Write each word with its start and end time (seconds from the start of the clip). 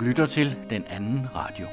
lytter 0.00 0.26
til 0.26 0.56
Den 0.70 0.84
Anden 0.84 1.26
Radio. 1.34 1.66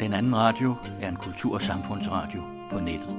Den 0.00 0.12
Anden 0.12 0.36
Radio 0.36 0.76
er 1.00 1.08
en 1.08 1.16
kultur- 1.16 1.54
og 1.54 1.62
samfundsradio 1.62 2.42
på 2.70 2.80
nettet. 2.80 3.18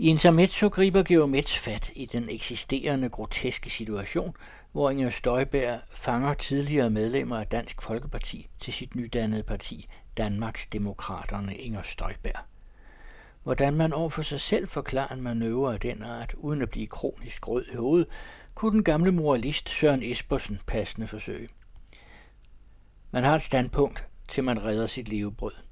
i 0.00 0.08
intermezzo 0.08 0.68
griber 0.68 1.02
Geomets 1.02 1.58
fat 1.58 1.92
i 1.94 2.06
den 2.06 2.28
eksisterende 2.30 3.08
groteske 3.08 3.70
situation, 3.70 4.34
hvor 4.72 4.90
Inger 4.90 5.10
Støjberg 5.10 5.80
fanger 5.90 6.32
tidligere 6.32 6.90
medlemmer 6.90 7.38
af 7.38 7.46
Dansk 7.46 7.82
Folkeparti 7.82 8.48
til 8.58 8.72
sit 8.72 8.96
nydannede 8.96 9.42
parti, 9.42 9.88
Danmarks 10.16 10.66
Demokraterne 10.66 11.56
Inger 11.56 11.82
Støjberg. 11.82 12.38
Hvordan 13.42 13.74
man 13.74 13.92
over 13.92 14.10
for 14.10 14.22
sig 14.22 14.40
selv 14.40 14.68
forklarer 14.68 15.14
en 15.14 15.22
manøvre 15.22 15.74
af 15.74 15.80
den 15.80 16.02
art, 16.02 16.34
uden 16.36 16.62
at 16.62 16.70
blive 16.70 16.86
kronisk 16.86 17.48
rød 17.48 17.64
i 17.72 17.76
hovedet, 17.76 18.08
kunne 18.54 18.72
den 18.72 18.84
gamle 18.84 19.12
moralist 19.12 19.68
Søren 19.68 20.02
Espersen 20.02 20.60
passende 20.66 21.06
forsøge. 21.06 21.48
Man 23.10 23.24
har 23.24 23.34
et 23.34 23.42
standpunkt, 23.42 24.06
til 24.28 24.44
man 24.44 24.64
redder 24.64 24.86
sit 24.86 25.08
levebrød. 25.08 25.67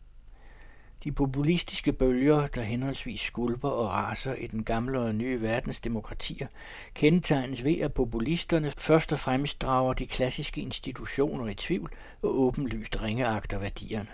De 1.06 1.12
populistiske 1.12 1.92
bølger, 1.92 2.47
der 2.47 2.62
henholdsvis 2.62 3.20
skulper 3.20 3.69
og 3.69 3.89
raser 3.89 4.34
i 4.34 4.47
den 4.47 4.64
gamle 4.64 5.00
og 5.00 5.14
nye 5.14 5.42
verdens 5.42 5.80
demokratier, 5.80 6.47
kendetegnes 6.94 7.64
ved, 7.64 7.78
at 7.78 7.92
populisterne 7.92 8.70
først 8.70 9.12
og 9.12 9.19
fremmest 9.19 9.62
drager 9.62 9.92
de 9.92 10.06
klassiske 10.06 10.61
institutioner 10.61 11.47
i 11.47 11.55
tvivl 11.55 11.92
og 12.22 12.39
åbenlyst 12.39 13.03
ringeagter 13.03 13.58
værdierne. 13.58 14.08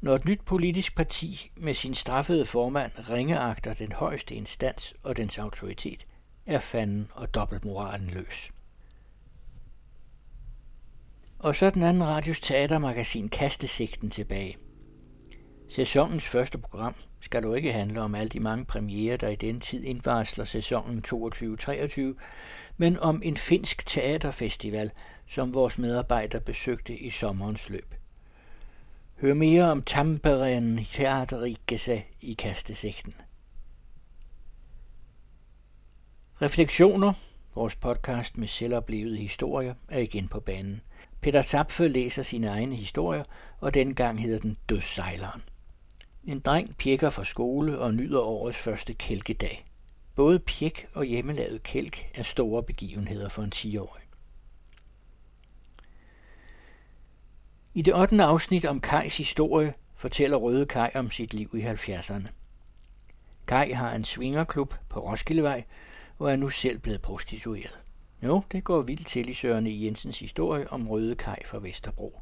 Når 0.00 0.14
et 0.14 0.24
nyt 0.24 0.40
politisk 0.40 0.96
parti 0.96 1.50
med 1.56 1.74
sin 1.74 1.94
straffede 1.94 2.44
formand 2.44 2.92
ringeagter 3.10 3.74
den 3.74 3.92
højeste 3.92 4.34
instans 4.34 4.94
og 5.02 5.16
dens 5.16 5.38
autoritet, 5.38 6.06
er 6.46 6.60
fanden 6.60 7.10
og 7.14 7.34
dobbeltmoralen 7.34 8.10
løs. 8.10 8.50
Og 11.38 11.56
så 11.56 11.70
den 11.70 11.82
anden 11.82 12.04
radios 12.04 12.40
teatermagasin 12.40 13.28
Kastesigten 13.28 14.10
tilbage– 14.10 14.56
Sæsonens 15.70 16.24
første 16.24 16.58
program 16.58 16.94
skal 17.20 17.42
du 17.42 17.54
ikke 17.54 17.72
handle 17.72 18.00
om 18.00 18.14
alle 18.14 18.28
de 18.28 18.40
mange 18.40 18.64
premiere, 18.64 19.16
der 19.16 19.28
i 19.28 19.36
den 19.36 19.60
tid 19.60 19.84
indvarsler 19.84 20.44
sæsonen 20.44 21.04
22-23, 21.08 22.00
men 22.76 22.98
om 22.98 23.22
en 23.24 23.36
finsk 23.36 23.86
teaterfestival, 23.86 24.90
som 25.26 25.54
vores 25.54 25.78
medarbejdere 25.78 26.40
besøgte 26.40 26.98
i 26.98 27.10
sommerens 27.10 27.68
løb. 27.70 27.94
Hør 29.20 29.34
mere 29.34 29.70
om 29.70 29.82
Tampereen 29.82 30.84
Teaterikese 30.84 32.02
i 32.20 32.32
kastesigten. 32.32 33.14
Refleksioner, 36.42 37.12
vores 37.54 37.76
podcast 37.76 38.38
med 38.38 38.48
selvoplevede 38.48 39.16
historier, 39.16 39.74
er 39.88 39.98
igen 39.98 40.28
på 40.28 40.40
banen. 40.40 40.80
Peter 41.20 41.42
Zapfe 41.42 41.88
læser 41.88 42.22
sine 42.22 42.46
egne 42.46 42.76
historier, 42.76 43.24
og 43.60 43.74
dengang 43.74 44.22
hedder 44.22 44.38
den 44.38 44.56
Dødssejleren. 44.68 45.42
En 46.24 46.40
dreng 46.40 46.76
pjekker 46.76 47.10
fra 47.10 47.24
skole 47.24 47.78
og 47.78 47.94
nyder 47.94 48.20
årets 48.20 48.58
første 48.58 48.94
kælkedag. 48.94 49.64
Både 50.14 50.38
pjek 50.38 50.88
og 50.94 51.04
hjemmelavet 51.04 51.62
kælk 51.62 52.10
er 52.14 52.22
store 52.22 52.62
begivenheder 52.62 53.28
for 53.28 53.42
en 53.42 53.52
10-årig. 53.54 54.02
I 57.74 57.82
det 57.82 57.94
8. 57.94 58.22
afsnit 58.22 58.64
om 58.64 58.80
Kajs 58.80 59.16
historie 59.16 59.74
fortæller 59.94 60.36
Røde 60.36 60.66
Kaj 60.66 60.90
om 60.94 61.10
sit 61.10 61.34
liv 61.34 61.50
i 61.54 61.62
70'erne. 61.66 62.28
Kaj 63.46 63.72
har 63.72 63.94
en 63.94 64.04
svingerklub 64.04 64.74
på 64.88 65.00
Roskildevej 65.00 65.64
og 66.18 66.32
er 66.32 66.36
nu 66.36 66.50
selv 66.50 66.78
blevet 66.78 67.02
prostitueret. 67.02 67.78
Jo, 68.22 68.42
det 68.52 68.64
går 68.64 68.80
vildt 68.80 69.06
til 69.06 69.28
i 69.28 69.34
Søren 69.34 69.66
e. 69.66 69.84
Jensens 69.84 70.20
historie 70.20 70.72
om 70.72 70.88
Røde 70.88 71.14
Kaj 71.14 71.44
fra 71.44 71.58
Vesterbro. 71.58 72.20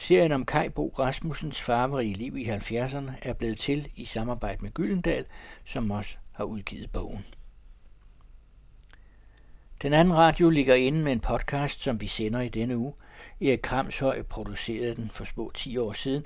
Serien 0.00 0.32
om 0.32 0.44
Kai 0.44 0.68
Bo 0.68 0.94
Rasmussens 0.98 1.60
farverige 1.60 2.14
liv 2.14 2.36
i 2.36 2.44
70'erne 2.44 3.12
er 3.22 3.32
blevet 3.32 3.58
til 3.58 3.88
i 3.96 4.04
samarbejde 4.04 4.62
med 4.62 4.70
Gyldendal, 4.70 5.24
som 5.64 5.90
også 5.90 6.16
har 6.32 6.44
udgivet 6.44 6.90
bogen. 6.92 7.24
Den 9.82 9.92
anden 9.92 10.14
radio 10.14 10.50
ligger 10.50 10.74
inde 10.74 11.02
med 11.02 11.12
en 11.12 11.20
podcast, 11.20 11.80
som 11.82 12.00
vi 12.00 12.06
sender 12.06 12.40
i 12.40 12.48
denne 12.48 12.78
uge. 12.78 12.92
Erik 13.40 13.58
Kramshøj 13.62 14.22
producerede 14.22 14.96
den 14.96 15.08
for 15.08 15.24
små 15.24 15.50
10 15.54 15.76
år 15.76 15.92
siden, 15.92 16.24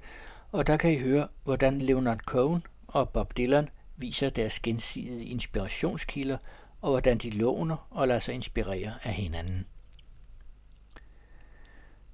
og 0.50 0.66
der 0.66 0.76
kan 0.76 0.92
I 0.92 0.98
høre, 0.98 1.28
hvordan 1.44 1.78
Leonard 1.78 2.20
Cohen 2.20 2.62
og 2.88 3.08
Bob 3.08 3.36
Dylan 3.36 3.68
viser 3.96 4.28
deres 4.28 4.60
gensidige 4.60 5.26
inspirationskilder, 5.26 6.36
og 6.80 6.90
hvordan 6.90 7.18
de 7.18 7.30
låner 7.30 7.86
og 7.90 8.08
lader 8.08 8.20
sig 8.20 8.34
inspirere 8.34 8.92
af 9.02 9.12
hinanden. 9.12 9.66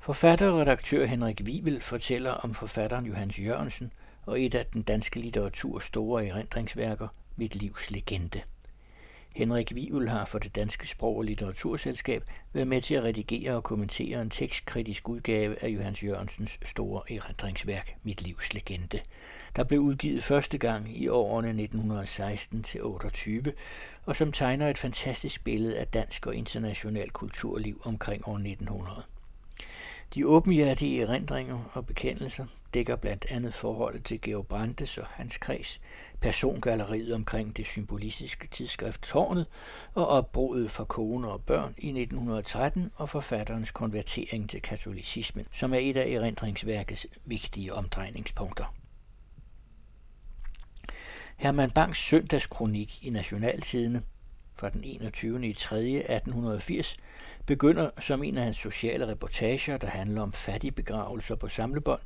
Forfatter 0.08 0.50
og 0.50 0.58
redaktør 0.58 1.06
Henrik 1.06 1.41
Wivel 1.44 1.80
fortæller 1.80 2.30
om 2.30 2.54
forfatteren 2.54 3.06
Johannes 3.06 3.41
Jørgensen 3.41 3.92
og 4.26 4.42
et 4.42 4.54
af 4.54 4.66
den 4.66 4.82
danske 4.82 5.20
litteraturs 5.20 5.84
store 5.84 6.26
erindringsværker, 6.26 7.08
Mit 7.36 7.56
livs 7.56 7.91
legende. 7.91 8.41
Henrik 9.36 9.72
Wivel 9.74 10.08
har 10.08 10.24
for 10.24 10.38
det 10.38 10.54
danske 10.54 10.88
sprog- 10.88 11.16
og 11.16 11.22
litteraturselskab 11.22 12.24
været 12.52 12.68
med 12.68 12.80
til 12.80 12.94
at 12.94 13.02
redigere 13.02 13.54
og 13.54 13.64
kommentere 13.64 14.22
en 14.22 14.30
tekstkritisk 14.30 15.08
udgave 15.08 15.64
af 15.64 15.68
Johannes 15.68 16.04
Jørgensens 16.04 16.58
store 16.64 17.12
erindringsværk, 17.12 17.97
Mit 18.02 18.22
livs 18.22 18.54
legende, 18.54 19.00
der 19.56 19.64
blev 19.64 19.80
udgivet 19.80 20.24
første 20.24 20.58
gang 20.58 20.97
i 20.97 21.08
årene 21.08 21.68
1916-28, 23.47 23.52
og 24.04 24.16
som 24.16 24.32
tegner 24.32 24.70
et 24.70 24.78
fantastisk 24.78 25.44
billede 25.44 25.78
af 25.78 25.86
dansk 25.86 26.26
og 26.26 26.34
international 26.34 27.10
kulturliv 27.10 27.82
omkring 27.84 28.28
år 28.28 28.34
1900. 28.34 29.02
De 30.14 30.26
åbenhjertige 30.26 31.02
erindringer 31.02 31.70
og 31.72 31.86
bekendelser 31.86 32.46
dækker 32.74 32.96
blandt 32.96 33.26
andet 33.28 33.54
forholdet 33.54 34.04
til 34.04 34.20
Georg 34.20 34.46
Brandes 34.46 34.98
og 34.98 35.06
hans 35.06 35.38
kreds, 35.38 35.80
persongalleriet 36.20 37.12
omkring 37.12 37.56
det 37.56 37.66
symbolistiske 37.66 38.48
tidsskrift 38.48 39.02
Tårnet 39.02 39.47
og 39.94 40.06
opbruddet 40.06 40.70
for 40.70 40.84
kone 40.84 41.28
og 41.28 41.42
børn 41.42 41.74
i 41.78 41.88
1913 41.88 42.91
og 42.97 43.08
forfatterens 43.08 43.70
konvertering 43.70 44.50
til 44.50 44.62
katolicismen, 44.62 45.44
som 45.52 45.74
er 45.74 45.78
et 45.78 45.97
af 45.97 46.08
erindringsværkets 46.08 47.06
vigtige 47.24 47.74
omdrejningspunkter. 47.74 48.74
Herman 51.36 51.70
Bangs 51.70 51.98
søndagskronik 51.98 53.04
i 53.04 53.10
Nationaltidene 53.10 54.02
fra 54.54 54.70
den 54.70 54.84
21. 54.84 55.47
i 55.47 55.52
3. 55.52 55.76
1880 55.76 56.97
begynder 57.48 57.91
som 58.00 58.22
en 58.22 58.38
af 58.38 58.44
hans 58.44 58.56
sociale 58.56 59.09
reportager, 59.09 59.76
der 59.76 59.86
handler 59.86 60.22
om 60.22 60.32
fattige 60.32 60.70
begravelser 60.70 61.34
på 61.34 61.48
samlebånd, 61.48 62.00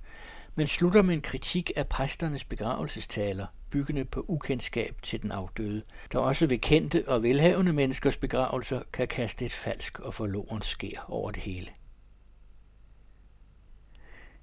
men 0.54 0.66
slutter 0.66 1.02
med 1.02 1.14
en 1.14 1.20
kritik 1.20 1.70
af 1.76 1.86
præsternes 1.88 2.44
begravelsestaler, 2.44 3.46
byggende 3.70 4.04
på 4.04 4.24
ukendskab 4.28 4.96
til 5.02 5.22
den 5.22 5.32
afdøde, 5.32 5.82
der 6.12 6.18
også 6.18 6.46
ved 6.46 6.58
kendte 6.58 7.08
og 7.08 7.22
velhavende 7.22 7.72
menneskers 7.72 8.16
begravelser 8.16 8.82
kan 8.92 9.08
kaste 9.08 9.44
et 9.44 9.52
falsk 9.52 10.00
og 10.00 10.14
forloren 10.14 10.62
skær 10.62 11.04
over 11.08 11.30
det 11.30 11.42
hele. 11.42 11.68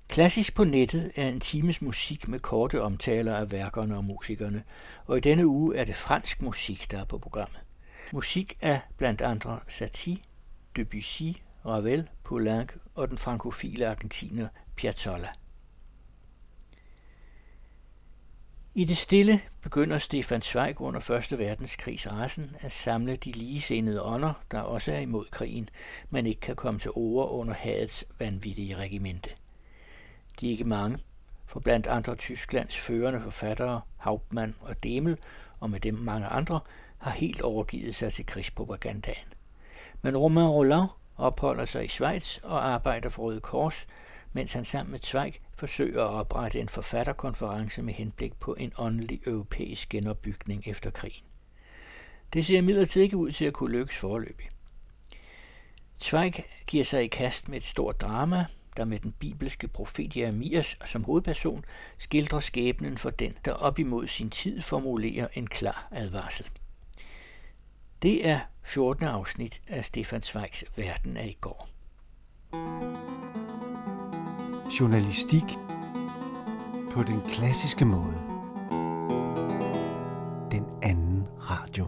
Klassisk 0.10 0.56
på 0.56 0.64
nettet 0.64 1.12
er 1.16 1.28
en 1.28 1.40
times 1.40 1.81
musik 1.81 2.28
med 2.28 2.40
korte 2.40 2.81
omtaler 2.81 3.36
af 3.36 3.51
værkerne 3.51 3.98
og 3.98 4.04
musikerne, 4.04 4.63
og 5.06 5.18
i 5.18 5.19
denne 5.19 5.48
uge 5.48 5.78
er 5.78 5.86
det 5.86 5.96
fransk 5.96 6.42
musik, 6.42 6.92
der 6.92 7.00
er 7.00 7.06
på 7.06 7.18
programmet. 7.18 7.60
Musik 8.12 8.57
af 8.62 8.80
blandt 8.98 9.22
andre 9.22 9.60
Satie, 9.68 10.18
Debussy, 10.80 11.31
Ravel, 11.66 12.10
Poulenc 12.24 12.74
og 12.96 13.10
den 13.10 13.18
frankofile 13.18 13.88
argentiner 13.88 14.48
Piazzolla. 14.76 15.28
I 18.76 18.86
det 18.86 18.98
stille 18.98 19.42
begynder 19.62 19.98
Stefan 19.98 20.42
Zweig 20.42 20.81
under 20.81 21.12
1. 21.31 21.40
verdenskrigs 21.40 22.12
rasen 22.12 22.56
at 22.60 22.72
samle 22.72 23.16
de 23.16 23.31
ligesindede 23.31 24.04
ånder, 24.04 24.34
der 24.52 24.60
også 24.60 24.92
er 24.92 25.00
imod 25.00 25.26
krigen, 25.26 25.70
men 26.10 26.26
ikke 26.26 26.42
kan 26.42 26.56
komme 26.56 26.80
til 26.80 26.92
ord 26.92 27.30
under 27.32 27.54
hadets 27.54 28.06
vanvittige 28.20 28.78
regimente. 28.78 29.30
De 30.40 30.48
er 30.48 30.52
ikke 30.52 30.64
mange, 30.64 31.00
for 31.46 31.60
blandt 31.60 31.88
andre 31.88 32.16
Tysklands 32.16 32.78
førende 32.78 33.22
forfattere, 33.22 33.82
Hauptmann 33.98 34.56
og 34.62 34.84
Demel, 34.84 35.18
og 35.60 35.70
med 35.70 35.80
dem 35.80 35.94
mange 35.94 36.28
andre, 36.28 36.60
har 36.98 37.12
helt 37.12 37.42
overgivet 37.42 37.96
sig 37.96 38.14
til 38.14 38.25
krigspropagandaen. 38.25 39.38
Men 40.01 40.18
Romain 40.18 40.48
Roland 40.48 40.90
opholder 41.18 41.66
sig 41.66 41.86
i 41.86 41.88
Schweiz 41.88 42.38
og 42.38 42.68
arbejder 42.68 43.10
for 43.10 43.24
Røde 43.24 43.40
Kors, 43.40 43.88
mens 44.34 44.54
han 44.54 44.66
sammen 44.66 44.92
med 44.92 45.00
Zweig 45.00 45.34
forsøger 45.57 46.04
at 46.04 46.10
oprette 46.10 46.60
en 46.60 46.69
forfatterkonference 46.69 47.81
med 47.81 47.94
henblik 47.94 48.40
på 48.40 48.54
en 48.54 48.72
åndelig 48.78 49.22
europæisk 49.28 49.90
genopbygning 49.90 50.63
efter 50.68 50.90
krigen. 50.90 51.24
Det 52.34 52.46
ser 52.46 52.57
imidlertid 52.57 53.01
ikke 53.01 53.18
ud 53.18 53.31
til 53.31 53.46
at 53.46 53.54
kunne 53.54 53.72
lykkes 53.72 53.98
forløbig. 53.98 54.48
Zweig 55.98 56.46
giver 56.68 56.84
sig 56.84 57.04
i 57.04 57.07
kast 57.07 57.50
med 57.50 57.57
et 57.57 57.66
stort 57.66 58.01
drama, 58.01 58.46
der 58.78 58.86
med 58.86 59.00
den 59.00 59.12
bibelske 59.12 59.68
profet 59.68 60.18
Jeremias 60.18 60.78
som 60.86 61.04
hovedperson 61.04 61.63
skildrer 61.98 62.40
skæbnen 62.40 62.98
for 62.98 63.10
den, 63.10 63.34
der 63.46 63.54
op 63.54 63.80
imod 63.80 64.07
sin 64.07 64.30
tid 64.30 64.62
formulerer 64.62 65.28
en 65.34 65.48
klar 65.48 65.88
advarsel. 65.92 66.50
Det 68.01 68.28
er 68.28 68.40
14. 68.63 69.06
afsnit 69.06 69.62
af 69.68 69.86
Stefan 69.86 70.22
Zweigs 70.22 70.63
Verden 70.75 71.18
af 71.18 71.25
i 71.25 71.38
går. 71.42 71.69
Journalistik 74.80 75.44
på 76.92 77.04
den 77.04 77.22
klassiske 77.30 77.86
måde. 77.86 78.22
Den 80.51 80.66
anden 80.81 81.28
radio. 81.40 81.88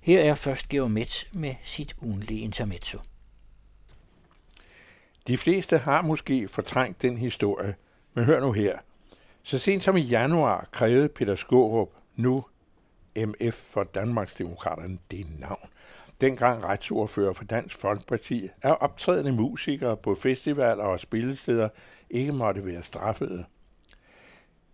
Her 0.00 0.20
er 0.20 0.34
først 0.34 0.68
Geomets 0.68 1.28
med 1.32 1.54
sit 1.62 1.96
ugenlige 2.02 2.40
intermezzo. 2.40 2.98
De 5.26 5.38
fleste 5.38 5.78
har 5.78 6.02
måske 6.02 6.48
fortrængt 6.48 7.02
den 7.02 7.16
historie, 7.16 7.74
men 8.14 8.24
hør 8.24 8.40
nu 8.40 8.52
her. 8.52 8.78
Så 9.42 9.58
sent 9.58 9.82
som 9.82 9.96
i 9.96 10.00
januar 10.00 10.68
krævede 10.72 11.08
Peter 11.08 11.34
Skårup, 11.34 11.88
nu 12.16 12.44
MF 13.16 13.54
for 13.54 13.82
Danmarksdemokraterne, 13.82 14.98
det 15.10 15.26
navn, 15.38 15.68
dengang 16.20 16.64
retsordfører 16.64 17.32
for 17.32 17.44
Dansk 17.44 17.78
Folkeparti, 17.78 18.48
er 18.62 18.70
optrædende 18.72 19.32
musikere 19.32 19.96
på 19.96 20.14
festivaler 20.14 20.84
og 20.84 21.00
spillesteder 21.00 21.68
ikke 22.10 22.32
måtte 22.32 22.66
være 22.66 22.82
straffede. 22.82 23.44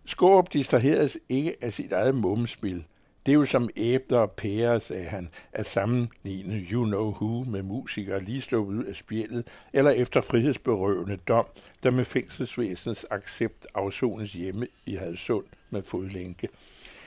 Skårup 0.05 0.53
distraheres 0.53 1.17
ikke 1.29 1.55
af 1.61 1.73
sit 1.73 1.91
eget 1.91 2.15
mummespil– 2.15 2.85
det 3.29 3.35
er 3.35 3.39
jo 3.39 3.45
som 3.45 3.69
æbler 3.75 4.19
og 4.19 4.31
pærer, 4.31 4.79
sagde 4.79 5.05
han, 5.05 5.29
at 5.53 5.65
sammenligne 5.65 6.65
You 6.71 6.85
Know 6.85 7.11
Who 7.11 7.43
med 7.43 7.63
musikere 7.63 8.23
lige 8.23 8.41
sluppet 8.41 8.75
ud 8.75 8.83
af 8.83 8.95
spjældet, 8.95 9.47
eller 9.73 9.91
efter 9.91 10.21
frihedsberøvende 10.21 11.17
dom, 11.27 11.45
der 11.83 11.91
med 11.91 12.05
fængselsvæsenets 12.05 13.05
accept 13.11 13.67
afsones 13.75 14.33
hjemme 14.33 14.67
i 14.85 14.95
Hadsund 14.95 15.45
med 15.69 15.83
fodlænke. 15.83 16.49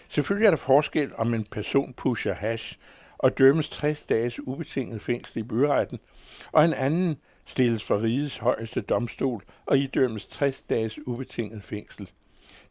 Selvfølgelig 0.08 0.46
er 0.46 0.50
der 0.50 0.56
forskel, 0.56 1.10
om 1.16 1.34
en 1.34 1.44
person 1.44 1.92
pusher 1.92 2.34
hash 2.34 2.78
og 3.18 3.38
dømmes 3.38 3.68
60 3.68 4.02
dages 4.02 4.40
ubetinget 4.40 5.02
fængsel 5.02 5.38
i 5.38 5.42
byretten, 5.42 5.98
og 6.52 6.64
en 6.64 6.74
anden 6.74 7.16
stilles 7.46 7.84
for 7.84 8.02
rigets 8.02 8.38
højeste 8.38 8.80
domstol 8.80 9.44
og 9.66 9.78
idømmes 9.78 10.26
60 10.26 10.62
dages 10.62 10.98
ubetinget 11.06 11.62
fængsel. 11.62 12.10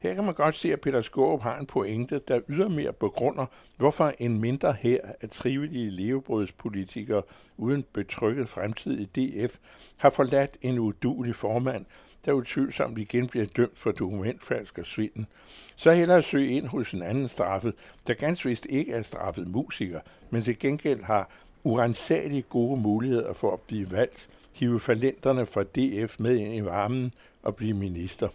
Her 0.02 0.14
kan 0.14 0.24
man 0.24 0.34
godt 0.34 0.56
se, 0.56 0.74
at 0.74 0.82
Peter 0.82 1.02
Skåb 1.02 1.42
har 1.42 1.58
en 1.60 1.66
pointe, 1.66 2.22
der 2.28 2.40
ydermere 2.50 2.94
begrunder, 2.94 3.46
hvorfor 3.78 4.14
en 4.20 4.40
mindre 4.40 4.74
her 4.74 5.00
af 5.22 5.30
trivelige 5.30 5.90
levebrødspolitikere 5.90 7.22
uden 7.58 7.86
betrykket 7.94 8.50
fremtid 8.50 9.00
i 9.00 9.06
DF 9.06 9.56
har 9.98 10.10
forladt 10.10 10.58
en 10.62 10.80
udulig 10.80 11.36
formand, 11.36 11.86
der 12.26 12.34
utvivlsomt 12.34 12.98
igen 12.98 13.28
bliver 13.28 13.46
dømt 13.46 13.78
for 13.78 13.92
dokumentfalsk 13.92 14.78
og 14.78 14.86
svinden, 14.86 15.28
så 15.76 15.92
hellere 15.92 16.24
søge 16.24 16.52
ind 16.52 16.68
hos 16.68 16.92
en 16.92 17.04
anden 17.04 17.28
straffet, 17.28 17.74
der 18.08 18.14
ganske 18.14 18.50
vist 18.50 18.68
ikke 18.70 18.94
er 18.94 19.02
straffet 19.02 19.48
musiker, 19.48 20.00
men 20.30 20.42
til 20.42 20.60
gengæld 20.60 21.04
har 21.04 21.30
urensagelige 21.64 22.42
gode 22.42 22.82
muligheder 22.82 23.34
for 23.34 23.54
at 23.54 23.60
blive 23.60 23.92
valgt, 23.92 24.30
hive 24.54 24.80
falenterne 24.80 25.46
fra 25.46 25.64
DF 25.64 26.20
med 26.20 26.38
ind 26.38 26.56
i 26.56 26.66
varmen 26.66 27.14
og 27.44 27.56
blive 27.56 27.74
minister. 27.74 28.28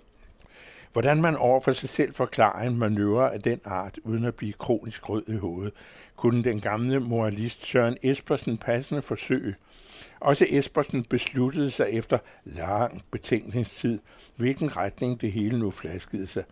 Hvordan 0.97 1.21
man 1.23 1.37
over 1.37 1.61
for 1.61 1.73
sig 1.73 1.89
selv 1.89 2.15
forklarer 2.15 2.67
en 2.67 2.79
manøvre 2.79 3.35
af 3.35 3.43
den 3.43 3.61
art, 3.65 3.99
uden 4.05 4.25
at 4.25 4.35
blive 4.35 4.53
kronisk 4.53 5.09
rød 5.09 5.23
i 5.29 5.37
hovedet, 5.37 5.73
kunne 6.17 6.45
den 6.45 6.61
gamle 6.61 7.01
moralist 7.01 7.67
Søren 7.67 7.97
Espersen 8.03 8.59
passende 8.59 9.03
forsøge. 9.03 9.55
Også 10.21 10.47
Espersen 10.51 11.05
besluttede 11.05 11.71
sig 11.71 11.89
efter 11.91 12.19
lang 12.45 13.03
betænkningstid, 13.11 13.99
hvilken 14.37 14.77
retning 14.77 15.21
det 15.21 15.33
hele 15.33 15.59
nu 15.59 15.71
flaskede 15.71 16.27
sig. 16.27 16.45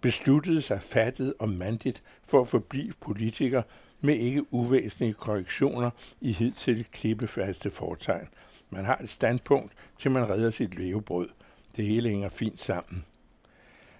Besluttede 0.00 0.62
sig 0.62 0.82
fattet 0.82 1.34
og 1.38 1.48
mandigt 1.48 2.02
for 2.26 2.40
at 2.40 2.48
forblive 2.48 2.92
politiker 3.00 3.62
med 4.00 4.16
ikke 4.16 4.54
uvæsentlige 4.54 5.14
korrektioner 5.14 5.90
i 6.20 6.32
hidtil 6.32 6.86
klippefaste 6.92 7.70
fortegn. 7.70 8.28
Man 8.70 8.84
har 8.84 8.96
et 8.96 9.08
standpunkt, 9.08 9.72
til 9.98 10.10
man 10.10 10.30
redder 10.30 10.50
sit 10.50 10.78
levebrød. 10.78 11.28
Det 11.76 11.86
hele 11.86 12.08
hænger 12.08 12.28
fint 12.28 12.60
sammen. 12.60 13.04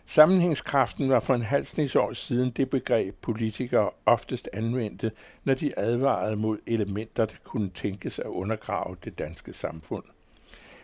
Sammenhængskraften 0.07 1.11
var 1.11 1.21
for 1.21 1.35
en 1.35 1.43
halv 1.43 1.97
år 1.97 2.13
siden 2.13 2.51
det 2.51 2.71
begreb, 2.71 3.15
politikere 3.21 3.91
oftest 4.07 4.49
anvendte, 4.53 5.11
når 5.45 5.55
de 5.55 5.79
advarede 5.79 6.37
mod 6.37 6.59
elementer, 6.67 7.25
der 7.25 7.35
kunne 7.45 7.71
tænkes 7.75 8.19
at 8.19 8.27
undergrave 8.27 8.97
det 9.05 9.19
danske 9.19 9.53
samfund. 9.53 10.05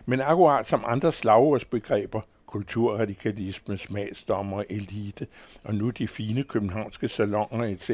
Men 0.06 0.20
akkurat 0.20 0.66
som 0.66 0.84
andre 0.86 1.12
slagordsbegreber, 1.12 2.20
kulturradikalisme, 2.46 3.78
smagsdommer, 3.78 4.62
elite 4.70 5.26
og 5.64 5.74
nu 5.74 5.90
de 5.90 6.08
fine 6.08 6.42
københavnske 6.42 7.08
salonger 7.08 7.64
etc., 7.64 7.90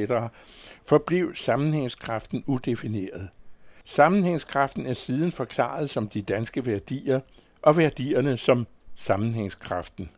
forblev 0.86 1.34
sammenhængskraften 1.34 2.44
udefineret. 2.46 3.28
Sammenhængskraften 3.84 4.86
er 4.86 4.94
siden 4.94 5.32
forklaret 5.32 5.90
som 5.90 6.08
de 6.08 6.22
danske 6.22 6.66
værdier, 6.66 7.20
og 7.62 7.76
værdierne 7.76 8.36
som 8.36 8.66
sammenhængskraften. 8.96 10.10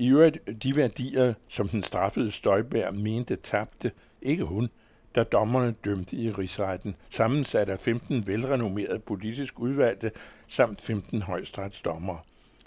I 0.00 0.08
øvrigt 0.08 0.62
de 0.62 0.76
værdier, 0.76 1.34
som 1.48 1.68
den 1.68 1.82
straffede 1.82 2.30
Støjbær 2.30 2.90
mente 2.90 3.36
tabte, 3.36 3.92
ikke 4.22 4.44
hun, 4.44 4.68
da 5.14 5.22
dommerne 5.22 5.74
dømte 5.84 6.16
i 6.16 6.30
rigsretten, 6.30 6.96
sammensat 7.10 7.68
af 7.68 7.80
15 7.80 8.26
velrenommerede 8.26 8.98
politisk 8.98 9.60
udvalgte 9.60 10.10
samt 10.48 10.80
15 10.80 11.22
højstrætsdommere. 11.22 12.18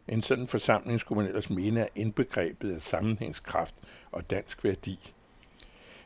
En 0.07 0.21
sådan 0.21 0.47
forsamling 0.47 0.99
skulle 0.99 1.21
man 1.21 1.27
ellers 1.27 1.49
mene 1.49 1.79
er 1.79 1.87
indbegrebet 1.95 2.75
af 2.75 2.81
sammenhængskraft 2.81 3.75
og 4.11 4.29
dansk 4.29 4.63
værdi. 4.63 4.99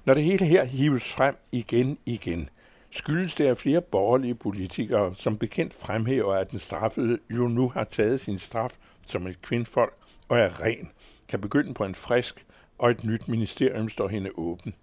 Når 0.05 0.13
det 0.13 0.23
hele 0.23 0.45
her 0.45 0.63
hives 0.63 1.13
frem 1.13 1.35
igen 1.51 1.97
igen, 2.05 2.49
skyldes 2.89 3.35
det, 3.35 3.45
af 3.45 3.57
flere 3.57 3.81
borgerlige 3.81 4.35
politikere 4.35 5.15
som 5.15 5.37
bekendt 5.37 5.73
fremhæver, 5.73 6.33
at 6.33 6.51
den 6.51 6.59
straffede 6.59 7.19
jo 7.29 7.47
nu 7.47 7.69
har 7.69 7.83
taget 7.83 8.21
sin 8.21 8.39
straf 8.39 8.77
som 9.07 9.27
et 9.27 9.41
kvindfolk 9.41 9.93
og 10.29 10.39
er 10.39 10.63
ren, 10.63 10.89
kan 11.27 11.41
begynde 11.41 11.73
på 11.73 11.85
en 11.85 11.95
frisk, 11.95 12.45
og 12.77 12.91
et 12.91 13.03
nyt 13.03 13.27
ministerium 13.27 13.89
står 13.89 14.07
hende 14.07 14.29
åben. 14.35 14.75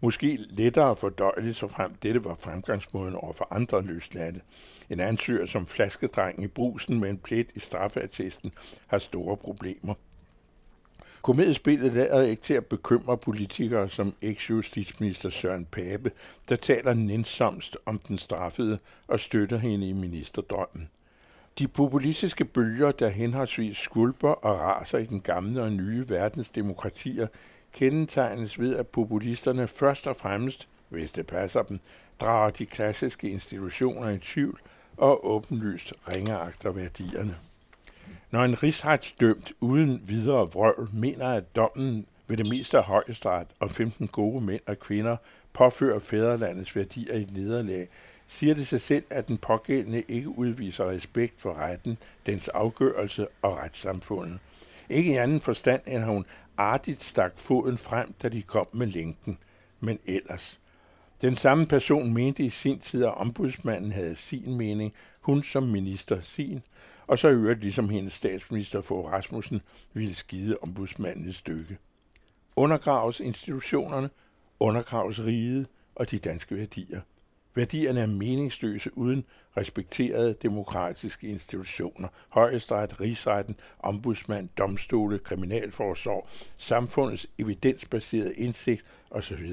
Måske 0.00 0.38
lettere 0.50 0.96
fordøjeligt, 0.96 1.56
så 1.56 1.68
frem 1.68 1.94
dette 1.94 2.24
var 2.24 2.36
fremgangsmåden 2.40 3.14
over 3.14 3.32
for 3.32 3.48
andre 3.50 3.82
løsladte. 3.82 4.40
En 4.90 5.00
ansøger 5.00 5.46
som 5.46 5.66
flaskedreng 5.66 6.42
i 6.42 6.46
brusen 6.46 7.00
med 7.00 7.10
en 7.10 7.18
plet 7.18 7.46
i 7.54 7.60
straffeattesten 7.60 8.52
har 8.86 8.98
store 8.98 9.36
problemer. 9.36 9.94
Komediespillet 11.22 11.94
lader 11.94 12.22
ikke 12.22 12.42
til 12.42 12.54
at 12.54 12.66
bekymre 12.66 13.18
politikere 13.18 13.88
som 13.88 14.14
eks-justitsminister 14.22 15.30
Søren 15.30 15.64
Pape, 15.64 16.10
der 16.48 16.56
taler 16.56 16.94
nænsomst 16.94 17.76
om 17.86 17.98
den 17.98 18.18
straffede 18.18 18.78
og 19.08 19.20
støtter 19.20 19.58
hende 19.58 19.88
i 19.88 19.92
ministerdrømmen. 19.92 20.88
De 21.58 21.68
populistiske 21.68 22.44
bølger, 22.44 22.92
der 22.92 23.08
henholdsvis 23.08 23.76
skulper 23.76 24.28
og 24.28 24.60
raser 24.60 24.98
i 24.98 25.06
den 25.06 25.20
gamle 25.20 25.62
og 25.62 25.72
nye 25.72 26.08
verdens 26.08 26.50
demokratier, 26.50 27.26
kendetegnes 27.72 28.60
ved, 28.60 28.76
at 28.76 28.86
populisterne 28.86 29.68
først 29.68 30.06
og 30.06 30.16
fremmest, 30.16 30.68
hvis 30.88 31.12
det 31.12 31.26
passer 31.26 31.62
dem, 31.62 31.80
drager 32.20 32.50
de 32.50 32.66
klassiske 32.66 33.30
institutioner 33.30 34.08
i 34.08 34.18
tvivl 34.18 34.60
og 34.96 35.30
åbenlyst 35.30 35.92
ringeagter 36.08 36.70
værdierne. 36.70 37.36
Når 38.30 38.44
en 38.44 38.62
rigsretsdømt 38.62 39.52
uden 39.60 40.02
videre 40.06 40.50
vrøvl 40.52 40.88
mener, 40.92 41.28
at 41.28 41.56
dommen 41.56 42.06
ved 42.28 42.36
det 42.36 42.48
meste 42.48 42.78
af 42.78 42.84
højesteret 42.84 43.46
og 43.60 43.70
15 43.70 44.08
gode 44.08 44.44
mænd 44.44 44.60
og 44.66 44.78
kvinder 44.78 45.16
påfører 45.52 45.98
fædrelandets 45.98 46.76
værdier 46.76 47.14
i 47.14 47.26
nederlag, 47.32 47.88
siger 48.28 48.54
det 48.54 48.66
sig 48.66 48.80
selv, 48.80 49.04
at 49.10 49.28
den 49.28 49.38
pågældende 49.38 50.02
ikke 50.08 50.28
udviser 50.28 50.90
respekt 50.90 51.40
for 51.40 51.54
retten, 51.54 51.98
dens 52.26 52.48
afgørelse 52.48 53.26
og 53.42 53.56
retssamfundet. 53.56 54.38
Ikke 54.90 55.12
i 55.12 55.16
anden 55.16 55.40
forstand, 55.40 55.82
end 55.86 56.02
hun 56.02 56.26
artigt 56.56 57.02
stak 57.02 57.32
foden 57.36 57.78
frem, 57.78 58.12
da 58.22 58.28
de 58.28 58.42
kom 58.42 58.66
med 58.72 58.86
lænken. 58.86 59.38
Men 59.80 59.98
ellers. 60.06 60.60
Den 61.20 61.36
samme 61.36 61.66
person 61.66 62.12
mente 62.12 62.42
i 62.42 62.50
sin 62.50 62.78
tid, 62.78 63.04
at 63.04 63.14
ombudsmanden 63.14 63.92
havde 63.92 64.16
sin 64.16 64.54
mening, 64.54 64.92
hun 65.20 65.42
som 65.42 65.62
minister 65.62 66.20
sin, 66.20 66.62
og 67.06 67.18
så 67.18 67.28
øvrigt 67.28 67.60
ligesom 67.60 67.88
hendes 67.88 68.12
statsminister 68.12 68.80
for 68.80 69.08
Rasmussen 69.08 69.60
ville 69.92 70.14
skide 70.14 70.56
ombudsmanden 70.62 71.28
et 71.28 71.34
stykke. 71.34 71.78
Undergraves 72.56 73.20
institutionerne, 73.20 74.10
undergraves 74.60 75.20
riget 75.24 75.66
og 75.94 76.10
de 76.10 76.18
danske 76.18 76.56
værdier– 76.56 77.00
Værdierne 77.58 78.00
er 78.00 78.06
meningsløse 78.06 78.98
uden 78.98 79.24
respekterede 79.56 80.34
demokratiske 80.42 81.28
institutioner, 81.28 82.08
højesteret, 82.28 83.00
rigsretten, 83.00 83.56
ombudsmand, 83.78 84.48
domstole, 84.58 85.18
kriminalforsorg, 85.18 86.28
samfundets 86.56 87.26
evidensbaserede 87.38 88.34
indsigt 88.34 88.84
osv. 89.10 89.50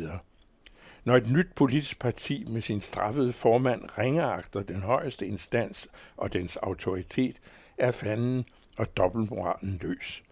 Når 1.04 1.16
et 1.16 1.32
nyt 1.32 1.48
politisk 1.56 2.00
parti 2.00 2.46
med 2.48 2.62
sin 2.62 2.82
straffede 2.82 3.34
formand 3.34 3.82
ringeagter 3.98 4.62
den 4.62 4.82
højeste 4.82 5.28
instans 5.28 5.88
og 6.18 6.34
dens 6.34 6.56
autoritet, 6.56 7.36
er 7.78 7.92
fanden 7.92 8.46
og 8.78 8.98
dobbeltmoralen 8.98 9.80
løs. 9.82 10.24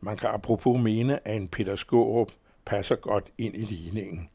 Man 0.00 0.16
kan 0.16 0.28
apropos 0.28 0.80
mene, 0.82 1.28
at 1.28 1.36
en 1.36 1.48
Peter 1.48 1.76
Skårup 1.76 2.32
passer 2.64 2.96
godt 2.96 3.30
ind 3.38 3.54
i 3.54 3.64
ligningen. 3.64 4.30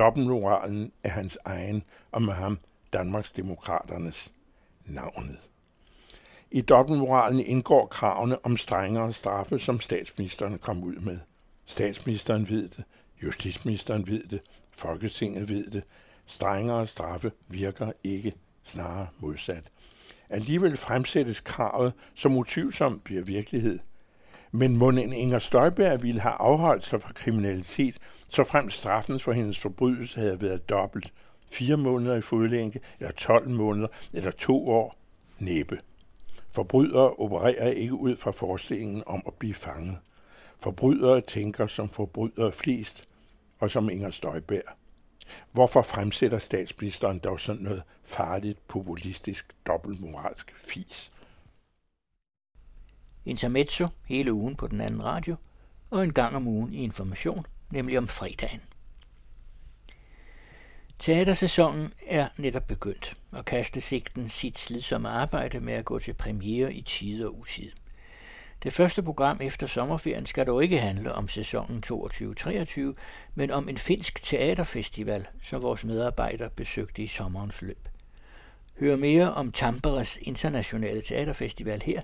Dobbeltmoralen 0.00 0.92
er 1.02 1.08
hans 1.08 1.38
egen, 1.44 1.82
og 2.12 2.22
med 2.22 2.34
ham 2.34 2.58
Danmarks 2.92 3.32
Demokraternes 3.32 4.32
navnet. 4.84 5.38
I 6.50 6.60
dobbeltmoralen 6.60 7.40
indgår 7.40 7.86
kravene 7.86 8.44
om 8.44 8.56
strengere 8.56 9.12
straffe, 9.12 9.58
som 9.58 9.80
statsministeren 9.80 10.58
kom 10.58 10.84
ud 10.84 10.94
med. 10.94 11.18
Statsministeren 11.66 12.48
ved 12.48 12.68
det, 12.68 12.84
justitsministeren 13.22 14.06
ved 14.06 14.24
det, 14.24 14.40
Folketinget 14.70 15.48
ved 15.48 15.70
det. 15.70 15.82
Strengere 16.26 16.86
straffe 16.86 17.32
virker 17.48 17.92
ikke, 18.04 18.32
snarere 18.64 19.06
modsat. 19.18 19.64
Alligevel 20.30 20.76
fremsættes 20.76 21.40
kravet, 21.40 21.92
som 22.14 22.36
utvivlsomt 22.36 23.04
bliver 23.04 23.22
virkelighed. 23.22 23.78
Men 24.52 24.76
må 24.76 24.90
en 24.90 25.12
Inger 25.12 25.38
Støjberg 25.38 26.02
ville 26.02 26.20
have 26.20 26.34
afholdt 26.34 26.84
sig 26.84 27.02
fra 27.02 27.12
kriminalitet, 27.12 27.98
så 28.30 28.44
frem 28.44 28.70
straffen 28.70 29.20
for 29.20 29.32
hendes 29.32 29.58
forbrydelse 29.58 30.20
havde 30.20 30.40
været 30.40 30.68
dobbelt. 30.68 31.12
Fire 31.52 31.76
måneder 31.76 32.16
i 32.16 32.20
fodlænke, 32.20 32.80
eller 33.00 33.12
12 33.12 33.48
måneder, 33.48 33.88
eller 34.12 34.30
to 34.30 34.68
år? 34.68 34.96
Næppe. 35.38 35.80
Forbrydere 36.50 37.10
opererer 37.10 37.68
ikke 37.68 37.94
ud 37.94 38.16
fra 38.16 38.30
forestillingen 38.30 39.02
om 39.06 39.22
at 39.26 39.34
blive 39.34 39.54
fanget. 39.54 39.98
Forbrydere 40.58 41.20
tænker 41.20 41.66
som 41.66 41.88
forbrydere 41.88 42.52
flest, 42.52 43.08
og 43.58 43.70
som 43.70 43.90
Inger 43.90 44.10
Støjbær. 44.10 44.76
Hvorfor 45.52 45.82
fremsætter 45.82 46.38
statsministeren 46.38 47.18
dog 47.18 47.40
sådan 47.40 47.62
noget 47.62 47.82
farligt, 48.04 48.68
populistisk, 48.68 49.54
dobbeltmoralsk 49.66 50.54
fis? 50.56 51.10
Intermezzo 53.24 53.88
hele 54.06 54.32
ugen 54.32 54.56
på 54.56 54.66
den 54.66 54.80
anden 54.80 55.04
radio, 55.04 55.36
og 55.90 56.04
en 56.04 56.12
gang 56.12 56.36
om 56.36 56.46
ugen 56.46 56.72
i 56.72 56.82
information, 56.82 57.46
nemlig 57.70 57.98
om 57.98 58.08
fredagen. 58.08 58.60
Teatersæsonen 60.98 61.94
er 62.06 62.28
netop 62.36 62.66
begyndt, 62.66 63.16
og 63.32 63.44
kastesigten 63.44 64.28
sit 64.28 64.58
slidsomme 64.58 65.08
arbejde 65.08 65.60
med 65.60 65.74
at 65.74 65.84
gå 65.84 65.98
til 65.98 66.14
premiere 66.14 66.74
i 66.74 66.82
tid 66.82 67.24
og 67.24 67.38
utid. 67.38 67.70
Det 68.62 68.72
første 68.72 69.02
program 69.02 69.38
efter 69.40 69.66
sommerferien 69.66 70.26
skal 70.26 70.46
dog 70.46 70.62
ikke 70.62 70.78
handle 70.78 71.12
om 71.12 71.28
sæsonen 71.28 71.82
22-23, 71.86 72.80
men 73.34 73.50
om 73.50 73.68
en 73.68 73.78
finsk 73.78 74.22
teaterfestival, 74.22 75.26
som 75.42 75.62
vores 75.62 75.84
medarbejdere 75.84 76.50
besøgte 76.50 77.02
i 77.02 77.06
sommerens 77.06 77.62
løb. 77.62 77.88
Hør 78.80 78.96
mere 78.96 79.34
om 79.34 79.52
Tamperes 79.52 80.18
internationale 80.22 81.02
teaterfestival 81.02 81.82
her, 81.82 82.00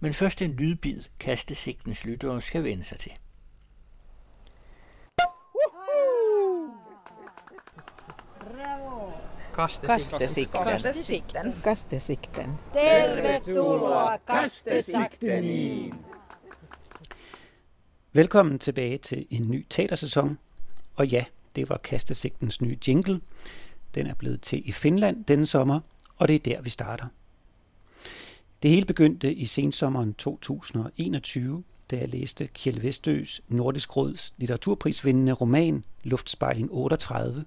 men 0.00 0.12
først 0.12 0.42
en 0.42 0.52
lydbid, 0.52 1.02
kastesigtens 1.20 2.04
lyttere 2.04 2.42
skal 2.42 2.64
vende 2.64 2.84
sig 2.84 2.98
til. 2.98 3.12
Kastesikten. 9.52 10.64
Kastesikten. 10.64 11.54
Kastesikten. 11.64 12.50
Tervetuloa 12.72 14.18
Kastesikteniin. 14.26 15.94
Velkommen 18.12 18.58
tilbage 18.58 18.98
til 18.98 19.26
en 19.30 19.50
ny 19.50 19.66
teatersæson. 19.70 20.38
Og 20.96 21.06
ja, 21.06 21.24
det 21.56 21.68
var 21.68 21.76
Kastesigtens 21.76 22.60
nye 22.60 22.76
jingle. 22.88 23.20
Den 23.94 24.06
er 24.06 24.14
blevet 24.14 24.40
til 24.40 24.68
i 24.68 24.72
Finland 24.72 25.24
denne 25.24 25.46
sommer, 25.46 25.80
og 26.16 26.28
det 26.28 26.34
er 26.34 26.38
der, 26.38 26.62
vi 26.62 26.70
starter. 26.70 27.06
Det 28.62 28.70
hele 28.70 28.86
begyndte 28.86 29.34
i 29.34 29.44
sensommeren 29.44 30.14
2021, 30.14 31.64
da 31.90 31.96
jeg 31.96 32.08
læste 32.08 32.46
Kjell 32.46 32.82
Vestøs 32.82 33.40
Nordisk 33.48 33.96
Råds 33.96 34.34
litteraturprisvindende 34.36 35.32
roman 35.32 35.84
Luftspejling 36.04 36.68
38. 36.72 37.44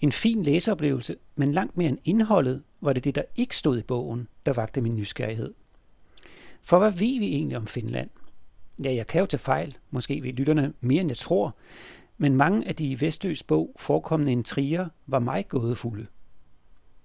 En 0.00 0.12
fin 0.12 0.42
læseoplevelse, 0.42 1.16
men 1.36 1.52
langt 1.52 1.76
mere 1.76 1.88
end 1.88 1.98
indholdet, 2.04 2.62
var 2.80 2.92
det 2.92 3.04
det, 3.04 3.14
der 3.14 3.22
ikke 3.36 3.56
stod 3.56 3.78
i 3.78 3.82
bogen, 3.82 4.28
der 4.46 4.52
vagte 4.52 4.80
min 4.80 4.96
nysgerrighed. 4.96 5.54
For 6.62 6.78
hvad 6.78 6.90
ved 6.90 7.18
vi 7.18 7.26
egentlig 7.26 7.56
om 7.56 7.66
Finland? 7.66 8.10
Ja, 8.84 8.94
jeg 8.94 9.06
kan 9.06 9.20
jo 9.20 9.26
tage 9.26 9.38
fejl, 9.38 9.76
måske 9.90 10.22
ved 10.22 10.32
lytterne 10.32 10.72
mere 10.80 11.00
end 11.00 11.10
jeg 11.10 11.16
tror, 11.16 11.56
men 12.18 12.36
mange 12.36 12.68
af 12.68 12.74
de 12.74 12.86
i 12.86 13.00
Vestøs 13.00 13.42
bog 13.42 13.74
forekommende 13.76 14.32
intriger 14.32 14.88
var 15.06 15.18
mig 15.18 15.48
gådefulde. 15.48 16.06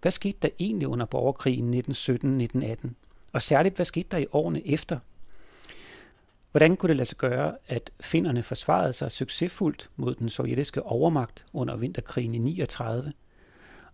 Hvad 0.01 0.11
skete 0.11 0.37
der 0.41 0.49
egentlig 0.59 0.87
under 0.87 1.05
borgerkrigen 1.05 1.73
1917-1918? 1.73 2.89
Og 3.33 3.41
særligt, 3.41 3.75
hvad 3.75 3.85
skete 3.85 4.07
der 4.11 4.17
i 4.17 4.25
årene 4.31 4.67
efter? 4.67 4.99
Hvordan 6.51 6.77
kunne 6.77 6.87
det 6.87 6.95
lade 6.95 7.09
sig 7.09 7.17
gøre, 7.17 7.57
at 7.67 7.91
finnerne 7.99 8.43
forsvarede 8.43 8.93
sig 8.93 9.11
succesfuldt 9.11 9.89
mod 9.95 10.15
den 10.15 10.29
sovjetiske 10.29 10.83
overmagt 10.83 11.45
under 11.53 11.75
vinterkrigen 11.75 12.35
i 12.35 12.37
39? 12.37 13.13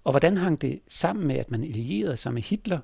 Og 0.03 0.11
hvordan 0.11 0.37
hang 0.37 0.61
det 0.61 0.79
sammen 0.87 1.27
med, 1.27 1.35
at 1.35 1.51
man 1.51 1.63
allierede 1.63 2.17
sig 2.17 2.33
med 2.33 2.41
Hitler? 2.41 2.79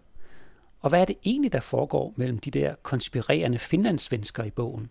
Og 0.79 0.89
hvad 0.89 1.01
er 1.01 1.05
det 1.05 1.17
egentlig, 1.25 1.53
der 1.53 1.59
foregår 1.59 2.13
mellem 2.15 2.39
de 2.39 2.51
der 2.51 2.75
konspirerende 2.83 3.59
finlandssvensker 3.59 4.43
i 4.43 4.51
bogen? 4.51 4.89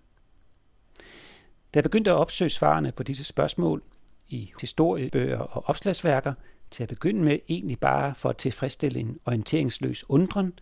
Da 1.74 1.76
jeg 1.76 1.82
begyndte 1.82 2.10
at 2.10 2.16
opsøge 2.16 2.50
svarene 2.50 2.92
på 2.92 3.02
disse 3.02 3.24
spørgsmål 3.24 3.82
i 4.28 4.52
historiebøger 4.60 5.38
og 5.38 5.68
opslagsværker, 5.68 6.34
til 6.70 6.82
at 6.82 6.88
begynde 6.88 7.20
med 7.20 7.38
egentlig 7.48 7.78
bare 7.78 8.14
for 8.14 8.28
at 8.28 8.36
tilfredsstille 8.36 9.00
en 9.00 9.18
orienteringsløs 9.24 10.10
undren, 10.10 10.52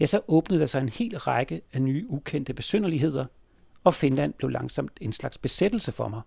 ja, 0.00 0.06
så 0.06 0.20
åbnede 0.28 0.60
der 0.60 0.66
sig 0.66 0.80
en 0.80 0.88
hel 0.88 1.18
række 1.18 1.62
af 1.72 1.82
nye 1.82 2.06
ukendte 2.08 2.54
besynderligheder, 2.54 3.26
og 3.84 3.94
Finland 3.94 4.32
blev 4.32 4.50
langsomt 4.50 4.98
en 5.00 5.12
slags 5.12 5.38
besættelse 5.38 5.92
for 5.92 6.08
mig. 6.08 6.20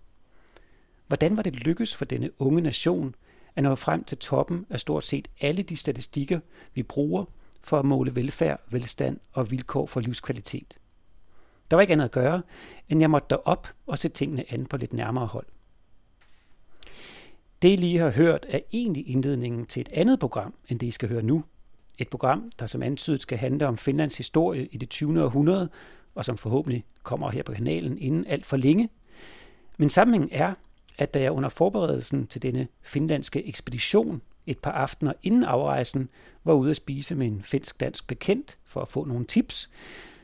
Hvordan 1.08 1.38
var 1.38 1.44
det 1.44 1.56
lykkes 1.56 1.96
for 1.96 2.06
denne 2.06 2.42
unge 2.42 2.62
nation 2.62 3.16
at 3.56 3.64
nå 3.64 3.76
frem 3.76 4.04
til 4.04 4.18
toppen 4.18 4.66
af 4.70 4.80
stort 4.80 5.04
set 5.04 5.28
alle 5.42 5.64
de 5.64 5.76
statistikker, 5.76 6.40
vi 6.74 6.84
bruger 6.84 7.26
for 7.62 7.80
at 7.80 7.86
måle 7.86 8.16
velfærd, 8.16 8.62
velstand 8.70 9.20
og 9.34 9.52
vilkår 9.52 9.86
for 9.86 10.00
livskvalitet? 10.00 10.78
Der 11.72 11.76
var 11.78 11.82
ikke 11.82 11.92
andet 11.92 12.06
at 12.06 12.12
gøre, 12.12 12.42
end 12.90 13.00
jeg 13.00 13.10
måtte 13.10 13.28
derop 13.30 13.68
og 13.88 13.98
se 13.98 14.10
tingene 14.10 14.54
an 14.54 14.66
på 14.66 14.78
lidt 14.78 14.94
nærmere 14.94 15.26
hold. 15.26 15.46
Det, 17.62 17.70
I 17.70 17.76
lige 17.76 17.98
har 17.98 18.10
hørt, 18.10 18.46
er 18.50 18.60
egentlig 18.74 19.10
indledningen 19.10 19.66
til 19.66 19.82
et 19.82 19.90
andet 19.94 20.20
program, 20.20 20.54
end 20.70 20.80
det, 20.80 20.88
I 20.88 20.92
skal 20.92 21.10
høre 21.10 21.22
nu. 21.22 21.44
Et 21.98 22.10
program, 22.10 22.52
der 22.60 22.68
som 22.68 22.84
antydet 22.84 23.22
skal 23.22 23.38
handle 23.38 23.68
om 23.68 23.78
Finlands 23.78 24.18
historie 24.18 24.66
i 24.66 24.78
det 24.78 24.90
20. 24.90 25.24
århundrede, 25.24 25.70
og 26.16 26.26
som 26.26 26.38
forhåbentlig 26.38 26.86
kommer 27.04 27.30
her 27.30 27.44
på 27.44 27.54
kanalen 27.54 27.98
inden 27.98 28.28
alt 28.28 28.46
for 28.46 28.58
længe. 28.58 28.90
Men 29.78 29.90
sammenhængen 29.90 30.30
er, 30.32 30.54
at 30.98 31.14
da 31.14 31.22
jeg 31.22 31.32
under 31.32 31.50
forberedelsen 31.50 32.28
til 32.28 32.42
denne 32.42 32.68
finlandske 32.82 33.48
ekspedition 33.48 34.22
et 34.48 34.60
par 34.60 34.72
aftener 34.72 35.14
inden 35.24 35.44
afrejsen 35.44 36.10
var 36.44 36.54
ude 36.54 36.70
at 36.70 36.76
spise 36.76 37.16
med 37.16 37.28
en 37.28 37.44
finsk-dansk 37.44 38.08
bekendt 38.08 38.58
for 38.64 38.82
at 38.82 38.88
få 38.88 39.06
nogle 39.06 39.26
tips, 39.26 39.70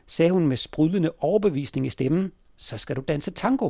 sagde 0.06 0.32
hun 0.32 0.48
med 0.48 0.58
sprudlende 0.58 1.12
overbevisning 1.20 1.86
i 1.86 1.90
stemmen, 1.90 2.32
så 2.58 2.78
skal 2.78 2.96
du 2.96 3.02
danse 3.08 3.32
tango. 3.32 3.70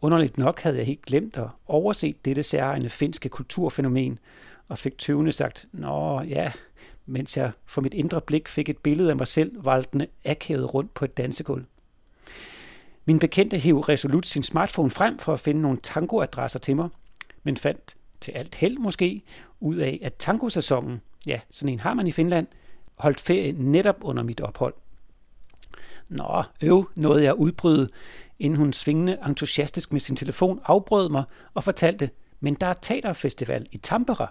Underligt 0.00 0.38
nok 0.38 0.60
havde 0.60 0.76
jeg 0.76 0.86
helt 0.86 1.02
glemt 1.02 1.36
at 1.36 1.48
overset 1.66 2.24
dette 2.24 2.42
særegne 2.42 2.88
finske 2.88 3.28
kulturfænomen, 3.28 4.18
og 4.68 4.78
fik 4.78 4.98
tøvende 4.98 5.32
sagt, 5.32 5.66
Nå 5.72 6.20
ja, 6.20 6.52
mens 7.06 7.36
jeg 7.36 7.52
for 7.66 7.80
mit 7.80 7.94
indre 7.94 8.20
blik 8.20 8.48
fik 8.48 8.68
et 8.68 8.78
billede 8.78 9.10
af 9.10 9.16
mig 9.16 9.26
selv 9.26 9.64
valgtende 9.64 10.06
akavet 10.24 10.74
rundt 10.74 10.94
på 10.94 11.04
et 11.04 11.16
dansegulv. 11.16 11.64
Min 13.04 13.18
bekendte 13.18 13.58
hiv 13.58 13.80
resolut 13.80 14.26
sin 14.26 14.42
smartphone 14.42 14.90
frem 14.90 15.18
for 15.18 15.32
at 15.32 15.40
finde 15.40 15.60
nogle 15.60 15.78
tangoadresser 15.82 16.58
til 16.58 16.76
mig, 16.76 16.88
men 17.42 17.56
fandt 17.56 17.96
til 18.20 18.32
alt 18.32 18.54
held 18.54 18.78
måske 18.78 19.22
ud 19.60 19.76
af, 19.76 19.98
at 20.02 20.14
tangosæsonen, 20.14 21.00
ja, 21.26 21.40
sådan 21.50 21.72
en 21.72 21.80
har 21.80 21.94
man 21.94 22.06
i 22.06 22.12
Finland, 22.12 22.46
holdt 22.98 23.20
ferie 23.20 23.52
netop 23.52 23.96
under 24.02 24.22
mit 24.22 24.40
ophold. 24.40 24.74
Nå, 26.08 26.42
øv, 26.62 26.90
nåede 26.94 27.22
jeg 27.22 27.34
udbryde, 27.34 27.88
inden 28.38 28.58
hun 28.58 28.72
svingende 28.72 29.18
entusiastisk 29.26 29.92
med 29.92 30.00
sin 30.00 30.16
telefon 30.16 30.60
afbrød 30.64 31.08
mig 31.08 31.24
og 31.54 31.64
fortalte, 31.64 32.10
men 32.40 32.54
der 32.54 32.66
er 32.66 32.72
teaterfestival 32.72 33.66
i 33.72 33.76
Tampere. 33.76 34.28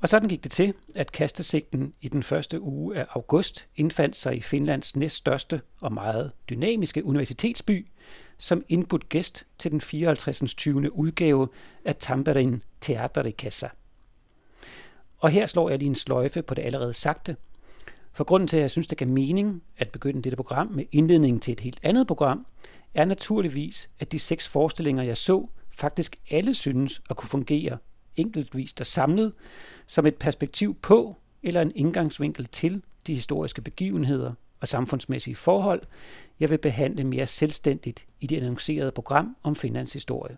Og 0.00 0.08
sådan 0.08 0.28
gik 0.28 0.44
det 0.44 0.52
til, 0.52 0.74
at 0.94 1.12
kastesigten 1.12 1.94
i 2.00 2.08
den 2.08 2.22
første 2.22 2.60
uge 2.60 2.96
af 2.96 3.06
august 3.10 3.66
indfandt 3.76 4.16
sig 4.16 4.36
i 4.36 4.40
Finlands 4.40 4.96
næststørste 4.96 5.60
og 5.80 5.92
meget 5.92 6.32
dynamiske 6.50 7.04
universitetsby, 7.04 7.86
som 8.38 8.64
indbudt 8.68 9.08
gæst 9.08 9.46
til 9.58 9.70
den 9.70 9.80
54. 9.80 10.54
20. 10.54 10.92
udgave 10.92 11.48
af 11.84 11.96
Tamperin 11.96 12.62
Teaterikassa. 12.80 13.68
Og 15.18 15.30
her 15.30 15.46
slår 15.46 15.70
jeg 15.70 15.78
lige 15.78 15.88
en 15.88 15.94
sløjfe 15.94 16.42
på 16.42 16.54
det 16.54 16.62
allerede 16.62 16.92
sagte, 16.92 17.36
for 18.12 18.24
grunden 18.24 18.48
til, 18.48 18.56
at 18.56 18.60
jeg 18.60 18.70
synes, 18.70 18.86
det 18.86 18.98
gav 18.98 19.08
mening 19.08 19.62
at 19.78 19.90
begynde 19.90 20.22
dette 20.22 20.36
program 20.36 20.66
med 20.66 20.84
indledningen 20.92 21.40
til 21.40 21.52
et 21.52 21.60
helt 21.60 21.80
andet 21.82 22.06
program, 22.06 22.46
er 22.94 23.04
naturligvis, 23.04 23.90
at 23.98 24.12
de 24.12 24.18
seks 24.18 24.48
forestillinger, 24.48 25.02
jeg 25.02 25.16
så, 25.16 25.48
faktisk 25.70 26.16
alle 26.30 26.54
synes 26.54 27.02
at 27.10 27.16
kunne 27.16 27.28
fungere 27.28 27.78
enkeltvist 28.18 28.80
og 28.80 28.86
samlet 28.86 29.32
som 29.86 30.06
et 30.06 30.16
perspektiv 30.16 30.74
på 30.74 31.16
eller 31.42 31.62
en 31.62 31.72
indgangsvinkel 31.74 32.46
til 32.46 32.82
de 33.06 33.14
historiske 33.14 33.62
begivenheder 33.62 34.32
og 34.60 34.68
samfundsmæssige 34.68 35.36
forhold, 35.36 35.82
jeg 36.40 36.50
vil 36.50 36.58
behandle 36.58 37.04
mere 37.04 37.26
selvstændigt 37.26 38.06
i 38.20 38.26
det 38.26 38.36
annoncerede 38.36 38.92
program 38.92 39.36
om 39.42 39.56
Finlands 39.56 39.92
historie. 39.92 40.36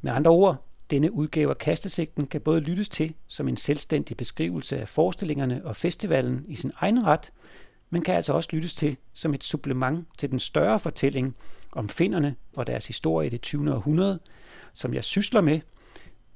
Med 0.00 0.12
andre 0.12 0.30
ord, 0.30 0.66
denne 0.90 1.12
udgave 1.12 1.50
af 1.50 1.58
Kastesigten 1.58 2.26
kan 2.26 2.40
både 2.40 2.60
lyttes 2.60 2.88
til 2.88 3.14
som 3.26 3.48
en 3.48 3.56
selvstændig 3.56 4.16
beskrivelse 4.16 4.78
af 4.78 4.88
forestillingerne 4.88 5.64
og 5.64 5.76
festivalen 5.76 6.44
i 6.48 6.54
sin 6.54 6.72
egen 6.76 7.06
ret, 7.06 7.32
men 7.90 8.02
kan 8.02 8.14
altså 8.14 8.32
også 8.32 8.48
lyttes 8.52 8.74
til 8.74 8.96
som 9.12 9.34
et 9.34 9.44
supplement 9.44 10.06
til 10.18 10.30
den 10.30 10.38
større 10.38 10.78
fortælling 10.78 11.36
om 11.72 11.88
finderne 11.88 12.34
og 12.56 12.66
deres 12.66 12.86
historie 12.86 13.26
i 13.26 13.30
det 13.30 13.40
20. 13.40 13.74
århundrede, 13.74 14.18
som 14.72 14.94
jeg 14.94 15.04
sysler 15.04 15.40
med, 15.40 15.60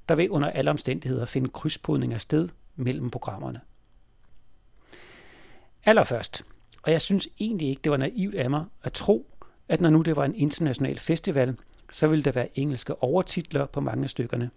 der 0.09 0.15
vil 0.15 0.31
under 0.31 0.51
alle 0.51 0.71
omstændigheder 0.71 1.25
finde 1.25 1.49
krydspodninger 1.49 2.19
sted 2.19 2.49
mellem 2.77 3.11
programmerne. 3.11 3.61
Allerførst, 5.85 6.45
og 6.83 6.93
jeg 6.93 7.01
synes 7.01 7.29
egentlig 7.41 7.69
ikke, 7.69 7.81
det 7.85 7.93
var 7.93 7.99
naivt 7.99 8.35
af 8.35 8.51
mig 8.51 8.65
at 8.83 8.93
tro, 8.93 9.27
at 9.69 9.81
når 9.81 9.91
nu 9.91 10.03
det 10.03 10.17
var 10.17 10.25
en 10.25 10.35
international 10.35 10.99
festival, 10.99 11.57
så 11.91 12.07
ville 12.07 12.23
der 12.23 12.33
være 12.33 12.59
engelske 12.59 13.03
overtitler 13.03 13.67
på 13.67 13.81
mange 13.81 14.03
af 14.03 14.11
stykkerne. 14.11 14.51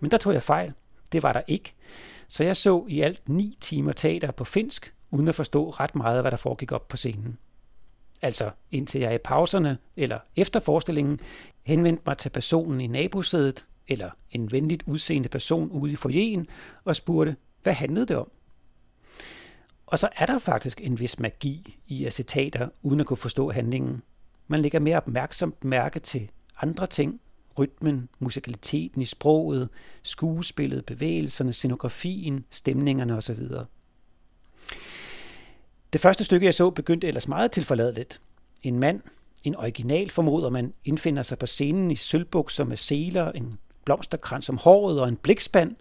Men 0.00 0.10
der 0.10 0.16
tog 0.16 0.32
jeg 0.32 0.42
fejl. 0.42 0.72
Det 1.12 1.22
var 1.22 1.32
der 1.32 1.42
ikke. 1.46 1.74
Så 2.28 2.44
jeg 2.44 2.56
så 2.56 2.86
i 2.88 3.00
alt 3.00 3.28
ni 3.28 3.56
timer 3.60 3.92
teater 3.92 4.30
på 4.30 4.44
finsk, 4.44 4.94
uden 5.10 5.28
at 5.28 5.34
forstå 5.34 5.70
ret 5.70 5.94
meget, 5.94 6.22
hvad 6.22 6.30
der 6.30 6.36
foregik 6.36 6.72
op 6.72 6.88
på 6.88 6.96
scenen. 6.96 7.38
Altså 8.22 8.50
indtil 8.70 9.00
jeg 9.00 9.14
i 9.14 9.18
pauserne 9.18 9.78
eller 9.96 10.18
efter 10.36 10.60
forestillingen 10.60 11.20
henvendte 11.62 12.02
mig 12.06 12.18
til 12.18 12.30
personen 12.30 12.80
i 12.80 12.86
nabosædet, 12.86 13.66
eller 13.90 14.10
en 14.30 14.52
venligt 14.52 14.82
udseende 14.86 15.28
person 15.28 15.70
ude 15.70 15.92
i 15.92 15.96
forjen 15.96 16.46
og 16.84 16.96
spurgte, 16.96 17.36
hvad 17.62 17.72
handlede 17.72 18.06
det 18.06 18.16
om? 18.16 18.30
Og 19.86 19.98
så 19.98 20.08
er 20.16 20.26
der 20.26 20.38
faktisk 20.38 20.80
en 20.80 21.00
vis 21.00 21.18
magi 21.18 21.76
i 21.86 22.04
at 22.04 22.12
citater, 22.12 22.68
uden 22.82 23.00
at 23.00 23.06
kunne 23.06 23.16
forstå 23.16 23.50
handlingen. 23.50 24.02
Man 24.48 24.60
lægger 24.60 24.78
mere 24.78 24.96
opmærksomt 24.96 25.64
mærke 25.64 25.98
til 25.98 26.30
andre 26.62 26.86
ting, 26.86 27.20
rytmen, 27.58 28.08
musikaliteten 28.18 29.02
i 29.02 29.04
sproget, 29.04 29.68
skuespillet, 30.02 30.86
bevægelserne, 30.86 31.52
scenografien, 31.52 32.44
stemningerne 32.50 33.16
osv. 33.16 33.48
Det 35.92 36.00
første 36.00 36.24
stykke, 36.24 36.46
jeg 36.46 36.54
så, 36.54 36.70
begyndte 36.70 37.06
ellers 37.06 37.28
meget 37.28 37.50
tilforladeligt. 37.50 38.20
En 38.62 38.78
mand, 38.78 39.00
en 39.44 39.56
original 39.56 40.10
formoder 40.10 40.50
man, 40.50 40.72
indfinder 40.84 41.22
sig 41.22 41.38
på 41.38 41.46
scenen 41.46 41.90
i 41.90 41.96
sølvbukser 41.96 42.64
med 42.64 42.76
seler, 42.76 43.32
en 43.32 43.58
blomsterkrans 43.84 44.48
om 44.48 44.56
håret 44.56 45.00
og 45.00 45.08
en 45.08 45.16
blikspand. 45.16 45.76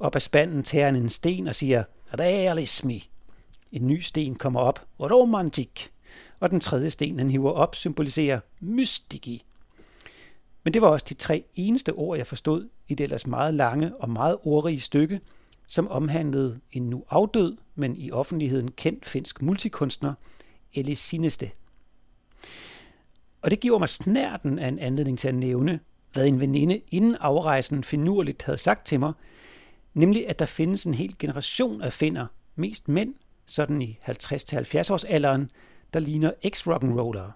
Op 0.00 0.14
af 0.14 0.22
spanden 0.22 0.62
tager 0.62 0.84
han 0.84 0.96
en 0.96 1.08
sten 1.08 1.46
og 1.46 1.54
siger, 1.54 1.84
realismi. 2.18 3.10
En 3.72 3.86
ny 3.86 4.00
sten 4.00 4.34
kommer 4.34 4.60
op, 4.60 4.86
romantik. 5.00 5.90
Og 6.40 6.50
den 6.50 6.60
tredje 6.60 6.90
sten, 6.90 7.18
han 7.18 7.30
hiver 7.30 7.52
op, 7.52 7.74
symboliserer 7.74 8.40
mystiki. 8.60 9.44
Men 10.64 10.74
det 10.74 10.82
var 10.82 10.88
også 10.88 11.06
de 11.08 11.14
tre 11.14 11.44
eneste 11.54 11.92
ord, 11.92 12.16
jeg 12.16 12.26
forstod 12.26 12.68
i 12.88 12.94
det 12.94 13.04
ellers 13.04 13.26
meget 13.26 13.54
lange 13.54 13.96
og 13.96 14.10
meget 14.10 14.38
ordrige 14.42 14.80
stykke, 14.80 15.20
som 15.66 15.88
omhandlede 15.88 16.60
en 16.72 16.90
nu 16.90 17.04
afdød, 17.10 17.56
men 17.74 17.96
i 17.96 18.10
offentligheden 18.10 18.70
kendt 18.70 19.06
finsk 19.06 19.42
multikunstner, 19.42 20.14
Eli 20.74 20.94
Sineste. 20.94 21.50
Og 23.42 23.50
det 23.50 23.60
giver 23.60 23.78
mig 23.78 23.88
snærten 23.88 24.58
af 24.58 24.68
en 24.68 24.78
anledning 24.78 25.18
til 25.18 25.28
at 25.28 25.34
nævne, 25.34 25.80
hvad 26.16 26.26
en 26.26 26.40
veninde 26.40 26.80
inden 26.92 27.16
afrejsen 27.20 27.84
finurligt 27.84 28.42
havde 28.42 28.58
sagt 28.58 28.86
til 28.86 29.00
mig, 29.00 29.12
nemlig 29.94 30.28
at 30.28 30.38
der 30.38 30.44
findes 30.44 30.84
en 30.84 30.94
hel 30.94 31.14
generation 31.18 31.82
af 31.82 31.92
finder, 31.92 32.26
mest 32.54 32.88
mænd, 32.88 33.14
sådan 33.46 33.82
i 33.82 33.98
50-70 34.02 34.92
års 34.92 35.04
alderen, 35.04 35.50
der 35.92 36.00
ligner 36.00 36.32
ex-rock'n'rollere. 36.46 37.32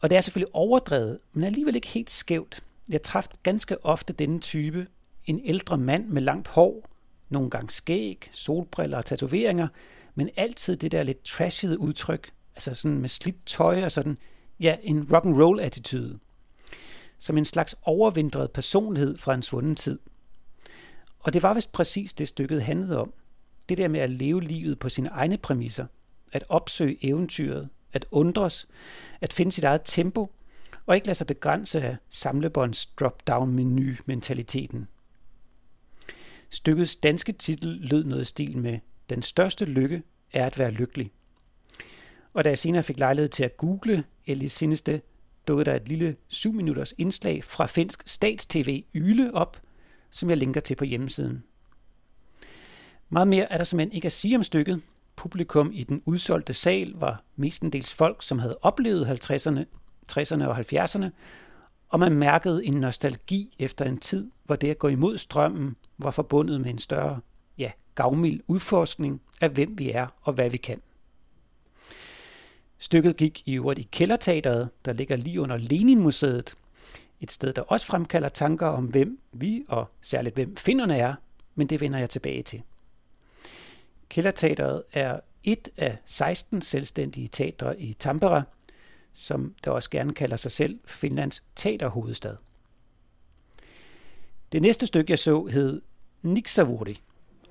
Og 0.00 0.10
det 0.10 0.16
er 0.16 0.20
selvfølgelig 0.20 0.54
overdrevet, 0.54 1.18
men 1.32 1.44
alligevel 1.44 1.74
ikke 1.76 1.88
helt 1.88 2.10
skævt. 2.10 2.62
Jeg 2.88 3.02
traf 3.02 3.26
ganske 3.42 3.84
ofte 3.84 4.12
denne 4.12 4.40
type, 4.40 4.86
en 5.24 5.40
ældre 5.44 5.78
mand 5.78 6.08
med 6.08 6.22
langt 6.22 6.48
hår, 6.48 6.88
nogle 7.28 7.50
gange 7.50 7.70
skæg, 7.70 8.30
solbriller 8.32 8.96
og 8.96 9.04
tatoveringer, 9.04 9.68
men 10.14 10.30
altid 10.36 10.76
det 10.76 10.92
der 10.92 11.02
lidt 11.02 11.24
trashede 11.24 11.78
udtryk, 11.78 12.32
altså 12.54 12.74
sådan 12.74 12.98
med 12.98 13.08
slidt 13.08 13.46
tøj 13.46 13.84
og 13.84 13.92
sådan, 13.92 14.18
ja, 14.60 14.76
en 14.82 15.08
rock'n'roll 15.12 15.60
attitude. 15.60 16.18
Som 17.24 17.38
en 17.38 17.44
slags 17.44 17.74
overvindret 17.82 18.50
personlighed 18.50 19.16
fra 19.16 19.34
en 19.34 19.42
svunden 19.42 19.76
tid. 19.76 19.98
Og 21.18 21.32
det 21.32 21.42
var 21.42 21.54
vist 21.54 21.72
præcis 21.72 22.14
det 22.14 22.28
stykket 22.28 22.62
handlede 22.62 22.98
om. 22.98 23.12
Det 23.68 23.78
der 23.78 23.88
med 23.88 24.00
at 24.00 24.10
leve 24.10 24.40
livet 24.40 24.78
på 24.78 24.88
sine 24.88 25.08
egne 25.08 25.38
præmisser. 25.38 25.86
At 26.32 26.44
opsøge 26.48 27.06
eventyret. 27.06 27.68
At 27.92 28.06
undres. 28.10 28.68
At 29.20 29.32
finde 29.32 29.52
sit 29.52 29.64
eget 29.64 29.80
tempo. 29.84 30.32
Og 30.86 30.94
ikke 30.94 31.06
lade 31.06 31.14
sig 31.14 31.26
begrænse 31.26 31.82
af 31.82 31.96
samlebånds 32.08 32.86
drop-down-menu 32.86 33.94
mentaliteten. 34.06 34.88
Stykkets 36.50 36.96
danske 36.96 37.32
titel 37.32 37.68
lød 37.68 38.04
noget 38.04 38.26
stil 38.26 38.58
med 38.58 38.78
Den 39.10 39.22
største 39.22 39.64
lykke 39.64 40.02
er 40.32 40.46
at 40.46 40.58
være 40.58 40.70
lykkelig. 40.70 41.10
Og 42.34 42.44
da 42.44 42.48
jeg 42.48 42.58
senere 42.58 42.82
fik 42.82 42.98
lejlighed 42.98 43.28
til 43.28 43.44
at 43.44 43.56
google 43.56 44.04
Elis 44.26 44.52
Sinneste, 44.52 45.02
dukkede 45.48 45.70
der 45.70 45.76
et 45.76 45.88
lille 45.88 46.16
7 46.28 46.52
minutters 46.52 46.94
indslag 46.98 47.44
fra 47.44 47.66
finsk 47.66 48.02
statstv 48.06 48.82
Yle 48.94 49.34
op, 49.34 49.60
som 50.10 50.30
jeg 50.30 50.38
linker 50.38 50.60
til 50.60 50.74
på 50.74 50.84
hjemmesiden. 50.84 51.44
Meget 53.08 53.28
mere 53.28 53.52
er 53.52 53.56
der 53.56 53.64
simpelthen 53.64 53.96
ikke 53.96 54.06
at 54.06 54.12
sige 54.12 54.36
om 54.36 54.42
stykket. 54.42 54.82
Publikum 55.16 55.70
i 55.72 55.82
den 55.82 56.02
udsolgte 56.04 56.52
sal 56.52 56.92
var 56.94 57.22
mestendels 57.36 57.94
folk, 57.94 58.22
som 58.22 58.38
havde 58.38 58.58
oplevet 58.62 59.06
50'erne, 59.06 59.64
60'erne 60.12 60.44
og 60.44 60.58
70'erne, 60.58 61.06
og 61.88 62.00
man 62.00 62.12
mærkede 62.12 62.64
en 62.64 62.74
nostalgi 62.74 63.54
efter 63.58 63.84
en 63.84 63.98
tid, 63.98 64.30
hvor 64.44 64.56
det 64.56 64.70
at 64.70 64.78
gå 64.78 64.88
imod 64.88 65.18
strømmen 65.18 65.76
var 65.98 66.10
forbundet 66.10 66.60
med 66.60 66.70
en 66.70 66.78
større, 66.78 67.20
ja, 67.58 67.70
gavmild 67.94 68.40
udforskning 68.46 69.20
af, 69.40 69.50
hvem 69.50 69.78
vi 69.78 69.90
er 69.90 70.06
og 70.22 70.32
hvad 70.32 70.50
vi 70.50 70.56
kan. 70.56 70.80
Stykket 72.78 73.16
gik 73.16 73.42
i 73.46 73.54
øvrigt 73.54 73.80
i 73.80 73.88
Kælderteateret, 73.92 74.68
der 74.84 74.92
ligger 74.92 75.16
lige 75.16 75.40
under 75.40 75.56
Leninmuseet. 75.56 76.54
et 77.20 77.32
sted, 77.32 77.52
der 77.52 77.62
også 77.62 77.86
fremkalder 77.86 78.28
tanker 78.28 78.66
om, 78.66 78.84
hvem 78.84 79.18
vi 79.32 79.64
og 79.68 79.90
særligt 80.00 80.34
hvem 80.34 80.56
finderne 80.56 80.96
er, 80.96 81.14
men 81.54 81.66
det 81.66 81.80
vender 81.80 81.98
jeg 81.98 82.10
tilbage 82.10 82.42
til. 82.42 82.62
Kælderteateret 84.08 84.82
er 84.92 85.20
et 85.44 85.68
af 85.76 85.98
16 86.04 86.60
selvstændige 86.60 87.28
teatre 87.28 87.80
i 87.80 87.92
Tampere, 87.92 88.44
som 89.12 89.54
der 89.64 89.70
også 89.70 89.90
gerne 89.90 90.14
kalder 90.14 90.36
sig 90.36 90.50
selv 90.50 90.80
Finlands 90.84 91.44
teaterhovedstad. 91.56 92.36
Det 94.52 94.62
næste 94.62 94.86
stykke, 94.86 95.10
jeg 95.10 95.18
så, 95.18 95.44
hed 95.44 95.82
Niksavuri, 96.22 97.00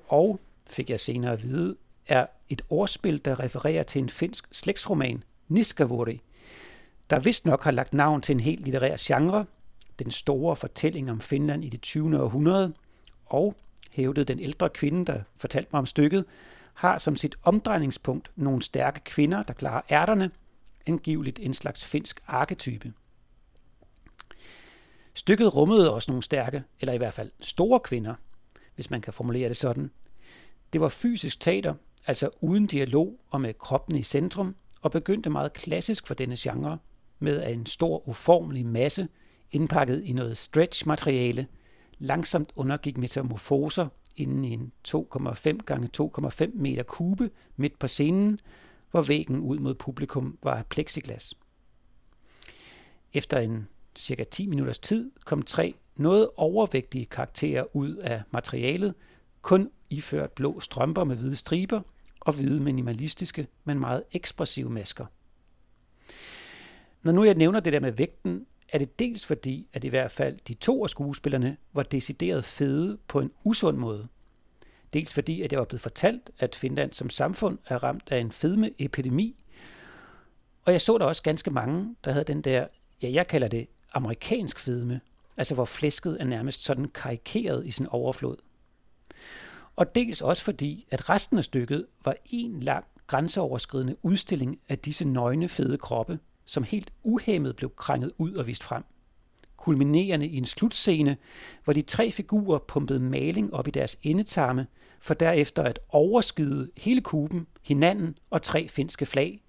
og, 0.08 0.40
fik 0.66 0.90
jeg 0.90 1.00
senere 1.00 1.32
at 1.32 1.42
vide, 1.42 1.76
er 2.06 2.26
et 2.48 2.62
ordspil, 2.70 3.24
der 3.24 3.40
refererer 3.40 3.82
til 3.82 4.02
en 4.02 4.08
finsk 4.08 4.48
slægtsroman, 4.52 5.22
Niskavuri, 5.48 6.20
der 7.10 7.18
vist 7.20 7.46
nok 7.46 7.64
har 7.64 7.70
lagt 7.70 7.92
navn 7.92 8.22
til 8.22 8.32
en 8.32 8.40
helt 8.40 8.60
litterær 8.64 8.96
genre, 8.98 9.46
den 9.98 10.10
store 10.10 10.56
fortælling 10.56 11.10
om 11.10 11.20
Finland 11.20 11.64
i 11.64 11.68
det 11.68 11.82
20. 11.82 12.22
århundrede, 12.22 12.72
og 13.26 13.54
hævdede 13.90 14.24
den 14.24 14.40
ældre 14.40 14.68
kvinde, 14.68 15.04
der 15.04 15.20
fortalte 15.36 15.68
mig 15.72 15.78
om 15.78 15.86
stykket, 15.86 16.24
har 16.74 16.98
som 16.98 17.16
sit 17.16 17.36
omdrejningspunkt 17.42 18.30
nogle 18.36 18.62
stærke 18.62 19.00
kvinder, 19.04 19.42
der 19.42 19.54
klarer 19.54 19.82
ærterne, 19.90 20.30
angiveligt 20.86 21.38
en 21.38 21.54
slags 21.54 21.84
finsk 21.84 22.20
arketype. 22.26 22.92
Stykket 25.14 25.54
rummede 25.56 25.94
også 25.94 26.10
nogle 26.10 26.22
stærke, 26.22 26.62
eller 26.80 26.92
i 26.92 26.96
hvert 26.98 27.14
fald 27.14 27.30
store 27.40 27.80
kvinder, 27.80 28.14
hvis 28.74 28.90
man 28.90 29.00
kan 29.00 29.12
formulere 29.12 29.48
det 29.48 29.56
sådan. 29.56 29.90
Det 30.72 30.80
var 30.80 30.88
fysisk 30.88 31.40
teater, 31.40 31.74
altså 32.06 32.30
uden 32.40 32.66
dialog 32.66 33.20
og 33.30 33.40
med 33.40 33.54
kroppen 33.54 33.96
i 33.96 34.02
centrum, 34.02 34.54
og 34.82 34.90
begyndte 34.90 35.30
meget 35.30 35.52
klassisk 35.52 36.06
for 36.06 36.14
denne 36.14 36.34
genre, 36.38 36.78
med 37.18 37.52
en 37.52 37.66
stor 37.66 38.08
uformelig 38.08 38.66
masse 38.66 39.08
indpakket 39.52 40.02
i 40.04 40.12
noget 40.12 40.36
stretch-materiale, 40.36 41.46
langsomt 41.98 42.52
undergik 42.56 42.98
metamorfoser 42.98 43.88
inden 44.16 44.44
i 44.44 44.50
en 44.50 44.72
2,5 44.88 45.58
gange 45.66 45.88
2,5 46.00 46.50
meter 46.54 46.82
kube 46.82 47.30
midt 47.56 47.78
på 47.78 47.88
scenen, 47.88 48.40
hvor 48.90 49.02
væggen 49.02 49.40
ud 49.40 49.58
mod 49.58 49.74
publikum 49.74 50.38
var 50.42 50.54
af 50.54 50.66
plexiglas. 50.66 51.34
Efter 53.12 53.38
en 53.38 53.68
cirka 53.96 54.24
10 54.24 54.46
minutters 54.46 54.78
tid 54.78 55.10
kom 55.24 55.42
tre 55.42 55.74
noget 55.96 56.28
overvægtige 56.36 57.06
karakterer 57.06 57.76
ud 57.76 57.96
af 57.96 58.22
materialet, 58.30 58.94
kun 59.42 59.70
iført 59.90 60.32
blå 60.32 60.60
strømper 60.60 61.04
med 61.04 61.16
hvide 61.16 61.36
striber 61.36 61.80
og 62.24 62.32
hvide 62.32 62.62
minimalistiske, 62.62 63.46
men 63.64 63.78
meget 63.78 64.02
ekspressive 64.12 64.70
masker. 64.70 65.06
Når 67.02 67.12
nu 67.12 67.24
jeg 67.24 67.34
nævner 67.34 67.60
det 67.60 67.72
der 67.72 67.80
med 67.80 67.92
vægten, 67.92 68.46
er 68.72 68.78
det 68.78 68.98
dels 68.98 69.26
fordi, 69.26 69.68
at 69.72 69.84
i 69.84 69.88
hvert 69.88 70.10
fald 70.10 70.38
de 70.48 70.54
to 70.54 70.82
af 70.82 70.90
skuespillerne 70.90 71.56
var 71.72 71.82
decideret 71.82 72.44
fede 72.44 72.98
på 73.08 73.20
en 73.20 73.30
usund 73.44 73.76
måde. 73.76 74.08
Dels 74.92 75.12
fordi, 75.12 75.42
at 75.42 75.52
jeg 75.52 75.58
var 75.58 75.64
blevet 75.64 75.80
fortalt, 75.80 76.30
at 76.38 76.54
Finland 76.54 76.92
som 76.92 77.10
samfund 77.10 77.58
er 77.66 77.82
ramt 77.82 78.08
af 78.10 78.18
en 78.18 78.32
fedmeepidemi. 78.32 79.44
Og 80.64 80.72
jeg 80.72 80.80
så 80.80 80.98
der 80.98 81.04
også 81.04 81.22
ganske 81.22 81.50
mange, 81.50 81.96
der 82.04 82.12
havde 82.12 82.24
den 82.24 82.42
der, 82.42 82.66
ja, 83.02 83.10
jeg 83.12 83.26
kalder 83.26 83.48
det 83.48 83.68
amerikansk 83.94 84.58
fedme, 84.58 85.00
altså 85.36 85.54
hvor 85.54 85.64
flæsket 85.64 86.16
er 86.20 86.24
nærmest 86.24 86.64
sådan 86.64 86.88
karikeret 86.88 87.66
i 87.66 87.70
sin 87.70 87.86
overflod. 87.86 88.36
Og 89.76 89.94
dels 89.94 90.22
også 90.22 90.42
fordi, 90.44 90.86
at 90.90 91.10
resten 91.10 91.38
af 91.38 91.44
stykket 91.44 91.86
var 92.04 92.14
en 92.24 92.60
lang 92.60 92.84
grænseoverskridende 93.06 93.96
udstilling 94.02 94.58
af 94.68 94.78
disse 94.78 95.04
nøgne 95.04 95.48
fede 95.48 95.78
kroppe, 95.78 96.18
som 96.44 96.62
helt 96.62 96.92
uhæmmet 97.02 97.56
blev 97.56 97.74
krænget 97.76 98.12
ud 98.18 98.32
og 98.32 98.46
vist 98.46 98.64
frem. 98.64 98.84
Kulminerende 99.56 100.26
i 100.26 100.36
en 100.36 100.44
slutscene, 100.44 101.16
hvor 101.64 101.72
de 101.72 101.82
tre 101.82 102.12
figurer 102.12 102.58
pumpede 102.58 103.00
maling 103.00 103.54
op 103.54 103.68
i 103.68 103.70
deres 103.70 103.98
endetarme, 104.02 104.66
for 105.00 105.14
derefter 105.14 105.62
at 105.62 105.78
overskide 105.88 106.70
hele 106.76 107.00
kuben, 107.00 107.46
hinanden 107.62 108.18
og 108.30 108.42
tre 108.42 108.68
finske 108.68 109.06
flag, 109.06 109.44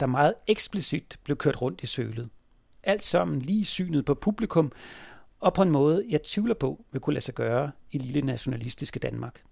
der 0.00 0.06
meget 0.06 0.34
eksplicit 0.46 1.18
blev 1.24 1.36
kørt 1.36 1.62
rundt 1.62 1.82
i 1.82 1.86
sølet. 1.86 2.28
Alt 2.82 3.04
sammen 3.04 3.38
lige 3.38 3.64
synet 3.64 4.04
på 4.04 4.14
publikum, 4.14 4.72
og 5.40 5.54
på 5.54 5.62
en 5.62 5.70
måde, 5.70 6.04
jeg 6.08 6.22
tvivler 6.22 6.54
på, 6.54 6.84
vil 6.92 7.00
kunne 7.00 7.14
lade 7.14 7.24
sig 7.24 7.34
gøre 7.34 7.70
i 7.90 7.98
lille 7.98 8.20
nationalistiske 8.20 8.98
Danmark. 8.98 9.42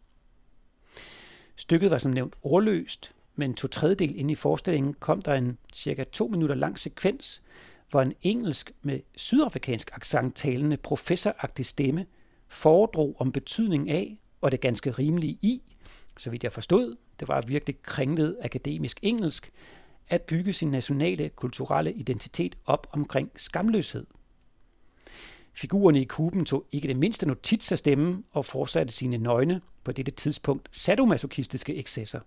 Stykket 1.57 1.91
var 1.91 1.99
som 1.99 2.13
nævnt 2.13 2.35
ordløst, 2.43 3.15
men 3.37 3.55
to 3.55 3.69
tredjedel 3.69 4.19
ind 4.19 4.31
i 4.31 4.35
forestillingen 4.35 4.95
kom 4.95 5.23
der 5.23 5.35
en 5.35 5.59
cirka 5.73 6.05
to 6.05 6.27
minutter 6.27 6.55
lang 6.55 6.79
sekvens, 6.79 7.43
hvor 7.91 8.03
en 8.03 8.15
engelsk 8.23 8.73
med 8.83 9.01
sydafrikansk 9.17 9.91
accent 9.93 10.37
talende 10.37 10.77
professoragtig 10.77 11.67
stemme 11.67 12.07
foredrog 12.49 13.17
om 13.19 13.33
betydningen 13.33 13.89
af, 13.89 14.19
og 14.41 14.53
det 14.53 14.61
ganske 14.61 14.91
rimelige 14.91 15.39
i, 15.43 15.63
så 16.19 16.31
vidt 16.31 16.45
jeg 16.45 16.53
forstod, 16.53 16.97
det 17.21 17.29
var 17.29 17.41
virkelig 17.41 17.83
kringlet 17.83 18.37
akademisk 18.43 18.99
engelsk, 19.03 19.53
at 20.09 20.23
bygge 20.23 20.53
sin 20.53 20.71
nationale 20.71 21.29
kulturelle 21.29 21.93
identitet 21.93 22.57
op 22.67 22.87
omkring 22.91 23.31
skamløshed. 23.37 24.07
Figurerne 25.53 26.01
i 26.01 26.05
kuben 26.05 26.45
tog 26.45 26.65
ikke 26.73 26.89
det 26.89 26.97
mindste 26.97 27.27
notits 27.27 27.73
af 27.73 27.79
stemmen 27.79 28.25
og 28.31 28.45
fortsatte 28.45 28.93
sine 28.93 29.19
nøgne, 29.19 29.61
på 29.85 29.93
dette 29.93 30.13
tidspunkt 30.13 30.69
sadomasochistiske 30.73 31.77
excesser. 31.77 32.21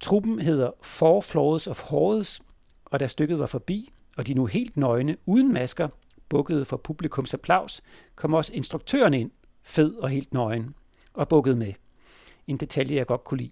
Truppen 0.00 0.38
hedder 0.38 0.70
Four 0.82 1.20
Floors 1.20 1.66
of 1.66 1.80
Hordes, 1.80 2.42
og 2.84 3.00
da 3.00 3.06
stykket 3.06 3.38
var 3.38 3.46
forbi, 3.46 3.92
og 4.16 4.26
de 4.26 4.34
nu 4.34 4.46
helt 4.46 4.76
nøgne, 4.76 5.16
uden 5.26 5.52
masker, 5.52 5.88
bukkede 6.28 6.64
for 6.64 6.76
publikums 6.76 7.34
applaus, 7.34 7.80
kom 8.14 8.34
også 8.34 8.52
instruktøren 8.52 9.14
ind, 9.14 9.30
fed 9.62 9.94
og 9.94 10.08
helt 10.08 10.34
nøgen, 10.34 10.74
og 11.12 11.28
bukkede 11.28 11.56
med. 11.56 11.72
En 12.46 12.56
detalje, 12.56 12.96
jeg 12.96 13.06
godt 13.06 13.24
kunne 13.24 13.38
lide. 13.38 13.50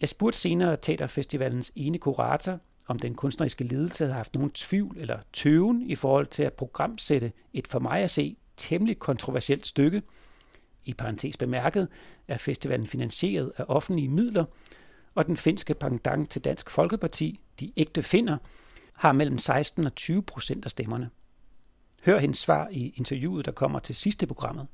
Jeg 0.00 0.08
spurgte 0.08 0.38
senere 0.38 0.76
Teaterfestivalens 0.76 1.72
ene 1.76 1.98
kurator, 1.98 2.58
om 2.86 2.98
den 2.98 3.14
kunstneriske 3.14 3.64
ledelse 3.64 4.04
havde 4.04 4.14
haft 4.14 4.34
nogen 4.34 4.50
tvivl 4.50 4.98
eller 4.98 5.18
tøven 5.32 5.82
i 5.82 5.94
forhold 5.94 6.26
til 6.26 6.42
at 6.42 6.52
programsætte 6.52 7.32
et 7.52 7.66
for 7.66 7.78
mig 7.78 8.02
at 8.02 8.10
se 8.10 8.36
temmelig 8.56 8.98
kontroversielt 8.98 9.66
stykke. 9.66 10.02
I 10.88 10.94
parentes 10.94 11.36
bemærket 11.36 11.88
er 12.28 12.36
festivalen 12.36 12.86
finansieret 12.86 13.52
af 13.56 13.64
offentlige 13.68 14.08
midler, 14.08 14.44
og 15.14 15.26
den 15.26 15.36
finske 15.36 15.74
pendant 15.74 16.30
til 16.30 16.44
Dansk 16.44 16.70
Folkeparti, 16.70 17.40
de 17.60 17.72
ægte 17.76 18.02
finder, 18.02 18.36
har 18.92 19.12
mellem 19.12 19.38
16 19.38 19.86
og 19.86 19.94
20 19.94 20.22
procent 20.22 20.64
af 20.64 20.70
stemmerne. 20.70 21.10
Hør 22.04 22.18
hendes 22.18 22.38
svar 22.38 22.68
i 22.70 22.92
interviewet, 22.96 23.46
der 23.46 23.52
kommer 23.52 23.78
til 23.78 23.94
sidste 23.94 24.26
programmet. 24.26 24.66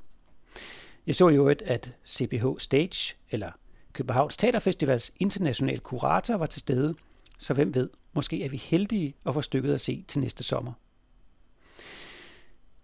Jeg 1.07 1.15
så 1.15 1.29
jo 1.29 1.49
et, 1.49 1.63
at 1.63 1.95
CPH 2.09 2.47
Stage, 2.59 3.17
eller 3.31 3.53
Københavns 3.93 4.37
Teaterfestivals 4.37 5.13
internationale 5.21 5.81
kurator, 5.81 6.37
var 6.37 6.47
til 6.47 6.61
stede, 6.61 6.95
så 7.39 7.55
hvem 7.55 7.75
ved, 7.75 7.91
måske 8.13 8.45
er 8.45 8.49
vi 8.49 8.57
heldige 8.57 9.15
at 9.27 9.35
få 9.35 9.41
stykket 9.41 9.75
at 9.75 9.81
se 9.81 10.05
til 10.09 10.21
næste 10.21 10.45
sommer. 10.45 10.73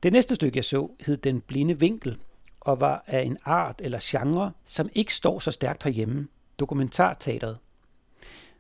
Det 0.03 0.13
næste 0.13 0.35
stykke, 0.35 0.57
jeg 0.57 0.65
så, 0.65 0.91
hed 1.07 1.17
Den 1.17 1.41
Blinde 1.41 1.81
Vinkel, 1.81 2.19
og 2.61 2.81
var 2.81 3.05
af 3.07 3.23
en 3.23 3.37
art 3.45 3.81
eller 3.85 3.99
genre, 4.03 4.53
som 4.63 4.89
ikke 4.93 5.15
står 5.15 5.39
så 5.39 5.51
stærkt 5.51 5.83
herhjemme, 5.83 6.29
dokumentarteateret. 6.59 7.59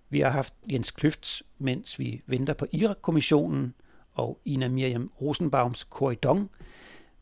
Vi 0.09 0.21
har 0.21 0.31
haft 0.31 0.55
Jens 0.73 0.91
Kløfts, 0.91 1.43
mens 1.59 1.99
vi 1.99 2.23
venter 2.27 2.55
på 2.55 2.67
Irak-kommissionen, 2.73 3.75
og 4.15 4.41
Ina 4.45 4.69
Miriam 4.69 5.13
Rosenbaums 5.21 5.85
Korridon, 5.85 6.51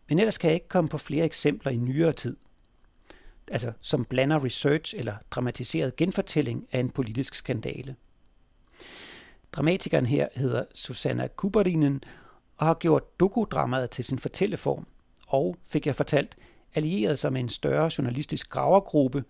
men 0.09 0.19
ellers 0.19 0.39
kan 0.39 0.49
jeg 0.49 0.55
ikke 0.55 0.69
komme 0.69 0.89
på 0.89 0.99
flere 0.99 1.25
eksempler 1.25 1.73
i 1.73 1.77
nyere 1.77 2.13
tid. 2.13 2.37
Altså 3.51 3.73
som 3.81 4.05
blander 4.05 4.45
research 4.45 4.95
eller 4.97 5.17
dramatiseret 5.31 5.97
genfortælling 5.97 6.67
af 6.73 6.81
en 6.81 6.91
politisk 6.91 7.35
skandale. 7.35 7.97
Dramatikeren 9.53 10.07
her 10.07 10.29
hedder 10.37 10.65
Susanna 10.75 11.29
Kuberinen 11.37 12.03
og 12.57 12.67
har 12.67 12.75
gjort 12.75 13.21
dokudramaet 13.21 13.91
til 13.91 14.05
sin 14.05 14.19
fortælleform, 14.19 14.87
og, 15.27 15.57
fik 15.67 15.87
jeg 15.87 15.95
fortalt, 15.95 16.37
allieret 16.75 17.19
sig 17.19 17.33
med 17.33 17.41
en 17.41 17.49
større 17.49 17.91
journalistisk 17.99 18.51
gravergruppe, 18.51 19.25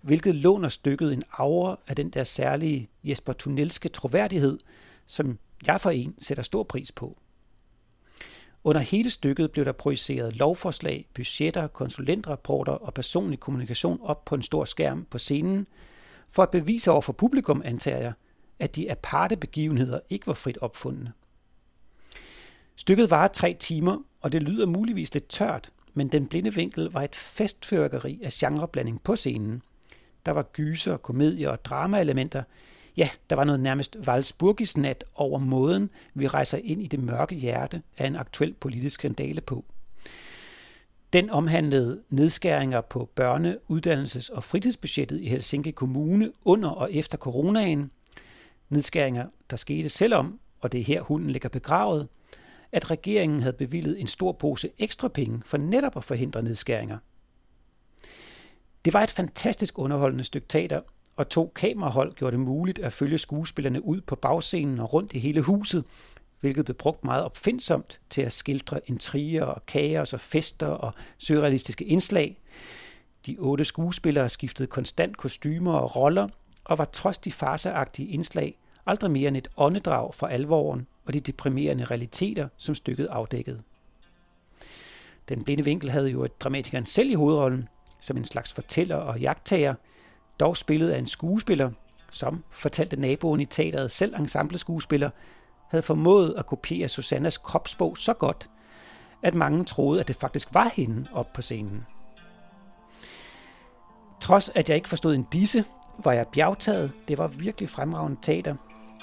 hvilket 0.00 0.34
låner 0.34 0.68
stykket 0.68 1.12
en 1.12 1.22
aura 1.32 1.78
af 1.86 1.96
den 1.96 2.10
der 2.10 2.24
særlige 2.24 2.90
Jesper 3.04 3.32
Tunnelske 3.32 3.88
troværdighed, 3.88 4.58
som 5.06 5.38
jeg 5.66 5.80
for 5.80 5.90
en 5.90 6.14
sætter 6.18 6.42
stor 6.42 6.62
pris 6.62 6.92
på. 6.92 7.18
Under 8.64 8.80
hele 8.80 9.10
stykket 9.10 9.50
blev 9.50 9.64
der 9.64 9.72
projiceret 9.72 10.36
lovforslag, 10.36 11.08
budgetter, 11.14 11.66
konsulentrapporter 11.66 12.72
og 12.72 12.94
personlig 12.94 13.40
kommunikation 13.40 13.98
op 14.02 14.24
på 14.24 14.34
en 14.34 14.42
stor 14.42 14.64
skærm 14.64 15.06
på 15.10 15.18
scenen, 15.18 15.66
for 16.28 16.42
at 16.42 16.50
bevise 16.50 16.90
over 16.90 17.00
for 17.00 17.12
publikum, 17.12 17.62
antager 17.64 17.98
jeg, 17.98 18.12
at 18.58 18.76
de 18.76 18.90
aparte 18.90 19.36
begivenheder 19.36 20.00
ikke 20.10 20.26
var 20.26 20.32
frit 20.32 20.58
opfundne. 20.58 21.12
Stykket 22.76 23.10
varer 23.10 23.28
tre 23.28 23.56
timer, 23.60 23.98
og 24.20 24.32
det 24.32 24.42
lyder 24.42 24.66
muligvis 24.66 25.14
lidt 25.14 25.28
tørt, 25.28 25.72
men 25.94 26.08
Den 26.08 26.26
Blinde 26.26 26.54
Vinkel 26.54 26.90
var 26.92 27.02
et 27.02 27.14
festførkeri 27.16 28.20
af 28.22 28.32
genreblanding 28.32 29.02
på 29.02 29.16
scenen. 29.16 29.62
Der 30.26 30.32
var 30.32 30.42
gyser, 30.42 30.96
komedier 30.96 31.48
og 31.48 31.64
dramaelementer. 31.64 32.42
Ja, 32.96 33.08
der 33.30 33.36
var 33.36 33.44
noget 33.44 33.60
nærmest 33.60 33.96
valsburgisnat 34.06 35.04
over 35.14 35.38
måden, 35.38 35.90
vi 36.14 36.26
rejser 36.26 36.58
ind 36.64 36.82
i 36.82 36.86
det 36.86 37.00
mørke 37.00 37.34
hjerte 37.34 37.82
af 37.98 38.06
en 38.06 38.16
aktuel 38.16 38.54
politisk 38.54 38.94
skandale 38.94 39.40
på. 39.40 39.64
Den 41.12 41.30
omhandlede 41.30 42.02
nedskæringer 42.10 42.80
på 42.80 43.10
børne-, 43.20 43.56
uddannelses- 43.68 44.34
og 44.34 44.44
fritidsbudgettet 44.44 45.20
i 45.20 45.28
Helsinki 45.28 45.70
Kommune 45.70 46.32
under 46.44 46.68
og 46.68 46.92
efter 46.92 47.18
coronaen. 47.18 47.90
Nedskæringer, 48.68 49.26
der 49.50 49.56
skete 49.56 49.88
selvom, 49.88 50.40
og 50.60 50.72
det 50.72 50.80
er 50.80 50.84
her 50.84 51.02
hunden 51.02 51.30
ligger 51.30 51.48
begravet, 51.48 52.08
at 52.72 52.90
regeringen 52.90 53.40
havde 53.40 53.56
bevillet 53.56 54.00
en 54.00 54.06
stor 54.06 54.32
pose 54.32 54.70
ekstra 54.78 55.08
penge 55.08 55.42
for 55.44 55.56
netop 55.56 55.96
at 55.96 56.04
forhindre 56.04 56.42
nedskæringer. 56.42 56.98
Det 58.84 58.92
var 58.92 59.02
et 59.02 59.10
fantastisk 59.10 59.78
underholdende 59.78 60.24
stykke 60.24 60.48
teater, 60.48 60.80
og 61.16 61.28
to 61.28 61.52
kamerahold 61.54 62.14
gjorde 62.14 62.36
det 62.36 62.40
muligt 62.46 62.78
at 62.78 62.92
følge 62.92 63.18
skuespillerne 63.18 63.84
ud 63.84 64.00
på 64.00 64.16
bagscenen 64.16 64.80
og 64.80 64.92
rundt 64.92 65.12
i 65.12 65.18
hele 65.18 65.42
huset, 65.42 65.84
hvilket 66.40 66.64
blev 66.64 66.76
brugt 66.76 67.04
meget 67.04 67.24
opfindsomt 67.24 68.00
til 68.10 68.22
at 68.22 68.32
skildre 68.32 68.80
intriger 68.86 69.44
og 69.44 69.66
kaos 69.66 70.12
og 70.12 70.20
fester 70.20 70.66
og 70.66 70.92
surrealistiske 71.18 71.84
indslag. 71.84 72.40
De 73.26 73.36
otte 73.38 73.64
skuespillere 73.64 74.28
skiftede 74.28 74.68
konstant 74.68 75.16
kostymer 75.16 75.72
og 75.72 75.96
roller, 75.96 76.28
og 76.64 76.78
var 76.78 76.84
trods 76.84 77.18
de 77.18 77.32
farseagtige 77.32 78.08
indslag 78.08 78.58
aldrig 78.86 79.10
mere 79.10 79.28
end 79.28 79.36
et 79.36 79.48
åndedrag 79.56 80.14
for 80.14 80.26
alvoren 80.26 80.86
og 81.08 81.14
de 81.14 81.20
deprimerende 81.20 81.84
realiteter, 81.84 82.48
som 82.56 82.74
stykket 82.74 83.06
afdækkede. 83.06 83.62
Den 85.28 85.44
blinde 85.44 85.64
vinkel 85.64 85.90
havde 85.90 86.10
jo 86.10 86.24
et 86.24 86.40
dramatikeren 86.40 86.86
selv 86.86 87.10
i 87.10 87.14
hovedrollen, 87.14 87.68
som 88.00 88.16
en 88.16 88.24
slags 88.24 88.52
fortæller 88.52 88.96
og 88.96 89.20
jagttager, 89.20 89.74
dog 90.40 90.56
spillet 90.56 90.90
af 90.90 90.98
en 90.98 91.06
skuespiller, 91.06 91.70
som, 92.10 92.44
fortalte 92.50 92.96
naboen 92.96 93.40
i 93.40 93.44
teateret 93.44 93.90
selv 93.90 94.14
ensemble 94.14 94.58
skuespiller, 94.58 95.10
havde 95.68 95.82
formået 95.82 96.34
at 96.38 96.46
kopiere 96.46 96.88
Susannas 96.88 97.38
kropsbog 97.38 97.98
så 97.98 98.12
godt, 98.14 98.50
at 99.22 99.34
mange 99.34 99.64
troede, 99.64 100.00
at 100.00 100.08
det 100.08 100.16
faktisk 100.16 100.48
var 100.54 100.72
hende 100.74 101.06
op 101.12 101.32
på 101.32 101.42
scenen. 101.42 101.86
Trods 104.20 104.48
at 104.48 104.68
jeg 104.68 104.76
ikke 104.76 104.88
forstod 104.88 105.14
en 105.14 105.26
disse, 105.32 105.64
var 106.04 106.12
jeg 106.12 106.26
bjergtaget. 106.26 106.92
Det 107.08 107.18
var 107.18 107.26
virkelig 107.26 107.68
fremragende 107.68 108.18
teater. 108.22 108.56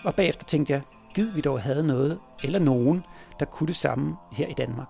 Og 0.03 0.15
bagefter 0.15 0.45
tænkte 0.45 0.73
jeg, 0.73 0.81
gid 1.15 1.31
vi 1.31 1.41
dog 1.41 1.61
havde 1.61 1.83
noget 1.83 2.19
eller 2.43 2.59
nogen, 2.59 3.03
der 3.39 3.45
kunne 3.45 3.67
det 3.67 3.75
samme 3.75 4.15
her 4.31 4.47
i 4.47 4.53
Danmark. 4.53 4.89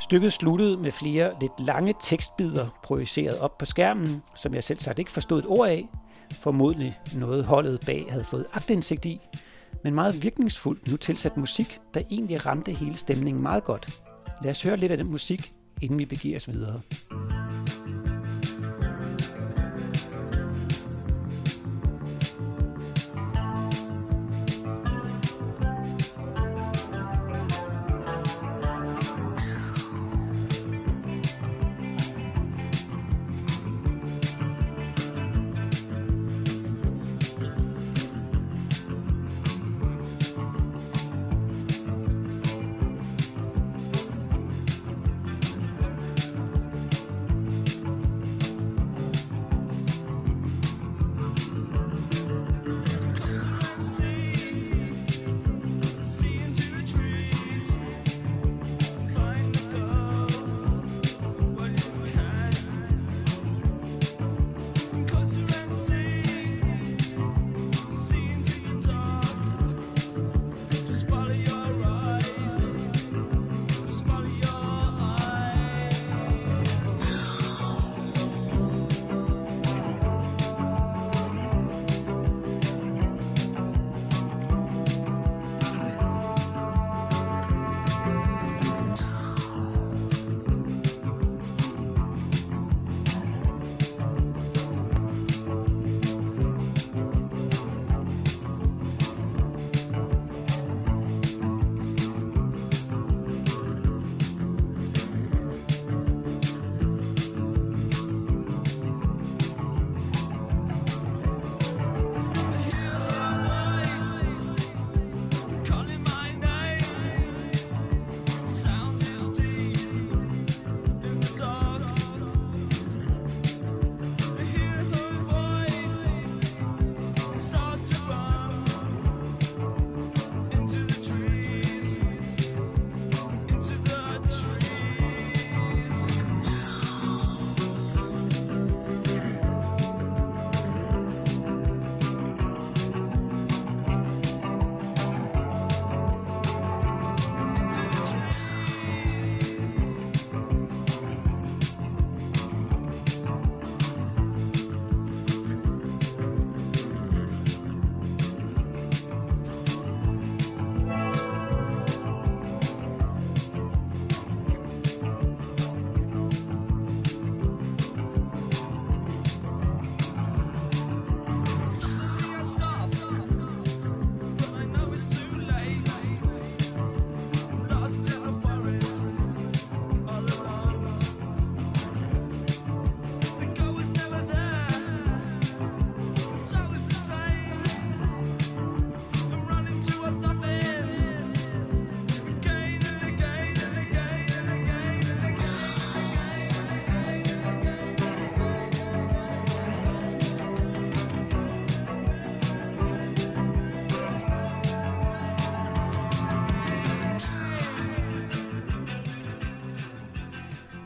Stykket 0.00 0.32
sluttede 0.32 0.76
med 0.76 0.92
flere 0.92 1.32
lidt 1.40 1.60
lange 1.60 1.94
tekstbider 2.00 2.66
projiceret 2.82 3.38
op 3.38 3.58
på 3.58 3.64
skærmen, 3.64 4.22
som 4.34 4.54
jeg 4.54 4.64
selv 4.64 4.78
sagt 4.78 4.98
ikke 4.98 5.10
forstod 5.10 5.38
et 5.38 5.46
ord 5.46 5.68
af. 5.68 5.88
Formodentlig 6.32 6.98
noget 7.16 7.44
holdet 7.44 7.80
bag 7.86 8.06
havde 8.10 8.24
fået 8.24 8.46
agtindsigt 8.52 9.04
i, 9.04 9.20
men 9.84 9.94
meget 9.94 10.22
virkningsfuldt 10.22 10.90
nu 10.90 10.96
tilsat 10.96 11.36
musik, 11.36 11.80
der 11.94 12.00
egentlig 12.10 12.46
ramte 12.46 12.72
hele 12.72 12.96
stemningen 12.96 13.42
meget 13.42 13.64
godt. 13.64 14.02
Lad 14.42 14.50
os 14.50 14.62
høre 14.62 14.76
lidt 14.76 14.92
af 14.92 14.98
den 14.98 15.10
musik, 15.10 15.52
inden 15.82 15.98
vi 15.98 16.04
begiver 16.04 16.36
os 16.36 16.48
videre. 16.48 16.80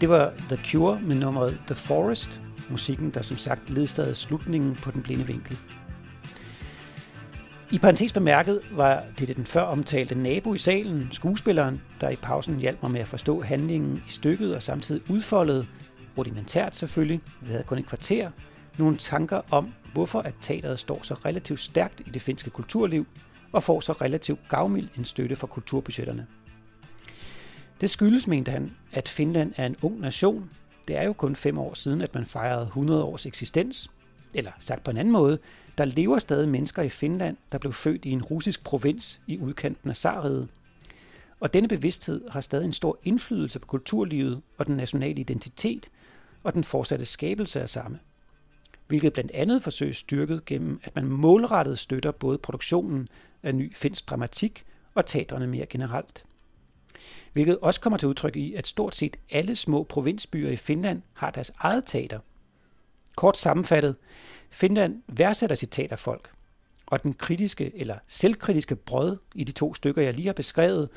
Det 0.02 0.10
var 0.10 0.32
The 0.48 0.60
Cure 0.64 1.00
med 1.00 1.16
nummeret 1.16 1.58
The 1.66 1.74
Forest, 1.74 2.40
musikken, 2.70 3.10
der 3.10 3.22
som 3.22 3.36
sagt 3.36 3.70
ledsagede 3.70 4.14
slutningen 4.14 4.74
på 4.74 4.90
den 4.90 5.02
blinde 5.02 5.26
vinkel. 5.26 5.58
I 7.70 7.78
parentes 7.78 8.12
bemærket 8.12 8.60
var 8.72 9.04
det 9.18 9.36
den 9.36 9.46
før 9.46 9.62
omtalte 9.62 10.14
nabo 10.14 10.54
i 10.54 10.58
salen, 10.58 11.08
skuespilleren, 11.12 11.80
der 12.00 12.10
i 12.10 12.16
pausen 12.16 12.58
hjalp 12.58 12.82
mig 12.82 12.90
med 12.90 13.00
at 13.00 13.08
forstå 13.08 13.42
handlingen 13.42 14.02
i 14.06 14.10
stykket 14.10 14.54
og 14.54 14.62
samtidig 14.62 15.10
udfoldede, 15.10 15.66
rudimentært 16.18 16.76
selvfølgelig, 16.76 17.20
vi 17.40 17.50
havde 17.50 17.64
kun 17.64 17.78
et 17.78 17.86
kvarter, 17.86 18.30
nogle 18.78 18.96
tanker 18.96 19.40
om, 19.50 19.72
hvorfor 19.92 20.20
at 20.20 20.34
teateret 20.40 20.78
står 20.78 21.00
så 21.02 21.14
relativt 21.14 21.60
stærkt 21.60 22.00
i 22.06 22.10
det 22.10 22.22
finske 22.22 22.50
kulturliv 22.50 23.06
og 23.52 23.62
får 23.62 23.80
så 23.80 23.92
relativt 23.92 24.48
gavmild 24.48 24.88
en 24.98 25.04
støtte 25.04 25.36
fra 25.36 25.46
kulturbudgetterne. 25.46 26.26
Det 27.82 27.90
skyldes, 27.90 28.26
mente 28.26 28.50
han, 28.50 28.76
at 28.92 29.08
Finland 29.08 29.52
er 29.56 29.66
en 29.66 29.76
ung 29.82 30.00
nation. 30.00 30.50
Det 30.88 30.96
er 30.96 31.02
jo 31.02 31.12
kun 31.12 31.36
fem 31.36 31.58
år 31.58 31.74
siden, 31.74 32.00
at 32.00 32.14
man 32.14 32.26
fejrede 32.26 32.62
100 32.62 33.04
års 33.04 33.26
eksistens. 33.26 33.90
Eller 34.34 34.50
sagt 34.58 34.84
på 34.84 34.90
en 34.90 34.96
anden 34.96 35.12
måde, 35.12 35.38
der 35.78 35.84
lever 35.84 36.18
stadig 36.18 36.48
mennesker 36.48 36.82
i 36.82 36.88
Finland, 36.88 37.36
der 37.52 37.58
blev 37.58 37.72
født 37.72 38.04
i 38.04 38.10
en 38.10 38.22
russisk 38.22 38.64
provins 38.64 39.20
i 39.26 39.38
udkanten 39.38 39.90
af 39.90 39.96
Sariget. 39.96 40.48
Og 41.40 41.54
denne 41.54 41.68
bevidsthed 41.68 42.28
har 42.30 42.40
stadig 42.40 42.64
en 42.64 42.72
stor 42.72 42.98
indflydelse 43.02 43.58
på 43.58 43.66
kulturlivet 43.66 44.42
og 44.58 44.66
den 44.66 44.76
nationale 44.76 45.20
identitet 45.20 45.88
og 46.42 46.54
den 46.54 46.64
fortsatte 46.64 47.04
skabelse 47.04 47.60
af 47.60 47.70
samme. 47.70 47.98
Hvilket 48.86 49.12
blandt 49.12 49.30
andet 49.30 49.62
forsøges 49.62 49.96
styrket 49.96 50.44
gennem, 50.44 50.80
at 50.84 50.94
man 50.94 51.04
målrettet 51.04 51.78
støtter 51.78 52.10
både 52.10 52.38
produktionen 52.38 53.08
af 53.42 53.54
ny 53.54 53.74
finsk 53.74 54.10
dramatik 54.10 54.64
og 54.94 55.06
teatrene 55.06 55.46
mere 55.46 55.66
generelt 55.66 56.24
hvilket 57.32 57.58
også 57.58 57.80
kommer 57.80 57.96
til 57.96 58.08
udtryk 58.08 58.36
i, 58.36 58.54
at 58.54 58.66
stort 58.66 58.94
set 58.94 59.16
alle 59.30 59.56
små 59.56 59.82
provinsbyer 59.82 60.50
i 60.50 60.56
Finland 60.56 61.02
har 61.12 61.30
deres 61.30 61.52
eget 61.58 61.84
teater. 61.86 62.18
Kort 63.16 63.38
sammenfattet, 63.38 63.96
Finland 64.50 65.02
værdsætter 65.08 65.56
sit 65.56 65.70
teaterfolk, 65.70 66.30
og 66.86 67.02
den 67.02 67.14
kritiske 67.14 67.72
eller 67.76 67.98
selvkritiske 68.06 68.76
brød 68.76 69.18
i 69.34 69.44
de 69.44 69.52
to 69.52 69.74
stykker, 69.74 70.02
jeg 70.02 70.14
lige 70.14 70.26
har 70.26 70.32
beskrevet, 70.32 70.88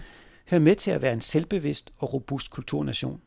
hører 0.50 0.62
med 0.62 0.76
til 0.76 0.92
at 0.92 1.02
være 1.02 1.14
en 1.14 1.22
selvbevidst 1.22 1.92
og 1.98 2.14
robust 2.14 2.52
kulturnation. 2.52 3.22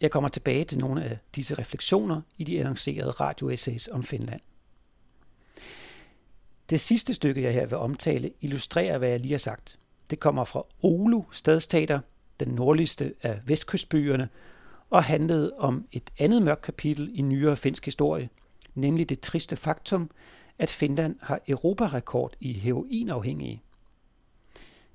Jeg 0.00 0.10
kommer 0.10 0.28
tilbage 0.28 0.64
til 0.64 0.78
nogle 0.78 1.04
af 1.04 1.18
disse 1.36 1.54
refleksioner 1.54 2.20
i 2.38 2.44
de 2.44 2.60
annoncerede 2.60 3.10
radioessays 3.10 3.88
om 3.88 4.02
Finland. 4.02 4.40
Det 6.70 6.80
sidste 6.80 7.14
stykke, 7.14 7.42
jeg 7.42 7.52
her 7.52 7.66
vil 7.66 7.78
omtale, 7.78 8.30
illustrerer, 8.40 8.98
hvad 8.98 9.08
jeg 9.08 9.20
lige 9.20 9.32
har 9.32 9.38
sagt. 9.38 9.78
Det 10.10 10.20
kommer 10.20 10.44
fra 10.44 10.66
Oulu 10.82 11.22
stadsteater, 11.32 12.00
den 12.40 12.48
nordligste 12.48 13.14
af 13.22 13.40
vestkystbyerne, 13.44 14.28
og 14.90 15.04
handlede 15.04 15.52
om 15.58 15.86
et 15.92 16.10
andet 16.18 16.42
mørkt 16.42 16.62
kapitel 16.62 17.10
i 17.14 17.22
nyere 17.22 17.56
finsk 17.56 17.84
historie, 17.84 18.28
nemlig 18.74 19.08
det 19.08 19.20
triste 19.20 19.56
faktum, 19.56 20.10
at 20.58 20.70
Finland 20.70 21.16
har 21.20 21.40
europarekord 21.48 22.32
i 22.40 22.52
heroinafhængige. 22.52 23.62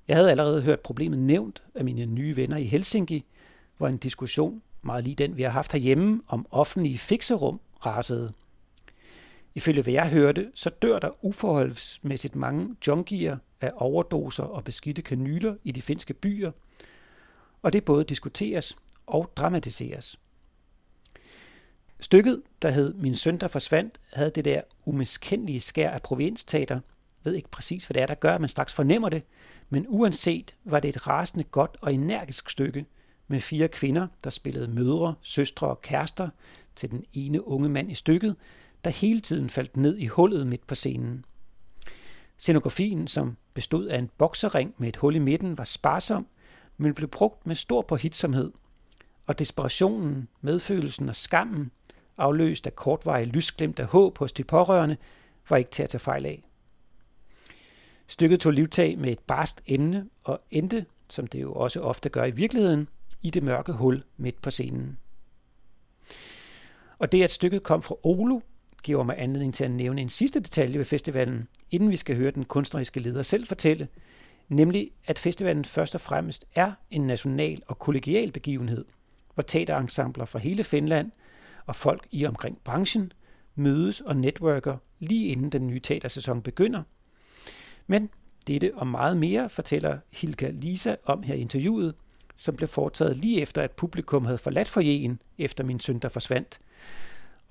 Jeg 0.08 0.15
havde 0.15 0.32
allerede 0.32 0.62
hørt 0.62 0.80
problemet 0.80 1.19
nævnt 1.19 1.63
af 1.75 1.86
mine 1.86 2.06
nye 2.06 2.36
venner 2.36 2.58
i 2.58 2.63
Helsinki, 2.63 3.25
hvor 3.78 3.88
en 3.88 3.97
diskussion, 3.97 4.62
meget 4.82 5.04
lige 5.04 5.15
den 5.15 5.38
vi 5.38 5.43
har 5.43 5.49
haft 5.49 5.71
herhjemme, 5.71 6.21
om 6.28 6.45
offentlige 6.51 6.97
fikserum 6.97 7.60
rasede. 7.86 8.34
Ifølge 9.56 9.82
hvad 9.82 9.93
jeg 9.93 10.10
hørte, 10.10 10.51
så 10.54 10.69
dør 10.69 10.99
der 10.99 11.25
uforholdsmæssigt 11.25 12.36
mange 12.36 12.75
junkier 12.88 13.38
af 13.65 13.71
overdoser 13.75 14.43
og 14.43 14.63
beskidte 14.63 15.01
kanyler 15.01 15.56
i 15.63 15.71
de 15.71 15.82
finske 15.82 16.13
byer, 16.13 16.51
og 17.62 17.73
det 17.73 17.86
både 17.86 18.04
diskuteres 18.04 18.75
og 19.08 19.32
dramatiseres. 19.36 20.19
Stykket, 21.99 22.41
der 22.62 22.69
hed 22.69 22.93
Min 22.93 23.15
søn, 23.15 23.38
der 23.38 23.47
forsvandt, 23.47 23.99
havde 24.13 24.30
det 24.30 24.45
der 24.45 24.62
umiskendelige 24.86 25.60
skær 25.60 25.89
af 25.89 26.01
provinsteater. 26.01 26.75
Jeg 26.75 26.82
ved 27.32 27.34
ikke 27.34 27.49
præcis, 27.49 27.86
hvad 27.86 27.93
det 27.93 28.01
er, 28.01 28.08
der 28.08 28.15
gør, 28.15 28.38
man 28.38 28.49
straks 28.49 28.73
fornemmer 28.73 29.10
det. 29.10 29.23
Men 29.69 29.86
uanset 29.89 30.56
var 30.63 30.80
det 30.80 30.89
et 30.89 31.08
rasende 31.08 31.43
godt 31.43 31.78
og 31.82 31.93
energisk 31.93 32.49
stykke 32.49 32.86
med 33.28 33.39
fire 33.39 33.67
kvinder, 33.67 34.08
der 34.23 34.30
spillede 34.30 34.67
mødre, 34.67 35.15
søstre 35.21 35.67
og 35.67 35.82
kærester 35.82 36.30
til 36.75 36.91
den 36.91 37.04
ene 37.13 37.47
unge 37.47 37.69
mand 37.69 37.91
i 37.91 37.95
stykket, 37.95 38.36
der 38.84 38.89
hele 38.89 39.19
tiden 39.19 39.49
faldt 39.49 39.78
ned 39.78 39.97
i 39.97 40.06
hullet 40.06 40.47
midt 40.47 40.67
på 40.67 40.75
scenen. 40.75 41.25
Scenografien, 42.37 43.07
som 43.07 43.37
bestod 43.53 43.85
af 43.85 43.97
en 43.97 44.09
boksering 44.17 44.73
med 44.77 44.87
et 44.87 44.95
hul 44.95 45.15
i 45.15 45.19
midten, 45.19 45.57
var 45.57 45.63
sparsom, 45.63 46.27
men 46.77 46.93
blev 46.93 47.09
brugt 47.09 47.47
med 47.47 47.55
stor 47.55 47.81
påhitsomhed. 47.81 48.51
Og 49.25 49.39
desperationen, 49.39 50.27
medfølelsen 50.41 51.09
og 51.09 51.15
skammen, 51.15 51.71
afløst 52.17 52.67
af 52.67 52.75
kortvarige 52.75 53.25
lysglimt 53.25 53.79
af 53.79 53.85
håb 53.85 54.17
hos 54.17 54.31
de 54.31 54.43
pårørende, 54.43 54.97
var 55.49 55.57
ikke 55.57 55.71
til 55.71 55.83
at 55.83 55.89
tage 55.89 55.99
fejl 55.99 56.25
af. 56.25 56.43
Stykket 58.07 58.39
tog 58.39 58.53
livtag 58.53 58.97
med 58.97 59.11
et 59.11 59.19
barst 59.19 59.61
emne 59.65 60.09
og 60.23 60.41
endte, 60.51 60.85
som 61.09 61.27
det 61.27 61.41
jo 61.41 61.53
også 61.53 61.81
ofte 61.81 62.09
gør 62.09 62.25
i 62.25 62.31
virkeligheden, 62.31 62.87
i 63.21 63.29
det 63.29 63.43
mørke 63.43 63.71
hul 63.71 64.03
midt 64.17 64.41
på 64.41 64.49
scenen. 64.49 64.97
Og 66.97 67.11
det, 67.11 67.23
at 67.23 67.31
stykket 67.31 67.63
kom 67.63 67.81
fra 67.81 67.95
Olo, 68.03 68.39
giver 68.83 69.03
mig 69.03 69.15
anledning 69.17 69.53
til 69.53 69.63
at 69.63 69.71
nævne 69.71 70.01
en 70.01 70.09
sidste 70.09 70.39
detalje 70.39 70.77
ved 70.77 70.85
festivalen, 70.85 71.47
inden 71.71 71.91
vi 71.91 71.97
skal 71.97 72.15
høre 72.15 72.32
den 72.32 72.45
kunstneriske 72.45 72.99
leder 72.99 73.23
selv 73.23 73.47
fortælle, 73.47 73.88
nemlig 74.49 74.91
at 75.06 75.19
festivalen 75.19 75.65
først 75.65 75.95
og 75.95 76.01
fremmest 76.01 76.45
er 76.56 76.71
en 76.91 77.01
national 77.01 77.62
og 77.67 77.80
kollegial 77.80 78.32
begivenhed, 78.32 78.86
hvor 79.34 79.43
teaterensembler 79.43 80.25
fra 80.25 80.39
hele 80.39 80.63
Finland 80.63 81.12
og 81.65 81.75
folk 81.75 82.08
i 82.12 82.25
omkring 82.25 82.58
branchen 82.63 83.12
mødes 83.56 84.01
og 84.01 84.17
netværker 84.17 84.78
lige 84.99 85.28
inden 85.28 85.49
den 85.49 85.67
nye 85.67 85.80
teatersæson 85.80 86.41
begynder. 86.41 86.84
Men 87.88 88.10
dette 88.47 88.71
og 88.75 88.88
meget 88.88 89.17
mere 89.17 89.49
fortæller 89.49 89.99
Hilka 90.13 90.49
Lisa 90.54 90.95
om 91.06 91.23
her 91.23 91.36
i 91.36 91.39
interviewet, 91.39 91.95
som 92.36 92.56
blev 92.56 92.67
foretaget 92.67 93.17
lige 93.17 93.41
efter, 93.41 93.62
at 93.62 93.71
publikum 93.71 94.25
havde 94.25 94.38
forladt 94.38 94.67
forjen 94.67 95.21
efter 95.38 95.63
min 95.63 95.80
søn, 95.80 95.99
der 95.99 96.10
forsvandt. 96.10 96.60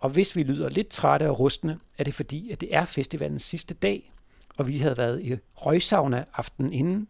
Og 0.05 0.11
hvis 0.11 0.37
vi 0.37 0.43
lyder 0.43 0.69
lidt 0.69 0.89
trætte 0.89 1.31
og 1.31 1.41
rustne, 1.41 1.79
er 1.99 2.05
det 2.05 2.15
fordi, 2.15 2.51
at 2.51 2.61
det 2.61 2.75
er 2.75 2.85
festivalens 2.85 3.43
sidste 3.43 3.75
dag, 3.75 4.13
og 4.57 4.69
vi 4.69 4.79
havde 4.79 4.97
været 4.97 5.23
i 5.23 5.37
røgsauna 5.55 6.25
aften 6.35 6.73
inden. 6.73 7.09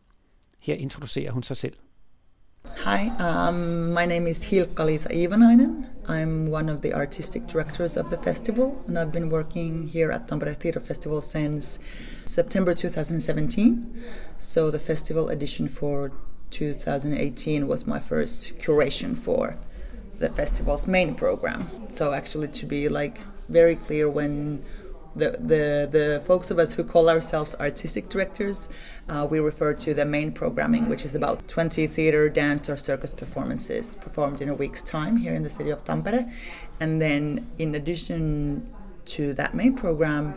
Her 0.59 0.74
introducerer 0.74 1.33
hun 1.33 1.42
sig 1.42 1.57
selv. 1.57 1.76
Hi, 2.64 3.11
um, 3.48 3.54
my 3.98 4.07
name 4.07 4.30
is 4.30 4.50
Hilka 4.50 4.85
Lisa 4.85 5.09
Ivanainen. 5.12 5.87
I'm 6.09 6.54
one 6.54 6.72
of 6.72 6.83
the 6.83 6.94
artistic 6.94 7.42
directors 7.52 7.96
of 7.96 8.04
the 8.04 8.18
festival, 8.24 8.72
and 8.88 8.98
I've 8.98 9.12
been 9.12 9.33
working 9.33 9.90
here 9.90 10.12
at 10.12 10.20
Tampere 10.28 10.54
Theatre 10.54 10.87
Festival 10.87 11.22
since 11.22 11.80
September 12.26 12.74
2017. 12.74 13.76
So 14.38 14.70
the 14.70 14.78
festival 14.78 15.28
edition 15.28 15.68
for 15.68 16.11
2018 16.50 17.66
was 17.66 17.87
my 17.87 18.00
first 18.00 18.59
curation 18.59 19.16
for 19.16 19.57
the 20.18 20.31
festival's 20.31 20.87
main 20.87 21.14
program. 21.14 21.68
So 21.90 22.12
actually, 22.12 22.48
to 22.48 22.66
be 22.66 22.88
like 22.88 23.20
very 23.48 23.77
clear, 23.77 24.09
when 24.09 24.64
the, 25.16 25.37
the, 25.38 25.88
the 25.90 26.22
folks 26.27 26.50
of 26.50 26.59
us 26.59 26.74
who 26.74 26.85
call 26.85 27.09
ourselves 27.09 27.55
artistic 27.61 28.09
directors, 28.09 28.68
uh, 29.09 29.27
we 29.31 29.38
refer 29.38 29.72
to 29.74 29.94
the 29.94 30.05
main 30.05 30.33
programming, 30.33 30.88
which 30.88 31.05
is 31.05 31.14
about 31.14 31.46
20 31.48 31.87
theater, 31.87 32.29
dance, 32.29 32.68
or 32.68 32.77
circus 32.77 33.14
performances 33.14 33.96
performed 33.96 34.40
in 34.40 34.48
a 34.48 34.55
week's 34.55 34.83
time 34.83 35.16
here 35.16 35.35
in 35.35 35.42
the 35.42 35.50
city 35.50 35.70
of 35.70 35.85
Tampere. 35.85 36.31
And 36.81 37.00
then, 37.00 37.46
in 37.59 37.74
addition 37.74 38.68
to 39.07 39.35
that 39.35 39.55
main 39.55 39.74
program, 39.74 40.35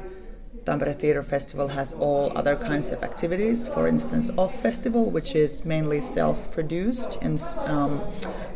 Tampere 0.68 0.94
Theatre 0.94 1.24
Festival 1.24 1.70
has 1.70 1.94
all 1.94 2.38
other 2.38 2.58
kinds 2.58 2.92
of 2.92 3.02
activities. 3.02 3.68
For 3.70 3.88
instance, 3.88 4.30
Off 4.38 4.62
Festival, 4.62 5.10
which 5.10 5.34
is 5.34 5.64
mainly 5.64 6.02
self-produced 6.02 7.18
and 7.22 7.42
um, 7.66 8.02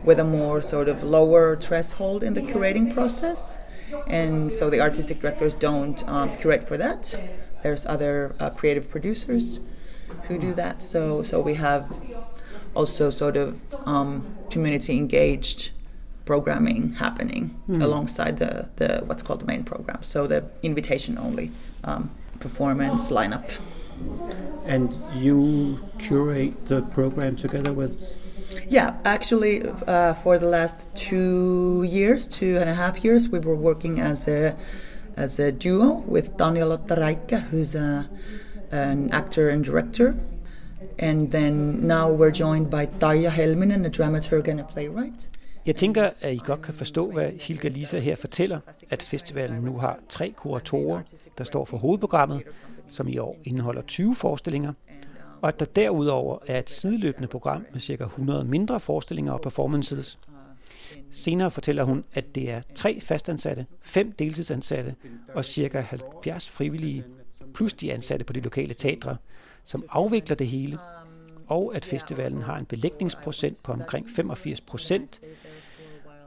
with 0.03 0.19
a 0.19 0.25
more 0.25 0.61
sort 0.61 0.89
of 0.89 1.03
lower 1.03 1.55
threshold 1.55 2.21
in 2.21 2.33
the 2.33 2.41
curating 2.41 2.93
process 2.93 3.59
and 4.07 4.51
so 4.51 4.69
the 4.69 4.81
artistic 4.81 5.19
directors 5.19 5.53
don't 5.53 6.07
um, 6.07 6.35
curate 6.37 6.63
for 6.67 6.77
that. 6.77 7.19
There's 7.63 7.85
other 7.85 8.35
uh, 8.39 8.49
creative 8.49 8.89
producers 8.89 9.59
who 10.23 10.37
do 10.37 10.53
that. 10.53 10.81
So 10.81 11.23
so 11.23 11.39
we 11.39 11.55
have 11.55 11.93
also 12.73 13.09
sort 13.09 13.37
of 13.37 13.59
um, 13.85 14.37
community 14.49 14.97
engaged 14.97 15.71
programming 16.25 16.93
happening 16.93 17.59
mm. 17.67 17.81
alongside 17.83 18.37
the, 18.37 18.69
the 18.77 19.01
what's 19.05 19.23
called 19.23 19.41
the 19.41 19.45
main 19.45 19.63
program. 19.63 20.01
So 20.03 20.27
the 20.27 20.45
invitation 20.61 21.17
only 21.17 21.51
um, 21.83 22.11
performance 22.39 23.11
lineup. 23.11 23.49
And 24.65 24.93
you 25.15 25.79
curate 25.99 26.65
the 26.65 26.81
program 26.81 27.35
together 27.35 27.73
with 27.73 28.15
yeah, 28.67 28.97
actually, 29.05 29.63
uh, 29.87 30.13
for 30.15 30.37
the 30.37 30.47
last 30.47 30.93
two 30.95 31.83
years, 31.83 32.27
two 32.27 32.57
and 32.57 32.69
a 32.69 32.73
half 32.73 33.03
years, 33.03 33.29
we 33.29 33.39
were 33.39 33.55
working 33.55 33.99
as 33.99 34.27
a 34.27 34.55
as 35.15 35.39
a 35.39 35.51
duo 35.51 36.03
with 36.07 36.37
Daniel 36.37 36.77
Ottaraika, 36.77 37.41
who's 37.49 37.75
a, 37.75 38.09
an 38.71 39.11
actor 39.11 39.49
and 39.49 39.63
director, 39.63 40.17
and 40.97 41.31
then 41.31 41.85
now 41.85 42.11
we're 42.11 42.31
joined 42.31 42.69
by 42.69 42.85
Taya 42.85 43.29
Helminen, 43.29 43.85
a 43.85 43.89
dramaturg 43.89 44.47
and 44.47 44.59
a 44.59 44.63
playwright. 44.63 45.27
Jeg 45.65 45.75
tænker, 45.75 46.09
at 46.21 46.33
I 46.33 46.39
godt 46.45 46.61
kan 46.61 46.73
forstå, 46.73 47.11
hvad 47.11 47.31
Hilga 47.31 47.67
Lisa 47.67 47.99
her 47.99 48.15
fortæller, 48.15 48.59
at 48.89 49.01
festivalen 49.01 49.61
nu 49.61 49.77
har 49.77 49.99
tre 50.09 50.33
kuratorer, 50.37 51.01
der 51.37 51.43
står 51.43 51.65
for 51.65 51.77
hovedprogrammet, 51.77 52.43
som 52.87 53.07
i 53.07 53.17
år 53.17 53.37
indeholder 53.43 53.81
20 53.81 54.15
forestillinger, 54.15 54.73
og 55.41 55.47
at 55.47 55.59
der 55.59 55.65
derudover 55.65 56.37
er 56.47 56.59
et 56.59 56.69
sideløbende 56.69 57.27
program 57.27 57.65
med 57.71 57.79
ca. 57.81 58.03
100 58.03 58.43
mindre 58.43 58.79
forestillinger 58.79 59.33
og 59.33 59.41
performances. 59.41 60.19
Senere 61.11 61.51
fortæller 61.51 61.83
hun, 61.83 62.03
at 62.13 62.35
det 62.35 62.51
er 62.51 62.61
tre 62.75 63.01
fastansatte, 63.01 63.65
fem 63.81 64.11
deltidsansatte 64.11 64.95
og 65.33 65.45
ca. 65.45 65.79
70 65.79 66.49
frivillige, 66.49 67.03
plus 67.53 67.73
de 67.73 67.93
ansatte 67.93 68.25
på 68.25 68.33
de 68.33 68.39
lokale 68.39 68.73
teatre, 68.73 69.17
som 69.63 69.83
afvikler 69.89 70.35
det 70.35 70.47
hele, 70.47 70.77
og 71.47 71.75
at 71.75 71.85
festivalen 71.85 72.41
har 72.41 72.57
en 72.57 72.65
belægningsprocent 72.65 73.63
på 73.63 73.71
omkring 73.71 74.09
85 74.09 74.61
procent, 74.61 75.21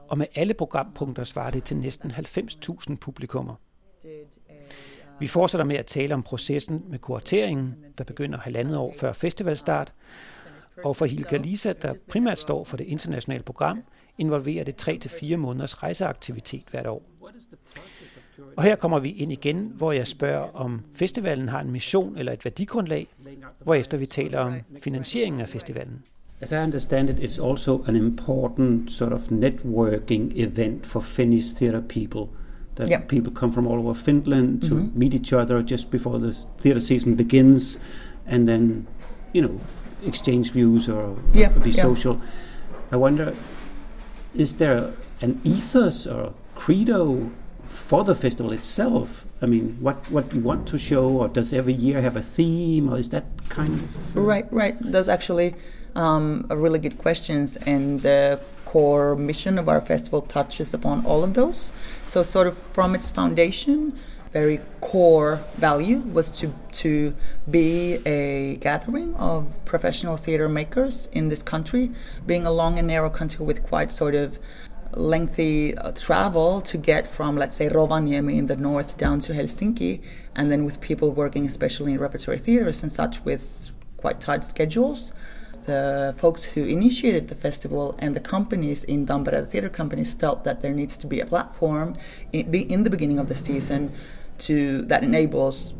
og 0.07 0.17
med 0.17 0.27
alle 0.35 0.53
programpunkter 0.53 1.23
svarer 1.23 1.51
det 1.51 1.63
til 1.63 1.77
næsten 1.77 2.11
90.000 2.11 2.95
publikummer. 2.95 3.55
Vi 5.19 5.27
fortsætter 5.27 5.65
med 5.65 5.75
at 5.75 5.85
tale 5.85 6.13
om 6.13 6.23
processen 6.23 6.83
med 6.87 6.99
kurateringen, 6.99 7.75
der 7.97 8.03
begynder 8.03 8.39
halvandet 8.39 8.77
år 8.77 8.93
før 8.97 9.13
festivalstart, 9.13 9.93
og 10.83 10.95
for 10.95 11.05
Hilka 11.05 11.37
Lisa, 11.37 11.73
der 11.73 11.93
primært 12.09 12.39
står 12.39 12.63
for 12.63 12.77
det 12.77 12.85
internationale 12.87 13.43
program, 13.43 13.83
involverer 14.17 14.63
det 14.63 15.05
3-4 15.05 15.35
måneders 15.35 15.83
rejseaktivitet 15.83 16.63
hvert 16.71 16.87
år. 16.87 17.03
Og 18.57 18.63
her 18.63 18.75
kommer 18.75 18.99
vi 18.99 19.11
ind 19.11 19.31
igen, 19.31 19.71
hvor 19.75 19.91
jeg 19.91 20.07
spørger, 20.07 20.55
om 20.55 20.81
festivalen 20.93 21.49
har 21.49 21.61
en 21.61 21.71
mission 21.71 22.17
eller 22.17 22.31
et 22.33 22.45
værdigrundlag, 22.45 23.07
hvorefter 23.63 23.97
vi 23.97 24.05
taler 24.05 24.39
om 24.39 24.53
finansieringen 24.81 25.41
af 25.41 25.49
festivalen. 25.49 26.03
As 26.41 26.51
I 26.51 26.57
understand 26.57 27.09
it, 27.09 27.19
it's 27.19 27.39
also 27.39 27.83
an 27.83 27.95
important 27.95 28.91
sort 28.91 29.13
of 29.13 29.29
networking 29.29 30.35
event 30.35 30.85
for 30.85 31.01
Finnish 31.01 31.51
theatre 31.51 31.81
people– 31.81 32.33
that 32.75 32.89
yeah. 32.89 32.99
people 32.99 33.31
come 33.31 33.51
from 33.51 33.67
all 33.67 33.79
over 33.79 33.93
Finland 33.93 34.61
to 34.63 34.75
mm-hmm. 34.75 34.99
meet 34.99 35.13
each 35.13 35.33
other 35.33 35.61
just 35.61 35.89
before 35.89 36.19
the 36.19 36.33
theater 36.57 36.79
season 36.79 37.15
begins, 37.15 37.77
and 38.27 38.47
then, 38.47 38.85
you 39.33 39.41
know, 39.41 39.59
exchange 40.05 40.51
views 40.51 40.87
or 40.89 41.17
Yeah, 41.33 41.49
be 41.49 41.71
yeah. 41.71 41.81
social. 41.81 42.21
I 42.91 42.97
wonder, 42.97 43.33
is 44.33 44.55
there 44.55 44.93
an 45.21 45.39
ethos 45.43 46.05
or 46.05 46.33
credo 46.55 47.31
for 47.67 48.03
the 48.03 48.15
festival 48.15 48.51
itself? 48.51 49.25
I 49.41 49.45
mean, 49.45 49.77
what 49.79 50.11
what 50.11 50.33
you 50.33 50.41
want 50.41 50.67
to 50.67 50.77
show, 50.77 51.07
or 51.07 51.27
does 51.29 51.53
every 51.53 51.73
year 51.73 52.01
have 52.01 52.17
a 52.17 52.21
theme, 52.21 52.89
or 52.89 52.97
is 52.97 53.09
that 53.09 53.25
kind 53.49 53.73
of 53.73 54.17
uh, 54.17 54.21
Right, 54.21 54.47
right. 54.51 54.75
Those 54.81 55.07
actually 55.07 55.55
um, 55.95 56.45
really 56.49 56.79
good 56.79 56.97
questions, 56.97 57.55
and 57.57 57.99
the 58.01 58.39
core 58.65 59.15
mission 59.15 59.57
of 59.57 59.69
our 59.69 59.81
festival 59.81 60.21
touches 60.21 60.73
upon 60.73 61.05
all 61.05 61.23
of 61.23 61.33
those. 61.33 61.71
So, 62.05 62.23
sort 62.23 62.47
of 62.47 62.57
from 62.57 62.95
its 62.95 63.09
foundation, 63.09 63.97
very 64.33 64.59
core 64.81 65.41
value 65.55 65.99
was 65.99 66.29
to 66.39 66.53
to 66.83 67.15
be 67.49 67.99
a 68.05 68.57
gathering 68.57 69.15
of 69.15 69.47
professional 69.63 70.17
theater 70.17 70.49
makers 70.49 71.07
in 71.13 71.29
this 71.29 71.41
country, 71.41 71.91
being 72.25 72.45
a 72.45 72.51
long 72.51 72.77
and 72.77 72.87
narrow 72.87 73.09
country 73.09 73.45
with 73.45 73.63
quite 73.63 73.91
sort 73.91 74.13
of 74.13 74.37
lengthy 74.95 75.77
uh, 75.77 75.91
travel 75.91 76.61
to 76.61 76.77
get 76.77 77.07
from, 77.07 77.37
let's 77.37 77.57
say, 77.57 77.69
Rovaniemi 77.69 78.37
in 78.37 78.47
the 78.47 78.55
north 78.55 78.97
down 78.97 79.19
to 79.21 79.33
Helsinki, 79.33 80.01
and 80.35 80.51
then 80.51 80.63
with 80.65 80.81
people 80.81 81.11
working 81.11 81.45
especially 81.45 81.93
in 81.93 81.99
repertory 81.99 82.39
theaters 82.39 82.81
and 82.83 82.91
such 82.91 83.23
with 83.23 83.71
quite 83.97 84.19
tight 84.19 84.43
schedules. 84.43 85.13
The 85.65 86.13
folks 86.17 86.43
who 86.43 86.63
initiated 86.63 87.27
the 87.27 87.35
festival 87.35 87.95
and 87.97 88.15
the 88.15 88.19
companies 88.19 88.83
in 88.83 89.05
Tampere, 89.05 89.41
the 89.41 89.45
theater 89.47 89.69
companies, 89.69 90.13
felt 90.13 90.43
that 90.43 90.61
there 90.61 90.73
needs 90.73 90.95
to 90.97 91.07
be 91.07 91.19
a 91.19 91.25
platform 91.25 91.95
in, 92.31 92.53
in 92.53 92.83
the 92.83 92.89
beginning 92.89 93.19
of 93.19 93.27
the 93.27 93.35
season 93.35 93.91
to 94.39 94.81
that 94.83 95.03
enables 95.03 95.73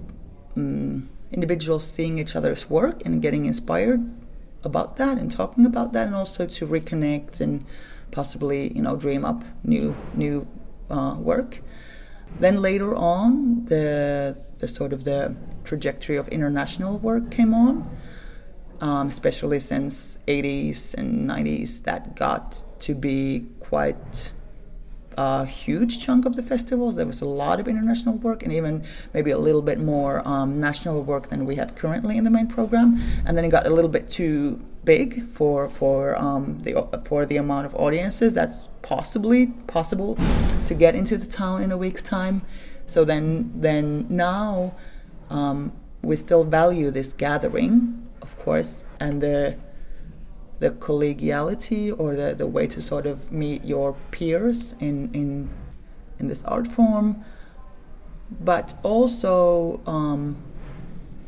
um, 0.56 1.10
individuals 1.32 1.86
seeing 1.86 2.18
each 2.18 2.36
other's 2.36 2.70
work 2.70 3.06
and 3.06 3.22
getting 3.22 3.46
inspired 3.46 4.02
about 4.64 4.98
that 4.98 5.18
and 5.18 5.32
talking 5.32 5.66
about 5.66 5.94
that, 5.94 6.08
and 6.08 6.16
also 6.16 6.48
to 6.48 6.66
reconnect 6.66 7.40
and 7.40 7.64
possibly 8.12 8.74
you 8.74 8.82
know 8.82 8.96
dream 8.96 9.24
up 9.24 9.44
new 9.64 9.96
new 10.14 10.48
uh, 10.90 11.16
work. 11.20 11.62
Then 12.40 12.62
later 12.62 12.96
on, 12.96 13.66
the 13.66 14.36
the 14.60 14.68
sort 14.68 14.94
of 14.94 15.04
the 15.04 15.36
trajectory 15.64 16.18
of 16.18 16.28
international 16.30 16.98
work 16.98 17.30
came 17.30 17.54
on, 17.54 17.90
um, 18.82 19.08
especially 19.08 19.60
since 19.60 20.18
80s 20.28 20.94
and 20.94 21.30
90s. 21.30 21.84
That 21.84 22.16
got 22.16 22.64
to 22.80 22.96
be 22.96 23.46
quite 23.60 24.32
a 25.18 25.46
huge 25.46 26.04
chunk 26.04 26.26
of 26.26 26.36
the 26.36 26.44
festival. 26.44 26.92
There 26.92 27.06
was 27.06 27.22
a 27.22 27.26
lot 27.26 27.60
of 27.60 27.68
international 27.68 28.18
work 28.18 28.44
and 28.44 28.52
even 28.52 28.84
maybe 29.14 29.32
a 29.32 29.38
little 29.38 29.62
bit 29.62 29.80
more 29.80 30.22
um, 30.28 30.60
national 30.60 31.02
work 31.04 31.30
than 31.30 31.46
we 31.46 31.56
have 31.56 31.76
currently 31.76 32.18
in 32.18 32.24
the 32.24 32.30
main 32.30 32.48
program. 32.48 33.02
And 33.26 33.38
then 33.38 33.46
it 33.46 33.50
got 33.50 33.66
a 33.66 33.70
little 33.70 33.90
bit 33.90 34.10
too 34.10 34.62
big 34.84 35.28
for 35.30 35.68
for 35.68 36.16
um, 36.18 36.62
the 36.62 36.74
for 37.06 37.26
the 37.26 37.38
amount 37.38 37.66
of 37.66 37.74
audiences 37.76 38.34
that's 38.34 38.66
possibly 38.82 39.48
possible 39.68 40.16
to 40.66 40.74
get 40.76 40.94
into 40.96 41.18
the 41.18 41.26
town 41.26 41.62
in 41.62 41.72
a 41.72 41.78
week's 41.78 42.02
time. 42.04 42.44
So 42.86 43.04
then 43.04 43.52
then 43.56 44.06
now 44.10 44.76
um, 45.30 45.74
we 46.02 46.16
still 46.16 46.44
value 46.44 46.92
this 46.92 47.14
gathering, 47.14 48.05
of 48.26 48.36
course, 48.38 48.84
and 49.00 49.22
the 49.22 49.58
the 50.60 50.72
collegiality 50.72 51.94
or 52.02 52.16
the, 52.16 52.34
the 52.34 52.48
way 52.48 52.66
to 52.66 52.82
sort 52.82 53.06
of 53.06 53.32
meet 53.32 53.64
your 53.64 53.94
peers 54.12 54.74
in 54.80 55.14
in 55.14 55.50
in 56.20 56.28
this 56.28 56.44
art 56.46 56.68
form. 56.68 57.24
But 58.52 58.74
also 58.82 59.82
um, 59.86 60.38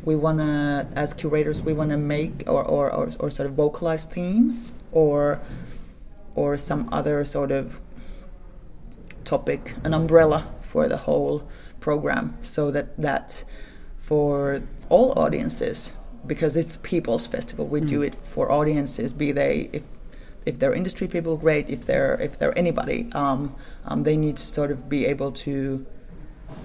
we 0.03 0.15
want 0.15 0.39
to 0.39 0.87
as 0.95 1.13
curators 1.13 1.61
we 1.61 1.73
want 1.73 1.91
to 1.91 1.97
make 1.97 2.35
or, 2.47 2.63
or, 2.63 2.89
or, 2.89 3.05
or 3.19 3.29
sort 3.29 3.47
of 3.49 3.53
vocalize 3.53 4.05
themes 4.05 4.71
or 4.91 5.41
or 6.33 6.57
some 6.57 6.89
other 6.91 7.25
sort 7.25 7.51
of 7.51 7.79
topic 9.23 9.75
an 9.83 9.93
umbrella 9.93 10.47
for 10.61 10.87
the 10.87 10.97
whole 11.05 11.47
program 11.79 12.35
so 12.41 12.71
that 12.71 12.87
that 12.97 13.43
for 13.97 14.63
all 14.89 15.11
audiences 15.19 15.96
because 16.27 16.57
it's 16.57 16.77
people's 16.77 17.27
festival. 17.27 17.65
We 17.67 17.81
mm. 17.81 17.87
do 17.87 18.01
it 18.01 18.15
for 18.15 18.51
audiences, 18.51 19.13
be 19.13 19.31
they 19.31 19.69
if 19.73 19.83
if 20.45 20.59
they're 20.59 20.73
industry 20.73 21.07
people, 21.07 21.35
great. 21.35 21.69
If 21.69 21.85
they're 21.85 22.15
if 22.21 22.37
they're 22.37 22.57
anybody, 22.57 23.09
um, 23.13 23.55
um, 23.85 24.03
they 24.03 24.15
need 24.15 24.37
to 24.37 24.43
sort 24.43 24.71
of 24.71 24.87
be 24.87 25.05
able 25.05 25.31
to 25.31 25.85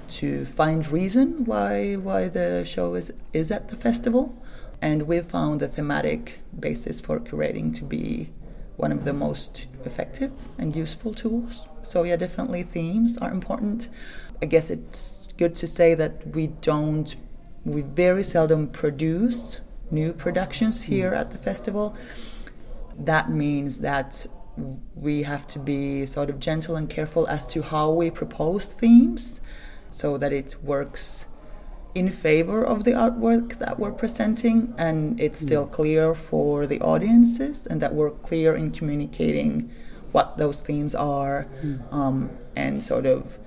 to 0.09 0.45
find 0.45 0.87
reason 0.89 1.45
why 1.45 1.95
why 1.95 2.29
the 2.29 2.65
show 2.65 2.95
is 2.95 3.13
is 3.33 3.51
at 3.51 3.69
the 3.69 3.77
festival, 3.77 4.37
and 4.81 5.03
we've 5.03 5.27
found 5.27 5.61
the 5.61 5.69
thematic 5.69 6.41
basis 6.59 7.01
for 7.01 7.19
curating 7.19 7.75
to 7.77 7.85
be 7.85 8.31
one 8.77 8.93
of 8.93 9.05
the 9.05 9.13
most 9.13 9.67
effective 9.85 10.33
and 10.59 10.75
useful 10.75 11.13
tools. 11.13 11.67
So 11.83 12.05
yeah, 12.05 12.17
definitely 12.17 12.63
themes 12.63 13.19
are 13.19 13.31
important. 13.31 13.89
I 14.41 14.47
guess 14.47 14.71
it's 14.71 15.29
good 15.37 15.55
to 15.57 15.67
say 15.67 15.95
that 15.95 16.35
we 16.35 16.49
don't 16.49 17.15
we 17.65 17.83
very 17.83 18.25
seldom 18.25 18.69
produce 18.69 19.61
new 19.91 20.13
productions 20.13 20.85
here 20.85 21.15
at 21.15 21.31
the 21.31 21.39
festival. 21.39 21.97
That 22.99 23.31
means 23.31 23.79
that 23.79 24.27
we 24.95 25.23
have 25.23 25.47
to 25.49 25.59
be 25.59 26.07
sort 26.07 26.29
of 26.29 26.39
gentle 26.39 26.77
and 26.77 26.89
careful 26.89 27.27
as 27.29 27.47
to 27.47 27.63
how 27.63 27.91
we 27.91 28.11
propose 28.11 28.67
themes 28.67 29.41
so 29.91 30.19
that 30.19 30.33
it 30.33 30.57
works 30.63 31.27
in 31.95 32.11
favor 32.11 32.65
of 32.65 32.85
the 32.85 32.93
artwork 32.93 33.59
that 33.59 33.79
we're 33.79 33.93
presenting 33.93 34.75
and 34.79 35.21
it's 35.21 35.39
still 35.39 35.67
clear 35.67 36.15
for 36.15 36.67
the 36.67 36.81
audiences 36.81 37.67
and 37.67 37.83
that 37.83 37.95
we're 37.95 38.11
clear 38.11 38.55
in 38.55 38.71
communicating 38.71 39.71
what 40.11 40.39
those 40.39 40.63
themes 40.63 40.95
are 40.95 41.47
um, 41.91 42.31
and 42.57 42.83
sort 42.83 43.05
of 43.05 43.39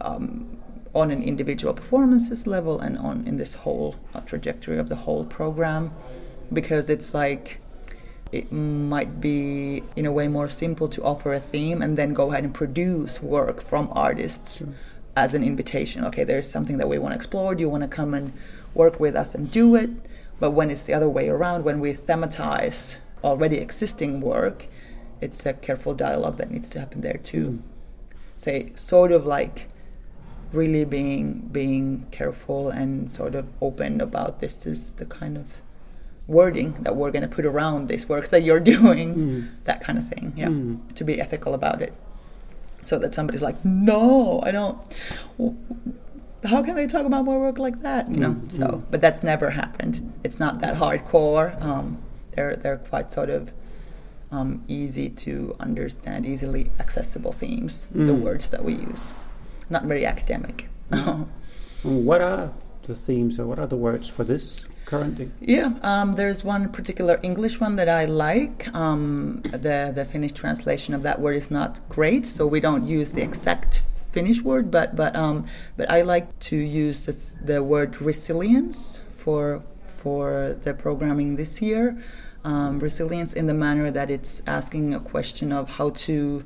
um, 0.00 0.55
on 0.96 1.10
an 1.10 1.22
individual 1.22 1.74
performances 1.74 2.46
level 2.46 2.80
and 2.80 2.96
on 2.96 3.22
in 3.26 3.36
this 3.36 3.54
whole 3.54 3.96
uh, 4.14 4.20
trajectory 4.20 4.78
of 4.78 4.88
the 4.88 4.96
whole 4.96 5.26
program 5.26 5.92
because 6.50 6.88
it's 6.88 7.12
like 7.12 7.60
it 8.32 8.50
might 8.50 9.20
be 9.20 9.82
in 9.94 10.06
a 10.06 10.10
way 10.10 10.26
more 10.26 10.48
simple 10.48 10.88
to 10.88 11.04
offer 11.04 11.34
a 11.34 11.38
theme 11.38 11.82
and 11.82 11.98
then 11.98 12.14
go 12.14 12.32
ahead 12.32 12.44
and 12.44 12.54
produce 12.54 13.22
work 13.22 13.60
from 13.60 13.92
artists 13.92 14.62
mm. 14.62 14.72
as 15.14 15.34
an 15.34 15.44
invitation 15.44 16.02
okay 16.02 16.24
there's 16.24 16.48
something 16.48 16.78
that 16.78 16.88
we 16.88 16.98
want 16.98 17.12
to 17.12 17.16
explore 17.16 17.54
do 17.54 17.60
you 17.60 17.68
want 17.68 17.82
to 17.82 17.88
come 17.88 18.14
and 18.14 18.32
work 18.72 18.98
with 18.98 19.14
us 19.14 19.34
and 19.34 19.50
do 19.50 19.76
it 19.76 19.90
but 20.40 20.52
when 20.52 20.70
it's 20.70 20.84
the 20.84 20.94
other 20.94 21.10
way 21.10 21.28
around 21.28 21.62
when 21.62 21.78
we 21.78 21.92
thematize 21.92 22.98
already 23.22 23.58
existing 23.58 24.22
work 24.22 24.66
it's 25.20 25.44
a 25.44 25.52
careful 25.52 25.92
dialogue 25.92 26.38
that 26.38 26.50
needs 26.50 26.70
to 26.70 26.80
happen 26.80 27.02
there 27.02 27.20
too 27.22 27.50
mm. 27.50 27.62
say 28.34 28.72
sort 28.74 29.12
of 29.12 29.26
like 29.26 29.68
really 30.52 30.84
being 30.84 31.48
being 31.52 32.06
careful 32.10 32.68
and 32.68 33.10
sort 33.10 33.34
of 33.34 33.46
open 33.60 34.00
about 34.00 34.40
this 34.40 34.66
is 34.66 34.92
the 34.92 35.06
kind 35.06 35.36
of 35.36 35.60
wording 36.26 36.72
that 36.82 36.96
we're 36.96 37.10
going 37.10 37.22
to 37.22 37.28
put 37.28 37.46
around 37.46 37.88
these 37.88 38.08
works 38.08 38.28
that 38.30 38.42
you're 38.42 38.60
doing 38.76 39.14
mm. 39.14 39.48
that 39.64 39.80
kind 39.80 39.98
of 39.98 40.06
thing 40.08 40.32
yeah 40.36 40.48
mm. 40.48 40.94
to 40.94 41.04
be 41.04 41.20
ethical 41.20 41.54
about 41.54 41.82
it 41.82 41.92
so 42.82 42.98
that 42.98 43.14
somebody's 43.14 43.42
like 43.42 43.62
no 43.64 44.40
i 44.44 44.50
don't 44.50 44.78
how 46.44 46.62
can 46.62 46.74
they 46.74 46.86
talk 46.86 47.06
about 47.06 47.24
my 47.24 47.36
work 47.36 47.58
like 47.58 47.80
that 47.82 48.08
you 48.10 48.16
know 48.16 48.32
mm. 48.32 48.52
so 48.52 48.84
but 48.90 49.00
that's 49.00 49.22
never 49.22 49.50
happened 49.50 50.12
it's 50.24 50.38
not 50.38 50.60
that 50.60 50.76
hardcore 50.76 51.60
um, 51.62 51.98
they're 52.32 52.54
they're 52.56 52.76
quite 52.76 53.12
sort 53.12 53.30
of 53.30 53.52
um, 54.32 54.62
easy 54.66 55.08
to 55.08 55.54
understand 55.60 56.26
easily 56.26 56.70
accessible 56.80 57.32
themes 57.32 57.86
the 57.92 58.12
Mm. 58.12 58.20
words 58.22 58.50
that 58.50 58.64
we 58.64 58.74
use 58.74 59.04
not 59.70 59.84
very 59.84 60.06
academic. 60.06 60.68
what 61.82 62.20
are 62.20 62.52
the 62.82 62.94
themes 62.94 63.38
or 63.38 63.46
what 63.46 63.58
are 63.58 63.66
the 63.66 63.76
words 63.76 64.08
for 64.08 64.24
this 64.24 64.66
currently? 64.84 65.30
Yeah, 65.40 65.74
um, 65.82 66.14
there's 66.14 66.44
one 66.44 66.70
particular 66.70 67.18
English 67.22 67.60
one 67.60 67.76
that 67.76 67.88
I 67.88 68.04
like. 68.04 68.72
Um, 68.74 69.42
the 69.42 69.92
the 69.94 70.04
Finnish 70.04 70.32
translation 70.32 70.94
of 70.94 71.02
that 71.02 71.20
word 71.20 71.36
is 71.36 71.50
not 71.50 71.86
great, 71.88 72.26
so 72.26 72.46
we 72.46 72.60
don't 72.60 72.84
use 72.84 73.12
the 73.12 73.22
exact 73.22 73.82
Finnish 74.10 74.40
word, 74.42 74.70
but 74.70 74.96
but 74.96 75.14
um, 75.14 75.46
but 75.76 75.90
I 75.90 76.02
like 76.02 76.38
to 76.50 76.56
use 76.56 77.06
the, 77.06 77.14
the 77.44 77.62
word 77.62 78.00
resilience 78.00 79.02
for 79.10 79.62
for 79.86 80.56
the 80.62 80.72
programming 80.72 81.36
this 81.36 81.60
year. 81.60 82.02
Um, 82.44 82.78
resilience 82.78 83.34
in 83.34 83.48
the 83.48 83.54
manner 83.54 83.90
that 83.90 84.08
it's 84.08 84.40
asking 84.46 84.94
a 84.94 85.00
question 85.00 85.52
of 85.52 85.78
how 85.78 85.90
to 86.06 86.44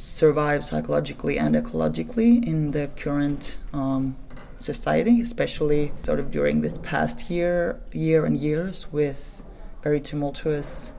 survive 0.00 0.64
psychologically 0.64 1.38
and 1.38 1.54
ecologically 1.54 2.44
in 2.44 2.70
the 2.70 2.88
current 2.96 3.58
um, 3.72 4.16
society, 4.58 5.20
especially 5.20 5.92
sort 6.02 6.18
of 6.18 6.30
during 6.30 6.60
this 6.62 6.74
past 6.82 7.30
year, 7.30 7.80
year 7.92 8.24
and 8.24 8.36
years 8.36 8.90
with 8.90 9.42
very 9.82 10.00
tumultuous 10.00 10.92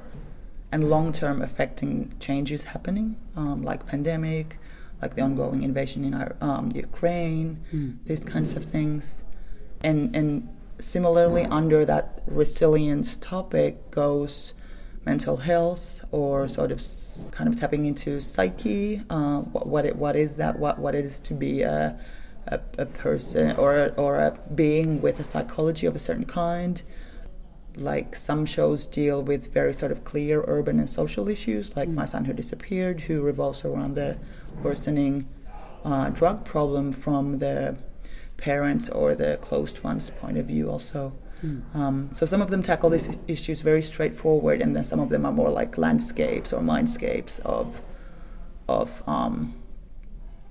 and 0.71 0.89
long-term 0.89 1.41
affecting 1.41 2.13
changes 2.19 2.63
happening, 2.65 3.17
um, 3.35 3.61
like 3.63 3.85
pandemic, 3.85 4.57
like 5.01 5.15
the 5.15 5.21
ongoing 5.21 5.63
invasion 5.63 6.05
in 6.05 6.13
our, 6.13 6.35
um, 6.39 6.71
Ukraine, 6.73 7.59
Mm. 7.73 7.97
these 8.05 8.23
kinds 8.23 8.55
of 8.55 8.63
things, 8.63 9.23
and 9.81 10.15
and 10.15 10.47
similarly, 10.79 11.45
under 11.45 11.83
that 11.85 12.21
resilience 12.27 13.15
topic 13.15 13.91
goes 13.91 14.53
mental 15.05 15.37
health 15.37 16.00
or 16.12 16.47
sort 16.47 16.72
of 16.72 16.82
kind 17.32 17.47
of 17.47 17.59
tapping 17.59 17.86
into 17.86 18.20
psyche. 18.20 19.01
Uh, 19.09 19.39
what 19.41 19.68
what, 19.68 19.86
it, 19.86 19.95
what 19.95 20.16
is 20.16 20.36
that? 20.36 20.59
What 20.59 20.80
what 20.80 20.95
it 20.95 21.05
is 21.05 21.20
to 21.22 21.34
be 21.34 21.62
a 21.62 21.99
a, 22.47 22.59
a 22.78 22.86
person 22.86 23.55
or 23.57 23.93
or 23.97 24.20
a 24.20 24.39
being 24.53 25.01
with 25.01 25.20
a 25.20 25.24
psychology 25.24 25.86
of 25.86 25.95
a 25.95 25.99
certain 25.99 26.26
kind. 26.26 26.82
Like 27.78 28.16
some 28.16 28.45
shows 28.45 28.86
deal 28.86 29.24
with 29.24 29.53
very 29.53 29.74
sort 29.74 29.93
of 29.93 30.03
clear 30.03 30.43
urban 30.45 30.78
and 30.78 30.89
social 30.89 31.30
issues, 31.30 31.76
like 31.78 31.88
My 31.88 32.05
Son 32.05 32.26
Who 32.26 32.34
Disappeared, 32.34 33.01
who 33.01 33.22
revolves 33.22 33.64
around 33.64 33.95
the 33.95 34.18
worsening 34.62 35.30
uh, 35.86 36.09
drug 36.09 36.43
problem 36.43 36.91
from 36.91 37.38
the 37.38 37.82
parents 38.36 38.89
or 38.89 39.16
the 39.16 39.38
closed 39.41 39.84
ones' 39.84 40.09
point 40.09 40.38
of 40.38 40.47
view, 40.47 40.70
also. 40.70 41.14
Um, 41.73 42.09
so 42.13 42.25
some 42.25 42.41
of 42.41 42.49
them 42.49 42.61
tackle 42.61 42.89
these 42.91 43.17
issues 43.27 43.61
very 43.61 43.81
straightforward, 43.81 44.61
and 44.61 44.75
then 44.75 44.83
some 44.83 44.99
of 44.99 45.09
them 45.09 45.25
are 45.25 45.31
more 45.31 45.49
like 45.49 45.77
landscapes 45.77 46.53
or 46.53 46.61
mindscapes 46.61 47.39
of 47.41 47.81
of 48.67 49.01
um, 49.07 49.53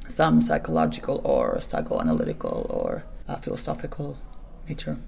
some 0.08 0.40
psychological 0.40 1.20
or 1.24 1.56
psychoanalytical 1.58 2.68
or 2.68 3.04
uh, 3.28 3.36
philosophical 3.36 4.18
nature. 4.68 4.98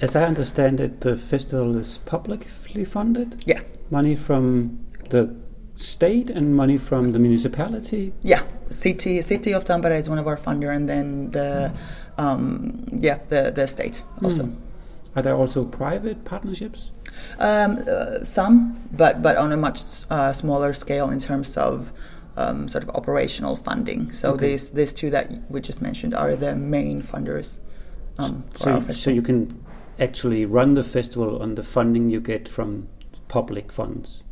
As 0.00 0.16
I 0.16 0.24
understand 0.24 0.80
it, 0.80 1.00
the 1.00 1.16
festival 1.16 1.76
is 1.76 1.98
publicly 1.98 2.84
funded. 2.84 3.42
Yeah, 3.46 3.60
Money 3.90 4.16
from 4.16 4.78
the 5.10 5.34
state 5.76 6.30
and 6.30 6.54
money 6.56 6.78
from 6.78 7.12
the 7.12 7.18
municipality. 7.18 8.12
yeah. 8.22 8.42
City 8.70 9.22
City 9.22 9.52
of 9.54 9.64
Tampere 9.64 9.96
is 9.98 10.08
one 10.10 10.18
of 10.18 10.26
our 10.26 10.36
funder, 10.36 10.74
and 10.74 10.86
then 10.88 11.30
the 11.30 11.72
um, 12.18 12.84
yeah 12.92 13.18
the 13.28 13.50
the 13.54 13.66
state 13.66 14.02
also. 14.22 14.42
Mm. 14.42 14.56
Are 15.16 15.22
there 15.22 15.34
also 15.34 15.64
private 15.64 16.24
partnerships? 16.24 16.90
Um, 17.38 17.84
uh, 17.88 18.22
some, 18.24 18.76
but 18.92 19.22
but 19.22 19.36
on 19.36 19.52
a 19.52 19.56
much 19.56 19.80
uh, 20.10 20.32
smaller 20.32 20.72
scale 20.74 21.10
in 21.10 21.18
terms 21.18 21.56
of 21.56 21.90
um, 22.36 22.68
sort 22.68 22.84
of 22.84 22.90
operational 22.90 23.56
funding. 23.56 24.12
So 24.12 24.32
Okay. 24.32 24.48
these 24.48 24.70
these 24.70 24.92
two 24.94 25.10
that 25.10 25.26
we 25.50 25.60
just 25.60 25.80
mentioned 25.82 26.14
are 26.14 26.36
the 26.36 26.54
main 26.54 27.02
funders 27.02 27.58
um, 28.18 28.44
for 28.52 28.80
So, 28.82 28.92
so 28.92 29.10
you 29.10 29.22
can 29.22 29.64
actually 29.98 30.44
run 30.46 30.74
the 30.74 30.84
festival 30.84 31.42
on 31.42 31.54
the 31.56 31.62
funding 31.62 32.10
you 32.10 32.20
get 32.20 32.48
from 32.48 32.86
public 33.28 33.72
funds. 33.72 34.22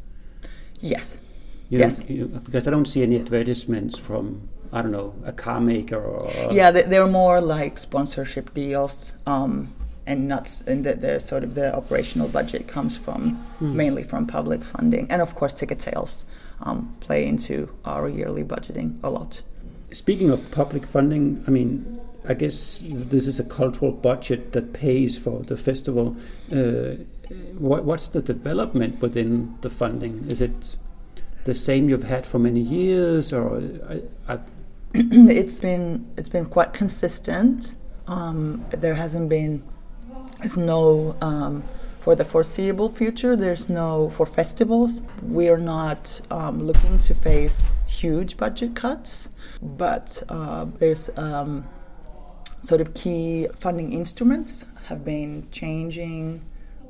yes, 0.80 1.18
You 1.68 1.78
Yes. 1.80 2.04
you- 2.08 2.26
because 2.44 2.68
I 2.68 2.70
don't 2.70 2.86
see 2.86 3.02
any 3.02 3.16
advertisements 3.18 3.98
from 3.98 4.48
I 4.72 4.82
don't 4.82 4.92
know 4.92 5.14
a 5.24 5.32
car 5.32 5.60
maker 5.60 5.96
or 5.96 6.52
yeah, 6.52 6.70
they, 6.70 6.82
they're 6.82 7.06
more 7.10 7.40
like 7.40 7.78
sponsorship 7.78 8.52
deals. 8.54 9.12
Um, 9.26 9.72
and 10.06 10.28
not 10.28 10.42
s- 10.42 10.62
and 10.66 10.84
the, 10.84 10.94
the 10.94 11.18
sort 11.20 11.42
of 11.44 11.54
the 11.54 11.74
operational 11.74 12.28
budget 12.28 12.66
comes 12.68 12.96
from 12.96 13.44
mainly 13.60 14.02
from 14.02 14.26
public 14.26 14.62
funding 14.62 15.06
and 15.10 15.20
of 15.22 15.34
course 15.34 15.58
ticket 15.58 15.80
sales 15.82 16.24
um, 16.62 16.94
play 17.00 17.26
into 17.26 17.68
our 17.84 18.08
yearly 18.08 18.44
budgeting 18.44 18.98
a 19.02 19.10
lot 19.10 19.42
Speaking 19.92 20.30
of 20.30 20.50
public 20.50 20.84
funding, 20.84 21.42
I 21.46 21.50
mean, 21.50 22.00
I 22.28 22.34
guess 22.34 22.82
this 22.86 23.26
is 23.28 23.38
a 23.40 23.44
cultural 23.44 23.92
budget 23.92 24.52
that 24.52 24.72
pays 24.72 25.16
for 25.16 25.40
the 25.44 25.56
festival. 25.56 26.16
Uh, 26.52 26.96
what, 27.56 27.84
what's 27.84 28.08
the 28.08 28.20
development 28.20 29.00
within 29.00 29.56
the 29.62 29.70
funding? 29.70 30.26
Is 30.28 30.40
it 30.42 30.76
the 31.44 31.54
same 31.54 31.88
you've 31.88 32.02
had 32.02 32.26
for 32.26 32.38
many 32.40 32.60
years, 32.60 33.32
or 33.32 33.62
I, 33.88 34.02
I, 34.34 34.38
it's 34.94 35.60
been 35.60 36.04
it's 36.16 36.28
been 36.28 36.46
quite 36.46 36.72
consistent. 36.72 37.76
Um, 38.08 38.64
there 38.72 38.94
hasn't 38.96 39.28
been 39.28 39.62
there's 40.38 40.56
no 40.56 41.16
um, 41.20 41.62
for 42.00 42.14
the 42.14 42.24
foreseeable 42.24 42.88
future. 42.88 43.36
There's 43.36 43.68
no 43.68 44.10
for 44.10 44.26
festivals. 44.26 45.02
We 45.22 45.48
are 45.48 45.58
not 45.58 46.20
um, 46.30 46.62
looking 46.62 46.98
to 46.98 47.14
face 47.14 47.74
huge 47.86 48.36
budget 48.36 48.76
cuts, 48.76 49.28
but 49.62 50.22
uh, 50.28 50.66
there's 50.78 51.10
um, 51.16 51.66
sort 52.62 52.80
of 52.80 52.94
key 52.94 53.48
funding 53.56 53.92
instruments 53.92 54.66
have 54.86 55.04
been 55.04 55.48
changing, 55.50 56.44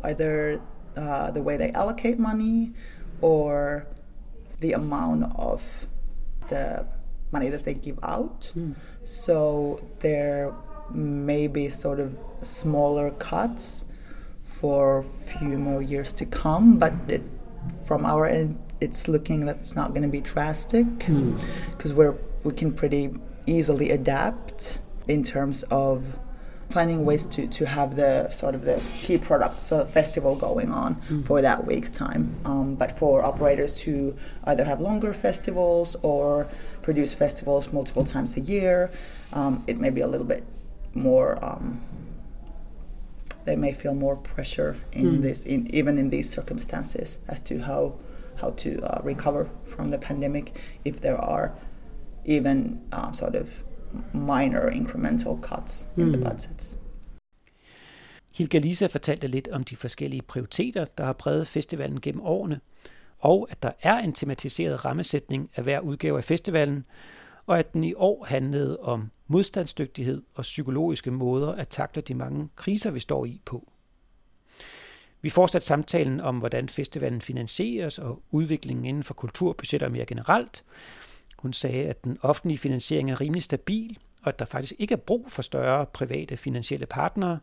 either 0.05 0.61
uh, 0.97 1.31
the 1.31 1.43
way 1.43 1.57
they 1.57 1.71
allocate 1.73 2.19
money 2.19 2.73
or 3.21 3.87
the 4.61 4.73
amount 4.73 5.33
of 5.37 5.87
the 6.49 6.87
money 7.33 7.49
that 7.49 7.65
they 7.65 7.75
give 7.75 7.99
out. 8.03 8.53
So 9.05 9.81
there 10.01 10.55
may 10.91 11.47
be 11.47 11.69
sort 11.69 12.01
of 12.01 12.17
smaller 12.47 13.11
cuts 13.11 13.85
for 14.43 14.99
a 14.99 15.05
few 15.05 15.59
more 15.59 15.83
years 15.83 16.13
to 16.15 16.25
come, 16.25 16.79
but 16.79 16.93
it, 17.09 17.23
from 17.85 18.07
our 18.07 18.27
end, 18.27 18.59
it's 18.81 19.09
looking 19.09 19.47
that 19.47 19.57
it's 19.57 19.75
not 19.75 19.91
going 19.91 20.03
to 20.03 20.09
be 20.09 20.21
drastic 20.21 20.87
because 21.71 21.93
we're 21.93 22.17
we 22.45 22.53
can 22.53 22.73
pretty 22.73 23.13
easily 23.47 23.91
adapt 23.91 24.79
in 25.09 25.23
terms 25.23 25.65
of 25.65 26.05
finding 26.71 27.05
ways 27.05 27.27
to, 27.27 27.47
to 27.47 27.65
have 27.65 27.97
the 27.97 28.29
sort 28.31 28.55
of 28.55 28.63
the 28.65 28.81
key 29.01 29.19
product, 29.19 29.59
so 29.59 29.85
festival 29.85 30.35
going 30.35 30.71
on 30.73 31.01
for 31.25 31.41
that 31.41 31.65
week's 31.65 31.91
time. 31.91 32.35
Um, 32.45 32.75
but 32.75 32.99
for 32.99 33.25
operators 33.25 33.81
who 33.81 34.17
either 34.45 34.65
have 34.65 34.81
longer 34.81 35.13
festivals 35.13 35.97
or 36.03 36.49
produce 36.83 37.15
festivals 37.15 37.73
multiple 37.73 38.05
times 38.05 38.37
a 38.37 38.41
year, 38.41 38.91
um, 39.33 39.65
it 39.67 39.79
may 39.79 39.91
be 39.91 40.01
a 40.01 40.07
little 40.07 40.27
bit 40.27 40.45
more. 40.95 41.45
Um, 41.45 41.81
they 43.47 43.57
may 43.57 43.73
feel 43.73 43.95
more 43.95 44.17
pressure 44.17 44.77
in 44.93 45.21
this, 45.21 45.45
in, 45.45 45.75
even 45.75 45.99
in 45.99 46.11
these 46.11 46.29
circumstances, 46.29 47.21
as 47.29 47.41
to 47.41 47.55
how 47.59 47.95
how 48.41 48.51
to 48.51 48.71
uh, 48.71 49.01
recover 49.05 49.49
from 49.67 49.91
the 49.91 49.99
pandemic. 49.99 50.79
If 50.85 51.01
there 51.01 51.17
are 51.17 51.53
even 52.27 52.81
um, 52.93 53.15
sort 53.15 53.35
of 53.35 53.65
minor 54.13 54.71
incremental 54.71 55.41
cuts 55.43 55.89
in 55.97 56.13
the 56.13 56.19
budgets. 56.19 56.77
Hilka 58.35 58.59
Lisa 58.59 58.87
fortalte 58.87 59.27
lidt 59.27 59.49
om 59.49 59.65
de 59.65 59.77
forskellige 59.77 60.23
prioriteter, 60.23 60.85
der 60.85 61.05
har 61.05 61.13
præget 61.13 61.47
festivalen 61.47 62.01
gennem 62.01 62.23
årene, 62.23 62.61
og 63.19 63.49
at 63.51 63.63
der 63.63 63.71
er 63.83 63.99
en 63.99 64.13
tematiseret 64.13 64.85
rammesætning 64.85 65.51
af 65.57 65.63
hver 65.63 65.81
udgave 65.81 66.19
af 66.19 66.25
festivalen, 66.25 66.85
og 67.47 67.59
at 67.59 67.73
den 67.73 67.85
i 67.85 67.95
år 67.95 68.25
handlede 68.25 68.79
om 68.81 69.11
modstandsdygtighed 69.27 70.23
og 70.35 70.43
psykologiske 70.43 71.11
måder 71.11 71.53
at 71.53 71.69
takle 71.69 72.03
de 72.03 72.15
mange 72.15 72.49
kriser, 72.57 72.91
vi 72.91 73.01
står 73.01 73.25
i 73.25 73.41
på. 73.45 73.73
Vi 75.23 75.31
fortsatte 75.31 75.67
samtalen 75.67 76.21
om, 76.21 76.39
hvordan 76.39 76.69
festivalen 76.69 77.21
finansieres 77.21 77.99
og 77.99 78.23
udviklingen 78.31 78.85
inden 78.85 79.03
for 79.03 79.15
kulturbudgetter 79.15 79.89
mere 79.89 80.07
generelt. 80.07 80.65
Hun 81.39 81.53
sagde, 81.53 81.85
at 81.85 82.05
den 82.05 82.19
offentlige 82.23 82.59
finansiering 82.59 83.11
er 83.11 83.21
rimelig 83.21 83.43
stabil, 83.43 83.99
og 84.23 84.29
at 84.29 84.39
der 84.39 84.45
faktisk 84.45 84.75
ikke 84.79 84.93
er 84.93 84.97
brug 84.97 85.27
for 85.29 85.43
større 85.43 85.87
private 85.87 86.37
finansielle 86.37 86.87
partnere. 86.87 87.39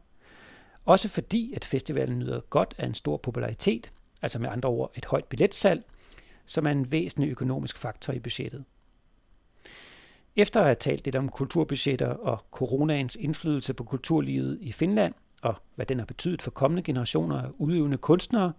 Også 0.86 1.10
fordi, 1.10 1.54
at 1.54 1.66
festivalen 1.66 2.20
nyder 2.20 2.40
godt 2.40 2.76
af 2.78 2.86
en 2.86 2.94
stor 2.94 3.18
popularitet, 3.18 3.92
altså 4.22 4.40
med 4.40 4.50
andre 4.50 4.70
ord 4.70 4.92
et 4.96 5.06
højt 5.06 5.26
billetsalg, 5.26 5.84
som 6.46 6.66
er 6.66 6.72
en 6.72 6.92
væsentlig 6.92 7.30
økonomisk 7.32 7.78
faktor 7.78 8.14
i 8.14 8.20
budgettet. 8.20 8.64
Efter 10.36 10.60
at 10.60 10.66
have 10.66 10.76
talt 10.76 11.06
lidt 11.06 11.16
om 11.16 11.30
kulturbudgetter 11.30 12.08
og 12.08 12.40
coronaens 12.52 13.18
indflydelse 13.20 13.74
på 13.74 13.84
kulturlivet 13.84 14.58
i 14.62 14.72
Finland, 14.72 15.14
og 15.42 15.56
hvad 15.76 15.86
den 15.86 16.00
har 16.00 16.06
betydet 16.06 16.42
for 16.42 16.52
kommende 16.52 16.84
generationer 16.84 17.42
af 17.42 17.48
udøvende 17.58 17.98
kunstnere, 17.98 18.54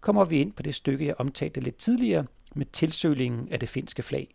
kommer 0.00 0.24
vi 0.24 0.40
ind 0.40 0.52
på 0.52 0.62
det 0.62 0.74
stykke, 0.74 1.06
jeg 1.06 1.14
omtalte 1.18 1.60
lidt 1.60 1.76
tidligere, 1.76 2.26
med 2.54 2.66
tilsølingen 2.72 3.48
af 3.50 3.60
det 3.60 3.68
finske 3.68 4.02
flag. 4.02 4.34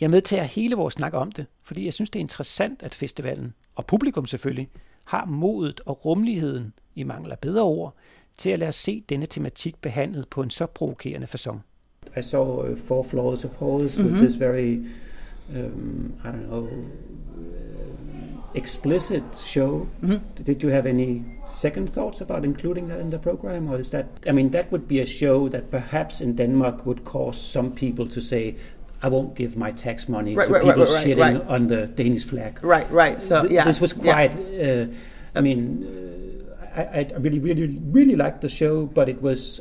Jeg 0.00 0.10
medtager 0.10 0.44
hele 0.44 0.76
vores 0.76 0.94
snak 0.94 1.14
om 1.14 1.32
det, 1.32 1.46
fordi 1.62 1.84
jeg 1.84 1.92
synes, 1.92 2.10
det 2.10 2.18
er 2.18 2.24
interessant, 2.24 2.82
at 2.82 2.94
festivalen, 2.94 3.54
og 3.74 3.86
publikum 3.86 4.26
selvfølgelig, 4.26 4.68
har 5.04 5.24
modet 5.24 5.80
og 5.86 6.04
rummeligheden, 6.04 6.72
i 6.94 7.02
mangel 7.02 7.32
af 7.32 7.38
bedre 7.38 7.62
ord, 7.62 7.94
til 8.38 8.50
at 8.50 8.58
lade 8.58 8.68
os 8.68 8.76
se 8.76 9.04
denne 9.08 9.26
tematik 9.26 9.76
behandlet 9.80 10.28
på 10.28 10.42
en 10.42 10.50
så 10.50 10.66
provokerende 10.66 11.26
façon. 11.26 11.56
I 12.18 12.22
saw 12.22 12.70
uh, 12.70 12.78
four 12.78 13.02
floors 13.02 13.44
of 13.44 13.56
halls 13.56 14.00
with 14.00 14.16
this 14.16 14.40
very, 14.40 14.86
um, 15.54 16.16
I 16.24 16.30
don't 16.30 16.50
know, 16.50 16.68
uh, 17.38 18.48
explicit 18.54 19.22
show. 19.34 19.88
Did 20.42 20.62
you 20.62 20.70
have 20.70 20.86
any 20.86 21.24
second 21.48 21.90
thoughts 21.90 22.20
about 22.20 22.44
including 22.44 22.88
that 22.88 23.00
in 23.00 23.10
the 23.10 23.18
program, 23.18 23.70
or 23.70 23.78
is 23.78 23.90
that? 23.90 24.06
I 24.26 24.32
mean, 24.32 24.50
that 24.50 24.72
would 24.72 24.88
be 24.88 25.00
a 25.00 25.06
show 25.06 25.48
that 25.48 25.70
perhaps 25.70 26.20
in 26.20 26.34
Denmark 26.36 26.86
would 26.86 27.04
cause 27.04 27.40
some 27.40 27.72
people 27.72 28.06
to 28.08 28.20
say. 28.20 28.56
I 29.02 29.08
won't 29.08 29.34
give 29.34 29.58
my 29.58 29.72
tax 29.72 30.08
money 30.08 30.34
Right, 30.34 30.46
to 30.46 30.52
right, 30.54 30.64
people 30.64 30.84
right, 30.84 31.06
shitting 31.06 31.50
on 31.50 31.66
the 31.66 31.86
Danish 31.86 32.24
flag. 32.24 32.58
Right, 32.64 32.90
right. 32.90 33.20
So 33.20 33.42
Th- 33.42 33.52
yeah, 33.52 33.64
this 33.64 33.78
was 33.78 33.92
yeah. 33.92 34.12
quite. 34.12 34.32
Uh, 34.32 34.86
I 35.34 35.42
mean, 35.42 35.84
uh, 36.74 36.80
I, 36.80 37.06
I 37.14 37.16
really, 37.18 37.38
really, 37.38 37.78
really 37.90 38.16
liked 38.16 38.40
the 38.40 38.48
show, 38.48 38.86
but 38.86 39.08
it 39.10 39.20
was, 39.20 39.60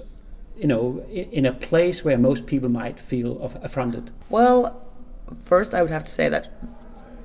you 0.58 0.68
know, 0.68 1.06
in, 1.10 1.30
in 1.32 1.46
a 1.46 1.52
place 1.52 2.04
where 2.04 2.18
most 2.18 2.46
people 2.48 2.70
might 2.70 2.98
feel 2.98 3.38
of, 3.42 3.58
affronted. 3.62 4.10
Well, 4.30 4.85
first 5.44 5.74
I 5.74 5.82
would 5.82 5.92
have 5.92 6.06
to 6.06 6.12
say 6.12 6.30
that 6.30 6.52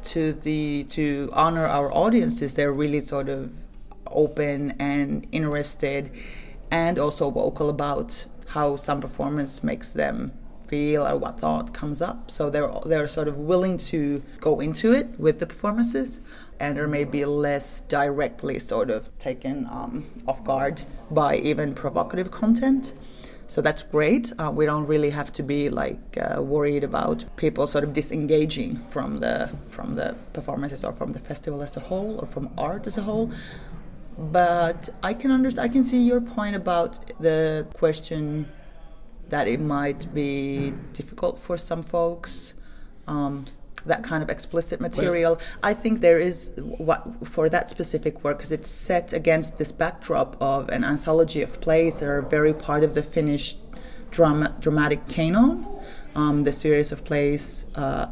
to 0.05 0.33
the 0.33 0.85
to 0.91 1.31
honor 1.33 1.67
our 1.67 1.93
audiences, 1.93 2.55
they're 2.55 2.73
really 2.73 3.01
sort 3.01 3.29
of 3.29 3.53
open 4.07 4.75
and 4.79 5.27
interested 5.33 6.11
and 6.71 6.99
also 6.99 7.31
vocal 7.31 7.69
about 7.69 8.27
how 8.49 8.77
some 8.77 9.01
performance 9.01 9.63
makes 9.63 9.93
them 9.93 10.33
feel 10.67 11.07
or 11.07 11.17
what 11.17 11.39
thought 11.39 11.75
comes 11.75 12.01
up. 12.01 12.31
So 12.31 12.49
they're 12.49 12.71
they're 12.87 13.09
sort 13.09 13.29
of 13.29 13.37
willing 13.37 13.77
to 13.93 14.23
go 14.41 14.61
into 14.61 14.93
it 14.93 15.19
with 15.19 15.39
the 15.39 15.47
performances, 15.47 16.21
and 16.61 16.79
are 16.79 16.89
maybe 16.89 17.25
less 17.25 17.81
directly 17.83 18.59
sort 18.59 18.91
of 18.91 19.17
taken 19.19 19.67
um, 19.71 20.05
off 20.27 20.45
guard 20.45 20.85
by 21.11 21.37
even 21.37 21.75
provocative 21.75 22.31
content. 22.31 22.93
So 23.51 23.61
that's 23.61 23.83
great. 23.83 24.33
Uh, 24.39 24.53
we 24.55 24.65
don't 24.65 24.87
really 24.87 25.11
have 25.11 25.33
to 25.33 25.43
be 25.43 25.71
like 25.71 26.17
uh, 26.17 26.41
worried 26.41 26.85
about 26.85 27.25
people 27.37 27.67
sort 27.67 27.83
of 27.83 27.93
disengaging 27.93 28.77
from 28.91 29.19
the 29.19 29.51
from 29.69 29.97
the 29.97 30.15
performances 30.33 30.85
or 30.85 30.93
from 30.93 31.11
the 31.11 31.19
festival 31.19 31.61
as 31.61 31.77
a 31.77 31.81
whole 31.81 32.21
or 32.21 32.29
from 32.29 32.49
art 32.57 32.87
as 32.87 32.97
a 32.97 33.03
whole. 33.03 33.33
But 34.17 34.89
I 35.03 35.15
can 35.15 35.33
understand. 35.33 35.69
I 35.69 35.73
can 35.73 35.83
see 35.83 36.01
your 36.07 36.21
point 36.21 36.55
about 36.55 36.91
the 37.19 37.67
question 37.75 38.47
that 39.31 39.49
it 39.49 39.61
might 39.61 40.15
be 40.15 40.73
difficult 40.93 41.37
for 41.37 41.59
some 41.59 41.83
folks. 41.83 42.55
Um, 43.09 43.47
that 43.87 44.05
kind 44.05 44.23
of 44.23 44.29
explicit 44.29 44.81
material. 44.81 45.37
Well, 45.37 45.47
I 45.63 45.75
think 45.75 46.01
there 46.01 46.19
is 46.19 46.53
what 46.57 47.27
for 47.27 47.49
that 47.49 47.71
specific 47.71 48.23
work 48.25 48.39
because 48.39 48.53
it's 48.53 48.71
set 48.71 49.13
against 49.13 49.59
this 49.59 49.73
backdrop 49.73 50.37
of 50.41 50.69
an 50.71 50.85
anthology 50.85 51.43
of 51.43 51.61
plays 51.61 52.01
that 52.01 52.09
are 52.09 52.23
very 52.23 52.53
part 52.53 52.85
of 52.85 52.95
the 52.95 53.03
Finnish 53.03 53.57
drama, 54.11 54.55
dramatic 54.61 55.07
canon. 55.09 55.67
Um, 56.15 56.43
the 56.43 56.53
series 56.53 56.91
of 56.91 57.05
plays 57.05 57.67
uh, 57.77 58.07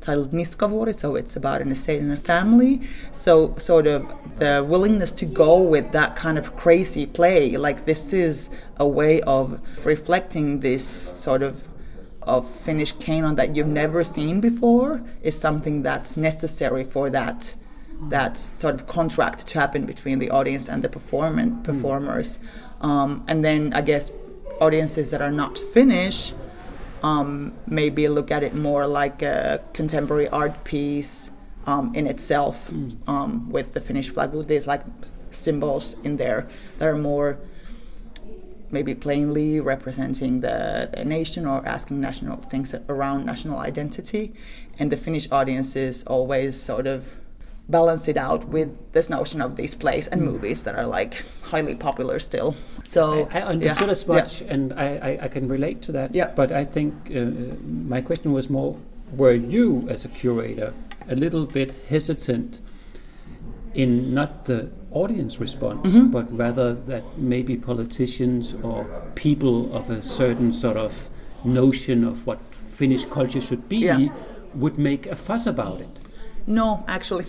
titled 0.00 0.32
Niskavuori, 0.32 0.94
so 0.94 1.16
it's 1.16 1.34
about 1.34 1.62
an 1.62 1.70
estate 1.70 2.00
and 2.00 2.12
a 2.12 2.16
family. 2.16 2.82
So, 3.10 3.56
sort 3.56 3.86
of 3.86 4.12
the 4.38 4.64
willingness 4.66 5.10
to 5.12 5.26
go 5.26 5.60
with 5.60 5.92
that 5.92 6.14
kind 6.14 6.38
of 6.38 6.56
crazy 6.56 7.06
play, 7.06 7.56
like 7.56 7.86
this 7.86 8.12
is 8.12 8.50
a 8.76 8.86
way 8.86 9.20
of 9.22 9.60
reflecting 9.84 10.60
this 10.60 10.86
sort 10.86 11.42
of 11.42 11.66
of 12.26 12.48
Finnish 12.48 12.92
canon 12.92 13.36
that 13.36 13.54
you've 13.56 13.66
never 13.66 14.04
seen 14.04 14.40
before, 14.40 15.02
is 15.22 15.38
something 15.38 15.82
that's 15.82 16.16
necessary 16.16 16.84
for 16.84 17.10
that 17.10 17.54
that 18.10 18.36
sort 18.36 18.74
of 18.74 18.86
contract 18.86 19.46
to 19.46 19.58
happen 19.58 19.86
between 19.86 20.18
the 20.18 20.28
audience 20.28 20.68
and 20.68 20.82
the 20.82 20.88
performant 20.88 21.52
hmm. 21.54 21.62
performers. 21.62 22.38
Mm. 22.80 22.84
Um, 22.84 23.24
and 23.28 23.44
then 23.44 23.72
I 23.72 23.80
guess 23.80 24.10
audiences 24.60 25.10
that 25.12 25.22
are 25.22 25.30
not 25.30 25.56
Finnish 25.58 26.34
um, 27.04 27.52
maybe 27.66 28.08
look 28.08 28.30
at 28.30 28.42
it 28.42 28.54
more 28.54 28.86
like 28.86 29.20
a 29.22 29.62
contemporary 29.74 30.26
art 30.28 30.64
piece 30.64 31.30
um, 31.66 31.94
in 31.94 32.06
itself 32.06 32.70
mm. 32.70 32.96
um, 33.08 33.50
with 33.50 33.74
the 33.74 33.80
Finnish 33.80 34.08
flag 34.08 34.32
with 34.32 34.48
these 34.48 34.66
like 34.66 34.82
symbols 35.30 35.96
in 36.02 36.16
there 36.16 36.48
that 36.78 36.88
are 36.88 36.96
more 36.96 37.38
maybe 38.74 38.94
plainly 38.94 39.60
representing 39.60 40.40
the, 40.40 40.90
the, 40.94 41.04
nation 41.04 41.46
or 41.46 41.66
asking 41.66 42.00
national 42.00 42.36
things 42.52 42.74
around 42.88 43.24
national 43.24 43.58
identity 43.70 44.34
and 44.78 44.92
the 44.92 44.96
Finnish 44.96 45.26
audiences 45.30 46.04
always 46.14 46.60
sort 46.60 46.86
of 46.86 47.16
balance 47.68 48.08
it 48.08 48.16
out 48.16 48.42
with 48.48 48.70
this 48.92 49.08
notion 49.08 49.40
of 49.40 49.56
these 49.56 49.74
plays 49.74 50.06
and 50.08 50.20
movies 50.20 50.64
that 50.64 50.74
are 50.74 50.86
like 50.86 51.22
highly 51.42 51.74
popular 51.74 52.18
still. 52.18 52.54
So 52.82 53.28
I, 53.32 53.38
I 53.38 53.42
understood 53.42 53.86
yeah, 53.86 53.92
as 53.92 54.06
much, 54.06 54.42
yeah. 54.42 54.52
and 54.52 54.72
I, 54.74 54.86
I, 55.08 55.10
I, 55.22 55.28
can 55.28 55.48
relate 55.48 55.80
to 55.82 55.92
that. 55.92 56.14
Yeah. 56.14 56.32
But 56.36 56.52
I 56.52 56.64
think 56.64 56.92
uh, 57.10 57.20
my 57.64 58.02
question 58.02 58.34
was 58.34 58.50
more: 58.50 58.76
Were 59.12 59.32
you, 59.32 59.86
as 59.88 60.04
a 60.04 60.08
curator, 60.08 60.74
a 61.08 61.16
little 61.16 61.46
bit 61.46 61.72
hesitant 61.88 62.60
in 63.74 64.14
not 64.14 64.44
the 64.44 64.70
audience 64.90 65.40
response, 65.40 65.90
mm-hmm. 65.90 66.08
but 66.08 66.36
rather 66.36 66.74
that 66.74 67.02
maybe 67.18 67.56
politicians 67.56 68.54
or 68.62 68.84
people 69.14 69.74
of 69.74 69.90
a 69.90 70.00
certain 70.00 70.52
sort 70.52 70.76
of 70.76 71.08
notion 71.44 72.04
of 72.04 72.26
what 72.26 72.40
Finnish 72.54 73.04
culture 73.06 73.40
should 73.40 73.68
be 73.68 73.78
yeah. 73.78 74.08
would 74.54 74.78
make 74.78 75.06
a 75.06 75.16
fuss 75.16 75.46
about 75.46 75.80
it? 75.80 75.88
No, 76.46 76.84
actually. 76.88 77.26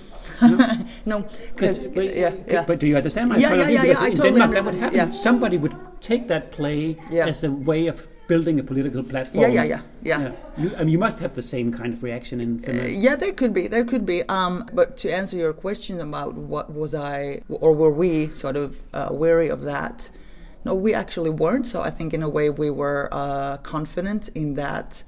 no, 1.06 1.22
because 1.56 1.82
yeah, 1.84 2.34
yeah. 2.48 2.64
But 2.66 2.80
do 2.80 2.88
you 2.88 2.98
understand 2.98 3.30
my 3.30 3.38
yeah, 3.38 3.50
point 3.50 3.60
yeah, 3.60 3.64
of 3.64 3.70
view? 3.70 3.78
Yeah, 3.78 3.84
yeah, 3.84 4.08
in 4.08 4.14
totally 4.14 4.40
Denmark, 4.40 4.52
that 4.52 4.66
would 4.66 4.76
happen. 4.76 4.98
Yeah. 4.98 5.10
Somebody 5.12 5.58
would 5.58 5.76
take 6.02 6.28
that 6.28 6.52
play 6.52 6.98
as 7.12 7.44
a 7.44 7.52
way 7.52 7.88
of 7.88 8.08
building 8.28 8.60
a 8.60 8.64
political 8.64 9.04
platform. 9.04 9.42
Yeah, 9.44 9.48
yeah, 9.48 9.64
yeah, 9.64 9.82
yeah. 10.04 10.20
yeah. 10.20 10.32
You, 10.58 10.72
I 10.78 10.80
mean, 10.80 10.90
you 10.90 11.00
must 11.00 11.20
have 11.20 11.36
the 11.36 11.42
same 11.42 11.72
kind 11.72 11.94
of 11.94 12.04
reaction 12.04 12.40
in 12.40 12.60
Finland. 12.60 12.88
Uh, 12.88 13.00
yeah, 13.00 13.16
there 13.16 13.34
could 13.34 13.54
be, 13.54 13.68
there 13.68 13.86
could 13.86 14.06
be. 14.06 14.24
Um, 14.30 14.66
but 14.74 14.98
to 14.98 15.12
answer 15.12 15.38
your 15.38 15.54
question 15.54 16.00
about 16.00 16.34
what 16.34 16.74
was 16.74 16.96
I, 16.96 17.42
or 17.50 17.74
were 17.74 17.92
we 17.92 18.30
sort 18.30 18.56
of 18.56 18.82
uh, 18.94 19.10
wary 19.12 19.50
of 19.50 19.64
that? 19.64 20.10
No, 20.64 20.74
we 20.74 20.94
actually 20.94 21.30
weren't. 21.30 21.68
So 21.68 21.82
I 21.82 21.92
think 21.92 22.14
in 22.14 22.24
a 22.24 22.30
way 22.30 22.50
we 22.50 22.70
were 22.70 23.10
uh, 23.12 23.58
confident 23.58 24.30
in 24.30 24.56
that 24.56 25.04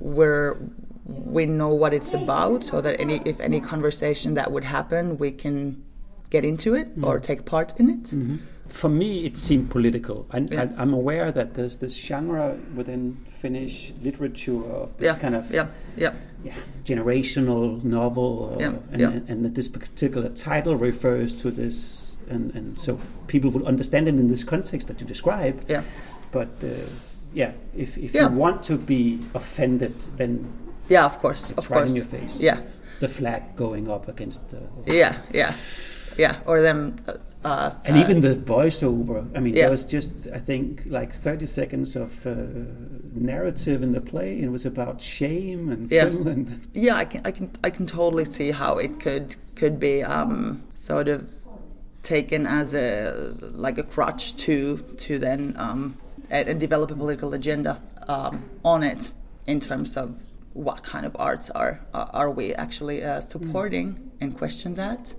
we're 0.00 0.56
we 1.04 1.44
know 1.46 1.68
what 1.68 1.92
it's 1.92 2.14
about 2.14 2.64
so 2.64 2.80
that 2.80 2.98
any 2.98 3.20
if 3.24 3.38
any 3.40 3.60
conversation 3.60 4.34
that 4.34 4.50
would 4.50 4.64
happen 4.64 5.18
we 5.18 5.30
can 5.30 5.82
get 6.30 6.44
into 6.44 6.74
it 6.74 6.98
mm. 6.98 7.06
or 7.06 7.20
take 7.20 7.44
part 7.44 7.78
in 7.78 7.90
it 7.90 8.02
mm-hmm. 8.04 8.36
For 8.74 8.88
me 8.88 9.24
it 9.24 9.36
seemed 9.36 9.70
political 9.70 10.26
and 10.32 10.52
yeah. 10.52 10.70
I, 10.76 10.82
am 10.82 10.92
aware 10.92 11.30
that 11.32 11.54
there's 11.54 11.76
this 11.76 11.94
genre 11.94 12.58
within 12.74 13.16
finnish 13.28 13.92
literature 14.02 14.64
of 14.64 14.96
this 14.98 15.06
yeah. 15.06 15.22
kind 15.22 15.34
of 15.34 15.50
yeah. 15.50 15.66
Yeah. 15.96 16.12
yeah 16.42 16.54
generational 16.82 17.82
novel 17.84 18.56
yeah. 18.58 18.74
and, 18.92 19.28
and, 19.28 19.44
that 19.44 19.54
this 19.54 19.68
particular 19.68 20.28
title 20.30 20.76
refers 20.76 21.40
to 21.42 21.50
this 21.50 22.16
and, 22.28 22.54
and 22.54 22.78
so 22.78 22.98
people 23.28 23.50
will 23.50 23.66
understand 23.66 24.08
it 24.08 24.14
in 24.14 24.28
this 24.28 24.44
context 24.44 24.88
that 24.88 25.00
you 25.00 25.06
describe 25.06 25.64
yeah 25.68 25.82
but 26.32 26.48
uh, 26.64 26.68
yeah 27.32 27.52
if, 27.76 27.96
if 27.96 28.14
you 28.14 28.26
want 28.28 28.62
to 28.64 28.76
be 28.76 29.20
offended 29.34 29.94
then 30.16 30.52
yeah, 30.88 31.04
of 31.04 31.18
course. 31.18 31.50
It's 31.50 31.64
of 31.64 31.70
right 31.70 31.78
course. 31.78 31.90
in 31.90 31.96
your 31.96 32.04
face. 32.04 32.38
Yeah. 32.38 32.60
The 33.00 33.08
flag 33.08 33.56
going 33.56 33.90
up 33.90 34.08
against 34.08 34.48
the. 34.50 34.60
Yeah, 34.86 35.16
yeah, 35.32 35.52
yeah. 36.16 36.40
Or 36.46 36.62
them. 36.62 36.96
Uh, 37.06 37.14
uh 37.44 37.74
and 37.84 37.96
even 37.96 38.20
the 38.20 38.34
voiceover. 38.34 39.24
I 39.36 39.40
mean, 39.40 39.54
yeah. 39.54 39.62
there 39.62 39.70
was 39.70 39.84
just 39.84 40.28
I 40.28 40.38
think 40.38 40.82
like 40.86 41.12
thirty 41.12 41.46
seconds 41.46 41.96
of 41.96 42.26
uh, 42.26 42.34
narrative 43.14 43.82
in 43.82 43.92
the 43.92 44.00
play, 44.00 44.34
and 44.34 44.44
it 44.44 44.50
was 44.50 44.66
about 44.66 45.00
shame 45.00 45.68
and 45.70 45.90
yeah. 45.90 46.04
Finland. 46.04 46.68
Yeah, 46.72 46.96
I 46.96 47.04
can, 47.04 47.20
I 47.24 47.30
can, 47.30 47.50
I 47.62 47.70
can 47.70 47.86
totally 47.86 48.24
see 48.24 48.50
how 48.50 48.78
it 48.78 48.98
could 49.00 49.36
could 49.54 49.78
be 49.78 50.02
um, 50.02 50.62
sort 50.74 51.08
of 51.08 51.28
taken 52.02 52.46
as 52.46 52.74
a 52.74 53.34
like 53.40 53.78
a 53.78 53.82
crutch 53.82 54.36
to 54.36 54.78
to 54.96 55.18
then 55.18 55.54
um, 55.58 55.96
and 56.30 56.60
develop 56.60 56.90
a 56.90 56.94
political 56.94 57.34
agenda 57.34 57.80
um, 58.08 58.44
on 58.64 58.82
it 58.82 59.12
in 59.46 59.60
terms 59.60 59.96
of 59.96 60.16
what 60.52 60.82
kind 60.82 61.04
of 61.04 61.16
arts 61.18 61.50
are 61.50 61.80
are 61.92 62.30
we 62.30 62.54
actually 62.54 63.02
uh, 63.04 63.20
supporting 63.20 63.94
mm. 63.94 64.10
and 64.20 64.38
question 64.38 64.74
that. 64.74 65.14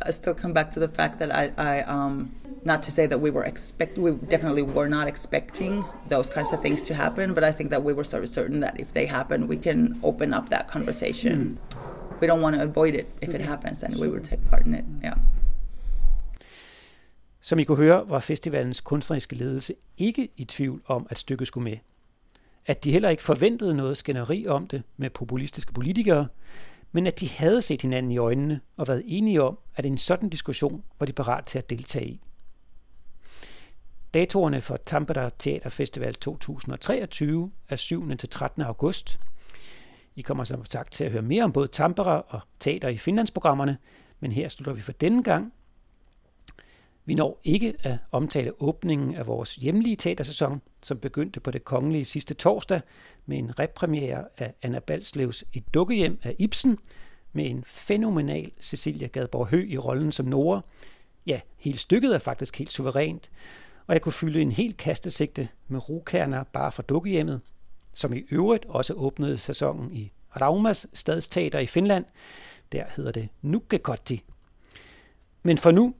I 0.00 0.10
still 0.10 0.34
come 0.34 0.52
back 0.52 0.70
to 0.70 0.80
the 0.80 0.88
fact 0.88 1.18
that 1.18 1.34
I, 1.34 1.52
I 1.58 1.82
um, 1.82 2.34
not 2.64 2.82
to 2.84 2.90
say 2.90 3.06
that 3.06 3.20
we 3.20 3.30
were 3.30 3.44
expect 3.44 3.98
we 3.98 4.12
definitely 4.12 4.62
were 4.62 4.88
not 4.88 5.06
expecting 5.08 5.84
those 6.08 6.30
kinds 6.30 6.52
of 6.52 6.62
things 6.62 6.82
to 6.82 6.94
happen, 6.94 7.34
but 7.34 7.44
I 7.44 7.52
think 7.52 7.70
that 7.70 7.82
we 7.82 7.92
were 7.92 8.04
sort 8.04 8.22
of 8.22 8.28
certain 8.28 8.60
that 8.60 8.80
if 8.80 8.92
they 8.92 9.06
happen, 9.06 9.48
we 9.48 9.56
can 9.56 10.00
open 10.02 10.32
up 10.34 10.48
that 10.50 10.66
conversation. 10.68 11.58
Mm. 11.72 12.20
We 12.20 12.26
don't 12.26 12.40
want 12.40 12.56
to 12.56 12.62
avoid 12.62 12.94
it 12.94 13.06
if 13.20 13.34
it 13.34 13.40
happens, 13.40 13.82
and 13.82 13.96
we 14.00 14.08
would 14.08 14.24
take 14.24 14.40
part 14.50 14.66
in 14.66 14.74
it. 14.74 14.84
Yeah. 15.04 15.16
Som 17.40 17.58
I 17.58 17.64
kunne 17.64 17.76
høre, 17.76 18.04
var 18.08 18.20
festivalens 18.20 18.80
kunstneriske 18.80 19.36
ledelse 19.36 19.74
ikke 19.98 20.28
i 20.36 20.44
tvivl 20.44 20.82
om, 20.86 21.06
at 21.10 21.18
stykket 21.18 21.46
skulle 21.46 21.64
med. 21.64 21.76
at 22.66 22.84
de 22.84 22.92
heller 22.92 23.08
ikke 23.08 23.22
forventede 23.22 23.74
noget 23.74 23.96
skænderi 23.96 24.46
om 24.46 24.66
det 24.66 24.82
med 24.96 25.10
populistiske 25.10 25.72
politikere, 25.72 26.26
men 26.92 27.06
at 27.06 27.20
de 27.20 27.28
havde 27.28 27.62
set 27.62 27.82
hinanden 27.82 28.12
i 28.12 28.18
øjnene 28.18 28.60
og 28.78 28.88
været 28.88 29.02
enige 29.06 29.42
om, 29.42 29.58
at 29.76 29.86
en 29.86 29.98
sådan 29.98 30.28
diskussion 30.28 30.84
var 30.98 31.06
de 31.06 31.12
parat 31.12 31.44
til 31.44 31.58
at 31.58 31.70
deltage 31.70 32.06
i. 32.06 32.20
Datorerne 34.14 34.60
for 34.60 34.76
Tampere 34.76 35.30
Teaterfestival 35.38 36.14
2023 36.14 37.50
er 37.68 37.76
7. 37.76 38.16
til 38.16 38.28
13. 38.28 38.62
august. 38.62 39.20
I 40.16 40.22
kommer 40.22 40.44
som 40.44 40.64
sagt 40.64 40.92
til 40.92 41.04
at 41.04 41.12
høre 41.12 41.22
mere 41.22 41.44
om 41.44 41.52
både 41.52 41.68
Tampere 41.68 42.22
og 42.22 42.40
teater 42.58 42.88
i 42.88 42.96
Finlandsprogrammerne, 42.96 43.78
men 44.20 44.32
her 44.32 44.48
slutter 44.48 44.72
vi 44.72 44.80
for 44.80 44.92
denne 44.92 45.22
gang 45.22 45.52
vi 47.04 47.14
når 47.14 47.40
ikke 47.44 47.74
at 47.82 47.96
omtale 48.12 48.62
åbningen 48.62 49.14
af 49.14 49.26
vores 49.26 49.54
hjemlige 49.56 49.96
teatersæson, 49.96 50.62
som 50.82 50.98
begyndte 50.98 51.40
på 51.40 51.50
det 51.50 51.64
kongelige 51.64 52.04
sidste 52.04 52.34
torsdag 52.34 52.80
med 53.26 53.38
en 53.38 53.58
repremiere 53.58 54.24
af 54.38 54.54
Anna 54.62 54.78
Balslevs 54.78 55.44
Et 55.52 55.74
dukkehjem 55.74 56.18
af 56.22 56.36
Ibsen, 56.38 56.78
med 57.32 57.50
en 57.50 57.64
fænomenal 57.64 58.52
Cecilia 58.60 59.06
Gadborg 59.06 59.46
Hø 59.46 59.66
i 59.68 59.78
rollen 59.78 60.12
som 60.12 60.26
Nora. 60.26 60.60
Ja, 61.26 61.40
hele 61.56 61.78
stykket 61.78 62.14
er 62.14 62.18
faktisk 62.18 62.58
helt 62.58 62.72
suverænt, 62.72 63.30
og 63.86 63.94
jeg 63.94 64.02
kunne 64.02 64.12
fylde 64.12 64.42
en 64.42 64.52
helt 64.52 64.76
kastesigte 64.76 65.48
med 65.68 65.88
rokerner 65.88 66.44
bare 66.44 66.72
fra 66.72 66.82
dukkehjemmet, 66.82 67.40
som 67.92 68.12
i 68.12 68.22
øvrigt 68.30 68.66
også 68.68 68.94
åbnede 68.94 69.38
sæsonen 69.38 69.92
i 69.92 70.12
Raumas 70.40 70.86
stadsteater 70.92 71.58
i 71.58 71.66
Finland. 71.66 72.04
Der 72.72 72.84
hedder 72.96 73.12
det 73.12 73.28
Nukkekotti. 73.42 74.24
Men 75.42 75.58
for 75.58 75.70
nu 75.70 75.94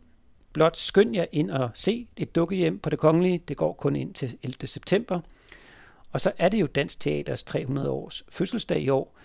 Blot 0.52 0.76
skynd 0.76 1.14
jer 1.14 1.26
ind 1.32 1.50
og 1.50 1.70
se 1.74 2.08
et 2.16 2.34
dukkehjem 2.34 2.78
på 2.78 2.90
det 2.90 2.98
kongelige. 2.98 3.42
Det 3.48 3.56
går 3.56 3.72
kun 3.72 3.96
ind 3.96 4.14
til 4.14 4.38
11. 4.42 4.66
september. 4.66 5.20
Og 6.12 6.20
så 6.20 6.32
er 6.38 6.48
det 6.48 6.60
jo 6.60 6.66
Dansk 6.66 7.00
Teaters 7.00 7.44
300 7.44 7.90
års 7.90 8.24
fødselsdag 8.28 8.80
i 8.80 8.88
år. 8.88 9.16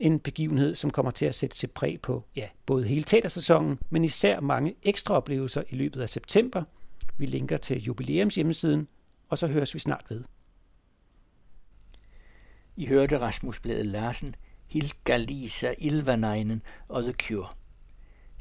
En 0.00 0.20
begivenhed, 0.20 0.74
som 0.74 0.90
kommer 0.90 1.10
til 1.10 1.26
at 1.26 1.34
sætte 1.34 1.56
sit 1.56 1.70
præg 1.70 2.00
på 2.00 2.24
ja, 2.36 2.48
både 2.66 2.84
hele 2.84 3.02
teatersæsonen, 3.02 3.78
men 3.90 4.04
især 4.04 4.40
mange 4.40 4.74
ekstra 4.82 5.14
oplevelser 5.14 5.62
i 5.70 5.76
løbet 5.76 6.00
af 6.00 6.08
september. 6.08 6.62
Vi 7.18 7.26
linker 7.26 7.56
til 7.56 7.82
jubilæums 7.82 8.34
hjemmesiden, 8.34 8.88
og 9.28 9.38
så 9.38 9.46
høres 9.46 9.74
vi 9.74 9.78
snart 9.78 10.04
ved. 10.08 10.24
I 12.76 12.86
hørte 12.86 13.18
Rasmus 13.18 13.60
Blade 13.60 13.84
Larsen, 13.84 14.34
Hilgalisa 14.66 15.74
Ilvanainen 15.78 16.62
og 16.88 17.02
The 17.02 17.12
Cure. 17.12 17.48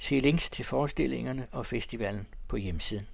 Se 0.02 0.20
links 0.20 0.50
til 0.50 0.66
forestillingerne 0.66 1.48
og 1.52 1.66
festivalen 1.66 2.28
på 2.48 2.58
hjemmesiden. 2.58 3.06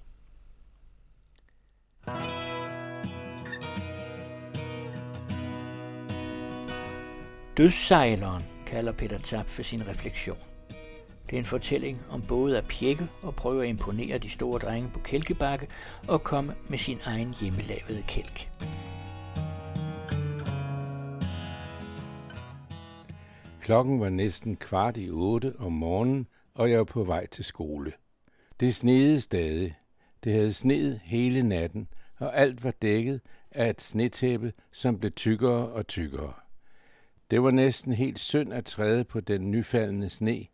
Dødssejleren 7.58 8.44
kalder 8.66 8.92
Peter 8.92 9.18
Tap 9.18 9.48
for 9.48 9.64
sin 9.64 9.88
refleksion. 9.88 10.38
Det 11.30 11.34
er 11.34 11.38
en 11.38 11.46
fortælling 11.46 12.02
om 12.10 12.22
både 12.28 12.58
at 12.58 12.66
pjekke 12.68 13.08
og 13.22 13.36
prøve 13.36 13.64
at 13.64 13.70
imponere 13.70 14.18
de 14.18 14.30
store 14.30 14.60
drenge 14.60 14.90
på 14.94 15.00
Kælkebakke 15.00 15.68
og 16.08 16.24
komme 16.24 16.56
med 16.70 16.78
sin 16.78 16.98
egen 17.04 17.34
hjemmelavede 17.42 18.04
kælk. 18.08 18.50
Klokken 23.62 24.00
var 24.00 24.10
næsten 24.10 24.56
kvart 24.56 24.98
i 24.98 25.10
otte 25.10 25.54
om 25.60 25.72
morgenen, 25.72 26.28
og 26.58 26.70
jeg 26.70 26.78
var 26.78 26.84
på 26.84 27.04
vej 27.04 27.28
til 27.28 27.46
skole. 27.46 27.94
Det 28.60 28.76
sneede 28.76 29.22
stadig. 29.22 29.78
Det 30.24 30.34
havde 30.34 30.54
sneet 30.54 31.00
hele 31.04 31.44
natten, 31.44 31.88
og 32.20 32.38
alt 32.38 32.64
var 32.64 32.72
dækket 32.72 33.22
af 33.52 33.70
et 33.70 33.82
snetæppe, 33.82 34.54
som 34.72 35.00
blev 35.00 35.12
tykkere 35.12 35.68
og 35.68 35.88
tykkere. 35.88 36.34
Det 37.32 37.44
var 37.44 37.52
næsten 37.52 37.94
helt 37.94 38.20
synd 38.20 38.54
at 38.54 38.66
træde 38.66 39.04
på 39.04 39.20
den 39.20 39.52
nyfaldende 39.52 40.10
sne, 40.10 40.46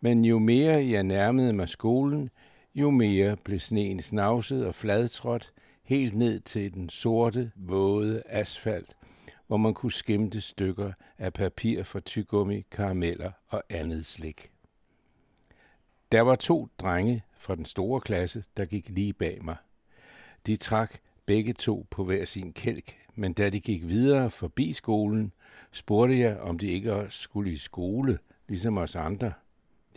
men 0.00 0.24
jo 0.24 0.38
mere 0.38 0.86
jeg 0.86 1.02
nærmede 1.02 1.52
mig 1.52 1.68
skolen, 1.68 2.30
jo 2.74 2.90
mere 2.90 3.36
blev 3.44 3.58
sneen 3.58 4.02
snavset 4.02 4.66
og 4.66 4.74
fladtrådt 4.74 5.52
helt 5.84 6.14
ned 6.14 6.40
til 6.40 6.74
den 6.74 6.88
sorte, 6.88 7.52
våde 7.56 8.22
asfalt, 8.26 8.96
hvor 9.46 9.56
man 9.56 9.74
kunne 9.74 9.92
skimte 9.92 10.40
stykker 10.40 10.92
af 11.18 11.32
papir 11.32 11.82
fra 11.82 12.00
tygummi, 12.00 12.66
karameller 12.70 13.30
og 13.48 13.62
andet 13.70 14.06
slik. 14.06 14.50
Der 16.16 16.22
var 16.22 16.36
to 16.36 16.68
drenge 16.78 17.22
fra 17.38 17.54
den 17.54 17.64
store 17.64 18.00
klasse, 18.00 18.44
der 18.56 18.64
gik 18.64 18.88
lige 18.88 19.12
bag 19.12 19.38
mig. 19.44 19.56
De 20.46 20.56
trak 20.56 20.94
begge 21.26 21.52
to 21.52 21.86
på 21.90 22.04
hver 22.04 22.24
sin 22.24 22.52
kælk, 22.52 22.96
men 23.14 23.32
da 23.32 23.50
de 23.50 23.60
gik 23.60 23.88
videre 23.88 24.30
forbi 24.30 24.72
skolen, 24.72 25.32
spurgte 25.72 26.18
jeg, 26.18 26.40
om 26.40 26.58
de 26.58 26.70
ikke 26.70 26.94
også 26.94 27.18
skulle 27.18 27.52
i 27.52 27.56
skole, 27.56 28.18
ligesom 28.48 28.78
os 28.78 28.96
andre. 28.96 29.32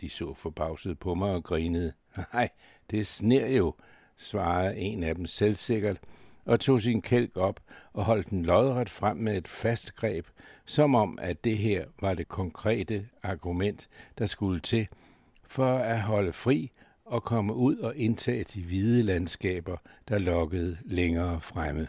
De 0.00 0.08
så 0.08 0.34
forbavset 0.34 0.98
på 0.98 1.14
mig 1.14 1.30
og 1.30 1.44
grinede. 1.44 1.92
Nej, 2.32 2.48
det 2.90 3.06
sner 3.06 3.48
jo, 3.48 3.74
svarede 4.16 4.76
en 4.76 5.02
af 5.02 5.14
dem 5.14 5.26
selvsikkert, 5.26 6.00
og 6.44 6.60
tog 6.60 6.80
sin 6.80 7.02
kælk 7.02 7.36
op 7.36 7.60
og 7.92 8.04
holdt 8.04 8.30
den 8.30 8.44
lodret 8.44 8.90
frem 8.90 9.16
med 9.16 9.36
et 9.36 9.48
fast 9.48 9.94
greb, 9.94 10.26
som 10.64 10.94
om 10.94 11.18
at 11.22 11.44
det 11.44 11.58
her 11.58 11.84
var 12.00 12.14
det 12.14 12.28
konkrete 12.28 13.06
argument, 13.22 13.88
der 14.18 14.26
skulle 14.26 14.60
til 14.60 14.88
for 15.50 15.78
at 15.78 16.00
holde 16.02 16.32
fri 16.32 16.70
og 17.04 17.22
komme 17.22 17.54
ud 17.54 17.76
og 17.76 17.96
indtage 17.96 18.44
de 18.44 18.62
hvide 18.62 19.02
landskaber, 19.02 19.76
der 20.08 20.18
lokkede 20.18 20.76
længere 20.84 21.40
fremme. 21.40 21.88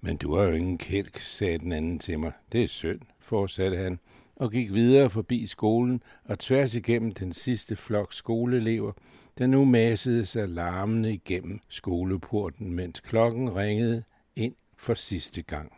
Men 0.00 0.16
du 0.16 0.36
har 0.36 0.44
jo 0.44 0.52
ingen 0.52 0.78
kælk, 0.78 1.18
sagde 1.18 1.58
den 1.58 1.72
anden 1.72 1.98
til 1.98 2.18
mig. 2.18 2.32
Det 2.52 2.62
er 2.62 2.68
synd, 2.68 3.00
fortsatte 3.20 3.76
han, 3.76 3.98
og 4.36 4.52
gik 4.52 4.72
videre 4.72 5.10
forbi 5.10 5.46
skolen 5.46 6.02
og 6.24 6.38
tværs 6.38 6.74
igennem 6.74 7.12
den 7.12 7.32
sidste 7.32 7.76
flok 7.76 8.12
skoleelever, 8.12 8.92
der 9.38 9.46
nu 9.46 9.64
massede 9.64 10.24
sig 10.26 10.48
larmende 10.48 11.12
igennem 11.12 11.60
skoleporten, 11.68 12.74
mens 12.74 13.00
klokken 13.00 13.56
ringede 13.56 14.02
ind 14.36 14.54
for 14.76 14.94
sidste 14.94 15.42
gang. 15.42 15.72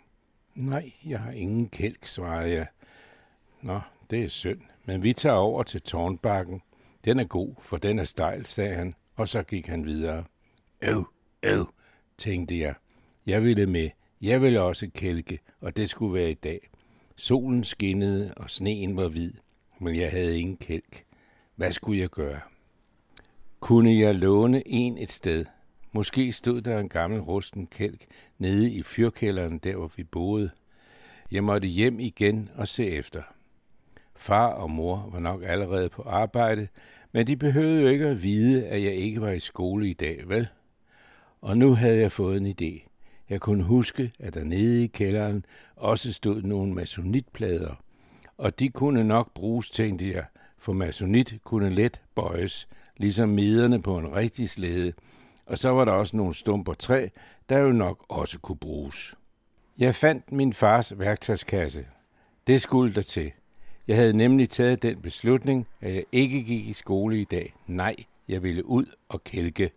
Nej, 0.54 0.92
jeg 1.04 1.20
har 1.20 1.32
ingen 1.32 1.68
kælk, 1.68 2.04
svarede 2.04 2.50
jeg. 2.50 2.66
Nå, 3.62 3.80
det 4.10 4.24
er 4.24 4.28
synd, 4.28 4.60
men 4.84 5.02
vi 5.02 5.12
tager 5.12 5.36
over 5.36 5.62
til 5.62 5.82
tårnbakken. 5.82 6.62
Den 7.04 7.20
er 7.20 7.24
god, 7.24 7.54
for 7.60 7.76
den 7.76 7.98
er 7.98 8.04
stejl, 8.04 8.46
sagde 8.46 8.74
han, 8.74 8.94
og 9.16 9.28
så 9.28 9.42
gik 9.42 9.66
han 9.66 9.84
videre. 9.84 10.24
Øv, 10.82 11.04
øv, 11.42 11.66
tænkte 12.18 12.58
jeg. 12.58 12.74
Jeg 13.26 13.42
ville 13.42 13.66
med. 13.66 13.90
Jeg 14.20 14.42
ville 14.42 14.60
også 14.60 14.90
kælke, 14.94 15.38
og 15.60 15.76
det 15.76 15.90
skulle 15.90 16.14
være 16.14 16.30
i 16.30 16.34
dag. 16.34 16.70
Solen 17.16 17.64
skinnede, 17.64 18.34
og 18.36 18.50
sneen 18.50 18.96
var 18.96 19.08
hvid, 19.08 19.32
men 19.80 19.96
jeg 19.96 20.10
havde 20.10 20.38
ingen 20.38 20.56
kælk. 20.56 21.04
Hvad 21.56 21.72
skulle 21.72 22.00
jeg 22.00 22.08
gøre? 22.08 22.40
Kunne 23.60 23.98
jeg 23.98 24.14
låne 24.14 24.68
en 24.68 24.98
et 24.98 25.10
sted? 25.10 25.44
Måske 25.92 26.32
stod 26.32 26.60
der 26.60 26.78
en 26.78 26.88
gammel 26.88 27.20
rusten 27.20 27.66
kælk 27.66 28.06
nede 28.38 28.72
i 28.72 28.82
fyrkælderen, 28.82 29.58
der 29.58 29.76
hvor 29.76 29.92
vi 29.96 30.04
boede. 30.04 30.50
Jeg 31.30 31.44
måtte 31.44 31.68
hjem 31.68 32.00
igen 32.00 32.50
og 32.54 32.68
se 32.68 32.86
efter. 32.86 33.22
Far 34.24 34.48
og 34.48 34.70
mor 34.70 35.08
var 35.12 35.18
nok 35.18 35.42
allerede 35.44 35.88
på 35.88 36.02
arbejde, 36.02 36.68
men 37.12 37.26
de 37.26 37.36
behøvede 37.36 37.82
jo 37.82 37.88
ikke 37.88 38.06
at 38.06 38.22
vide, 38.22 38.66
at 38.66 38.82
jeg 38.82 38.92
ikke 38.92 39.20
var 39.20 39.30
i 39.30 39.38
skole 39.38 39.88
i 39.88 39.92
dag, 39.92 40.28
vel? 40.28 40.48
Og 41.40 41.58
nu 41.58 41.74
havde 41.74 42.00
jeg 42.00 42.12
fået 42.12 42.36
en 42.36 42.46
idé. 42.46 42.88
Jeg 43.30 43.40
kunne 43.40 43.62
huske, 43.62 44.12
at 44.18 44.34
der 44.34 44.44
nede 44.44 44.84
i 44.84 44.86
kælderen 44.86 45.44
også 45.76 46.12
stod 46.12 46.42
nogle 46.42 46.74
masonitplader, 46.74 47.74
og 48.38 48.58
de 48.60 48.68
kunne 48.68 49.04
nok 49.04 49.34
bruges, 49.34 49.70
tænkte 49.70 50.12
jeg, 50.12 50.24
for 50.58 50.72
masonit 50.72 51.38
kunne 51.44 51.70
let 51.70 52.00
bøjes, 52.14 52.68
ligesom 52.96 53.28
miderne 53.28 53.82
på 53.82 53.98
en 53.98 54.14
rigtig 54.14 54.50
slæde, 54.50 54.92
og 55.46 55.58
så 55.58 55.70
var 55.70 55.84
der 55.84 55.92
også 55.92 56.16
nogle 56.16 56.34
stumper 56.34 56.74
træ, 56.74 57.08
der 57.48 57.58
jo 57.58 57.72
nok 57.72 58.04
også 58.08 58.38
kunne 58.38 58.58
bruges. 58.58 59.14
Jeg 59.78 59.94
fandt 59.94 60.32
min 60.32 60.52
fars 60.52 60.98
værktøjskasse. 60.98 61.86
Det 62.46 62.62
skulle 62.62 62.94
der 62.94 63.02
til. 63.02 63.32
Jeg 63.88 63.96
havde 63.96 64.16
nemlig 64.16 64.48
taget 64.48 64.82
den 64.82 65.00
beslutning, 65.00 65.66
at 65.80 65.94
jeg 65.94 66.04
ikke 66.12 66.42
gik 66.42 66.68
i 66.68 66.72
skole 66.72 67.20
i 67.20 67.24
dag. 67.24 67.54
Nej, 67.66 67.96
jeg 68.28 68.42
ville 68.42 68.66
ud 68.66 68.86
og 69.08 69.24
kælke. 69.24 69.70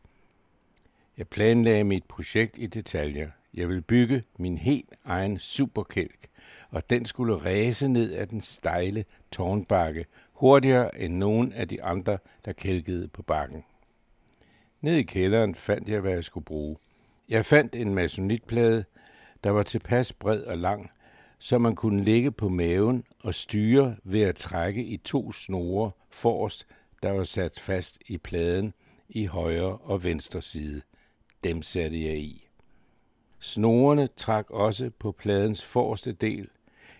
Jeg 1.17 1.27
planlagde 1.27 1.83
mit 1.83 2.03
projekt 2.03 2.57
i 2.57 2.65
detaljer. 2.65 3.29
Jeg 3.53 3.67
ville 3.67 3.81
bygge 3.81 4.23
min 4.39 4.57
helt 4.57 4.93
egen 5.05 5.39
superkælk, 5.39 6.27
og 6.69 6.89
den 6.89 7.05
skulle 7.05 7.35
ræse 7.35 7.87
ned 7.87 8.13
ad 8.13 8.27
den 8.27 8.41
stejle 8.41 9.05
tårnbakke, 9.31 10.05
hurtigere 10.33 11.01
end 11.01 11.13
nogen 11.13 11.53
af 11.53 11.67
de 11.67 11.83
andre, 11.83 12.17
der 12.45 12.53
kælkede 12.53 13.07
på 13.07 13.21
bakken. 13.21 13.63
Ned 14.81 14.95
i 14.95 15.03
kælderen 15.03 15.55
fandt 15.55 15.89
jeg, 15.89 16.01
hvad 16.01 16.11
jeg 16.11 16.23
skulle 16.23 16.45
bruge. 16.45 16.77
Jeg 17.29 17.45
fandt 17.45 17.75
en 17.75 17.93
masonitplade, 17.93 18.85
der 19.43 19.49
var 19.49 19.63
tilpas 19.63 20.13
bred 20.13 20.43
og 20.43 20.57
lang, 20.57 20.91
så 21.39 21.57
man 21.57 21.75
kunne 21.75 22.03
ligge 22.03 22.31
på 22.31 22.49
maven 22.49 23.03
og 23.23 23.33
styre 23.33 23.95
ved 24.03 24.21
at 24.21 24.35
trække 24.35 24.83
i 24.83 24.97
to 24.97 25.31
snore 25.31 25.91
forrest, 26.09 26.67
der 27.03 27.11
var 27.11 27.23
sat 27.23 27.59
fast 27.59 27.99
i 28.07 28.17
pladen 28.17 28.73
i 29.09 29.25
højre 29.25 29.77
og 29.77 30.03
venstre 30.03 30.41
side. 30.41 30.81
Dem 31.43 31.61
satte 31.61 32.05
jeg 32.05 32.17
i. 32.17 32.47
Snorene 33.39 34.07
trak 34.07 34.49
også 34.49 34.91
på 34.99 35.11
pladens 35.11 35.63
forreste 35.63 36.11
del 36.11 36.49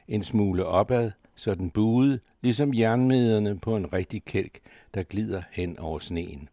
en 0.07 0.23
smule 0.23 0.65
opad, 0.65 1.11
så 1.35 1.55
den 1.55 1.69
buede, 1.69 2.19
ligesom 2.41 2.73
jernmederne 2.73 3.59
på 3.59 3.75
en 3.75 3.93
rigtig 3.93 4.25
kælk, 4.25 4.59
der 4.93 5.03
glider 5.03 5.41
hen 5.51 5.79
over 5.79 5.99
sneen. 5.99 6.49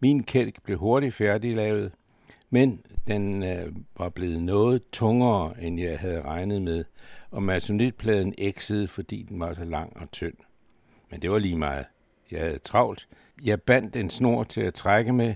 Min 0.00 0.24
kælk 0.24 0.62
blev 0.62 0.78
hurtigt 0.78 1.14
færdiglavet, 1.14 1.92
men 2.50 2.80
den 3.06 3.42
øh, 3.42 3.72
var 3.98 4.08
blevet 4.08 4.42
noget 4.42 4.82
tungere, 4.92 5.62
end 5.62 5.80
jeg 5.80 5.98
havde 5.98 6.22
regnet 6.22 6.62
med, 6.62 6.84
og 7.30 7.42
masonitpladen 7.42 8.34
eksede, 8.38 8.88
fordi 8.88 9.22
den 9.22 9.40
var 9.40 9.52
så 9.52 9.64
lang 9.64 9.96
og 9.96 10.10
tynd. 10.10 10.34
Men 11.10 11.22
det 11.22 11.30
var 11.30 11.38
lige 11.38 11.56
meget. 11.56 11.86
Jeg 12.30 12.40
havde 12.40 12.58
travlt. 12.58 13.08
Jeg 13.42 13.62
bandt 13.62 13.96
en 13.96 14.10
snor 14.10 14.44
til 14.44 14.60
at 14.60 14.74
trække 14.74 15.12
med, 15.12 15.34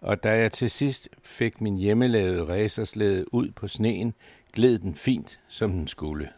og 0.00 0.22
da 0.22 0.38
jeg 0.38 0.52
til 0.52 0.70
sidst 0.70 1.08
fik 1.22 1.60
min 1.60 1.76
hjemmelavede 1.78 2.48
racerslæde 2.48 3.34
ud 3.34 3.50
på 3.50 3.68
sneen, 3.68 4.14
gled 4.52 4.78
den 4.78 4.94
fint, 4.94 5.40
som 5.48 5.72
den 5.72 5.86
skulle. 5.86 6.28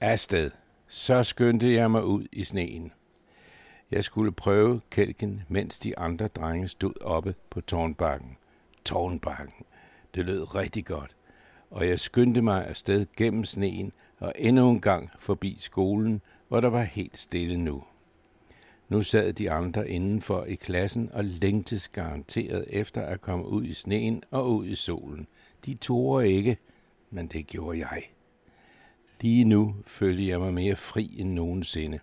Afsted. 0.00 0.50
Så 0.88 1.22
skyndte 1.22 1.72
jeg 1.72 1.90
mig 1.90 2.04
ud 2.04 2.26
i 2.32 2.44
sneen. 2.44 2.92
Jeg 3.90 4.04
skulle 4.04 4.32
prøve 4.32 4.80
kælken, 4.90 5.42
mens 5.48 5.78
de 5.78 5.98
andre 5.98 6.28
drenge 6.28 6.68
stod 6.68 7.02
oppe 7.02 7.34
på 7.50 7.60
tårnbakken. 7.60 8.36
Tårnbakken. 8.84 9.64
Det 10.14 10.24
lød 10.24 10.54
rigtig 10.54 10.84
godt, 10.84 11.16
og 11.70 11.88
jeg 11.88 12.00
skyndte 12.00 12.42
mig 12.42 12.66
afsted 12.66 13.06
gennem 13.16 13.44
sneen 13.44 13.92
og 14.20 14.32
endnu 14.38 14.70
en 14.70 14.80
gang 14.80 15.10
forbi 15.18 15.56
skolen, 15.58 16.20
hvor 16.48 16.60
der 16.60 16.68
var 16.68 16.82
helt 16.82 17.18
stille 17.18 17.56
nu. 17.56 17.84
Nu 18.88 19.02
sad 19.02 19.32
de 19.32 19.50
andre 19.50 19.88
indenfor 19.88 20.44
i 20.44 20.54
klassen 20.54 21.10
og 21.12 21.24
længtes 21.24 21.88
garanteret 21.88 22.64
efter 22.68 23.02
at 23.02 23.20
komme 23.20 23.46
ud 23.46 23.64
i 23.64 23.72
sneen 23.72 24.22
og 24.30 24.52
ud 24.52 24.66
i 24.66 24.74
solen. 24.74 25.26
De 25.66 25.74
torde 25.74 26.28
ikke, 26.28 26.56
men 27.10 27.26
det 27.26 27.46
gjorde 27.46 27.78
jeg. 27.78 28.02
Lige 29.20 29.44
nu 29.44 29.74
følte 29.86 30.28
jeg 30.28 30.40
mig 30.40 30.54
mere 30.54 30.76
fri 30.76 31.14
end 31.18 31.32
nogensinde. 31.32 31.98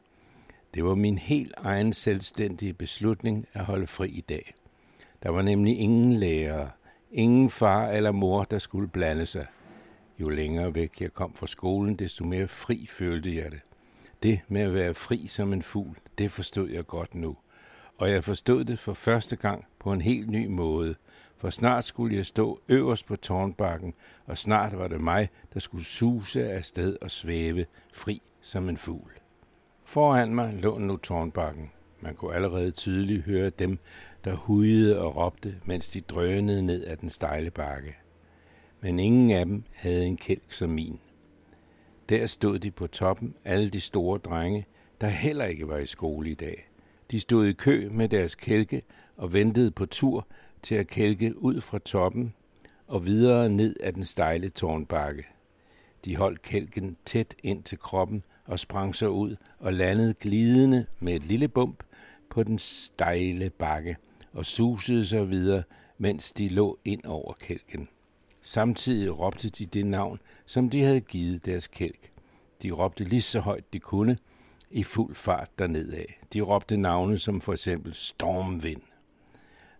Det 0.73 0.83
var 0.83 0.95
min 0.95 1.17
helt 1.17 1.53
egen 1.57 1.93
selvstændige 1.93 2.73
beslutning 2.73 3.47
at 3.53 3.65
holde 3.65 3.87
fri 3.87 4.09
i 4.09 4.21
dag. 4.21 4.53
Der 5.27 5.33
var 5.33 5.41
nemlig 5.41 5.79
ingen 5.79 6.13
lærere, 6.13 6.69
ingen 7.11 7.49
far 7.49 7.87
eller 7.87 8.11
mor, 8.11 8.43
der 8.43 8.59
skulle 8.59 8.87
blande 8.87 9.25
sig. 9.25 9.45
Jo 10.19 10.29
længere 10.29 10.75
væk 10.75 11.01
jeg 11.01 11.13
kom 11.13 11.33
fra 11.33 11.47
skolen, 11.47 11.95
desto 11.95 12.25
mere 12.25 12.47
fri 12.47 12.87
følte 12.89 13.35
jeg 13.35 13.51
det. 13.51 13.59
Det 14.23 14.39
med 14.47 14.61
at 14.61 14.73
være 14.73 14.93
fri 14.93 15.27
som 15.27 15.53
en 15.53 15.61
fugl, 15.61 15.97
det 16.17 16.31
forstod 16.31 16.69
jeg 16.69 16.87
godt 16.87 17.15
nu. 17.15 17.37
Og 17.97 18.11
jeg 18.11 18.23
forstod 18.23 18.65
det 18.65 18.79
for 18.79 18.93
første 18.93 19.35
gang 19.35 19.65
på 19.79 19.91
en 19.91 20.01
helt 20.01 20.29
ny 20.29 20.47
måde, 20.47 20.95
for 21.37 21.49
snart 21.49 21.85
skulle 21.85 22.15
jeg 22.15 22.25
stå 22.25 22.59
øverst 22.69 23.07
på 23.07 23.15
tårnbakken, 23.15 23.93
og 24.25 24.37
snart 24.37 24.77
var 24.77 24.87
det 24.87 25.01
mig, 25.01 25.29
der 25.53 25.59
skulle 25.59 25.85
suse 25.85 26.51
afsted 26.51 26.97
og 27.01 27.11
svæve 27.11 27.65
fri 27.93 28.21
som 28.41 28.69
en 28.69 28.77
fugl. 28.77 29.11
Foran 29.83 30.35
mig 30.35 30.53
lå 30.53 30.77
nu 30.77 30.97
tårnbakken. 30.97 31.71
Man 32.01 32.15
kunne 32.15 32.35
allerede 32.35 32.71
tydeligt 32.71 33.23
høre 33.23 33.49
dem, 33.49 33.79
der 34.23 34.33
hudede 34.35 34.99
og 34.99 35.15
råbte, 35.15 35.55
mens 35.65 35.89
de 35.89 36.01
drønede 36.01 36.65
ned 36.65 36.87
ad 36.87 36.97
den 36.97 37.09
stejle 37.09 37.51
bakke. 37.51 37.95
Men 38.81 38.99
ingen 38.99 39.31
af 39.31 39.45
dem 39.45 39.63
havde 39.75 40.05
en 40.05 40.17
kælk 40.17 40.51
som 40.51 40.69
min. 40.69 40.99
Der 42.09 42.25
stod 42.25 42.59
de 42.59 42.71
på 42.71 42.87
toppen, 42.87 43.35
alle 43.45 43.69
de 43.69 43.81
store 43.81 44.17
drenge, 44.17 44.65
der 45.01 45.07
heller 45.07 45.45
ikke 45.45 45.67
var 45.67 45.77
i 45.77 45.85
skole 45.85 46.29
i 46.29 46.33
dag. 46.33 46.69
De 47.11 47.19
stod 47.19 47.45
i 47.45 47.53
kø 47.53 47.89
med 47.91 48.09
deres 48.09 48.35
kælke 48.35 48.81
og 49.17 49.33
ventede 49.33 49.71
på 49.71 49.85
tur 49.85 50.27
til 50.61 50.75
at 50.75 50.87
kælke 50.87 51.41
ud 51.41 51.61
fra 51.61 51.79
toppen 51.79 52.33
og 52.87 53.05
videre 53.05 53.49
ned 53.49 53.75
ad 53.79 53.93
den 53.93 54.03
stejle 54.03 54.49
tårnbakke. 54.49 55.25
De 56.05 56.15
holdt 56.15 56.41
kælken 56.41 56.97
tæt 57.05 57.35
ind 57.43 57.63
til 57.63 57.79
kroppen 57.79 58.23
og 58.47 58.59
sprang 58.59 58.95
så 58.95 59.07
ud 59.07 59.35
og 59.59 59.73
landede 59.73 60.13
glidende 60.13 60.85
med 60.99 61.13
et 61.15 61.23
lille 61.23 61.47
bump 61.47 61.83
på 62.29 62.43
den 62.43 62.59
stejle 62.59 63.49
bakke 63.49 63.97
og 64.33 64.45
susede 64.45 65.05
så 65.05 65.23
videre, 65.23 65.63
mens 65.97 66.33
de 66.33 66.49
lå 66.49 66.79
ind 66.85 67.05
over 67.05 67.33
kælken. 67.33 67.87
Samtidig 68.41 69.19
råbte 69.19 69.49
de 69.49 69.65
det 69.65 69.85
navn, 69.85 70.19
som 70.45 70.69
de 70.69 70.83
havde 70.83 71.01
givet 71.01 71.45
deres 71.45 71.67
kælk. 71.67 72.09
De 72.63 72.71
råbte 72.71 73.03
lige 73.03 73.21
så 73.21 73.39
højt 73.39 73.73
de 73.73 73.79
kunne, 73.79 74.17
i 74.71 74.83
fuld 74.83 75.15
fart 75.15 75.59
dernedad. 75.59 76.05
De 76.33 76.41
råbte 76.41 76.77
navne 76.77 77.17
som 77.17 77.41
for 77.41 77.51
eksempel 77.53 77.93
Stormvind. 77.93 78.81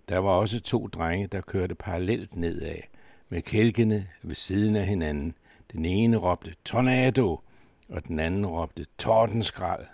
Der 0.10 0.18
var 0.18 0.30
også 0.30 0.62
to 0.62 0.88
drenge, 0.88 1.28
der 1.28 1.42
kørte 1.42 1.76
parallelt 1.76 2.36
nedad, 2.36 2.78
med 3.30 3.42
kælkene 3.42 4.08
ved 4.24 4.36
siden 4.36 4.76
af 4.76 4.86
hinanden. 4.86 5.34
Den 5.72 5.86
ene 5.86 6.18
råbte 6.18 6.56
Tornado, 6.66 7.40
og 7.90 8.08
den 8.08 8.20
anden 8.20 8.46
råbte 8.46 8.86
Tordenskrald. 8.98 9.86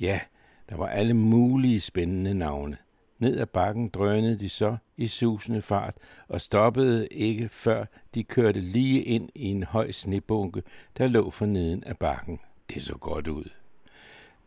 Ja, 0.00 0.20
der 0.68 0.76
var 0.76 0.88
alle 0.88 1.14
mulige 1.14 1.80
spændende 1.80 2.34
navne. 2.34 2.76
Ned 3.18 3.38
ad 3.40 3.46
bakken 3.46 3.88
drønede 3.88 4.38
de 4.38 4.48
så 4.48 4.76
i 4.96 5.06
susende 5.06 5.62
fart 5.62 5.96
og 6.28 6.40
stoppede 6.40 7.06
ikke, 7.06 7.48
før 7.48 7.84
de 8.14 8.24
kørte 8.24 8.60
lige 8.60 9.02
ind 9.02 9.28
i 9.34 9.44
en 9.44 9.62
høj 9.62 9.90
snebunke, 9.90 10.62
der 10.98 11.06
lå 11.06 11.30
for 11.30 11.46
neden 11.46 11.84
af 11.84 11.98
bakken. 11.98 12.40
Det 12.70 12.82
så 12.82 12.94
godt 12.94 13.28
ud. 13.28 13.44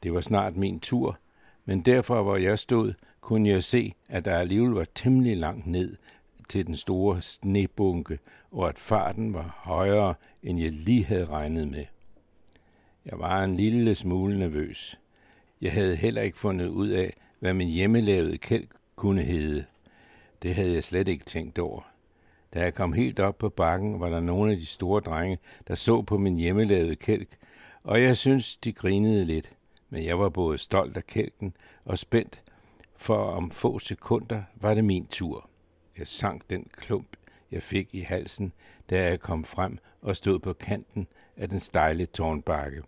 Det 0.03 0.13
var 0.13 0.21
snart 0.21 0.55
min 0.55 0.79
tur, 0.79 1.17
men 1.65 1.81
derfra 1.81 2.21
hvor 2.21 2.37
jeg 2.37 2.59
stod, 2.59 2.93
kunne 3.21 3.49
jeg 3.49 3.63
se, 3.63 3.93
at 4.09 4.25
der 4.25 4.37
alligevel 4.37 4.71
var 4.71 4.85
temmelig 4.95 5.37
langt 5.37 5.67
ned 5.67 5.97
til 6.49 6.67
den 6.67 6.75
store 6.75 7.21
snebunke, 7.21 8.19
og 8.51 8.69
at 8.69 8.79
farten 8.79 9.33
var 9.33 9.59
højere, 9.63 10.13
end 10.43 10.59
jeg 10.59 10.71
lige 10.71 11.05
havde 11.05 11.25
regnet 11.25 11.67
med. 11.67 11.85
Jeg 13.05 13.19
var 13.19 13.43
en 13.43 13.57
lille 13.57 13.95
smule 13.95 14.39
nervøs. 14.39 14.99
Jeg 15.61 15.73
havde 15.73 15.95
heller 15.95 16.21
ikke 16.21 16.39
fundet 16.39 16.67
ud 16.67 16.89
af, 16.89 17.13
hvad 17.39 17.53
min 17.53 17.67
hjemmelavede 17.67 18.37
kælk 18.37 18.71
kunne 18.95 19.21
hedde. 19.21 19.65
Det 20.41 20.55
havde 20.55 20.73
jeg 20.73 20.83
slet 20.83 21.07
ikke 21.07 21.25
tænkt 21.25 21.59
over. 21.59 21.81
Da 22.53 22.59
jeg 22.59 22.73
kom 22.73 22.93
helt 22.93 23.19
op 23.19 23.37
på 23.37 23.49
bakken, 23.49 23.99
var 23.99 24.09
der 24.09 24.19
nogle 24.19 24.51
af 24.51 24.57
de 24.57 24.65
store 24.65 25.01
drenge, 25.01 25.37
der 25.67 25.75
så 25.75 26.01
på 26.01 26.17
min 26.17 26.35
hjemmelavede 26.35 26.95
kælk, 26.95 27.29
og 27.83 28.01
jeg 28.01 28.17
synes, 28.17 28.57
de 28.57 28.73
grinede 28.73 29.25
lidt. 29.25 29.51
Men 29.89 30.05
jeg 30.05 30.19
var 30.19 30.29
både 30.29 30.57
stolt 30.57 30.97
af 30.97 31.07
kælken 31.07 31.53
og 31.85 31.97
spændt, 31.97 32.43
for 32.97 33.17
om 33.17 33.51
få 33.51 33.79
sekunder 33.79 34.43
var 34.55 34.73
det 34.73 34.83
min 34.83 35.07
tur. 35.07 35.49
Jeg 35.97 36.07
sank 36.07 36.49
den 36.49 36.67
klump, 36.77 37.17
jeg 37.51 37.63
fik 37.63 37.95
i 37.95 37.99
halsen, 37.99 38.53
da 38.89 39.03
jeg 39.03 39.19
kom 39.19 39.43
frem 39.43 39.77
og 40.01 40.15
stod 40.15 40.39
på 40.39 40.53
kanten 40.53 41.07
af 41.37 41.49
den 41.49 41.59
stejle 41.59 42.05
tårnbakke. 42.05 42.83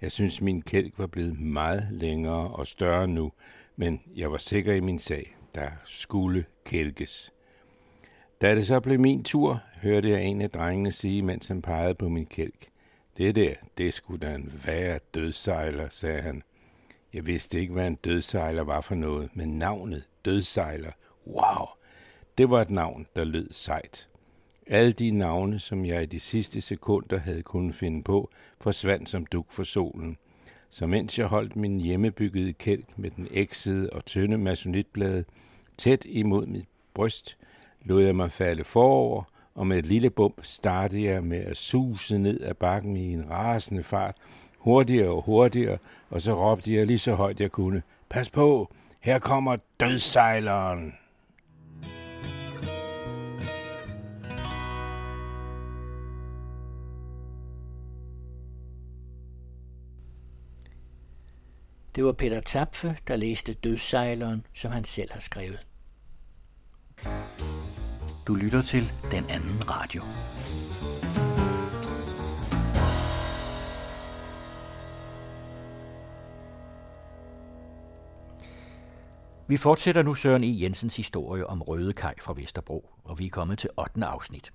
Jeg 0.00 0.12
synes, 0.12 0.40
min 0.40 0.62
kælk 0.62 0.98
var 0.98 1.06
blevet 1.06 1.40
meget 1.40 1.88
længere 1.90 2.50
og 2.50 2.66
større 2.66 3.08
nu, 3.08 3.32
men 3.76 4.02
jeg 4.16 4.32
var 4.32 4.38
sikker 4.38 4.74
i 4.74 4.80
min 4.80 4.98
sag. 4.98 5.36
Der 5.54 5.70
skulle 5.84 6.44
kælkes. 6.64 7.32
Da 8.40 8.54
det 8.54 8.66
så 8.66 8.80
blev 8.80 9.00
min 9.00 9.24
tur, 9.24 9.62
hørte 9.82 10.10
jeg 10.10 10.24
en 10.24 10.40
af 10.40 10.50
drengene 10.50 10.92
sige, 10.92 11.22
mens 11.22 11.48
han 11.48 11.62
pegede 11.62 11.94
på 11.94 12.08
min 12.08 12.26
kælk. 12.26 12.68
Det 13.16 13.34
der, 13.34 13.54
det 13.78 13.94
skulle 13.94 14.26
da 14.26 14.34
en 14.34 14.52
værre 14.66 14.98
dødsejler, 15.14 15.88
sagde 15.88 16.22
han. 16.22 16.42
Jeg 17.12 17.26
vidste 17.26 17.60
ikke, 17.60 17.72
hvad 17.72 17.86
en 17.86 17.94
dødsejler 17.94 18.62
var 18.62 18.80
for 18.80 18.94
noget, 18.94 19.30
men 19.34 19.58
navnet 19.58 20.04
dødsejler, 20.24 20.92
wow, 21.26 21.66
det 22.38 22.50
var 22.50 22.60
et 22.60 22.70
navn, 22.70 23.06
der 23.16 23.24
lød 23.24 23.48
sejt. 23.50 24.08
Alle 24.70 24.92
de 24.92 25.10
navne, 25.10 25.58
som 25.58 25.84
jeg 25.84 26.02
i 26.02 26.06
de 26.06 26.20
sidste 26.20 26.60
sekunder 26.60 27.18
havde 27.18 27.42
kunnet 27.42 27.74
finde 27.74 28.02
på, 28.02 28.30
forsvandt 28.60 29.08
som 29.08 29.26
duk 29.26 29.46
for 29.52 29.62
solen. 29.62 30.16
Så 30.70 30.86
mens 30.86 31.18
jeg 31.18 31.26
holdt 31.26 31.56
min 31.56 31.80
hjemmebyggede 31.80 32.52
kælk 32.52 32.98
med 32.98 33.10
den 33.10 33.28
eksede 33.30 33.90
og 33.90 34.04
tynde 34.04 34.38
masonitblade 34.38 35.24
tæt 35.78 36.04
imod 36.04 36.46
mit 36.46 36.66
bryst, 36.94 37.38
lod 37.82 38.02
jeg 38.02 38.16
mig 38.16 38.32
falde 38.32 38.64
forover, 38.64 39.22
og 39.54 39.66
med 39.66 39.78
et 39.78 39.86
lille 39.86 40.10
bump 40.10 40.44
startede 40.44 41.02
jeg 41.02 41.24
med 41.24 41.38
at 41.38 41.56
suse 41.56 42.18
ned 42.18 42.40
ad 42.40 42.54
bakken 42.54 42.96
i 42.96 43.12
en 43.12 43.30
rasende 43.30 43.82
fart, 43.82 44.16
hurtigere 44.58 45.08
og 45.10 45.22
hurtigere, 45.22 45.78
og 46.10 46.22
så 46.22 46.34
råbte 46.34 46.74
jeg 46.74 46.86
lige 46.86 46.98
så 46.98 47.14
højt 47.14 47.40
jeg 47.40 47.52
kunne, 47.52 47.82
pas 48.08 48.30
på, 48.30 48.72
her 49.00 49.18
kommer 49.18 49.56
dødsejleren. 49.80 50.94
Det 61.94 62.04
var 62.04 62.12
Peter 62.12 62.40
Tapfe, 62.40 62.96
der 63.08 63.16
læste 63.16 63.54
Dødssejleren, 63.54 64.44
som 64.54 64.72
han 64.72 64.84
selv 64.84 65.12
har 65.12 65.20
skrevet. 65.20 65.66
Du 68.26 68.34
lytter 68.34 68.62
til 68.62 68.92
Den 69.10 69.30
Anden 69.30 69.70
Radio. 69.70 70.02
Vi 79.46 79.56
fortsætter 79.56 80.02
nu 80.02 80.14
Søren 80.14 80.44
E. 80.44 80.62
Jensens 80.62 80.96
historie 80.96 81.46
om 81.46 81.62
Røde 81.62 81.92
Kaj 81.92 82.14
fra 82.20 82.34
Vesterbro, 82.36 82.90
og 83.04 83.18
vi 83.18 83.26
er 83.26 83.30
kommet 83.30 83.58
til 83.58 83.70
8. 83.76 84.04
afsnit. 84.04 84.52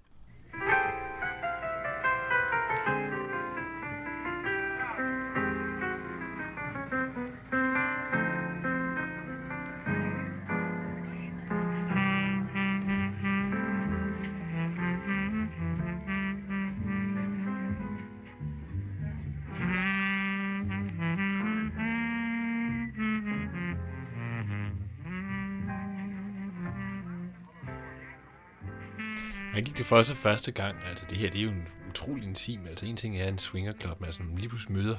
Gik 29.74 29.78
det 29.78 29.86
for 29.86 30.04
sig 30.04 30.18
første 30.18 30.52
gang. 30.52 30.76
Altså 30.90 31.06
det 31.10 31.18
her, 31.18 31.30
det 31.30 31.40
er 31.40 31.44
jo 31.44 31.50
en 31.50 31.68
utrolig 31.90 32.24
intim. 32.24 32.60
Altså 32.68 32.86
en 32.86 32.96
ting 32.96 33.18
er 33.18 33.28
en 33.28 33.38
swingerklub, 33.38 34.00
men 34.00 34.06
altså 34.06 34.24
man 34.24 34.38
lige 34.38 34.50
pludselig 34.50 34.78
møder 34.78 34.98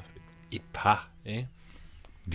et 0.50 0.62
par, 0.72 1.10
ikke? 1.26 1.48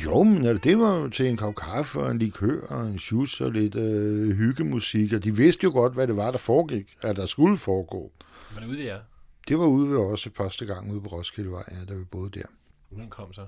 Jo, 0.06 0.24
men 0.24 0.46
altså, 0.46 0.70
det 0.70 0.80
var 0.80 0.96
jo 0.96 1.10
til 1.10 1.28
en 1.28 1.38
kop 1.38 1.56
kaffe 1.56 2.00
og 2.00 2.12
en 2.12 2.20
likør 2.20 2.68
og 2.68 2.88
en 2.88 3.00
shoes 3.00 3.42
og 3.42 3.52
lidt 3.52 3.76
øh, 3.76 4.38
hyggemusik, 4.38 5.14
og 5.14 5.24
de 5.24 5.36
vidste 5.36 5.64
jo 5.64 5.72
godt, 5.72 5.94
hvad 5.94 6.08
det 6.08 6.16
var, 6.16 6.32
der 6.32 6.38
foregik, 6.38 6.98
at 7.02 7.16
der 7.16 7.26
skulle 7.26 7.58
foregå. 7.58 8.12
Man 8.56 8.64
er 8.64 8.68
ude 8.68 8.78
ved 8.78 8.86
jer. 8.86 9.00
Det 9.48 9.60
var 9.60 9.66
ude 9.66 9.90
ved 9.90 9.98
os 9.98 10.28
første 10.38 10.66
gang 10.66 10.92
ude 10.92 11.02
på 11.02 11.08
Roskildevej, 11.08 11.64
ja, 11.72 11.86
da 11.86 11.94
vi 11.94 12.04
boede 12.04 12.40
der. 12.40 12.46
Hvem 12.90 13.10
kom 13.10 13.34
så? 13.34 13.48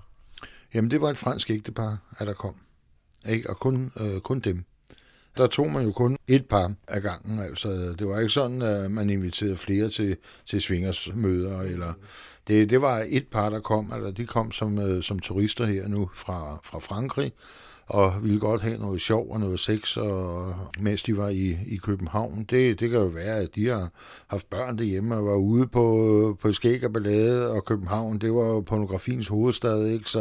Jamen, 0.73 0.91
det 0.91 1.01
var 1.01 1.09
et 1.09 1.17
fransk 1.17 1.49
ægtepar, 1.49 1.97
at 2.17 2.27
der 2.27 2.33
kom. 2.33 2.55
ikke? 3.29 3.49
og 3.49 3.59
kun, 3.59 3.91
øh, 3.99 4.21
kun 4.21 4.39
dem. 4.39 4.65
Der 5.37 5.47
tog 5.47 5.71
man 5.71 5.85
jo 5.85 5.91
kun 5.91 6.17
et 6.27 6.45
par 6.45 6.73
af 6.87 7.01
gangen, 7.01 7.39
altså 7.39 7.95
det 7.99 8.07
var 8.07 8.19
ikke 8.19 8.33
sådan, 8.33 8.61
at 8.61 8.91
man 8.91 9.09
inviterede 9.09 9.57
flere 9.57 9.89
til, 9.89 10.17
til 10.45 10.61
svingersmøder, 10.61 11.61
eller 11.61 11.93
det, 12.47 12.69
det 12.69 12.81
var 12.81 13.05
et 13.09 13.27
par, 13.27 13.49
der 13.49 13.59
kom, 13.59 13.91
altså 13.93 14.11
de 14.11 14.25
kom 14.25 14.51
som, 14.51 14.79
øh, 14.79 15.03
som 15.03 15.19
turister 15.19 15.65
her 15.65 15.87
nu 15.87 16.09
fra, 16.15 16.59
fra 16.63 16.79
Frankrig, 16.79 17.33
og 17.91 18.13
ville 18.23 18.39
godt 18.39 18.61
have 18.61 18.77
noget 18.77 19.01
sjov 19.01 19.31
og 19.31 19.39
noget 19.39 19.59
sex, 19.59 19.97
og, 19.97 20.55
mens 20.79 21.03
de 21.03 21.17
var 21.17 21.29
i, 21.29 21.57
i 21.67 21.75
København. 21.75 22.45
Det, 22.49 22.79
det 22.79 22.89
kan 22.89 22.99
jo 22.99 23.05
være, 23.05 23.37
at 23.37 23.55
de 23.55 23.67
har 23.67 23.89
haft 24.27 24.49
børn 24.49 24.77
derhjemme 24.77 25.15
og 25.15 25.25
var 25.25 25.35
ude 25.35 25.67
på, 25.67 26.37
på 26.41 26.51
skæg 26.51 26.85
og 26.85 26.93
ballade, 26.93 27.51
og 27.51 27.65
København, 27.65 28.19
det 28.19 28.33
var 28.33 28.47
jo 28.47 28.61
pornografiens 28.61 29.27
hovedstad, 29.27 29.85
ikke? 29.85 30.09
så 30.09 30.19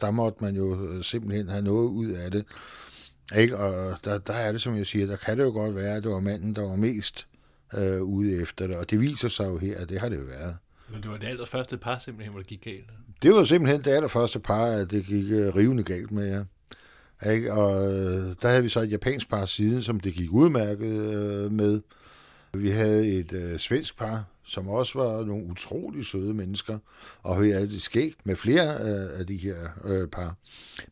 der 0.00 0.10
måtte 0.10 0.44
man 0.44 0.56
jo 0.56 0.86
øh, 0.86 1.04
simpelthen 1.04 1.48
have 1.48 1.62
noget 1.62 1.88
ud 1.88 2.08
af 2.08 2.30
det. 2.30 2.44
Ikke? 3.36 3.56
Og 3.56 3.96
der, 4.04 4.18
der 4.18 4.34
er 4.34 4.52
det, 4.52 4.60
som 4.60 4.76
jeg 4.76 4.86
siger, 4.86 5.06
der 5.06 5.16
kan 5.16 5.38
det 5.38 5.44
jo 5.44 5.50
godt 5.50 5.76
være, 5.76 5.96
at 5.96 6.02
det 6.02 6.10
var 6.10 6.20
manden, 6.20 6.54
der 6.54 6.62
var 6.62 6.76
mest 6.76 7.26
øh, 7.74 8.02
ude 8.02 8.42
efter 8.42 8.66
det, 8.66 8.76
og 8.76 8.90
det 8.90 9.00
viser 9.00 9.28
sig 9.28 9.44
jo 9.46 9.58
her, 9.58 9.78
at 9.78 9.88
det 9.88 10.00
har 10.00 10.08
det 10.08 10.16
jo 10.16 10.24
været. 10.24 10.56
Men 10.92 11.02
det 11.02 11.10
var 11.10 11.16
det 11.16 11.26
allerførste 11.26 11.76
par 11.76 11.98
simpelthen, 11.98 12.32
hvor 12.32 12.40
det 12.40 12.48
gik 12.48 12.64
galt? 12.64 12.90
Det 13.22 13.34
var 13.34 13.44
simpelthen 13.44 13.84
det 13.84 13.90
allerførste 13.90 14.40
par, 14.40 14.64
at 14.64 14.90
det 14.90 15.04
gik 15.04 15.24
uh, 15.24 15.56
rivende 15.56 15.82
galt 15.82 16.10
med 16.10 16.26
jer. 16.26 16.44
Ikke? 17.26 17.52
Og 17.52 17.92
øh, 17.92 18.34
der 18.42 18.48
havde 18.48 18.62
vi 18.62 18.68
så 18.68 18.80
et 18.80 18.90
japansk 18.90 19.30
par 19.30 19.44
siden, 19.44 19.82
som 19.82 20.00
det 20.00 20.14
gik 20.14 20.32
udmærket 20.32 21.14
øh, 21.14 21.52
med. 21.52 21.80
Vi 22.54 22.70
havde 22.70 23.08
et 23.08 23.32
øh, 23.32 23.58
svensk 23.58 23.98
par, 23.98 24.24
som 24.50 24.68
også 24.68 24.98
var 24.98 25.24
nogle 25.24 25.44
utrolig 25.44 26.04
søde 26.04 26.34
mennesker, 26.34 26.78
og 27.22 27.42
vi 27.42 27.50
havde 27.50 27.70
det 27.70 27.82
skægt 27.82 28.26
med 28.26 28.36
flere 28.36 28.74
øh, 28.74 29.20
af 29.20 29.26
de 29.26 29.36
her 29.36 29.56
øh, 29.84 30.08
par. 30.08 30.36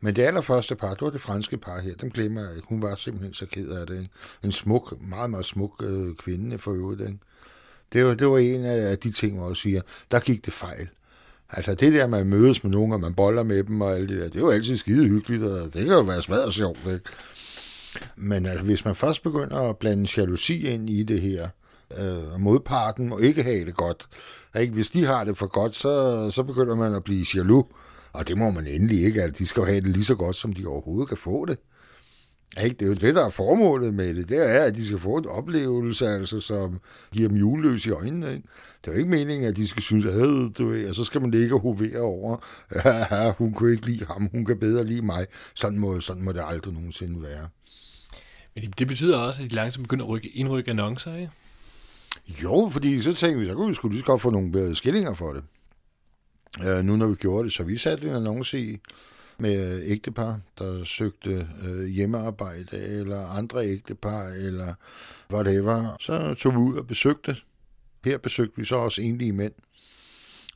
Men 0.00 0.16
det 0.16 0.22
allerførste 0.22 0.76
par, 0.76 0.94
det 0.94 1.02
var 1.02 1.10
det 1.10 1.20
franske 1.20 1.56
par 1.56 1.80
her, 1.80 1.94
dem 1.94 2.10
glemmer 2.10 2.40
jeg 2.40 2.56
ikke. 2.56 2.68
Hun 2.68 2.82
var 2.82 2.94
simpelthen 2.94 3.34
så 3.34 3.46
ked 3.46 3.70
af 3.70 3.86
det. 3.86 3.98
Ikke? 3.98 4.10
En 4.44 4.52
smuk, 4.52 4.94
meget, 5.00 5.30
meget 5.30 5.44
smuk 5.44 5.82
øh, 5.82 6.14
kvinde 6.14 6.58
for 6.58 6.72
øvrigt. 6.72 7.00
Ikke? 7.00 7.18
Det 7.92 8.04
var, 8.04 8.14
det 8.14 8.26
var 8.28 8.38
en 8.38 8.64
af 8.64 8.98
de 8.98 9.10
ting, 9.12 9.38
hvor 9.38 9.48
jeg 9.48 9.56
siger, 9.56 9.82
der 10.10 10.20
gik 10.20 10.44
det 10.44 10.52
fejl. 10.52 10.88
Altså 11.50 11.74
det 11.74 11.92
der 11.92 12.06
man 12.06 12.26
mødes 12.26 12.64
med 12.64 12.72
nogen, 12.72 12.92
og 12.92 13.00
man 13.00 13.14
boller 13.14 13.42
med 13.42 13.64
dem 13.64 13.80
og 13.80 13.96
alt 13.96 14.08
det 14.08 14.18
der, 14.18 14.24
det 14.24 14.36
er 14.36 14.40
jo 14.40 14.50
altid 14.50 14.76
skide 14.76 15.08
hyggeligt, 15.08 15.42
og 15.42 15.64
det 15.64 15.84
kan 15.84 15.94
jo 15.94 16.00
være 16.00 16.22
smadret 16.22 16.54
sjovt, 16.54 16.78
ikke? 16.86 17.04
Men 18.16 18.46
altså, 18.46 18.64
hvis 18.64 18.84
man 18.84 18.94
først 18.94 19.22
begynder 19.22 19.56
at 19.56 19.78
blande 19.78 20.08
jalousi 20.16 20.66
ind 20.66 20.90
i 20.90 21.02
det 21.02 21.20
her, 21.20 21.48
øh, 21.98 22.40
modparten 22.40 23.08
må 23.08 23.18
ikke 23.18 23.42
have 23.42 23.64
det 23.64 23.74
godt. 23.74 24.08
Ikke? 24.60 24.72
Hvis 24.72 24.90
de 24.90 25.04
har 25.04 25.24
det 25.24 25.38
for 25.38 25.46
godt, 25.46 25.76
så, 25.76 26.30
så 26.30 26.42
begynder 26.42 26.74
man 26.74 26.94
at 26.94 27.04
blive 27.04 27.26
jaloux. 27.34 27.66
Og 28.12 28.28
det 28.28 28.38
må 28.38 28.50
man 28.50 28.66
endelig 28.66 29.04
ikke. 29.04 29.22
Altså, 29.22 29.38
de 29.38 29.46
skal 29.46 29.64
have 29.64 29.80
det 29.80 29.90
lige 29.90 30.04
så 30.04 30.14
godt, 30.14 30.36
som 30.36 30.52
de 30.52 30.66
overhovedet 30.66 31.08
kan 31.08 31.16
få 31.16 31.44
det. 31.44 31.58
Ikke? 32.64 32.76
Det 32.76 32.82
er 32.82 32.86
jo 32.86 32.94
det, 32.94 33.14
der 33.14 33.26
er 33.26 33.30
formålet 33.30 33.94
med 33.94 34.14
det. 34.14 34.28
Det 34.28 34.56
er, 34.56 34.64
at 34.64 34.74
de 34.74 34.86
skal 34.86 34.98
få 34.98 35.16
en 35.16 35.26
oplevelse, 35.26 36.08
altså, 36.08 36.40
som 36.40 36.80
giver 37.12 37.28
dem 37.28 37.36
juleløs 37.36 37.86
i 37.86 37.90
øjnene. 37.90 38.32
Ikke? 38.34 38.48
Det 38.84 38.90
er 38.90 38.92
jo 38.92 38.98
ikke 38.98 39.10
meningen, 39.10 39.48
at 39.48 39.56
de 39.56 39.68
skal 39.68 39.82
synes, 39.82 40.04
at 40.04 40.58
du 40.58 40.68
ved, 40.68 40.88
og 40.88 40.94
så 40.94 41.04
skal 41.04 41.20
man 41.20 41.34
ikke 41.34 41.58
hovere 41.58 42.00
over, 42.00 42.36
ja, 42.84 43.32
hun 43.32 43.52
kunne 43.52 43.72
ikke 43.72 43.86
lide 43.86 44.04
ham, 44.04 44.28
hun 44.32 44.44
kan 44.44 44.58
bedre 44.58 44.84
lide 44.84 45.02
mig. 45.02 45.26
Sådan 45.54 45.78
må, 45.78 46.00
sådan 46.00 46.22
må 46.22 46.32
det 46.32 46.42
aldrig 46.46 46.74
nogensinde 46.74 47.22
være. 47.22 47.48
Men 48.54 48.72
det 48.78 48.88
betyder 48.88 49.18
også, 49.18 49.42
at 49.42 49.50
de 49.50 49.54
langsomt 49.54 49.84
begynder 49.84 50.04
at 50.04 50.10
rykke, 50.10 50.28
indrykke 50.28 50.70
annoncer, 50.70 51.16
ikke? 51.16 51.30
Jo, 52.28 52.68
fordi 52.72 53.02
så 53.02 53.14
tænkte 53.14 53.40
vi, 53.40 53.48
så 53.48 53.54
kunne 53.54 53.68
vi 53.68 53.74
skulle 53.74 53.92
lige 53.92 54.00
så 54.00 54.06
godt 54.06 54.22
få 54.22 54.30
nogle 54.30 54.52
bedre 54.52 54.74
skillinger 54.74 55.14
for 55.14 55.32
det. 55.32 55.44
Øh, 56.66 56.84
nu 56.84 56.96
når 56.96 57.06
vi 57.06 57.14
gjorde 57.14 57.44
det, 57.44 57.52
så 57.52 57.62
vi 57.62 57.76
satte 57.76 58.08
en 58.08 58.14
annonce 58.14 58.60
i 58.60 58.78
med 59.38 59.82
ægtepar, 59.86 60.40
der 60.58 60.84
søgte 60.84 61.48
øh, 61.62 61.86
hjemmearbejde, 61.86 62.78
eller 62.78 63.26
andre 63.26 63.66
ægtepar, 63.66 64.26
eller 64.28 64.74
whatever. 65.32 65.96
Så 66.00 66.34
tog 66.34 66.52
vi 66.52 66.58
ud 66.58 66.76
og 66.76 66.86
besøgte. 66.86 67.36
Her 68.04 68.18
besøgte 68.18 68.56
vi 68.56 68.64
så 68.64 68.76
også 68.76 69.02
enlige 69.02 69.32
mænd, 69.32 69.52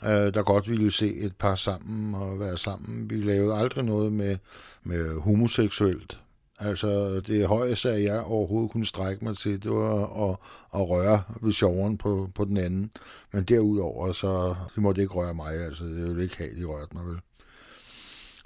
øh, 0.04 0.10
der 0.10 0.42
godt 0.42 0.70
ville 0.70 0.90
se 0.90 1.14
et 1.14 1.36
par 1.36 1.54
sammen 1.54 2.14
og 2.14 2.40
være 2.40 2.56
sammen. 2.56 3.10
Vi 3.10 3.16
lavede 3.16 3.54
aldrig 3.54 3.84
noget 3.84 4.12
med, 4.12 4.38
med 4.82 5.20
homoseksuelt 5.20 6.20
Altså, 6.59 7.20
det 7.20 7.46
højeste, 7.46 7.90
at 7.90 8.03
jeg 8.03 8.20
overhovedet 8.20 8.70
kunne 8.70 8.86
strække 8.86 9.24
mig 9.24 9.36
til, 9.36 9.62
det 9.62 9.70
var 9.70 10.30
at, 10.30 10.36
at 10.74 10.88
røre 10.88 11.22
ved 11.40 11.53
sjoveren 11.53 11.98
på, 11.98 12.30
på 12.34 12.44
den 12.44 12.57
anden. 12.57 12.90
Men 13.32 13.44
derudover, 13.44 14.12
så 14.12 14.55
de 14.76 14.80
måtte 14.80 15.03
ikke 15.03 15.14
røre 15.14 15.34
mig, 15.34 15.55
altså. 15.64 15.84
Det 15.84 16.09
ville 16.09 16.22
ikke 16.22 16.38
have, 16.38 16.61
de 16.61 16.64
rørte 16.64 16.96
mig 16.96 17.05
vel. 17.05 17.18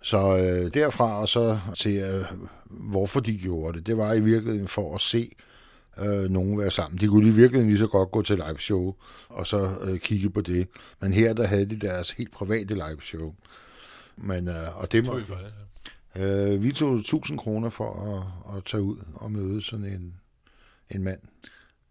Så 0.03 0.37
øh, 0.37 0.75
derfra 0.75 1.21
og 1.21 1.29
så 1.29 1.59
til, 1.77 1.97
øh, 1.97 2.25
hvorfor 2.67 3.21
de 3.21 3.39
gjorde 3.39 3.79
det, 3.79 3.87
det 3.87 3.97
var 3.97 4.13
i 4.13 4.21
virkeligheden 4.21 4.69
for 4.69 4.95
at 4.95 5.01
se 5.01 5.31
øh, 5.99 6.31
nogen 6.31 6.59
være 6.59 6.71
sammen. 6.71 7.01
De 7.01 7.07
kunne 7.07 7.29
i 7.29 7.33
virkeligheden 7.33 7.69
lige 7.69 7.79
så 7.79 7.87
godt 7.87 8.11
gå 8.11 8.23
til 8.23 8.37
live 8.37 8.59
show 8.59 8.95
og 9.29 9.47
så 9.47 9.77
øh, 9.83 9.99
kigge 9.99 10.31
på 10.31 10.41
det. 10.41 10.69
Men 11.01 11.13
her, 11.13 11.33
der 11.33 11.47
havde 11.47 11.69
de 11.69 11.81
deres 11.81 12.11
helt 12.11 12.33
private 12.33 12.75
live 12.75 13.01
show. 13.03 13.35
Men, 14.17 14.49
øh, 14.49 14.81
og 14.81 14.93
det 14.93 15.05
må, 15.07 15.21
Øh, 16.19 16.63
vi 16.63 16.73
tog 16.73 16.95
1000 16.95 17.39
kroner 17.39 17.71
for 17.71 17.93
at, 18.17 18.57
at 18.57 18.65
tage 18.65 18.83
ud 18.83 18.97
og 19.15 19.33
møde 19.33 19.63
sådan 19.63 19.85
en, 19.85 20.15
en 20.91 21.03
mand. 21.03 21.21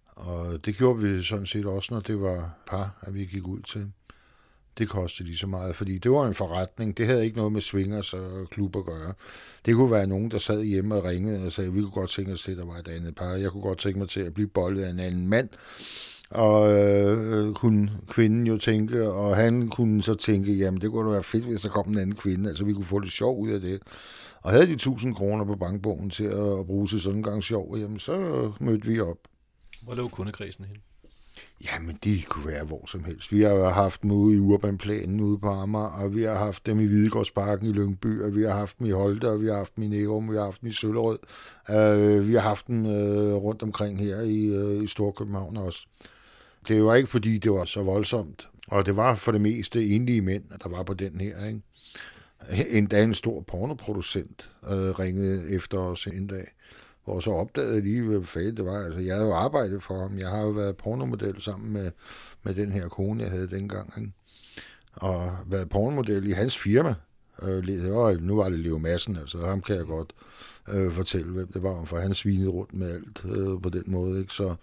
Og 0.05 0.65
det 0.65 0.78
gjorde 0.78 1.01
vi 1.01 1.23
sådan 1.23 1.45
set 1.45 1.65
også, 1.65 1.93
når 1.93 2.01
det 2.01 2.21
var 2.21 2.57
par, 2.67 2.97
at 3.01 3.13
vi 3.13 3.26
gik 3.26 3.47
ud 3.47 3.61
til. 3.61 3.91
Det 4.78 4.89
kostede 4.89 5.28
lige 5.28 5.38
så 5.38 5.47
meget, 5.47 5.76
fordi 5.76 5.97
det 5.97 6.11
var 6.11 6.28
en 6.28 6.34
forretning. 6.34 6.97
Det 6.97 7.05
havde 7.05 7.26
ikke 7.26 7.38
noget 7.38 7.51
med 7.51 7.61
swingers 7.61 8.13
og 8.13 8.49
klub 8.49 8.76
at 8.76 8.86
gøre. 8.86 9.13
Det 9.65 9.76
kunne 9.76 9.91
være 9.91 10.07
nogen, 10.07 10.32
der 10.32 10.38
sad 10.38 10.63
hjemme 10.63 10.95
og 10.95 11.03
ringede 11.03 11.45
og 11.45 11.51
sagde, 11.51 11.73
vi 11.73 11.82
kunne 11.82 11.91
godt 11.91 12.09
tænke 12.09 12.34
os 12.34 12.43
til, 12.43 12.51
at 12.51 12.57
der 12.57 12.65
var 12.65 12.78
et 12.78 12.88
andet 12.88 13.15
par. 13.15 13.32
Jeg 13.32 13.51
kunne 13.51 13.63
godt 13.63 13.80
tænke 13.80 13.99
mig 13.99 14.09
til 14.09 14.19
at 14.19 14.34
blive 14.34 14.47
bollet 14.47 14.84
af 14.84 14.89
en 14.89 14.99
anden 14.99 15.28
mand. 15.28 15.49
Og 16.36 16.73
øh, 16.73 17.53
kunne 17.53 17.91
kvinden 18.07 18.47
jo 18.47 18.57
tænke, 18.57 19.11
og 19.11 19.36
han 19.36 19.67
kunne 19.67 20.03
så 20.03 20.13
tænke, 20.13 20.53
jamen 20.53 20.81
det 20.81 20.91
kunne 20.91 21.07
da 21.07 21.11
være 21.11 21.23
fedt, 21.23 21.45
hvis 21.45 21.61
der 21.61 21.69
kom 21.69 21.88
en 21.88 21.97
anden 21.97 22.15
kvinde, 22.15 22.49
altså 22.49 22.63
vi 22.63 22.73
kunne 22.73 22.86
få 22.86 22.99
lidt 22.99 23.13
sjov 23.13 23.39
ud 23.39 23.49
af 23.49 23.61
det. 23.61 23.81
Og 24.41 24.51
havde 24.51 24.67
de 24.67 24.73
1000 24.73 25.15
kroner 25.15 25.45
på 25.45 25.55
bankbogen 25.55 26.09
til 26.09 26.23
at 26.23 26.65
bruge 26.65 26.88
til 26.88 26.99
sådan 26.99 27.17
en 27.17 27.23
gang 27.23 27.43
sjov, 27.43 27.77
jamen 27.77 27.99
så 27.99 28.51
mødte 28.59 28.88
vi 28.88 28.99
op. 28.99 29.17
Hvor 29.83 29.95
lå 29.95 30.07
kundekredsen 30.07 30.65
hen? 30.65 30.77
Jamen, 31.65 31.99
de 32.03 32.21
kunne 32.21 32.47
være 32.47 32.63
hvor 32.63 32.86
som 32.88 33.03
helst. 33.03 33.31
Vi 33.31 33.41
har 33.41 33.69
haft 33.69 34.01
dem 34.01 34.11
ude 34.11 34.36
i 34.36 34.39
Urbanplanen 34.39 35.19
ude 35.19 35.39
på 35.39 35.49
Amager, 35.49 35.86
og 35.86 36.15
vi 36.15 36.23
har 36.23 36.36
haft 36.36 36.65
dem 36.65 36.79
i 36.79 36.86
Hvidegårdsparken 36.86 37.67
i 37.67 37.71
Lyngby, 37.71 38.21
og 38.21 38.36
vi 38.36 38.43
har 38.43 38.53
haft 38.53 38.79
dem 38.79 38.88
i 38.88 38.91
Holte, 38.91 39.29
og 39.29 39.41
vi 39.41 39.47
har 39.47 39.55
haft 39.55 39.75
dem 39.75 39.83
i 39.83 39.88
Nærum, 39.88 40.31
vi 40.31 40.36
har 40.36 40.43
haft 40.43 40.61
dem 40.61 40.69
i 40.69 40.71
Søllerød. 40.71 41.19
Uh, 41.69 42.27
vi 42.27 42.33
har 42.33 42.41
haft 42.41 42.67
dem 42.67 42.86
uh, 42.86 43.33
rundt 43.33 43.63
omkring 43.63 43.99
her 43.99 44.21
i, 44.21 44.57
uh, 44.57 44.83
i 44.83 44.88
Storkøbenhavn 44.88 45.57
også. 45.57 45.88
Det 46.68 46.84
var 46.84 46.95
ikke, 46.95 47.09
fordi 47.09 47.38
det 47.38 47.51
var 47.51 47.66
så 47.66 47.84
voldsomt, 47.84 48.49
og 48.68 48.86
det 48.86 48.95
var 48.95 49.16
for 49.16 49.32
det 49.32 49.41
meste 49.41 49.86
enlige 49.86 50.22
mænd, 50.22 50.43
der 50.63 50.70
var 50.70 50.84
på 50.84 50.93
den 50.93 51.22
her, 51.22 51.45
ikke? 51.45 51.61
dag 52.88 53.03
en 53.03 53.13
stor 53.13 53.41
pornoproducent 53.41 54.49
øh, 54.68 54.99
ringede 54.99 55.49
efter 55.49 55.78
os 55.78 56.07
en 56.07 56.28
dag, 56.28 56.47
hvor 57.05 57.20
så 57.20 57.32
opdagede 57.32 57.82
lige, 57.82 58.01
hvad 58.01 58.24
fanden 58.24 58.57
det 58.57 58.66
var. 58.66 58.86
Altså, 58.86 58.99
jeg 58.99 59.16
havde 59.16 59.28
jo 59.28 59.34
arbejdet 59.34 59.84
for 59.84 59.99
ham. 59.99 60.20
Jeg 60.20 60.30
har 60.30 60.41
jo 60.41 60.49
været 60.49 60.78
pornomodel 60.78 61.41
sammen 61.41 61.74
med, 61.74 61.91
med 62.43 62.55
den 62.55 62.72
her 62.72 62.88
kone, 62.88 63.24
jeg 63.24 63.32
havde 63.32 63.49
dengang. 63.49 63.93
Ikke? 63.97 64.11
Og 64.93 65.38
været 65.45 65.70
pornomodel 65.70 66.28
i 66.28 66.32
hans 66.32 66.57
firma. 66.57 66.95
Øh, 67.41 67.95
og 67.95 68.16
nu 68.16 68.36
var 68.36 68.49
det 68.49 68.59
Leo 68.59 68.78
Madsen, 68.78 69.18
altså 69.18 69.45
ham 69.45 69.61
kan 69.61 69.76
jeg 69.76 69.86
godt 69.86 70.13
øh, 70.70 70.91
fortælle, 70.91 71.32
hvem 71.32 71.51
det 71.51 71.63
var, 71.63 71.86
for 71.86 71.99
han 71.99 72.13
svinede 72.13 72.49
rundt 72.49 72.74
med 72.74 72.91
alt 72.91 73.26
øh, 73.26 73.61
på 73.61 73.70
den 73.70 73.84
måde. 73.88 74.20
Ikke? 74.20 74.34
Så 74.34 74.55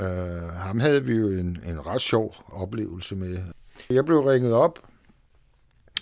øh, 0.00 0.42
ham 0.42 0.80
havde 0.80 1.04
vi 1.04 1.14
jo 1.14 1.28
en, 1.28 1.58
en 1.66 1.86
ret 1.86 2.00
sjov 2.00 2.34
oplevelse 2.46 3.16
med. 3.16 3.38
Jeg 3.90 4.04
blev 4.04 4.20
ringet 4.20 4.52
op 4.52 4.78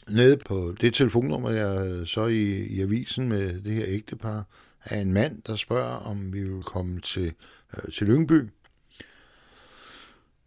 nede 0.08 0.36
på 0.36 0.74
det 0.80 0.94
telefonnummer, 0.94 1.50
jeg 1.50 2.06
så 2.06 2.26
i, 2.26 2.66
i 2.66 2.80
avisen 2.80 3.28
med 3.28 3.60
det 3.60 3.72
her 3.72 3.84
ægtepar, 3.86 4.44
af 4.84 4.98
en 4.98 5.12
mand, 5.12 5.42
der 5.46 5.56
spørger, 5.56 5.96
om 5.96 6.32
vi 6.32 6.42
vil 6.42 6.62
komme 6.62 7.00
til, 7.00 7.34
øh, 7.76 7.92
til 7.92 8.06
Lyngby. 8.06 8.48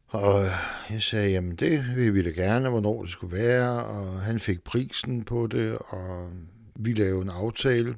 Og 0.07 0.45
jeg 0.89 1.01
sagde, 1.01 1.29
jamen 1.29 1.55
det 1.55 1.85
vil 1.95 2.13
vi 2.13 2.23
da 2.23 2.29
gerne, 2.29 2.69
hvornår 2.69 3.01
det 3.01 3.11
skulle 3.11 3.37
være, 3.37 3.85
og 3.85 4.21
han 4.21 4.39
fik 4.39 4.63
prisen 4.63 5.23
på 5.23 5.47
det, 5.47 5.77
og 5.77 6.29
vi 6.75 6.93
lavede 6.93 7.21
en 7.21 7.29
aftale. 7.29 7.95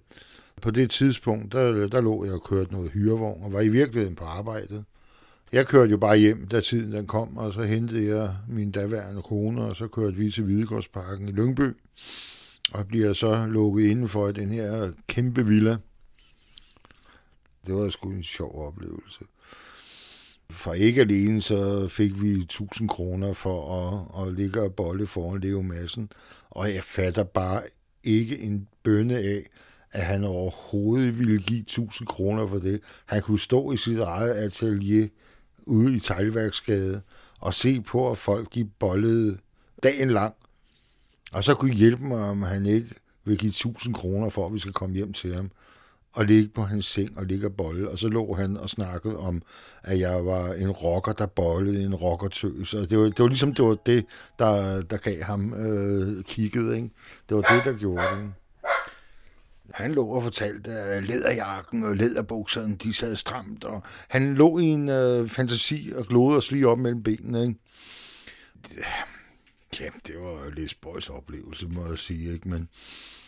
På 0.62 0.72
det 0.72 0.92
tidspunkt, 0.92 1.52
der, 1.52 1.88
der 1.88 2.02
lå 2.02 2.26
jeg 2.26 2.34
og 2.34 2.44
kørte 2.44 2.74
noget 2.74 2.92
hyrevogn, 2.92 3.44
og 3.44 3.54
var 3.54 3.62
i 3.62 3.70
virkeligheden 3.70 4.16
på 4.16 4.26
arbejdet. 4.26 4.86
Jeg 5.52 5.68
kørte 5.68 5.92
jo 5.92 5.98
bare 5.98 6.18
hjem, 6.18 6.48
da 6.48 6.62
tiden 6.62 6.92
den 6.92 7.08
kom, 7.08 7.38
og 7.38 7.54
så 7.54 7.62
hentede 7.62 8.18
jeg 8.18 8.36
min 8.50 8.72
daværende 8.72 9.22
kone, 9.22 9.62
og 9.62 9.76
så 9.76 9.88
kørte 9.88 10.16
vi 10.16 10.32
til 10.32 10.44
Hvidegårdsparken 10.44 11.28
i 11.28 11.32
Lyngby, 11.32 11.74
og 12.72 12.88
bliver 12.88 13.14
så 13.14 13.46
lukket 13.46 13.86
indenfor 13.86 14.28
i 14.28 14.32
den 14.32 14.50
her 14.50 14.92
kæmpe 15.08 15.46
villa. 15.46 15.78
Det 17.68 17.76
var 17.76 17.90
sgu 17.90 18.10
en 18.10 18.24
sjov 18.24 18.68
oplevelse. 18.68 19.26
For 20.50 20.74
ikke 20.74 21.02
alene 21.02 21.42
så 21.42 21.88
fik 21.88 22.22
vi 22.22 22.34
1000 22.34 22.90
kroner 22.90 23.34
for 23.34 23.88
at, 24.18 24.28
at 24.28 24.34
ligge 24.34 24.62
og 24.62 24.76
bolle 24.76 25.08
foran 25.08 25.42
Leo 25.42 25.62
Madsen, 25.62 26.12
og 26.50 26.74
jeg 26.74 26.84
fatter 26.84 27.24
bare 27.24 27.62
ikke 28.04 28.40
en 28.40 28.68
bønne 28.84 29.18
af, 29.18 29.50
at 29.92 30.06
han 30.06 30.24
overhovedet 30.24 31.20
ville 31.20 31.40
give 31.40 31.60
1000 31.60 32.08
kroner 32.08 32.48
for 32.48 32.58
det. 32.58 32.82
Han 33.06 33.22
kunne 33.22 33.40
stå 33.40 33.72
i 33.72 33.78
sit 33.78 34.00
eget 34.00 34.34
atelier 34.34 35.08
ude 35.68 35.96
i 35.96 36.00
Teglværksgade 36.00 37.02
og 37.40 37.54
se 37.54 37.82
på, 37.82 38.12
at 38.12 38.18
folk 38.18 38.54
de 38.54 38.66
bollede 38.66 39.38
dagen 39.84 40.12
lang. 40.12 40.34
Og 41.32 41.44
så 41.44 41.56
kunne 41.56 41.72
I 41.72 41.76
hjælpe 41.76 42.04
mig, 42.04 42.30
om 42.30 42.42
han 42.42 42.66
ikke 42.66 42.96
vil 43.26 43.38
give 43.38 43.50
1000 43.50 43.94
kroner 43.94 44.30
for, 44.30 44.46
at 44.46 44.54
vi 44.54 44.60
skal 44.60 44.74
komme 44.74 44.96
hjem 44.96 45.14
til 45.14 45.36
ham 45.36 45.52
og 46.18 46.26
ligge 46.26 46.50
på 46.50 46.64
hans 46.64 46.86
seng 46.86 47.18
og 47.18 47.26
ligge 47.26 47.48
og 47.48 47.54
bolle. 47.54 47.90
Og 47.90 48.00
så 48.00 48.08
lå 48.08 48.34
han 48.34 48.58
og 48.58 48.70
snakkede 48.70 49.18
om, 49.18 49.42
at 49.84 50.00
jeg 50.00 50.26
var 50.26 50.54
en 50.54 50.72
rocker, 50.72 51.14
der 51.14 51.26
bollede 51.26 51.84
en 51.84 51.96
rockertøs. 51.96 52.74
Og 52.74 52.90
det 52.90 52.98
var, 52.98 53.04
det 53.04 53.20
var 53.20 53.28
ligesom 53.28 53.54
det, 53.54 53.66
var 53.66 53.76
det 53.86 54.06
der, 54.40 54.82
der 54.82 54.98
gav 54.98 55.24
ham 55.24 55.54
øh, 55.54 56.24
kigget. 56.24 56.76
Ikke? 56.76 56.90
Det 57.30 57.38
var 57.38 57.42
det, 57.42 57.66
der 57.66 57.74
gjorde 57.74 58.04
det. 58.04 58.18
Ikke? 58.18 58.34
Han 59.78 59.92
lå 59.92 60.06
og 60.06 60.24
fortalte, 60.24 60.72
at 60.72 61.04
læderjakken 61.04 61.84
og 61.84 61.96
læderbukserne, 61.96 62.76
de 62.76 62.94
sad 62.94 63.16
stramt, 63.16 63.64
og 63.64 63.84
han 64.08 64.34
lå 64.34 64.58
i 64.58 64.64
en 64.64 64.90
øh, 64.90 65.28
fantasi 65.28 65.92
og 65.96 66.06
glodede 66.06 66.38
os 66.38 66.52
lige 66.52 66.68
op 66.68 66.80
mellem 66.80 67.04
benene. 67.04 67.42
Ikke? 67.42 67.56
Ja, 69.80 69.90
det 70.08 70.16
var 70.20 70.50
lidt 70.50 70.72
spøjs 70.72 71.10
oplevelse, 71.10 71.68
må 71.68 71.88
jeg 71.88 71.98
sige, 71.98 72.34
ikke? 72.34 72.50
men 72.50 72.70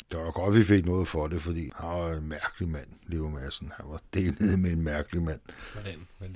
det 0.10 0.18
var 0.20 0.32
godt, 0.32 0.56
vi 0.56 0.64
fik 0.64 0.86
noget 0.86 1.08
for 1.08 1.28
det, 1.28 1.42
fordi 1.42 1.72
han 1.76 1.90
var 1.90 2.14
en 2.14 2.28
mærkelig 2.28 2.70
mand, 2.70 2.88
Leo 3.08 3.30
Madsen. 3.30 3.72
Han 3.78 3.86
var 3.90 4.02
delet 4.14 4.60
med 4.60 4.72
en 4.72 4.82
mærkelig 4.82 5.24
mand. 5.24 5.40
Hvordan? 5.74 6.08
Hvordan? 6.18 6.36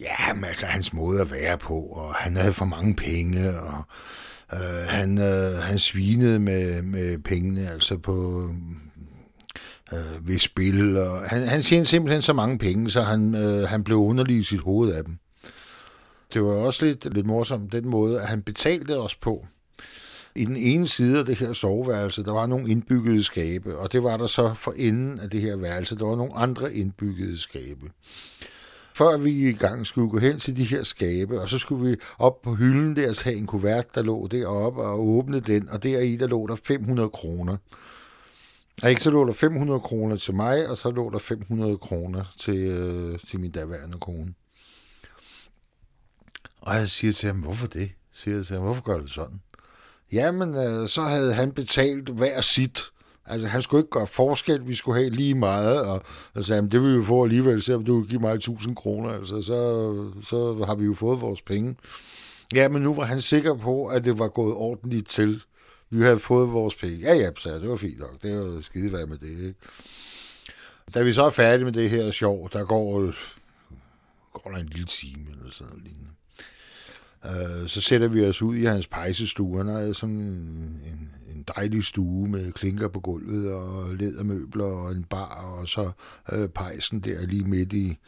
Ja, 0.00 0.34
men 0.34 0.44
altså 0.44 0.66
hans 0.66 0.92
måde 0.92 1.20
at 1.20 1.30
være 1.30 1.58
på, 1.58 1.78
og 1.78 2.14
han 2.14 2.36
havde 2.36 2.52
for 2.52 2.64
mange 2.64 2.96
penge, 2.96 3.60
og 3.60 3.84
øh, 4.52 4.86
han, 4.88 5.18
øh, 5.18 5.58
han 5.58 5.78
svinede 5.78 6.38
med, 6.38 6.82
med 6.82 7.18
pengene, 7.18 7.70
altså 7.70 7.98
på 7.98 8.48
øh, 9.92 10.28
ved 10.28 10.38
spil, 10.38 10.96
og 10.96 11.28
han, 11.28 11.48
han 11.48 11.62
tjente 11.62 11.90
simpelthen 11.90 12.22
så 12.22 12.32
mange 12.32 12.58
penge, 12.58 12.90
så 12.90 13.02
han, 13.02 13.34
øh, 13.34 13.68
han 13.68 13.84
blev 13.84 13.98
underlig 13.98 14.36
i 14.36 14.42
sit 14.42 14.60
hoved 14.60 14.92
af 14.92 15.04
dem. 15.04 15.18
Det 16.34 16.42
var 16.42 16.52
også 16.52 16.84
lidt, 16.84 17.14
lidt 17.14 17.26
morsomt, 17.26 17.72
den 17.72 17.88
måde, 17.88 18.20
at 18.20 18.28
han 18.28 18.42
betalte 18.42 18.98
os 18.98 19.14
på. 19.14 19.46
I 20.36 20.44
den 20.44 20.56
ene 20.56 20.86
side 20.86 21.18
af 21.18 21.24
det 21.24 21.38
her 21.38 21.52
soveværelse, 21.52 22.24
der 22.24 22.32
var 22.32 22.46
nogle 22.46 22.70
indbyggede 22.70 23.22
skabe, 23.22 23.78
og 23.78 23.92
det 23.92 24.02
var 24.02 24.16
der 24.16 24.26
så 24.26 24.54
for 24.54 24.74
enden 24.76 25.20
af 25.20 25.30
det 25.30 25.40
her 25.40 25.56
værelse, 25.56 25.98
der 25.98 26.04
var 26.04 26.16
nogle 26.16 26.34
andre 26.34 26.74
indbyggede 26.74 27.38
skabe. 27.38 27.90
Før 28.94 29.16
vi 29.16 29.48
i 29.48 29.52
gang 29.52 29.86
skulle 29.86 30.10
gå 30.10 30.18
hen 30.18 30.38
til 30.38 30.56
de 30.56 30.64
her 30.64 30.84
skabe, 30.84 31.40
og 31.40 31.48
så 31.48 31.58
skulle 31.58 31.90
vi 31.90 31.96
op 32.18 32.42
på 32.42 32.54
hylden 32.54 32.96
der 32.96 33.08
og 33.08 33.14
have 33.24 33.36
en 33.36 33.46
kuvert, 33.46 33.94
der 33.94 34.02
lå 34.02 34.26
deroppe, 34.26 34.82
og 34.82 35.08
åbne 35.08 35.40
den, 35.40 35.68
og 35.68 35.82
deri 35.82 36.16
der 36.16 36.26
lå 36.26 36.46
der 36.46 36.56
500 36.64 37.08
kroner. 37.08 37.56
Og 38.82 38.90
ikke 38.90 39.02
så 39.02 39.10
lå 39.10 39.26
der 39.26 39.32
500 39.32 39.80
kroner 39.80 40.16
til 40.16 40.34
mig, 40.34 40.68
og 40.68 40.76
så 40.76 40.90
lå 40.90 41.10
der 41.10 41.18
500 41.18 41.78
kroner 41.78 42.24
til, 42.38 42.56
øh, 42.56 43.18
til 43.28 43.40
min 43.40 43.50
daværende 43.50 43.98
kone. 43.98 44.34
Og 46.60 46.76
jeg 46.76 46.88
siger 46.88 47.12
til 47.12 47.26
ham, 47.26 47.36
hvorfor 47.36 47.66
det? 47.66 47.90
Siger 48.12 48.36
jeg 48.36 48.46
til 48.46 48.56
ham, 48.56 48.64
hvorfor 48.64 48.82
gør 48.82 48.98
det 48.98 49.10
sådan? 49.10 49.40
Jamen, 50.12 50.54
øh, 50.54 50.88
så 50.88 51.02
havde 51.02 51.34
han 51.34 51.52
betalt 51.52 52.08
hver 52.08 52.40
sit. 52.40 52.82
Altså, 53.26 53.48
han 53.48 53.62
skulle 53.62 53.80
ikke 53.80 53.90
gøre 53.90 54.06
forskel, 54.06 54.66
vi 54.66 54.74
skulle 54.74 54.98
have 54.98 55.10
lige 55.10 55.34
meget, 55.34 55.86
og 55.86 56.02
jeg 56.34 56.44
sagde, 56.44 56.70
det 56.70 56.82
vil 56.82 57.00
vi 57.00 57.04
få 57.04 57.24
alligevel, 57.24 57.62
selvom 57.62 57.84
du 57.84 58.00
vil 58.00 58.08
give 58.08 58.20
mig 58.20 58.34
1000 58.34 58.76
kroner, 58.76 59.10
altså, 59.10 59.42
så, 59.42 59.56
så 60.24 60.64
har 60.64 60.74
vi 60.74 60.84
jo 60.84 60.94
fået 60.94 61.20
vores 61.20 61.42
penge. 61.42 61.76
Ja, 62.54 62.68
men 62.68 62.82
nu 62.82 62.94
var 62.94 63.04
han 63.04 63.20
sikker 63.20 63.54
på, 63.54 63.86
at 63.86 64.04
det 64.04 64.18
var 64.18 64.28
gået 64.28 64.54
ordentligt 64.54 65.08
til. 65.08 65.42
Vi 65.92 66.02
havde 66.02 66.18
fået 66.18 66.52
vores 66.52 66.74
penge. 66.74 66.98
Ja, 66.98 67.14
ja, 67.14 67.30
så 67.38 67.58
det 67.58 67.68
var 67.68 67.76
fint 67.76 67.98
nok. 67.98 68.22
Det 68.22 68.36
var 68.36 68.60
skide 68.60 68.92
værd 68.92 69.08
med 69.08 69.18
det, 69.18 69.46
ikke? 69.46 69.54
Da 70.94 71.02
vi 71.02 71.12
så 71.12 71.24
er 71.24 71.30
færdige 71.30 71.64
med 71.64 71.72
det 71.72 71.90
her 71.90 72.10
sjov, 72.10 72.50
der 72.52 72.64
går, 72.64 73.12
går 74.32 74.50
der 74.50 74.58
en 74.58 74.66
lille 74.66 74.86
time 74.86 75.26
eller 75.30 75.50
sådan 75.50 75.72
noget 75.72 75.84
lignende. 75.84 77.62
Øh, 77.62 77.68
så 77.68 77.80
sætter 77.80 78.08
vi 78.08 78.24
os 78.24 78.42
ud 78.42 78.56
i 78.56 78.64
hans 78.64 78.86
pejsestue. 78.86 79.58
Han 79.58 79.66
har 79.66 79.92
sådan 79.92 80.16
en, 80.16 81.10
en 81.34 81.44
dejlig 81.56 81.84
stue 81.84 82.28
med 82.28 82.52
klinker 82.52 82.88
på 82.88 83.00
gulvet 83.00 83.52
og 83.52 83.94
lædermøbler 83.94 84.64
og 84.64 84.92
en 84.92 85.04
bar, 85.04 85.34
og 85.34 85.68
så 85.68 85.90
øh, 86.32 86.48
pejsen 86.48 87.00
der 87.00 87.26
lige 87.26 87.44
midt 87.44 87.72
i. 87.72 87.98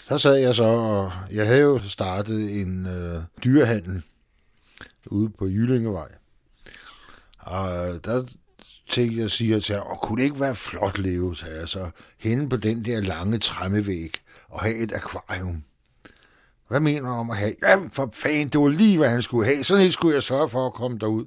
Så 0.00 0.18
sad 0.18 0.34
jeg 0.34 0.54
så, 0.54 0.64
og 0.64 1.12
jeg 1.30 1.46
havde 1.46 1.60
jo 1.60 1.78
startet 1.78 2.60
en 2.60 2.86
øh, 2.86 3.22
dyrehandel 3.44 4.02
ude 5.06 5.30
på 5.30 5.46
Jyllingevej. 5.46 6.17
Og 7.48 8.04
der 8.04 8.24
tænkte 8.90 9.20
jeg, 9.20 9.30
siger 9.30 9.60
til 9.60 9.74
ham, 9.74 9.96
kunne 10.02 10.18
det 10.18 10.24
ikke 10.24 10.40
være 10.40 10.54
flot 10.54 10.98
leve, 10.98 11.36
sagde 11.36 11.60
jeg 11.60 11.68
så, 11.68 11.90
henne 12.18 12.48
på 12.48 12.56
den 12.56 12.84
der 12.84 13.00
lange 13.00 13.38
træmmevæg 13.38 14.12
og 14.48 14.60
have 14.60 14.76
et 14.76 14.92
akvarium. 14.92 15.62
Hvad 16.68 16.80
mener 16.80 17.08
du 17.08 17.14
om 17.14 17.30
at 17.30 17.36
have? 17.36 17.54
Jamen 17.62 17.90
for 17.90 18.10
fanden, 18.12 18.48
det 18.48 18.60
var 18.60 18.68
lige, 18.68 18.98
hvad 18.98 19.08
han 19.08 19.22
skulle 19.22 19.46
have. 19.46 19.64
Sådan 19.64 19.86
et 19.86 19.92
skulle 19.92 20.14
jeg 20.14 20.22
sørge 20.22 20.48
for 20.48 20.66
at 20.66 20.72
komme 20.72 20.98
derud. 20.98 21.24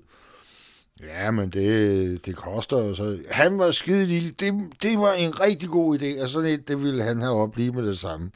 Ja, 0.99 1.31
men 1.31 1.49
det, 1.49 2.25
det 2.25 2.35
koster 2.35 2.77
jo 2.77 2.95
så. 2.95 3.19
Han 3.29 3.59
var 3.59 3.71
skide 3.71 4.05
lille. 4.05 4.31
Det, 4.31 4.53
det 4.81 4.99
var 4.99 5.13
en 5.13 5.39
rigtig 5.39 5.69
god 5.69 5.99
idé, 5.99 6.21
og 6.21 6.29
sådan 6.29 6.49
et, 6.49 6.67
det 6.67 6.83
ville 6.83 7.03
han 7.03 7.21
have 7.21 7.33
op 7.33 7.57
lige 7.57 7.71
med 7.71 7.87
det 7.87 7.99
samme. 7.99 8.31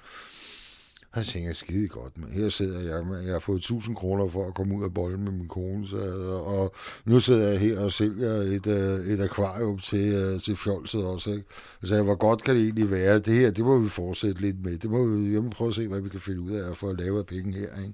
Og 1.15 1.19
jeg 1.19 1.25
tænker, 1.25 1.53
skide 1.53 1.87
godt, 1.87 2.17
men 2.17 2.31
her 2.31 2.49
sidder 2.49 2.95
jeg, 2.95 3.05
med, 3.05 3.21
jeg 3.21 3.33
har 3.33 3.39
fået 3.39 3.57
1000 3.57 3.95
kroner 3.95 4.29
for 4.29 4.47
at 4.47 4.53
komme 4.53 4.75
ud 4.75 4.83
af 4.83 4.93
bolden 4.93 5.23
med 5.23 5.31
min 5.31 5.47
kone, 5.47 5.87
så, 5.87 5.97
og 6.45 6.75
nu 7.05 7.19
sidder 7.19 7.49
jeg 7.49 7.59
her 7.59 7.79
og 7.79 7.91
sælger 7.91 8.31
et, 8.31 8.67
øh, 8.67 9.13
et 9.13 9.21
akvarium 9.21 9.79
til, 9.79 10.13
øh, 10.13 10.41
til 10.41 10.57
fjolset 10.57 11.05
også. 11.05 11.31
Ikke? 11.31 11.43
Så 11.83 11.95
jeg, 11.95 12.03
hvor 12.03 12.15
godt 12.15 12.43
kan 12.43 12.55
det 12.55 12.63
egentlig 12.63 12.91
være? 12.91 13.19
Det 13.19 13.33
her, 13.33 13.51
det 13.51 13.65
må 13.65 13.79
vi 13.79 13.89
fortsætte 13.89 14.41
lidt 14.41 14.63
med. 14.63 14.77
Det 14.77 14.89
må 14.89 15.05
vi, 15.05 15.33
jeg 15.33 15.43
må 15.43 15.49
prøve 15.49 15.67
at 15.67 15.75
se, 15.75 15.87
hvad 15.87 16.01
vi 16.01 16.09
kan 16.09 16.19
finde 16.19 16.41
ud 16.41 16.51
af 16.51 16.77
for 16.77 16.89
at 16.89 16.99
lave 16.99 17.19
af 17.19 17.25
penge 17.25 17.53
her. 17.53 17.81
Ikke? 17.81 17.93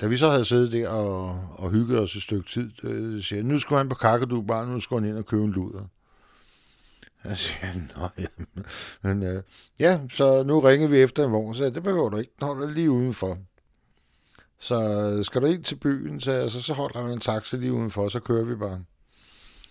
Da 0.00 0.06
vi 0.06 0.16
så 0.16 0.30
havde 0.30 0.44
siddet 0.44 0.72
der 0.72 0.88
og, 0.88 1.40
og 1.56 1.70
hygget 1.70 2.00
os 2.00 2.16
et 2.16 2.22
stykke 2.22 2.48
tid, 2.48 2.70
så 2.76 3.22
siger 3.28 3.38
jeg, 3.38 3.44
nu 3.44 3.58
skulle 3.58 3.78
han 3.78 3.88
på 3.88 3.94
kakadu, 3.94 4.42
bare 4.42 4.66
nu 4.66 4.80
skulle 4.80 5.02
han 5.02 5.10
ind 5.10 5.18
og 5.18 5.26
købe 5.26 5.44
en 5.44 5.52
luder. 5.52 5.84
Jeg 7.24 7.38
siger, 7.38 7.74
nå 7.96 8.08
ja. 8.18 8.26
Men, 9.02 9.22
øh, 9.22 9.42
ja, 9.78 10.00
så 10.12 10.42
nu 10.42 10.60
ringede 10.60 10.90
vi 10.90 11.02
efter 11.02 11.24
en 11.24 11.32
vogn, 11.32 11.54
så 11.54 11.70
det 11.70 11.82
behøver 11.82 12.08
du 12.08 12.16
ikke. 12.16 12.32
Den 12.38 12.46
holder 12.46 12.70
lige 12.70 12.90
udenfor. 12.90 13.38
Så 14.58 14.80
øh, 14.80 15.24
skal 15.24 15.40
du 15.40 15.46
ind 15.46 15.64
til 15.64 15.76
byen, 15.76 16.20
så, 16.20 16.32
altså, 16.32 16.62
så 16.62 16.74
holder 16.74 17.06
der 17.06 17.12
en 17.12 17.20
taxa 17.20 17.56
lige 17.56 17.72
udenfor, 17.72 18.08
så 18.08 18.20
kører 18.20 18.44
vi 18.44 18.54
bare. 18.54 18.84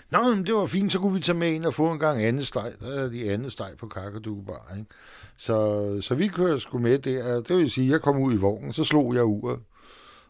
Nå, 0.09 0.35
men 0.35 0.45
det 0.45 0.53
var 0.53 0.65
fint, 0.65 0.91
så 0.91 0.99
kunne 0.99 1.13
vi 1.13 1.19
tage 1.19 1.37
med 1.37 1.51
ind 1.51 1.65
og 1.65 1.73
få 1.73 1.91
en 1.91 1.99
gang 1.99 2.23
andet 2.23 2.47
steg. 2.47 2.73
Der 2.79 3.03
er 3.03 3.09
de 3.09 3.31
andet 3.31 3.51
steg 3.51 3.73
på 3.79 3.87
Kakadu 3.87 4.41
bare, 4.41 4.77
ikke? 4.77 4.89
Så, 5.37 5.97
så 6.01 6.15
vi 6.15 6.27
kører 6.27 6.57
sgu 6.59 6.79
med 6.79 6.99
der. 6.99 7.41
Det 7.41 7.57
vil 7.57 7.71
sige, 7.71 7.91
jeg 7.91 8.01
kom 8.01 8.17
ud 8.17 8.33
i 8.33 8.37
vognen, 8.37 8.73
så 8.73 8.83
slog 8.83 9.15
jeg 9.15 9.23
uret. 9.23 9.59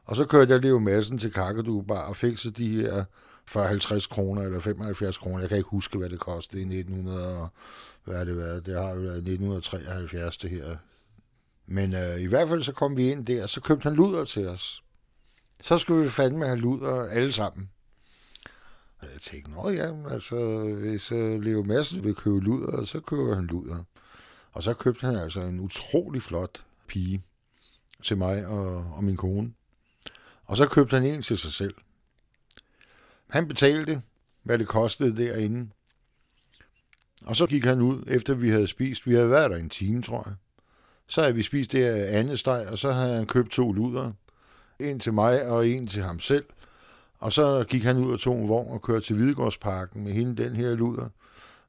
Og 0.05 0.15
så 0.15 0.26
kørte 0.26 0.53
jeg 0.53 0.61
Leo 0.61 0.80
Madsen 0.80 1.18
til 1.18 1.34
Kakadu 1.34 1.82
bare 1.82 2.05
og 2.05 2.15
fik 2.15 2.38
så 2.38 2.49
de 2.49 2.82
her 2.82 3.03
for 3.48 3.64
50 3.64 4.08
kroner 4.08 4.41
eller 4.41 4.60
75 4.60 5.18
kroner. 5.18 5.39
Jeg 5.39 5.50
kan 5.50 5.58
ikke 5.58 5.70
huske, 5.70 5.98
hvad 5.98 6.09
det 6.09 6.20
kostede 6.20 6.62
i 6.62 6.80
1900, 6.80 7.50
hvad 8.04 8.26
det 8.26 8.38
været? 8.38 8.66
Det 8.66 8.74
har 8.74 8.89
jo 8.89 9.00
været 9.00 9.17
1973, 9.17 10.38
det 10.38 10.50
her. 10.50 10.78
Men 11.66 11.96
øh, 11.96 12.21
i 12.21 12.26
hvert 12.26 12.47
fald 12.47 12.63
så 12.63 12.71
kom 12.71 12.97
vi 12.97 13.12
ind 13.12 13.26
der, 13.26 13.43
og 13.43 13.50
så 13.50 13.62
købte 13.62 13.84
han 13.84 13.93
luder 13.93 14.26
til 14.26 14.47
os. 14.47 14.84
Så 15.62 15.78
skulle 15.78 16.04
vi 16.04 16.09
fandme 16.09 16.46
have 16.46 16.58
luder 16.58 17.09
alle 17.09 17.32
sammen. 17.32 17.70
Og 19.00 19.08
jeg 19.13 19.21
tænkte, 19.21 19.51
nå 19.51 19.70
ja, 19.70 20.09
altså, 20.09 20.59
hvis 20.80 21.12
øh, 21.12 21.42
Leo 21.42 21.63
Madsen 21.63 22.04
vil 22.04 22.16
købe 22.16 22.39
luder, 22.39 22.86
så 22.86 23.00
køber 23.00 23.36
han 23.36 23.46
luder. 23.46 23.84
Og 24.51 24.63
så 24.63 24.74
købte 24.74 25.05
han 25.05 25.16
altså 25.16 25.42
en 25.42 25.59
utrolig 25.59 26.21
flot 26.21 26.63
pige 26.88 27.24
til 28.04 28.17
mig 28.17 28.46
og, 28.46 28.76
og 28.76 29.04
min 29.04 29.17
kone. 29.17 29.54
Og 30.46 30.58
så 30.58 30.67
købte 30.67 30.96
han 30.96 31.05
en 31.05 31.21
til 31.21 31.38
sig 31.38 31.51
selv. 31.51 31.76
Han 33.29 33.47
betalte, 33.47 34.01
hvad 34.43 34.58
det 34.58 34.67
kostede 34.67 35.17
derinde. 35.17 35.70
Og 37.25 37.36
så 37.36 37.45
gik 37.45 37.66
han 37.66 37.82
ud, 37.82 38.04
efter 38.08 38.33
vi 38.33 38.49
havde 38.49 38.67
spist. 38.67 39.08
Vi 39.08 39.13
havde 39.13 39.29
været 39.29 39.51
der 39.51 39.58
en 39.58 39.70
time, 39.70 40.01
tror 40.01 40.24
jeg. 40.25 40.36
Så 41.08 41.21
havde 41.21 41.36
vi 41.36 41.43
spist 41.43 41.71
det 41.71 41.86
andet 41.86 42.39
steg, 42.39 42.67
og 42.67 42.78
så 42.78 42.91
havde 42.91 43.16
han 43.16 43.25
købt 43.25 43.51
to 43.51 43.71
luder. 43.71 44.12
En 44.79 44.99
til 44.99 45.13
mig 45.13 45.47
og 45.47 45.67
en 45.67 45.87
til 45.87 46.04
ham 46.04 46.20
selv. 46.20 46.45
Og 47.20 47.33
så 47.33 47.66
gik 47.70 47.83
han 47.83 47.97
ud 47.97 48.13
og 48.13 48.20
tog 48.20 48.41
en 48.41 48.49
vogn 48.49 48.71
og 48.71 48.82
kørte 48.82 49.05
til 49.05 49.16
Hvidegårdsparken 49.16 50.04
med 50.04 50.13
hende, 50.13 50.43
den 50.43 50.55
her 50.55 50.75
luder. 50.75 51.09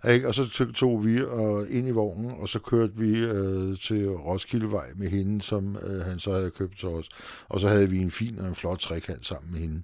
Og 0.03 0.35
så 0.35 0.73
tog 0.75 1.05
vi 1.05 1.23
og 1.25 1.71
ind 1.71 1.89
i 1.89 1.91
vognen, 1.91 2.41
og 2.41 2.49
så 2.49 2.59
kørte 2.59 2.93
vi 2.97 3.19
øh, 3.19 3.79
til 3.79 4.09
Roskildevej 4.09 4.91
med 4.97 5.09
hende, 5.09 5.43
som 5.43 5.77
øh, 5.77 6.01
han 6.01 6.19
så 6.19 6.33
havde 6.33 6.51
købt 6.51 6.79
til 6.79 6.89
os. 6.89 7.09
Og 7.49 7.61
så 7.61 7.69
havde 7.69 7.91
vi 7.91 7.99
en 7.99 8.11
fin 8.11 8.39
og 8.39 8.49
en 8.49 8.55
flot 8.55 8.79
trekant 8.79 9.27
sammen 9.27 9.53
med 9.53 9.61
hende. 9.61 9.83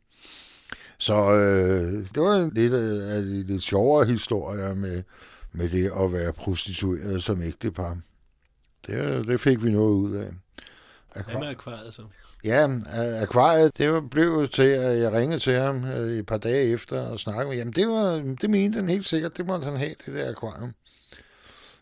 Så 0.99 1.15
øh, 1.15 1.93
det 2.15 2.23
var 2.23 2.37
en 2.37 2.53
lidt 2.55 2.75
af 2.75 3.23
de 3.23 3.43
lidt 3.43 3.63
sjovere 3.63 4.05
historier 4.05 4.75
med, 4.75 5.03
med 5.53 5.69
det 5.69 5.93
at 6.01 6.13
være 6.13 6.33
prostitueret 6.33 7.23
som 7.23 7.43
ægtepar. 7.43 7.99
Det, 8.87 9.27
det 9.27 9.41
fik 9.41 9.65
vi 9.65 9.71
noget 9.71 9.93
ud 9.93 10.15
af. 10.17 10.31
Hvad 11.13 11.39
med 11.39 11.49
akvariet 11.49 11.95
så? 11.95 12.03
Ja, 12.45 12.69
akvariet, 13.23 13.79
det 13.79 14.11
blev 14.11 14.49
til, 14.49 14.63
at 14.63 14.99
jeg 14.99 15.13
ringede 15.13 15.41
til 15.41 15.59
ham 15.59 15.85
øh, 15.85 16.19
et 16.19 16.27
par 16.27 16.39
dage 16.39 16.65
efter 16.65 17.01
og 17.01 17.21
snakkede 17.21 17.49
med, 17.49 17.57
jamen 17.57 17.73
det, 17.73 17.89
var, 17.89 18.37
det 18.41 18.51
mente 18.51 18.77
han 18.77 18.89
helt 18.89 19.07
sikkert, 19.07 19.37
det 19.37 19.47
måtte 19.47 19.65
han 19.65 19.77
have, 19.77 19.95
det 20.07 20.15
der 20.15 20.31
akvarium. 20.31 20.73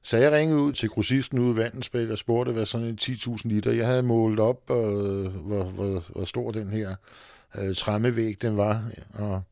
Så 0.02 0.16
jeg 0.16 0.32
ringede 0.32 0.60
ud 0.60 0.72
til 0.72 0.89
grossisten 0.89 1.39
ude 1.39 1.52
i 1.52 1.56
Vandensbæk 1.56 2.09
og 2.09 2.18
spurgte, 2.18 2.52
hvad 2.52 2.66
sådan 2.66 2.86
en 2.86 2.98
10.000 3.02 3.36
liter. 3.44 3.72
Jeg 3.72 3.86
havde 3.86 4.02
målt 4.02 4.40
op, 4.40 4.70
øh, 4.70 4.76
hvor, 5.26 5.64
hvor, 5.64 6.05
hvor 6.09 6.24
stor 6.24 6.51
den 6.51 6.70
her 6.70 6.94
øh, 7.59 7.74
træmmevæg 7.74 8.43
den 8.43 8.57
var, 8.57 8.91
og 9.15 9.43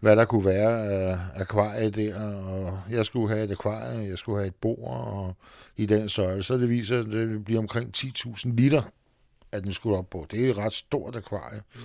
hvad 0.00 0.16
der 0.16 0.24
kunne 0.24 0.44
være 0.44 0.86
af 0.86 1.18
akvariet 1.34 1.96
der, 1.96 2.24
og 2.24 2.80
jeg 2.90 3.06
skulle 3.06 3.28
have 3.28 3.44
et 3.44 3.50
akvarie, 3.50 4.08
jeg 4.08 4.18
skulle 4.18 4.38
have 4.38 4.48
et 4.48 4.54
bord, 4.54 5.06
og 5.06 5.34
i 5.76 5.86
den 5.86 6.08
størrelse, 6.08 6.46
så 6.46 6.58
det 6.58 6.68
viser, 6.68 7.00
at 7.00 7.06
det 7.06 7.44
bliver 7.44 7.60
omkring 7.60 7.90
10.000 7.96 8.54
liter, 8.54 8.82
at 9.52 9.64
den 9.64 9.72
skulle 9.72 9.98
op 9.98 10.10
på. 10.10 10.26
Det 10.30 10.46
er 10.46 10.50
et 10.50 10.58
ret 10.58 10.72
stort 10.72 11.16
akvarie. 11.16 11.62
Mm. 11.74 11.80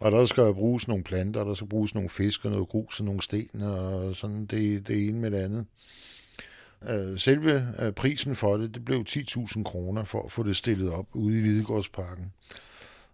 Og 0.00 0.12
der 0.12 0.24
skal 0.24 0.54
bruges 0.54 0.88
nogle 0.88 1.04
planter, 1.04 1.44
der 1.44 1.54
skal 1.54 1.68
bruges 1.68 1.94
nogle 1.94 2.10
fisk 2.10 2.44
og 2.44 2.50
noget 2.50 2.68
grus 2.68 3.00
og 3.00 3.06
nogle 3.06 3.22
sten, 3.22 3.62
og 3.62 4.16
sådan 4.16 4.46
det, 4.46 4.88
det 4.88 5.08
ene 5.08 5.18
med 5.18 5.30
det 5.30 5.38
andet. 5.38 5.66
Øh, 6.88 7.18
selve 7.18 7.74
øh, 7.78 7.92
prisen 7.92 8.36
for 8.36 8.56
det, 8.56 8.74
det 8.74 8.84
blev 8.84 9.04
10.000 9.08 9.62
kroner 9.62 10.04
for 10.04 10.22
at 10.22 10.32
få 10.32 10.42
det 10.42 10.56
stillet 10.56 10.92
op 10.92 11.06
ude 11.12 11.38
i 11.38 11.40
Hvidegårdsparken. 11.40 12.32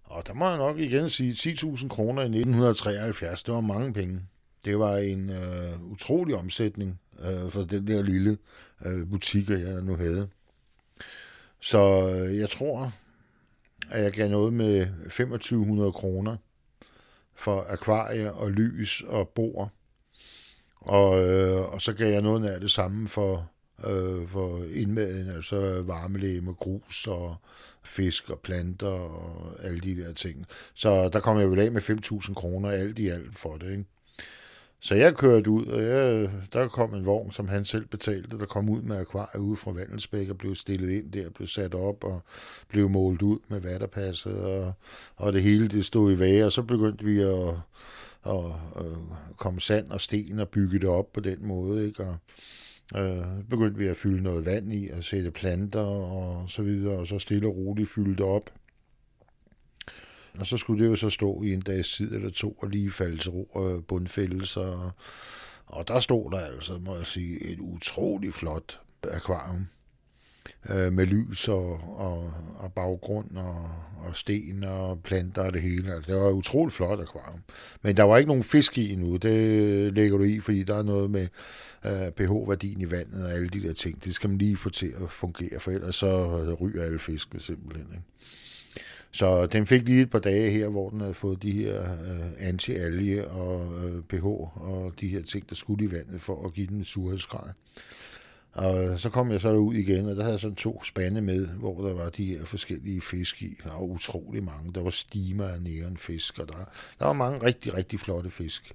Og 0.04 0.26
der 0.26 0.34
må 0.34 0.48
jeg 0.48 0.58
nok 0.58 0.78
igen 0.78 1.08
sige, 1.08 1.32
10.000 1.32 1.88
kroner 1.88 2.22
i 2.22 2.24
1973, 2.24 3.42
det 3.42 3.54
var 3.54 3.60
mange 3.60 3.92
penge. 3.92 4.20
Det 4.64 4.78
var 4.78 4.96
en 4.96 5.30
øh, 5.30 5.82
utrolig 5.82 6.36
omsætning 6.36 7.00
øh, 7.20 7.50
for 7.50 7.62
den 7.62 7.86
der 7.86 8.02
lille 8.02 8.38
øh, 8.84 9.10
butik, 9.10 9.50
jeg 9.50 9.82
nu 9.82 9.96
havde. 9.96 10.28
Så 11.60 12.10
øh, 12.10 12.38
jeg 12.38 12.50
tror, 12.50 12.92
at 13.90 14.02
jeg 14.02 14.12
gav 14.12 14.28
noget 14.28 14.52
med 14.52 14.86
2500 15.04 15.92
kroner 15.92 16.36
for 17.34 17.66
akvarie 17.68 18.32
og 18.32 18.50
lys 18.50 19.02
og 19.06 19.28
bord. 19.28 19.70
Og, 20.76 21.24
øh, 21.24 21.72
og 21.72 21.82
så 21.82 21.92
gav 21.92 22.12
jeg 22.12 22.22
noget 22.22 22.46
af 22.46 22.60
det 22.60 22.70
samme 22.70 23.08
for, 23.08 23.50
øh, 23.86 24.28
for 24.28 24.64
indmaden, 24.72 25.28
altså 25.28 25.82
varmelæme, 25.82 26.52
grus 26.52 27.06
og 27.06 27.36
fisk 27.82 28.30
og 28.30 28.40
planter 28.40 28.88
og 28.88 29.56
alle 29.62 29.80
de 29.80 29.96
der 29.96 30.12
ting. 30.12 30.46
Så 30.74 31.08
der 31.08 31.20
kom 31.20 31.38
jeg 31.38 31.50
vel 31.50 31.60
af 31.60 31.72
med 31.72 31.82
5.000 31.82 32.34
kroner 32.34 32.70
alt 32.70 32.98
i 32.98 33.08
alt 33.08 33.38
for 33.38 33.56
det. 33.56 33.70
Ikke? 33.70 33.84
Så 34.80 34.94
jeg 34.94 35.14
kørte 35.14 35.50
ud, 35.50 35.66
og 35.66 35.82
jeg, 35.82 36.30
der 36.52 36.68
kom 36.68 36.94
en 36.94 37.06
vogn, 37.06 37.32
som 37.32 37.48
han 37.48 37.64
selv 37.64 37.86
betalte, 37.86 38.38
der 38.38 38.46
kom 38.46 38.68
ud 38.68 38.82
med 38.82 38.96
akvariet 38.96 39.40
ude 39.40 39.56
fra 39.56 39.70
Vandelsbæk 39.70 40.28
og 40.28 40.38
blev 40.38 40.54
stillet 40.54 40.90
ind 40.90 41.12
der, 41.12 41.30
blev 41.30 41.48
sat 41.48 41.74
op 41.74 42.04
og 42.04 42.22
blev 42.68 42.88
målt 42.88 43.22
ud 43.22 43.38
med 43.48 43.60
vatterpasset, 43.60 44.40
og, 44.40 44.72
og 45.16 45.32
det 45.32 45.42
hele 45.42 45.68
det 45.68 45.84
stod 45.84 46.12
i 46.12 46.18
vage, 46.18 46.46
og 46.46 46.52
så 46.52 46.62
begyndte 46.62 47.04
vi 47.04 47.20
at, 47.20 47.48
at, 48.26 48.44
at 48.76 48.86
komme 49.36 49.60
sand 49.60 49.90
og 49.90 50.00
sten 50.00 50.38
og 50.38 50.48
bygge 50.48 50.78
det 50.78 50.88
op 50.88 51.12
på 51.12 51.20
den 51.20 51.46
måde, 51.46 51.86
ikke? 51.86 52.04
Og, 52.04 52.16
Øh, 52.96 53.44
begyndte 53.50 53.78
vi 53.78 53.86
at 53.86 53.96
fylde 53.96 54.22
noget 54.22 54.44
vand 54.44 54.72
i, 54.72 54.90
og 54.90 55.04
sætte 55.04 55.30
planter 55.30 55.80
og 55.80 56.50
så 56.50 56.62
videre, 56.62 56.98
og 56.98 57.06
så 57.06 57.18
stille 57.18 57.46
og 57.48 57.56
roligt 57.56 57.90
fylde 57.90 58.10
det 58.10 58.26
op. 58.26 58.50
Og 60.38 60.46
så 60.46 60.56
skulle 60.56 60.84
det 60.84 60.90
jo 60.90 60.96
så 60.96 61.10
stå 61.10 61.42
i 61.42 61.54
en 61.54 61.60
dags 61.60 61.96
tid 61.96 62.14
eller 62.14 62.30
to 62.30 62.52
og 62.52 62.68
lige 62.68 62.90
falde 62.90 63.18
til 63.18 63.30
ro 63.30 63.44
og 63.44 63.84
bundfældelser. 63.84 64.60
Og, 64.60 64.92
og 65.66 65.88
der 65.88 66.00
stod 66.00 66.30
der 66.30 66.40
altså, 66.40 66.78
må 66.78 66.96
jeg 66.96 67.06
sige, 67.06 67.44
et 67.44 67.58
utroligt 67.60 68.34
flot 68.34 68.80
akvarium 69.10 69.66
øh, 70.70 70.92
med 70.92 71.06
lys 71.06 71.48
og, 71.48 71.80
og, 71.96 72.32
og 72.56 72.72
baggrund 72.72 73.36
og, 73.36 73.70
og 74.06 74.16
sten 74.16 74.64
og 74.64 75.02
planter 75.02 75.42
og 75.42 75.52
det 75.52 75.62
hele. 75.62 75.94
Altså, 75.94 76.12
det 76.12 76.20
var 76.20 76.28
et 76.28 76.32
utroligt 76.32 76.76
flot 76.76 77.00
akvarium. 77.00 77.40
Men 77.82 77.96
der 77.96 78.02
var 78.02 78.16
ikke 78.16 78.28
nogen 78.28 78.42
fisk 78.42 78.78
i 78.78 78.92
endnu. 78.92 79.16
Det 79.16 79.94
lægger 79.94 80.18
du 80.18 80.24
i, 80.24 80.40
fordi 80.40 80.62
der 80.62 80.74
er 80.74 80.82
noget 80.82 81.10
med 81.10 81.28
øh, 81.84 82.10
pH-værdien 82.10 82.80
i 82.80 82.90
vandet 82.90 83.24
og 83.24 83.32
alle 83.32 83.48
de 83.48 83.62
der 83.62 83.72
ting. 83.72 84.04
Det 84.04 84.14
skal 84.14 84.30
man 84.30 84.38
lige 84.38 84.56
få 84.56 84.70
til 84.70 84.92
at 85.04 85.10
fungere, 85.10 85.60
for 85.60 85.70
ellers 85.70 85.96
så 85.96 86.06
øh, 86.06 86.52
ryger 86.52 86.84
alle 86.84 86.98
fiskene 86.98 87.40
simpelthen. 87.40 87.86
Ikke? 87.90 88.04
Så 89.14 89.46
den 89.46 89.66
fik 89.66 89.82
lige 89.82 90.02
et 90.02 90.10
par 90.10 90.18
dage 90.18 90.50
her, 90.50 90.68
hvor 90.68 90.90
den 90.90 91.00
havde 91.00 91.14
fået 91.14 91.42
de 91.42 91.52
her 91.52 91.82
øh, 91.82 92.48
anti-alge 92.48 93.28
og 93.28 93.84
øh, 93.84 94.02
pH 94.02 94.24
og 94.24 94.92
de 95.00 95.08
her 95.08 95.22
ting, 95.22 95.48
der 95.48 95.54
skulle 95.54 95.84
i 95.84 95.92
vandet 95.92 96.22
for 96.22 96.46
at 96.46 96.52
give 96.52 96.66
den 96.66 96.84
surhedsgrad. 96.84 97.52
Og 98.54 98.98
så 98.98 99.10
kom 99.10 99.30
jeg 99.30 99.40
så 99.40 99.52
ud 99.52 99.74
igen, 99.74 100.06
og 100.06 100.16
der 100.16 100.22
havde 100.22 100.32
jeg 100.32 100.40
sådan 100.40 100.56
to 100.56 100.84
spande 100.84 101.20
med, 101.20 101.46
hvor 101.46 101.86
der 101.86 101.94
var 101.94 102.10
de 102.10 102.24
her 102.24 102.44
forskellige 102.44 103.00
fisk 103.00 103.42
i. 103.42 103.56
Der 103.64 103.70
var 103.70 103.80
utrolig 103.80 104.42
mange. 104.42 104.72
Der 104.72 104.82
var 104.82 104.90
stimer 104.90 105.44
af 105.44 105.58
fisk, 105.96 106.38
og 106.38 106.48
der, 106.48 106.54
der 106.98 107.06
var 107.06 107.12
mange 107.12 107.46
rigtig, 107.46 107.74
rigtig 107.74 108.00
flotte 108.00 108.30
fisk. 108.30 108.74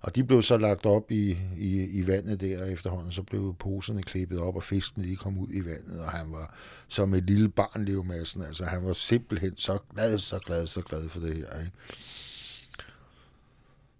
Og 0.00 0.16
de 0.16 0.24
blev 0.24 0.42
så 0.42 0.56
lagt 0.56 0.86
op 0.86 1.10
i, 1.10 1.38
i, 1.58 1.98
i 1.98 2.06
vandet 2.06 2.40
der 2.40 2.64
efterhånden, 2.64 3.12
så 3.12 3.22
blev 3.22 3.54
poserne 3.58 4.02
klippet 4.02 4.38
op, 4.38 4.56
og 4.56 4.62
fisken 4.62 5.02
lige 5.02 5.16
kom 5.16 5.38
ud 5.38 5.48
i 5.50 5.64
vandet, 5.64 6.00
og 6.00 6.10
han 6.10 6.32
var 6.32 6.54
som 6.88 7.14
et 7.14 7.24
lille 7.24 7.48
barn, 7.48 7.84
Leo 7.84 8.04
Altså 8.46 8.64
han 8.64 8.84
var 8.84 8.92
simpelthen 8.92 9.56
så 9.56 9.78
glad, 9.94 10.18
så 10.18 10.38
glad, 10.38 10.66
så 10.66 10.82
glad 10.82 11.08
for 11.08 11.20
det 11.20 11.36
her. 11.36 11.60
Ikke? 11.60 11.72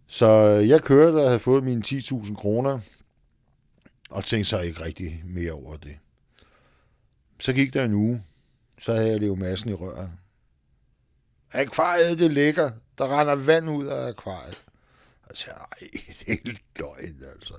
Så 0.06 0.26
øh, 0.26 0.68
jeg 0.68 0.82
kørte 0.82 1.16
og 1.16 1.26
havde 1.26 1.38
fået 1.38 1.64
mine 1.64 1.82
10.000 1.86 2.34
kroner, 2.34 2.80
og 4.10 4.24
tænkte 4.24 4.50
så 4.50 4.60
ikke 4.60 4.84
rigtig 4.84 5.22
mere 5.24 5.52
over 5.52 5.76
det. 5.76 5.98
Så 7.40 7.52
gik 7.52 7.74
der 7.74 7.84
en 7.84 7.94
uge, 7.94 8.24
så 8.78 8.92
havde 8.92 9.08
jeg 9.08 9.20
Leo 9.20 9.34
massen 9.34 9.70
i 9.70 9.74
røret. 9.74 10.10
Akvariet, 11.52 12.18
det 12.18 12.30
ligger. 12.30 12.70
Der 12.98 13.20
render 13.20 13.34
vand 13.34 13.70
ud 13.70 13.86
af 13.86 14.08
akvariet. 14.08 14.64
Og 15.22 15.36
så 15.36 15.46
nej, 15.46 15.90
det 16.20 16.32
er 16.32 16.52
løgn, 16.78 17.24
altså. 17.34 17.54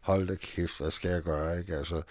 Hold 0.00 0.28
da 0.28 0.34
kæft, 0.34 0.78
hvad 0.78 0.90
skal 0.90 1.10
jeg 1.10 1.22
gøre, 1.22 1.58
ikke? 1.58 1.76
Altså, 1.76 2.02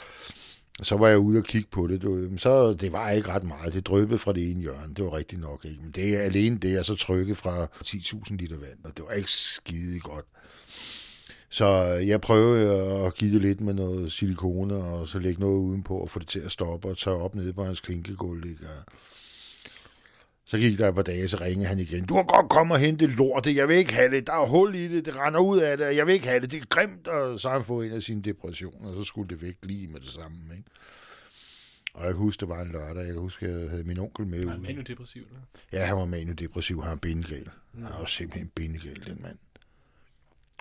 så 0.83 0.97
var 0.97 1.07
jeg 1.07 1.17
ude 1.17 1.37
og 1.37 1.43
kigge 1.43 1.67
på 1.71 1.87
det. 1.87 2.01
Du, 2.01 2.37
så 2.37 2.73
det 2.73 2.91
var 2.91 3.09
ikke 3.09 3.29
ret 3.29 3.43
meget. 3.43 3.73
Det 3.73 3.87
drøbede 3.87 4.19
fra 4.19 4.33
det 4.33 4.51
ene 4.51 4.61
hjørne. 4.61 4.93
Det 4.95 5.05
var 5.05 5.13
rigtigt 5.13 5.41
nok 5.41 5.65
ikke. 5.65 5.81
Men 5.81 5.91
det 5.91 6.15
er 6.15 6.21
alene 6.21 6.57
det, 6.57 6.71
jeg 6.71 6.85
så 6.85 6.95
trykke 6.95 7.35
fra 7.35 7.63
10.000 7.63 8.35
liter 8.35 8.57
vand. 8.57 8.83
Og 8.83 8.97
det 8.97 9.05
var 9.05 9.11
ikke 9.11 9.31
skide 9.31 9.99
godt. 9.99 10.25
Så 11.49 11.67
jeg 11.85 12.21
prøvede 12.21 13.05
at 13.05 13.15
give 13.15 13.33
det 13.33 13.41
lidt 13.41 13.61
med 13.61 13.73
noget 13.73 14.11
silikone, 14.11 14.75
og 14.75 15.07
så 15.07 15.19
lægge 15.19 15.41
noget 15.41 15.59
udenpå, 15.59 15.97
og 15.97 16.09
få 16.09 16.19
det 16.19 16.27
til 16.27 16.39
at 16.39 16.51
stoppe, 16.51 16.87
og 16.87 16.97
tage 16.97 17.15
op 17.15 17.35
nede 17.35 17.53
på 17.53 17.63
hans 17.63 17.79
klinkegulv. 17.79 18.45
Ikke? 18.45 18.67
Så 20.47 20.57
gik 20.57 20.77
der 20.77 20.89
et 20.89 20.95
par 20.95 21.01
dage, 21.01 21.27
så 21.27 21.37
ringede 21.41 21.67
han 21.67 21.79
igen. 21.79 22.05
Du 22.05 22.13
har 22.15 22.23
godt 22.23 22.49
komme 22.49 22.73
og 22.73 22.79
hente 22.79 23.07
lortet, 23.07 23.55
jeg 23.55 23.67
vil 23.67 23.75
ikke 23.75 23.93
have 23.93 24.11
det, 24.11 24.27
der 24.27 24.33
er 24.33 24.45
hul 24.45 24.75
i 24.75 24.87
det, 24.87 25.05
det 25.05 25.15
render 25.19 25.39
ud 25.39 25.59
af 25.59 25.77
det, 25.77 25.95
jeg 25.95 26.07
vil 26.07 26.13
ikke 26.13 26.27
have 26.27 26.39
det, 26.39 26.51
det 26.51 26.61
er 26.61 26.65
grimt. 26.65 27.07
Og 27.07 27.39
så 27.39 27.49
har 27.49 27.55
han 27.55 27.65
fået 27.65 27.87
en 27.87 27.93
af 27.93 28.01
sine 28.03 28.21
depressioner, 28.21 28.89
og 28.89 28.95
så 28.95 29.03
skulle 29.03 29.29
det 29.29 29.41
væk 29.41 29.55
lige 29.63 29.87
med 29.87 29.99
det 29.99 30.09
samme. 30.09 30.37
Ikke? 30.51 30.69
Og 31.93 32.05
jeg 32.05 32.13
husker, 32.13 32.45
det 32.45 32.55
var 32.55 32.61
en 32.61 32.71
lørdag, 32.71 33.07
jeg 33.07 33.15
husker, 33.15 33.47
jeg 33.59 33.69
havde 33.69 33.83
min 33.83 33.99
onkel 33.99 34.27
med. 34.27 34.45
Var 34.45 34.51
han 34.51 34.61
manodepressiv? 34.61 35.21
Eller? 35.21 35.39
Ja, 35.73 35.85
han 35.85 35.97
var 35.97 36.05
manodepressiv, 36.05 36.81
han 36.81 36.89
var 36.89 36.95
bindegal. 36.95 37.49
Han 37.73 37.83
var 37.99 38.05
simpelthen 38.05 38.51
bindegal, 38.55 39.03
den 39.07 39.19
mand. 39.21 39.37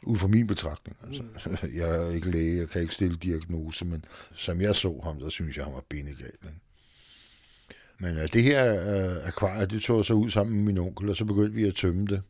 Ud 0.07 0.17
fra 0.17 0.29
min 0.29 0.47
betragtning. 0.47 0.97
Altså. 1.07 1.23
Mm. 1.23 1.57
Jeg 1.81 1.97
er 1.97 2.11
ikke 2.11 2.31
læge, 2.31 2.59
jeg 2.59 2.69
kan 2.69 2.83
ikke 2.83 2.95
stille 2.95 3.17
diagnose, 3.17 3.85
men 3.85 4.05
som 4.35 4.61
jeg 4.61 4.77
så 4.77 5.01
ham, 5.05 5.21
så 5.21 5.31
synes 5.31 5.57
jeg, 5.57 5.65
han 5.65 5.75
var 5.75 5.85
bindegal. 5.89 6.27
Ikke? 6.27 6.59
Men 7.99 8.17
uh, 8.17 8.23
det 8.33 8.43
her 8.43 8.73
uh, 8.73 9.29
akvarie, 9.29 9.67
det 9.67 9.83
tog 9.83 10.05
så 10.05 10.15
ud 10.15 10.31
sammen 10.31 10.57
med 10.57 10.65
min 10.65 10.79
onkel, 10.79 11.09
og 11.09 11.17
så 11.17 11.25
begyndte 11.25 11.55
vi 11.55 11.65
at 11.65 11.75
tømme 11.75 12.07
det. 12.07 12.23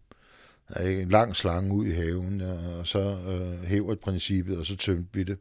Uh, 0.81 0.93
en 0.93 1.09
lang 1.09 1.37
slange 1.37 1.75
ud 1.75 1.87
i 1.87 1.91
haven, 1.91 2.41
uh, 2.41 2.79
og 2.79 2.87
så 2.87 3.19
uh, 3.27 3.65
hæver 3.65 3.95
princippet, 3.95 4.59
og 4.59 4.67
så 4.67 4.77
tømte 4.77 5.09
vi 5.13 5.23
det. 5.23 5.39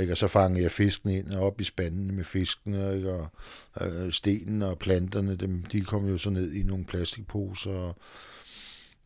Ikke? 0.00 0.12
Og 0.12 0.18
så 0.18 0.28
fangede 0.28 0.62
jeg 0.62 0.72
fisken 0.72 1.10
ind 1.10 1.32
og 1.32 1.46
op 1.46 1.60
i 1.60 1.64
spandene 1.64 2.12
med 2.12 2.24
fiskene, 2.24 2.96
ikke? 2.96 3.12
og 3.12 3.28
uh, 3.80 4.10
stenen 4.10 4.62
og 4.62 4.78
planterne, 4.78 5.36
dem, 5.36 5.62
de 5.62 5.80
kom 5.80 6.06
jo 6.06 6.18
så 6.18 6.30
ned 6.30 6.52
i 6.52 6.62
nogle 6.62 6.84
plastikposer, 6.84 7.70
og 7.70 7.96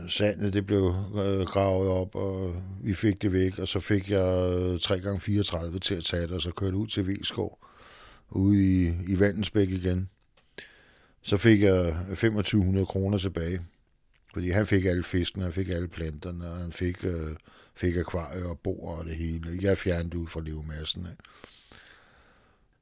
sandet 0.08 0.52
det 0.52 0.66
blev 0.66 0.94
øh, 1.14 1.40
gravet 1.40 1.88
op, 1.88 2.14
og 2.14 2.54
vi 2.82 2.94
fik 2.94 3.22
det 3.22 3.32
væk, 3.32 3.58
og 3.58 3.68
så 3.68 3.80
fik 3.80 4.10
jeg 4.10 4.54
øh, 4.58 4.74
3x34 4.74 5.78
til 5.78 5.94
at 5.94 6.04
tage 6.04 6.22
det, 6.22 6.30
og 6.30 6.40
så 6.40 6.50
kørte 6.50 6.76
ud 6.76 6.86
til 6.86 7.20
Vskov, 7.20 7.58
ude 8.30 8.64
i, 8.64 8.94
i 9.08 9.20
Vandensbæk 9.20 9.70
igen. 9.70 10.08
Så 11.22 11.36
fik 11.36 11.62
jeg 11.62 11.96
2500 12.08 12.86
kroner 12.86 13.18
tilbage, 13.18 13.60
fordi 14.32 14.50
han 14.50 14.66
fik 14.66 14.84
alle 14.84 15.02
fiskene, 15.02 15.44
han 15.44 15.52
fik 15.52 15.68
alle 15.68 15.88
planterne, 15.88 16.50
og 16.50 16.56
han 16.56 16.72
fik, 16.72 17.04
øh, 17.04 17.36
fik 17.74 17.96
akvarier 17.96 18.44
og 18.44 18.58
bord 18.58 18.98
og 18.98 19.04
det 19.04 19.16
hele. 19.16 19.58
Jeg 19.60 19.78
fjernede 19.78 20.18
ud 20.18 20.26
fra 20.26 20.40
levemassen. 20.40 21.06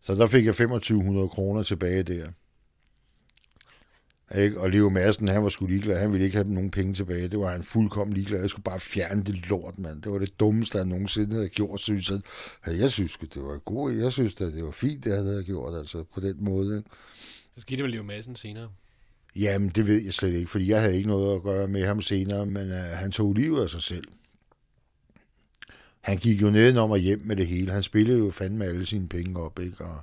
Så 0.03 0.15
der 0.15 0.27
fik 0.27 0.47
jeg 0.47 0.55
2500 0.55 1.29
kroner 1.29 1.63
tilbage 1.63 2.03
der. 2.03 2.31
Ikke? 4.35 4.61
Og 4.61 4.71
Leo 4.71 4.89
Madsen, 4.89 5.29
han 5.29 5.43
var 5.43 5.49
sgu 5.49 5.67
ligeglad. 5.67 5.99
Han 5.99 6.13
ville 6.13 6.25
ikke 6.25 6.37
have 6.37 6.53
nogen 6.53 6.71
penge 6.71 6.95
tilbage. 6.95 7.29
Det 7.29 7.39
var 7.39 7.51
han 7.51 7.63
fuldkommen 7.63 8.15
ligeglad. 8.15 8.41
Jeg 8.41 8.51
skulle 8.51 8.65
bare 8.65 8.81
fjerne 8.81 9.25
det 9.25 9.49
lort, 9.49 9.79
mand. 9.79 10.03
Det 10.03 10.13
var 10.13 10.19
det 10.19 10.41
dummeste, 10.41 10.79
jeg 10.79 10.87
nogensinde 10.87 11.35
havde 11.35 11.49
gjort, 11.49 11.81
synes 11.81 12.11
jeg. 12.11 12.21
Jeg 12.67 12.91
synes 12.91 13.17
det 13.17 13.43
var 13.43 13.59
godt. 13.59 13.97
Jeg 13.97 14.13
synes 14.13 14.35
at 14.35 14.53
det 14.53 14.65
var 14.65 14.71
fint, 14.71 15.05
det 15.05 15.11
jeg 15.11 15.23
havde 15.23 15.45
gjort, 15.45 15.79
altså 15.79 16.05
på 16.15 16.21
den 16.21 16.37
måde. 16.45 16.77
Ikke? 16.77 16.91
Så 17.55 17.61
skete 17.61 17.77
det 17.77 17.85
med 17.85 17.93
Leo 17.93 18.03
Madsen 18.03 18.37
senere. 18.37 18.69
Jamen, 19.37 19.69
det 19.69 19.87
ved 19.87 20.03
jeg 20.03 20.15
slet 20.15 20.35
ikke, 20.35 20.51
fordi 20.51 20.71
jeg 20.71 20.81
havde 20.81 20.97
ikke 20.97 21.09
noget 21.09 21.37
at 21.37 21.43
gøre 21.43 21.69
med 21.69 21.87
ham 21.87 22.01
senere, 22.01 22.47
men 22.47 22.71
uh, 22.71 22.77
han 22.77 23.11
tog 23.11 23.35
livet 23.35 23.63
af 23.63 23.69
sig 23.69 23.83
selv. 23.83 24.05
Han 26.01 26.17
gik 26.17 26.43
jo 26.43 26.51
nedenom 26.51 26.91
og 26.91 26.99
hjem 26.99 27.23
med 27.25 27.37
det 27.37 27.47
hele. 27.47 27.73
Han 27.73 27.83
spillede 27.83 28.19
jo 28.19 28.31
fandme 28.31 28.65
alle 28.65 28.87
sine 28.87 29.09
penge 29.09 29.41
op, 29.41 29.59
ikke? 29.59 29.85
Og 29.85 30.03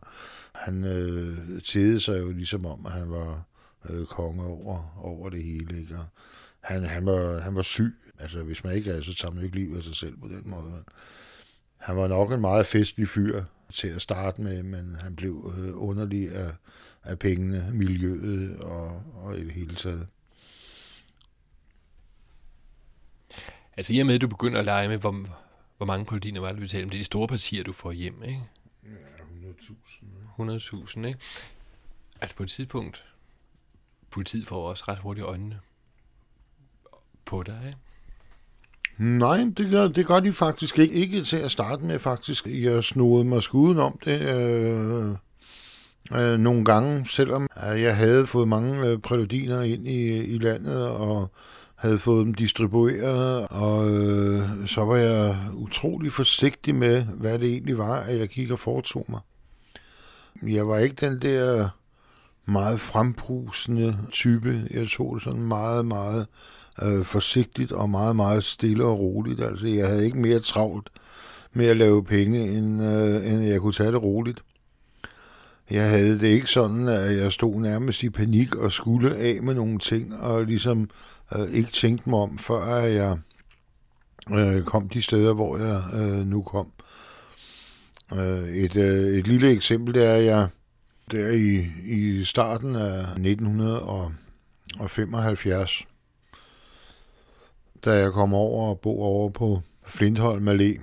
han 0.54 0.84
øh, 0.84 1.62
tede 1.62 2.00
sig 2.00 2.20
jo 2.20 2.32
ligesom 2.32 2.66
om, 2.66 2.86
at 2.86 2.92
han 2.92 3.10
var 3.10 3.47
øh, 3.90 4.06
konge 4.06 4.44
over, 4.44 4.98
over 4.98 5.30
det 5.30 5.44
hele, 5.44 5.80
ikke? 5.80 5.96
Og 5.96 6.06
han, 6.60 6.84
han, 6.84 7.06
var, 7.06 7.40
han 7.40 7.56
var 7.56 7.62
syg. 7.62 7.96
Altså, 8.20 8.44
hvis 8.44 8.64
man 8.64 8.74
ikke 8.74 8.92
er, 8.92 9.02
så 9.02 9.14
tager 9.14 9.34
man 9.34 9.44
ikke 9.44 9.56
livet 9.56 9.78
af 9.78 9.84
sig 9.84 9.96
selv 9.96 10.18
på 10.18 10.28
den 10.28 10.42
måde. 10.46 10.84
Han 11.78 11.98
var 11.98 12.08
nok 12.08 12.32
en 12.32 12.42
meget 12.42 12.66
festlig 12.66 13.10
fyr 13.10 13.44
til 13.74 13.88
at 13.88 14.02
starte 14.02 14.42
med, 14.42 14.64
men 14.64 14.96
han 14.96 15.16
blev 15.16 15.54
øh, 15.58 15.72
underlig 15.76 16.32
af, 16.32 16.52
af 17.04 17.20
pengene, 17.20 17.70
miljøet 17.74 18.58
og, 18.60 19.04
og 19.16 19.38
i 19.38 19.44
det 19.44 19.52
hele 19.52 19.76
taget. 19.76 20.08
Altså 23.78 23.94
i 23.94 24.00
og 24.00 24.06
med, 24.06 24.16
at 24.16 24.22
du 24.22 24.28
begynder 24.28 24.60
at 24.60 24.66
lege 24.66 24.88
med, 24.88 24.98
hvor, 24.98 25.26
hvor 25.78 25.86
mange 25.86 26.06
politiner 26.06 26.42
var 26.42 26.52
det, 26.52 26.62
vi 26.62 26.68
talte 26.68 26.84
om? 26.84 26.90
Det 26.90 26.98
er 26.98 27.02
de 27.02 27.06
store 27.06 27.28
partier, 27.28 27.64
du 27.64 27.74
får 27.74 27.92
hjem, 27.92 28.24
ikke? 28.24 28.42
Ja, 28.84 28.90
100.000. 30.40 30.88
100.000, 30.88 31.06
ikke? 31.06 31.20
Altså 32.22 32.36
på 32.36 32.44
et 32.44 32.50
tidspunkt, 32.50 33.06
politiet 34.12 34.48
får 34.48 34.70
også 34.70 34.84
ret 34.88 35.00
hurtigt 35.00 35.26
øjnene 35.26 35.60
på 37.26 37.44
dig, 37.44 37.60
ikke? 37.66 37.78
Nej, 38.98 39.38
det 39.58 39.70
gør, 39.70 39.88
det 39.88 40.08
gør 40.08 40.20
de 40.20 40.34
faktisk 40.34 40.80
ikke. 40.80 40.94
Ikke 40.94 41.24
til 41.24 41.38
at 41.38 41.52
starte 41.52 41.84
med, 41.84 42.00
faktisk. 42.00 42.48
Jeg 42.48 42.84
snodede 42.84 43.28
mig 43.28 43.44
skuden 43.44 43.80
om 43.80 44.00
det 44.06 44.22
øh, 44.22 45.16
øh, 46.16 46.40
nogle 46.40 46.66
gange, 46.66 47.08
selvom 47.08 47.48
jeg 47.56 47.98
havde 47.98 48.28
fået 48.28 48.48
mange 48.48 48.88
øh, 48.88 49.00
præludiner 49.00 49.62
ind 49.62 49.88
i, 49.88 50.18
i 50.18 50.38
landet, 50.38 50.88
og 50.88 51.32
havde 51.76 52.00
fået 52.00 52.26
dem 52.26 52.34
distribueret, 52.34 53.48
og 53.48 53.90
øh, 53.90 54.68
så 54.68 54.86
var 54.86 54.96
jeg 54.96 55.36
utrolig 55.54 56.12
forsigtig 56.12 56.76
med, 56.76 57.04
hvad 57.04 57.40
det 57.40 57.50
egentlig 57.50 57.78
var, 57.78 57.96
at 58.00 58.20
jeg 58.20 58.28
gik 58.28 58.52
og 58.52 58.60
foretog 58.60 59.06
mig. 59.10 59.20
Jeg 60.44 60.68
var 60.68 60.78
ikke 60.78 60.96
den 60.96 61.22
der 61.22 61.70
meget 62.48 62.80
frembrusende 62.80 63.98
type. 64.12 64.68
Jeg 64.72 64.88
tog 64.88 65.16
det 65.16 65.24
sådan 65.24 65.42
meget, 65.42 65.86
meget 65.86 66.28
øh, 66.82 67.06
forsigtigt 67.06 67.72
og 67.72 67.90
meget, 67.90 68.16
meget 68.16 68.44
stille 68.44 68.84
og 68.84 69.00
roligt. 69.00 69.42
Altså, 69.42 69.68
jeg 69.68 69.88
havde 69.88 70.06
ikke 70.06 70.18
mere 70.18 70.40
travlt 70.40 70.90
med 71.54 71.66
at 71.66 71.78
lave 71.78 72.04
penge, 72.04 72.58
end, 72.58 72.84
øh, 72.84 73.34
end 73.34 73.44
jeg 73.44 73.60
kunne 73.60 73.74
tage 73.74 73.92
det 73.92 74.04
roligt. 74.04 74.44
Jeg 75.70 75.90
havde 75.90 76.20
det 76.20 76.28
ikke 76.28 76.48
sådan, 76.48 76.88
at 76.88 77.18
jeg 77.18 77.34
stod 77.34 77.62
nærmest 77.62 78.04
i 78.04 78.10
panik 78.10 78.56
og 78.56 78.72
skulle 78.72 79.16
af 79.16 79.40
med 79.42 79.54
nogle 79.54 79.80
ting, 79.80 80.20
og 80.20 80.46
ligesom 80.46 80.90
øh, 81.36 81.52
ikke 81.52 81.72
tænkte 81.72 82.10
mig 82.10 82.20
om, 82.20 82.38
før 82.38 82.76
jeg 82.76 83.18
øh, 84.32 84.64
kom 84.64 84.90
de 84.90 85.02
steder, 85.02 85.34
hvor 85.34 85.58
jeg 85.58 85.84
øh, 85.94 86.28
nu 86.28 86.42
kom. 86.42 86.68
Øh, 88.14 88.50
et, 88.50 88.76
øh, 88.76 89.18
et 89.18 89.28
lille 89.28 89.52
eksempel, 89.52 89.94
det 89.94 90.06
er, 90.06 90.14
at 90.14 90.26
jeg 90.26 90.48
der 91.12 91.30
i, 91.30 91.66
i 91.86 92.24
starten 92.24 92.76
af 92.76 93.02
1975, 93.02 95.84
da 97.86 97.92
jeg 97.92 98.12
kom 98.12 98.34
over 98.34 98.70
og 98.70 98.80
bo 98.80 99.02
over 99.02 99.30
på 99.30 99.62
Flintholm 99.86 100.48
Allé, 100.48 100.82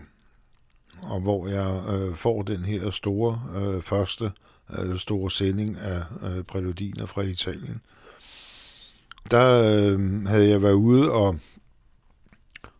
og 1.02 1.20
hvor 1.20 1.48
jeg 1.48 1.82
øh, 1.88 2.14
får 2.14 2.42
den 2.42 2.64
her 2.64 2.90
store, 2.90 3.42
øh, 3.56 3.82
første 3.82 4.32
øh, 4.78 4.96
store 4.96 5.30
sending 5.30 5.78
af 5.78 6.02
øh, 6.22 6.44
præludiner 6.44 7.06
fra 7.06 7.22
Italien. 7.22 7.80
Der 9.30 9.62
øh, 9.62 10.26
havde 10.26 10.48
jeg 10.48 10.62
været 10.62 10.72
ude 10.72 11.12
og, 11.12 11.38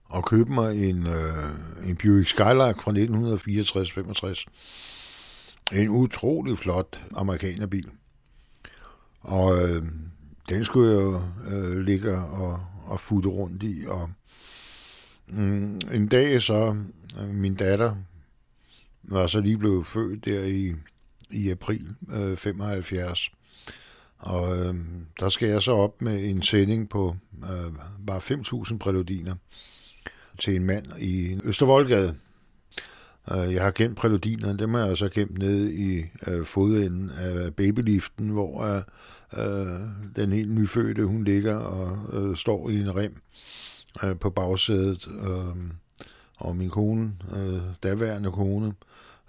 og 0.05 0.25
købe 0.25 0.53
mig 0.53 0.91
en, 0.91 1.07
øh, 1.07 1.51
en 1.89 1.97
Buick 1.97 2.29
Skylark 2.29 2.83
fra 2.83 2.93
1964-65. 2.93 4.45
En 5.73 5.89
utrolig 5.89 6.59
flot 6.59 7.01
amerikanerbil. 7.15 7.91
Og 9.21 9.63
øh, 9.63 9.83
den 10.49 10.65
skulle 10.65 10.91
jeg 10.93 11.01
jo 11.01 11.23
øh, 11.47 11.79
ligge 11.79 12.19
og, 12.19 12.61
og 12.87 13.01
futte 13.01 13.29
rundt 13.29 13.63
i. 13.63 13.85
Og 13.87 14.11
mm, 15.27 15.81
en 15.93 16.09
dag 16.09 16.43
så, 16.43 16.77
øh, 17.21 17.29
min 17.29 17.55
datter 17.55 17.97
var 19.03 19.27
så 19.27 19.41
lige 19.41 19.59
blevet 19.59 19.87
født 19.87 20.25
der 20.25 20.45
i, 20.45 20.73
i 21.31 21.51
april 21.51 21.95
øh, 22.13 22.37
75. 22.37 23.31
Og 24.19 24.59
øh, 24.59 24.75
der 25.21 25.29
skal 25.29 25.49
jeg 25.49 25.63
så 25.63 25.73
op 25.73 26.03
med 26.03 26.31
en 26.31 26.43
sending 26.43 26.89
på 26.89 27.17
øh, 27.43 27.73
bare 28.07 28.19
5.000 28.71 28.79
præludiner 28.79 29.35
til 30.39 30.57
en 30.57 30.65
mand 30.65 30.87
i 30.99 31.39
Østervoldgade. 31.45 32.15
Øh, 33.33 33.55
jeg 33.55 33.63
har 33.63 33.71
gemt 33.71 33.97
præludinerne, 33.97 34.59
dem 34.59 34.75
har 34.75 34.87
jeg 34.87 34.97
så 34.97 35.09
gemt 35.09 35.39
nede 35.39 35.75
i 35.75 36.05
øh, 36.27 36.45
fodenden 36.45 37.11
af 37.11 37.55
babyliften, 37.55 38.29
hvor 38.29 38.63
øh, 38.63 38.83
øh, 39.37 39.81
den 40.17 40.33
helt 40.33 40.55
nyfødte, 40.55 41.05
hun 41.05 41.25
ligger 41.25 41.57
og 41.57 41.99
øh, 42.13 42.37
står 42.37 42.69
i 42.69 42.81
en 42.81 42.97
rem 42.97 43.17
øh, 44.05 44.19
på 44.19 44.31
bagsædet. 44.31 45.09
Øh, 45.23 45.57
og 46.37 46.57
min 46.57 46.71
kone, 46.71 47.13
øh, 47.37 47.61
daværende 47.83 48.33
kone, 48.33 48.75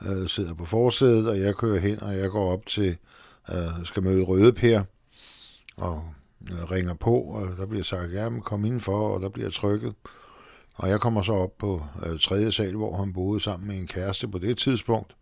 øh, 0.05 0.27
sidder 0.27 0.53
på 0.53 0.65
forsædet, 0.65 1.29
og 1.29 1.39
jeg 1.39 1.55
kører 1.55 1.79
hen, 1.79 2.03
og 2.03 2.17
jeg 2.17 2.29
går 2.29 2.53
op 2.53 2.65
til, 2.65 2.97
øh, 3.51 3.85
skal 3.85 4.03
møde 4.03 4.23
Røde 4.23 4.53
Per, 4.53 4.83
og 5.77 6.03
øh, 6.51 6.71
ringer 6.71 6.93
på, 6.93 7.15
og 7.21 7.57
der 7.57 7.65
bliver 7.65 7.83
sagt, 7.83 8.13
ja, 8.13 8.29
men 8.29 8.41
kom 8.41 8.65
indenfor, 8.65 9.15
og 9.15 9.21
der 9.21 9.29
bliver 9.29 9.49
trykket. 9.49 9.93
Og 10.75 10.89
jeg 10.89 11.01
kommer 11.01 11.21
så 11.21 11.33
op 11.33 11.57
på 11.57 11.85
øh, 12.05 12.19
tredje 12.19 12.51
sal, 12.51 12.75
hvor 12.75 12.97
han 12.97 13.13
boede 13.13 13.39
sammen 13.39 13.67
med 13.67 13.77
en 13.77 13.87
kæreste 13.87 14.27
på 14.27 14.37
det 14.37 14.57
tidspunkt. 14.57 15.15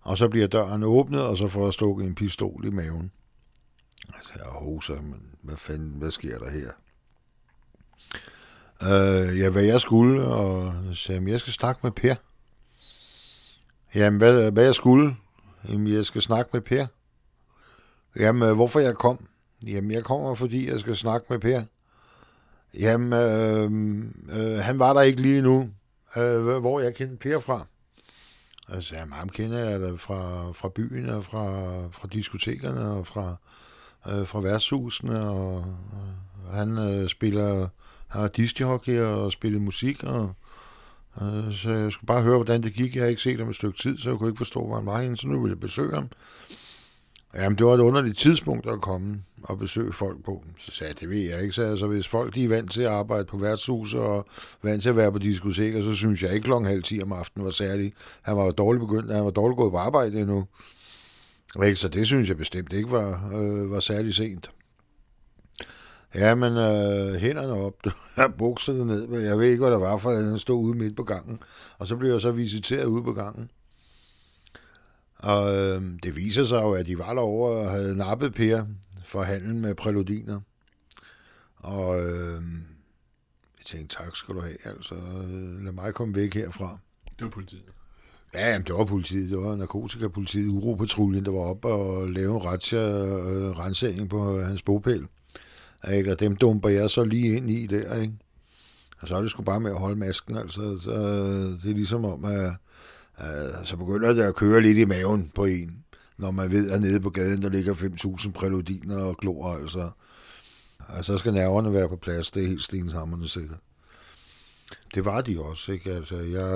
Og 0.00 0.18
så 0.18 0.28
bliver 0.28 0.46
døren 0.46 0.82
åbnet, 0.82 1.22
og 1.22 1.36
så 1.36 1.48
får 1.48 1.64
jeg 1.64 1.72
stukket 1.72 2.06
en 2.06 2.14
pistol 2.14 2.64
i 2.64 2.70
maven. 2.70 3.12
Altså, 4.14 4.32
jeg 4.36 4.44
hoser, 4.44 5.02
men 5.02 5.22
hvad 5.42 5.56
fanden, 5.56 5.94
hvad 5.98 6.10
sker 6.10 6.38
der 6.38 6.50
her? 6.50 6.70
Øh, 8.82 9.38
ja, 9.38 9.50
hvad 9.50 9.62
jeg 9.62 9.80
skulle, 9.80 10.24
og 10.24 10.74
sagde, 10.94 11.30
jeg 11.30 11.40
skal 11.40 11.52
snakke 11.52 11.80
med 11.82 11.90
Per. 11.90 12.14
Jamen, 13.94 14.18
hvad, 14.18 14.50
hvad 14.50 14.64
jeg 14.64 14.74
skulle? 14.74 15.16
Jamen, 15.68 15.86
jeg 15.86 16.04
skal 16.04 16.22
snakke 16.22 16.50
med 16.52 16.60
Per. 16.60 16.86
Jamen, 18.16 18.54
hvorfor 18.54 18.80
jeg 18.80 18.94
kom? 18.94 19.26
Jamen, 19.66 19.90
jeg 19.90 20.04
kommer, 20.04 20.34
fordi 20.34 20.68
jeg 20.68 20.80
skal 20.80 20.96
snakke 20.96 21.26
med 21.30 21.38
Per. 21.38 21.62
Jamen, 22.74 23.12
øh, 23.12 23.70
øh, 24.40 24.58
han 24.58 24.78
var 24.78 24.92
der 24.92 25.00
ikke 25.00 25.22
lige 25.22 25.42
nu, 25.42 25.70
øh, 26.16 26.42
hvor 26.42 26.80
jeg 26.80 26.94
kendte 26.94 27.16
Per 27.16 27.40
fra. 27.40 27.66
Så 28.80 28.94
jeg 28.94 29.06
ham 29.12 29.28
kender 29.28 29.58
jeg 29.58 29.80
da 29.80 29.90
fra, 29.90 30.52
fra 30.52 30.68
byen 30.68 31.08
og 31.08 31.24
fra, 31.24 31.46
fra 31.88 32.08
diskotekerne 32.12 32.90
og 32.90 33.06
fra, 33.06 33.36
øh, 34.08 34.26
fra 34.26 34.40
værtshusene, 34.40 35.30
og, 35.30 35.56
og 36.46 36.54
han 36.54 36.78
øh, 36.78 37.08
spiller, 37.08 37.68
har 38.08 38.28
discjockey 38.28 39.00
og 39.00 39.32
spiller 39.32 39.60
musik, 39.60 40.04
og 40.04 40.34
øh, 41.22 41.54
så 41.54 41.70
jeg 41.70 41.92
skulle 41.92 42.06
bare 42.06 42.22
høre, 42.22 42.36
hvordan 42.36 42.62
det 42.62 42.74
gik. 42.74 42.94
Jeg 42.96 43.02
har 43.02 43.08
ikke 43.08 43.22
set 43.22 43.38
ham 43.38 43.48
et 43.48 43.56
stykke 43.56 43.78
tid, 43.78 43.98
så 43.98 44.10
jeg 44.10 44.18
kunne 44.18 44.28
ikke 44.28 44.38
forstå, 44.38 44.66
hvor 44.66 44.76
han 44.76 44.86
var 44.86 45.02
henne, 45.02 45.16
så 45.16 45.26
nu 45.26 45.40
ville 45.40 45.54
jeg 45.54 45.60
besøge 45.60 45.94
ham. 45.94 46.08
Jamen, 47.34 47.58
det 47.58 47.66
var 47.66 47.74
et 47.74 47.80
underligt 47.80 48.18
tidspunkt 48.18 48.66
at 48.66 48.80
komme 48.80 49.22
og 49.42 49.58
besøge 49.58 49.92
folk 49.92 50.24
på. 50.24 50.44
Så 50.58 50.70
sagde 50.70 50.90
jeg, 50.90 51.00
det 51.00 51.10
ved 51.10 51.30
jeg 51.30 51.42
ikke. 51.42 51.52
Så 51.52 51.62
altså, 51.62 51.86
hvis 51.86 52.08
folk 52.08 52.34
de 52.34 52.44
er 52.44 52.48
vant 52.48 52.72
til 52.72 52.82
at 52.82 52.90
arbejde 52.90 53.24
på 53.24 53.38
værtshus 53.38 53.94
og 53.94 54.26
vant 54.62 54.82
til 54.82 54.88
at 54.88 54.96
være 54.96 55.12
på 55.12 55.18
diskoteker, 55.18 55.82
så 55.82 55.94
synes 55.94 56.22
jeg 56.22 56.32
ikke 56.32 56.44
klokken 56.44 56.68
halv 56.68 56.82
10 56.82 57.02
om 57.02 57.12
aftenen 57.12 57.44
var 57.44 57.50
særlig. 57.50 57.92
Han 58.22 58.36
var 58.36 58.44
jo 58.44 58.50
dårligt 58.50 58.80
begyndt, 58.80 59.14
han 59.14 59.24
var 59.24 59.30
dårligt 59.30 59.56
gået 59.56 59.72
på 59.72 59.78
arbejde 59.78 60.20
endnu. 60.20 60.46
Ikke? 61.64 61.76
Så 61.76 61.88
det 61.88 62.06
synes 62.06 62.28
jeg 62.28 62.36
bestemt 62.36 62.72
ikke 62.72 62.90
var, 62.90 63.30
øh, 63.34 63.70
var 63.70 63.80
særlig 63.80 64.14
sent. 64.14 64.50
Ja, 66.14 66.34
men 66.34 66.52
øh, 66.56 67.14
hænderne 67.14 67.52
op, 67.52 67.74
bukserne 68.38 68.86
ned, 68.86 69.06
men 69.06 69.22
jeg 69.22 69.38
ved 69.38 69.46
ikke, 69.46 69.62
hvad 69.62 69.70
der 69.70 69.78
var, 69.78 69.96
for 69.96 70.10
den 70.10 70.38
stod 70.38 70.64
ude 70.64 70.78
midt 70.78 70.96
på 70.96 71.02
gangen. 71.02 71.40
Og 71.78 71.86
så 71.86 71.96
blev 71.96 72.10
jeg 72.12 72.20
så 72.20 72.30
visiteret 72.30 72.84
ude 72.84 73.02
på 73.02 73.12
gangen. 73.12 73.50
Og 75.22 75.56
øh, 75.56 75.82
det 76.02 76.16
viser 76.16 76.44
sig 76.44 76.62
jo, 76.62 76.72
at 76.72 76.86
de 76.86 76.98
var 76.98 77.14
derovre 77.14 77.52
og 77.52 77.70
havde 77.70 77.96
nappet 77.96 78.34
Per 78.34 78.64
for 79.04 79.22
handlen 79.22 79.60
med 79.60 79.74
præludiner. 79.74 80.40
Og 81.56 82.00
øh, 82.00 82.42
jeg 83.58 83.64
tænkte, 83.66 83.96
tak 83.96 84.16
skal 84.16 84.34
du 84.34 84.40
have, 84.40 84.56
altså 84.64 84.94
lad 85.62 85.72
mig 85.72 85.94
komme 85.94 86.14
væk 86.14 86.34
herfra. 86.34 86.78
Det 87.18 87.24
var 87.24 87.30
politiet. 87.30 87.62
Ja, 88.34 88.50
jamen, 88.50 88.66
det 88.66 88.74
var 88.74 88.84
politiet. 88.84 89.30
Det 89.30 89.38
var 89.38 89.56
narkotikapolitiet, 89.56 90.48
Uropatruljen, 90.48 91.24
der 91.24 91.30
var 91.30 91.40
oppe 91.40 91.68
og 91.68 92.08
lave 92.08 92.36
en 92.36 92.44
retsja, 92.44 94.02
øh, 94.02 94.08
på 94.08 94.42
hans 94.42 94.62
bogpæl. 94.62 95.06
Ikke? 95.92 96.12
Og 96.12 96.20
dem 96.20 96.36
dumper 96.36 96.68
jeg 96.68 96.90
så 96.90 97.04
lige 97.04 97.36
ind 97.36 97.50
i 97.50 97.66
der, 97.66 97.94
ikke? 97.94 98.14
Og 98.98 99.08
så 99.08 99.16
er 99.16 99.20
det 99.22 99.30
sgu 99.30 99.42
bare 99.42 99.60
med 99.60 99.70
at 99.70 99.78
holde 99.78 99.96
masken, 99.96 100.36
altså. 100.36 100.78
Så, 100.78 100.92
det 101.62 101.70
er 101.70 101.74
ligesom 101.74 102.04
om, 102.04 102.24
at 102.24 102.52
Øh, 103.20 103.66
så 103.66 103.76
begynder 103.76 104.12
det 104.12 104.22
at 104.22 104.34
køre 104.34 104.60
lidt 104.60 104.78
i 104.78 104.84
maven 104.84 105.32
på 105.34 105.44
en, 105.44 105.84
når 106.16 106.30
man 106.30 106.50
ved, 106.50 106.70
at 106.70 106.80
nede 106.80 107.00
på 107.00 107.10
gaden, 107.10 107.42
der 107.42 107.48
ligger 107.48 107.74
5.000 107.74 108.30
præludiner 108.30 109.02
og 109.02 109.16
glor, 109.16 109.54
altså. 109.54 109.90
Altså, 110.88 111.12
så 111.12 111.18
skal 111.18 111.32
nerverne 111.32 111.72
være 111.72 111.88
på 111.88 111.96
plads, 111.96 112.30
det 112.30 112.42
er 112.42 112.48
helt 112.48 112.64
stenshammerne 112.64 113.28
sikkert. 113.28 113.58
Det 114.94 115.04
var 115.04 115.20
de 115.20 115.40
også, 115.40 115.72
ikke? 115.72 115.92
Altså, 115.92 116.16
jeg, 116.16 116.50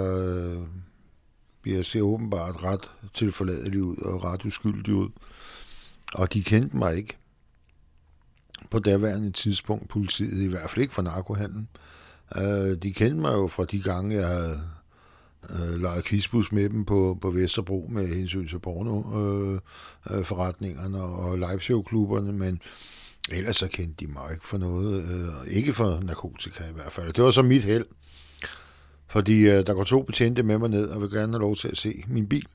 jeg 1.75 1.85
ser 1.85 2.03
åbenbart 2.03 2.63
ret 2.63 2.91
tilforladelig 3.15 3.83
ud 3.83 3.97
og 3.97 4.25
ret 4.25 4.45
uskyldig 4.45 4.95
ud. 4.95 5.09
Og 6.15 6.33
de 6.33 6.43
kendte 6.43 6.77
mig 6.77 6.97
ikke 6.97 7.17
på 8.71 8.79
daværende 8.79 9.31
tidspunkt, 9.31 9.89
politiet, 9.89 10.43
i 10.43 10.49
hvert 10.49 10.71
fald 10.71 10.83
ikke 10.83 10.95
for 10.95 11.03
narkohandlen. 11.03 11.69
Uh, 12.37 12.73
de 12.83 12.93
kendte 12.93 13.21
mig 13.21 13.33
jo 13.33 13.49
fra 13.49 13.65
de 13.65 13.83
gange, 13.83 14.17
jeg 14.17 14.29
havde 14.29 14.61
øh, 15.51 15.81
leget 15.81 16.05
kisbus 16.05 16.53
med 16.53 16.69
dem 16.69 16.85
på, 16.85 17.19
på 17.21 17.31
Vesterbro 17.31 17.89
med 17.93 18.15
hensyn 18.15 18.49
til 18.49 18.59
pornoforretningerne 18.59 20.99
øh, 20.99 21.05
øh 21.05 21.19
og 21.19 21.39
liveshow-klubberne, 21.39 22.33
men 22.33 22.61
ellers 23.31 23.57
så 23.57 23.69
kendte 23.69 24.07
de 24.07 24.13
mig 24.13 24.33
ikke 24.33 24.47
for 24.47 24.59
noget. 24.59 25.05
Øh, 25.05 25.47
ikke 25.53 25.73
for 25.73 26.01
narkotika 26.01 26.65
i 26.65 26.73
hvert 26.73 26.93
fald. 26.93 27.13
Det 27.13 27.25
var 27.25 27.31
så 27.31 27.43
mit 27.43 27.65
held. 27.65 27.87
Fordi 29.07 29.49
øh, 29.49 29.67
der 29.67 29.75
går 29.75 29.85
to 29.85 30.03
betjente 30.03 30.43
med 30.43 30.59
mig 30.59 30.71
ned 30.71 30.89
og 30.89 31.01
vil 31.01 31.11
gerne 31.11 31.33
have 31.33 31.41
lov 31.41 31.57
til 31.57 31.69
at 31.69 31.77
se 31.77 32.05
min 32.07 32.29
bil. 32.29 32.47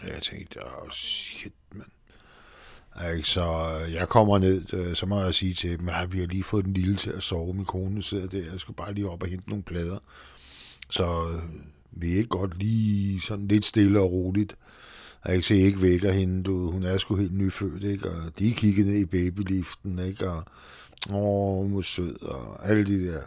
Og 0.00 0.08
jeg 0.08 0.22
tænkte, 0.22 0.66
åh, 0.66 0.82
oh, 0.82 0.90
shit, 0.90 1.52
mand. 1.72 1.88
Ikke? 3.16 3.28
Så 3.28 3.78
øh, 3.86 3.92
jeg 3.92 4.08
kommer 4.08 4.38
ned, 4.38 4.74
øh, 4.74 4.96
så 4.96 5.06
må 5.06 5.20
jeg 5.20 5.34
sige 5.34 5.54
til 5.54 5.78
dem, 5.78 5.88
at 5.88 6.12
vi 6.12 6.18
har 6.18 6.26
lige 6.26 6.44
fået 6.44 6.64
den 6.64 6.74
lille 6.74 6.96
til 6.96 7.10
at 7.10 7.22
sove. 7.22 7.54
Min 7.54 7.64
kone 7.64 8.02
sidder 8.02 8.26
der, 8.26 8.50
jeg 8.50 8.60
skal 8.60 8.74
bare 8.74 8.94
lige 8.94 9.08
op 9.08 9.22
og 9.22 9.28
hente 9.28 9.48
nogle 9.48 9.64
plader. 9.64 9.98
Så 10.90 11.38
vi 11.92 12.06
ikke 12.06 12.28
godt 12.28 12.58
lige 12.58 13.20
sådan 13.20 13.48
lidt 13.48 13.64
stille 13.64 14.00
og 14.00 14.12
roligt. 14.12 14.56
Jeg 15.26 15.34
ikke 15.34 15.46
se 15.46 15.56
ikke 15.56 15.82
vækker 15.82 16.12
hende, 16.12 16.42
du, 16.42 16.70
hun 16.70 16.82
er 16.82 16.98
sgu 16.98 17.16
helt 17.16 17.38
nyfødt, 17.38 17.84
ikke? 17.84 18.10
Og 18.10 18.38
de 18.38 18.52
kiggede 18.52 18.88
ned 18.88 18.98
i 18.98 19.06
babyliften, 19.06 19.98
ikke? 19.98 20.30
Og 20.30 20.44
åh, 21.10 21.62
hun 21.70 21.78
er 21.78 21.82
sød, 21.82 22.22
og 22.22 22.70
alle 22.70 22.84
de 22.86 23.06
der. 23.06 23.20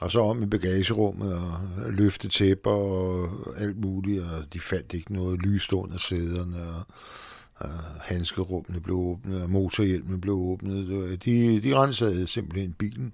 Og 0.00 0.12
så 0.12 0.20
om 0.20 0.42
i 0.42 0.46
bagagerummet, 0.46 1.32
og 1.32 1.60
løfte 1.88 2.28
tæpper 2.28 2.70
og 2.70 3.30
alt 3.56 3.78
muligt, 3.80 4.22
og 4.22 4.44
de 4.52 4.60
fandt 4.60 4.94
ikke 4.94 5.12
noget 5.12 5.42
lyst 5.42 5.72
under 5.72 5.98
sæderne, 5.98 6.56
og 7.54 7.68
handskerummene 8.00 8.80
blev 8.80 8.96
åbnet, 8.96 9.42
og 9.42 9.50
motorhjelmen 9.50 10.20
blev 10.20 10.34
åbnet. 10.34 10.88
De, 11.24 11.60
de 11.60 11.76
rensede 11.76 12.26
simpelthen 12.26 12.72
bilen. 12.72 13.12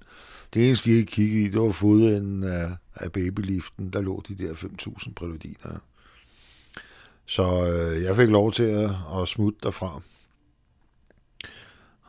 Det 0.55 0.67
eneste, 0.67 0.91
de 0.91 0.97
ikke 0.97 1.13
kiggede 1.13 1.43
i, 1.43 1.49
det 1.49 1.61
var 1.61 1.71
fodenden 1.71 2.43
af, 2.43 2.77
af 2.95 3.13
babyliften. 3.13 3.91
Der 3.93 4.01
lå 4.01 4.23
de 4.29 4.35
der 4.35 4.53
5.000 4.53 5.13
præludiner. 5.13 5.79
Så 7.27 7.69
øh, 7.69 8.03
jeg 8.03 8.17
fik 8.17 8.29
lov 8.29 8.53
til 8.53 8.63
at, 8.63 8.91
at 9.17 9.29
smutte 9.29 9.59
derfra. 9.63 10.01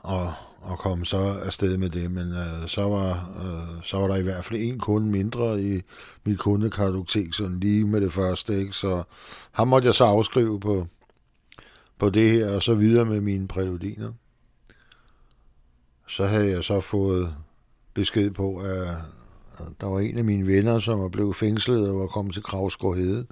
Og, 0.01 0.33
og 0.61 0.79
komme 0.79 1.05
så 1.05 1.17
afsted 1.17 1.77
med 1.77 1.89
det, 1.89 2.11
men 2.11 2.31
øh, 2.31 2.67
så, 2.67 2.81
var, 2.81 3.29
øh, 3.39 3.83
så 3.83 3.97
var 3.97 4.07
der 4.07 4.15
i 4.15 4.21
hvert 4.21 4.45
fald 4.45 4.59
en 4.61 4.79
kunde 4.79 5.07
mindre 5.07 5.61
i 5.61 5.81
mit 6.23 6.39
kundekartotek, 6.39 7.33
sådan 7.33 7.59
lige 7.59 7.85
med 7.87 8.01
det 8.01 8.13
første, 8.13 8.59
ikke? 8.59 8.73
så 8.73 9.03
ham 9.51 9.67
måtte 9.67 9.85
jeg 9.85 9.95
så 9.95 10.05
afskrive 10.05 10.59
på, 10.59 10.87
på 11.99 12.09
det 12.09 12.31
her, 12.31 12.55
og 12.55 12.63
så 12.63 12.73
videre 12.73 13.05
med 13.05 13.21
mine 13.21 13.47
præludiner. 13.47 14.13
Så 16.07 16.25
havde 16.25 16.49
jeg 16.49 16.63
så 16.63 16.81
fået 16.81 17.35
besked 17.95 18.31
på, 18.31 18.57
at 18.57 18.97
der 19.81 19.87
var 19.87 19.99
en 19.99 20.17
af 20.17 20.25
mine 20.25 20.47
venner, 20.47 20.79
som 20.79 20.99
var 20.99 21.09
blevet 21.09 21.35
fængslet 21.35 21.89
og 21.89 21.99
var 21.99 22.07
kommet 22.07 22.33
til 22.33 22.43
Kravsgård 22.43 22.97
Hede. 22.97 23.25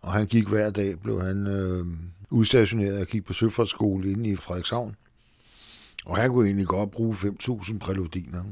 Og 0.00 0.12
han 0.12 0.26
gik 0.26 0.48
hver 0.48 0.70
dag, 0.70 1.00
blev 1.00 1.22
han 1.22 1.46
øh, 1.46 1.86
udstationeret 2.30 3.00
og 3.00 3.06
gik 3.06 3.24
på 3.24 3.32
søfartsskole 3.32 4.10
inde 4.10 4.30
i 4.30 4.36
Frederikshavn. 4.36 4.96
Og 6.04 6.16
han 6.16 6.30
kunne 6.30 6.46
egentlig 6.46 6.66
godt 6.66 6.90
bruge 6.90 7.14
5.000 7.14 7.78
præludiner. 7.78 8.44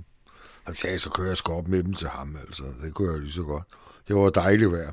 Han 0.65 0.75
sagde, 0.75 0.99
så 0.99 1.11
kører 1.11 1.29
jeg 1.29 1.37
skal 1.37 1.53
op 1.53 1.69
med 1.69 1.83
dem 1.83 1.93
til 1.93 2.09
ham, 2.09 2.37
altså. 2.37 2.63
Det 2.83 2.95
kunne 2.95 3.13
jeg 3.13 3.21
lige 3.21 3.33
så 3.33 3.43
godt. 3.43 3.65
Det 4.09 4.17
var 4.17 4.31
dejligt 4.31 4.73
vejr. 4.73 4.93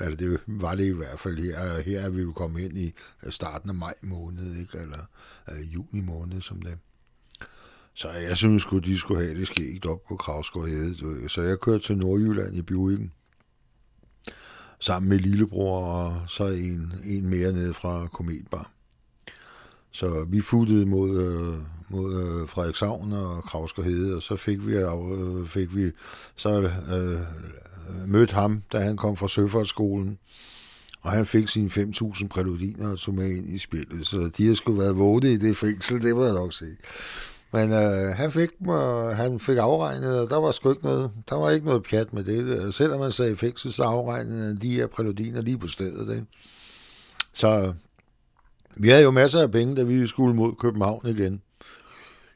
Eller 0.00 0.16
det 0.16 0.40
var 0.46 0.74
det 0.74 0.86
i 0.86 0.96
hvert 0.96 1.18
fald 1.18 1.38
her. 1.38 1.82
Her 1.82 2.00
er 2.00 2.10
vi 2.10 2.22
jo 2.22 2.32
kommet 2.32 2.60
ind 2.60 2.78
i 2.78 2.92
øh, 3.22 3.32
starten 3.32 3.70
af 3.70 3.74
maj 3.74 3.94
måned, 4.02 4.56
ikke? 4.56 4.78
eller 4.78 4.98
øh, 5.52 5.74
juni 5.74 6.00
måned 6.00 6.40
som 6.40 6.62
det. 6.62 6.78
Så 7.98 8.10
jeg 8.10 8.36
synes 8.36 8.66
at 8.76 8.84
de 8.84 8.98
skulle 8.98 9.24
have 9.24 9.40
det 9.40 9.48
skægt 9.48 9.86
op 9.86 10.02
på 10.08 10.16
Kravsgaard 10.16 10.68
Hede. 10.68 11.28
Så 11.28 11.42
jeg 11.42 11.58
kørte 11.58 11.84
til 11.84 11.96
Nordjylland 11.96 12.54
i 12.54 12.62
Buicken 12.62 13.12
sammen 14.80 15.08
med 15.08 15.18
lillebror 15.18 15.86
og 15.86 16.20
så 16.28 16.44
en, 16.44 16.92
en 17.04 17.28
mere 17.28 17.52
nede 17.52 17.74
fra 17.74 18.06
Kometbar. 18.06 18.70
Så 19.90 20.24
vi 20.28 20.40
futtede 20.40 20.86
mod, 20.86 21.22
øh, 21.22 21.58
mod 21.88 22.14
øh, 22.14 22.48
Frederikshavn 22.48 23.12
og 23.12 23.42
Kravsgård 23.42 23.84
Hede, 23.84 24.16
og 24.16 24.22
så 24.22 24.36
fik 24.36 24.66
vi, 24.66 24.76
øh, 24.76 25.48
fik 25.48 25.76
vi 25.76 25.90
så 26.36 26.70
øh, 26.90 27.20
mødte 28.08 28.34
ham, 28.34 28.62
da 28.72 28.80
han 28.80 28.96
kom 28.96 29.16
fra 29.16 29.28
Søfartsskolen, 29.28 30.18
og 31.00 31.12
han 31.12 31.26
fik 31.26 31.48
sine 31.48 31.70
5.000 31.70 32.28
præludiner 32.28 32.88
og 32.88 32.98
tog 32.98 33.14
med 33.14 33.30
ind 33.30 33.48
i 33.48 33.58
spillet, 33.58 34.06
så 34.06 34.30
de 34.36 34.46
har 34.46 34.54
sgu 34.54 34.72
været 34.72 34.96
våde 34.98 35.32
i 35.32 35.36
det 35.36 35.56
fængsel, 35.56 36.02
det 36.02 36.16
må 36.16 36.24
jeg 36.24 36.34
nok 36.34 36.52
sige. 36.52 36.76
Men 37.52 37.72
øh, 37.72 38.14
han 38.14 38.32
fik 38.32 38.50
øh, 38.68 39.16
han 39.16 39.40
fik 39.40 39.56
afregnet, 39.56 40.20
og 40.20 40.30
der 40.30 40.36
var 40.36 40.52
sgu 40.52 40.70
ikke 40.70 40.84
noget, 40.84 41.10
der 41.28 41.36
var 41.36 41.50
ikke 41.50 41.66
noget 41.66 41.82
pjat 41.82 42.12
med 42.12 42.24
det. 42.24 42.44
Øh, 42.44 42.72
selvom 42.72 43.00
man 43.00 43.12
sagde 43.12 43.36
fængsel, 43.36 43.72
så 43.72 43.82
afregnede 43.82 44.56
de 44.56 44.74
her 44.74 44.86
præludiner 44.86 45.40
lige 45.40 45.58
på 45.58 45.66
stedet. 45.66 46.14
Ikke? 46.14 46.26
Så 47.32 47.72
vi 48.76 48.88
havde 48.88 49.02
jo 49.02 49.10
masser 49.10 49.40
af 49.40 49.50
penge, 49.50 49.76
da 49.76 49.82
vi 49.82 50.06
skulle 50.06 50.36
mod 50.36 50.54
København 50.54 51.06
igen. 51.06 51.42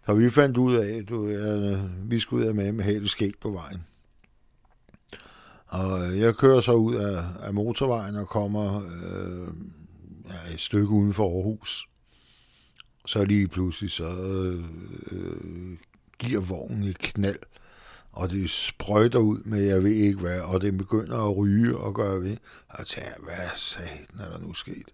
Så 0.07 0.15
vi 0.15 0.31
fandt 0.31 0.57
ud 0.57 0.75
af, 0.75 0.89
at 0.89 1.11
øh, 1.11 2.11
vi 2.11 2.19
skulle 2.21 2.45
ud 2.45 2.49
af 2.49 2.55
med 2.55 2.73
med 2.73 2.85
hele 2.85 3.09
skægt 3.09 3.41
på 3.41 3.51
vejen. 3.51 3.85
Og 5.67 6.07
øh, 6.07 6.21
jeg 6.21 6.35
kører 6.35 6.61
så 6.61 6.73
ud 6.73 6.95
af, 6.95 7.25
af 7.43 7.55
motorvejen 7.55 8.17
og 8.17 8.29
kommer 8.29 8.83
øh, 8.83 9.49
ja, 10.29 10.55
et 10.55 10.61
stykke 10.61 10.89
uden 10.89 11.13
for 11.13 11.37
Aarhus. 11.37 11.89
Så 13.07 13.25
lige 13.25 13.49
pludselig 13.49 13.91
så 13.91 14.09
øh, 14.09 14.65
øh, 15.11 15.77
giver 16.19 16.41
vognen 16.41 16.83
et 16.83 16.99
knald, 16.99 17.39
og 18.13 18.31
det 18.31 18.51
sprøjter 18.51 19.19
ud 19.19 19.39
med, 19.45 19.63
jeg 19.63 19.83
ved 19.83 19.91
ikke 19.91 20.21
hvad, 20.21 20.41
og 20.41 20.61
det 20.61 20.79
begynder 20.79 21.19
at 21.19 21.37
ryge 21.37 21.77
og 21.77 21.95
gøre 21.95 22.21
ved. 22.21 22.37
Og 22.69 22.87
tænker, 22.87 23.13
hvad 23.23 23.49
satan 23.55 24.21
er 24.21 24.31
der 24.31 24.39
nu 24.39 24.53
sket? 24.53 24.87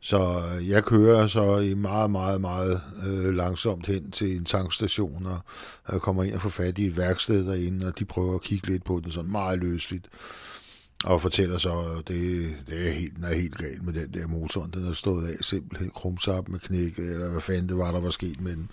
Så 0.00 0.42
jeg 0.68 0.84
kører 0.84 1.26
så 1.26 1.58
i 1.58 1.74
meget, 1.74 2.10
meget, 2.10 2.40
meget 2.40 2.80
øh, 3.06 3.34
langsomt 3.34 3.86
hen 3.86 4.10
til 4.10 4.36
en 4.36 4.44
tankstation, 4.44 5.26
og 5.26 5.38
jeg 5.92 6.00
kommer 6.00 6.24
ind 6.24 6.34
og 6.34 6.42
får 6.42 6.48
fat 6.48 6.78
i 6.78 6.86
et 6.86 6.96
værksted 6.96 7.46
derinde, 7.46 7.86
og 7.86 7.98
de 7.98 8.04
prøver 8.04 8.34
at 8.34 8.42
kigge 8.42 8.66
lidt 8.66 8.84
på 8.84 9.00
den 9.04 9.12
sådan 9.12 9.30
meget 9.30 9.58
løsligt. 9.58 10.08
Og 11.04 11.22
fortæller 11.22 11.58
så, 11.58 11.80
at 11.98 12.08
det, 12.08 12.54
det 12.68 12.86
er 12.86 12.92
helt, 12.92 13.16
den 13.16 13.24
er 13.24 13.34
helt 13.34 13.58
galt 13.58 13.82
med 13.82 13.92
den 13.92 14.14
der 14.14 14.26
motor. 14.26 14.66
Den 14.66 14.88
er 14.88 14.92
stået 14.92 15.28
af 15.28 15.36
simpelthen 15.40 15.90
krumsap 15.90 16.48
med 16.48 16.58
knæk, 16.58 16.98
eller 16.98 17.28
hvad 17.28 17.40
fanden 17.40 17.68
det 17.68 17.78
var, 17.78 17.92
der 17.92 18.00
var 18.00 18.10
sket 18.10 18.40
med 18.40 18.56
den. 18.56 18.70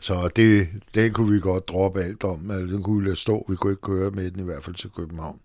Så 0.00 0.28
det, 0.36 0.68
det 0.94 1.14
kunne 1.14 1.32
vi 1.32 1.40
godt 1.40 1.68
droppe 1.68 2.02
alt 2.02 2.24
om. 2.24 2.50
Altså, 2.50 2.74
den 2.74 2.82
kunne 2.82 3.00
vi 3.02 3.06
lade 3.06 3.16
stå. 3.16 3.46
Vi 3.48 3.56
kunne 3.56 3.72
ikke 3.72 3.82
køre 3.82 4.10
med 4.10 4.30
den 4.30 4.40
i 4.40 4.42
hvert 4.42 4.64
fald 4.64 4.76
til 4.76 4.90
København. 4.96 5.40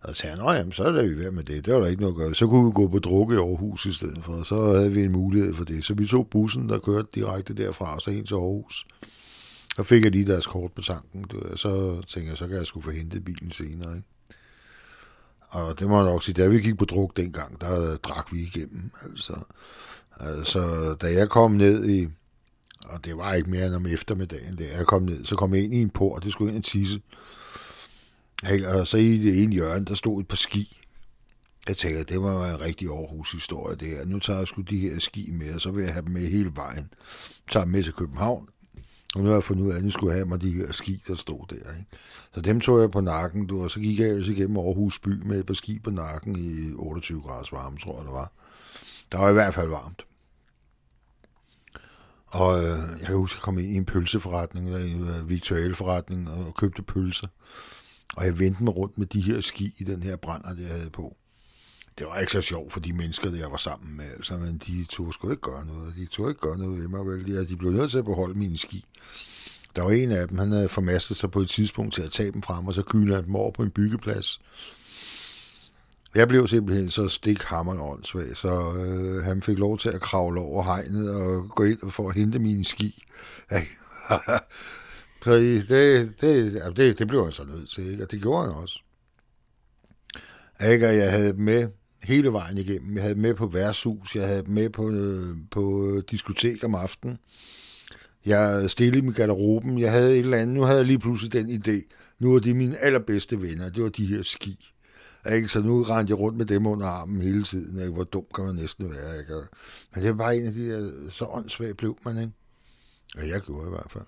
Og 0.00 0.14
så 0.14 0.20
sagde 0.20 0.36
han, 0.36 0.56
jamen, 0.56 0.72
så 0.72 0.84
er 0.84 1.06
vi 1.06 1.18
ved 1.18 1.30
med 1.30 1.44
det. 1.44 1.66
Det 1.66 1.74
var 1.74 1.80
der 1.80 1.86
ikke 1.86 2.02
noget 2.02 2.14
at 2.14 2.18
gøre. 2.18 2.34
Så 2.34 2.46
kunne 2.46 2.66
vi 2.66 2.72
gå 2.74 2.88
på 2.88 2.98
drukke 2.98 3.34
i 3.34 3.38
Aarhus 3.38 3.86
i 3.86 3.92
stedet 3.92 4.24
for. 4.24 4.42
Så 4.42 4.72
havde 4.74 4.92
vi 4.92 5.04
en 5.04 5.12
mulighed 5.12 5.54
for 5.54 5.64
det. 5.64 5.84
Så 5.84 5.94
vi 5.94 6.06
tog 6.06 6.28
bussen, 6.28 6.68
der 6.68 6.78
kørte 6.78 7.08
direkte 7.14 7.54
derfra, 7.54 7.94
og 7.94 8.02
så 8.02 8.10
hen 8.10 8.26
til 8.26 8.34
Aarhus. 8.34 8.86
Så 9.76 9.82
fik 9.82 10.04
jeg 10.04 10.12
lige 10.12 10.26
deres 10.26 10.46
kort 10.46 10.72
på 10.72 10.82
tanken. 10.82 11.24
Så 11.56 12.02
tænkte 12.08 12.30
jeg, 12.30 12.38
så 12.38 12.48
kan 12.48 12.56
jeg 12.56 12.66
skulle 12.66 12.84
få 12.84 12.90
hentet 12.90 13.24
bilen 13.24 13.50
senere. 13.50 13.96
Ikke? 13.96 14.08
Og 15.54 15.78
det 15.78 15.88
må 15.88 15.96
jeg 15.96 16.04
nok 16.04 16.24
sige, 16.24 16.42
da 16.42 16.48
vi 16.48 16.60
gik 16.60 16.78
på 16.78 16.84
druk 16.84 17.16
dengang, 17.16 17.60
der 17.60 17.96
drak 17.96 18.32
vi 18.32 18.40
igennem. 18.42 18.90
Altså, 19.02 19.34
altså 20.16 20.94
da 20.94 21.12
jeg 21.12 21.28
kom 21.28 21.50
ned 21.50 21.88
i, 21.88 22.08
og 22.84 23.04
det 23.04 23.16
var 23.16 23.34
ikke 23.34 23.50
mere 23.50 23.66
end 23.66 23.74
om 23.74 23.86
eftermiddagen, 23.86 24.56
da 24.56 24.64
jeg 24.64 24.86
kom 24.86 25.02
ned, 25.02 25.24
så 25.24 25.34
kom 25.34 25.54
jeg 25.54 25.64
ind 25.64 25.74
i 25.74 25.80
en 25.80 25.90
port, 25.90 26.24
det 26.24 26.32
skulle 26.32 26.50
ind 26.50 26.58
og 26.58 26.64
tisse. 26.64 27.00
Og 28.66 28.86
så 28.86 28.96
i 28.96 29.18
det 29.18 29.42
ene 29.42 29.52
hjørne, 29.52 29.84
der 29.84 29.94
stod 29.94 30.20
et 30.20 30.28
par 30.28 30.36
ski. 30.36 30.80
Jeg 31.68 31.76
tænkte, 31.76 32.14
det 32.14 32.22
var 32.22 32.54
en 32.54 32.60
rigtig 32.60 32.88
Aarhus-historie, 32.88 33.76
det 33.76 33.88
her. 33.88 34.04
Nu 34.04 34.18
tager 34.18 34.38
jeg 34.38 34.48
sgu 34.48 34.60
de 34.62 34.78
her 34.78 34.98
ski 34.98 35.30
med, 35.32 35.54
og 35.54 35.60
så 35.60 35.70
vil 35.70 35.84
jeg 35.84 35.92
have 35.92 36.04
dem 36.04 36.12
med 36.12 36.26
hele 36.26 36.52
vejen. 36.54 36.90
Tager 37.52 37.64
dem 37.64 37.72
med 37.72 37.82
til 37.82 37.92
København. 37.92 38.48
Og 39.14 39.20
nu 39.20 39.26
har 39.26 39.34
jeg 39.34 39.44
fundet 39.44 39.64
ud 39.64 39.70
af, 39.70 39.76
at 39.76 39.84
jeg 39.84 39.92
skulle 39.92 40.12
have 40.12 40.26
mig 40.26 40.42
de 40.42 40.50
her 40.50 40.72
ski, 40.72 41.02
der 41.08 41.14
stod 41.14 41.46
der. 41.50 41.54
Ikke? 41.56 41.86
Så 42.34 42.40
dem 42.40 42.60
tog 42.60 42.80
jeg 42.80 42.90
på 42.90 43.00
nakken, 43.00 43.46
du, 43.46 43.62
og 43.62 43.70
så 43.70 43.80
gik 43.80 44.00
jeg 44.00 44.08
ellers 44.08 44.28
igennem 44.28 44.56
Aarhus 44.56 44.98
by 44.98 45.22
med 45.24 45.38
et 45.38 45.46
par 45.46 45.54
ski 45.54 45.78
på 45.78 45.90
nakken 45.90 46.36
i 46.36 46.72
28 46.72 47.22
graders 47.22 47.52
varme, 47.52 47.78
tror 47.78 47.96
jeg 47.96 48.04
det 48.04 48.12
var. 48.12 48.32
Der 49.12 49.18
var 49.18 49.30
i 49.30 49.32
hvert 49.32 49.54
fald 49.54 49.68
varmt. 49.68 50.06
Og 52.26 52.64
øh, 52.64 52.78
jeg 52.98 53.06
kan 53.06 53.16
huske, 53.16 53.34
at 53.34 53.38
jeg 53.38 53.42
kom 53.42 53.58
ind 53.58 53.72
i 53.72 53.76
en 53.76 53.84
pølseforretning, 53.84 54.66
eller 54.66 54.78
en 54.78 55.08
øh, 55.08 55.28
viktualforretning, 55.28 56.30
og 56.30 56.54
købte 56.54 56.82
pølser. 56.82 57.28
Og 58.16 58.24
jeg 58.24 58.38
vendte 58.38 58.64
mig 58.64 58.76
rundt 58.76 58.98
med 58.98 59.06
de 59.06 59.20
her 59.20 59.40
ski 59.40 59.74
i 59.78 59.84
den 59.84 60.02
her 60.02 60.16
brænder, 60.16 60.54
jeg 60.58 60.70
havde 60.70 60.90
på 60.90 61.16
det 61.98 62.06
var 62.06 62.18
ikke 62.18 62.32
så 62.32 62.40
sjovt 62.40 62.72
for 62.72 62.80
de 62.80 62.92
mennesker, 62.92 63.36
jeg 63.36 63.50
var 63.50 63.56
sammen 63.56 63.96
med, 63.96 64.04
altså, 64.04 64.38
men 64.38 64.62
de 64.66 64.84
tog 64.84 65.14
sgu 65.14 65.30
ikke 65.30 65.40
gøre 65.40 65.66
noget. 65.66 65.94
De 65.96 66.06
tog 66.06 66.28
ikke 66.28 66.40
gøre 66.40 66.58
noget 66.58 66.78
ved 66.78 66.88
mig, 66.88 67.06
vel? 67.06 67.26
De, 67.26 67.48
de 67.48 67.56
blev 67.56 67.72
nødt 67.72 67.90
til 67.90 67.98
at 67.98 68.04
beholde 68.04 68.38
mine 68.38 68.58
ski. 68.58 68.84
Der 69.76 69.82
var 69.82 69.90
en 69.90 70.12
af 70.12 70.28
dem, 70.28 70.38
han 70.38 70.52
havde 70.52 70.68
formastet 70.68 71.16
sig 71.16 71.30
på 71.30 71.40
et 71.40 71.48
tidspunkt 71.48 71.94
til 71.94 72.02
at 72.02 72.12
tage 72.12 72.32
dem 72.32 72.42
frem, 72.42 72.66
og 72.66 72.74
så 72.74 72.82
kylede 72.82 73.14
han 73.14 73.24
dem 73.24 73.36
over 73.36 73.50
på 73.50 73.62
en 73.62 73.70
byggeplads. 73.70 74.40
Jeg 76.14 76.28
blev 76.28 76.48
simpelthen 76.48 76.90
så 76.90 77.08
stik 77.08 77.42
hammeren 77.42 77.80
åndssvag, 77.80 78.36
så 78.36 78.72
øh, 78.72 79.24
han 79.24 79.42
fik 79.42 79.58
lov 79.58 79.78
til 79.78 79.88
at 79.88 80.00
kravle 80.00 80.40
over 80.40 80.62
hegnet 80.62 81.10
og 81.14 81.50
gå 81.50 81.64
ind 81.64 81.90
for 81.90 82.08
at 82.08 82.14
hente 82.14 82.38
mine 82.38 82.64
ski. 82.64 83.04
så 85.24 85.34
det, 85.34 85.68
det, 85.68 86.14
det, 86.76 86.98
det 86.98 87.08
blev 87.08 87.24
han 87.24 87.32
så 87.32 87.44
nødt 87.44 87.70
til, 87.70 87.90
ikke? 87.90 88.04
og 88.04 88.10
det 88.10 88.22
gjorde 88.22 88.46
han 88.46 88.54
også. 88.54 88.80
Ikke, 90.70 90.86
jeg 90.86 91.12
havde 91.12 91.32
dem 91.32 91.40
med 91.40 91.68
hele 92.04 92.32
vejen 92.32 92.58
igennem. 92.58 92.94
Jeg 92.94 93.02
havde 93.02 93.14
dem 93.14 93.22
med 93.22 93.34
på 93.34 93.46
værtshus, 93.46 94.16
jeg 94.16 94.26
havde 94.28 94.42
dem 94.42 94.54
med 94.54 94.70
på, 94.70 94.90
øh, 94.90 95.36
på 95.50 95.88
øh, 95.88 96.02
diskotek 96.10 96.64
om 96.64 96.74
aftenen. 96.74 97.18
Jeg 98.26 98.70
stillede 98.70 99.00
dem 99.00 99.08
i 99.08 99.12
garderoben, 99.12 99.78
jeg 99.78 99.92
havde 99.92 100.12
et 100.12 100.18
eller 100.18 100.38
andet. 100.38 100.56
Nu 100.56 100.62
havde 100.62 100.78
jeg 100.78 100.86
lige 100.86 100.98
pludselig 100.98 101.32
den 101.32 101.48
idé. 101.48 101.94
Nu 102.18 102.32
var 102.32 102.38
de 102.38 102.54
mine 102.54 102.76
allerbedste 102.76 103.42
venner, 103.42 103.70
det 103.70 103.82
var 103.82 103.88
de 103.88 104.06
her 104.06 104.22
ski. 104.22 104.70
Ikke? 105.32 105.48
Så 105.48 105.60
nu 105.60 105.82
rendte 105.82 106.10
jeg 106.10 106.18
rundt 106.18 106.38
med 106.38 106.46
dem 106.46 106.66
under 106.66 106.86
armen 106.86 107.22
hele 107.22 107.44
tiden. 107.44 107.80
Ikke? 107.80 107.92
Hvor 107.92 108.04
dum 108.04 108.24
kan 108.34 108.44
man 108.44 108.54
næsten 108.54 108.90
være. 108.90 109.18
Ikke? 109.18 109.34
Men 109.94 110.02
det 110.02 110.10
var 110.10 110.16
bare 110.16 110.36
en 110.36 110.46
af 110.46 110.52
de 110.52 110.70
der, 110.70 111.10
så 111.10 111.24
åndssvagt 111.24 111.76
blev 111.76 111.98
man. 112.04 112.18
Ikke? 112.18 112.32
Ja, 113.16 113.28
jeg 113.28 113.40
gjorde 113.40 113.66
i 113.66 113.70
hvert 113.70 113.90
fald. 113.90 114.04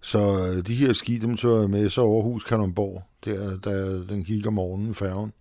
Så 0.00 0.18
øh, 0.18 0.66
de 0.66 0.74
her 0.74 0.92
ski, 0.92 1.18
dem 1.18 1.36
tog 1.36 1.60
jeg 1.60 1.70
med 1.70 1.90
så 1.90 2.00
Aarhus 2.00 2.44
Kanonborg, 2.44 3.02
der, 3.24 3.58
der 3.58 4.04
den 4.04 4.24
gik 4.24 4.46
om 4.46 4.52
morgenen, 4.52 4.94
færgen. 4.94 5.32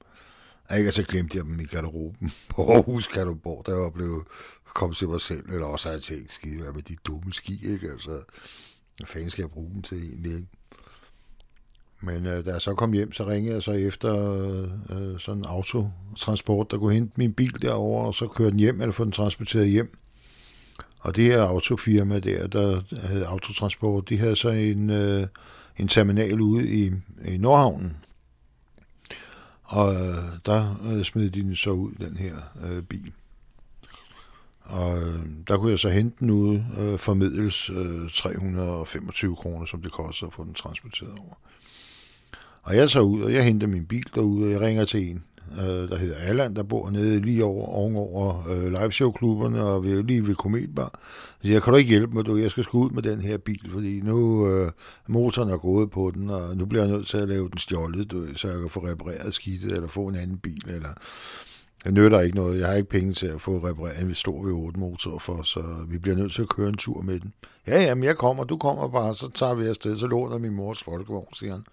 Ikke, 0.78 0.92
så 0.92 1.04
glemte 1.04 1.38
jeg 1.38 1.46
dem 1.46 1.60
i 1.60 1.66
garderoben 1.66 2.34
på 2.56 2.74
Aarhus 2.74 3.08
Kanonborg, 3.08 3.66
der 3.66 3.76
var 3.76 3.90
blevet 3.90 4.24
kommet 4.74 4.98
til 4.98 5.10
mig 5.10 5.22
selv, 5.22 5.50
eller 5.50 5.66
også 5.66 5.88
har 5.88 5.94
jeg 5.94 6.02
tænkt, 6.02 6.32
skide 6.32 6.74
med 6.74 6.82
de 6.82 6.96
dumme 7.06 7.34
ski, 7.34 7.74
ikke? 7.74 7.92
Altså, 7.92 8.10
hvad 8.98 9.08
fanden 9.08 9.30
skal 9.30 9.42
jeg 9.42 9.50
bruge 9.50 9.72
dem 9.74 9.82
til 9.82 9.98
egentlig, 9.98 10.34
ikke? 10.34 10.48
Men 12.02 12.26
øh, 12.26 12.46
da 12.46 12.52
jeg 12.52 12.62
så 12.62 12.74
kom 12.74 12.94
hjem, 12.94 13.14
så 13.14 13.28
ringede 13.28 13.54
jeg 13.54 13.64
så 13.64 13.72
efter 13.72 14.32
øh, 14.32 14.70
øh 14.90 15.20
sådan 15.20 15.42
en 15.42 15.46
autotransport, 15.46 16.72
der 16.72 16.78
kunne 16.78 16.94
hente 16.94 17.14
min 17.16 17.34
bil 17.34 17.62
derover 17.62 18.06
og 18.06 18.16
så 18.16 18.28
køre 18.28 18.52
den 18.52 18.60
hjem, 18.60 18.82
eller 18.82 18.94
få 18.94 19.04
den 19.04 19.12
transporteret 19.12 19.70
hjem. 19.70 19.98
Og 21.00 21.16
det 21.16 21.24
her 21.24 21.42
autofirma 21.42 22.20
der, 22.20 22.48
der 22.48 22.82
havde 23.08 23.26
autotransport, 23.26 24.10
de 24.10 24.18
havde 24.18 24.36
så 24.36 24.50
en, 24.50 24.90
øh, 24.90 25.28
en 25.78 25.88
terminal 25.88 26.42
ude 26.42 26.70
i, 26.70 26.92
i 27.26 27.38
Nordhavnen. 27.38 27.98
Og 29.66 29.94
øh, 29.94 30.24
der 30.46 30.80
øh, 30.86 31.04
smed 31.04 31.30
de 31.30 31.42
den 31.42 31.56
så 31.56 31.70
ud, 31.70 31.92
den 31.92 32.18
her 32.18 32.36
øh, 32.64 32.84
bil. 32.84 33.12
Og 34.62 34.98
øh, 35.02 35.20
der 35.48 35.58
kunne 35.58 35.72
jeg 35.72 35.80
så 35.80 35.90
hente 35.90 36.18
den 36.20 36.30
ude, 36.30 36.66
øh, 36.78 37.00
formidles 37.00 37.70
øh, 37.70 38.10
325 38.12 39.36
kroner, 39.36 39.66
som 39.66 39.82
det 39.82 39.92
koster 39.92 40.28
at 40.28 40.34
få 40.34 40.44
den 40.44 40.54
transporteret 40.54 41.12
over. 41.12 41.34
Og 42.64 42.76
jeg 42.76 42.90
så 42.90 43.00
ud, 43.00 43.22
og 43.22 43.34
jeg 43.34 43.44
henter 43.44 43.68
min 43.68 43.86
bil 43.86 44.06
derude, 44.16 44.46
og 44.46 44.52
jeg 44.52 44.62
ringer 44.62 44.86
til 44.86 45.10
en, 45.10 45.24
øh, 45.52 45.90
der 45.90 45.96
hedder 45.96 46.16
Allan, 46.16 46.56
der 46.56 46.64
bor 46.64 46.90
nede 46.90 47.20
lige 47.20 47.46
over, 47.46 47.68
ovenover 47.68 48.50
øh, 48.50 48.72
liveshow-klubberne, 48.72 49.64
og 49.64 49.84
vi 49.84 50.02
lige 50.02 50.28
ved 50.28 50.36
Kometbar. 50.36 51.00
Så 51.42 51.52
jeg 51.52 51.64
kan 51.64 51.74
du 51.74 51.78
ikke 51.78 51.90
hjælpe 51.90 52.14
mig, 52.14 52.26
du? 52.26 52.38
Jeg 52.38 52.52
skal 52.52 52.64
sgu 52.64 52.80
ud 52.80 52.90
med 52.90 53.04
den 53.04 53.22
her 53.22 53.38
bil, 53.38 53.70
fordi 53.72 54.02
nu 54.02 54.48
øh, 54.48 54.72
motoren 55.08 55.50
er 55.50 55.58
gået 55.58 55.92
på 55.92 56.12
den, 56.16 56.30
og 56.30 56.58
nu 56.58 56.66
bliver 56.66 56.84
jeg 56.84 56.94
nødt 56.94 57.08
til 57.08 57.18
at 57.18 57.30
lave 57.30 57.50
den 57.50 57.58
stjålet, 57.58 58.12
du, 58.12 58.26
så 58.36 58.48
jeg 58.48 58.60
kan 58.60 58.70
få 58.70 58.88
repareret 58.88 59.34
skidtet, 59.34 59.72
eller 59.72 59.88
få 59.88 60.08
en 60.08 60.16
anden 60.16 60.38
bil, 60.38 60.64
eller... 60.68 60.90
Jeg 61.86 61.94
nytter 61.94 62.20
ikke 62.20 62.36
noget. 62.36 62.60
Jeg 62.60 62.68
har 62.68 62.74
ikke 62.74 62.90
penge 62.90 63.14
til 63.14 63.28
at 63.28 63.42
få 63.42 63.58
repareret 63.58 64.00
en 64.00 64.16
stor 64.16 64.42
V8 64.42 64.80
motor 64.80 65.20
for, 65.20 65.44
så 65.44 65.64
vi 65.88 65.98
bliver 65.98 66.18
nødt 66.18 66.34
til 66.34 66.42
at 66.42 66.50
køre 66.50 66.70
en 66.70 66.78
tur 66.78 67.02
med 67.02 67.20
den. 67.20 67.34
Ja, 67.68 67.82
ja, 67.82 67.96
men 67.96 68.04
jeg 68.04 68.18
kommer, 68.18 68.44
du 68.44 68.58
kommer 68.58 68.88
bare, 68.88 69.16
så 69.16 69.30
tager 69.36 69.54
vi 69.54 69.66
afsted, 69.66 69.98
så 69.98 70.08
låner 70.08 70.38
min 70.38 70.56
mors 70.56 70.84
folkevogn, 70.84 71.34
siger 71.34 71.54
han. 71.54 71.64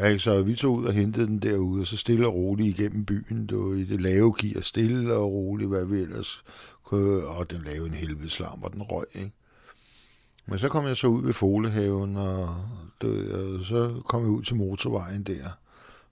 Ikke? 0.00 0.18
så 0.18 0.42
vi 0.42 0.54
tog 0.54 0.74
ud 0.74 0.84
og 0.84 0.92
hentede 0.92 1.26
den 1.26 1.38
derude, 1.38 1.80
og 1.80 1.86
så 1.86 1.96
stille 1.96 2.26
og 2.26 2.34
roligt 2.34 2.78
igennem 2.78 3.04
byen, 3.04 3.46
du, 3.46 3.74
i 3.74 3.84
det 3.84 4.00
lave 4.00 4.34
gear, 4.40 4.60
stille 4.60 5.14
og 5.14 5.32
roligt, 5.32 5.68
hvad 5.68 5.84
vi 5.84 5.98
ellers 5.98 6.44
kunne, 6.82 7.26
og 7.26 7.50
den 7.50 7.62
lavede 7.62 7.86
en 7.86 7.94
helvedes 7.94 8.40
larm, 8.40 8.62
og 8.62 8.72
den 8.72 8.82
røg, 8.82 9.06
ikke? 9.14 9.32
Men 10.46 10.58
så 10.58 10.68
kom 10.68 10.86
jeg 10.86 10.96
så 10.96 11.06
ud 11.06 11.22
ved 11.22 11.32
Folehaven, 11.32 12.16
og, 12.16 12.56
du, 13.02 13.08
og 13.08 13.64
så 13.64 14.02
kom 14.08 14.22
jeg 14.22 14.30
ud 14.30 14.42
til 14.42 14.56
motorvejen 14.56 15.22
der. 15.22 15.48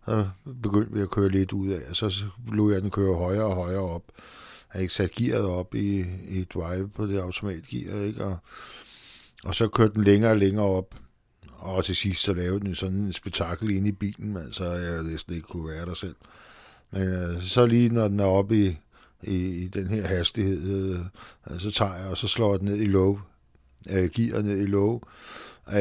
Så 0.04 0.28
begyndte 0.62 0.92
vi 0.92 1.00
at 1.00 1.10
køre 1.10 1.28
lidt 1.28 1.52
ud 1.52 1.68
af, 1.68 1.80
og 1.90 1.96
så 1.96 2.24
lod 2.52 2.72
jeg 2.72 2.82
den 2.82 2.90
køre 2.90 3.16
højere 3.16 3.44
og 3.44 3.54
højere 3.54 3.80
op. 3.80 4.02
Jeg 4.16 4.22
har 4.68 4.80
ikke 4.80 4.94
sat 4.94 5.12
gearet 5.12 5.44
op 5.44 5.74
i, 5.74 6.00
i 6.28 6.44
drive 6.44 6.88
på 6.88 7.06
det 7.06 7.18
automatgear, 7.18 8.00
ikke? 8.00 8.24
Og, 8.24 8.36
og 9.44 9.54
så 9.54 9.68
kørte 9.68 9.94
den 9.94 10.04
længere 10.04 10.30
og 10.30 10.36
længere 10.36 10.66
op. 10.66 10.94
Og 11.60 11.84
til 11.84 11.96
sidst 11.96 12.22
så 12.22 12.34
lavede 12.34 12.60
den 12.60 12.74
sådan 12.74 12.96
en 12.96 13.12
spektakel 13.12 13.70
ind 13.70 13.86
i 13.86 13.92
bilen, 13.92 14.32
men 14.32 14.52
så 14.52 14.72
jeg 14.72 15.02
næsten 15.02 15.34
ikke 15.34 15.46
kunne 15.46 15.68
være 15.68 15.86
der 15.86 15.94
selv. 15.94 16.14
Men 16.90 17.02
øh, 17.02 17.42
så 17.42 17.66
lige 17.66 17.88
når 17.88 18.08
den 18.08 18.20
er 18.20 18.24
oppe 18.24 18.66
i, 18.66 18.78
i, 19.22 19.36
i 19.36 19.68
den 19.68 19.88
her 19.88 20.06
hastighed, 20.06 20.98
øh, 21.50 21.60
så 21.60 21.70
tager 21.70 21.94
jeg, 21.94 22.06
og 22.06 22.18
så 22.18 22.28
slår 22.28 22.52
jeg 22.52 22.60
den 22.60 22.68
ned 22.68 22.76
i 22.76 22.86
low, 22.86 23.18
øh, 23.90 24.10
giver 24.10 24.42
ned 24.42 24.62
i 24.62 24.66
low, 24.66 25.00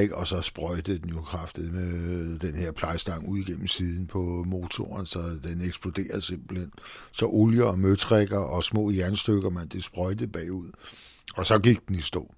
ikke? 0.01 0.15
og 0.15 0.27
så 0.27 0.41
sprøjtede 0.41 0.99
den 0.99 1.09
jo 1.09 1.21
kraftet 1.21 1.73
med 1.73 1.93
øh, 1.93 2.41
den 2.41 2.55
her 2.55 2.71
plejestang 2.71 3.29
ud 3.29 3.37
igennem 3.37 3.67
siden 3.67 4.07
på 4.07 4.43
motoren, 4.47 5.05
så 5.05 5.39
den 5.43 5.61
eksploderede 5.61 6.21
simpelthen. 6.21 6.71
Så 7.11 7.25
olie 7.25 7.65
og 7.65 7.79
møtrikker 7.79 8.39
og 8.39 8.63
små 8.63 8.91
jernstykker, 8.91 9.49
man 9.49 9.67
det 9.67 9.83
sprøjtede 9.83 10.27
bagud. 10.27 10.69
Og 11.35 11.45
så 11.45 11.59
gik 11.59 11.87
den 11.87 11.95
i 11.95 12.01
stå. 12.01 12.33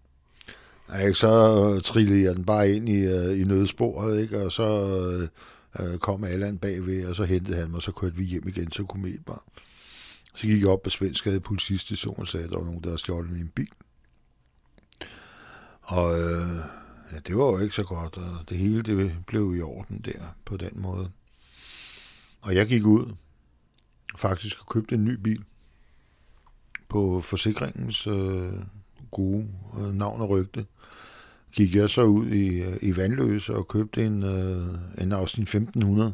Ikke? 0.99 1.15
Så 1.15 1.29
øh, 1.75 1.81
trillede 1.81 2.23
jeg 2.23 2.35
den 2.35 2.45
bare 2.45 2.71
ind 2.71 2.89
i, 2.89 3.05
øh, 3.05 3.41
i 3.41 3.43
nødsporet, 3.43 4.21
ikke? 4.21 4.41
og 4.41 4.51
så 4.51 4.63
øh, 4.65 5.27
øh 5.79 5.97
kom 5.97 6.23
Allan 6.23 6.57
bagved, 6.57 7.05
og 7.05 7.15
så 7.15 7.23
hentede 7.23 7.57
han 7.57 7.67
mig, 7.69 7.75
og 7.75 7.81
så 7.81 7.91
kørte 7.91 8.15
vi 8.15 8.23
hjem 8.23 8.47
igen 8.47 8.69
til 8.69 8.85
Kometbar. 8.85 9.43
Så 10.35 10.47
gik 10.47 10.61
jeg 10.61 10.69
op 10.69 10.81
på 10.81 10.89
Svenskade 10.89 11.39
politistation 11.39 12.15
og 12.19 12.27
sagde, 12.27 12.43
at 12.43 12.51
der 12.51 12.57
var 12.57 12.65
nogen, 12.65 12.81
der 12.81 12.89
havde 12.89 12.99
stjålet 12.99 13.31
min 13.31 13.49
bil. 13.55 13.71
Og 15.81 16.19
øh, 16.19 16.57
ja, 17.11 17.19
det 17.27 17.37
var 17.37 17.45
jo 17.45 17.57
ikke 17.57 17.75
så 17.75 17.83
godt, 17.83 18.17
og 18.17 18.49
det 18.49 18.57
hele 18.57 18.81
det 18.81 19.15
blev 19.27 19.55
i 19.57 19.61
orden 19.61 20.01
der 20.05 20.35
på 20.45 20.57
den 20.57 20.71
måde. 20.73 21.11
Og 22.41 22.55
jeg 22.55 22.67
gik 22.67 22.85
ud 22.85 23.15
faktisk 24.17 24.59
og 24.59 24.67
købte 24.67 24.95
en 24.95 25.05
ny 25.05 25.13
bil 25.13 25.43
på 26.89 27.21
forsikringens 27.21 28.07
øh, 28.07 28.53
gode 29.11 29.47
øh, 29.79 29.95
navn 29.95 30.21
og 30.21 30.29
rygte 30.29 30.65
gik 31.51 31.75
jeg 31.75 31.89
så 31.89 32.03
ud 32.03 32.27
i, 32.27 32.61
øh, 32.61 32.77
i 32.81 32.97
Vandløse 32.97 33.55
og 33.55 33.67
købte 33.67 34.05
en, 34.05 34.23
øh, 34.23 35.03
en 35.03 35.11
Austin 35.11 35.43
1500. 35.43 36.13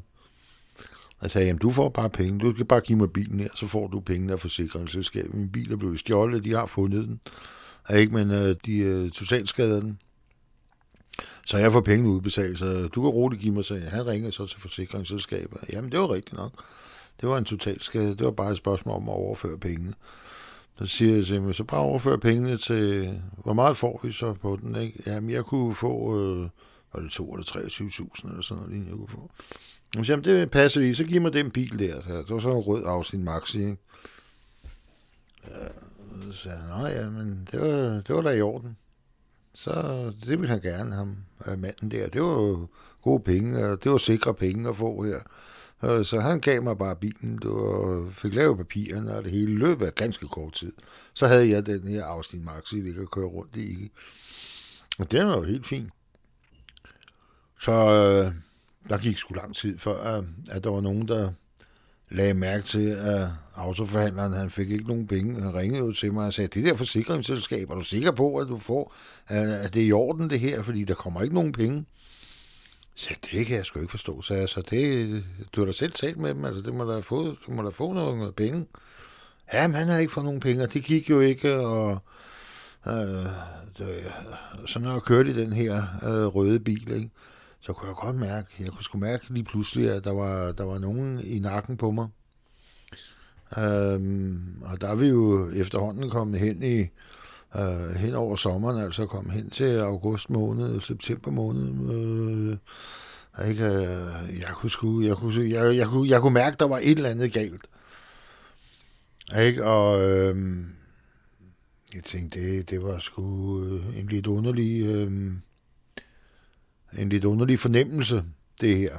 Jeg 1.21 1.31
sagde, 1.31 1.47
jamen 1.47 1.59
du 1.59 1.71
får 1.71 1.89
bare 1.89 2.09
penge, 2.09 2.39
du 2.39 2.53
kan 2.53 2.65
bare 2.65 2.81
give 2.81 2.97
mig 2.97 3.11
bilen 3.11 3.39
her, 3.39 3.49
så 3.55 3.67
får 3.67 3.87
du 3.87 3.99
pengene 3.99 4.33
af 4.33 4.39
forsikringsselskabet. 4.39 5.33
Min 5.33 5.51
bil 5.51 5.71
er 5.71 5.75
blevet 5.75 5.99
stjålet, 5.99 6.43
de 6.43 6.53
har 6.53 6.65
fundet 6.65 7.07
den. 7.07 7.19
ja, 7.89 7.95
ikke, 7.95 8.13
men 8.13 8.31
øh, 8.31 8.55
de 8.65 8.77
øh, 8.77 9.11
totalskader 9.11 9.79
den. 9.79 9.99
Så 11.45 11.57
jeg 11.57 11.71
får 11.71 11.81
pengene 11.81 12.09
udbetalt, 12.09 12.59
så 12.59 12.87
du 12.87 13.01
kan 13.01 13.09
roligt 13.09 13.41
give 13.41 13.53
mig, 13.53 13.65
så 13.65 13.79
han 13.87 14.07
ringer 14.07 14.31
så 14.31 14.45
til 14.45 14.61
forsikringsselskabet. 14.61 15.59
Jamen 15.73 15.91
det 15.91 15.99
var 15.99 16.13
rigtigt 16.13 16.37
nok. 16.37 16.51
Det 17.21 17.29
var 17.29 17.37
en 17.37 17.45
totalskade, 17.45 18.09
det 18.09 18.25
var 18.25 18.31
bare 18.31 18.51
et 18.51 18.57
spørgsmål 18.57 18.95
om 18.95 19.09
at 19.09 19.13
overføre 19.13 19.57
pengene. 19.57 19.93
Så 20.79 20.85
siger 20.85 21.15
jeg 21.15 21.25
til 21.25 21.41
mig, 21.41 21.55
så 21.55 21.63
bare 21.63 21.79
overfør 21.79 22.17
pengene 22.17 22.57
til, 22.57 23.13
hvor 23.43 23.53
meget 23.53 23.77
får 23.77 23.99
vi 24.03 24.11
så 24.11 24.33
på 24.33 24.59
den, 24.61 24.75
ikke? 24.75 25.03
Jamen, 25.05 25.29
jeg 25.29 25.43
kunne 25.45 25.75
få, 25.75 26.19
øh, 26.19 26.49
var 26.93 27.01
det 27.01 27.11
2 27.11 27.33
eller 27.33 27.45
23.000 27.45 28.29
eller 28.29 28.41
sådan 28.41 28.63
noget, 28.63 28.87
jeg 28.87 28.93
kunne 28.93 29.07
få. 29.07 29.31
Så 29.95 30.03
siger, 30.03 30.17
det 30.17 30.51
passer 30.51 30.79
lige, 30.79 30.95
så 30.95 31.03
giv 31.03 31.21
mig 31.21 31.33
den 31.33 31.51
bil 31.51 31.79
der. 31.79 32.01
Så 32.01 32.17
det 32.17 32.29
var 32.29 32.39
sådan 32.39 32.57
en 32.57 32.63
rød 32.63 32.83
Austin 32.85 33.23
Maxi, 33.23 33.59
ikke? 33.59 33.77
Ja, 35.47 35.67
så 36.21 36.37
sagde 36.37 36.57
han, 36.57 36.69
nej, 36.69 36.91
ja, 36.91 37.09
men 37.09 37.47
det 37.51 37.61
var, 37.61 38.01
det 38.01 38.15
var 38.15 38.21
da 38.21 38.29
i 38.29 38.41
orden. 38.41 38.77
Så 39.53 39.71
det 40.25 40.29
ville 40.29 40.47
han 40.47 40.61
gerne, 40.61 40.95
ham, 40.95 41.17
øh, 41.47 41.59
manden 41.59 41.91
der. 41.91 42.07
Det 42.07 42.21
var 42.21 42.27
jo 42.27 42.67
gode 43.01 43.23
penge, 43.23 43.65
og 43.65 43.83
det 43.83 43.91
var 43.91 43.97
sikre 43.97 44.33
penge 44.33 44.69
at 44.69 44.75
få 44.75 45.03
her. 45.03 45.11
Ja. 45.11 45.19
Øh, 45.83 46.05
så 46.05 46.19
han 46.19 46.39
gav 46.39 46.63
mig 46.63 46.77
bare 46.77 46.95
bilen, 46.95 47.39
og 47.45 48.07
fik 48.13 48.33
lavet 48.33 48.57
papirerne, 48.57 49.15
og 49.15 49.23
det 49.23 49.31
hele 49.31 49.55
løb 49.55 49.81
af 49.81 49.95
ganske 49.95 50.27
kort 50.27 50.53
tid. 50.53 50.71
Så 51.13 51.27
havde 51.27 51.49
jeg 51.49 51.65
den 51.65 51.87
her 51.87 52.05
Austin 52.05 52.45
Maxi, 52.45 52.81
det 52.81 52.95
kan 52.95 53.07
køre 53.07 53.25
rundt 53.25 53.55
i. 53.55 53.91
Og 54.99 55.11
den 55.11 55.27
var 55.27 55.35
jo 55.35 55.43
helt 55.43 55.67
fin. 55.67 55.89
Så 57.59 57.71
øh, 57.71 58.33
der 58.89 58.97
gik 58.97 59.17
sgu 59.17 59.33
lang 59.33 59.55
tid 59.55 59.79
før, 59.79 60.17
øh, 60.17 60.23
at 60.51 60.63
der 60.63 60.69
var 60.69 60.81
nogen, 60.81 61.07
der 61.07 61.31
lagde 62.09 62.33
mærke 62.33 62.63
til, 62.63 62.89
at 62.89 63.27
autoforhandleren 63.55 64.33
han 64.33 64.49
fik 64.49 64.71
ikke 64.71 64.87
nogen 64.87 65.07
penge. 65.07 65.41
Han 65.41 65.53
ringede 65.53 65.85
jo 65.85 65.93
til 65.93 66.13
mig 66.13 66.25
og 66.25 66.33
sagde, 66.33 66.47
det 66.47 66.65
der 66.65 66.75
forsikringsselskab, 66.75 67.69
er 67.69 67.75
du 67.75 67.81
sikker 67.81 68.11
på, 68.11 68.37
at 68.37 68.47
du 68.47 68.57
får, 68.57 68.95
at 69.27 69.73
det 69.73 69.81
er 69.81 69.87
i 69.87 69.91
orden 69.91 70.29
det 70.29 70.39
her, 70.39 70.63
fordi 70.63 70.83
der 70.83 70.93
kommer 70.93 71.21
ikke 71.21 71.35
nogen 71.35 71.51
penge? 71.51 71.85
Så 72.97 73.09
det 73.31 73.45
kan 73.45 73.57
jeg 73.57 73.65
sgu 73.65 73.79
ikke 73.79 73.91
forstå, 73.91 74.21
så 74.21 74.33
jeg, 74.33 74.49
så 74.49 74.61
det, 74.61 75.23
du 75.53 75.61
har 75.61 75.65
da 75.65 75.71
selv 75.71 75.91
talt 75.91 76.17
med 76.17 76.29
dem, 76.29 76.45
altså 76.45 76.61
det 76.61 76.73
må 76.73 76.91
da 76.91 76.99
få, 76.99 77.35
du 77.47 77.51
må 77.51 77.63
da 77.63 77.69
få 77.69 77.93
nogle 77.93 78.25
øh, 78.25 78.31
penge. 78.31 78.65
Ja, 79.53 79.67
men 79.67 79.75
han 79.75 79.87
havde 79.87 80.01
ikke 80.01 80.13
fået 80.13 80.25
nogen 80.25 80.39
penge, 80.39 80.63
og 80.63 80.73
det 80.73 80.83
gik 80.83 81.09
jo 81.09 81.19
ikke, 81.19 81.55
og 81.55 81.99
øh, 82.87 83.25
det, 83.77 84.11
så 84.65 84.79
når 84.79 84.91
jeg 84.91 85.01
kørte 85.01 85.29
i 85.29 85.33
den 85.33 85.53
her 85.53 85.83
øh, 86.03 86.25
røde 86.25 86.59
bil, 86.59 86.91
ikke, 86.91 87.09
så 87.59 87.73
kunne 87.73 87.87
jeg 87.87 87.95
godt 87.95 88.15
mærke, 88.15 88.47
jeg 88.59 88.71
kunne 88.71 88.83
sgu 88.83 88.97
mærke 88.97 89.25
lige 89.29 89.43
pludselig, 89.43 89.91
at 89.91 90.03
der 90.03 90.13
var, 90.13 90.51
der 90.51 90.63
var 90.63 90.77
nogen 90.77 91.19
i 91.23 91.39
nakken 91.39 91.77
på 91.77 91.91
mig. 91.91 92.07
Øhm, 93.57 94.61
og 94.61 94.81
der 94.81 94.87
er 94.89 94.95
vi 94.95 95.07
jo 95.07 95.49
efterhånden 95.49 96.09
kommet 96.09 96.39
hen 96.39 96.63
i 96.63 96.85
øh, 97.55 97.95
hen 97.95 98.13
over 98.13 98.35
sommeren, 98.35 98.83
altså 98.83 99.05
kom 99.05 99.29
hen 99.29 99.49
til 99.49 99.79
august 99.79 100.29
måned, 100.29 100.81
september 100.81 101.31
måned. 101.31 101.91
Øh, 101.93 102.57
ikke, 103.49 103.65
øh, 103.65 104.39
jeg 104.39 104.49
kunne 104.53 104.69
sku, 104.69 105.01
jeg 105.01 105.15
kunne, 105.17 105.49
jeg, 105.49 105.75
jeg, 105.75 105.87
kunne, 105.87 106.09
jeg 106.09 106.21
kunne 106.21 106.33
mærke, 106.33 106.57
der 106.59 106.67
var 106.67 106.77
et 106.77 106.91
eller 106.97 107.09
andet 107.09 107.33
galt. 107.33 107.67
Ikke? 109.39 109.65
Og 109.65 110.01
øh, 110.01 110.57
jeg 111.95 112.03
tænkte, 112.03 112.39
det, 112.39 112.69
det 112.69 112.83
var 112.83 112.99
sgu 112.99 113.63
øh, 113.63 113.99
en 113.99 114.07
lidt 114.07 114.27
underlig, 114.27 114.85
øh, 114.85 115.11
en 116.97 117.09
lidt 117.09 117.25
underlig 117.25 117.59
fornemmelse, 117.59 118.23
det 118.61 118.77
her. 118.77 118.97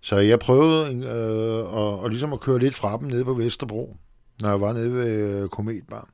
Så 0.00 0.16
jeg 0.16 0.38
prøvede 0.38 0.94
øh, 0.94 1.78
at, 1.78 2.04
at, 2.04 2.10
ligesom 2.10 2.32
at 2.32 2.40
køre 2.40 2.58
lidt 2.58 2.74
fra 2.74 2.98
dem 2.98 3.08
nede 3.08 3.24
på 3.24 3.34
Vesterbro, 3.34 3.96
når 4.42 4.48
jeg 4.48 4.60
var 4.60 4.72
nede 4.72 4.94
ved 4.94 5.48
Kometbar. 5.48 6.08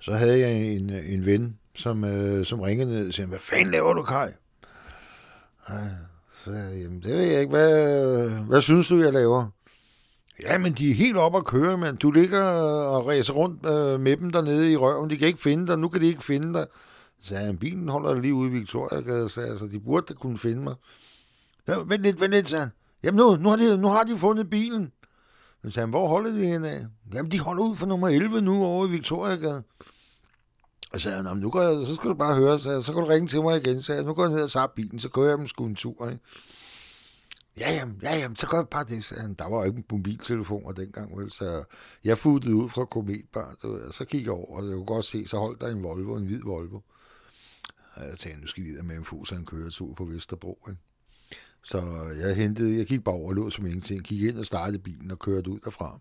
Så 0.00 0.12
havde 0.12 0.38
jeg 0.38 0.52
en, 0.52 0.90
en 0.90 1.26
ven, 1.26 1.58
som, 1.74 2.04
øh, 2.04 2.46
som 2.46 2.60
ringede 2.60 2.90
ned 2.90 3.08
og 3.08 3.14
sagde, 3.14 3.28
hvad 3.28 3.38
fanden 3.38 3.70
laver 3.70 3.92
du, 3.94 4.02
Kaj? 4.02 4.32
Så 6.44 6.50
jamen, 6.50 7.02
det 7.02 7.14
ved 7.14 7.22
jeg 7.22 7.40
ikke. 7.40 7.50
Hvad, 7.50 8.30
hvad 8.30 8.60
synes 8.60 8.88
du, 8.88 8.96
jeg 8.96 9.12
laver? 9.12 9.46
Ja, 10.42 10.58
men 10.58 10.72
de 10.72 10.90
er 10.90 10.94
helt 10.94 11.16
op 11.16 11.36
at 11.36 11.44
køre, 11.44 11.78
mand. 11.78 11.98
du 11.98 12.10
ligger 12.10 12.42
og 12.42 13.06
ræser 13.06 13.32
rundt 13.32 13.66
øh, 13.66 14.00
med 14.00 14.16
dem 14.16 14.30
dernede 14.30 14.72
i 14.72 14.76
røven. 14.76 15.10
De 15.10 15.16
kan 15.16 15.28
ikke 15.28 15.42
finde 15.42 15.66
dig. 15.66 15.78
Nu 15.78 15.88
kan 15.88 16.00
de 16.00 16.06
ikke 16.06 16.24
finde 16.24 16.54
dig. 16.58 16.66
Så 17.20 17.28
sagde 17.28 17.46
han, 17.46 17.58
bilen 17.58 17.88
holder 17.88 18.14
lige 18.14 18.34
ude 18.34 18.50
i 18.50 18.52
Victoria, 18.52 19.28
så 19.28 19.40
altså, 19.40 19.66
de 19.66 19.80
burde 19.80 20.06
da 20.08 20.14
kunne 20.14 20.38
finde 20.38 20.62
mig. 20.62 20.74
Ja, 21.68 21.78
vent 21.86 22.02
lidt, 22.02 22.20
vent 22.20 22.32
lidt, 22.32 22.48
sagde 22.48 22.64
han. 22.64 22.72
Jamen 23.02 23.18
nu, 23.18 23.36
nu, 23.36 23.48
har 23.48 23.56
de, 23.56 23.78
nu 23.78 23.88
har 23.88 24.02
de 24.02 24.18
fundet 24.18 24.50
bilen. 24.50 24.92
Så 25.64 25.70
sagde 25.70 25.86
han, 25.86 25.90
hvor 25.90 26.08
holder 26.08 26.30
de 26.30 26.46
henne 26.46 26.70
af? 26.70 26.86
Jamen, 27.14 27.30
de 27.30 27.38
holder 27.38 27.64
ud 27.64 27.76
for 27.76 27.86
nummer 27.86 28.08
11 28.08 28.40
nu 28.40 28.64
over 28.64 28.86
i 28.86 28.90
Victoria. 28.90 29.62
Og 30.92 31.00
så 31.00 31.04
sagde 31.04 31.22
han, 31.22 31.36
nu 31.36 31.50
går 31.50 31.62
jeg, 31.62 31.86
så 31.86 31.94
skal 31.94 32.10
du 32.10 32.14
bare 32.14 32.34
høre, 32.34 32.58
så, 32.58 32.82
så 32.82 32.92
kan 32.92 33.02
du 33.02 33.08
ringe 33.08 33.28
til 33.28 33.42
mig 33.42 33.56
igen. 33.56 33.82
Så 33.82 33.94
jeg, 33.94 34.02
nu 34.04 34.14
går 34.14 34.24
jeg 34.24 34.32
ned 34.32 34.42
og 34.42 34.50
tager 34.50 34.66
bilen, 34.66 34.98
så 34.98 35.08
kører 35.08 35.28
jeg 35.28 35.38
dem 35.38 35.46
sgu 35.46 35.66
en 35.66 35.74
tur. 35.74 36.08
Ikke? 36.08 36.22
Ja, 37.58 37.74
jamen, 37.74 38.00
ja, 38.02 38.16
jamen, 38.16 38.36
så 38.36 38.46
gør 38.46 38.58
jeg 38.58 38.68
bare 38.68 38.84
det. 38.84 39.04
Så 39.04 39.14
han, 39.20 39.34
der 39.34 39.48
var 39.48 39.58
jo 39.58 39.64
ikke 39.64 39.82
mobiltelefoner 39.90 40.72
dengang, 40.72 41.18
vel, 41.18 41.32
så 41.32 41.64
jeg 42.04 42.18
futtede 42.18 42.54
ud 42.54 42.68
fra 42.68 42.84
Kometbar, 42.84 43.56
og 43.62 43.94
så 43.94 44.04
kiggede 44.04 44.24
jeg 44.24 44.32
over, 44.32 44.58
og 44.58 44.66
jeg 44.66 44.74
kunne 44.74 44.86
godt 44.86 45.04
se, 45.04 45.28
så 45.28 45.38
holdt 45.38 45.60
der 45.60 45.68
en 45.68 45.82
Volvo, 45.82 46.16
en 46.16 46.26
hvid 46.26 46.40
Volvo. 46.44 46.80
Og 47.94 48.06
jeg 48.06 48.18
tænkte, 48.18 48.40
nu 48.40 48.46
skal 48.46 48.64
vi 48.64 48.82
med 48.82 48.96
en 48.96 49.04
fod, 49.04 49.26
så 49.26 49.34
han 49.34 49.44
køretur 49.44 49.94
på 49.94 50.04
Vesterbro, 50.04 50.58
ikke? 50.68 50.80
Så 51.64 51.82
jeg 52.20 52.36
hentede, 52.36 52.78
jeg 52.78 52.86
gik 52.86 53.04
bare 53.04 53.14
over 53.14 53.32
lå 53.32 53.50
som 53.50 53.66
ingenting, 53.66 54.04
gik 54.04 54.22
ind 54.22 54.38
og 54.38 54.46
startede 54.46 54.78
bilen 54.78 55.10
og 55.10 55.18
kørte 55.18 55.50
ud 55.50 55.58
derfra. 55.64 55.98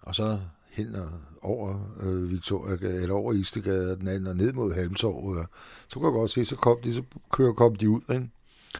Og 0.00 0.14
så 0.14 0.38
hen 0.70 0.94
og 0.94 1.10
over 1.42 1.96
øh, 2.00 2.30
Victoria, 2.30 2.76
eller 3.02 3.14
over 3.14 3.32
Istegade, 3.32 3.92
og 3.92 3.98
den 4.00 4.08
anden 4.08 4.26
og 4.26 4.36
ned 4.36 4.52
mod 4.52 4.72
Halmtorvet. 4.72 5.38
Og 5.38 5.46
så 5.88 5.94
kunne 5.94 6.06
jeg 6.06 6.12
godt 6.12 6.30
se, 6.30 6.44
så 6.44 6.56
kom 6.56 6.76
de, 6.84 6.94
så 6.94 7.02
kører, 7.32 7.52
kom 7.52 7.76
de 7.76 7.90
ud, 7.90 8.00
ikke? 8.12 8.30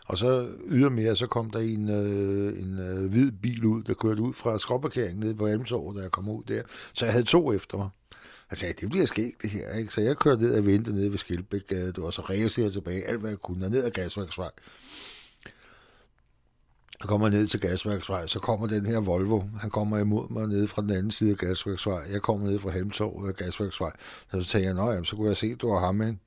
Og 0.07 0.19
så 0.19 0.49
ydermere, 0.67 1.17
så 1.17 1.27
kom 1.27 1.51
der 1.51 1.59
en, 1.59 1.89
øh, 1.89 2.63
en 2.63 2.79
øh, 2.79 3.11
hvid 3.11 3.33
bil 3.33 3.65
ud, 3.65 3.83
der 3.83 3.95
kørte 3.95 4.23
ud 4.23 4.35
fra 4.35 4.59
skråparkeringen 4.59 5.21
nede 5.21 5.35
på 5.35 5.49
Halmtorvet, 5.49 5.97
da 5.97 6.03
jeg 6.03 6.11
kom 6.11 6.29
ud 6.29 6.43
der. 6.49 6.63
Så 6.93 7.05
jeg 7.05 7.13
havde 7.13 7.25
to 7.25 7.53
efter 7.53 7.79
mig. 7.79 7.89
Jeg 8.51 8.59
sagde, 8.59 8.75
det 8.81 8.91
bliver 8.91 9.07
skægt 9.07 9.43
det 9.43 9.51
her, 9.51 9.73
ikke? 9.73 9.95
Så 9.95 10.01
jeg 10.01 10.17
kørte 10.17 10.43
ned 10.43 10.59
og 10.59 10.67
ventede 10.67 10.97
nede 10.97 11.11
ved 11.11 11.19
Skilbækgade, 11.19 11.93
og 11.99 12.13
så 12.13 12.23
ræsede 12.23 12.65
jeg 12.65 12.73
tilbage, 12.73 13.05
alt 13.05 13.21
hvad 13.21 13.31
jeg 13.31 13.39
kunne, 13.39 13.65
og 13.65 13.71
ned 13.71 13.85
ad 13.85 13.91
Gasværksvej. 13.91 14.51
Så 17.03 17.09
kommer 17.09 17.29
ned 17.29 17.47
til 17.47 17.61
Gasværksvej, 17.61 18.27
så 18.27 18.39
kommer 18.39 18.67
den 18.67 18.87
her 18.87 19.01
Volvo. 19.01 19.43
Han 19.61 19.71
kommer 19.71 19.99
imod 19.99 20.31
mig 20.31 20.49
nede 20.49 20.69
fra 20.69 20.83
den 20.83 20.91
anden 20.91 21.11
side 21.11 21.31
af 21.31 21.37
Gasværksvej. 21.37 22.03
Jeg 22.13 22.23
kommer 22.23 22.47
ned 22.47 22.59
fra 22.59 22.71
Helmtorvet 22.71 23.29
af 23.29 23.37
Gasværksvej. 23.37 23.93
Så, 24.31 24.45
tænker 24.45 24.69
jeg, 24.69 24.75
nå 24.75 24.91
jamen, 24.91 25.05
så 25.05 25.17
kunne 25.17 25.29
jeg 25.29 25.37
se, 25.37 25.47
at 25.47 25.61
du 25.61 25.73
var 25.73 25.81
ham, 25.81 26.03
ikke? 26.03 26.19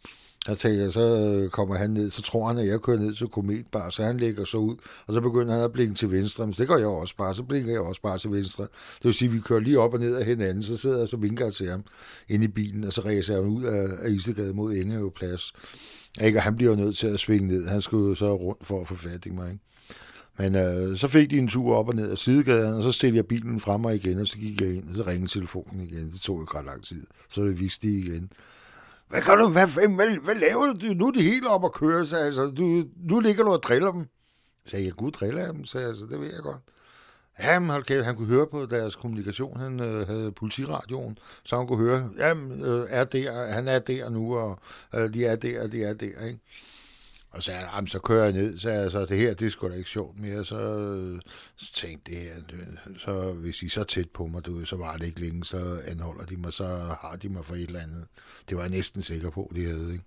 Jeg 0.47 0.57
tænker, 0.57 0.89
så 0.89 1.01
øh, 1.01 1.49
kommer 1.49 1.75
han 1.75 1.89
ned, 1.89 2.09
så 2.09 2.21
tror 2.21 2.47
han, 2.47 2.57
at 2.57 2.67
jeg 2.67 2.81
kører 2.81 2.99
ned 2.99 3.15
til 3.15 3.27
Kometbar, 3.27 3.89
så 3.89 4.03
han 4.03 4.17
lægger 4.17 4.43
så 4.43 4.57
ud, 4.57 4.75
og 5.07 5.13
så 5.13 5.21
begynder 5.21 5.53
han 5.53 5.63
at 5.63 5.71
blinke 5.71 5.95
til 5.95 6.11
venstre, 6.11 6.47
men 6.47 6.55
det 6.57 6.67
gør 6.67 6.77
jeg 6.77 6.87
også 6.87 7.15
bare, 7.17 7.35
så 7.35 7.43
blinker 7.43 7.71
jeg 7.71 7.81
også 7.81 8.01
bare 8.01 8.17
til 8.17 8.31
venstre. 8.31 8.63
Det 8.63 9.03
vil 9.03 9.13
sige, 9.13 9.29
at 9.29 9.35
vi 9.35 9.39
kører 9.39 9.59
lige 9.59 9.79
op 9.79 9.93
og 9.93 9.99
ned 9.99 10.15
af 10.15 10.25
hinanden, 10.25 10.63
så 10.63 10.77
sidder 10.77 10.99
jeg 10.99 11.07
så 11.07 11.17
vinker 11.17 11.49
til 11.49 11.69
ham 11.69 11.83
inde 12.29 12.45
i 12.45 12.47
bilen, 12.47 12.83
og 12.83 12.93
så 12.93 13.01
ræser 13.01 13.33
jeg 13.33 13.43
ud 13.43 13.63
af, 13.63 13.87
af 13.99 14.09
Istegade 14.09 14.53
mod 14.53 14.73
Engeø 14.73 15.09
Plads. 15.09 15.53
Ikke? 16.21 16.39
Og 16.39 16.43
han 16.43 16.55
bliver 16.55 16.71
jo 16.71 16.77
nødt 16.77 16.97
til 16.97 17.07
at 17.07 17.19
svinge 17.19 17.47
ned, 17.47 17.67
han 17.67 17.81
skulle 17.81 18.17
så 18.17 18.35
rundt 18.35 18.67
for 18.67 18.81
at 18.81 18.87
få 18.87 18.95
fat 18.95 19.25
i 19.25 19.29
mig. 19.29 19.51
Ikke? 19.51 19.63
Men 20.38 20.55
øh, 20.55 20.97
så 20.97 21.07
fik 21.07 21.30
de 21.30 21.38
en 21.38 21.47
tur 21.47 21.76
op 21.76 21.88
og 21.88 21.95
ned 21.95 22.11
af 22.11 22.18
sidegaden, 22.18 22.73
og 22.73 22.84
så 22.84 22.91
stillede 22.91 23.18
jeg 23.18 23.27
bilen 23.27 23.60
frem 23.60 23.85
og 23.85 23.95
igen, 23.95 24.19
og 24.19 24.27
så 24.27 24.38
gik 24.38 24.61
jeg 24.61 24.76
ind, 24.76 24.89
og 24.89 24.95
så 24.95 25.03
ringede 25.03 25.31
telefonen 25.31 25.81
igen. 25.81 26.11
Det 26.11 26.22
tog 26.22 26.41
ikke 26.41 26.57
ret 26.57 26.65
lang 26.65 26.84
tid. 26.84 27.05
Så 27.30 27.43
det 27.43 27.60
viste 27.60 27.88
de 27.88 27.99
igen. 27.99 28.31
Hvad, 29.10 29.22
kan 29.22 29.38
du, 29.38 29.47
hvad, 29.47 29.68
hvad, 29.68 29.88
hvad, 29.88 30.18
hvad 30.18 30.35
laver 30.35 30.73
du? 30.73 30.93
Nu 30.93 31.07
er 31.07 31.11
det 31.11 31.23
hele 31.23 31.49
op 31.49 31.65
at 31.65 31.73
køre, 31.73 32.05
så 32.05 32.18
altså, 32.18 32.45
du, 32.45 32.84
nu 32.95 33.19
ligger 33.19 33.43
du 33.43 33.51
og 33.51 33.64
driller 33.64 33.91
dem. 33.91 34.05
Så 34.65 34.72
sagde 34.72 34.85
jeg, 34.85 34.93
gud 34.93 35.11
driller 35.11 35.51
dem, 35.51 35.65
så 35.65 35.80
altså, 35.80 36.05
det 36.05 36.19
ved 36.19 36.34
jeg 36.34 36.41
godt. 36.43 36.61
Jamen, 37.39 37.69
hold 37.69 37.84
kæft, 37.84 38.05
han 38.05 38.15
kunne 38.15 38.27
høre 38.27 38.47
på 38.47 38.65
deres 38.65 38.95
kommunikation. 38.95 39.60
Han 39.60 39.80
øh, 39.80 40.07
havde 40.07 40.31
politiradioen, 40.31 41.18
så 41.43 41.57
han 41.57 41.68
kunne 41.68 41.85
høre, 41.85 42.10
jamen, 42.18 42.61
øh, 42.61 42.88
er 42.89 43.03
der, 43.03 43.51
han 43.51 43.68
er 43.68 43.80
der 43.80 44.10
nu, 44.10 44.38
og 44.38 44.60
øh, 44.95 45.14
de 45.14 45.26
er 45.26 45.35
der, 45.35 45.68
de 45.68 45.84
er 45.84 45.93
der, 45.93 46.26
ikke? 46.26 46.39
Og 47.34 47.43
så, 47.43 47.51
jamen, 47.51 47.88
så 47.88 47.99
kører 47.99 48.23
jeg 48.23 48.34
ned, 48.34 48.57
så 48.57 48.69
jeg, 48.69 48.91
så 48.91 49.05
det 49.05 49.18
her, 49.18 49.34
det 49.34 49.45
er 49.45 49.49
sgu 49.49 49.69
da 49.69 49.73
ikke 49.73 49.89
sjovt 49.89 50.19
mere. 50.19 50.45
Så, 50.45 50.57
så 51.55 51.73
tænkte 51.73 52.11
det 52.11 52.19
her, 52.19 52.35
så 52.97 53.34
hvis 53.34 53.64
I 53.64 53.69
så 53.69 53.84
tæt 53.84 54.10
på 54.10 54.27
mig, 54.27 54.45
du, 54.45 54.65
så 54.65 54.76
var 54.76 54.97
det 54.97 55.05
ikke 55.05 55.19
længe, 55.19 55.45
så 55.45 55.81
anholder 55.85 56.26
de 56.26 56.38
mig, 56.38 56.53
så 56.53 56.65
har 57.01 57.18
de 57.22 57.30
mig 57.30 57.45
for 57.45 57.55
et 57.55 57.61
eller 57.61 57.80
andet. 57.80 58.05
Det 58.49 58.57
var 58.57 58.64
jeg 58.64 58.72
næsten 58.72 59.01
sikker 59.01 59.30
på, 59.30 59.51
de 59.55 59.65
havde, 59.65 59.91
ikke? 59.93 60.05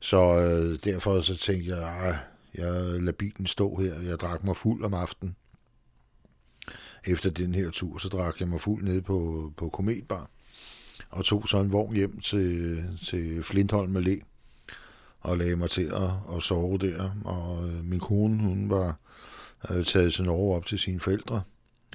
Så 0.00 0.40
øh, 0.40 0.78
derfor 0.84 1.20
så 1.20 1.36
tænkte 1.36 1.76
jeg, 1.76 2.18
jeg 2.54 2.72
lader 2.82 3.12
bilen 3.12 3.46
stå 3.46 3.76
her. 3.76 4.00
Jeg 4.00 4.18
drak 4.18 4.44
mig 4.44 4.56
fuld 4.56 4.84
om 4.84 4.94
aftenen. 4.94 5.36
Efter 7.06 7.30
den 7.30 7.54
her 7.54 7.70
tur, 7.70 7.98
så 7.98 8.08
drak 8.08 8.40
jeg 8.40 8.48
mig 8.48 8.60
fuld 8.60 8.84
ned 8.84 9.02
på, 9.02 9.52
på 9.56 9.68
Kometbar. 9.68 10.30
Og 11.10 11.24
tog 11.24 11.48
så 11.48 11.58
en 11.58 11.72
vogn 11.72 11.96
hjem 11.96 12.20
til, 12.20 12.84
til 13.06 13.42
Flintholm 13.42 13.96
Allé 13.96 14.31
og 15.22 15.38
lagde 15.38 15.56
mig 15.56 15.70
til 15.70 15.84
at, 15.84 16.36
at 16.36 16.42
sove 16.42 16.78
der. 16.78 17.10
Og 17.24 17.68
øh, 17.68 17.84
min 17.84 18.00
kone, 18.00 18.42
hun 18.42 18.70
var 18.70 18.96
øh, 19.70 19.84
taget 19.84 20.14
til 20.14 20.24
Norge 20.24 20.56
op 20.56 20.66
til 20.66 20.78
sine 20.78 21.00
forældre 21.00 21.42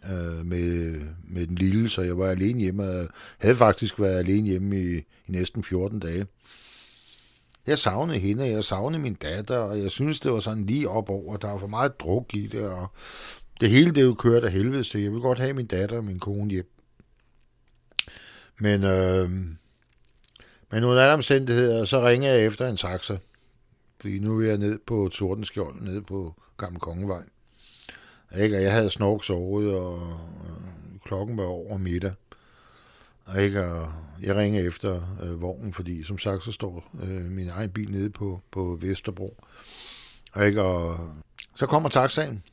øh, 0.09 0.45
med, 0.45 1.01
med 1.23 1.47
den 1.47 1.55
lille, 1.55 1.89
så 1.89 2.01
jeg 2.01 2.17
var 2.17 2.29
alene 2.29 2.59
hjemme. 2.59 2.83
Jeg 2.83 3.07
havde 3.37 3.55
faktisk 3.55 3.99
været 3.99 4.17
alene 4.17 4.47
hjemme 4.47 4.79
i, 4.81 4.97
i 4.97 5.31
næsten 5.31 5.63
14 5.63 5.99
dage. 5.99 6.25
Jeg 7.67 7.77
savnede 7.77 8.19
hende, 8.19 8.49
jeg 8.49 8.63
savnede 8.63 9.01
min 9.01 9.13
datter, 9.13 9.57
og 9.57 9.81
jeg 9.81 9.91
synes, 9.91 10.19
det 10.19 10.31
var 10.31 10.39
sådan 10.39 10.65
lige 10.65 10.89
op 10.89 11.09
over. 11.09 11.37
Der 11.37 11.51
var 11.51 11.57
for 11.57 11.67
meget 11.67 11.99
druk 11.99 12.33
i 12.33 12.47
det, 12.47 12.61
og 12.61 12.87
det 13.61 13.69
hele 13.69 13.91
det 13.91 14.03
jo 14.03 14.13
kørt 14.13 14.43
af 14.43 14.51
helvede 14.51 14.83
så 14.83 14.97
Jeg 14.97 15.11
vil 15.11 15.21
godt 15.21 15.39
have 15.39 15.53
min 15.53 15.65
datter 15.65 15.97
og 15.97 16.03
min 16.03 16.19
kone 16.19 16.51
hjem. 16.51 16.71
Men 18.59 18.83
øh, 18.83 19.29
men 20.71 20.83
under 20.83 21.01
alle 21.01 21.13
omstændigheder, 21.13 21.85
så 21.85 22.07
ringer 22.07 22.33
jeg 22.33 22.45
efter 22.45 22.67
en 22.67 22.77
taxa. 22.77 23.17
Fordi 23.99 24.19
nu 24.19 24.41
er 24.41 24.47
jeg 24.47 24.57
ned 24.57 24.79
på 24.85 25.09
Tordenskjold, 25.11 25.81
ned 25.81 26.01
på 26.01 26.35
Gamle 26.57 26.79
Kongevej. 26.79 27.23
Ikke? 28.37 28.57
Og 28.57 28.63
jeg 28.63 28.73
havde 28.73 28.89
snork 28.89 29.23
sovet, 29.23 29.75
og 29.75 30.19
klokken 31.05 31.37
var 31.37 31.43
over 31.43 31.77
middag. 31.77 32.11
Og, 33.25 33.41
ikke? 33.41 33.65
og 33.65 33.91
jeg 34.21 34.35
ringer 34.35 34.67
efter 34.67 35.17
øh, 35.23 35.41
vognen, 35.41 35.73
fordi 35.73 36.03
som 36.03 36.17
sagt, 36.17 36.43
så 36.43 36.51
står 36.51 36.91
øh, 37.03 37.25
min 37.25 37.49
egen 37.49 37.69
bil 37.69 37.91
nede 37.91 38.09
på, 38.09 38.41
på 38.51 38.77
Vesterbro. 38.81 39.43
Og, 40.33 40.47
ikke? 40.47 40.61
og 40.61 41.09
så 41.55 41.65
kommer 41.65 41.89
taxaen. 41.89 42.43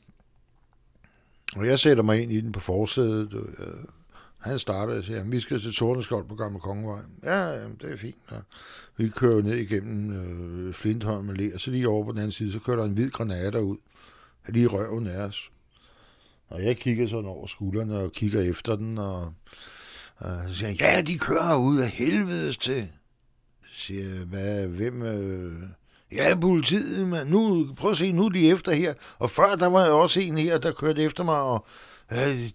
Og 1.55 1.67
jeg 1.67 1.79
sætter 1.79 2.03
mig 2.03 2.21
ind 2.21 2.31
i 2.31 2.41
den 2.41 2.51
på 2.51 2.59
forsædet. 2.59 3.33
Øh, 3.33 3.67
han 4.45 4.59
startede 4.59 4.97
og 4.97 5.03
siger, 5.03 5.23
vi 5.23 5.39
skal 5.39 5.59
til 5.59 5.73
Tordenskold 5.73 6.27
på 6.27 6.35
Gamle 6.35 6.59
Kongevej. 6.59 7.01
Ja, 7.23 7.49
jamen, 7.49 7.77
det 7.81 7.91
er 7.91 7.97
fint. 7.97 8.15
Ja. 8.31 8.37
Vi 8.97 9.09
kører 9.09 9.41
ned 9.41 9.55
igennem 9.55 10.11
øh, 10.13 10.73
Flintholm 10.73 11.29
og 11.29 11.35
og 11.53 11.59
så 11.59 11.71
lige 11.71 11.87
over 11.87 12.05
på 12.05 12.11
den 12.11 12.17
anden 12.17 12.31
side, 12.31 12.51
så 12.51 12.59
kører 12.59 12.77
der 12.77 12.85
en 12.85 12.93
hvid 12.93 13.09
granater 13.09 13.59
ud. 13.59 13.77
Lige 14.47 14.67
røven 14.67 15.07
af 15.07 15.21
os. 15.21 15.51
Og 16.47 16.63
jeg 16.63 16.77
kigger 16.77 17.07
sådan 17.07 17.25
over 17.25 17.47
skuldrene 17.47 17.97
og 17.97 18.11
kigger 18.11 18.41
efter 18.41 18.75
den, 18.75 18.97
og, 18.97 19.33
og 20.17 20.41
så 20.47 20.53
siger 20.53 20.67
han, 20.67 20.77
ja, 20.79 21.01
de 21.01 21.17
kører 21.17 21.57
ud 21.57 21.79
af 21.79 21.89
helvedes 21.89 22.57
til. 22.57 22.87
Så 23.65 23.79
siger 23.81 24.15
jeg, 24.15 24.25
hvad, 24.25 24.67
hvem, 24.67 25.01
øh, 25.01 25.53
Ja, 26.11 26.35
politiet, 26.41 27.07
men 27.07 27.27
nu, 27.27 27.67
prøv 27.77 27.91
at 27.91 27.97
se, 27.97 28.11
nu 28.11 28.25
er 28.25 28.29
de 28.29 28.49
efter 28.49 28.71
her. 28.71 28.93
Og 29.19 29.29
før, 29.29 29.55
der 29.55 29.67
var 29.67 29.83
jeg 29.83 29.91
også 29.91 30.19
en 30.19 30.37
her, 30.37 30.57
der 30.57 30.71
kørte 30.71 31.03
efter 31.03 31.23
mig, 31.23 31.41
og 31.41 31.65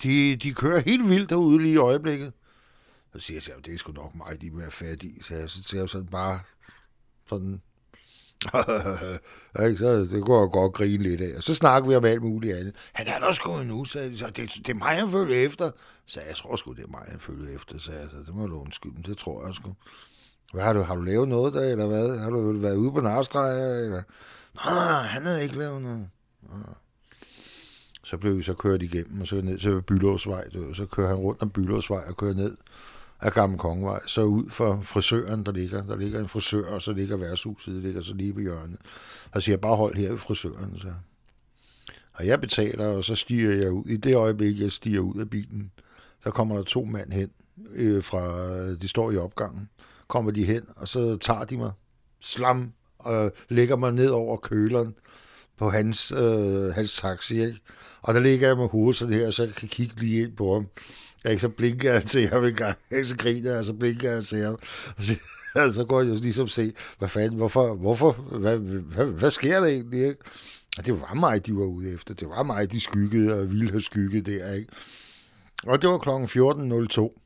de, 0.03 0.37
de 0.37 0.55
kører 0.55 0.81
helt 0.81 1.09
vildt 1.09 1.31
derude 1.31 1.63
lige 1.63 1.75
i 1.75 1.77
øjeblikket. 1.77 2.33
Så 3.13 3.19
siger 3.19 3.41
jeg, 3.49 3.57
at 3.57 3.67
det 3.67 3.75
er 3.75 3.79
sgu 3.79 3.93
nok 3.93 4.15
mig, 4.15 4.41
de 4.41 4.51
vil 4.51 4.61
være 4.61 4.71
fat 4.71 5.03
i. 5.03 5.23
Så 5.23 5.35
jeg, 5.35 5.51
så 5.51 5.63
siger 5.63 5.81
jeg 5.81 5.89
sådan 5.89 6.07
bare 6.07 6.41
sådan... 7.29 7.63
så 9.79 10.09
det 10.11 10.25
går 10.25 10.41
jeg 10.41 10.51
godt 10.51 10.73
grine 10.73 11.03
lidt 11.03 11.21
af. 11.21 11.37
Og 11.37 11.43
så 11.43 11.55
snakker 11.55 11.89
vi 11.89 11.97
om 11.97 12.05
alt 12.05 12.23
muligt 12.23 12.57
andet. 12.57 12.75
Han 12.93 13.07
er 13.07 13.19
der 13.19 13.33
sgu 13.33 13.63
nu, 13.63 13.85
sagde 13.85 14.19
så 14.19 14.27
det, 14.27 14.37
det 14.37 14.69
er 14.69 14.75
mig, 14.75 14.97
han 14.97 15.11
følger 15.11 15.47
efter. 15.47 15.71
Så 16.07 16.21
jeg 16.29 16.37
tror 16.37 16.57
sgu, 16.57 16.73
det 16.73 16.83
er 16.83 16.89
mig, 16.89 17.05
han 17.09 17.21
følger 17.21 17.57
efter, 17.57 17.79
så 17.79 17.93
jeg. 17.93 18.09
Så 18.11 18.17
det 18.17 18.35
må 18.35 18.47
du 18.47 18.61
undskylde, 18.61 19.03
det 19.03 19.19
tror 19.19 19.47
jeg 19.47 19.55
sgu. 19.55 19.75
Hvad 20.53 20.65
har 20.65 20.73
du, 20.73 20.83
har 20.83 20.95
du 20.95 21.01
lavet 21.03 21.29
noget 21.29 21.55
der, 21.55 21.61
eller 21.61 21.87
hvad? 21.87 22.19
Har 22.19 22.31
du 22.31 22.53
været 22.53 22.77
ude 22.77 22.93
på 22.93 23.01
narstreger, 23.01 23.85
eller? 23.85 24.03
Nej, 24.55 25.03
han 25.03 25.27
havde 25.27 25.43
ikke 25.43 25.59
lavet 25.59 25.83
noget. 25.83 26.09
Nå. 26.43 26.57
Så 28.11 28.17
blev 28.17 28.39
vi 28.39 28.43
så 28.43 28.55
kørt 28.55 28.83
igennem, 28.83 29.21
og 29.21 29.27
så 29.27 29.41
ned 29.41 29.59
til 29.59 29.83
Bylåsvej. 29.83 30.45
Så 30.75 30.87
kører 30.87 31.09
han 31.09 31.17
rundt 31.17 31.43
om 31.43 31.51
Bylåsvej 31.51 32.05
og 32.07 32.17
kører 32.17 32.35
ned 32.35 32.57
af 33.21 33.33
Gamle 33.33 33.59
Kongevej, 33.59 34.01
så 34.07 34.23
ud 34.23 34.51
for 34.51 34.81
frisøren, 34.83 35.47
der 35.47 35.53
ligger. 35.53 35.87
Der 35.87 35.97
ligger 35.97 36.21
en 36.21 36.29
frisør, 36.29 36.67
og 36.67 36.83
så 36.83 36.93
ligger 36.93 37.17
værtshuset, 37.17 37.75
det 37.75 37.83
ligger 37.83 38.03
så 38.03 38.15
lige 38.15 38.33
på 38.33 38.41
hjørnet. 38.41 38.79
Og 39.33 39.43
siger, 39.43 39.57
bare 39.57 39.77
hold 39.77 39.97
her 39.97 40.11
ved 40.11 40.19
frisøren, 40.19 40.79
så. 40.79 40.93
Og 42.13 42.27
jeg 42.27 42.41
betaler, 42.41 42.87
og 42.87 43.05
så 43.05 43.15
stiger 43.15 43.55
jeg 43.55 43.73
ud. 43.73 43.85
I 43.87 43.97
det 43.97 44.15
øjeblik, 44.15 44.61
jeg 44.61 44.73
stiger 44.73 45.01
ud 45.01 45.21
af 45.21 45.31
bilen, 45.31 45.71
så 46.23 46.31
kommer 46.31 46.57
der 46.57 46.63
to 46.63 46.85
mænd 46.85 47.13
hen 47.13 47.31
øh, 47.73 48.05
fra, 48.05 48.75
de 48.75 48.89
står 48.89 49.11
i 49.11 49.17
opgangen, 49.17 49.69
kommer 50.09 50.31
de 50.31 50.45
hen, 50.45 50.63
og 50.77 50.89
så 50.89 51.17
tager 51.17 51.45
de 51.45 51.57
mig 51.57 51.73
slam 52.21 52.73
og 52.99 53.33
lægger 53.49 53.77
mig 53.77 53.93
ned 53.93 54.09
over 54.09 54.37
køleren 54.37 54.95
på 55.57 55.71
hans, 55.71 56.13
øh, 56.13 56.75
hans 56.75 56.97
taxi. 56.97 57.41
Ikke? 57.41 57.61
Og 58.03 58.15
der 58.15 58.21
ligger 58.21 58.49
jeg 58.49 58.57
med 58.57 58.69
hovedet 58.69 58.97
sådan 58.97 59.15
her, 59.15 59.31
så 59.31 59.45
jeg 59.45 59.55
kan 59.55 59.69
kigge 59.69 60.01
lige 60.01 60.23
ind 60.23 60.37
på 60.37 60.55
ham. 60.55 60.67
Ja, 61.25 61.39
så 61.39 61.49
blinker 61.49 61.93
jeg 61.93 62.05
til 62.05 62.29
ham 62.29 62.45
en 62.45 62.55
gang, 62.55 62.77
så 63.05 63.17
griner 63.17 63.55
jeg, 63.55 63.65
så 63.65 63.73
blinker 63.73 64.11
jeg 64.11 64.25
til 64.25 64.45
ham. 64.45 64.59
Og 64.97 65.03
så, 65.03 65.17
og 65.67 65.75
så 65.75 65.85
går 65.85 66.03
jeg 66.03 66.17
ligesom 66.17 66.49
se, 66.49 66.73
hvad 66.99 67.09
fanden, 67.09 67.37
hvorfor, 67.37 67.75
hvorfor, 67.75 68.13
hvad, 68.13 68.59
hvad, 68.59 69.07
hvad 69.07 69.31
sker 69.31 69.61
der 69.61 69.67
egentlig, 69.67 70.01
ikke? 70.09 70.21
Og 70.79 70.87
det 70.87 71.01
var 71.01 71.15
mig, 71.15 71.47
de 71.47 71.57
var 71.57 71.65
ude 71.65 71.95
efter. 71.95 72.15
Det 72.15 72.29
var 72.29 72.43
mig, 72.43 72.73
de 72.73 72.81
skyggede 72.81 73.41
og 73.41 73.51
ville 73.51 73.71
have 73.71 73.81
skygget 73.81 74.27
der, 74.27 74.53
ikke? 74.53 74.73
Og 75.67 75.83
det 75.83 75.91
var 75.91 75.99
kl. 75.99 76.09
14.02. 76.09 77.21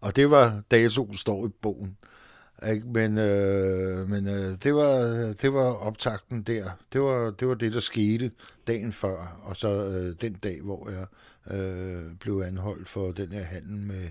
Og 0.00 0.16
det 0.16 0.30
var 0.30 0.62
datoen 0.70 1.14
står 1.14 1.46
i 1.46 1.50
bogen. 1.62 1.96
Ikke? 2.66 2.86
Men, 2.86 3.18
øh, 3.18 4.08
men 4.08 4.28
øh, 4.28 4.56
det, 4.62 4.74
var, 4.74 4.98
det 5.42 5.52
var 5.52 5.72
optakten 5.72 6.42
der. 6.42 6.70
Det 6.92 7.00
var, 7.00 7.30
det 7.30 7.48
var 7.48 7.54
det, 7.54 7.72
der 7.72 7.80
skete 7.80 8.30
dagen 8.66 8.92
før, 8.92 9.40
og 9.44 9.56
så 9.56 9.68
øh, 9.68 10.16
den 10.20 10.32
dag, 10.32 10.60
hvor 10.62 10.90
jeg 10.90 11.06
øh, 11.58 12.14
blev 12.20 12.42
anholdt 12.46 12.88
for 12.88 13.12
den 13.12 13.32
her 13.32 13.42
handel 13.44 13.76
med, 13.76 14.08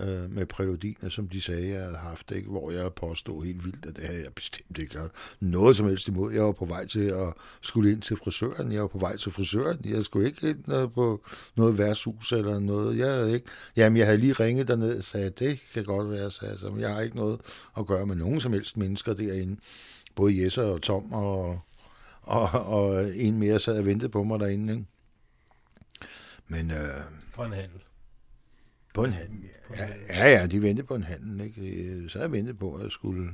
øh, 0.00 0.30
med 0.30 0.46
præludiner, 0.46 1.08
som 1.08 1.28
de 1.28 1.40
sagde, 1.40 1.68
jeg 1.68 1.82
havde 1.82 1.96
haft, 1.96 2.30
ikke? 2.30 2.48
hvor 2.48 2.70
jeg 2.70 2.92
påstod 2.92 3.44
helt 3.44 3.64
vildt, 3.64 3.86
at 3.86 3.96
det 3.96 4.06
havde 4.06 4.22
jeg 4.22 4.34
bestemt 4.34 4.78
ikke 4.78 4.98
noget 5.40 5.76
som 5.76 5.86
helst 5.86 6.08
imod. 6.08 6.32
Jeg 6.32 6.42
var 6.42 6.52
på 6.52 6.64
vej 6.64 6.86
til 6.86 7.04
at 7.04 7.34
skulle 7.60 7.92
ind 7.92 8.02
til 8.02 8.16
frisøren. 8.16 8.72
Jeg 8.72 8.82
var 8.82 8.88
på 8.88 8.98
vej 8.98 9.16
til 9.16 9.32
frisøren. 9.32 9.80
Jeg 9.84 10.04
skulle 10.04 10.26
ikke 10.26 10.50
ind 10.50 10.72
øh, 10.72 10.92
på 10.92 11.24
noget 11.56 11.78
værtshus 11.78 12.32
eller 12.32 12.58
noget. 12.58 12.98
Jeg 12.98 13.08
havde 13.08 13.34
ikke. 13.34 13.46
Jamen, 13.76 13.96
jeg 13.96 14.06
havde 14.06 14.18
lige 14.18 14.32
ringet 14.32 14.68
derned 14.68 14.98
og 14.98 15.04
sagde, 15.04 15.30
det 15.30 15.60
kan 15.74 15.84
godt 15.84 16.10
være, 16.10 16.30
sagde 16.30 16.56
jeg. 16.62 16.80
Jeg 16.80 16.94
har 16.94 17.00
ikke 17.00 17.16
noget 17.16 17.40
at 17.78 17.86
gøre 17.86 18.06
med 18.06 18.16
nogen 18.16 18.40
som 18.40 18.52
helst 18.52 18.76
mennesker 18.76 19.14
derinde. 19.14 19.56
Både 20.14 20.44
Jesse 20.44 20.62
og 20.62 20.82
Tom 20.82 21.12
og, 21.12 21.60
og, 22.22 22.48
og 22.50 23.16
en 23.16 23.38
mere 23.38 23.60
sad 23.60 23.78
og 23.78 23.86
ventede 23.86 24.10
på 24.10 24.22
mig 24.22 24.40
derinde. 24.40 24.72
Ikke? 24.72 24.84
Men, 26.48 26.70
øh, 26.70 27.00
For 27.34 27.44
en 27.44 27.52
handel. 27.52 27.80
På 28.94 29.04
en 29.04 29.12
handel, 29.12 29.38
ja. 29.76 29.88
Ja, 30.08 30.38
ja, 30.38 30.46
de 30.46 30.62
ventede 30.62 30.86
på 30.86 30.94
en 30.94 31.02
handel, 31.02 31.40
ikke? 31.40 32.04
Så 32.08 32.18
jeg 32.18 32.32
ventede 32.32 32.56
på, 32.56 32.74
at 32.74 32.82
jeg 32.82 32.90
skulle 32.90 33.30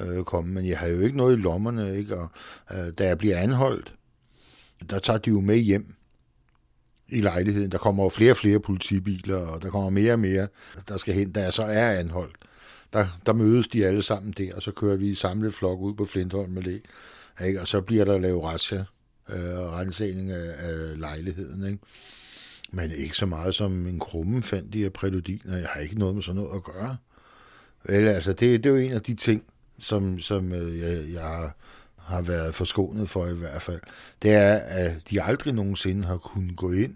øh, 0.00 0.24
komme, 0.24 0.54
men 0.54 0.66
jeg 0.66 0.78
har 0.78 0.86
jo 0.86 1.00
ikke 1.00 1.16
noget 1.16 1.36
i 1.36 1.40
lommerne, 1.40 1.98
ikke? 1.98 2.16
Og 2.16 2.28
øh, 2.72 2.92
da 2.98 3.06
jeg 3.06 3.18
bliver 3.18 3.38
anholdt, 3.38 3.94
der 4.90 4.98
tager 4.98 5.18
de 5.18 5.30
jo 5.30 5.40
med 5.40 5.56
hjem 5.56 5.94
i 7.08 7.20
lejligheden. 7.20 7.72
Der 7.72 7.78
kommer 7.78 8.02
jo 8.02 8.08
flere 8.08 8.30
og 8.30 8.36
flere 8.36 8.60
politibiler, 8.60 9.36
og 9.36 9.62
der 9.62 9.70
kommer 9.70 9.90
mere 9.90 10.12
og 10.12 10.18
mere, 10.18 10.48
der 10.88 10.96
skal 10.96 11.14
hen, 11.14 11.32
da 11.32 11.42
jeg 11.42 11.52
så 11.52 11.62
er 11.62 11.98
anholdt. 11.98 12.36
Der, 12.92 13.06
der 13.26 13.32
mødes 13.32 13.68
de 13.68 13.86
alle 13.86 14.02
sammen 14.02 14.32
der, 14.32 14.54
og 14.54 14.62
så 14.62 14.70
kører 14.70 14.96
vi 14.96 15.08
i 15.08 15.14
samlet 15.14 15.54
flok 15.54 15.80
ud 15.80 15.94
på 15.94 16.04
Flintholm 16.04 16.58
Allé, 16.58 16.80
ikke? 17.46 17.60
og 17.60 17.68
så 17.68 17.80
bliver 17.80 18.04
der 18.04 18.18
lavet 18.18 18.42
razzia 18.42 18.84
øh, 19.28 19.58
og 19.58 19.72
rensning 19.72 20.30
af, 20.30 20.54
af 20.58 20.98
lejligheden. 20.98 21.66
Ikke? 21.66 21.78
Men 22.76 22.90
ikke 22.90 23.16
så 23.16 23.26
meget 23.26 23.54
som 23.54 23.86
en 23.86 23.98
krumme 23.98 24.42
fandt 24.42 24.72
de 24.72 24.82
her 24.82 24.90
præludiner. 24.90 25.56
Jeg 25.56 25.68
har 25.72 25.80
ikke 25.80 25.98
noget 25.98 26.14
med 26.14 26.22
sådan 26.22 26.42
noget 26.42 26.56
at 26.56 26.64
gøre. 26.64 26.96
Vel, 27.84 28.08
altså, 28.08 28.32
det, 28.32 28.64
det 28.64 28.66
er 28.66 28.70
jo 28.70 28.76
en 28.76 28.92
af 28.92 29.02
de 29.02 29.14
ting, 29.14 29.42
som, 29.78 30.18
som 30.18 30.52
øh, 30.52 30.78
jeg, 30.78 31.12
jeg 31.12 31.22
har, 31.22 31.56
har 31.98 32.22
været 32.22 32.54
forskånet 32.54 33.10
for 33.10 33.26
i 33.26 33.36
hvert 33.36 33.62
fald. 33.62 33.80
Det 34.22 34.32
er, 34.32 34.54
at 34.56 35.10
de 35.10 35.22
aldrig 35.22 35.54
nogensinde 35.54 36.04
har 36.04 36.16
kunnet 36.16 36.56
gå 36.56 36.72
ind 36.72 36.94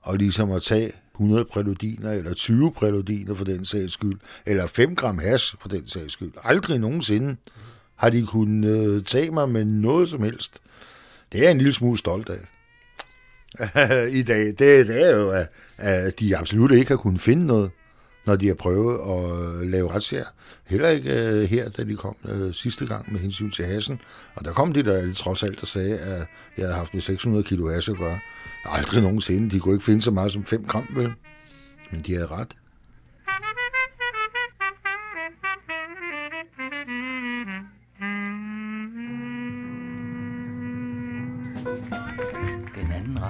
og 0.00 0.16
ligesom 0.16 0.52
at 0.52 0.62
tage 0.62 0.92
100 1.14 1.44
præludiner, 1.44 2.12
eller 2.12 2.34
20 2.34 2.72
præludiner 2.72 3.34
for 3.34 3.44
den 3.44 3.64
sags 3.64 3.92
skyld, 3.92 4.18
eller 4.46 4.66
5 4.66 4.96
gram 4.96 5.18
hash 5.18 5.54
for 5.60 5.68
den 5.68 5.86
sags 5.86 6.12
skyld. 6.12 6.32
Aldrig 6.42 6.78
nogensinde 6.78 7.36
har 7.94 8.10
de 8.10 8.26
kunnet 8.26 8.78
øh, 8.78 9.04
tage 9.04 9.30
mig 9.30 9.48
med 9.48 9.64
noget 9.64 10.08
som 10.08 10.22
helst. 10.22 10.60
Det 11.32 11.38
er 11.38 11.42
jeg 11.42 11.50
en 11.50 11.58
lille 11.58 11.72
smule 11.72 11.98
stolt 11.98 12.28
af. 12.28 12.46
i 14.20 14.22
dag, 14.22 14.46
det, 14.46 14.58
det 14.58 15.02
er 15.06 15.16
jo, 15.16 15.30
at, 15.30 15.48
at 15.78 16.20
de 16.20 16.36
absolut 16.36 16.72
ikke 16.72 16.88
har 16.88 16.96
kunnet 16.96 17.20
finde 17.20 17.46
noget, 17.46 17.70
når 18.26 18.36
de 18.36 18.46
har 18.46 18.54
prøvet 18.54 18.94
at 18.94 19.66
lave 19.68 19.90
retssager. 19.90 20.24
Heller 20.66 20.88
ikke 20.88 21.10
uh, 21.10 21.42
her, 21.42 21.68
da 21.68 21.84
de 21.84 21.96
kom 21.96 22.16
uh, 22.24 22.52
sidste 22.52 22.86
gang 22.86 23.12
med 23.12 23.20
hensyn 23.20 23.50
til 23.50 23.64
hassen. 23.64 24.00
Og 24.34 24.44
der 24.44 24.52
kom 24.52 24.72
de 24.72 24.82
der 24.82 25.14
trods 25.14 25.42
alt 25.42 25.60
og 25.60 25.66
sagde, 25.66 25.98
at 25.98 26.26
jeg 26.56 26.66
havde 26.66 26.74
haft 26.74 26.94
med 26.94 27.02
600 27.02 27.44
kilo 27.44 27.68
hash 27.68 27.90
at 27.90 27.96
gøre. 27.96 28.18
Aldrig 28.64 29.02
nogensinde. 29.02 29.50
De 29.50 29.60
kunne 29.60 29.74
ikke 29.74 29.84
finde 29.84 30.02
så 30.02 30.10
meget 30.10 30.32
som 30.32 30.44
5 30.44 30.64
gram, 30.64 30.88
vel? 30.96 31.12
Men 31.90 32.02
de 32.06 32.12
havde 32.12 32.26
ret. 32.26 32.48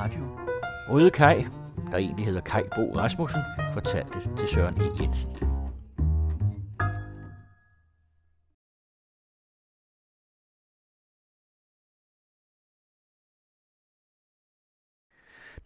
Radio. 0.06 0.24
Røde 0.88 1.10
Kaj, 1.10 1.44
der 1.90 1.98
egentlig 1.98 2.26
hedder 2.26 2.40
Kaj 2.40 2.62
Bo 2.76 2.98
Rasmussen, 2.98 3.40
fortalte 3.72 4.18
til 4.36 4.48
Søren 4.48 4.80
E. 4.80 5.02
Jensen. 5.02 5.30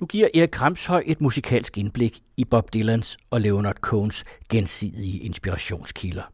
Nu 0.00 0.06
giver 0.06 0.28
Erik 0.34 0.48
Kramshøj 0.52 1.02
et 1.06 1.20
musikalsk 1.20 1.78
indblik 1.78 2.20
i 2.36 2.44
Bob 2.44 2.74
Dylans 2.74 3.16
og 3.30 3.40
Leonard 3.40 3.76
Cohns 3.76 4.24
gensidige 4.48 5.18
inspirationskilder. 5.18 6.32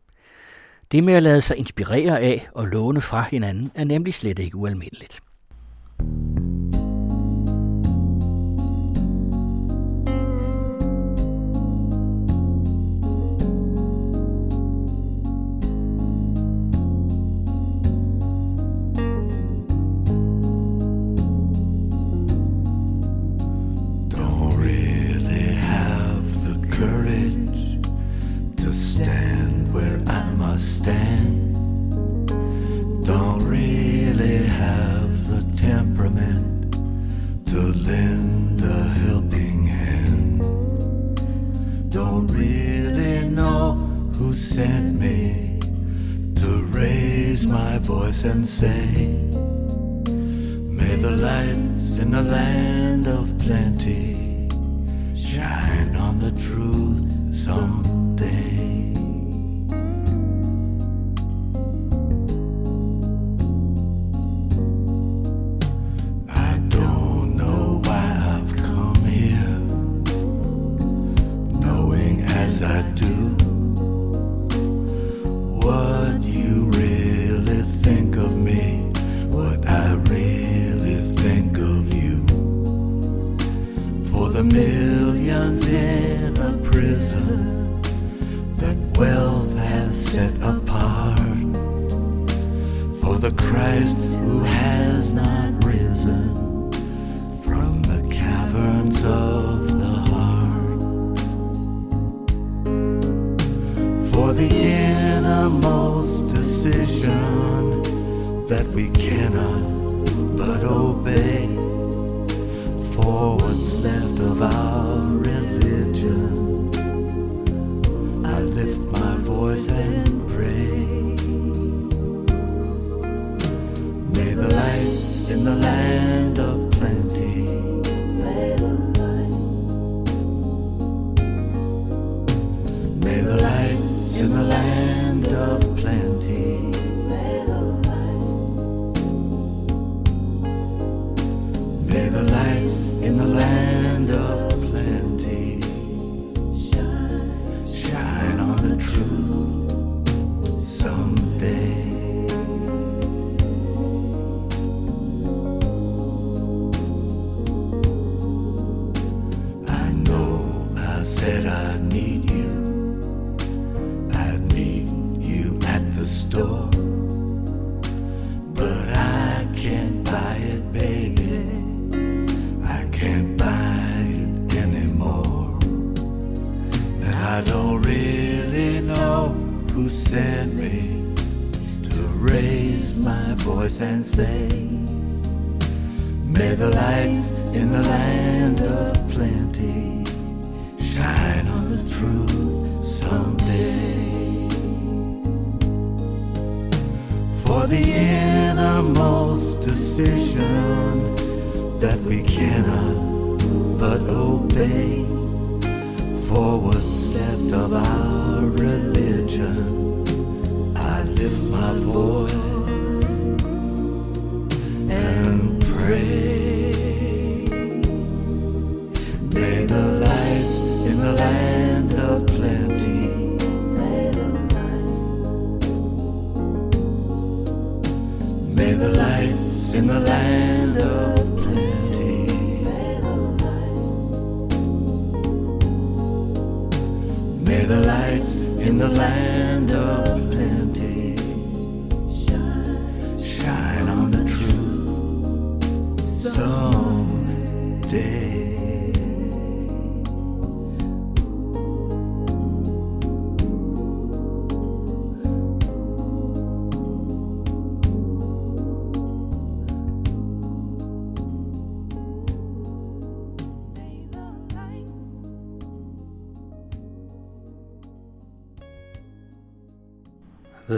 Det 0.93 1.05
med 1.05 1.15
at 1.15 1.23
lade 1.23 1.41
sig 1.41 1.57
inspirere 1.57 2.21
af 2.21 2.49
og 2.55 2.67
låne 2.67 3.01
fra 3.01 3.23
hinanden 3.31 3.71
er 3.75 3.85
nemlig 3.85 4.15
slet 4.15 4.39
ikke 4.39 4.57
ualmindeligt. 4.57 5.26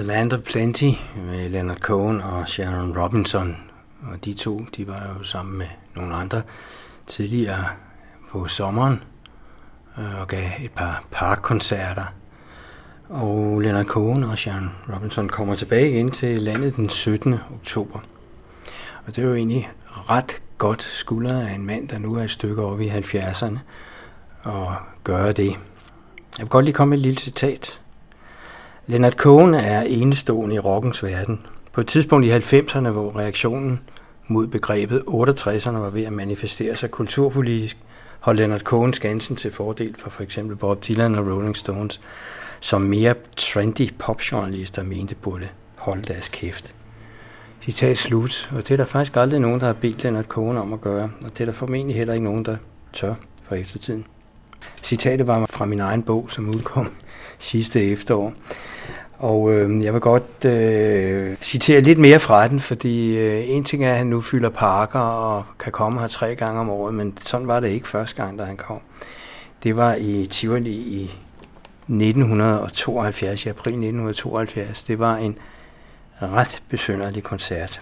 Land 0.08 0.32
of 0.32 0.40
Plenty 0.40 0.90
med 1.16 1.48
Leonard 1.48 1.78
Cohen 1.78 2.20
og 2.20 2.48
Sharon 2.48 2.98
Robinson. 2.98 3.56
Og 4.02 4.24
de 4.24 4.34
to, 4.34 4.60
de 4.76 4.86
var 4.86 5.14
jo 5.18 5.24
sammen 5.24 5.58
med 5.58 5.66
nogle 5.96 6.14
andre 6.14 6.42
tidligere 7.06 7.64
på 8.30 8.48
sommeren 8.48 9.02
øh, 9.98 10.20
og 10.20 10.28
gav 10.28 10.50
et 10.60 10.70
par 10.70 11.04
parkkoncerter. 11.10 12.04
Og 13.08 13.60
Leonard 13.60 13.86
Cohen 13.86 14.24
og 14.24 14.38
Sharon 14.38 14.70
Robinson 14.94 15.28
kommer 15.28 15.56
tilbage 15.56 15.90
igen 15.90 16.10
til 16.10 16.38
landet 16.38 16.76
den 16.76 16.88
17. 16.88 17.34
oktober. 17.54 17.98
Og 19.06 19.16
det 19.16 19.24
er 19.24 19.28
jo 19.28 19.34
egentlig 19.34 19.70
ret 19.88 20.42
godt 20.58 20.82
skuldret 20.82 21.46
af 21.46 21.54
en 21.54 21.66
mand, 21.66 21.88
der 21.88 21.98
nu 21.98 22.14
er 22.14 22.22
et 22.22 22.30
stykke 22.30 22.62
over 22.62 22.78
i 22.80 22.88
70'erne, 22.88 23.58
og 24.42 24.74
gøre 25.04 25.32
det. 25.32 25.50
Jeg 25.50 25.56
vil 26.38 26.48
godt 26.48 26.64
lige 26.64 26.74
komme 26.74 26.90
med 26.90 26.98
et 26.98 27.02
lille 27.02 27.18
citat. 27.18 27.80
Leonard 28.90 29.12
Cohen 29.12 29.54
er 29.54 29.80
enestående 29.80 30.54
i 30.54 30.58
rockens 30.58 31.04
verden. 31.04 31.46
På 31.72 31.80
et 31.80 31.86
tidspunkt 31.86 32.26
i 32.26 32.30
90'erne, 32.30 32.88
hvor 32.88 33.16
reaktionen 33.18 33.80
mod 34.26 34.46
begrebet 34.46 35.02
68'erne 35.08 35.76
var 35.76 35.90
ved 35.90 36.04
at 36.04 36.12
manifestere 36.12 36.76
sig 36.76 36.90
kulturpolitisk, 36.90 37.76
holdt 38.20 38.38
Leonard 38.38 38.60
Cohen 38.60 38.92
skansen 38.92 39.36
til 39.36 39.52
fordel 39.52 39.94
for 39.98 40.10
f.eks. 40.10 40.34
For 40.34 40.54
Bob 40.54 40.88
Dylan 40.88 41.14
og 41.14 41.26
Rolling 41.26 41.56
Stones, 41.56 42.00
som 42.60 42.80
mere 42.80 43.14
trendy 43.36 43.94
popjournalister 43.98 44.82
mente 44.82 45.14
burde 45.14 45.48
holde 45.76 46.02
deres 46.02 46.28
kæft. 46.28 46.74
Citat 47.62 47.98
slut, 47.98 48.50
og 48.52 48.68
det 48.68 48.70
er 48.70 48.76
der 48.76 48.84
faktisk 48.84 49.16
aldrig 49.16 49.40
nogen, 49.40 49.60
der 49.60 49.66
har 49.66 49.72
bedt 49.72 50.02
Leonard 50.02 50.24
Cohen 50.24 50.56
om 50.56 50.72
at 50.72 50.80
gøre, 50.80 51.10
og 51.24 51.30
det 51.30 51.40
er 51.40 51.44
der 51.44 51.52
formentlig 51.52 51.96
heller 51.96 52.14
ikke 52.14 52.24
nogen, 52.24 52.44
der 52.44 52.56
tør 52.92 53.14
for 53.42 53.54
eftertiden. 53.54 54.04
Citatet 54.82 55.26
var 55.26 55.46
fra 55.46 55.64
min 55.64 55.80
egen 55.80 56.02
bog, 56.02 56.30
som 56.30 56.48
udkom 56.48 56.92
sidste 57.38 57.84
efterår. 57.84 58.32
Og 59.18 59.52
øh, 59.52 59.84
jeg 59.84 59.92
vil 59.92 60.00
godt 60.00 60.44
øh, 60.44 61.36
citere 61.36 61.80
lidt 61.80 61.98
mere 61.98 62.18
fra 62.18 62.48
den, 62.48 62.60
fordi 62.60 63.16
øh, 63.16 63.48
en 63.48 63.64
ting 63.64 63.84
er, 63.84 63.90
at 63.90 63.98
han 63.98 64.06
nu 64.06 64.20
fylder 64.20 64.50
parker 64.50 65.00
og 65.00 65.44
kan 65.58 65.72
komme 65.72 66.00
her 66.00 66.08
tre 66.08 66.34
gange 66.34 66.60
om 66.60 66.70
året, 66.70 66.94
men 66.94 67.18
sådan 67.24 67.48
var 67.48 67.60
det 67.60 67.68
ikke 67.68 67.88
første 67.88 68.22
gang, 68.22 68.38
da 68.38 68.44
han 68.44 68.56
kom. 68.56 68.80
Det 69.62 69.76
var 69.76 69.94
i 69.94 70.26
Tivoli 70.30 70.70
i 70.70 71.04
1972, 71.88 73.46
i 73.46 73.48
april 73.48 73.70
1972. 73.70 74.82
Det 74.82 74.98
var 74.98 75.16
en 75.16 75.38
ret 76.22 76.62
besynderlig 76.68 77.22
koncert. 77.22 77.80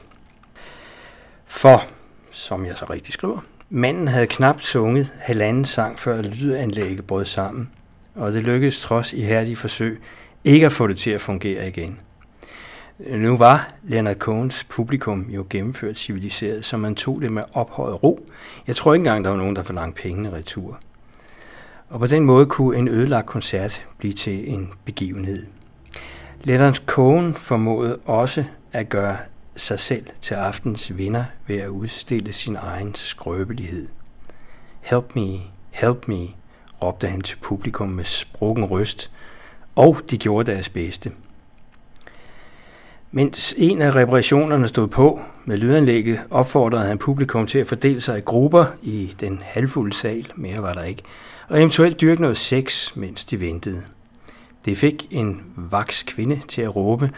For, 1.47 1.85
som 2.33 2.67
jeg 2.67 2.77
så 2.77 2.85
rigtig 2.91 3.13
skriver, 3.13 3.39
manden 3.71 4.09
havde 4.09 4.27
knap 4.27 4.61
sunget 4.61 5.13
halvanden 5.19 5.65
sang, 5.65 5.99
før 5.99 6.23
lydanlægget 6.23 7.07
brød 7.07 7.25
sammen, 7.25 7.71
og 8.15 8.33
det 8.33 8.43
lykkedes 8.43 8.81
trods 8.81 9.13
ihærdige 9.13 9.57
forsøg 9.57 10.03
ikke 10.47 10.67
at 10.67 10.73
få 10.73 10.87
det 10.87 10.99
til 10.99 11.11
at 11.11 11.21
fungere 11.21 11.69
igen. 11.69 12.01
Nu 12.99 13.37
var 13.37 13.73
Leonard 13.83 14.17
Cohens 14.17 14.65
publikum 14.65 15.27
jo 15.31 15.47
gennemført 15.51 15.99
civiliseret, 15.99 16.65
så 16.65 16.77
man 16.77 16.95
tog 16.95 17.23
det 17.23 17.33
med 17.33 17.43
ophøjet 17.53 18.03
ro. 18.03 18.27
Jeg 18.67 18.77
tror 18.77 18.95
ikke 18.95 19.01
engang, 19.01 19.25
der 19.25 19.31
var 19.31 19.37
nogen, 19.37 19.57
der 19.57 19.63
forlangte 19.63 20.03
pengene 20.03 20.33
retur. 20.33 20.79
Og 21.89 21.99
på 21.99 22.07
den 22.07 22.25
måde 22.25 22.47
kunne 22.47 22.79
en 22.79 22.89
ødelagt 22.89 23.27
koncert 23.27 23.87
blive 23.99 24.13
til 24.13 24.53
en 24.53 24.73
begivenhed. 24.85 25.47
Leonard 26.45 26.83
Cohen 26.87 27.35
formåede 27.35 27.99
også 28.05 28.45
at 28.73 28.89
gøre 28.89 29.17
sig 29.57 29.81
selv 29.81 30.07
til 30.21 30.35
aftens 30.35 30.97
vinder 30.97 31.25
ved 31.47 31.57
at 31.57 31.69
udstille 31.69 32.33
sin 32.33 32.57
egen 32.57 32.95
skrøbelighed. 32.95 33.89
Help 34.81 35.17
me, 35.17 35.41
Help 35.71 36.09
me, 36.09 36.27
råbte 36.83 37.09
han 37.09 37.21
til 37.21 37.37
publikum 37.43 37.89
med 37.89 38.05
sprukken 38.05 38.65
røst, 38.65 39.11
og 39.77 39.99
de 40.11 40.19
gjorde 40.19 40.53
deres 40.53 40.69
bedste. 40.69 41.13
Mens 43.11 43.55
en 43.59 43.83
af 43.83 43.95
reparationerne 43.95 44.69
stod 44.69 44.89
på 44.89 45.21
med 45.45 45.57
lydanlægget, 45.57 46.21
opfordrede 46.31 46.87
han 46.87 46.99
publikum 46.99 47.47
til 47.47 47.59
at 47.59 47.67
fordele 47.67 48.01
sig 48.01 48.19
i 48.19 48.21
grupper 48.21 48.67
i 48.83 49.15
den 49.21 49.43
halvfulde 49.45 49.97
sal, 49.97 50.33
mere 50.37 50.63
var 50.63 50.75
der 50.75 50.83
ikke, 50.83 51.03
og 51.49 51.59
eventuelt 51.59 52.01
dyrke 52.01 52.23
noget 52.23 52.39
sex, 52.39 52.97
mens 52.97 53.25
de 53.25 53.41
ventede. 53.41 53.83
Det 54.65 54.79
fik 54.79 55.07
en 55.11 55.43
vaks 55.57 56.03
kvinde 56.03 56.41
til 56.49 56.63
at 56.63 56.77
råbe, 56.77 57.11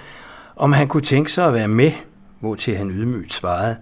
om 0.56 0.72
han 0.72 0.89
kunne 0.89 1.02
tænke 1.02 1.32
sig 1.32 1.47
at 1.47 1.55
være 1.55 1.68
med, 1.68 1.93
hvor 2.40 2.55
til 2.55 2.76
han 2.76 2.90
ydmygt 2.90 3.32
svarede, 3.32 3.76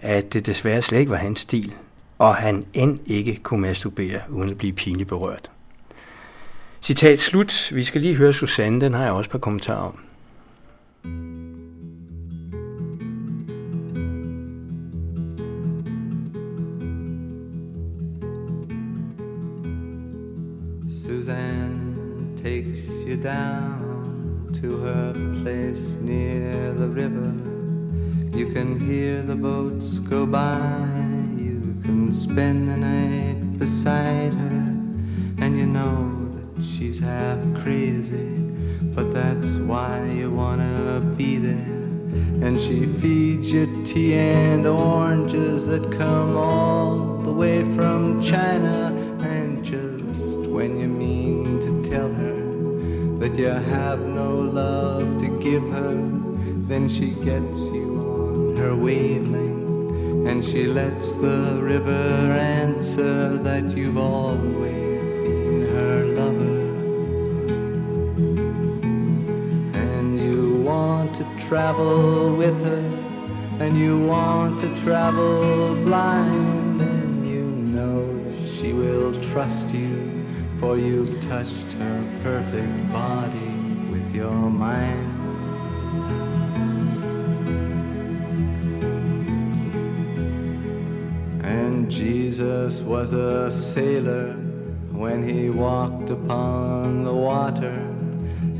at 0.00 0.32
det 0.32 0.46
desværre 0.46 0.82
slet 0.82 0.98
ikke 0.98 1.10
var 1.10 1.16
hans 1.16 1.40
stil, 1.40 1.74
og 2.18 2.34
han 2.34 2.64
end 2.74 2.98
ikke 3.06 3.40
kunne 3.42 3.60
masturbere 3.60 4.20
uden 4.30 4.50
at 4.50 4.58
blive 4.58 4.72
pinligt 4.72 5.08
berørt. 5.08 5.50
Citat 6.86 7.20
slut. 7.20 7.72
Vi 7.74 7.84
skal 7.84 8.00
lige 8.00 8.14
høre 8.14 8.32
Susanne, 8.32 8.80
den 8.80 8.94
har 8.94 9.02
jeg 9.02 9.12
også 9.12 9.30
på 9.30 9.38
om. 9.72 9.98
Suzanne 20.90 21.96
takes 22.44 22.90
you 23.08 23.22
down 23.22 24.54
to 24.62 24.78
her 24.78 25.12
place 25.42 25.98
near 26.00 26.72
the 26.72 26.86
river. 26.86 27.32
You 28.34 28.54
can 28.54 28.80
hear 28.80 29.22
the 29.22 29.36
boats 29.36 30.00
go 30.10 30.26
by. 30.26 31.40
You 31.40 31.82
can 31.84 32.12
spend 32.12 32.68
the 32.68 32.76
night 32.76 33.58
beside 33.58 34.34
her. 34.34 34.62
And 35.38 35.56
you 35.56 35.66
know 35.66 36.25
she's 36.66 36.98
half 36.98 37.38
crazy. 37.62 38.32
But 38.94 39.12
that's 39.12 39.56
why 39.56 40.06
you 40.08 40.30
wanna 40.30 41.00
be 41.16 41.38
there. 41.38 41.86
And 42.44 42.60
she 42.60 42.86
feeds 42.86 43.52
you 43.52 43.84
tea 43.84 44.14
and 44.14 44.66
oranges 44.66 45.66
that 45.66 45.90
come 45.92 46.36
all 46.36 47.18
the 47.18 47.32
way 47.32 47.62
from 47.74 48.20
China. 48.20 48.92
And 49.20 49.64
just 49.64 50.46
when 50.48 50.78
you 50.78 50.88
mean 50.88 51.60
to 51.60 51.90
tell 51.90 52.12
her 52.12 52.40
that 53.18 53.38
you 53.38 53.48
have 53.48 54.00
no 54.00 54.30
love 54.34 55.18
to 55.18 55.28
give 55.40 55.68
her, 55.70 55.94
then 56.68 56.88
she 56.88 57.10
gets 57.10 57.64
you 57.70 58.00
on 58.00 58.56
her 58.56 58.74
wavelength 58.74 59.66
and 60.28 60.44
she 60.44 60.66
lets 60.66 61.14
the 61.14 61.58
river 61.62 62.32
answer 62.32 63.38
that 63.38 63.76
you've 63.76 63.96
always 63.96 65.12
been 65.22 65.66
her 65.70 66.04
lover. 66.04 66.35
Travel 71.48 72.34
with 72.34 72.58
her, 72.64 72.84
and 73.60 73.78
you 73.78 73.98
want 73.98 74.58
to 74.58 74.74
travel 74.82 75.76
blind, 75.84 76.80
and 76.80 77.26
you 77.26 77.42
know 77.42 78.22
that 78.24 78.48
she 78.48 78.72
will 78.72 79.12
trust 79.30 79.72
you 79.72 80.24
for 80.56 80.76
you've 80.76 81.20
touched 81.22 81.70
her 81.72 82.20
perfect 82.22 82.92
body 82.92 83.52
with 83.90 84.14
your 84.14 84.50
mind. 84.50 85.12
And 91.44 91.90
Jesus 91.90 92.80
was 92.80 93.12
a 93.12 93.52
sailor 93.52 94.32
when 94.90 95.22
he 95.22 95.50
walked 95.50 96.10
upon 96.10 97.04
the 97.04 97.14
water, 97.14 97.95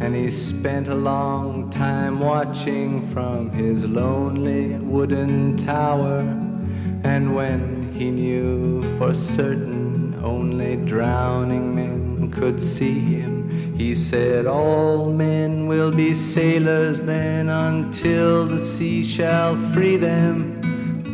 and 0.00 0.14
he 0.14 0.30
spent 0.30 0.88
a 0.88 0.94
long 0.94 1.70
time 1.70 2.20
watching 2.20 3.00
from 3.10 3.50
his 3.50 3.86
lonely 3.86 4.74
wooden 4.78 5.56
tower. 5.56 6.20
And 7.04 7.34
when 7.34 7.92
he 7.92 8.10
knew 8.10 8.82
for 8.98 9.14
certain 9.14 10.14
only 10.22 10.76
drowning 10.76 11.74
men 11.74 12.30
could 12.30 12.60
see 12.60 12.98
him. 12.98 13.48
He 13.76 13.94
said, 13.94 14.46
All 14.46 15.12
men 15.12 15.66
will 15.66 15.92
be 15.92 16.12
sailors 16.14 17.02
then 17.02 17.48
until 17.48 18.44
the 18.44 18.58
sea 18.58 19.02
shall 19.02 19.56
free 19.72 19.96
them. 19.96 20.60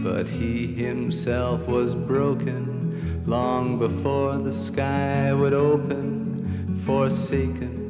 But 0.02 0.26
he 0.26 0.66
himself 0.66 1.66
was 1.68 1.94
broken 1.94 3.22
long 3.26 3.78
before 3.78 4.38
the 4.38 4.52
sky 4.52 5.32
would 5.32 5.52
open, 5.52 6.74
forsaken, 6.84 7.81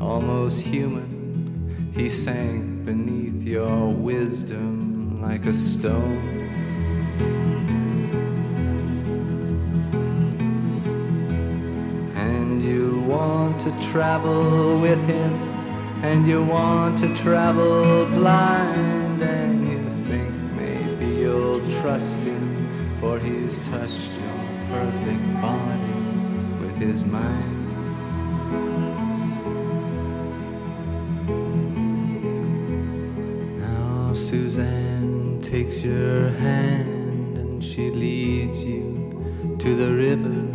almost 0.00 0.60
human. 0.60 1.90
He 1.94 2.08
sank 2.08 2.84
beneath 2.84 3.42
your 3.42 3.92
wisdom 3.92 5.20
like 5.20 5.46
a 5.46 5.54
stone. 5.54 6.36
And 12.14 12.62
you 12.62 13.00
want 13.00 13.60
to 13.62 13.90
travel 13.90 14.78
with 14.78 15.04
him, 15.06 15.34
and 16.04 16.26
you 16.26 16.42
want 16.42 16.98
to 16.98 17.14
travel 17.16 18.06
blind, 18.06 19.22
and 19.22 19.66
you 19.70 19.88
think 20.06 20.32
maybe 20.54 21.06
you'll 21.06 21.60
trust 21.80 22.16
him, 22.18 22.96
for 23.00 23.18
he's 23.18 23.58
touched 23.58 24.12
your 24.12 24.68
perfect 24.68 25.42
body 25.42 26.64
with 26.64 26.78
his 26.78 27.04
mind. 27.04 27.57
Suzanne 34.28 35.40
takes 35.40 35.82
your 35.82 36.28
hand 36.28 37.38
and 37.38 37.64
she 37.64 37.88
leads 37.88 38.64
you 38.64 39.56
to 39.58 39.74
the 39.74 39.90
river 39.90 40.48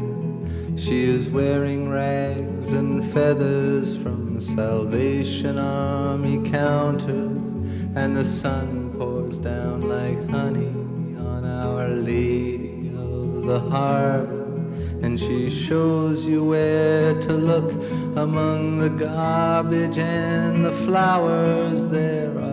she 0.75 1.05
is 1.05 1.29
wearing 1.29 1.89
rags 1.89 2.71
and 2.71 3.05
feathers 3.13 3.95
from 3.95 4.39
Salvation 4.41 5.57
Army 5.57 6.49
counters, 6.49 7.37
and 7.95 8.15
the 8.15 8.25
sun 8.25 8.93
pours 8.97 9.39
down 9.39 9.83
like 9.83 10.29
honey 10.29 10.73
on 11.17 11.45
Our 11.45 11.89
Lady 11.89 12.89
of 12.97 13.43
the 13.43 13.59
Harbor. 13.59 14.41
And 15.01 15.19
she 15.19 15.49
shows 15.49 16.27
you 16.27 16.43
where 16.43 17.13
to 17.21 17.33
look 17.33 17.71
among 18.17 18.79
the 18.79 18.89
garbage 18.89 19.99
and 19.99 20.65
the 20.65 20.71
flowers. 20.71 21.85
There 21.85 22.37
are 22.39 22.52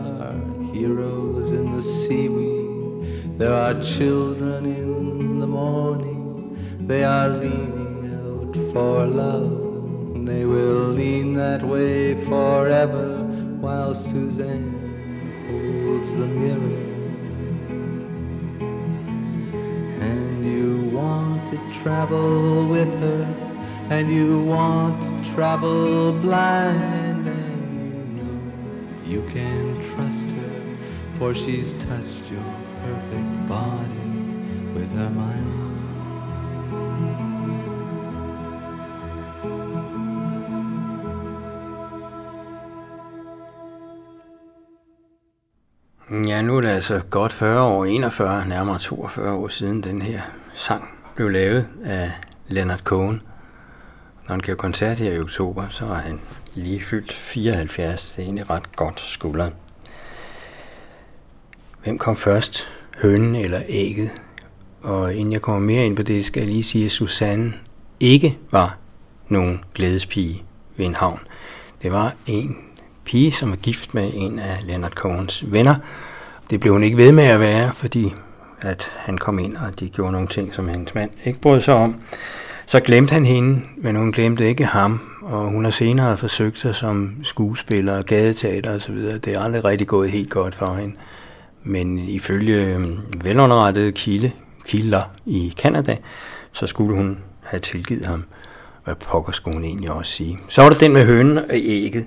heroes 0.81 1.53
in 1.53 1.77
the 1.77 1.83
seaweed, 1.83 3.39
there 3.39 3.53
are 3.53 3.75
children 3.83 4.65
in 4.65 5.39
the 5.39 5.47
morning, 5.47 6.57
they 6.87 7.05
are 7.05 7.29
leaning 7.29 8.03
out 8.25 8.55
for 8.73 9.07
love. 9.07 9.59
They 10.31 10.45
will 10.47 10.85
lean 11.01 11.35
that 11.35 11.63
way 11.63 12.15
forever 12.25 13.09
while 13.65 13.95
Suzanne 13.95 14.73
holds 15.49 16.15
the 16.15 16.29
mirror. 16.41 16.87
And 20.11 20.39
you 20.53 20.89
want 20.99 21.41
to 21.53 21.59
travel 21.81 22.67
with 22.69 22.93
her, 23.05 23.23
and 23.91 24.11
you 24.11 24.43
want 24.45 24.97
to 25.03 25.13
travel 25.35 26.13
blind, 26.27 27.27
and 27.27 27.69
you 27.79 28.23
know 28.23 28.39
you 29.13 29.21
can 29.35 29.63
trust 29.91 30.29
her, 30.39 30.50
for 31.21 31.35
she's 31.35 31.75
touched 31.75 32.31
your 32.31 32.43
perfect 32.83 33.47
body 33.47 34.07
with 34.75 34.91
her 34.93 35.11
mind. 35.11 35.51
Ja, 46.27 46.43
nu 46.43 46.57
er 46.57 46.61
det 46.61 46.69
altså 46.69 47.03
godt 47.11 47.33
40 47.33 47.63
år, 47.63 47.85
41, 47.85 48.49
nærmere 48.49 48.79
42 48.79 49.33
år 49.33 49.49
siden 49.49 49.83
den 49.83 50.03
her 50.03 50.21
sang 50.55 50.85
blev 51.15 51.29
lavet 51.29 51.69
af 51.85 52.13
Leonard 52.49 52.81
Cohen. 52.81 53.23
Når 54.29 54.33
han 54.33 54.41
gav 54.41 54.57
koncert 54.57 54.99
her 54.99 55.13
i 55.13 55.21
oktober, 55.21 55.69
så 55.69 55.85
er 55.85 55.95
han 55.95 56.21
lige 56.55 56.83
fyldt 56.83 57.13
74. 57.13 58.13
Det 58.17 58.23
er 58.23 58.25
egentlig 58.25 58.51
ret 58.51 58.77
godt 58.77 59.01
skulderen. 59.01 59.53
Hvem 61.83 61.99
kom 61.99 62.17
først? 62.17 62.69
hønen 63.03 63.35
eller 63.35 63.61
ægget? 63.69 64.11
Og 64.83 65.15
inden 65.15 65.33
jeg 65.33 65.43
kommer 65.43 65.61
mere 65.61 65.87
ind 65.87 65.97
på 65.97 66.03
det, 66.03 66.27
skal 66.27 66.41
jeg 66.41 66.49
lige 66.49 66.65
sige, 66.65 66.87
at 66.87 66.93
Susanne 66.93 67.53
ikke 68.01 68.39
var 68.51 68.79
nogen 69.29 69.61
glædespige 69.75 70.43
ved 70.77 70.87
en 70.87 70.95
havn. 70.95 71.21
Det 71.83 71.93
var 71.93 72.15
en 72.27 72.57
pige, 73.05 73.33
som 73.33 73.51
var 73.51 73.57
gift 73.57 73.95
med 73.95 74.11
en 74.15 74.39
af 74.39 74.59
Leonard 74.63 74.93
Cohens 74.93 75.45
venner. 75.47 75.75
Det 76.51 76.61
blev 76.61 76.73
hun 76.73 76.83
ikke 76.83 76.97
ved 76.97 77.13
med 77.13 77.25
at 77.25 77.41
være, 77.41 77.73
fordi 77.75 78.15
at 78.61 78.93
han 78.97 79.19
kom 79.19 79.39
ind, 79.39 79.57
og 79.57 79.81
de 79.81 79.89
gjorde 79.89 80.13
nogle 80.13 80.29
ting, 80.29 80.55
som 80.55 80.69
hendes 80.69 80.95
mand 80.95 81.11
ikke 81.25 81.41
brød 81.41 81.61
sig 81.61 81.75
om. 81.75 81.97
Så 82.67 82.81
glemte 82.81 83.13
han 83.13 83.25
hende, 83.25 83.61
men 83.77 83.97
hun 83.97 84.13
glemte 84.13 84.49
ikke 84.49 84.65
ham, 84.65 85.01
og 85.23 85.49
hun 85.49 85.65
har 85.65 85.71
senere 85.71 86.17
forsøgt 86.17 86.59
sig 86.59 86.75
som 86.75 87.17
skuespiller, 87.23 88.03
gadeteater 88.03 88.77
osv. 88.77 88.97
Det 88.97 89.29
er 89.29 89.41
aldrig 89.41 89.65
rigtig 89.65 89.87
gået 89.87 90.11
helt 90.11 90.31
godt 90.31 90.55
for 90.55 90.75
hende. 90.75 90.95
Men 91.63 91.99
ifølge 91.99 92.65
øhm, 92.65 92.99
velunderrettede 93.25 93.93
kilde, 93.93 94.33
kilder 94.67 95.03
i 95.27 95.55
Kanada, 95.59 95.97
så 96.53 96.67
skulle 96.67 96.97
hun 96.97 97.19
have 97.43 97.61
tilgivet 97.61 98.07
ham. 98.07 98.25
Hvad 98.85 98.95
pokker 98.95 99.33
skulle 99.33 99.55
hun 99.55 99.65
egentlig 99.65 99.91
også 99.91 100.13
sige? 100.13 100.39
Så 100.49 100.63
var 100.63 100.71
der 100.71 100.79
den 100.79 100.93
med 100.93 101.05
hønen 101.05 101.39
og 101.39 101.47
ægget. 101.51 102.07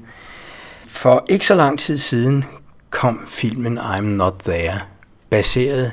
For 0.86 1.26
ikke 1.30 1.48
så 1.48 1.56
lang 1.56 1.80
tid 1.80 1.98
siden 1.98 2.46
kom 2.90 3.22
filmen 3.28 3.78
I'm 3.78 4.02
Not 4.02 4.34
There, 4.46 4.80
baseret 5.30 5.92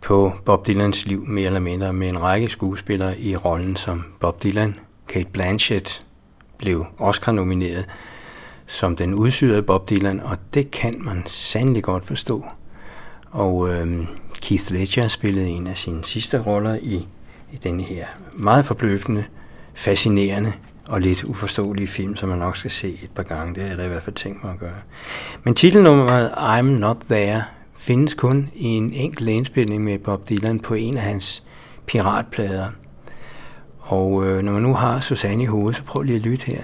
på 0.00 0.32
Bob 0.44 0.66
Dylans 0.66 1.06
liv 1.06 1.24
mere 1.26 1.46
eller 1.46 1.60
mindre 1.60 1.92
med 1.92 2.08
en 2.08 2.22
række 2.22 2.48
skuespillere 2.48 3.18
i 3.20 3.36
rollen 3.36 3.76
som 3.76 4.04
Bob 4.20 4.42
Dylan. 4.42 4.78
Kate 5.08 5.28
Blanchett 5.32 6.04
blev 6.58 6.86
Oscar-nomineret 6.98 7.86
som 8.72 8.96
den 8.96 9.14
udsyrede 9.14 9.62
Bob 9.62 9.90
Dylan, 9.90 10.20
og 10.20 10.36
det 10.54 10.70
kan 10.70 10.94
man 10.98 11.22
sandelig 11.26 11.82
godt 11.82 12.06
forstå. 12.06 12.44
Og 13.30 13.68
øh, 13.68 14.06
Keith 14.40 14.72
Ledger 14.72 15.08
spillede 15.08 15.48
en 15.48 15.66
af 15.66 15.76
sine 15.76 16.04
sidste 16.04 16.42
roller 16.42 16.74
i, 16.82 17.06
i 17.52 17.56
denne 17.64 17.82
her 17.82 18.06
meget 18.32 18.64
forbløffende, 18.64 19.24
fascinerende 19.74 20.52
og 20.86 21.00
lidt 21.00 21.24
uforståelige 21.24 21.88
film, 21.88 22.16
som 22.16 22.28
man 22.28 22.38
nok 22.38 22.56
skal 22.56 22.70
se 22.70 22.98
et 23.02 23.10
par 23.14 23.22
gange. 23.22 23.54
Det 23.54 23.62
er 23.62 23.76
jeg 23.76 23.84
i 23.84 23.88
hvert 23.88 24.02
fald 24.02 24.16
tænkt 24.16 24.44
mig 24.44 24.52
at 24.52 24.58
gøre. 24.58 24.80
Men 25.44 25.54
titelnummeret 25.54 26.30
I'm 26.30 26.62
Not 26.62 26.96
There 27.10 27.42
findes 27.76 28.14
kun 28.14 28.50
i 28.54 28.66
en 28.66 28.92
enkelt 28.92 29.28
indspilning 29.28 29.84
med 29.84 29.98
Bob 29.98 30.28
Dylan 30.28 30.60
på 30.60 30.74
en 30.74 30.96
af 30.96 31.02
hans 31.02 31.42
piratplader. 31.86 32.68
Og 33.78 34.26
øh, 34.26 34.42
når 34.42 34.52
man 34.52 34.62
nu 34.62 34.74
har 34.74 35.00
Susanne 35.00 35.42
i 35.42 35.46
hovedet, 35.46 35.76
så 35.76 35.82
prøv 35.82 36.02
lige 36.02 36.16
at 36.16 36.22
lytte 36.22 36.46
her. 36.46 36.62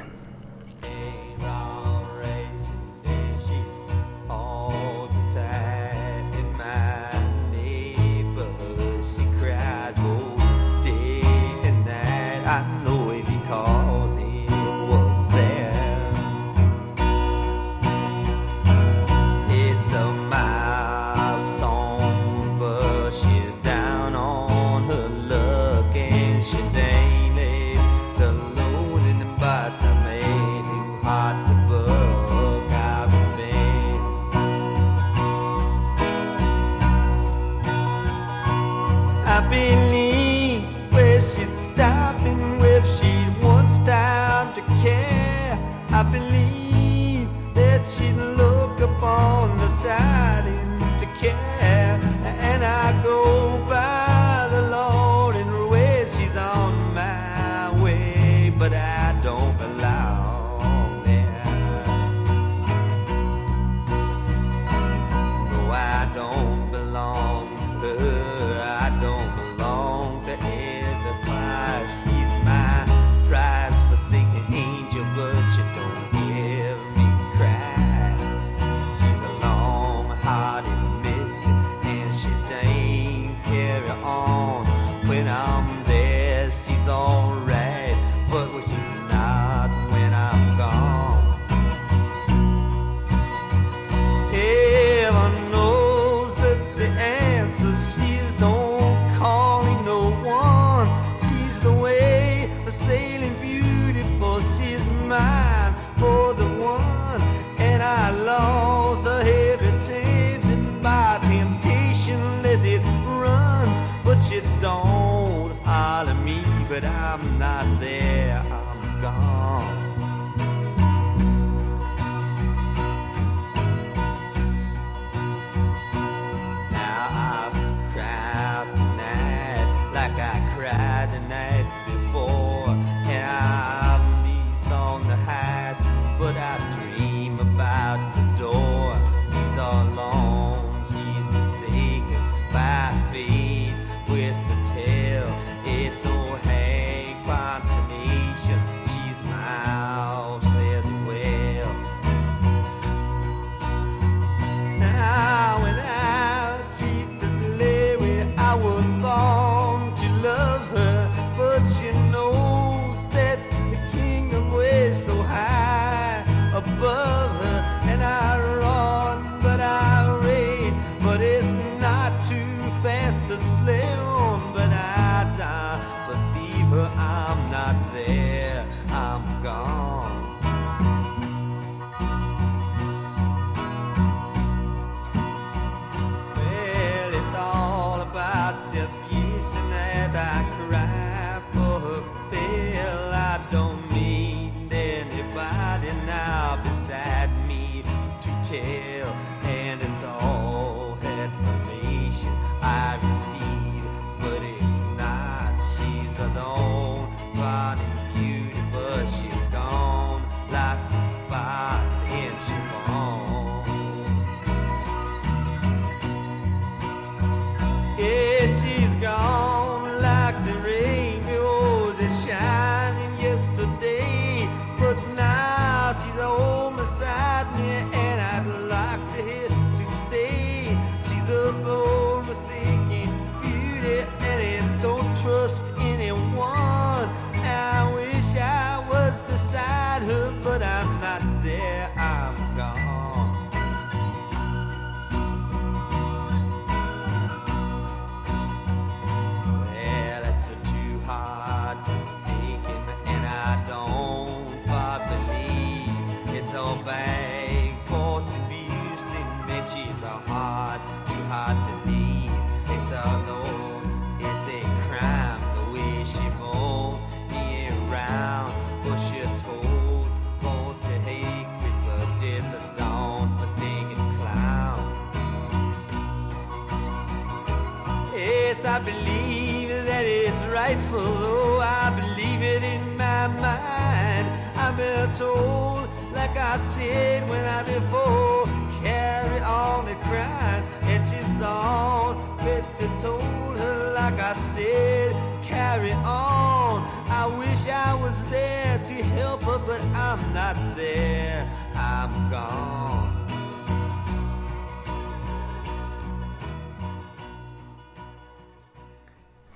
Frightful, 280.88 281.12
though 281.14 281.58
I 281.60 281.90
believe 281.90 282.42
it 282.42 282.62
in 282.62 282.96
my 282.96 283.28
mind. 283.28 284.28
I've 284.56 284.76
been 284.76 285.14
told, 285.16 285.88
like 286.12 286.36
I 286.36 286.56
said 286.58 287.28
when 287.28 287.44
I 287.44 287.62
before, 287.62 288.46
carry 288.82 289.40
on 289.40 289.88
and 289.88 290.00
cry, 290.02 290.62
and 290.82 291.08
she's 291.08 291.42
on. 291.42 292.36
Betsy 292.38 292.86
told 293.00 293.58
her, 293.58 293.92
like 293.94 294.20
I 294.20 294.32
said, 294.32 295.14
carry 295.42 295.92
on. 295.92 296.86
I 297.08 297.26
wish 297.38 297.68
I 297.68 297.94
was 297.94 298.26
there 298.26 298.78
to 298.78 298.94
help 298.94 299.42
her, 299.42 299.58
but 299.58 299.80
I'm 299.94 300.32
not 300.32 300.76
there. 300.76 301.48
I'm 301.74 302.30
gone. 302.30 302.87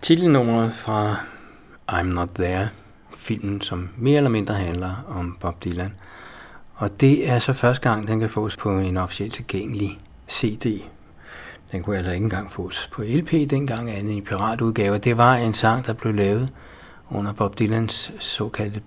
Titelnummeret 0.03 0.75
fra 0.75 1.17
I'm 1.93 2.03
Not 2.03 2.29
There, 2.35 2.69
filmen, 3.17 3.61
som 3.61 3.89
mere 3.97 4.17
eller 4.17 4.31
mindre 4.31 4.55
handler 4.55 5.05
om 5.09 5.37
Bob 5.41 5.65
Dylan. 5.65 5.95
Og 6.75 7.01
det 7.01 7.31
er 7.31 7.39
så 7.39 7.53
første 7.53 7.89
gang, 7.89 8.09
den 8.09 8.21
kan 8.21 8.31
fås 8.31 8.57
på 8.57 8.79
en 8.79 8.97
officielt 8.97 9.35
tilgængelig 9.35 9.99
CD. 10.31 10.83
Den 11.73 11.83
kunne 11.83 11.97
altså 11.97 12.13
ikke 12.13 12.25
engang 12.25 12.53
fås 12.53 12.91
på 12.93 13.03
LP 13.03 13.31
dengang, 13.31 13.91
andet 13.91 14.13
i 14.13 14.21
piratudgave. 14.21 14.99
Det 14.99 15.17
var 15.17 15.35
en 15.35 15.55
sang, 15.55 15.87
der 15.87 15.93
blev 15.93 16.15
lavet 16.15 16.49
under 17.11 17.33
Bob 17.33 17.59
Dylans 17.59 18.13
såkaldte 18.19 18.81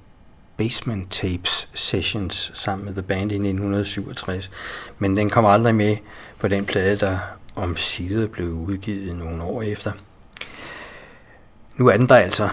Basement 0.58 1.12
Tapes 1.12 1.70
Sessions 1.74 2.52
sammen 2.54 2.86
med 2.86 2.94
The 2.94 3.04
Band 3.04 3.32
i 3.32 3.36
1967. 3.36 4.52
Men 5.00 5.16
den 5.16 5.30
kom 5.30 5.46
aldrig 5.46 5.76
med 5.76 5.98
på 6.40 6.48
den 6.48 6.66
plade, 6.66 6.96
der 6.96 7.18
om 7.56 7.76
blev 8.32 8.50
udgivet 8.50 9.16
nogle 9.16 9.44
år 9.44 9.62
efter. 9.62 9.92
Nu 11.78 11.88
er 11.88 11.98
den 11.98 12.10
der 12.10 12.16
altså. 12.16 12.50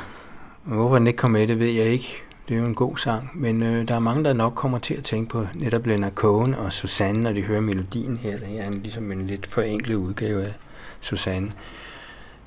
Hvorfor 0.64 0.98
den 0.98 1.06
ikke 1.06 1.16
kom 1.16 1.30
med, 1.30 1.46
det 1.46 1.58
ved 1.58 1.66
jeg 1.66 1.86
ikke. 1.86 2.22
Det 2.48 2.54
er 2.54 2.58
jo 2.60 2.66
en 2.66 2.74
god 2.74 2.96
sang, 2.96 3.30
men 3.34 3.62
øh, 3.62 3.88
der 3.88 3.94
er 3.94 3.98
mange, 3.98 4.24
der 4.24 4.32
nok 4.32 4.54
kommer 4.54 4.78
til 4.78 4.94
at 4.94 5.04
tænke 5.04 5.30
på 5.30 5.46
netop 5.54 5.86
Leonard 5.86 6.12
Cohen 6.12 6.54
og 6.54 6.72
Susanne, 6.72 7.22
når 7.22 7.32
de 7.32 7.42
hører 7.42 7.60
melodien 7.60 8.16
her. 8.16 8.36
Det 8.36 8.60
er 8.60 8.66
en, 8.66 8.82
ligesom 8.82 9.12
en 9.12 9.26
lidt 9.26 9.46
forenklet 9.46 9.94
udgave 9.94 10.44
af 10.44 10.52
Susanne. 11.00 11.52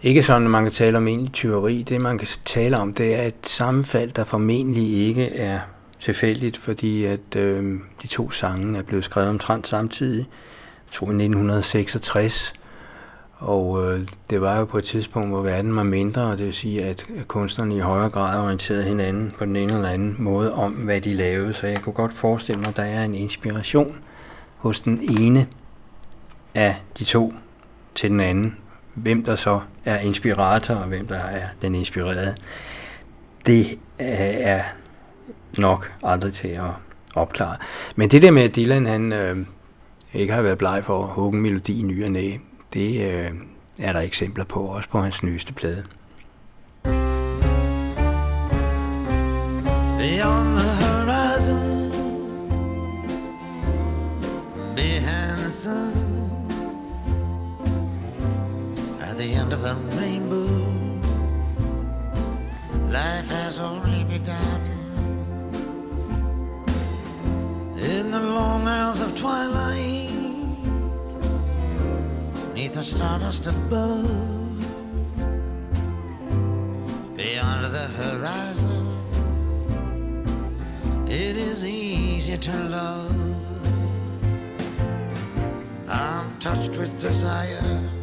Ikke 0.01 0.23
sådan, 0.23 0.43
at 0.43 0.51
man 0.51 0.63
kan 0.63 0.71
tale 0.71 0.97
om 0.97 1.07
egentlig 1.07 1.33
tyveri. 1.33 1.83
Det, 1.83 2.01
man 2.01 2.17
kan 2.17 2.27
tale 2.45 2.77
om, 2.77 2.93
det 2.93 3.19
er 3.19 3.23
et 3.23 3.35
sammenfald, 3.43 4.11
der 4.11 4.23
formentlig 4.23 5.07
ikke 5.07 5.35
er 5.35 5.59
tilfældigt, 6.01 6.57
fordi 6.57 7.05
at 7.05 7.35
øh, 7.35 7.79
de 8.01 8.07
to 8.07 8.31
sange 8.31 8.77
er 8.77 8.83
blevet 8.83 9.05
skrevet 9.05 9.29
omtrent 9.29 9.67
samtidig. 9.67 10.25
Jeg 10.87 10.93
tror 10.93 11.07
i 11.07 11.09
1966. 11.09 12.53
Og 13.45 13.83
øh, 13.83 14.07
det 14.29 14.41
var 14.41 14.59
jo 14.59 14.65
på 14.65 14.77
et 14.77 14.83
tidspunkt, 14.83 15.29
hvor 15.29 15.41
verden 15.41 15.75
var 15.75 15.83
mindre, 15.83 16.21
og 16.21 16.37
det 16.37 16.45
vil 16.45 16.53
sige, 16.53 16.85
at 16.85 17.05
kunstnerne 17.27 17.75
i 17.75 17.79
højere 17.79 18.09
grad 18.09 18.39
orienterede 18.39 18.83
hinanden 18.83 19.33
på 19.37 19.45
den 19.45 19.55
ene 19.55 19.73
eller 19.73 19.89
anden 19.89 20.15
måde 20.19 20.53
om, 20.53 20.71
hvad 20.71 21.01
de 21.01 21.13
lavede. 21.13 21.53
Så 21.53 21.67
jeg 21.67 21.81
kunne 21.81 21.93
godt 21.93 22.13
forestille 22.13 22.59
mig, 22.59 22.67
at 22.67 22.75
der 22.75 22.83
er 22.83 23.03
en 23.03 23.15
inspiration 23.15 23.95
hos 24.57 24.81
den 24.81 24.99
ene 25.19 25.47
af 26.55 26.75
de 26.99 27.03
to 27.03 27.33
til 27.95 28.09
den 28.09 28.19
anden. 28.19 28.57
Hvem 28.93 29.23
der 29.23 29.35
så 29.35 29.59
er 29.85 29.99
inspirator, 29.99 30.75
og 30.75 30.87
hvem 30.87 31.07
der 31.07 31.19
er 31.19 31.47
den 31.61 31.75
inspirerede, 31.75 32.35
det 33.45 33.65
øh, 33.99 34.07
er 34.19 34.61
nok 35.57 35.93
aldrig 36.03 36.33
til 36.33 36.47
at 36.47 36.71
opklare. 37.15 37.57
Men 37.95 38.09
det 38.09 38.21
der 38.21 38.31
med, 38.31 38.43
at 38.43 38.55
Dylan 38.55 38.85
han, 38.85 39.13
øh, 39.13 39.37
ikke 40.13 40.33
har 40.33 40.41
været 40.41 40.57
bleg 40.57 40.83
for 40.83 41.03
at 41.03 41.09
hugge 41.09 41.37
en 41.37 41.43
melodi 41.43 41.79
i 41.79 41.83
ny 41.83 42.03
og 42.03 42.11
næ, 42.11 42.31
det 42.75 43.01
øh, 43.01 43.31
er 43.79 43.93
der 43.93 43.99
eksempler 43.99 44.43
på, 44.43 44.59
også 44.59 44.89
på 44.89 44.99
hans 44.99 45.23
nyeste 45.23 45.53
plade. 45.53 45.83
Beyond 49.97 50.49
the 50.59 50.69
horizon, 50.83 51.91
behind 54.75 55.37
the 55.45 55.51
sun, 55.51 55.93
at 59.01 59.15
the 59.17 59.29
end 59.41 59.53
of 59.53 59.59
the 59.59 59.75
rainbow, 59.99 60.49
life 62.87 63.29
has 63.29 63.59
only 63.59 64.03
begun. 64.03 64.61
In 67.77 68.11
the 68.11 68.19
long 68.19 68.67
hours 68.67 69.01
of 69.01 69.15
twilight, 69.15 69.94
the 72.75 72.83
stardust 72.83 73.47
above, 73.47 74.05
beyond 77.15 77.63
the 77.63 77.87
horizon, 78.01 78.85
it 81.07 81.37
is 81.37 81.65
easy 81.65 82.37
to 82.37 82.51
love. 82.67 83.15
I'm 85.87 86.37
touched 86.39 86.77
with 86.77 86.99
desire. 86.99 87.94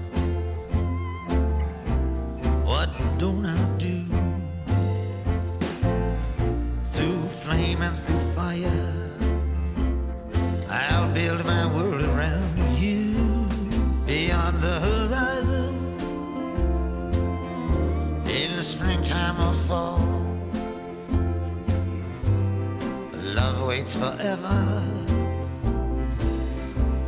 Waits 23.93 23.97
forever 23.97 24.83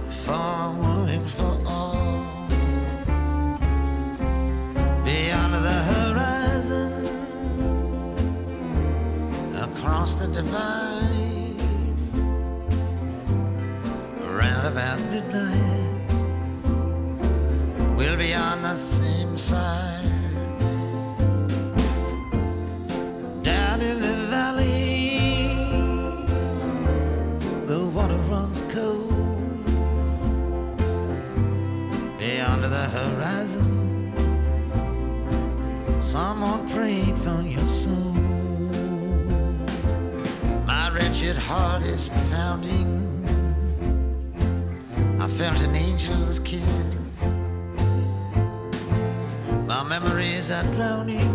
for 0.09 0.73
one 0.79 1.09
and 1.09 1.31
for 1.31 1.59
all. 1.67 2.49
Beyond 5.05 5.55
the 5.55 5.83
horizon, 5.93 6.93
across 9.57 10.19
the 10.19 10.29
divide, 10.29 11.61
around 14.23 14.67
about 14.67 15.01
midnight, 15.11 16.25
we'll 17.97 18.17
be 18.17 18.35
on 18.35 18.63
the 18.63 18.77
same 18.77 19.39
side. 19.39 20.14
Heart 41.55 41.85
is 41.85 42.09
pounding. 42.33 42.91
I 45.25 45.29
felt 45.29 45.59
an 45.63 45.75
angel's 45.77 46.41
kiss. 46.41 47.17
My 49.73 49.83
memories 49.85 50.51
are 50.51 50.67
drowning 50.73 51.34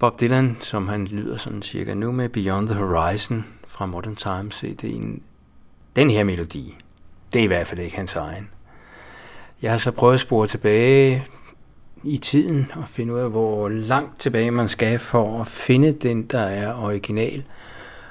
Bob 0.00 0.20
Dylan, 0.20 0.56
som 0.60 0.88
han 0.88 1.06
lyder 1.06 1.36
sådan 1.36 1.62
cirka 1.62 1.94
nu 1.94 2.12
med 2.12 2.28
Beyond 2.28 2.68
the 2.68 2.76
Horizon 2.76 3.44
fra 3.66 3.86
Modern 3.86 4.16
Times 4.16 4.64
CD'en. 4.64 5.20
Den 5.96 6.10
her 6.10 6.24
melodi, 6.24 6.76
det 7.32 7.38
er 7.38 7.44
i 7.44 7.46
hvert 7.46 7.66
fald 7.66 7.80
ikke 7.80 7.96
hans 7.96 8.14
egen. 8.14 8.50
Jeg 9.62 9.70
har 9.70 9.78
så 9.78 9.90
prøvet 9.90 10.14
at 10.14 10.20
spore 10.20 10.46
tilbage 10.46 11.26
i 12.04 12.18
tiden 12.18 12.70
og 12.74 12.88
finde 12.88 13.14
ud 13.14 13.18
af, 13.18 13.30
hvor 13.30 13.68
langt 13.68 14.20
tilbage 14.20 14.50
man 14.50 14.68
skal 14.68 14.98
for 14.98 15.40
at 15.40 15.46
finde 15.46 15.92
den, 15.92 16.22
der 16.22 16.40
er 16.40 16.74
original. 16.74 17.44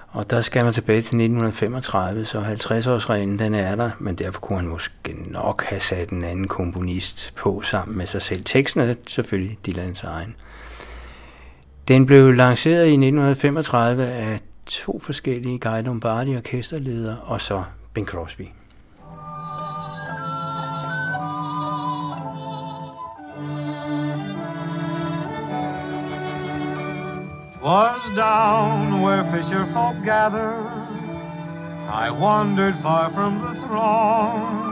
Og 0.09 0.29
der 0.29 0.41
skal 0.41 0.65
man 0.65 0.73
tilbage 0.73 1.01
til 1.01 1.21
1935, 1.21 2.25
så 2.25 2.41
50-årsreglen 2.41 3.39
den 3.39 3.53
er 3.53 3.75
der, 3.75 3.91
men 3.99 4.15
derfor 4.15 4.41
kunne 4.41 4.59
han 4.59 4.67
måske 4.67 5.31
nok 5.31 5.63
have 5.63 5.81
sat 5.81 6.09
en 6.09 6.23
anden 6.23 6.47
komponist 6.47 7.33
på 7.35 7.61
sammen 7.61 7.97
med 7.97 8.07
sig 8.07 8.21
selv. 8.21 8.43
Teksten 8.43 8.81
er 8.81 8.95
selvfølgelig 9.07 9.57
Dylans 9.65 10.03
egen. 10.03 10.35
Den 11.89 12.05
blev 12.05 12.31
lanceret 12.31 12.85
i 12.85 12.91
1935 12.91 14.07
af 14.07 14.39
to 14.65 14.99
forskellige 14.99 15.59
Guy 15.59 15.81
Lombardi 15.85 16.37
orkesterledere 16.37 17.17
og 17.21 17.41
så 17.41 17.63
Bing 17.93 18.07
Crosby. 18.07 18.47
Was 27.63 28.01
down 28.15 29.03
where 29.03 29.23
fisher 29.33 29.65
folk 29.73 29.97
gather. 30.05 30.53
I 32.05 32.11
wandered 32.11 32.75
far 32.81 33.11
from 33.15 33.33
the 33.39 33.53
throng. 33.67 34.69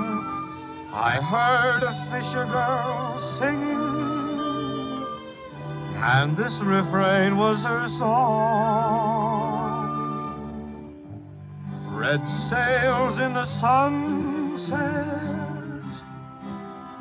I 0.94 1.14
heard 1.34 1.84
a 1.84 1.94
fisher 2.12 2.46
girl 2.46 3.22
singing, 3.38 4.07
and 6.00 6.38
this 6.38 6.60
refrain 6.60 7.38
was 7.38 7.64
her 7.64 7.90
song. 7.90 9.58
Red 11.90 12.22
sails 12.50 13.20
in 13.20 13.34
the 13.34 13.46
sunset, 13.46 14.74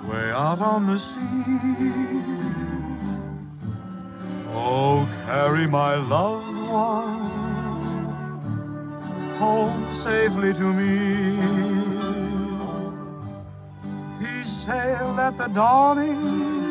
way 0.09 0.31
out 0.31 0.61
on 0.61 0.87
the 0.87 0.99
sea. 0.99 2.27
Oh, 4.55 5.07
carry 5.27 5.67
my 5.67 5.97
loved 5.97 6.57
one 6.71 7.37
home 9.39 9.95
safely 10.03 10.55
to 10.55 10.73
me. 10.73 11.37
He 14.19 14.45
sailed 14.49 15.19
at 15.21 15.37
the 15.37 15.49
dawning. 15.49 16.66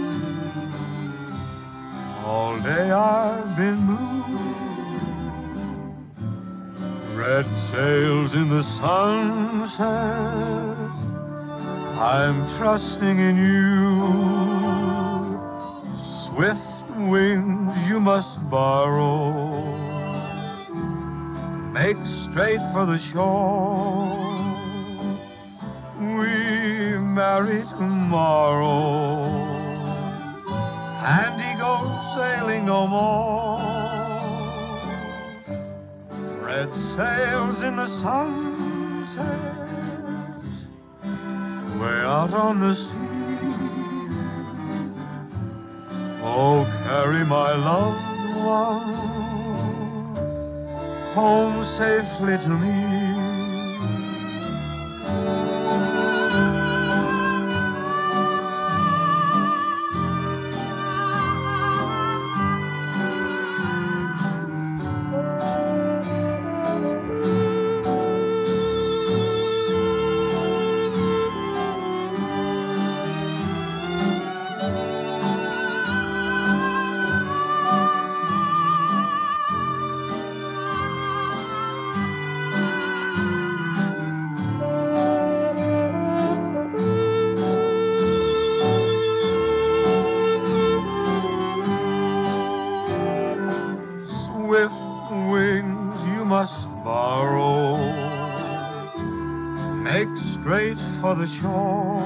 All 2.26 2.60
day 2.60 2.90
I've 2.90 3.56
been 3.56 3.78
moved. 3.86 4.50
Red 7.16 7.46
sails 7.72 8.34
in 8.34 8.50
the 8.50 8.64
sunset. 8.64 9.80
I'm 12.02 12.58
trusting 12.58 13.20
in 13.20 13.38
you. 13.38 13.86
Swift 16.26 16.98
wings 16.98 17.88
you 17.88 18.00
must 18.00 18.50
borrow. 18.50 19.62
Make 21.74 22.08
straight 22.08 22.64
for 22.74 22.88
the 22.88 22.98
shore. 22.98 24.18
We 26.00 26.98
marry 26.98 27.62
tomorrow. 27.78 29.35
And 31.08 31.40
he 31.40 31.54
goes 31.60 31.92
sailing 32.16 32.66
no 32.66 32.88
more. 32.88 33.62
Red 36.42 36.70
sails 36.96 37.62
in 37.62 37.76
the 37.76 37.88
sunset. 37.88 39.56
Way 41.80 42.00
out 42.02 42.34
on 42.34 42.60
the 42.60 42.74
sea. 42.74 42.90
Oh, 46.24 46.66
carry 46.88 47.24
my 47.24 47.54
loved 47.54 48.36
one 48.44 49.16
home 51.14 51.64
safely 51.66 52.38
to 52.40 52.50
me. 52.50 53.05
The 101.18 101.28
shore. 101.28 102.02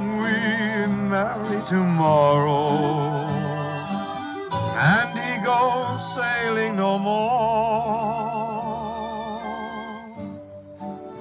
We 0.00 0.86
marry 1.12 1.60
tomorrow. 1.68 2.68
And 4.78 5.18
he 5.18 5.44
goes 5.44 6.00
sailing 6.14 6.76
no 6.76 6.98
more. 6.98 7.36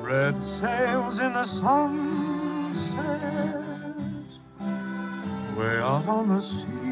Red 0.01 0.35
sails 0.59 1.19
in 1.19 1.33
the 1.33 1.45
sunset, 1.45 1.73
way 5.57 5.77
out 5.79 6.07
on 6.07 6.29
the 6.29 6.41
sea. 6.41 6.85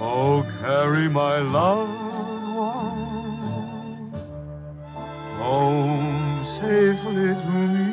Oh, 0.00 0.44
carry 0.60 1.08
my 1.08 1.38
loved 1.38 2.07
home 5.48 6.44
safely 6.44 7.34
to 7.42 7.58
me. 7.72 7.88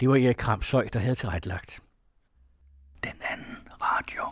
Det 0.00 0.08
var 0.08 0.16
Erik 0.16 0.36
Kramshøj, 0.36 0.88
der 0.92 0.98
havde 0.98 1.14
tilrettelagt. 1.14 1.80
Den 3.04 3.12
anden 3.30 3.68
radio. 3.80 4.24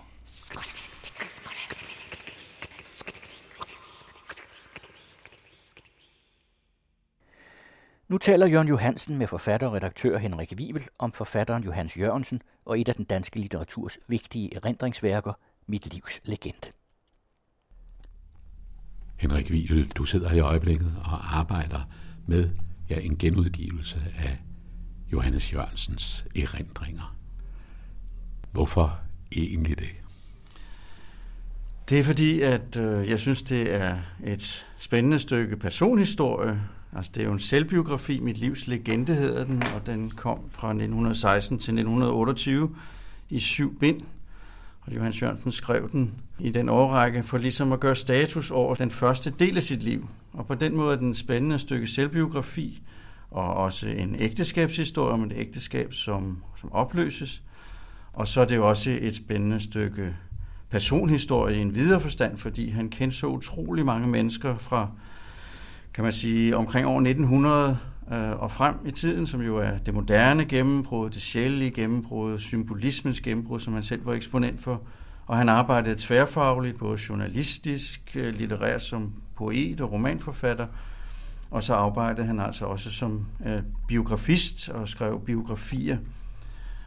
Nu 8.08 8.09
taler 8.20 8.46
Jørgen 8.46 8.68
Johansen 8.68 9.18
med 9.18 9.26
forfatter 9.26 9.66
og 9.66 9.72
redaktør 9.72 10.18
Henrik 10.18 10.52
Wivel 10.56 10.88
om 10.98 11.12
forfatteren 11.12 11.64
Johannes 11.64 11.96
Jørgensen 11.96 12.42
og 12.64 12.80
et 12.80 12.88
af 12.88 12.94
den 12.94 13.04
danske 13.04 13.40
litteraturs 13.40 13.98
vigtige 14.08 14.54
erindringsværker, 14.56 15.32
Mit 15.66 15.94
livs 15.94 16.20
legende. 16.24 16.68
Henrik 19.16 19.50
Wiel, 19.50 19.88
du 19.88 20.04
sidder 20.04 20.32
i 20.32 20.40
øjeblikket 20.40 20.96
og 21.04 21.38
arbejder 21.38 21.88
med 22.26 22.50
ja, 22.90 23.00
en 23.00 23.18
genudgivelse 23.18 23.98
af 24.18 24.38
Johannes 25.12 25.52
Jørgensens 25.52 26.26
erindringer. 26.36 27.16
Hvorfor 28.52 29.00
egentlig 29.32 29.78
det? 29.78 29.90
Det 31.88 31.98
er 31.98 32.04
fordi, 32.04 32.40
at 32.40 32.76
øh, 32.76 33.10
jeg 33.10 33.18
synes, 33.18 33.42
det 33.42 33.74
er 33.74 33.98
et 34.24 34.66
spændende 34.78 35.18
stykke 35.18 35.56
personhistorie. 35.56 36.62
Altså, 36.96 37.12
det 37.14 37.20
er 37.20 37.26
jo 37.26 37.32
en 37.32 37.38
selvbiografi, 37.38 38.20
Mit 38.20 38.38
livs 38.38 38.66
legende 38.66 39.14
hedder 39.14 39.44
den, 39.44 39.62
og 39.62 39.86
den 39.86 40.10
kom 40.10 40.38
fra 40.50 40.68
1916 40.68 41.58
til 41.58 41.72
1928 41.72 42.74
i 43.30 43.40
syv 43.40 43.78
bind. 43.78 44.00
Og 44.80 44.94
Johan 44.94 45.12
Jørgensen 45.12 45.52
skrev 45.52 45.90
den 45.92 46.14
i 46.38 46.50
den 46.50 46.68
årrække 46.68 47.22
for 47.22 47.38
ligesom 47.38 47.72
at 47.72 47.80
gøre 47.80 47.96
status 47.96 48.50
over 48.50 48.74
den 48.74 48.90
første 48.90 49.30
del 49.38 49.56
af 49.56 49.62
sit 49.62 49.82
liv. 49.82 50.08
Og 50.32 50.46
på 50.46 50.54
den 50.54 50.76
måde 50.76 50.92
er 50.92 50.98
den 50.98 51.14
spændende 51.14 51.58
stykke 51.58 51.86
selvbiografi, 51.86 52.82
og 53.30 53.54
også 53.54 53.88
en 53.88 54.16
ægteskabshistorie 54.18 55.12
om 55.12 55.24
et 55.24 55.32
ægteskab, 55.36 55.94
som, 55.94 56.42
som 56.56 56.72
opløses. 56.72 57.42
Og 58.12 58.28
så 58.28 58.40
er 58.40 58.44
det 58.44 58.56
jo 58.56 58.68
også 58.68 58.98
et 59.00 59.14
spændende 59.14 59.60
stykke 59.60 60.16
personhistorie 60.70 61.56
i 61.56 61.60
en 61.60 61.74
videre 61.74 62.00
forstand, 62.00 62.36
fordi 62.36 62.68
han 62.68 62.88
kendte 62.88 63.16
så 63.16 63.26
utrolig 63.26 63.86
mange 63.86 64.08
mennesker 64.08 64.58
fra, 64.58 64.88
kan 65.94 66.04
man 66.04 66.12
sige, 66.12 66.56
omkring 66.56 66.86
år 66.86 67.00
1900 67.00 67.78
øh, 68.12 68.30
og 68.30 68.50
frem 68.50 68.74
i 68.86 68.90
tiden, 68.90 69.26
som 69.26 69.40
jo 69.40 69.56
er 69.56 69.78
det 69.78 69.94
moderne 69.94 70.44
gennembrud, 70.44 71.10
det 71.10 71.22
sjældne 71.22 71.70
gennembrud, 71.70 72.38
symbolismens 72.38 73.20
gennembrud, 73.20 73.60
som 73.60 73.72
han 73.72 73.82
selv 73.82 74.06
var 74.06 74.12
eksponent 74.12 74.60
for. 74.60 74.82
Og 75.26 75.36
han 75.36 75.48
arbejdede 75.48 75.94
tværfagligt, 75.98 76.78
både 76.78 76.98
journalistisk, 77.08 78.16
øh, 78.16 78.34
litterært 78.34 78.82
som 78.82 79.12
poet 79.36 79.80
og 79.80 79.92
romanforfatter, 79.92 80.66
og 81.50 81.62
så 81.62 81.74
arbejdede 81.74 82.26
han 82.26 82.40
altså 82.40 82.64
også 82.64 82.90
som 82.90 83.26
øh, 83.46 83.58
biografist 83.88 84.68
og 84.68 84.88
skrev 84.88 85.20
biografier. 85.26 85.98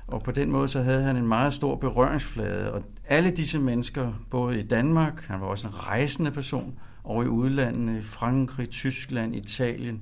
Og 0.07 0.23
på 0.23 0.31
den 0.31 0.51
måde 0.51 0.67
så 0.67 0.81
havde 0.81 1.03
han 1.03 1.15
en 1.15 1.27
meget 1.27 1.53
stor 1.53 1.75
berøringsflade. 1.75 2.73
Og 2.73 2.83
alle 3.07 3.31
disse 3.31 3.59
mennesker, 3.59 4.13
både 4.29 4.59
i 4.59 4.61
Danmark, 4.61 5.25
han 5.27 5.41
var 5.41 5.47
også 5.47 5.67
en 5.67 5.73
rejsende 5.79 6.31
person, 6.31 6.79
og 7.03 7.23
i 7.23 7.27
udlandet, 7.27 7.99
i 7.99 8.01
Frankrig, 8.01 8.69
Tyskland, 8.69 9.35
Italien, 9.35 10.01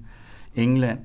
England, 0.56 1.00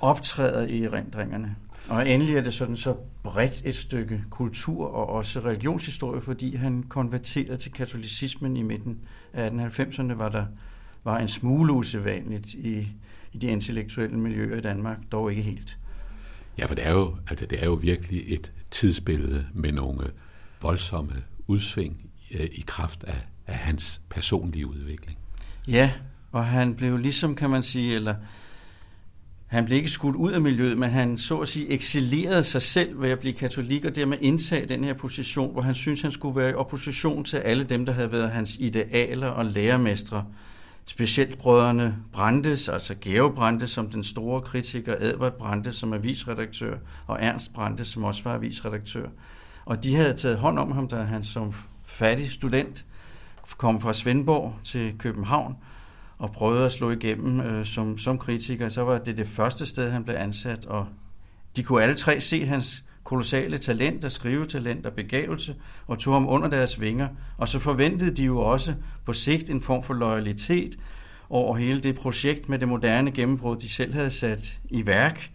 optræder 0.00 0.66
i 0.66 0.82
erindringerne. 0.82 1.56
Og 1.88 2.08
endelig 2.08 2.36
er 2.36 2.40
det 2.40 2.54
sådan 2.54 2.76
så 2.76 2.96
bredt 3.22 3.62
et 3.64 3.74
stykke 3.74 4.24
kultur 4.30 4.86
og 4.86 5.08
også 5.08 5.40
religionshistorie, 5.40 6.20
fordi 6.20 6.56
han 6.56 6.82
konverterede 6.82 7.56
til 7.56 7.72
katolicismen 7.72 8.56
i 8.56 8.62
midten 8.62 8.98
af 9.32 9.50
1890'erne, 9.50 10.12
var 10.12 10.28
der 10.28 10.46
var 11.04 11.18
en 11.18 11.28
smule 11.28 11.72
usædvanligt 11.72 12.54
i, 12.54 12.88
i 13.32 13.38
de 13.38 13.46
intellektuelle 13.46 14.18
miljøer 14.18 14.56
i 14.56 14.60
Danmark, 14.60 14.98
dog 15.12 15.30
ikke 15.30 15.42
helt. 15.42 15.78
Ja, 16.58 16.66
for 16.66 16.74
det 16.74 16.86
er 16.86 16.92
jo, 16.92 17.16
altså 17.30 17.46
det 17.46 17.62
er 17.62 17.66
jo 17.66 17.74
virkelig 17.74 18.22
et 18.26 18.52
tidsbillede 18.70 19.46
med 19.54 19.72
nogle 19.72 20.10
voldsomme 20.62 21.22
udsving 21.46 22.10
øh, 22.34 22.48
i 22.52 22.64
kraft 22.66 23.04
af, 23.04 23.26
af 23.46 23.54
hans 23.54 24.00
personlige 24.10 24.66
udvikling. 24.66 25.17
Ja, 25.68 25.90
og 26.32 26.46
han 26.46 26.74
blev 26.74 26.96
ligesom, 26.96 27.34
kan 27.34 27.50
man 27.50 27.62
sige, 27.62 27.94
eller 27.94 28.14
han 29.46 29.64
blev 29.64 29.76
ikke 29.76 29.90
skudt 29.90 30.16
ud 30.16 30.32
af 30.32 30.40
miljøet, 30.40 30.78
men 30.78 30.90
han 30.90 31.18
så 31.18 31.38
at 31.38 31.48
sige 31.48 31.68
eksilerede 31.68 32.44
sig 32.44 32.62
selv 32.62 33.02
ved 33.02 33.10
at 33.10 33.18
blive 33.18 33.32
katolik, 33.32 33.84
og 33.84 33.96
dermed 33.96 34.18
indtage 34.20 34.66
den 34.66 34.84
her 34.84 34.94
position, 34.94 35.52
hvor 35.52 35.62
han 35.62 35.74
synes 35.74 36.02
han 36.02 36.12
skulle 36.12 36.36
være 36.36 36.50
i 36.50 36.54
opposition 36.54 37.24
til 37.24 37.36
alle 37.36 37.64
dem, 37.64 37.86
der 37.86 37.92
havde 37.92 38.12
været 38.12 38.30
hans 38.30 38.56
idealer 38.60 39.26
og 39.26 39.44
lærermestre. 39.44 40.24
Specielt 40.86 41.38
brødrene 41.38 41.96
Brandes, 42.12 42.68
altså 42.68 42.94
Georg 43.00 43.34
Brandes 43.34 43.70
som 43.70 43.90
den 43.90 44.04
store 44.04 44.40
kritiker, 44.40 44.94
Edvard 45.00 45.38
Brandes 45.38 45.76
som 45.76 45.92
avisredaktør, 45.92 46.76
og 47.06 47.18
Ernst 47.20 47.54
Brandes 47.54 47.86
som 47.86 48.04
også 48.04 48.22
var 48.24 48.34
avisredaktør. 48.34 49.08
Og 49.64 49.84
de 49.84 49.96
havde 49.96 50.14
taget 50.14 50.38
hånd 50.38 50.58
om 50.58 50.72
ham, 50.72 50.88
da 50.88 50.96
han 50.96 51.24
som 51.24 51.52
fattig 51.84 52.30
student 52.30 52.84
kom 53.56 53.80
fra 53.80 53.92
Svendborg 53.92 54.54
til 54.64 54.94
København 54.98 55.56
og 56.18 56.32
prøvede 56.32 56.64
at 56.64 56.72
slå 56.72 56.90
igennem 56.90 57.40
øh, 57.40 57.66
som, 57.66 57.98
som 57.98 58.18
kritiker. 58.18 58.68
Så 58.68 58.82
var 58.82 58.98
det 58.98 59.18
det 59.18 59.26
første 59.26 59.66
sted, 59.66 59.90
han 59.90 60.04
blev 60.04 60.16
ansat, 60.18 60.66
og 60.66 60.86
de 61.56 61.62
kunne 61.62 61.82
alle 61.82 61.94
tre 61.94 62.20
se 62.20 62.46
hans 62.46 62.84
kolossale 63.04 63.58
talent 63.58 64.04
og 64.04 64.12
skrivetalent 64.12 64.86
og 64.86 64.92
begævelse, 64.92 65.54
og 65.86 65.98
tog 65.98 66.14
ham 66.14 66.28
under 66.28 66.48
deres 66.48 66.80
vinger. 66.80 67.08
Og 67.38 67.48
så 67.48 67.58
forventede 67.58 68.16
de 68.16 68.24
jo 68.24 68.38
også 68.38 68.74
på 69.04 69.12
sigt 69.12 69.50
en 69.50 69.60
form 69.60 69.82
for 69.82 69.94
loyalitet 69.94 70.78
over 71.30 71.56
hele 71.56 71.80
det 71.80 71.94
projekt 71.94 72.48
med 72.48 72.58
det 72.58 72.68
moderne 72.68 73.10
gennembrud, 73.10 73.56
de 73.56 73.68
selv 73.68 73.94
havde 73.94 74.10
sat 74.10 74.60
i 74.70 74.86
værk. 74.86 75.30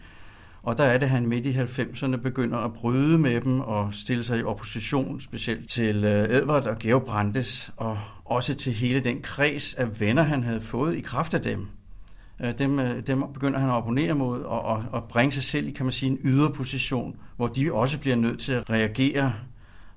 Og 0.63 0.77
der 0.77 0.83
er 0.83 0.97
det, 0.97 1.09
han 1.09 1.27
midt 1.27 1.45
i 1.45 1.51
90'erne 1.51 2.15
begynder 2.15 2.57
at 2.57 2.73
bryde 2.73 3.17
med 3.17 3.41
dem 3.41 3.59
og 3.59 3.93
stille 3.93 4.23
sig 4.23 4.39
i 4.39 4.43
opposition, 4.43 5.21
specielt 5.21 5.69
til 5.69 6.03
øh, 6.03 6.29
Edvard 6.29 6.67
og 6.67 6.79
Georg 6.79 7.03
Brandes, 7.03 7.71
og 7.77 7.99
også 8.25 8.53
til 8.53 8.73
hele 8.73 8.99
den 8.99 9.21
kreds 9.21 9.73
af 9.73 9.99
venner, 9.99 10.23
han 10.23 10.43
havde 10.43 10.61
fået 10.61 10.95
i 10.95 11.01
kraft 11.01 11.33
af 11.33 11.41
dem. 11.41 11.67
Øh, 12.41 12.57
dem, 12.57 12.79
øh, 12.79 13.07
dem 13.07 13.23
begynder 13.33 13.59
han 13.59 13.69
at 13.69 13.73
opponere 13.73 14.13
mod 14.13 14.41
og, 14.41 14.61
og, 14.61 14.85
og 14.91 15.03
bringe 15.03 15.31
sig 15.31 15.43
selv 15.43 15.67
i, 15.67 15.71
kan 15.71 15.85
man 15.85 15.91
sige, 15.91 16.11
en 16.11 16.19
yderposition, 16.23 17.15
hvor 17.35 17.47
de 17.47 17.73
også 17.73 17.99
bliver 17.99 18.15
nødt 18.15 18.39
til 18.39 18.53
at 18.53 18.69
reagere. 18.69 19.33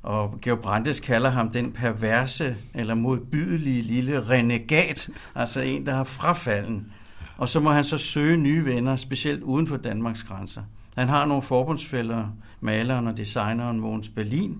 Og 0.02 0.38
Georg 0.42 0.60
Brandes 0.60 1.00
kalder 1.00 1.30
ham 1.30 1.50
den 1.50 1.72
perverse 1.72 2.56
eller 2.74 2.94
modbydelige 2.94 3.82
lille 3.82 4.28
renegat, 4.28 5.08
altså 5.34 5.60
en, 5.60 5.86
der 5.86 5.94
har 5.94 6.04
frafalden. 6.04 6.92
Og 7.36 7.48
så 7.48 7.60
må 7.60 7.70
han 7.70 7.84
så 7.84 7.98
søge 7.98 8.36
nye 8.36 8.64
venner, 8.64 8.96
specielt 8.96 9.42
uden 9.42 9.66
for 9.66 9.76
Danmarks 9.76 10.22
grænser. 10.22 10.62
Han 10.96 11.08
har 11.08 11.26
nogle 11.26 11.42
forbundsfælder, 11.42 12.28
maleren 12.60 13.06
og 13.06 13.16
designeren 13.16 13.80
Mogens 13.80 14.08
Berlin, 14.08 14.58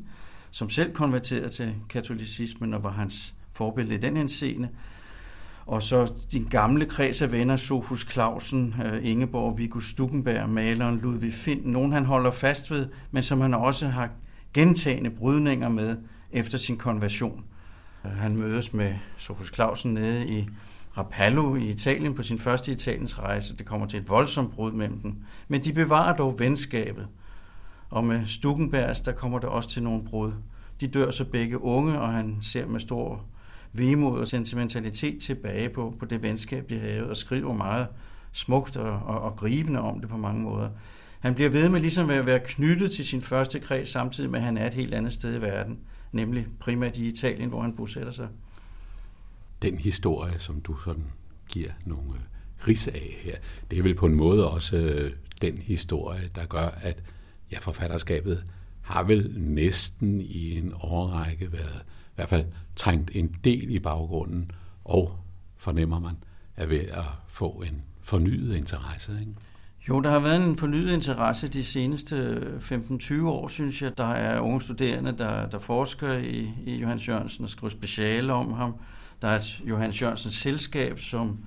som 0.51 0.71
selv 0.71 0.95
konverterede 0.95 1.49
til 1.49 1.75
katolicismen 1.89 2.75
og 2.75 2.85
var 2.85 2.91
hans 2.91 3.35
forbillede 3.51 3.95
i 3.95 3.99
den 3.99 4.17
henseende. 4.17 4.69
Og 5.67 5.83
så 5.83 6.13
din 6.33 6.45
gamle 6.45 6.87
kreds 6.87 7.23
af 7.23 7.33
venner, 7.33 7.57
Sofus 7.57 8.07
Clausen, 8.13 8.75
øh, 8.85 9.11
Ingeborg, 9.11 9.59
Viggo 9.59 9.81
Stuckenberg, 9.81 10.49
maleren 10.49 10.99
Ludvig 10.99 11.35
Finn, 11.35 11.61
nogen 11.65 11.93
han 11.93 12.05
holder 12.05 12.31
fast 12.31 12.71
ved, 12.71 12.89
men 13.11 13.23
som 13.23 13.41
han 13.41 13.55
også 13.55 13.89
har 13.89 14.11
gentagende 14.55 15.11
brydninger 15.11 15.69
med 15.69 15.97
efter 16.33 16.59
sin 16.59 16.77
konversion. 16.77 17.45
Øh, 18.05 18.11
han 18.11 18.37
mødes 18.37 18.73
med 18.73 18.95
Sofus 19.19 19.55
Clausen 19.55 19.95
nede 19.95 20.29
i 20.29 20.49
Rapallo 20.99 21.57
i 21.57 21.71
Italien 21.71 22.15
på 22.15 22.23
sin 22.23 22.39
første 22.39 22.73
Italiens 22.73 23.19
rejse. 23.19 23.57
Det 23.57 23.67
kommer 23.67 23.87
til 23.87 24.01
et 24.01 24.09
voldsomt 24.09 24.55
brud 24.55 24.73
mellem 24.73 25.01
dem. 25.01 25.17
Men 25.49 25.65
de 25.65 25.73
bevarer 25.73 26.17
dog 26.17 26.39
venskabet. 26.39 27.09
Og 27.91 28.05
med 28.05 28.27
Stuckenbergs, 28.27 29.01
der 29.01 29.13
kommer 29.13 29.39
der 29.39 29.47
også 29.47 29.69
til 29.69 29.83
nogle 29.83 30.05
brud. 30.05 30.33
De 30.81 30.87
dør 30.87 31.11
så 31.11 31.25
begge 31.25 31.63
unge, 31.63 32.01
og 32.01 32.13
han 32.13 32.37
ser 32.41 32.67
med 32.67 32.81
stor 32.81 33.25
vemod 33.73 34.21
og 34.21 34.29
sentimentalitet 34.29 35.23
tilbage 35.23 35.69
på, 35.69 35.95
på 35.99 36.05
det 36.05 36.23
venskab, 36.23 36.71
de 36.71 36.79
havde, 36.79 37.11
og 37.11 37.17
skriver 37.17 37.55
meget 37.55 37.87
smukt 38.33 38.77
og, 38.77 38.93
og, 38.93 39.21
og 39.21 39.37
gribende 39.37 39.81
om 39.81 40.01
det 40.01 40.09
på 40.09 40.17
mange 40.17 40.43
måder. 40.43 40.71
Han 41.21 41.35
bliver 41.35 41.51
ved 41.51 41.69
med 41.69 41.81
ligesom 41.81 42.11
at 42.11 42.27
være 42.27 42.41
knyttet 42.45 42.91
til 42.91 43.05
sin 43.05 43.23
første 43.23 43.61
kreds, 43.61 43.89
samtidig 43.89 44.31
med, 44.31 44.39
at 44.39 44.45
han 44.45 44.59
er 44.59 44.67
et 44.67 44.75
helt 44.75 44.95
andet 44.95 45.13
sted 45.13 45.37
i 45.37 45.41
verden, 45.41 45.79
nemlig 46.13 46.47
primært 46.61 46.97
i 46.97 47.07
Italien, 47.07 47.49
hvor 47.49 47.63
han 47.63 47.73
bosætter 47.73 48.13
sig. 48.13 48.29
Den 49.67 49.79
historie, 49.79 50.39
som 50.39 50.61
du 50.61 50.77
sådan 50.85 51.05
giver 51.49 51.71
nogle 51.85 52.11
øh, 52.15 52.69
ris 52.69 52.89
af 52.89 53.17
her, 53.21 53.37
det 53.71 53.79
er 53.79 53.83
vel 53.83 53.95
på 53.95 54.07
en 54.07 54.15
måde 54.15 54.51
også 54.51 54.77
øh, 54.77 55.13
den 55.43 55.59
historie, 55.59 56.31
der 56.35 56.47
gør, 56.47 56.69
at 56.83 57.03
ja, 57.53 57.59
forfatterskabet 57.59 58.45
har 58.83 59.03
vel 59.03 59.35
næsten 59.37 60.21
i 60.21 60.59
en 60.59 60.73
årrække 60.81 61.53
været 61.53 61.83
i 61.87 62.13
hvert 62.15 62.29
fald 62.29 62.45
trængt 62.77 63.11
en 63.15 63.37
del 63.45 63.71
i 63.71 63.79
baggrunden, 63.79 64.51
og 64.85 65.19
fornemmer 65.57 66.01
man, 66.01 66.17
er 66.57 66.67
ved 66.67 66.81
at 66.81 67.05
få 67.29 67.51
en 67.51 67.83
fornyet 68.03 68.57
interesse. 68.57 69.13
Ikke? 69.21 69.33
Jo, 69.89 70.01
der 70.01 70.11
har 70.11 70.21
været 70.21 70.49
en 70.49 70.57
fornyet 70.57 70.95
interesse 70.95 71.49
de 71.49 71.65
seneste 71.65 72.17
øh, 72.17 72.57
15-20 72.57 73.25
år, 73.25 73.49
synes 73.49 73.83
jeg. 73.83 73.99
Der 73.99 74.11
er 74.11 74.41
unge 74.41 74.61
studerende, 74.61 75.19
der, 75.19 75.49
der 75.49 75.59
forsker 75.59 76.13
i, 76.13 76.51
i 76.67 76.77
Johannes 76.77 77.09
Jørgensen 77.09 77.45
og 77.45 77.51
skriver 77.51 77.71
speciale 77.71 78.33
om 78.33 78.53
ham. 78.53 78.75
Der 79.23 79.29
er 79.29 79.37
et 79.37 79.61
Johannes 79.65 80.03
Jørgensens 80.03 80.35
selskab, 80.35 81.01
som 81.01 81.39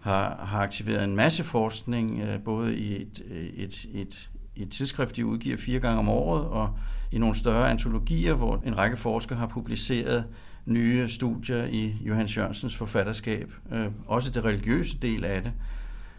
har, 0.00 0.44
har 0.46 0.60
aktiveret 0.60 1.04
en 1.04 1.16
masse 1.16 1.44
forskning, 1.44 2.20
øh, 2.20 2.40
både 2.40 2.76
i 2.76 3.02
et, 3.02 3.22
øh, 3.30 3.46
et, 3.46 3.86
et, 3.94 4.30
et 4.56 4.70
tidsskrift, 4.70 5.16
de 5.16 5.26
udgiver 5.26 5.56
fire 5.56 5.80
gange 5.80 5.98
om 5.98 6.08
året, 6.08 6.44
og 6.44 6.78
i 7.12 7.18
nogle 7.18 7.36
større 7.36 7.70
antologier, 7.70 8.34
hvor 8.34 8.62
en 8.66 8.78
række 8.78 8.96
forskere 8.96 9.38
har 9.38 9.46
publiceret 9.46 10.24
nye 10.66 11.08
studier 11.08 11.64
i 11.64 11.96
Johannes 12.00 12.36
Jørgensens 12.36 12.76
forfatterskab. 12.76 13.52
Øh, 13.72 13.86
også 14.06 14.30
det 14.30 14.44
religiøse 14.44 14.98
del 14.98 15.24
af 15.24 15.42
det. 15.42 15.52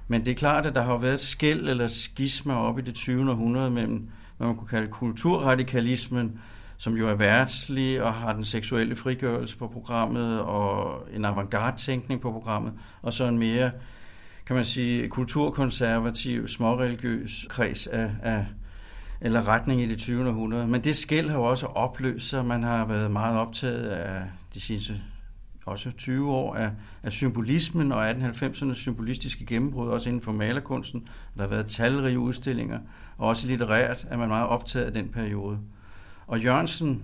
Men 0.08 0.26
det 0.26 0.32
er 0.32 0.36
klart, 0.36 0.66
at 0.66 0.76
der 0.76 0.82
har 0.82 0.98
været 0.98 1.20
skæld 1.20 1.70
eller 1.70 1.88
skisma 1.88 2.54
op 2.54 2.80
i 2.80 2.82
det 2.82 2.94
20. 2.94 3.32
århundrede 3.32 3.72
mellem, 3.72 4.10
hvad 4.38 4.48
man 4.48 4.56
kunne 4.56 4.68
kalde 4.68 4.88
kulturradikalismen, 4.88 6.40
som 6.78 6.94
jo 6.94 7.08
er 7.08 7.14
værtslig 7.14 8.04
og 8.04 8.14
har 8.14 8.34
den 8.34 8.44
seksuelle 8.44 8.96
frigørelse 8.96 9.58
på 9.58 9.68
programmet, 9.68 10.42
og 10.42 11.02
en 11.14 11.26
avantgarde-tænkning 11.26 12.22
på 12.22 12.32
programmet, 12.32 12.74
og 13.02 13.14
så 13.14 13.28
en 13.28 13.38
mere, 13.38 13.72
kan 14.46 14.56
man 14.56 14.66
sige, 14.66 15.08
kulturkonservativ, 15.08 16.48
småreligiøs 16.48 17.48
kreds 17.50 17.88
af, 17.88 18.12
af 18.22 18.46
eller 19.22 19.48
retning 19.48 19.82
i 19.82 19.86
det 19.86 19.98
20. 19.98 20.28
århundrede. 20.28 20.68
Men 20.68 20.82
det 20.82 20.98
skæld 20.98 21.30
har 21.30 21.38
jo 21.38 21.44
også 21.44 21.66
opløst 21.66 22.30
sig. 22.30 22.46
Man 22.46 22.64
har 22.64 22.86
været 22.86 23.12
meget 23.12 23.38
optaget 23.38 23.88
af 23.90 24.22
de 24.54 24.62
sidste 24.62 25.02
også 25.66 25.92
20 25.92 26.32
år 26.32 26.56
af, 26.56 26.72
af 27.04 27.12
symbolismen 27.12 27.92
og 27.92 28.12
1890'ernes 28.12 28.74
symbolistiske 28.74 29.46
gennembrud, 29.46 29.90
også 29.90 30.10
inden 30.10 30.22
for 30.22 30.32
malerkunsten. 30.32 31.08
Der 31.36 31.42
har 31.42 31.50
været 31.50 31.68
talrige 31.68 32.20
udstillinger, 32.20 32.80
og 33.18 33.28
også 33.28 33.48
litterært 33.48 34.06
er 34.10 34.18
man 34.18 34.28
meget 34.30 34.48
optaget 34.48 34.86
af 34.86 34.94
den 34.94 35.10
periode. 35.10 35.60
Og 36.34 36.40
Jørgensen, 36.40 37.04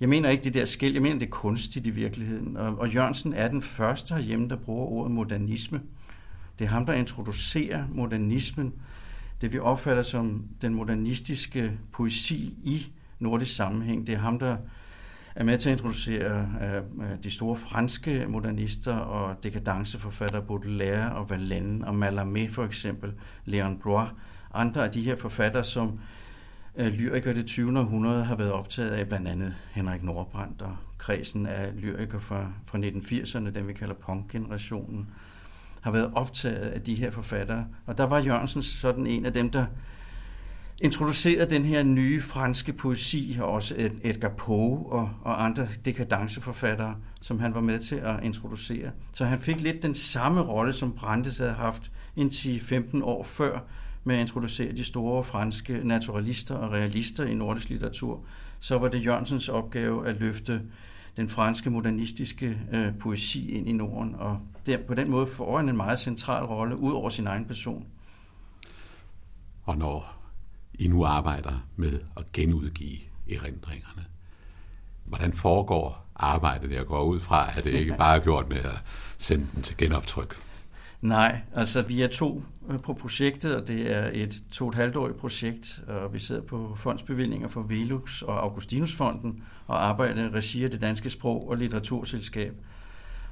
jeg 0.00 0.08
mener 0.08 0.30
ikke 0.30 0.44
det 0.44 0.54
der 0.54 0.64
skæld, 0.64 0.92
jeg 0.92 1.02
mener 1.02 1.18
det 1.18 1.26
er 1.26 1.30
kunstigt 1.30 1.86
i 1.86 1.90
virkeligheden. 1.90 2.56
Og, 2.56 2.78
og 2.78 2.94
Jørgensen 2.94 3.32
er 3.32 3.48
den 3.48 3.62
første 3.62 4.14
herhjemme, 4.14 4.48
der 4.48 4.56
bruger 4.56 4.86
ordet 4.86 5.12
modernisme. 5.12 5.80
Det 6.58 6.64
er 6.64 6.68
ham, 6.68 6.86
der 6.86 6.92
introducerer 6.92 7.84
modernismen, 7.92 8.72
det 9.40 9.52
vi 9.52 9.58
opfatter 9.58 10.02
som 10.02 10.44
den 10.62 10.74
modernistiske 10.74 11.78
poesi 11.92 12.54
i 12.64 12.92
nordisk 13.18 13.56
sammenhæng. 13.56 14.06
Det 14.06 14.14
er 14.14 14.18
ham, 14.18 14.38
der 14.38 14.56
er 15.34 15.44
med 15.44 15.58
til 15.58 15.68
at 15.68 15.72
introducere 15.72 16.48
uh, 16.96 17.04
de 17.22 17.30
store 17.30 17.56
franske 17.56 18.26
modernister 18.28 18.94
og 18.94 19.42
dekadenceforfattere, 19.42 20.42
Baudelaire 20.42 21.12
og 21.12 21.30
Verlaine 21.30 21.86
og 21.86 21.94
Mallarmé 21.94 22.52
for 22.52 22.64
eksempel, 22.64 23.12
Léon 23.48 23.78
Blois, 23.82 24.08
andre 24.54 24.84
af 24.84 24.90
de 24.90 25.02
her 25.02 25.16
forfattere, 25.16 25.64
som 25.64 25.86
uh, 25.86 26.00
lyrikere 26.88 27.34
det 27.34 27.46
20. 27.46 27.78
århundrede 27.78 28.24
har 28.24 28.36
været 28.36 28.52
optaget 28.52 28.90
af, 28.90 29.08
blandt 29.08 29.28
andet 29.28 29.54
Henrik 29.72 30.02
Nordbrandt 30.02 30.62
og 30.62 30.76
kredsen 30.98 31.46
af 31.46 31.72
lyrikere 31.76 32.20
fra, 32.20 32.46
fra 32.64 32.78
1980'erne, 32.78 33.50
den 33.50 33.68
vi 33.68 33.72
kalder 33.72 33.94
punk-generationen, 33.94 35.06
har 35.80 35.90
været 35.90 36.10
optaget 36.14 36.68
af 36.68 36.80
de 36.80 36.94
her 36.94 37.10
forfattere. 37.10 37.66
Og 37.86 37.98
der 37.98 38.04
var 38.04 38.18
Jørgensen 38.18 38.62
sådan 38.62 39.06
en 39.06 39.26
af 39.26 39.32
dem, 39.32 39.50
der 39.50 39.66
introducerede 40.80 41.50
den 41.50 41.64
her 41.64 41.82
nye 41.82 42.20
franske 42.20 42.72
poesi, 42.72 43.38
og 43.40 43.48
også 43.48 43.90
Edgar 44.02 44.28
Poe 44.28 44.92
og, 44.92 45.10
og 45.22 45.44
andre 45.44 45.68
dekadenceforfattere, 45.84 46.94
som 47.20 47.40
han 47.40 47.54
var 47.54 47.60
med 47.60 47.78
til 47.78 47.96
at 47.96 48.24
introducere. 48.24 48.90
Så 49.12 49.24
han 49.24 49.38
fik 49.38 49.60
lidt 49.60 49.82
den 49.82 49.94
samme 49.94 50.40
rolle, 50.40 50.72
som 50.72 50.92
Brandes 50.92 51.38
havde 51.38 51.52
haft 51.52 51.90
indtil 52.16 52.60
15 52.60 53.02
år 53.02 53.22
før, 53.22 53.58
med 54.04 54.14
at 54.14 54.20
introducere 54.20 54.72
de 54.72 54.84
store 54.84 55.24
franske 55.24 55.80
naturalister 55.84 56.54
og 56.54 56.72
realister 56.72 57.24
i 57.24 57.34
nordisk 57.34 57.68
litteratur, 57.68 58.20
så 58.60 58.78
var 58.78 58.88
det 58.88 59.04
Jørgensens 59.04 59.48
opgave 59.48 60.08
at 60.08 60.20
løfte 60.20 60.62
den 61.16 61.28
franske 61.28 61.70
modernistiske 61.70 62.58
øh, 62.72 62.98
poesi 62.98 63.50
ind 63.50 63.68
i 63.68 63.72
Norden, 63.72 64.14
og 64.14 64.40
der, 64.66 64.78
på 64.88 64.94
den 64.94 65.10
måde 65.10 65.26
får 65.26 65.56
han 65.56 65.68
en 65.68 65.76
meget 65.76 65.98
central 65.98 66.44
rolle 66.44 66.76
ud 66.76 66.92
over 66.92 67.10
sin 67.10 67.26
egen 67.26 67.44
person. 67.44 67.86
Og 69.62 69.78
når 69.78 70.16
I 70.74 70.88
nu 70.88 71.04
arbejder 71.04 71.66
med 71.76 72.00
at 72.16 72.32
genudgive 72.32 72.98
erindringerne, 73.30 74.04
hvordan 75.04 75.32
foregår 75.32 76.06
arbejdet? 76.16 76.70
Jeg 76.70 76.86
går 76.86 77.04
ud 77.04 77.20
fra, 77.20 77.58
at 77.58 77.64
det 77.64 77.74
ikke 77.74 77.96
bare 77.98 78.16
er 78.16 78.20
gjort 78.20 78.48
med 78.48 78.56
at 78.58 78.82
sende 79.18 79.46
den 79.54 79.62
til 79.62 79.76
genoptryk. 79.76 80.36
Nej, 81.00 81.40
altså 81.54 81.82
vi 81.82 82.02
er 82.02 82.08
to 82.08 82.42
Øh, 82.70 82.80
på 82.80 82.92
projektet, 82.92 83.56
og 83.56 83.68
det 83.68 83.96
er 83.96 84.10
et 84.14 84.42
to 84.52 84.68
et 84.68 84.74
halvt 84.74 85.16
projekt, 85.16 85.82
og 85.88 86.14
vi 86.14 86.18
sidder 86.18 86.42
på 86.42 86.74
fondsbevillinger 86.76 87.48
for 87.48 87.62
Velux 87.62 88.22
og 88.22 88.42
Augustinusfonden 88.42 89.42
og 89.66 89.84
arbejder 89.84 90.24
i 90.24 90.28
regi 90.28 90.64
af 90.64 90.70
det 90.70 90.80
danske 90.80 91.10
sprog- 91.10 91.50
og 91.50 91.56
litteraturselskab. 91.56 92.54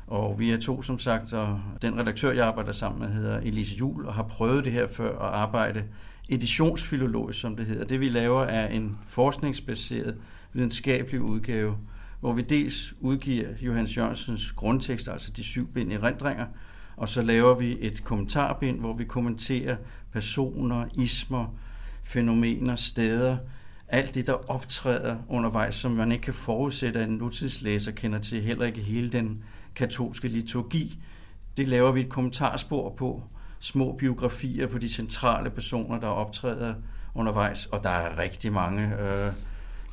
Og 0.06 0.38
vi 0.38 0.50
er 0.50 0.60
to, 0.60 0.82
som 0.82 0.98
sagt, 0.98 1.32
og 1.32 1.60
den 1.82 1.98
redaktør, 1.98 2.32
jeg 2.32 2.46
arbejder 2.46 2.72
sammen 2.72 3.00
med, 3.00 3.08
hedder 3.08 3.38
Elise 3.38 3.76
Jul, 3.76 4.06
og 4.06 4.14
har 4.14 4.22
prøvet 4.22 4.64
det 4.64 4.72
her 4.72 4.88
før 4.88 5.18
at 5.18 5.34
arbejde 5.34 5.84
editionsfilologisk, 6.28 7.40
som 7.40 7.56
det 7.56 7.66
hedder. 7.66 7.84
Det 7.84 8.00
vi 8.00 8.08
laver 8.08 8.42
er 8.42 8.68
en 8.68 8.98
forskningsbaseret 9.06 10.16
videnskabelig 10.52 11.20
udgave, 11.20 11.76
hvor 12.20 12.32
vi 12.32 12.42
dels 12.42 12.94
udgiver 13.00 13.48
Johannes 13.60 13.96
Jørgensens 13.96 14.52
grundtekst, 14.52 15.08
altså 15.08 15.30
de 15.30 15.44
syv 15.44 15.66
bind 15.66 15.92
i 15.92 15.98
rendringer, 15.98 16.46
og 16.98 17.08
så 17.08 17.22
laver 17.22 17.54
vi 17.54 17.76
et 17.80 18.04
kommentarbind, 18.04 18.80
hvor 18.80 18.92
vi 18.92 19.04
kommenterer 19.04 19.76
personer, 20.12 20.86
ismer, 20.94 21.54
fænomener, 22.02 22.76
steder, 22.76 23.36
alt 23.88 24.14
det, 24.14 24.26
der 24.26 24.50
optræder 24.50 25.16
undervejs, 25.28 25.74
som 25.74 25.90
man 25.90 26.12
ikke 26.12 26.22
kan 26.22 26.34
forudsætte, 26.34 27.00
at 27.00 27.08
en 27.08 27.14
nutidslæser 27.14 27.92
kender 27.92 28.18
til, 28.18 28.42
heller 28.42 28.66
ikke 28.66 28.80
hele 28.80 29.10
den 29.10 29.44
katolske 29.74 30.28
liturgi. 30.28 30.98
Det 31.56 31.68
laver 31.68 31.92
vi 31.92 32.00
et 32.00 32.08
kommentarspor 32.08 32.94
på, 32.96 33.22
små 33.60 33.92
biografier 33.92 34.66
på 34.66 34.78
de 34.78 34.88
centrale 34.88 35.50
personer, 35.50 36.00
der 36.00 36.06
optræder 36.06 36.74
undervejs, 37.14 37.66
og 37.66 37.82
der 37.82 37.90
er 37.90 38.18
rigtig 38.18 38.52
mange. 38.52 38.82
Øh, 38.82 39.32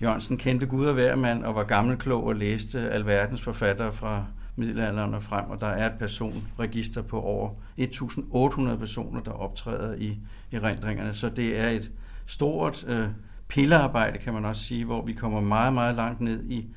Jørgensen 0.02 0.38
kendte 0.38 0.66
Gud 0.66 0.86
og 0.86 0.94
hver 0.94 1.16
mand 1.16 1.44
og 1.44 1.56
var 1.56 1.64
gammel 1.64 1.98
klog 1.98 2.24
og 2.24 2.36
læste 2.36 2.92
alverdens 2.92 3.42
forfattere 3.42 3.94
fra 3.94 4.26
middelalderen 4.56 5.14
og 5.14 5.24
frem, 5.24 5.50
og 5.50 5.62
der 5.62 5.68
er 5.68 5.86
et 5.86 6.00
personregister 6.00 7.02
på 7.02 7.22
over 7.22 7.50
1.800 7.80 8.78
personer, 8.78 9.22
der 9.22 9.32
optræder 9.32 9.96
i 9.96 10.18
erindringerne, 10.52 11.14
så 11.14 11.30
det 11.30 11.60
er 11.60 11.70
et 11.70 11.92
stort 12.26 12.86
øh, 12.88 13.08
pillearbejde, 13.48 14.18
kan 14.18 14.34
man 14.34 14.46
også 14.46 14.64
sige, 14.64 14.86
hvor 14.86 15.06
vi 15.06 15.14
kommer 15.14 15.42
meget, 15.42 15.74
meget 15.74 15.96
langt 15.96 16.22
ned 16.22 16.50
i, 16.50 16.68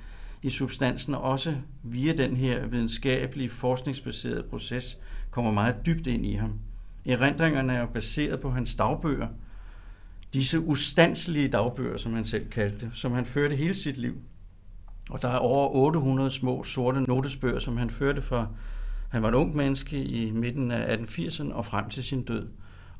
i 0.42 0.50
substansen, 0.50 1.14
og 1.14 1.20
også 1.20 1.56
via 1.82 2.12
den 2.12 2.36
her 2.36 2.66
videnskabelige, 2.66 3.48
forskningsbaserede 3.48 4.42
proces, 4.50 4.98
kommer 5.30 5.52
meget 5.52 5.86
dybt 5.86 6.06
ind 6.06 6.26
i 6.26 6.34
ham. 6.34 6.52
Erindringerne 7.06 7.72
er 7.72 7.80
jo 7.80 7.86
baseret 7.86 8.40
på 8.40 8.50
hans 8.50 8.74
dagbøger, 8.74 9.28
disse 10.32 10.60
ustandslige 10.60 11.48
dagbøger, 11.48 11.96
som 11.96 12.14
han 12.14 12.24
selv 12.24 12.50
kaldte 12.50 12.90
som 12.92 13.12
han 13.12 13.24
førte 13.24 13.56
hele 13.56 13.74
sit 13.74 13.96
liv. 13.96 14.14
Og 15.10 15.22
der 15.22 15.28
er 15.28 15.38
over 15.38 15.68
800 15.68 16.30
små 16.30 16.62
sorte 16.62 17.00
notesbøger, 17.00 17.58
som 17.58 17.76
han 17.76 17.90
førte 17.90 18.22
fra, 18.22 18.46
han 19.08 19.22
var 19.22 19.28
et 19.28 19.34
ung 19.34 19.56
menneske 19.56 20.04
i 20.04 20.30
midten 20.30 20.70
af 20.70 20.96
1880'erne 20.96 21.52
og 21.52 21.64
frem 21.64 21.88
til 21.90 22.04
sin 22.04 22.24
død. 22.24 22.48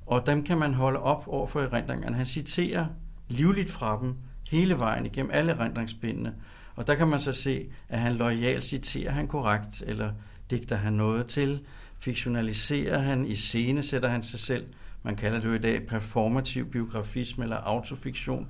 Og 0.07 0.27
dem 0.27 0.45
kan 0.45 0.59
man 0.59 0.75
holde 0.75 0.99
op 0.99 1.29
over 1.29 1.47
for 1.47 1.61
erindringerne. 1.61 2.17
Han 2.17 2.27
citerer 2.27 2.87
livligt 3.29 3.71
fra 3.71 3.99
dem 4.03 4.15
hele 4.51 4.79
vejen 4.79 5.07
igennem 5.07 5.31
alle 5.35 5.53
erindringsbindene. 5.53 6.35
Og 6.77 6.87
der 6.87 6.95
kan 6.95 7.09
man 7.09 7.21
så 7.21 7.33
se, 7.33 7.67
at 7.89 7.99
han 7.99 8.15
lojalt 8.15 8.65
citerer 8.65 9.11
han 9.11 9.29
korrekt, 9.29 9.83
eller 9.87 10.13
digter 10.51 10.77
han 10.77 10.93
noget 10.93 11.27
til, 11.27 11.61
fiktionaliserer 11.99 12.99
han, 12.99 13.27
i 13.27 13.35
scene 13.35 13.83
sætter 13.83 14.09
han 14.09 14.23
sig 14.23 14.41
selv. 14.41 14.67
Man 15.03 15.17
kalder 15.17 15.41
det 15.41 15.49
jo 15.49 15.55
i 15.55 15.59
dag 15.59 15.87
performativ 15.87 16.71
biografisme 16.71 17.45
eller 17.45 17.57
autofiktion 17.57 18.49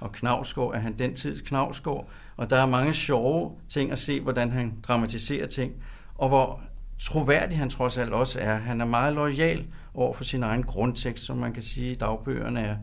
og 0.00 0.12
Knavsgaard 0.12 0.74
er 0.74 0.78
han 0.78 0.98
den 0.98 1.14
tids 1.14 1.42
Knavsgaard, 1.42 2.08
og 2.36 2.50
der 2.50 2.56
er 2.56 2.66
mange 2.66 2.92
sjove 2.92 3.52
ting 3.68 3.92
at 3.92 3.98
se, 3.98 4.20
hvordan 4.20 4.50
han 4.50 4.74
dramatiserer 4.82 5.46
ting, 5.46 5.72
og 6.14 6.28
hvor 6.28 6.60
troværdig 6.98 7.58
han 7.58 7.70
trods 7.70 7.98
alt 7.98 8.12
også 8.12 8.40
er. 8.40 8.56
Han 8.56 8.80
er 8.80 8.84
meget 8.84 9.12
lojal 9.12 9.66
over 9.94 10.12
for 10.12 10.24
sin 10.24 10.42
egen 10.42 10.62
grundtekst, 10.62 11.24
som 11.24 11.36
man 11.36 11.52
kan 11.52 11.62
sige, 11.62 11.94
dagbøgerne 11.94 12.60
er. 12.60 12.76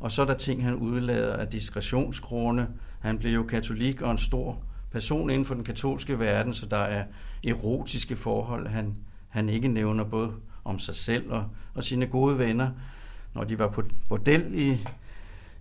Og 0.00 0.12
så 0.12 0.22
er 0.22 0.26
der 0.26 0.34
ting, 0.34 0.64
han 0.64 0.74
udlader 0.74 1.36
af 1.36 1.48
diskretionsgrunde. 1.48 2.68
Han 3.00 3.18
blev 3.18 3.34
jo 3.34 3.42
katolik 3.42 4.02
og 4.02 4.10
en 4.10 4.18
stor 4.18 4.58
person 4.90 5.30
inden 5.30 5.44
for 5.44 5.54
den 5.54 5.64
katolske 5.64 6.18
verden, 6.18 6.54
så 6.54 6.66
der 6.66 6.76
er 6.76 7.04
erotiske 7.44 8.16
forhold, 8.16 8.66
han, 8.66 8.94
han 9.28 9.48
ikke 9.48 9.68
nævner 9.68 10.04
både 10.04 10.32
om 10.64 10.78
sig 10.78 10.94
selv 10.94 11.32
og, 11.32 11.44
og 11.74 11.84
sine 11.84 12.06
gode 12.06 12.38
venner. 12.38 12.70
Når 13.34 13.44
de 13.44 13.58
var 13.58 13.68
på 13.68 13.82
bordel 14.08 14.54
i, 14.54 14.88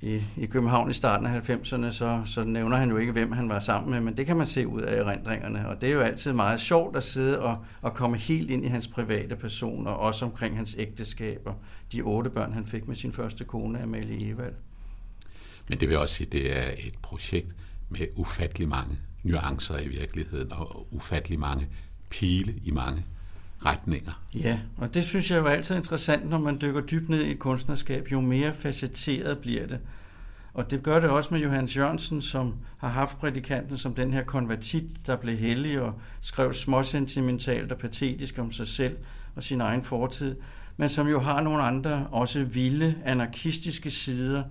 i, 0.02 0.23
i 0.38 0.45
København 0.45 0.90
i 0.90 0.94
starten 0.94 1.26
af 1.26 1.49
90'erne, 1.49 1.91
så, 1.91 2.22
så 2.26 2.44
nævner 2.44 2.78
han 2.78 2.90
jo 2.90 2.98
ikke, 2.98 3.11
hvem 3.11 3.32
han 3.32 3.49
var 3.49 3.60
sammen 3.60 3.91
med, 3.91 4.02
men 4.02 4.18
det 4.18 4.26
kan 4.26 4.38
man 4.38 4.48
se 4.48 4.68
ud 4.68 4.82
af 4.82 4.99
erindringerne. 4.99 5.68
Og 5.68 5.82
det 5.82 5.90
er 5.90 5.94
jo 5.94 6.02
altid 6.02 6.34
meget 6.34 6.60
sjovt 6.60 6.98
at 6.98 7.03
sidde 7.03 7.40
og, 7.40 7.65
og 7.82 7.94
komme 7.94 8.18
helt 8.18 8.52
ind 8.52 8.65
i 8.65 8.68
hans 8.68 8.88
private 8.88 9.36
person, 9.36 9.88
og 9.88 9.99
også 9.99 10.26
omkring 10.26 10.56
hans 10.56 10.76
ægteskaber. 10.80 11.53
De 11.91 12.02
otte 12.02 12.30
børn, 12.30 12.53
han 12.53 12.65
fik 12.65 12.88
med 12.88 12.95
sin 12.95 13.11
første 13.11 13.44
kone, 13.44 13.82
Amalie 13.82 14.30
Evald. 14.30 14.53
Men 15.69 15.80
det 15.80 15.90
vil 15.90 15.98
også 15.98 16.15
sige, 16.15 16.28
at 16.28 16.32
det 16.32 16.57
er 16.57 16.72
et 16.78 16.98
projekt 17.02 17.56
med 17.90 18.07
ufattelig 18.15 18.68
mange 18.68 18.99
nuancer 19.23 19.78
i 19.78 19.88
virkeligheden, 19.88 20.52
og 20.52 20.88
ufattelig 20.91 21.40
mange 21.40 21.68
pile 22.10 22.56
i 22.64 22.72
mange 22.72 23.06
retninger. 23.65 24.21
Ja, 24.33 24.59
og 24.77 24.93
det 24.93 25.05
synes 25.05 25.31
jeg 25.31 25.39
jo 25.39 25.45
altid 25.45 25.75
er 25.75 25.79
interessant, 25.79 26.29
når 26.29 26.38
man 26.38 26.57
dykker 26.61 26.81
dybt 26.81 27.09
ned 27.09 27.21
i 27.21 27.31
et 27.31 27.39
kunstnerskab. 27.39 28.07
Jo 28.11 28.21
mere 28.21 28.53
facetteret 28.53 29.37
bliver 29.37 29.68
det. 29.68 29.79
Og 30.53 30.71
det 30.71 30.84
gør 30.84 30.99
det 30.99 31.10
også 31.10 31.29
med 31.34 31.41
Johannes 31.41 31.77
Jørgensen, 31.77 32.21
som 32.21 32.55
har 32.77 32.89
haft 32.89 33.19
prædikanten 33.19 33.77
som 33.77 33.94
den 33.94 34.13
her 34.13 34.23
konvertit, 34.23 35.07
der 35.07 35.15
blev 35.15 35.37
hellig 35.37 35.81
og 35.81 35.94
skrev 36.21 36.53
småsentimentalt 36.53 37.71
og 37.71 37.77
patetisk 37.77 38.39
om 38.39 38.52
sig 38.52 38.68
selv 38.68 38.97
og 39.36 39.44
sin 39.44 39.61
egen 39.61 39.84
fortid, 39.84 40.36
men 40.77 40.89
som 40.89 41.07
jo 41.07 41.19
har 41.19 41.41
nogle 41.41 41.63
andre, 41.63 42.07
også 42.11 42.44
vilde, 42.44 42.95
anarkistiske 43.05 43.91
sider, 43.91 44.44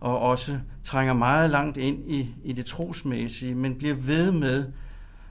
og 0.00 0.18
også 0.18 0.58
trænger 0.84 1.14
meget 1.14 1.50
langt 1.50 1.76
ind 1.76 2.10
i, 2.10 2.34
i 2.44 2.52
det 2.52 2.66
trosmæssige, 2.66 3.54
men 3.54 3.74
bliver 3.74 3.94
ved 3.94 4.32
med 4.32 4.64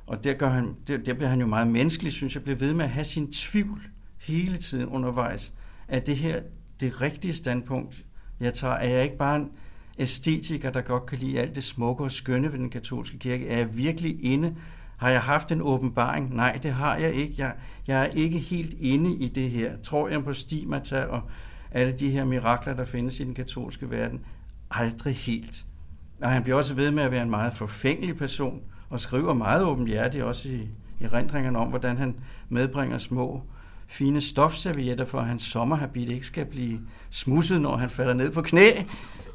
og 0.07 0.23
der, 0.23 0.33
gør 0.33 0.49
han, 0.49 0.75
der, 0.87 0.97
der 0.97 1.13
bliver 1.13 1.29
han 1.29 1.39
jo 1.39 1.47
meget 1.47 1.67
menneskelig, 1.67 2.11
synes 2.11 2.35
jeg, 2.35 2.43
bliver 2.43 2.57
ved 2.57 2.73
med 2.73 2.85
at 2.85 2.91
have 2.91 3.05
sin 3.05 3.31
tvivl 3.31 3.81
hele 4.19 4.57
tiden 4.57 4.85
undervejs. 4.85 5.53
Er 5.87 5.99
det 5.99 6.15
her 6.15 6.41
det 6.79 7.01
rigtige 7.01 7.33
standpunkt, 7.33 8.05
jeg 8.39 8.53
tager? 8.53 8.73
Er 8.73 8.89
jeg 8.89 9.03
ikke 9.03 9.17
bare 9.17 9.35
en 9.35 9.49
æstetiker, 9.97 10.71
der 10.71 10.81
godt 10.81 11.05
kan 11.05 11.17
lide 11.17 11.39
alt 11.39 11.55
det 11.55 11.63
smukke 11.63 12.03
og 12.03 12.11
skønne 12.11 12.51
ved 12.51 12.59
den 12.59 12.69
katolske 12.69 13.19
kirke? 13.19 13.47
Er 13.47 13.57
jeg 13.57 13.77
virkelig 13.77 14.25
inde? 14.25 14.55
Har 14.97 15.09
jeg 15.09 15.21
haft 15.21 15.51
en 15.51 15.61
åbenbaring? 15.61 16.35
Nej, 16.35 16.59
det 16.63 16.71
har 16.71 16.97
jeg 16.97 17.13
ikke. 17.13 17.33
Jeg, 17.37 17.53
jeg 17.87 18.01
er 18.01 18.05
ikke 18.05 18.39
helt 18.39 18.73
inde 18.79 19.15
i 19.15 19.27
det 19.27 19.49
her. 19.49 19.77
Tror 19.77 20.09
jeg 20.09 20.23
på 20.23 20.33
stigmata 20.33 21.03
og 21.03 21.21
alle 21.71 21.93
de 21.93 22.09
her 22.09 22.25
mirakler, 22.25 22.73
der 22.73 22.85
findes 22.85 23.19
i 23.19 23.23
den 23.23 23.33
katolske 23.33 23.89
verden? 23.89 24.19
Aldrig 24.71 25.15
helt. 25.15 25.65
Og 26.21 26.29
han 26.29 26.43
bliver 26.43 26.57
også 26.57 26.73
ved 26.73 26.91
med 26.91 27.03
at 27.03 27.11
være 27.11 27.23
en 27.23 27.29
meget 27.29 27.53
forfængelig 27.53 28.17
person, 28.17 28.61
og 28.89 28.99
skriver 28.99 29.33
meget 29.33 29.63
åbenhjertigt 29.63 30.23
også 30.23 30.49
i, 30.49 30.69
erindringerne 31.01 31.59
om, 31.59 31.67
hvordan 31.67 31.97
han 31.97 32.15
medbringer 32.49 32.97
små 32.97 33.41
fine 33.87 34.21
stofservietter 34.21 35.05
for, 35.05 35.19
at 35.19 35.27
hans 35.27 35.43
sommerhabit 35.43 36.09
ikke 36.09 36.27
skal 36.27 36.45
blive 36.45 36.79
smusset, 37.09 37.61
når 37.61 37.77
han 37.77 37.89
falder 37.89 38.13
ned 38.13 38.31
på 38.31 38.41
knæ 38.41 38.71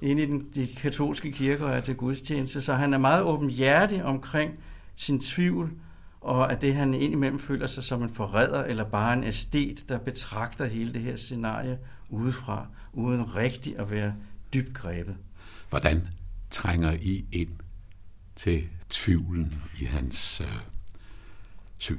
ind 0.03 0.21
i 0.21 0.27
den, 0.27 0.47
de 0.55 0.67
katolske 0.67 1.33
kirker 1.33 1.65
og 1.65 1.73
er 1.73 1.81
til 1.81 1.95
gudstjeneste. 1.95 2.63
Så 2.63 2.75
han 2.75 2.95
er 2.95 2.99
meget 2.99 3.23
åbenhjertig 3.23 4.05
omkring 4.05 4.53
sin 4.97 5.21
tvivl, 5.21 5.73
og 6.21 6.53
at 6.53 6.63
det 6.63 6.75
han 6.75 6.95
indimellem 6.95 7.39
føler 7.39 7.67
sig 7.67 7.83
som 7.83 8.03
en 8.03 8.11
forræder 8.11 8.65
eller 8.65 8.85
bare 8.85 9.13
en 9.13 9.25
æstet, 9.25 9.89
der 9.89 9.99
betragter 9.99 10.67
hele 10.67 10.95
det 10.95 11.03
her 11.03 11.17
scenarie 11.17 11.79
udefra, 12.11 12.67
uden 12.93 13.37
rigtig 13.37 13.79
at 13.79 13.91
være 13.91 14.15
dybt 14.55 14.75
grebet. 14.75 15.17
Hvordan 15.71 16.09
trænger 16.51 16.93
I 16.93 17.25
ind 17.33 17.49
til 18.37 18.65
tvivlen 18.93 19.63
i 19.81 19.85
hans 19.85 20.41
øh, 20.41 20.47
syn 21.79 21.99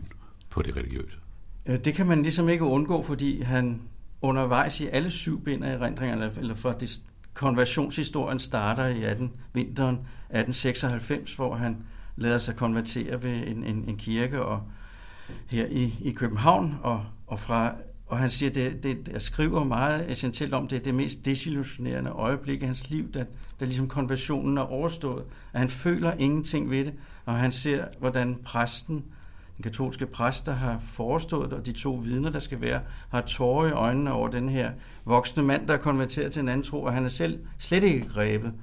på 0.49 0.61
det 0.61 0.75
religiøse. 0.75 1.17
Øh, 1.65 1.85
det 1.85 1.93
kan 1.93 2.05
man 2.05 2.23
ligesom 2.23 2.49
ikke 2.49 2.63
undgå, 2.63 3.03
fordi 3.03 3.41
han 3.41 3.81
undervejs 4.22 4.80
i 4.80 4.88
alle 4.88 5.11
syv 5.11 5.43
bind 5.43 5.63
af 5.63 5.73
erindringerne, 5.73 6.31
eller 6.38 6.55
fra 6.55 6.73
det, 6.80 7.01
konversionshistorien 7.33 8.39
starter 8.39 8.88
i 8.88 9.03
18, 9.03 9.31
vinteren 9.53 9.95
1896, 9.95 11.35
hvor 11.35 11.55
han 11.55 11.77
lader 12.15 12.38
sig 12.38 12.55
konvertere 12.55 13.23
ved 13.23 13.47
en, 13.47 13.63
en, 13.63 13.85
en 13.88 13.97
kirke 13.97 14.41
og 14.41 14.61
her 15.47 15.65
i, 15.65 15.93
i 16.01 16.11
København, 16.11 16.75
og, 16.81 17.05
og 17.27 17.39
fra 17.39 17.75
og 18.05 18.19
han 18.19 18.30
siger, 18.30 18.49
det, 18.49 18.83
det, 18.83 19.07
jeg 19.11 19.22
skriver 19.22 19.63
meget 19.63 20.11
essentielt 20.11 20.53
om, 20.53 20.67
det 20.67 20.75
er 20.75 20.83
det 20.83 20.95
mest 20.95 21.25
desillusionerende 21.25 22.11
øjeblik 22.11 22.61
i 22.61 22.65
hans 22.65 22.89
liv, 22.89 23.11
da, 23.11 23.25
da 23.64 23.67
ligesom 23.67 23.88
konversionen 23.88 24.58
er 24.58 24.61
overstået. 24.61 25.24
At 25.53 25.59
han 25.59 25.69
føler 25.69 26.14
ingenting 26.14 26.69
ved 26.69 26.85
det, 26.85 26.93
og 27.25 27.33
han 27.33 27.51
ser, 27.51 27.85
hvordan 28.00 28.38
præsten, 28.45 29.03
den 29.58 29.64
katolske 29.64 30.06
præst, 30.06 30.45
der 30.45 30.51
har 30.53 30.80
forestået 30.80 31.50
det, 31.50 31.59
og 31.59 31.66
de 31.66 31.72
to 31.72 31.93
vidner, 31.93 32.30
der 32.30 32.40
skal 32.40 32.61
være, 32.61 32.82
har 33.09 33.22
tårer 33.22 33.67
i 33.67 33.72
øjnene 33.72 34.14
over 34.14 34.27
den 34.27 34.50
her 34.50 34.72
voksne 35.06 35.43
mand, 35.43 35.67
der 35.67 35.74
er 35.74 35.77
konverteret 35.77 36.32
til 36.32 36.40
en 36.40 36.50
anden 36.50 36.64
tro, 36.64 36.83
og 36.83 36.93
han 36.93 37.06
er 37.06 37.09
selv 37.09 37.40
slet 37.59 37.83
ikke 37.83 38.09
grebet. 38.09 38.53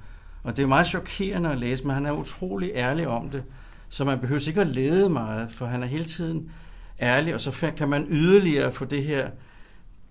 Og 0.43 0.57
det 0.57 0.63
er 0.63 0.67
meget 0.67 0.87
chokerende 0.87 1.49
at 1.49 1.57
læse, 1.57 1.83
men 1.83 1.93
han 1.93 2.05
er 2.05 2.11
utrolig 2.11 2.71
ærlig 2.75 3.07
om 3.07 3.29
det, 3.29 3.43
så 3.89 4.05
man 4.05 4.19
behøver 4.19 4.47
ikke 4.47 4.61
at 4.61 4.67
lede 4.67 5.09
meget, 5.09 5.49
for 5.51 5.65
han 5.65 5.83
er 5.83 5.87
hele 5.87 6.05
tiden 6.05 6.51
ærlig, 7.01 7.33
og 7.33 7.41
så 7.41 7.71
kan 7.77 7.89
man 7.89 8.07
yderligere 8.09 8.71
få 8.71 8.85
det 8.85 9.03
her, 9.03 9.29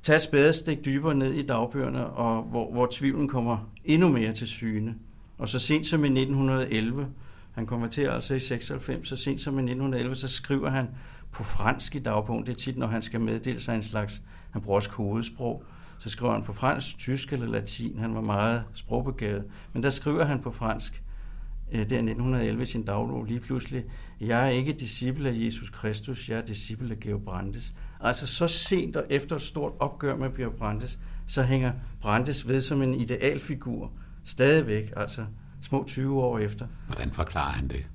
tage 0.02 0.16
et 0.16 0.22
spadestik 0.22 0.84
dybere 0.84 1.14
ned 1.14 1.32
i 1.32 1.46
dagbøgerne, 1.46 2.06
og 2.06 2.42
hvor, 2.42 2.72
hvor 2.72 2.88
tvivlen 2.90 3.28
kommer 3.28 3.70
endnu 3.84 4.08
mere 4.08 4.32
til 4.32 4.46
syne. 4.46 4.94
Og 5.38 5.48
så 5.48 5.58
sent 5.58 5.86
som 5.86 6.04
i 6.04 6.06
1911, 6.06 7.08
han 7.52 7.66
konverterer 7.66 8.12
altså 8.12 8.34
i 8.34 8.40
96, 8.40 9.08
så 9.08 9.16
sent 9.16 9.40
som 9.40 9.54
i 9.54 9.62
1911, 9.62 10.14
så 10.14 10.28
skriver 10.28 10.70
han 10.70 10.88
på 11.32 11.44
fransk 11.44 11.96
i 11.96 11.98
dagbogen. 11.98 12.46
Det 12.46 12.52
er 12.52 12.56
tit, 12.56 12.78
når 12.78 12.86
han 12.86 13.02
skal 13.02 13.20
meddele 13.20 13.60
sig 13.60 13.74
en 13.74 13.82
slags, 13.82 14.22
han 14.50 14.62
bruger 14.62 14.76
også 14.76 14.90
kodesprog, 14.90 15.64
så 15.98 16.08
skriver 16.08 16.32
han 16.32 16.42
på 16.42 16.52
fransk, 16.52 16.98
tysk 16.98 17.32
eller 17.32 17.46
latin. 17.46 17.98
Han 17.98 18.14
var 18.14 18.20
meget 18.20 18.64
sprogbegavet. 18.74 19.44
Men 19.72 19.82
der 19.82 19.90
skriver 19.90 20.24
han 20.24 20.40
på 20.40 20.50
fransk, 20.50 21.02
øh, 21.72 21.78
der 21.78 21.80
i 21.80 21.82
1911 21.82 22.62
i 22.62 22.66
sin 22.66 22.82
daglog 22.82 23.24
lige 23.24 23.40
pludselig, 23.40 23.84
jeg 24.20 24.46
er 24.46 24.50
ikke 24.50 24.72
disciple 24.72 25.28
af 25.28 25.34
Jesus 25.36 25.70
Kristus, 25.70 26.28
jeg 26.28 26.38
er 26.38 26.44
disciple 26.44 26.90
af 26.90 27.00
Georg 27.00 27.22
Brandes. 27.22 27.72
Altså 28.00 28.26
så 28.26 28.46
sent 28.46 28.96
og 28.96 29.04
efter 29.10 29.36
et 29.36 29.42
stort 29.42 29.72
opgør 29.78 30.16
med 30.16 30.36
Georg 30.36 30.54
Brandes, 30.54 30.98
så 31.26 31.42
hænger 31.42 31.72
Brandes 32.00 32.48
ved 32.48 32.62
som 32.62 32.82
en 32.82 32.94
idealfigur 32.94 33.90
stadigvæk, 34.24 34.92
altså 34.96 35.24
små 35.62 35.84
20 35.86 36.22
år 36.22 36.38
efter. 36.38 36.66
Hvordan 36.86 37.10
forklarer 37.10 37.52
han 37.52 37.68
det? 37.68 37.86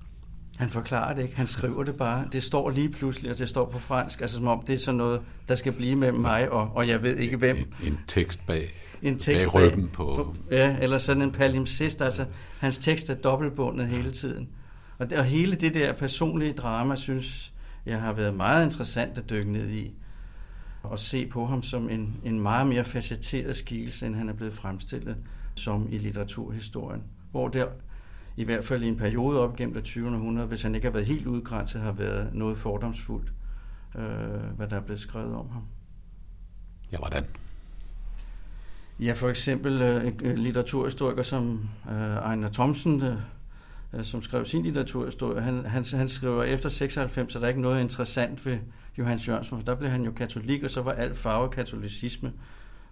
Han 0.58 0.70
forklarer 0.70 1.16
det 1.16 1.24
ikke, 1.24 1.36
han 1.36 1.48
skriver 1.48 1.84
det 1.84 1.96
bare. 1.96 2.28
Det 2.32 2.44
står 2.44 2.70
lige 2.70 2.90
pludselig, 2.90 3.32
og 3.32 3.38
det 3.38 3.50
står 3.50 3.66
på 3.66 3.80
fransk, 3.80 4.22
altså 4.22 4.36
som 4.38 4.48
om 4.48 4.64
det 4.68 4.74
er 4.74 4.78
sådan 4.78 4.98
noget, 4.98 5.22
der 5.48 5.56
skal 5.56 5.74
blive 5.74 5.96
mellem 5.96 6.20
mig 6.20 6.52
og, 6.52 6.72
og 6.76 6.88
jeg 6.88 7.04
ved 7.04 7.16
ikke 7.16 7.38
hvem. 7.38 7.58
En, 7.58 7.88
en 7.88 8.00
tekst 8.08 8.46
bag, 8.48 8.74
en 9.02 9.20
tekst 9.20 9.46
bag 9.46 9.54
ryggen 9.54 9.90
på... 9.90 10.04
på... 10.16 10.36
Ja, 10.52 10.78
eller 10.82 10.98
sådan 10.98 11.22
en 11.22 11.32
palimpsest, 11.32 12.02
altså 12.02 12.26
hans 12.60 12.80
tekst 12.80 13.10
er 13.10 13.14
dobbeltbundet 13.16 13.88
hele 13.88 14.12
tiden. 14.12 14.50
Og, 14.98 15.10
det, 15.10 15.18
og 15.18 15.26
hele 15.26 15.56
det 15.56 15.74
der 15.74 15.94
personlige 15.94 16.52
drama, 16.52 16.96
synes 16.96 17.54
jeg 17.86 18.02
har 18.02 18.14
været 18.14 18.34
meget 18.34 18.66
interessant 18.66 19.18
at 19.18 19.30
dykke 19.30 19.52
ned 19.52 19.70
i. 19.70 19.94
Og 20.84 21.00
se 21.00 21.26
på 21.28 21.46
ham 21.46 21.64
som 21.64 21.90
en, 21.90 22.20
en 22.24 22.40
meget 22.40 22.68
mere 22.68 22.84
facetteret 22.84 23.58
skikkelse, 23.58 24.06
end 24.06 24.16
han 24.16 24.30
er 24.30 24.34
blevet 24.34 24.54
fremstillet 24.54 25.18
som 25.56 25.88
i 25.92 25.98
litteraturhistorien. 25.98 27.04
Hvor 27.32 27.48
der 27.48 27.68
i 28.38 28.44
hvert 28.44 28.66
fald 28.66 28.84
i 28.84 28.88
en 28.88 28.98
periode 28.98 29.40
op 29.40 29.56
gennem 29.56 29.74
det 29.74 29.84
20. 29.84 30.10
århundrede, 30.10 30.48
hvis 30.48 30.62
han 30.62 30.76
ikke 30.76 30.88
har 30.88 30.92
været 30.92 31.06
helt 31.06 31.28
udgrænset, 31.28 31.82
har 31.82 31.92
været 31.92 32.34
noget 32.34 32.58
fordomsfuldt, 32.58 33.34
øh, 33.96 34.04
hvad 34.56 34.68
der 34.68 34.76
er 34.76 34.82
blevet 34.82 35.00
skrevet 35.00 35.36
om 35.36 35.50
ham. 35.50 35.64
Ja, 36.92 36.98
hvordan? 36.98 37.24
Ja, 39.00 39.14
for 39.14 39.30
eksempel 39.30 39.82
øh, 39.82 40.36
litteraturhistoriker 40.38 41.24
som 41.24 41.70
øh, 41.90 42.16
Ejner 42.16 42.50
Thomsen, 42.50 43.04
øh, 43.04 43.18
Øh, 43.96 44.04
som 44.04 44.22
skrev 44.22 44.46
sin 44.46 44.64
litteraturhistorie, 44.64 45.42
han, 45.42 45.66
han, 45.66 45.86
han 45.94 46.08
skriver, 46.08 46.44
efter 46.44 46.70
96 46.70 47.34
så 47.34 47.40
er 47.40 47.42
der 47.42 47.48
ikke 47.48 47.62
noget 47.62 47.82
interessant 47.82 48.46
ved 48.46 48.58
Johannes 48.98 49.28
Jørgensen, 49.28 49.58
for 49.58 49.66
der 49.66 49.76
blev 49.76 49.90
han 49.90 50.04
jo 50.04 50.12
katolik, 50.12 50.64
og 50.64 50.70
så 50.70 50.82
var 50.82 50.92
alt 50.92 51.18
farve 51.18 51.50
katolicisme. 51.50 52.32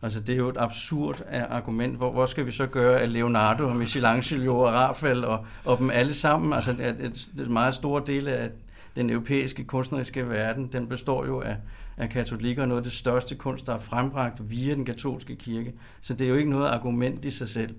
Altså, 0.01 0.19
det 0.19 0.33
er 0.33 0.37
jo 0.37 0.49
et 0.49 0.57
absurd 0.59 1.21
øh, 1.33 1.41
argument. 1.49 1.97
Hvor, 1.97 2.11
hvor 2.11 2.25
skal 2.25 2.45
vi 2.45 2.51
så 2.51 2.65
gøre 2.65 3.01
af 3.01 3.13
Leonardo 3.13 3.69
og 3.69 3.75
Michelangelo 3.75 4.59
og 4.59 4.73
Raphael 4.73 5.25
og, 5.25 5.45
og 5.65 5.77
dem 5.77 5.89
alle 5.89 6.13
sammen? 6.13 6.53
Altså, 6.53 6.73
det 6.73 6.85
er 6.85 6.93
et, 6.99 7.29
et 7.41 7.49
meget 7.49 7.73
store 7.73 8.03
del 8.07 8.27
af 8.27 8.49
den 8.95 9.09
europæiske 9.09 9.63
kunstneriske 9.63 10.29
verden, 10.29 10.67
den 10.67 10.87
består 10.87 11.25
jo 11.25 11.41
af, 11.41 11.57
af 11.97 12.09
katolikker, 12.09 12.65
noget 12.65 12.79
af 12.79 12.83
det 12.83 12.93
største 12.93 13.35
kunst, 13.35 13.67
der 13.67 13.73
er 13.73 13.79
frembragt 13.79 14.51
via 14.51 14.73
den 14.73 14.85
katolske 14.85 15.35
kirke. 15.35 15.73
Så 16.01 16.13
det 16.13 16.25
er 16.25 16.29
jo 16.29 16.35
ikke 16.35 16.49
noget 16.49 16.67
argument 16.67 17.25
i 17.25 17.29
sig 17.29 17.49
selv. 17.49 17.75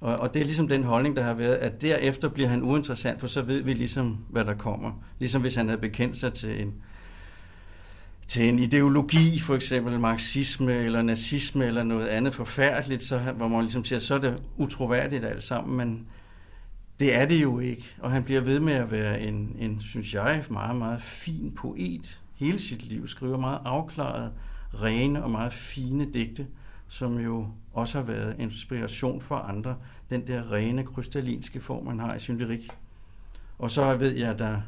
Og, 0.00 0.16
og 0.16 0.34
det 0.34 0.40
er 0.40 0.44
ligesom 0.44 0.68
den 0.68 0.84
holdning, 0.84 1.16
der 1.16 1.22
har 1.22 1.34
været, 1.34 1.54
at 1.54 1.82
derefter 1.82 2.28
bliver 2.28 2.48
han 2.48 2.62
uinteressant, 2.62 3.20
for 3.20 3.26
så 3.26 3.42
ved 3.42 3.62
vi 3.62 3.74
ligesom, 3.74 4.18
hvad 4.28 4.44
der 4.44 4.54
kommer. 4.54 4.92
Ligesom 5.18 5.40
hvis 5.40 5.54
han 5.54 5.68
havde 5.68 5.80
bekendt 5.80 6.16
sig 6.16 6.32
til 6.32 6.62
en, 6.62 6.74
til 8.26 8.48
en 8.48 8.58
ideologi, 8.58 9.40
for 9.40 9.54
eksempel 9.54 10.00
marxisme 10.00 10.74
eller 10.74 11.02
nazisme 11.02 11.66
eller 11.66 11.82
noget 11.82 12.06
andet 12.06 12.34
forfærdeligt, 12.34 13.02
så, 13.02 13.18
hvor 13.18 13.48
man 13.48 13.60
ligesom 13.60 13.84
siger, 13.84 13.98
så 13.98 14.14
er 14.14 14.18
det 14.18 14.42
utroværdigt 14.56 15.24
alt 15.24 15.44
sammen, 15.44 15.76
men 15.76 16.06
det 17.00 17.18
er 17.18 17.24
det 17.24 17.42
jo 17.42 17.58
ikke. 17.58 17.94
Og 17.98 18.10
han 18.10 18.24
bliver 18.24 18.40
ved 18.40 18.60
med 18.60 18.72
at 18.72 18.90
være 18.90 19.20
en, 19.20 19.56
en 19.58 19.80
synes 19.80 20.14
jeg, 20.14 20.44
meget, 20.50 20.76
meget 20.76 21.02
fin 21.02 21.52
poet 21.56 22.20
hele 22.34 22.58
sit 22.58 22.82
liv, 22.82 23.08
skriver 23.08 23.38
meget 23.38 23.60
afklaret, 23.64 24.32
rene 24.82 25.24
og 25.24 25.30
meget 25.30 25.52
fine 25.52 26.12
digte, 26.12 26.46
som 26.90 27.18
jo 27.18 27.48
også 27.72 27.98
har 27.98 28.06
været 28.06 28.36
inspiration 28.38 29.20
for 29.20 29.36
andre. 29.36 29.76
Den 30.10 30.26
der 30.26 30.52
rene, 30.52 30.84
krystallinske 30.84 31.60
form, 31.60 31.84
man 31.84 31.98
har 31.98 32.14
i 32.14 32.18
sin 32.18 32.36
lyrik. 32.36 32.70
Og 33.58 33.70
så 33.70 33.96
ved 33.96 34.16
jeg, 34.16 34.30
at 34.30 34.38
der, 34.38 34.60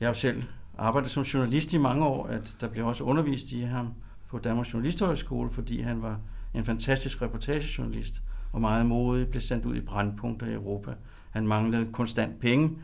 jeg 0.00 0.08
jo 0.08 0.14
selv 0.14 0.42
arbejdet 0.78 1.10
som 1.10 1.22
journalist 1.22 1.74
i 1.74 1.78
mange 1.78 2.06
år, 2.06 2.26
at 2.26 2.56
der 2.60 2.68
blev 2.68 2.86
også 2.86 3.04
undervist 3.04 3.52
i 3.52 3.60
ham 3.60 3.94
på 4.28 4.38
Danmarks 4.38 4.72
Journalisthøjskole, 4.72 5.50
fordi 5.50 5.80
han 5.80 6.02
var 6.02 6.20
en 6.54 6.64
fantastisk 6.64 7.22
reportagejournalist 7.22 8.22
og 8.52 8.60
meget 8.60 8.86
modig, 8.86 9.28
blev 9.28 9.40
sendt 9.40 9.64
ud 9.64 9.76
i 9.76 9.80
brandpunkter 9.80 10.46
i 10.46 10.52
Europa. 10.52 10.94
Han 11.30 11.46
manglede 11.46 11.92
konstant 11.92 12.40
penge 12.40 12.78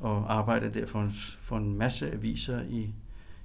og 0.00 0.34
arbejdede 0.34 0.80
derfor 0.80 0.92
for 0.92 1.02
en, 1.02 1.12
for 1.38 1.56
en 1.56 1.78
masse 1.78 2.12
aviser 2.12 2.62
i 2.62 2.94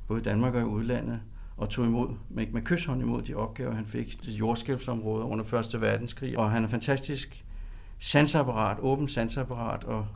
både 0.08 0.22
Danmark 0.22 0.53
og 0.53 0.61
i 0.61 0.66
udlandet 0.66 1.19
og 1.58 1.69
tog 1.69 1.86
imod 1.86 2.16
med, 2.30 2.48
med 2.48 2.61
kysshånd 2.61 3.02
imod 3.02 3.22
de 3.22 3.36
opgaver, 3.36 3.76
han 3.76 3.86
fik 3.86 4.22
til 4.22 4.36
jordskælvsområder 4.36 5.26
under 5.26 5.53
1. 5.74 5.82
verdenskrig. 5.82 6.38
Og 6.38 6.52
han 6.52 6.64
er 6.64 6.68
fantastisk 6.68 7.45
sansapparat, 8.00 8.77
åben 8.80 9.08
sansapparat 9.08 9.84
og 9.84 10.08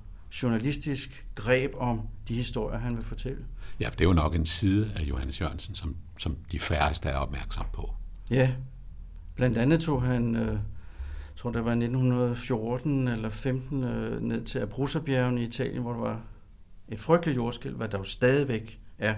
journalistisk 0.43 1.25
greb 1.35 1.71
om 1.77 2.01
de 2.27 2.33
historier, 2.33 2.79
han 2.79 2.95
vil 2.95 3.05
fortælle. 3.05 3.45
Ja, 3.79 3.87
for 3.89 3.91
det 3.91 4.01
er 4.01 4.09
jo 4.09 4.13
nok 4.13 4.35
en 4.35 4.45
side 4.45 4.91
af 4.95 5.03
Johannes 5.03 5.41
Jørgensen, 5.41 5.75
som, 5.75 5.95
som 6.17 6.37
de 6.51 6.59
færreste 6.59 7.09
er 7.09 7.17
opmærksom 7.17 7.65
på. 7.73 7.93
Ja, 8.31 8.53
blandt 9.35 9.57
andet 9.57 9.79
tog 9.79 10.01
han, 10.01 10.35
øh, 10.35 10.57
tror 11.35 11.51
det 11.51 11.65
var 11.65 11.71
1914 11.71 13.07
eller 13.07 13.29
15, 13.29 13.83
øh, 13.83 14.21
ned 14.21 14.43
til 14.43 14.59
Abruzzerbjergene 14.59 15.41
i 15.41 15.43
Italien, 15.43 15.81
hvor 15.81 15.93
der 15.93 15.99
var 15.99 16.21
et 16.87 16.99
frygteligt 16.99 17.35
jordskælv, 17.35 17.75
hvad 17.75 17.89
der 17.89 17.97
jo 17.97 18.03
stadigvæk 18.03 18.79
er 18.97 19.15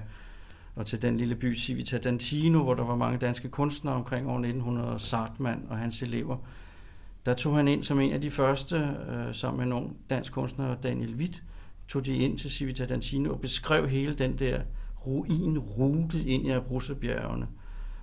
og 0.76 0.86
til 0.86 1.02
den 1.02 1.18
lille 1.18 1.36
by 1.36 1.58
Civita 1.58 1.98
Dantino, 1.98 2.64
hvor 2.64 2.74
der 2.74 2.84
var 2.86 2.96
mange 2.96 3.18
danske 3.18 3.50
kunstnere 3.50 3.96
omkring 3.96 4.30
år 4.30 4.36
1900, 4.36 5.00
Sartmann 5.00 5.66
og 5.70 5.78
hans 5.78 6.02
elever. 6.02 6.38
Der 7.26 7.34
tog 7.34 7.56
han 7.56 7.68
ind 7.68 7.84
som 7.84 8.00
en 8.00 8.12
af 8.12 8.22
de 8.22 8.32
første, 8.32 8.96
øh, 9.10 9.36
sammen 9.36 9.60
med 9.60 9.68
nogle 9.68 9.90
dansk 10.10 10.34
kunstner, 10.34 10.76
Daniel 10.76 11.16
Witt, 11.16 11.44
tog 11.88 12.06
de 12.06 12.16
ind 12.16 12.38
til 12.38 12.52
Civita 12.52 12.86
Dantino 12.86 13.32
og 13.32 13.40
beskrev 13.42 13.88
hele 13.88 14.14
den 14.14 14.40
der 14.40 14.62
ruinrute 15.06 16.24
ind 16.24 16.48
i 16.48 16.50
Abruzzerbjergene 16.50 17.48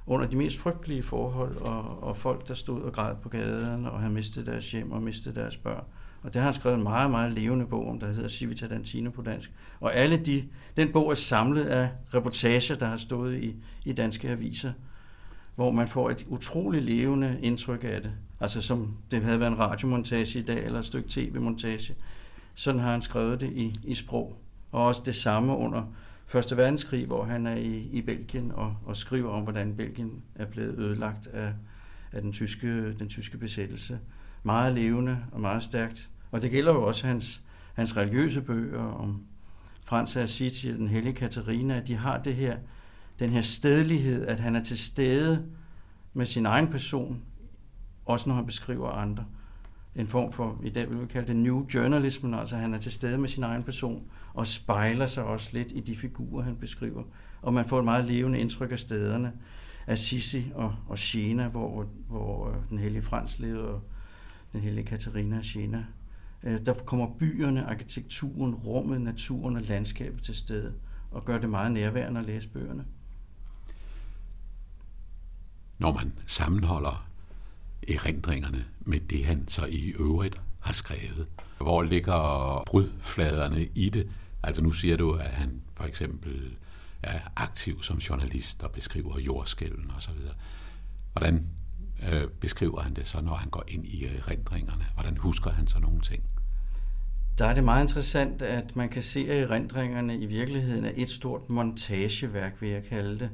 under 0.06 0.26
de 0.26 0.36
mest 0.36 0.58
frygtelige 0.58 1.02
forhold, 1.02 1.56
og, 1.56 2.02
og 2.02 2.16
folk, 2.16 2.48
der 2.48 2.54
stod 2.54 2.82
og 2.82 2.92
græd 2.92 3.14
på 3.22 3.28
gaden, 3.28 3.86
og 3.86 4.00
havde 4.00 4.12
mistet 4.12 4.46
deres 4.46 4.72
hjem 4.72 4.92
og 4.92 5.02
mistet 5.02 5.36
deres 5.36 5.56
børn. 5.56 5.84
Og 6.22 6.32
det 6.32 6.34
har 6.34 6.42
han 6.42 6.54
skrevet 6.54 6.76
en 6.76 6.82
meget, 6.82 7.10
meget 7.10 7.32
levende 7.32 7.66
bog 7.66 7.88
om, 7.88 8.00
der 8.00 8.06
hedder 8.06 8.28
Civita 8.28 8.66
Dantino 8.66 9.10
på 9.10 9.22
dansk. 9.22 9.52
Og 9.80 9.94
alle 9.94 10.16
de, 10.16 10.44
den 10.76 10.92
bog 10.92 11.10
er 11.10 11.14
samlet 11.14 11.64
af 11.64 11.88
reportager, 12.14 12.74
der 12.74 12.86
har 12.86 12.96
stået 12.96 13.42
i, 13.42 13.56
i 13.84 13.92
danske 13.92 14.28
aviser, 14.28 14.72
hvor 15.54 15.70
man 15.70 15.88
får 15.88 16.10
et 16.10 16.26
utroligt 16.28 16.84
levende 16.84 17.38
indtryk 17.42 17.84
af 17.84 18.02
det. 18.02 18.12
Altså 18.40 18.62
som 18.62 18.96
det 19.10 19.22
havde 19.22 19.40
været 19.40 19.50
en 19.52 19.58
radiomontage 19.58 20.38
i 20.38 20.42
dag, 20.42 20.64
eller 20.64 20.78
et 20.78 20.84
stykke 20.84 21.08
tv-montage. 21.08 21.94
Sådan 22.54 22.80
har 22.80 22.92
han 22.92 23.02
skrevet 23.02 23.40
det 23.40 23.52
i, 23.52 23.80
i 23.84 23.94
sprog. 23.94 24.36
Og 24.72 24.86
også 24.86 25.02
det 25.04 25.14
samme 25.14 25.56
under 25.56 25.82
Første 26.30 26.56
verdenskrig, 26.56 27.06
hvor 27.06 27.24
han 27.24 27.46
er 27.46 27.56
i, 27.56 27.88
i 27.92 28.02
Belgien 28.02 28.52
og, 28.52 28.76
og 28.86 28.96
skriver 28.96 29.30
om, 29.30 29.42
hvordan 29.42 29.76
Belgien 29.76 30.22
er 30.34 30.46
blevet 30.46 30.78
ødelagt 30.78 31.26
af, 31.26 31.52
af 32.12 32.22
den, 32.22 32.32
tyske, 32.32 32.94
den 32.94 33.08
tyske 33.08 33.38
besættelse 33.38 33.98
meget 34.42 34.74
levende 34.74 35.18
og 35.32 35.40
meget 35.40 35.62
stærkt. 35.62 36.10
Og 36.30 36.42
det 36.42 36.50
gælder 36.50 36.72
jo 36.72 36.82
også 36.86 37.06
hans, 37.06 37.42
hans 37.74 37.96
religiøse 37.96 38.40
bøger 38.40 38.82
om 38.82 39.22
Frans 39.82 40.16
af 40.16 40.22
Assisi 40.22 40.70
og 40.70 40.78
den 40.78 40.88
hellige 40.88 41.14
Katarina, 41.14 41.76
at 41.76 41.88
de 41.88 41.96
har 41.96 42.18
det 42.18 42.34
her, 42.34 42.56
den 43.18 43.30
her 43.30 43.40
stedlighed, 43.40 44.26
at 44.26 44.40
han 44.40 44.56
er 44.56 44.62
til 44.62 44.78
stede 44.78 45.46
med 46.12 46.26
sin 46.26 46.46
egen 46.46 46.68
person, 46.68 47.22
også 48.06 48.28
når 48.28 48.36
han 48.36 48.46
beskriver 48.46 48.90
andre. 48.90 49.24
En 49.94 50.06
form 50.06 50.32
for, 50.32 50.60
i 50.64 50.70
dag 50.70 50.90
vil 50.90 51.00
vi 51.00 51.06
kalde 51.06 51.26
det 51.26 51.36
new 51.36 51.66
journalism, 51.74 52.34
altså 52.34 52.56
han 52.56 52.74
er 52.74 52.78
til 52.78 52.92
stede 52.92 53.18
med 53.18 53.28
sin 53.28 53.42
egen 53.42 53.62
person 53.62 54.02
og 54.34 54.46
spejler 54.46 55.06
sig 55.06 55.24
også 55.24 55.50
lidt 55.52 55.72
i 55.72 55.80
de 55.80 55.96
figurer, 55.96 56.42
han 56.42 56.56
beskriver. 56.56 57.02
Og 57.42 57.54
man 57.54 57.64
får 57.64 57.78
et 57.78 57.84
meget 57.84 58.04
levende 58.04 58.38
indtryk 58.38 58.72
af 58.72 58.78
stederne. 58.78 59.32
Assisi 59.86 60.52
og, 60.54 60.74
og 60.88 60.98
Siena, 60.98 61.48
hvor, 61.48 61.86
hvor 62.08 62.48
øh, 62.48 62.54
den 62.70 62.78
hellige 62.78 63.02
Frans 63.02 63.38
levede, 63.38 63.68
og 63.68 63.82
den 64.52 64.60
hellige 64.60 64.84
Katarina 64.84 65.38
af 65.38 65.44
Siena. 65.44 65.84
Øh, 66.42 66.60
der 66.66 66.74
kommer 66.74 67.06
byerne, 67.18 67.66
arkitekturen, 67.66 68.54
rummet, 68.54 69.00
naturen 69.00 69.56
og 69.56 69.62
landskabet 69.62 70.22
til 70.22 70.34
stede, 70.34 70.74
og 71.10 71.24
gør 71.24 71.38
det 71.38 71.50
meget 71.50 71.72
nærværende 71.72 72.20
at 72.20 72.26
læse 72.26 72.48
bøgerne. 72.48 72.84
Når 75.78 75.92
man 75.92 76.12
sammenholder 76.26 77.08
erindringerne 77.88 78.64
med 78.80 79.00
det, 79.00 79.24
han 79.24 79.48
så 79.48 79.66
i 79.66 79.92
øvrigt 80.00 80.40
har 80.60 80.72
skrevet, 80.72 81.26
hvor 81.58 81.82
ligger 81.82 82.62
brudfladerne 82.66 83.64
i 83.74 83.88
det? 83.88 84.10
Altså 84.42 84.62
nu 84.62 84.72
siger 84.72 84.96
du, 84.96 85.12
at 85.12 85.30
han 85.30 85.62
for 85.74 85.84
eksempel 85.84 86.56
er 87.02 87.20
aktiv 87.36 87.82
som 87.82 87.98
journalist 87.98 88.62
og 88.62 88.70
beskriver 88.70 89.18
jordskælven 89.18 89.90
osv. 89.96 90.14
Hvordan 91.12 91.46
øh, 92.12 92.28
beskriver 92.40 92.80
han 92.80 92.94
det 92.94 93.06
så, 93.06 93.20
når 93.20 93.34
han 93.34 93.50
går 93.50 93.64
ind 93.68 93.86
i 93.86 94.04
øh, 94.04 94.18
erindringerne? 94.18 94.86
Hvordan 94.94 95.16
husker 95.16 95.50
han 95.50 95.66
så 95.66 95.78
nogle 95.78 96.00
ting? 96.00 96.22
Der 97.38 97.46
er 97.46 97.54
det 97.54 97.64
meget 97.64 97.82
interessant, 97.82 98.42
at 98.42 98.76
man 98.76 98.88
kan 98.88 99.02
se, 99.02 99.20
at 99.30 99.42
erindringerne 99.42 100.18
i 100.18 100.26
virkeligheden 100.26 100.84
er 100.84 100.92
et 100.96 101.10
stort 101.10 101.50
montageværk, 101.50 102.60
vil 102.60 102.70
jeg 102.70 102.84
kalde 102.84 103.18
det. 103.18 103.30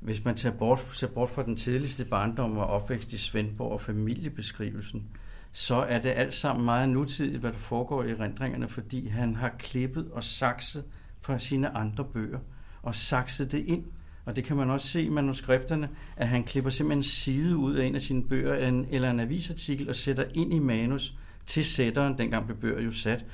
Hvis 0.00 0.24
man 0.24 0.36
tager 0.36 0.56
bort, 0.56 0.80
ser 0.92 1.06
bort 1.06 1.30
fra 1.30 1.42
den 1.42 1.56
tidligste 1.56 2.04
barndom 2.04 2.58
og 2.58 2.66
opvækst 2.66 3.12
i 3.12 3.18
Svendborg 3.18 3.72
og 3.72 3.80
familiebeskrivelsen, 3.80 5.08
så 5.52 5.74
er 5.74 5.98
det 5.98 6.08
alt 6.08 6.34
sammen 6.34 6.64
meget 6.64 6.88
nutidigt, 6.88 7.40
hvad 7.40 7.52
der 7.52 7.58
foregår 7.58 8.02
i 8.02 8.10
erindringerne, 8.10 8.68
fordi 8.68 9.08
han 9.08 9.36
har 9.36 9.54
klippet 9.58 10.10
og 10.12 10.24
sakset 10.24 10.84
fra 11.20 11.38
sine 11.38 11.76
andre 11.76 12.04
bøger 12.04 12.38
og 12.82 12.94
sakset 12.94 13.52
det 13.52 13.64
ind 13.66 13.84
og 14.28 14.36
det 14.36 14.44
kan 14.44 14.56
man 14.56 14.70
også 14.70 14.88
se 14.88 15.02
i 15.02 15.08
manuskripterne, 15.08 15.88
at 16.16 16.28
han 16.28 16.44
klipper 16.44 16.70
simpelthen 16.70 16.98
en 16.98 17.02
side 17.02 17.56
ud 17.56 17.74
af 17.74 17.86
en 17.86 17.94
af 17.94 18.00
sine 18.00 18.22
bøger 18.22 18.84
eller 18.90 19.10
en 19.10 19.20
avisartikel 19.20 19.88
og 19.88 19.94
sætter 19.94 20.24
ind 20.34 20.54
i 20.54 20.58
manus 20.58 21.14
til 21.46 21.64
sætteren, 21.64 22.18
dengang 22.18 22.46
blev 22.46 22.56
bøger 22.56 22.80
jo 22.80 22.92
sat, 22.92 23.26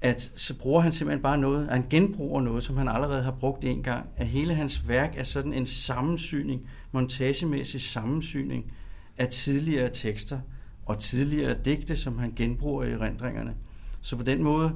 at 0.00 0.32
så 0.36 0.58
bruger 0.58 0.80
han 0.80 0.92
simpelthen 0.92 1.22
bare 1.22 1.38
noget, 1.38 1.68
han 1.68 1.86
genbruger 1.90 2.40
noget, 2.40 2.64
som 2.64 2.76
han 2.76 2.88
allerede 2.88 3.22
har 3.22 3.30
brugt 3.30 3.64
en 3.64 3.82
gang. 3.82 4.06
At 4.16 4.26
hele 4.26 4.54
hans 4.54 4.88
værk 4.88 5.14
er 5.16 5.24
sådan 5.24 5.52
en 5.52 5.66
sammensyning, 5.66 6.68
montagemæssig 6.92 7.80
sammensyning 7.80 8.72
af 9.18 9.28
tidligere 9.28 9.90
tekster 9.92 10.40
og 10.86 10.98
tidligere 10.98 11.56
digte, 11.64 11.96
som 11.96 12.18
han 12.18 12.32
genbruger 12.36 12.84
i 12.84 12.96
rendringerne. 12.96 13.54
Så 14.00 14.16
på 14.16 14.22
den 14.22 14.42
måde 14.42 14.72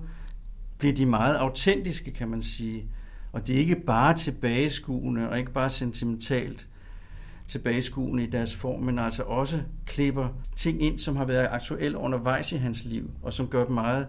bliver 0.79 0.95
de 0.95 1.07
meget 1.07 1.35
autentiske, 1.35 2.11
kan 2.11 2.29
man 2.29 2.43
sige. 2.43 2.89
Og 3.33 3.47
det 3.47 3.55
er 3.55 3.59
ikke 3.59 3.77
bare 3.77 4.17
tilbageskuende 4.17 5.29
og 5.29 5.39
ikke 5.39 5.53
bare 5.53 5.71
sentimentalt 5.71 6.69
tilbageskuende 7.49 8.25
i 8.25 8.31
deres 8.31 8.57
form, 8.57 8.83
men 8.83 8.99
altså 8.99 9.23
også 9.23 9.63
klipper 9.87 10.29
ting 10.57 10.83
ind, 10.83 10.99
som 10.99 11.17
har 11.17 11.25
været 11.25 11.49
aktuelle 11.51 11.99
undervejs 11.99 12.53
i 12.53 12.57
hans 12.57 12.85
liv, 12.85 13.11
og 13.23 13.33
som 13.33 13.49
gør 13.49 13.65
dem 13.65 13.75
meget 13.75 14.09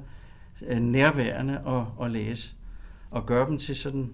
øh, 0.62 0.80
nærværende 0.80 1.62
at, 1.68 2.06
at 2.06 2.12
læse, 2.12 2.56
og 3.12 3.26
gør 3.26 3.46
dem 3.46 3.58
til 3.58 3.76
sådan 3.76 4.10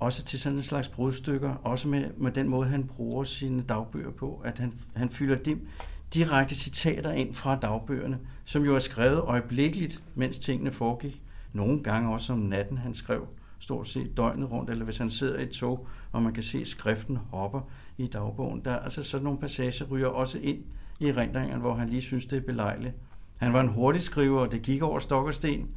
også 0.00 0.24
til 0.24 0.40
sådan 0.40 0.58
en 0.58 0.62
slags 0.62 0.88
brudstykker, 0.88 1.54
også 1.54 1.88
med, 1.88 2.10
med 2.16 2.32
den 2.32 2.48
måde, 2.48 2.68
han 2.68 2.84
bruger 2.84 3.24
sine 3.24 3.62
dagbøger 3.62 4.10
på, 4.10 4.42
at 4.44 4.58
han, 4.58 4.72
han 4.96 5.10
fylder 5.10 5.36
dem 5.36 5.68
direkte 6.14 6.54
citater 6.54 7.12
ind 7.12 7.34
fra 7.34 7.56
dagbøgerne, 7.56 8.18
som 8.44 8.64
jo 8.64 8.74
er 8.74 8.78
skrevet 8.78 9.20
øjeblikkeligt, 9.20 10.02
mens 10.14 10.38
tingene 10.38 10.70
foregik. 10.70 11.22
Nogle 11.52 11.82
gange 11.82 12.12
også 12.12 12.32
om 12.32 12.38
natten, 12.38 12.78
han 12.78 12.94
skrev 12.94 13.28
stort 13.72 13.88
set 13.88 14.16
døgnet 14.16 14.50
rundt, 14.50 14.70
eller 14.70 14.84
hvis 14.84 14.98
han 14.98 15.10
sidder 15.10 15.38
i 15.38 15.42
et 15.42 15.50
tog, 15.50 15.88
og 16.12 16.22
man 16.22 16.32
kan 16.32 16.42
se, 16.42 16.64
skriften 16.64 17.16
hopper 17.16 17.60
i 17.98 18.06
dagbogen. 18.06 18.64
Der, 18.64 18.76
altså 18.76 19.02
sådan 19.02 19.24
nogle 19.24 19.38
passager 19.38 19.84
ryger 19.84 20.06
også 20.06 20.38
ind 20.38 20.58
i 21.00 21.08
erindringerne, 21.08 21.60
hvor 21.60 21.74
han 21.74 21.88
lige 21.88 22.02
synes, 22.02 22.26
det 22.26 22.36
er 22.36 22.40
belejligt. 22.40 22.94
Han 23.38 23.52
var 23.52 23.60
en 23.60 23.68
hurtig 23.68 24.02
skriver, 24.02 24.40
og 24.40 24.52
det 24.52 24.62
gik 24.62 24.82
over 24.82 24.98
stok 24.98 25.26
og 25.26 25.34
sten 25.34 25.68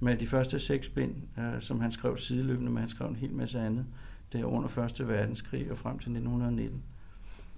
med 0.00 0.16
de 0.16 0.26
første 0.26 0.58
seks 0.58 0.88
bind, 0.88 1.14
øh, 1.38 1.60
som 1.60 1.80
han 1.80 1.90
skrev 1.90 2.16
sideløbende, 2.16 2.70
men 2.70 2.78
han 2.78 2.88
skrev 2.88 3.08
en 3.08 3.16
hel 3.16 3.32
masse 3.32 3.60
andet 3.60 3.86
der 4.32 4.44
under 4.44 4.68
Første 4.68 5.08
Verdenskrig 5.08 5.70
og 5.70 5.78
frem 5.78 5.98
til 5.98 6.10
1919. 6.10 6.82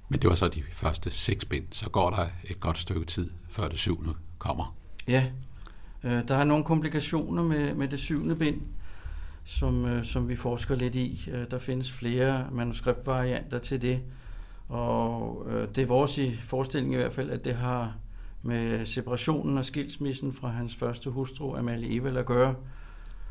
Men 0.09 0.21
det 0.21 0.31
var 0.31 0.37
så 0.37 0.49
de 0.49 0.63
første 0.73 1.11
seks 1.11 1.45
bind, 1.45 1.65
så 1.71 1.91
går 1.91 2.11
der 2.11 2.27
et 2.45 2.61
godt 2.61 2.79
stykke 2.79 3.07
tid, 3.07 3.31
før 3.51 3.69
det 3.69 3.79
syvende 3.79 4.15
kommer. 4.39 4.77
Ja, 5.09 5.27
øh, 6.05 6.29
der 6.29 6.35
er 6.35 6.45
nogle 6.45 6.65
komplikationer 6.65 7.43
med, 7.43 7.75
med 7.75 7.89
det 7.89 7.99
syvende 7.99 8.37
bind, 8.37 8.61
som, 9.45 9.85
øh, 9.85 10.05
som 10.05 10.29
vi 10.29 10.37
forsker 10.37 10.75
lidt 10.75 10.95
i. 10.95 11.31
Øh, 11.33 11.45
der 11.51 11.59
findes 11.59 11.93
flere 11.93 12.47
manuskriptvarianter 12.53 13.59
til 13.59 13.83
det, 13.83 14.01
og 14.69 15.47
øh, 15.49 15.69
det 15.69 15.79
er 15.79 15.87
vores 15.87 16.19
i 16.19 16.37
forestilling 16.37 16.93
i 16.95 16.97
hvert 16.97 17.13
fald, 17.13 17.31
at 17.31 17.45
det 17.45 17.55
har 17.55 17.95
med 18.43 18.87
separationen 18.87 19.59
og 19.59 19.65
skilsmissen 19.65 20.33
fra 20.33 20.49
hans 20.49 20.75
første 20.75 21.11
hustru, 21.11 21.57
Amalie 21.57 21.97
Evald, 21.97 22.17
at 22.17 22.27
gøre. 22.27 22.55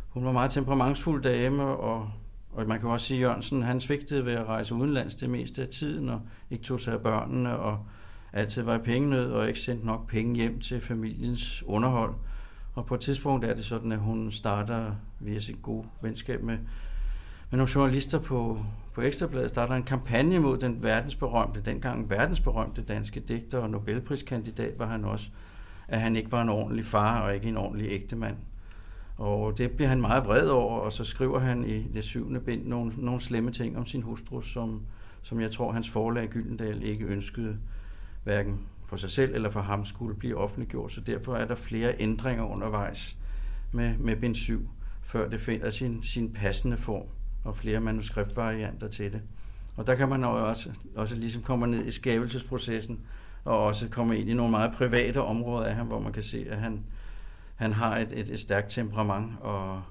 Hun 0.09 0.25
var 0.25 0.31
meget 0.31 0.51
temperamentsfuld 0.51 1.23
dame, 1.23 1.63
og, 1.63 2.09
og 2.51 2.67
man 2.67 2.79
kan 2.79 2.89
også 2.89 3.05
sige, 3.05 3.17
at 3.17 3.21
Jørgensen 3.21 3.63
han 3.63 3.79
svigtede 3.79 4.25
ved 4.25 4.33
at 4.33 4.45
rejse 4.45 4.75
udenlands 4.75 5.15
det 5.15 5.29
meste 5.29 5.61
af 5.61 5.67
tiden, 5.67 6.09
og 6.09 6.21
ikke 6.51 6.63
tog 6.63 6.79
sig 6.79 6.93
af 6.93 6.99
børnene, 6.99 7.57
og 7.57 7.79
altid 8.33 8.61
var 8.61 8.75
i 8.75 8.81
pengenød, 8.81 9.31
og 9.31 9.47
ikke 9.47 9.59
sendte 9.59 9.85
nok 9.85 10.07
penge 10.07 10.35
hjem 10.35 10.59
til 10.59 10.81
familiens 10.81 11.63
underhold. 11.65 12.13
Og 12.75 12.85
på 12.85 12.95
et 12.95 13.01
tidspunkt 13.01 13.45
er 13.45 13.53
det 13.53 13.65
sådan, 13.65 13.91
at 13.91 13.99
hun 13.99 14.31
starter 14.31 14.91
via 15.19 15.39
sit 15.39 15.61
gode 15.61 15.87
venskab 16.01 16.43
med, 16.43 16.57
med 17.49 17.57
nogle 17.57 17.69
journalister 17.75 18.19
på, 18.19 18.65
på 18.93 19.01
Ekstrabladet, 19.01 19.49
starter 19.49 19.75
en 19.75 19.83
kampagne 19.83 20.39
mod 20.39 20.57
den 20.57 20.83
verdensberømte, 20.83 21.61
dengang 21.61 22.09
verdensberømte 22.09 22.81
danske 22.81 23.19
digter 23.19 23.57
og 23.57 23.69
Nobelpriskandidat 23.69 24.79
var 24.79 24.85
han 24.85 25.05
også, 25.05 25.29
at 25.87 26.01
han 26.01 26.15
ikke 26.15 26.31
var 26.31 26.41
en 26.41 26.49
ordentlig 26.49 26.85
far 26.85 27.21
og 27.21 27.35
ikke 27.35 27.47
en 27.47 27.57
ordentlig 27.57 27.91
ægtemand. 27.91 28.35
Og 29.17 29.57
det 29.57 29.71
bliver 29.71 29.89
han 29.89 30.01
meget 30.01 30.25
vred 30.25 30.47
over, 30.47 30.79
og 30.79 30.91
så 30.91 31.03
skriver 31.03 31.39
han 31.39 31.65
i 31.65 31.83
det 31.93 32.03
syvende 32.03 32.39
bind 32.39 32.65
nogle, 32.65 32.91
nogle 32.97 33.19
slemme 33.19 33.51
ting 33.51 33.77
om 33.77 33.85
sin 33.85 34.01
hustru, 34.01 34.41
som, 34.41 34.81
som 35.21 35.41
jeg 35.41 35.51
tror, 35.51 35.71
hans 35.71 35.89
forlag 35.89 36.29
Gyldendal 36.29 36.83
ikke 36.83 37.05
ønskede, 37.05 37.57
hverken 38.23 38.59
for 38.93 38.97
sig 38.97 39.09
selv 39.09 39.35
eller 39.35 39.49
for 39.49 39.61
ham 39.61 39.85
skulle 39.85 40.15
blive 40.15 40.37
offentliggjort. 40.37 40.91
Så 40.91 41.01
derfor 41.01 41.35
er 41.35 41.45
der 41.45 41.55
flere 41.55 41.93
ændringer 41.99 42.43
undervejs 42.43 43.17
med, 43.71 43.97
med 43.97 44.15
bind 44.15 44.35
7, 44.35 44.69
før 45.01 45.29
det 45.29 45.39
finder 45.41 45.69
sin, 45.69 46.03
sin 46.03 46.33
passende 46.33 46.77
form, 46.77 47.07
og 47.43 47.57
flere 47.57 47.79
manuskriptvarianter 47.79 48.87
til 48.87 49.13
det. 49.13 49.21
Og 49.75 49.87
der 49.87 49.95
kan 49.95 50.09
man 50.09 50.23
også, 50.23 50.69
også 50.95 51.15
ligesom 51.15 51.41
komme 51.41 51.67
ned 51.67 51.85
i 51.85 51.91
skabelsesprocessen, 51.91 52.99
og 53.43 53.63
også 53.63 53.89
komme 53.89 54.17
ind 54.17 54.29
i 54.29 54.33
nogle 54.33 54.51
meget 54.51 54.73
private 54.73 55.21
områder 55.21 55.65
af 55.65 55.75
ham, 55.75 55.87
hvor 55.87 55.99
man 55.99 56.13
kan 56.13 56.23
se, 56.23 56.45
at 56.49 56.57
han, 56.57 56.83
han 57.55 57.73
har 57.73 57.97
et, 57.97 58.11
et, 58.11 58.29
et 58.29 58.39
stærkt 58.39 58.69
temperament, 58.69 59.31
og 59.39 59.81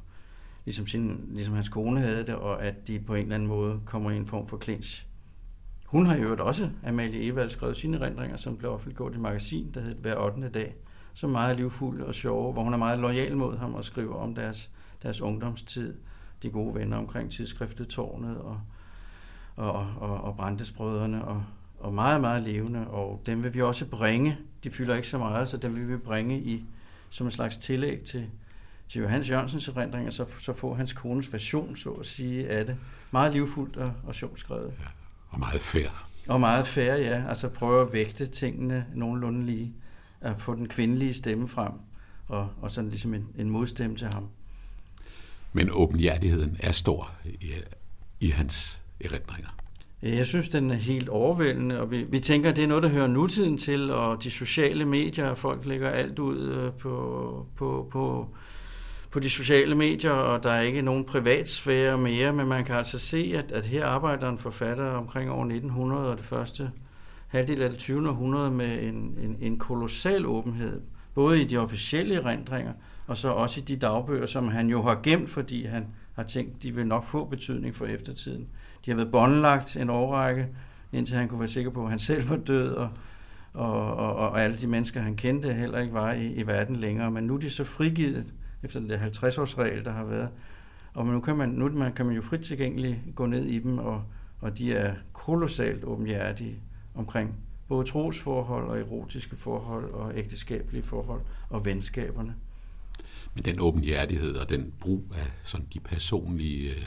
ligesom, 0.65 0.87
sin, 0.87 1.25
ligesom 1.29 1.55
hans 1.55 1.69
kone 1.69 2.01
havde 2.01 2.27
det, 2.27 2.35
og 2.35 2.65
at 2.65 2.89
de 2.89 3.01
på 3.01 3.15
en 3.15 3.23
eller 3.23 3.35
anden 3.35 3.49
måde 3.49 3.81
kommer 3.87 4.11
i 4.11 4.17
en 4.17 4.27
form 4.27 4.47
for 4.47 4.59
clinch. 4.63 5.07
Hun 5.93 6.07
har 6.07 6.17
jo 6.17 6.37
også, 6.47 6.71
Amalie 6.87 7.23
Evald, 7.23 7.51
skrevet 7.51 7.77
sine 7.77 7.97
erindringer, 7.97 8.37
som 8.37 8.57
blev 8.57 8.73
offentliggjort 8.73 9.13
i 9.13 9.15
et 9.15 9.21
magasin, 9.21 9.71
der 9.75 9.81
hed 9.81 9.95
Hver 9.95 10.17
8. 10.17 10.49
dag, 10.49 10.75
som 11.15 11.31
er 11.31 11.33
meget 11.33 11.57
livfuld 11.57 12.03
og 12.03 12.15
sjove, 12.15 12.53
hvor 12.53 12.63
hun 12.63 12.73
er 12.73 12.77
meget 12.77 12.99
lojal 12.99 13.37
mod 13.37 13.57
ham 13.57 13.75
og 13.75 13.85
skriver 13.85 14.15
om 14.15 14.35
deres, 14.35 14.71
deres 15.03 15.21
ungdomstid, 15.21 15.95
de 16.43 16.51
gode 16.51 16.75
venner 16.75 16.97
omkring 16.97 17.31
tidsskriftet 17.31 17.89
Tårnet 17.89 18.37
og, 18.37 18.61
og, 19.57 19.87
og, 20.01 20.21
og 20.21 20.37
Brandesbrødrene, 20.37 21.25
og, 21.25 21.45
og 21.79 21.95
meget, 21.95 22.21
meget 22.21 22.43
levende, 22.43 22.89
og 22.89 23.23
dem 23.27 23.43
vil 23.43 23.55
vi 23.55 23.63
også 23.63 23.87
bringe. 23.87 24.39
De 24.65 24.71
fylder 24.71 24.95
ikke 24.95 25.09
så 25.09 25.19
meget, 25.19 25.49
så 25.49 25.57
dem 25.57 25.77
vil 25.77 25.89
vi 25.89 25.97
bringe 25.97 26.41
i 26.41 26.65
som 27.11 27.27
en 27.27 27.31
slags 27.31 27.59
tillæg 27.59 28.03
til, 28.03 28.27
til 28.89 29.01
Johannes 29.01 29.31
Jørgensens 29.31 29.69
erindringer, 29.69 30.11
så, 30.11 30.25
så 30.39 30.53
får 30.53 30.75
hans 30.75 30.93
kones 30.93 31.33
version, 31.33 31.77
så 31.77 31.91
at 31.91 32.07
sige, 32.07 32.49
af 32.49 32.67
det. 32.67 32.77
Meget 33.11 33.33
livfuldt 33.33 33.77
og, 33.77 33.93
og 34.05 34.15
sjovt 34.15 34.41
skrevet. 34.41 34.73
Ja, 34.81 35.02
og 35.33 35.39
meget 35.39 35.61
fair. 35.61 35.89
Og 36.29 36.41
meget 36.41 36.67
fair, 36.67 36.95
ja. 36.95 37.25
Altså 37.29 37.49
prøve 37.49 37.87
at 37.87 37.93
vægte 37.93 38.27
tingene 38.27 38.87
nogenlunde 38.95 39.47
lige. 39.47 39.73
At 40.21 40.41
få 40.41 40.55
den 40.55 40.69
kvindelige 40.69 41.15
stemme 41.15 41.49
frem, 41.49 41.73
og, 42.29 42.49
og 42.61 42.71
sådan 42.71 42.91
ligesom 42.91 43.15
en, 43.15 43.27
en 43.39 43.51
modstemme 43.51 43.97
til 43.97 44.09
ham. 44.15 44.29
Men 45.53 45.69
åbenhjertigheden 45.73 46.57
er 46.61 46.73
stor 46.73 47.11
i, 47.25 47.55
i 48.21 48.29
hans 48.29 48.83
erindringer. 49.01 49.49
Jeg 50.03 50.27
synes, 50.27 50.49
den 50.49 50.71
er 50.71 50.75
helt 50.75 51.09
overvældende, 51.09 51.81
og 51.81 51.91
vi, 51.91 52.07
vi 52.11 52.21
tænker, 52.21 52.51
at 52.51 52.57
det 52.57 52.65
er 52.65 52.69
noget, 52.69 52.83
der 52.83 52.89
hører 52.89 53.07
nutiden 53.07 53.59
til, 53.59 53.91
og 53.91 54.23
de 54.23 54.31
sociale 54.31 54.85
medier, 54.85 55.35
folk 55.35 55.65
lægger 55.67 55.91
alt 55.91 56.19
ud 56.19 56.39
øh, 56.39 56.73
på, 56.73 57.47
på, 57.57 57.89
på, 57.91 58.29
på 59.13 59.21
de 59.21 59.31
sociale 59.31 59.75
medier, 59.75 60.11
og 60.11 60.43
der 60.43 60.51
er 60.51 60.61
ikke 60.61 60.83
nogen 60.83 61.05
privatsfære 61.05 61.99
mere, 61.99 62.33
men 62.33 62.47
man 62.47 62.65
kan 62.65 62.77
altså 62.77 62.99
se, 62.99 63.35
at, 63.37 63.53
at 63.53 63.67
her 63.67 63.87
arbejder 63.87 64.29
en 64.29 64.39
forfatter 64.39 64.85
omkring 64.85 65.31
år 65.31 65.43
1900 65.43 66.11
og 66.11 66.17
det 66.17 66.25
første 66.25 66.71
halvdel 67.29 67.63
af 67.63 67.71
det 67.71 67.79
20. 67.79 68.09
århundrede 68.09 68.51
med 68.51 68.83
en, 68.83 68.95
en, 68.95 69.37
en 69.41 69.59
kolossal 69.59 70.27
åbenhed, 70.27 70.81
både 71.15 71.43
i 71.43 71.45
de 71.45 71.57
officielle 71.57 72.15
erindringer, 72.15 72.73
og 73.07 73.17
så 73.17 73.29
også 73.29 73.61
i 73.61 73.63
de 73.63 73.77
dagbøger, 73.77 74.27
som 74.27 74.49
han 74.49 74.69
jo 74.69 74.83
har 74.83 75.01
gemt, 75.03 75.31
fordi 75.31 75.65
han 75.65 75.87
har 76.15 76.23
tænkt, 76.23 76.63
de 76.63 76.75
vil 76.75 76.87
nok 76.87 77.05
få 77.05 77.25
betydning 77.25 77.75
for 77.75 77.87
eftertiden. 77.87 78.47
De 78.85 78.91
har 78.91 78.97
været 78.97 79.13
båndlagt 79.13 79.77
en 79.77 79.91
årrække, 79.91 80.49
indtil 80.93 81.17
han 81.17 81.29
kunne 81.29 81.41
være 81.41 81.49
sikker 81.49 81.71
på, 81.71 81.85
at 81.85 81.91
han 81.91 81.99
selv 81.99 82.31
var 82.31 82.37
død, 82.37 82.75
og, 82.75 82.91
og, 83.55 83.95
og, 83.95 84.15
og 84.15 84.43
alle 84.43 84.57
de 84.57 84.67
mennesker, 84.67 85.01
han 85.01 85.17
kendte, 85.17 85.53
heller 85.53 85.79
ikke 85.79 85.95
var 85.95 86.13
i, 86.13 86.33
i 86.33 86.47
verden 86.47 86.77
længere. 86.77 87.11
Men 87.11 87.25
nu 87.25 87.35
er 87.35 87.39
de 87.39 87.51
så 87.51 87.65
frigivet 87.65 88.33
efter 88.63 88.81
den 88.81 88.91
der 88.91 88.99
50-årsregel, 88.99 89.85
der 89.85 89.93
har 89.93 90.05
været. 90.05 90.29
Og 90.95 91.07
nu 91.07 91.21
kan 91.21 91.37
man, 91.37 91.49
nu 91.49 91.69
man, 91.69 91.93
kan 91.93 92.07
man 92.07 92.15
jo 92.15 92.23
frit 92.23 92.41
tilgængeligt 92.41 92.99
gå 93.15 93.27
ned 93.27 93.45
i 93.45 93.59
dem, 93.59 93.79
og, 93.79 94.05
og 94.41 94.59
de 94.59 94.73
er 94.73 94.95
kolossalt 95.13 95.85
åbenhjertige 95.85 96.63
omkring 96.95 97.35
både 97.69 97.87
trosforhold 97.87 98.69
og 98.69 98.79
erotiske 98.81 99.37
forhold 99.37 99.91
og 99.91 100.19
ægteskabelige 100.19 100.83
forhold 100.83 101.21
og 101.51 101.65
venskaberne. 101.65 102.35
Men 103.35 103.45
den 103.45 103.61
åbenhjertighed 103.61 104.37
og 104.37 104.49
den 104.49 104.73
brug 104.81 105.05
af 105.15 105.33
sådan 105.45 105.67
de 105.75 105.81
personlige 105.81 106.71
øh, 106.71 106.83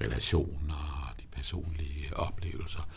relationer 0.00 1.08
og 1.08 1.20
de 1.20 1.26
personlige 1.32 2.16
oplevelser. 2.16 2.88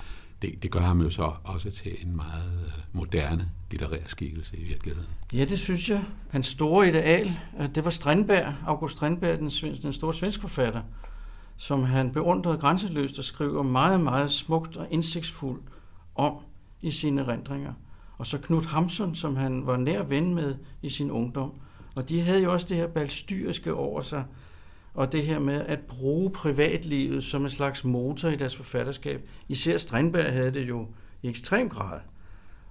Det, 0.41 0.63
det 0.63 0.71
gør 0.71 0.79
ham 0.79 1.01
jo 1.01 1.09
så 1.09 1.31
også 1.43 1.71
til 1.71 1.91
en 2.05 2.15
meget 2.15 2.63
øh, 2.65 2.71
moderne 2.93 3.49
litterær 3.71 4.07
skikkelse 4.07 4.57
i 4.57 4.63
virkeligheden. 4.63 5.09
Ja, 5.33 5.45
det 5.45 5.59
synes 5.59 5.89
jeg. 5.89 6.03
Hans 6.29 6.47
store 6.47 6.87
ideal, 6.87 7.39
øh, 7.59 7.75
det 7.75 7.85
var 7.85 7.91
Strindberg, 7.91 8.53
August 8.65 8.97
Strindberg, 8.97 9.39
den, 9.39 9.49
den 9.81 9.93
store 9.93 10.13
svensk 10.13 10.41
forfatter, 10.41 10.81
som 11.57 11.83
han 11.83 12.11
beundrede 12.11 12.57
grænseløst 12.57 13.19
og 13.19 13.23
skriver 13.23 13.63
meget, 13.63 14.01
meget 14.01 14.31
smukt 14.31 14.77
og 14.77 14.87
indsigtsfuldt 14.91 15.63
om 16.15 16.33
i 16.81 16.91
sine 16.91 17.21
erindringer. 17.21 17.73
Og 18.17 18.25
så 18.25 18.37
Knud 18.37 18.65
Hamsun, 18.65 19.15
som 19.15 19.35
han 19.35 19.67
var 19.67 19.77
nær 19.77 20.03
ven 20.03 20.35
med 20.35 20.55
i 20.81 20.89
sin 20.89 21.11
ungdom. 21.11 21.51
Og 21.95 22.09
de 22.09 22.21
havde 22.21 22.43
jo 22.43 22.53
også 22.53 22.67
det 22.69 22.77
her 22.77 22.87
balstyriske 22.87 23.73
over 23.73 24.01
sig, 24.01 24.23
og 24.93 25.11
det 25.11 25.23
her 25.23 25.39
med 25.39 25.65
at 25.65 25.79
bruge 25.79 26.29
privatlivet 26.29 27.23
som 27.23 27.43
en 27.43 27.49
slags 27.49 27.83
motor 27.83 28.29
i 28.29 28.35
deres 28.35 28.55
forfatterskab. 28.55 29.27
Især 29.49 29.77
Strindberg 29.77 30.33
havde 30.33 30.53
det 30.53 30.67
jo 30.67 30.87
i 31.21 31.29
ekstrem 31.29 31.69
grad. 31.69 31.99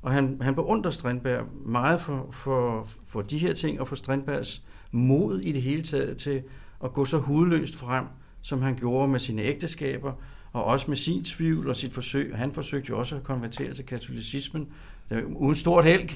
Og 0.02 0.12
han, 0.12 0.38
han 0.40 0.54
beundrer 0.54 0.90
Strindberg 0.90 1.46
meget 1.66 2.00
for, 2.00 2.28
for, 2.32 2.88
for 3.06 3.22
de 3.22 3.38
her 3.38 3.52
ting, 3.52 3.80
og 3.80 3.88
for 3.88 3.96
Strindbergs 3.96 4.62
mod 4.90 5.40
i 5.40 5.52
det 5.52 5.62
hele 5.62 5.82
taget 5.82 6.16
til 6.16 6.42
at 6.84 6.92
gå 6.92 7.04
så 7.04 7.18
hudløst 7.18 7.76
frem, 7.76 8.04
som 8.42 8.62
han 8.62 8.76
gjorde 8.76 9.12
med 9.12 9.20
sine 9.20 9.42
ægteskaber, 9.42 10.12
og 10.52 10.64
også 10.64 10.86
med 10.88 10.96
sin 10.96 11.24
tvivl 11.24 11.68
og 11.68 11.76
sit 11.76 11.92
forsøg. 11.92 12.36
Han 12.36 12.52
forsøgte 12.52 12.90
jo 12.90 12.98
også 12.98 13.16
at 13.16 13.22
konvertere 13.22 13.72
til 13.72 13.86
katolicismen, 13.86 14.68
uden 15.36 15.54
stort 15.54 15.84
held, 15.84 16.08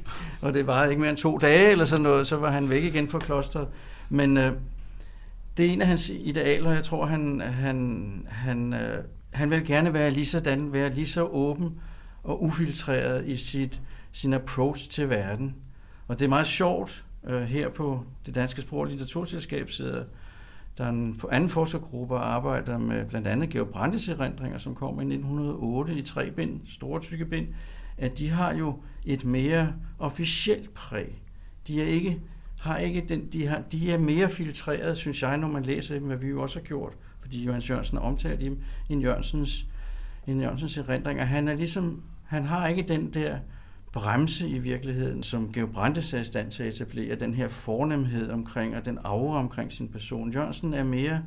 og 0.43 0.55
det 0.55 0.67
varede 0.67 0.91
ikke 0.91 1.01
mere 1.01 1.11
end 1.11 1.19
to 1.19 1.39
dage 1.39 1.71
eller 1.71 1.85
sådan 1.85 2.03
noget, 2.03 2.27
så 2.27 2.37
var 2.37 2.51
han 2.51 2.71
væk 2.71 2.85
igen 2.85 3.09
fra 3.09 3.19
klosteret. 3.19 3.69
Men, 4.09 4.37
øh, 4.37 4.53
det 5.57 5.67
er 5.67 5.71
en 5.71 5.81
af 5.81 5.87
hans 5.87 6.11
idealer. 6.11 6.71
Jeg 6.71 6.85
tror, 6.85 7.07
han, 7.07 7.41
han, 7.41 8.27
han, 8.29 8.75
øh, 8.75 9.05
han 9.33 9.51
vil 9.51 9.67
gerne 9.67 9.95
være 9.95 10.11
lige 10.11 10.27
sådan, 10.27 10.73
være 10.73 10.93
lige 10.93 11.07
så 11.07 11.25
åben 11.25 11.81
og 12.23 12.43
ufiltreret 12.43 13.29
i 13.29 13.37
sit, 13.37 13.83
sin 14.13 14.33
approach 14.33 14.91
til 14.91 15.09
verden. 15.09 15.55
Og 16.09 16.19
det 16.19 16.25
er 16.25 16.29
meget 16.29 16.47
sjovt. 16.47 17.05
Øh, 17.27 17.43
her 17.43 17.69
på 17.69 18.05
det 18.27 18.35
Danske 18.35 18.63
Sprog- 18.63 18.81
og 18.81 18.87
Litteraturselskab 18.87 19.71
sidder 19.71 20.05
der 20.79 20.85
er 20.85 20.89
en 20.89 21.21
anden 21.31 21.51
forskergruppe, 21.51 22.15
der 22.15 22.21
arbejder 22.21 22.79
med 22.79 23.05
blandt 23.05 23.29
andet 23.29 23.51
Georg 23.51 23.69
Brandes 23.69 24.09
erindringer, 24.09 24.59
som 24.59 24.75
kom 24.75 25.01
i 25.01 25.05
1908 25.15 25.95
i 25.95 26.03
tre 26.03 26.31
bind, 26.31 26.61
store 26.67 27.01
tykke 27.01 27.25
bind, 27.25 27.47
at 27.99 28.19
de 28.19 28.29
har 28.29 28.55
jo 28.55 28.79
et 29.07 29.25
mere 29.25 29.73
officielt 29.99 30.75
præg. 30.75 31.23
De 31.67 31.83
er 31.83 31.87
ikke 31.87 32.21
har 32.65 32.77
ikke 32.77 33.05
den, 33.09 33.27
de, 33.33 33.47
har, 33.47 33.63
de 33.73 33.93
er 33.93 33.99
mere 33.99 34.29
filtreret, 34.29 34.97
synes 34.97 35.23
jeg, 35.23 35.37
når 35.37 35.49
man 35.49 35.63
læser 35.63 35.95
dem, 35.95 36.07
hvad 36.07 36.17
vi 36.17 36.29
jo 36.29 36.43
også 36.43 36.59
har 36.59 36.65
gjort, 36.65 36.93
fordi 37.21 37.45
Johannes 37.45 37.71
Jørgensen 37.71 37.99
har 37.99 38.05
omtalt 38.05 38.41
dem 38.41 38.59
i 38.89 38.97
Jørgensens, 38.97 39.67
end 40.27 40.41
Jørgensens 40.41 40.79
erindringer. 40.79 41.25
Han 41.25 41.49
er 41.49 41.55
ligesom, 41.55 42.03
han 42.25 42.45
har 42.45 42.69
ikke 42.69 42.83
den 42.83 43.15
der 43.15 43.39
bremse 43.93 44.49
i 44.49 44.59
virkeligheden, 44.59 45.23
som 45.23 45.53
Georg 45.53 45.71
Brandes 45.71 46.15
er 46.15 46.21
i 46.21 46.25
stand 46.25 46.51
til 46.51 46.63
at 46.63 46.75
etablere, 46.75 47.15
den 47.15 47.35
her 47.35 47.49
fornemhed 47.49 48.31
omkring, 48.31 48.77
og 48.77 48.85
den 48.85 48.99
aura 49.05 49.39
omkring 49.39 49.73
sin 49.73 49.89
person. 49.89 50.33
Jørgensen 50.33 50.75
er 50.75 50.85
mere, 50.85 51.23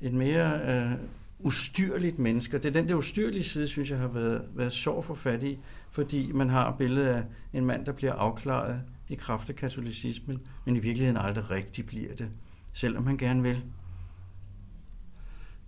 et 0.00 0.12
mere 0.12 0.60
øh, 0.68 0.92
ustyrligt 1.38 2.18
menneske, 2.18 2.58
det 2.58 2.64
er 2.64 2.72
den 2.72 2.88
der 2.88 2.94
ustyrlige 2.94 3.44
side, 3.44 3.68
synes 3.68 3.90
jeg, 3.90 3.98
har 3.98 4.08
været, 4.08 4.42
været 4.54 4.72
sjov 4.72 5.02
for 5.02 5.14
fat 5.14 5.42
i, 5.42 5.58
fordi 5.90 6.32
man 6.32 6.50
har 6.50 6.74
billedet 6.78 7.08
af 7.08 7.22
en 7.52 7.64
mand, 7.64 7.86
der 7.86 7.92
bliver 7.92 8.12
afklaret 8.12 8.80
i 9.08 9.14
kraft 9.14 9.50
af 9.50 9.56
katolicismen, 9.56 10.38
men 10.64 10.76
i 10.76 10.78
virkeligheden 10.78 11.16
aldrig 11.16 11.50
rigtig 11.50 11.86
bliver 11.86 12.14
det, 12.14 12.30
selvom 12.72 13.06
han 13.06 13.16
gerne 13.16 13.42
vil. 13.42 13.64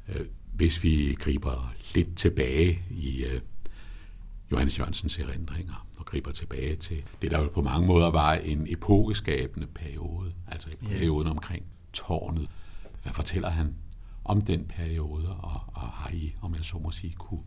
Øh, 0.09 0.27
hvis 0.53 0.83
vi 0.83 1.17
griber 1.19 1.75
lidt 1.95 2.17
tilbage 2.17 2.83
i 2.91 3.25
øh, 3.25 3.41
Johannes 4.51 4.79
Jørgensens 4.79 5.19
erindringer 5.19 5.87
og 5.99 6.07
griber 6.07 6.33
tilbage 6.33 6.77
til 6.77 7.03
det, 7.23 7.31
der 7.31 7.39
jo 7.43 7.49
på 7.49 7.63
mange 7.63 7.87
måder 7.87 8.11
var 8.11 8.33
en 8.35 8.67
epokeskabende 8.71 9.67
periode, 9.67 10.33
altså 10.47 10.69
perioden 10.89 11.29
omkring 11.29 11.65
tårnet. 11.93 12.49
Hvad 13.03 13.13
fortæller 13.13 13.49
han 13.49 13.75
om 14.25 14.43
den 14.43 14.65
periode, 14.65 15.29
og, 15.29 15.61
og 15.67 15.81
har 15.81 16.11
I, 16.11 16.35
om 16.43 16.55
jeg 16.55 16.65
så 16.65 16.79
må 16.79 16.91
sige, 16.91 17.15
kunne 17.19 17.43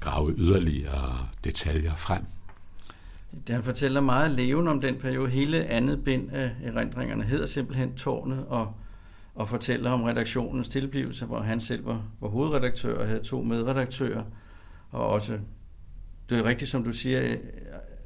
grave 0.00 0.34
yderligere 0.38 1.28
detaljer 1.44 1.94
frem? 1.94 2.24
Han 3.48 3.62
fortæller 3.62 4.00
meget 4.00 4.30
levende 4.30 4.70
om 4.70 4.80
den 4.80 4.94
periode. 4.94 5.30
Hele 5.30 5.64
andet 5.64 6.04
bind 6.04 6.30
af 6.30 6.50
erindringerne 6.64 7.24
hedder 7.24 7.46
simpelthen 7.46 7.94
Tårnet, 7.94 8.46
og, 8.48 8.74
og 9.34 9.48
fortæller 9.48 9.90
om 9.90 10.02
redaktionens 10.02 10.68
tilblivelse, 10.68 11.26
hvor 11.26 11.40
han 11.40 11.60
selv 11.60 11.86
var, 11.86 12.02
var 12.20 12.28
hovedredaktør 12.28 12.98
og 12.98 13.06
havde 13.06 13.22
to 13.22 13.42
medredaktører, 13.42 14.22
og 14.90 15.08
også, 15.08 15.38
det 16.30 16.38
er 16.38 16.44
rigtigt 16.44 16.70
som 16.70 16.84
du 16.84 16.92
siger, 16.92 17.36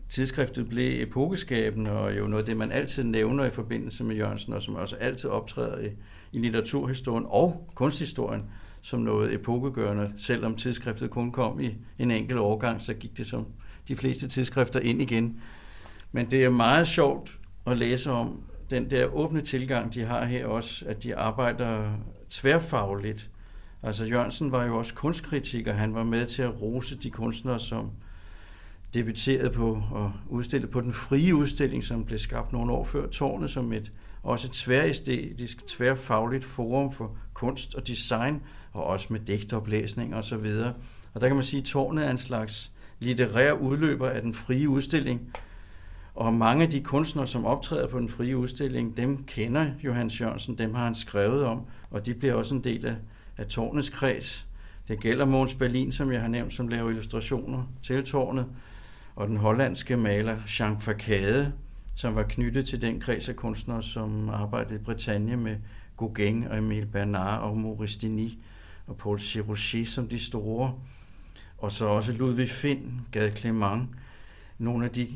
tidsskriftet 0.09 0.69
blev 0.69 1.03
epokeskabende, 1.03 1.91
og 1.91 2.19
jo 2.19 2.27
noget 2.27 2.43
af 2.43 2.47
det, 2.47 2.57
man 2.57 2.73
altid 2.73 3.05
nævner 3.05 3.45
i 3.45 3.51
forbindelse 3.51 4.05
med 4.05 4.17
Jørgensen, 4.17 4.53
og 4.53 4.63
som 4.63 4.75
også 4.75 4.97
altid 4.97 5.31
optræder 5.31 5.79
i, 5.79 5.91
i 6.33 6.39
litteraturhistorien 6.39 7.27
og 7.29 7.71
kunsthistorien 7.75 8.43
som 8.83 9.01
noget 9.01 9.35
epokegørende. 9.35 10.13
Selvom 10.17 10.57
tidsskriftet 10.57 11.11
kun 11.11 11.33
kom 11.33 11.61
i 11.61 11.77
en 11.99 12.11
enkelt 12.11 12.39
årgang, 12.39 12.83
så 12.83 12.95
gik 12.95 13.19
det 13.19 13.27
som 13.27 13.47
de 13.89 13.97
fleste 13.97 14.29
tidsskrifter 14.29 14.81
ind 14.81 15.03
igen. 15.03 15.41
Men 16.13 16.31
det 16.31 16.45
er 16.45 16.51
meget 16.51 16.89
sjovt 16.89 17.39
at 17.67 17.79
læse 17.79 18.11
om 18.11 18.41
den 18.71 18.91
der 18.91 19.05
åbne 19.05 19.41
tilgang, 19.41 19.95
de 19.95 20.05
har 20.05 20.25
her 20.25 20.47
også, 20.47 20.85
at 20.89 21.03
de 21.03 21.17
arbejder 21.17 21.93
tværfagligt. 22.31 23.31
Altså 23.83 24.05
Jørgensen 24.05 24.53
var 24.53 24.65
jo 24.65 24.79
også 24.79 24.95
kunstkritiker. 24.95 25.73
Han 25.73 25.95
var 25.95 26.05
med 26.05 26.27
til 26.27 26.43
at 26.43 26.63
rose 26.63 26.97
de 26.97 27.11
kunstnere, 27.11 27.61
som 27.61 27.91
debuterede 28.95 29.51
på 29.51 29.83
og 29.93 30.13
udstillede 30.29 30.73
på 30.73 30.81
den 30.81 30.93
frie 30.93 31.35
udstilling, 31.35 31.85
som 31.85 32.05
blev 32.05 32.19
skabt 32.19 32.53
nogle 32.53 32.73
år 32.73 32.85
før 32.85 33.07
Tårnet, 33.07 33.51
som 33.51 33.73
et 33.73 33.91
også 34.23 34.47
et 34.47 34.53
tværæstetisk, 34.53 35.67
tværfagligt 35.67 36.45
forum 36.45 36.93
for 36.93 37.17
kunst 37.35 37.75
og 37.75 37.87
design, 37.87 38.43
og 38.73 38.85
også 38.85 39.07
med 39.11 39.21
digtoplæsning 39.21 40.15
og 40.15 40.25
så 40.25 40.37
videre. 40.37 40.75
Og 41.15 41.21
der 41.21 41.27
kan 41.27 41.37
man 41.37 41.45
sige, 41.45 41.61
at 41.61 41.67
Tårnet 41.67 42.07
er 42.07 42.11
en 42.11 42.19
slags 42.19 42.73
litterære 43.01 43.61
udløber 43.61 44.09
af 44.09 44.23
den 44.23 44.35
frie 44.35 44.69
udstilling, 44.69 45.33
og 46.15 46.35
mange 46.35 46.65
af 46.65 46.71
de 46.71 46.81
kunstnere, 46.81 47.27
som 47.27 47.45
optræder 47.45 47.89
på 47.89 47.99
den 47.99 48.09
frie 48.09 48.37
udstilling, 48.37 48.97
dem 48.97 49.25
kender 49.25 49.71
Johannes 49.85 50.21
Jørgensen, 50.21 50.59
dem 50.59 50.75
har 50.75 50.85
han 50.85 50.95
skrevet 50.95 51.45
om, 51.45 51.61
og 51.91 52.07
de 52.07 52.15
bliver 52.15 52.35
også 52.35 52.55
en 52.55 52.65
del 52.65 52.87
af, 52.87 52.97
af 53.37 53.47
tårnets 53.47 53.89
kreds. 53.89 54.47
Det 54.89 55.01
gælder 55.01 55.25
Måns 55.25 55.55
Berlin, 55.55 55.93
som 55.93 56.13
jeg 56.13 56.21
har 56.21 56.29
nævnt, 56.29 56.53
som 56.53 56.69
laver 56.69 56.91
illustrationer 56.91 57.63
til 57.83 58.05
tårnet, 58.05 58.47
og 59.17 59.29
den 59.29 59.37
hollandske 59.37 59.97
maler 59.97 60.37
Jean 60.61 60.81
Facade, 60.81 61.53
som 61.95 62.15
var 62.15 62.23
knyttet 62.23 62.67
til 62.67 62.83
den 62.83 63.01
kreds 63.01 63.29
af 63.29 63.37
kunstnere, 63.37 63.83
som 63.83 64.29
arbejdede 64.29 64.75
i 64.75 64.83
Bretagne 64.83 65.37
med 65.37 65.57
Gauguin 65.99 66.47
og 66.47 66.59
Emile 66.59 66.87
Bernard 66.87 67.43
og 67.43 67.59
Maurice 67.59 67.99
Denis 68.01 68.33
og 68.87 68.97
Paul 68.97 69.19
Chirouchet 69.19 69.89
som 69.89 70.09
de 70.09 70.19
store. 70.19 70.75
Og 71.59 71.73
så 71.73 71.87
også 71.87 72.13
Ludvig 72.13 72.49
Finn, 72.49 73.01
Gade 73.13 73.37
Clement, 73.37 73.89
nogle 74.59 74.85
af 74.85 74.91
de 74.91 75.09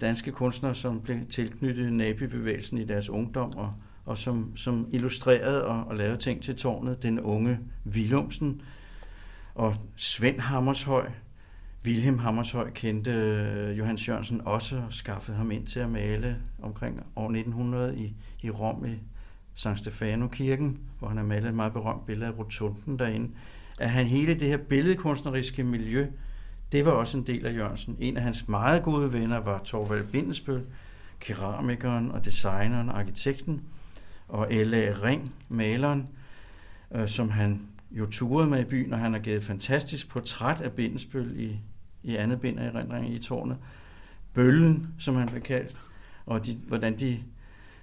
danske 0.00 0.32
kunstnere, 0.32 0.74
som 0.74 1.00
blev 1.00 1.26
tilknyttet 1.30 1.92
Nabi-bevægelsen 1.92 2.78
i 2.78 2.84
deres 2.84 3.08
ungdom, 3.08 3.56
og, 3.56 3.74
og 4.04 4.18
som, 4.18 4.56
som 4.56 4.88
illustrerede 4.92 5.64
og, 5.64 5.84
og 5.84 5.96
lavede 5.96 6.16
ting 6.16 6.42
til 6.42 6.56
tårnet. 6.56 7.02
Den 7.02 7.20
unge 7.20 7.58
Willumsen 7.86 8.62
og 9.54 9.76
Svend 9.96 10.40
Hammershøj. 10.40 11.10
Wilhelm 11.84 12.18
Hammershøj 12.18 12.70
kendte 12.70 13.10
øh, 13.10 13.56
Johan 13.56 13.72
Johannes 13.74 14.08
Jørgensen 14.08 14.40
også 14.40 14.76
og 14.76 14.92
skaffede 14.92 15.36
ham 15.36 15.50
ind 15.50 15.66
til 15.66 15.80
at 15.80 15.90
male 15.90 16.36
omkring 16.62 17.00
år 17.16 17.24
1900 17.24 17.98
i, 17.98 18.14
i 18.42 18.50
Rom 18.50 18.84
i 18.84 18.98
San 19.54 19.76
Stefano-kirken, 19.76 20.78
hvor 20.98 21.08
han 21.08 21.16
har 21.16 21.24
malet 21.24 21.48
et 21.48 21.54
meget 21.54 21.72
berømt 21.72 22.06
billede 22.06 22.30
af 22.30 22.38
rotunden 22.38 22.98
derinde. 22.98 23.30
At 23.78 23.90
han 23.90 24.06
hele 24.06 24.34
det 24.34 24.48
her 24.48 24.56
billedkunstneriske 24.56 25.64
miljø 25.64 26.06
det 26.72 26.86
var 26.86 26.92
også 26.92 27.18
en 27.18 27.26
del 27.26 27.46
af 27.46 27.54
Jørgensen. 27.54 27.96
En 27.98 28.16
af 28.16 28.22
hans 28.22 28.48
meget 28.48 28.82
gode 28.82 29.12
venner 29.12 29.40
var 29.40 29.58
Torvald 29.64 30.06
Bindesbøl, 30.06 30.62
keramikeren 31.20 32.10
og 32.10 32.24
designeren 32.24 32.88
og 32.88 32.98
arkitekten, 32.98 33.62
og 34.28 34.48
L.A. 34.50 34.92
Ring, 35.02 35.34
maleren, 35.48 36.08
øh, 36.94 37.08
som 37.08 37.30
han 37.30 37.60
jo 37.90 38.06
turede 38.06 38.50
med 38.50 38.60
i 38.60 38.64
byen, 38.64 38.92
og 38.92 38.98
han 38.98 39.12
har 39.12 39.20
givet 39.20 39.36
et 39.36 39.44
fantastisk 39.44 40.08
portræt 40.08 40.60
af 40.60 40.72
Bindesbøl 40.72 41.40
i, 41.40 41.58
i 42.02 42.16
andet 42.16 42.40
bind 42.40 42.58
af 42.58 42.66
erindringen 42.66 43.12
i 43.12 43.18
tårnet. 43.18 43.56
Bøllen, 44.34 44.88
som 44.98 45.16
han 45.16 45.28
blev 45.28 45.42
kaldt, 45.42 45.76
og 46.26 46.46
de, 46.46 46.58
hvordan 46.68 46.98
de 46.98 47.18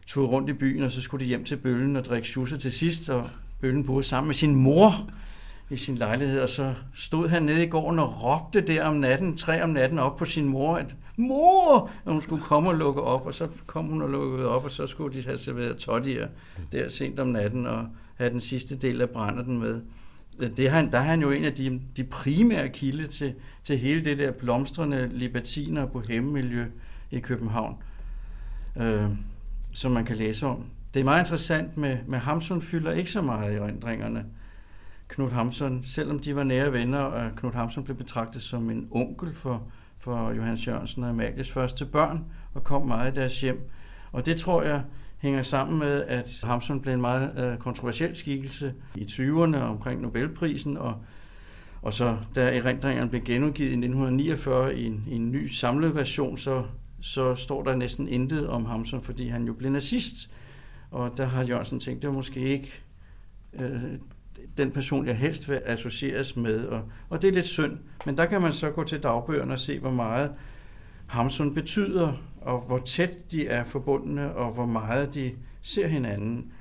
tog 0.07 0.31
rundt 0.31 0.49
i 0.49 0.53
byen, 0.53 0.83
og 0.83 0.91
så 0.91 1.01
skulle 1.01 1.23
de 1.23 1.27
hjem 1.27 1.43
til 1.43 1.57
Bøllen 1.57 1.95
og 1.95 2.05
drikke 2.05 2.27
schusser 2.27 2.57
til 2.57 2.71
sidst, 2.71 3.09
og 3.09 3.29
Bøllen 3.61 3.85
boede 3.85 4.03
sammen 4.03 4.27
med 4.27 4.35
sin 4.35 4.55
mor, 4.55 4.91
i 5.69 5.77
sin 5.77 5.95
lejlighed, 5.95 6.41
og 6.41 6.49
så 6.49 6.73
stod 6.93 7.27
han 7.27 7.43
nede 7.43 7.63
i 7.63 7.67
gården 7.67 7.99
og 7.99 8.23
råbte 8.23 8.61
der 8.61 8.83
om 8.83 8.95
natten, 8.95 9.37
tre 9.37 9.63
om 9.63 9.69
natten 9.69 9.99
op 9.99 10.17
på 10.17 10.25
sin 10.25 10.45
mor, 10.45 10.75
at 10.75 10.95
mor, 11.17 11.89
at 12.05 12.11
hun 12.11 12.21
skulle 12.21 12.43
komme 12.43 12.69
og 12.69 12.75
lukke 12.75 13.01
op, 13.01 13.25
og 13.25 13.33
så 13.33 13.47
kom 13.65 13.85
hun 13.85 14.01
og 14.01 14.09
lukkede 14.09 14.49
op, 14.49 14.63
og 14.63 14.71
så 14.71 14.87
skulle 14.87 15.19
de 15.19 15.25
have 15.25 15.37
serveret 15.37 15.77
toddier 15.77 16.27
der 16.71 16.89
sent 16.89 17.19
om 17.19 17.27
natten 17.27 17.65
og 17.65 17.85
have 18.15 18.29
den 18.29 18.39
sidste 18.39 18.75
del 18.75 19.01
af 19.01 19.09
brænderten 19.09 19.59
med. 19.59 19.81
Det 20.57 20.69
han, 20.69 20.91
der 20.91 20.97
er 20.97 21.03
han 21.03 21.21
jo 21.21 21.31
en 21.31 21.45
af 21.45 21.53
de, 21.53 21.81
de 21.97 22.03
primære 22.03 22.69
kilde 22.69 23.07
til, 23.07 23.33
til 23.63 23.77
hele 23.77 24.05
det 24.05 24.19
der 24.19 24.31
blomstrende 24.31 25.09
libertiner 25.11 25.85
på 25.85 25.99
hemmemiljø 25.99 26.65
i 27.11 27.19
København, 27.19 27.75
øh, 28.77 29.09
som 29.73 29.91
man 29.91 30.05
kan 30.05 30.17
læse 30.17 30.47
om. 30.47 30.63
Det 30.93 30.99
er 30.99 31.03
meget 31.03 31.21
interessant 31.21 31.77
med, 31.77 31.97
med 32.07 32.19
Hamsun 32.19 32.61
fylder 32.61 32.91
ikke 32.91 33.11
så 33.11 33.21
meget 33.21 33.53
i 33.53 33.55
erindringerne. 33.55 34.25
Knud 35.09 35.29
Hamsun, 35.29 35.83
selvom 35.83 36.19
de 36.19 36.35
var 36.35 36.43
nære 36.43 36.73
venner, 36.73 36.99
og 36.99 37.35
Knud 37.35 37.51
Hamsun 37.51 37.83
blev 37.83 37.97
betragtet 37.97 38.41
som 38.41 38.69
en 38.69 38.87
onkel 38.91 39.33
for, 39.33 39.63
for 39.97 40.31
Johannes 40.31 40.67
Jørgensen 40.67 41.03
og 41.03 41.09
Amalies 41.09 41.51
første 41.51 41.85
børn, 41.85 42.25
og 42.53 42.63
kom 42.63 42.87
meget 42.87 43.11
i 43.11 43.15
deres 43.15 43.41
hjem. 43.41 43.69
Og 44.11 44.25
det 44.25 44.37
tror 44.37 44.63
jeg 44.63 44.83
hænger 45.17 45.41
sammen 45.41 45.79
med, 45.79 46.03
at 46.03 46.39
Hamsun 46.43 46.81
blev 46.81 46.93
en 46.93 47.01
meget 47.01 47.51
øh, 47.51 47.57
kontroversiel 47.57 48.15
skikkelse 48.15 48.73
i 48.95 49.03
20'erne 49.03 49.57
omkring 49.57 50.01
Nobelprisen, 50.01 50.77
og, 50.77 50.95
og 51.81 51.93
så 51.93 52.17
da 52.35 52.57
erindringerne 52.57 53.09
blev 53.09 53.21
genudgivet 53.21 53.69
i 53.69 53.73
1949 53.73 54.77
i 54.77 54.85
en, 54.85 55.03
i 55.07 55.15
en 55.15 55.31
ny 55.31 55.47
samlet 55.47 55.95
version, 55.95 56.37
så, 56.37 56.63
så 57.01 57.35
står 57.35 57.63
der 57.63 57.75
næsten 57.75 58.07
intet 58.07 58.47
om 58.47 58.65
Hamsun, 58.65 59.01
fordi 59.01 59.27
han 59.27 59.45
jo 59.45 59.53
blev 59.53 59.71
nazist. 59.71 60.31
Og 60.91 61.17
der 61.17 61.25
har 61.25 61.43
Jørgensen 61.43 61.79
tænkt, 61.79 62.01
det 62.01 62.07
var 62.07 62.15
måske 62.15 62.39
ikke 62.39 62.81
øh, 63.53 63.83
den 64.59 64.71
person, 64.71 65.07
jeg 65.07 65.17
helst 65.17 65.49
vil 65.49 65.61
associeres 65.65 66.35
med. 66.35 66.65
Og, 66.65 66.83
og 67.09 67.21
det 67.21 67.27
er 67.27 67.31
lidt 67.31 67.45
synd. 67.45 67.77
Men 68.05 68.17
der 68.17 68.25
kan 68.25 68.41
man 68.41 68.53
så 68.53 68.69
gå 68.69 68.83
til 68.83 69.03
dagbøgerne 69.03 69.53
og 69.53 69.59
se, 69.59 69.79
hvor 69.79 69.91
meget 69.91 70.31
Hamsun 71.07 71.53
betyder, 71.53 72.13
og 72.41 72.61
hvor 72.61 72.77
tæt 72.77 73.31
de 73.31 73.47
er 73.47 73.63
forbundne, 73.63 74.35
og 74.35 74.53
hvor 74.53 74.65
meget 74.65 75.13
de 75.13 75.31
ser 75.61 75.87
hinanden. 75.87 76.51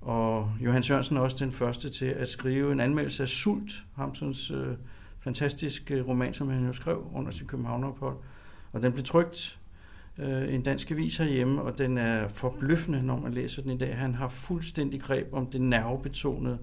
Og 0.00 0.50
Johan 0.60 0.82
Sørensen 0.82 1.16
er 1.16 1.20
også 1.20 1.36
den 1.40 1.52
første 1.52 1.90
til 1.90 2.06
at 2.06 2.28
skrive 2.28 2.72
en 2.72 2.80
anmeldelse 2.80 3.22
af 3.22 3.28
Sult, 3.28 3.72
Hamsuns 3.96 4.50
øh, 4.50 4.76
fantastiske 5.18 5.94
øh, 5.94 6.08
roman, 6.08 6.34
som 6.34 6.48
han 6.48 6.66
jo 6.66 6.72
skrev 6.72 7.10
under 7.14 7.30
sin 7.30 7.46
Københavnerophold. 7.46 8.16
Og 8.72 8.82
den 8.82 8.92
blev 8.92 9.04
trygt 9.04 9.58
øh, 10.18 10.54
en 10.54 10.62
dansk 10.62 10.90
avis 10.90 11.16
herhjemme, 11.16 11.62
og 11.62 11.78
den 11.78 11.98
er 11.98 12.28
forbløffende, 12.28 13.02
når 13.02 13.20
man 13.20 13.34
læser 13.34 13.62
den 13.62 13.70
i 13.70 13.78
dag. 13.78 13.96
Han 13.96 14.14
har 14.14 14.28
fuldstændig 14.28 15.00
greb 15.00 15.26
om 15.32 15.46
det 15.46 15.60
nervebetonede 15.60 16.58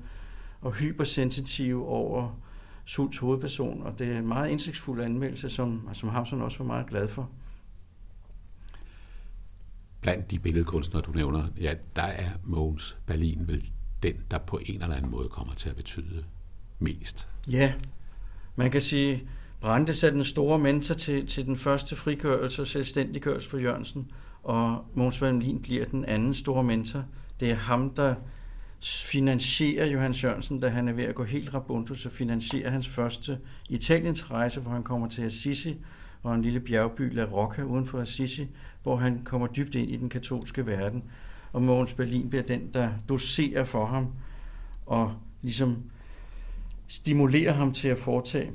og 0.62 0.74
hypersensitive 0.74 1.86
over 1.86 2.40
Sults 2.86 3.18
hovedperson, 3.18 3.84
og 3.84 4.00
det 4.00 4.08
er 4.08 4.18
en 4.18 4.28
meget 4.28 4.50
indsigtsfuld 4.50 5.02
anmeldelse, 5.02 5.50
som, 5.50 5.90
som 5.94 6.10
Hamsun 6.10 6.42
også 6.42 6.58
var 6.58 6.66
meget 6.66 6.88
glad 6.88 7.08
for. 7.08 7.30
Blandt 10.02 10.32
de 10.32 10.40
billedkunstnere, 10.40 11.04
du 11.04 11.12
nævner, 11.12 11.48
ja, 11.60 11.74
der 11.96 12.02
er 12.02 12.30
Mogens 12.44 12.98
Berlin 13.06 13.48
vel 13.48 13.70
den, 14.04 14.14
der 14.32 14.38
på 14.38 14.60
en 14.66 14.82
eller 14.82 14.96
anden 14.96 15.12
måde 15.12 15.30
kommer 15.30 15.54
til 15.54 15.70
at 15.70 15.76
betyde 15.76 16.24
mest. 16.80 17.30
Ja, 17.52 17.74
man 18.56 18.72
kan 18.72 18.82
sige, 18.82 19.28
Brandes 19.62 20.04
er 20.04 20.10
den 20.10 20.26
store 20.26 20.60
mentor 20.60 20.96
til, 20.96 21.28
til 21.28 21.46
den 21.46 21.56
første 21.56 21.96
frigørelse 21.96 22.62
og 22.62 22.68
selvstændiggørelse 22.68 23.50
for 23.50 23.58
Jørgensen, 23.58 24.12
og 24.44 24.86
Mogens 24.94 25.20
Berlin 25.20 25.62
bliver 25.62 25.86
den 25.86 26.06
anden 26.06 26.34
store 26.34 26.64
mentor. 26.64 27.06
Det 27.40 27.52
er 27.52 27.56
ham, 27.56 27.94
der 27.94 28.16
finansierer 28.84 29.86
Johannes 29.86 30.24
Jørgensen, 30.24 30.60
da 30.60 30.70
han 30.70 30.88
er 30.88 30.94
ved 30.94 31.04
at 31.04 31.16
gå 31.16 31.24
helt 31.24 31.54
rabunto, 31.54 31.94
så 31.94 32.10
finansierer 32.10 32.70
hans 32.70 32.88
første 32.88 33.40
Italiens 33.70 34.32
rejse, 34.32 34.60
hvor 34.60 34.72
han 34.72 34.84
kommer 34.84 35.08
til 35.08 35.22
Assisi 35.22 35.76
og 36.24 36.36
en 36.36 36.42
lille 36.42 36.60
bjergby, 36.60 37.14
La 37.14 37.24
Rocca, 37.24 37.62
uden 37.62 37.86
for 37.86 38.00
Assisi, 38.00 38.48
hvor 38.84 38.96
han 38.96 39.22
kommer 39.24 39.48
dybt 39.48 39.76
ind 39.76 39.92
i 39.92 39.96
den 39.96 40.10
katolske 40.10 40.66
verden. 40.66 41.04
Og 41.54 41.62
Mogens 41.62 41.94
Berlin 41.94 42.30
bliver 42.30 42.44
den, 42.44 42.70
der 42.74 42.92
doserer 43.10 43.64
for 43.64 43.86
ham 43.86 44.08
og 44.86 45.14
ligesom 45.42 45.84
stimulerer 46.88 47.54
ham 47.54 47.74
til 47.74 47.88
at 47.88 47.98
foretage, 47.98 48.54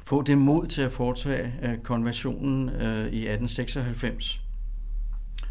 få 0.00 0.22
det 0.22 0.38
mod 0.38 0.66
til 0.66 0.82
at 0.82 0.92
foretage 0.92 1.54
øh, 1.62 1.78
konversionen 1.78 2.68
øh, 2.68 3.12
i 3.12 3.28
1896. 3.28 4.41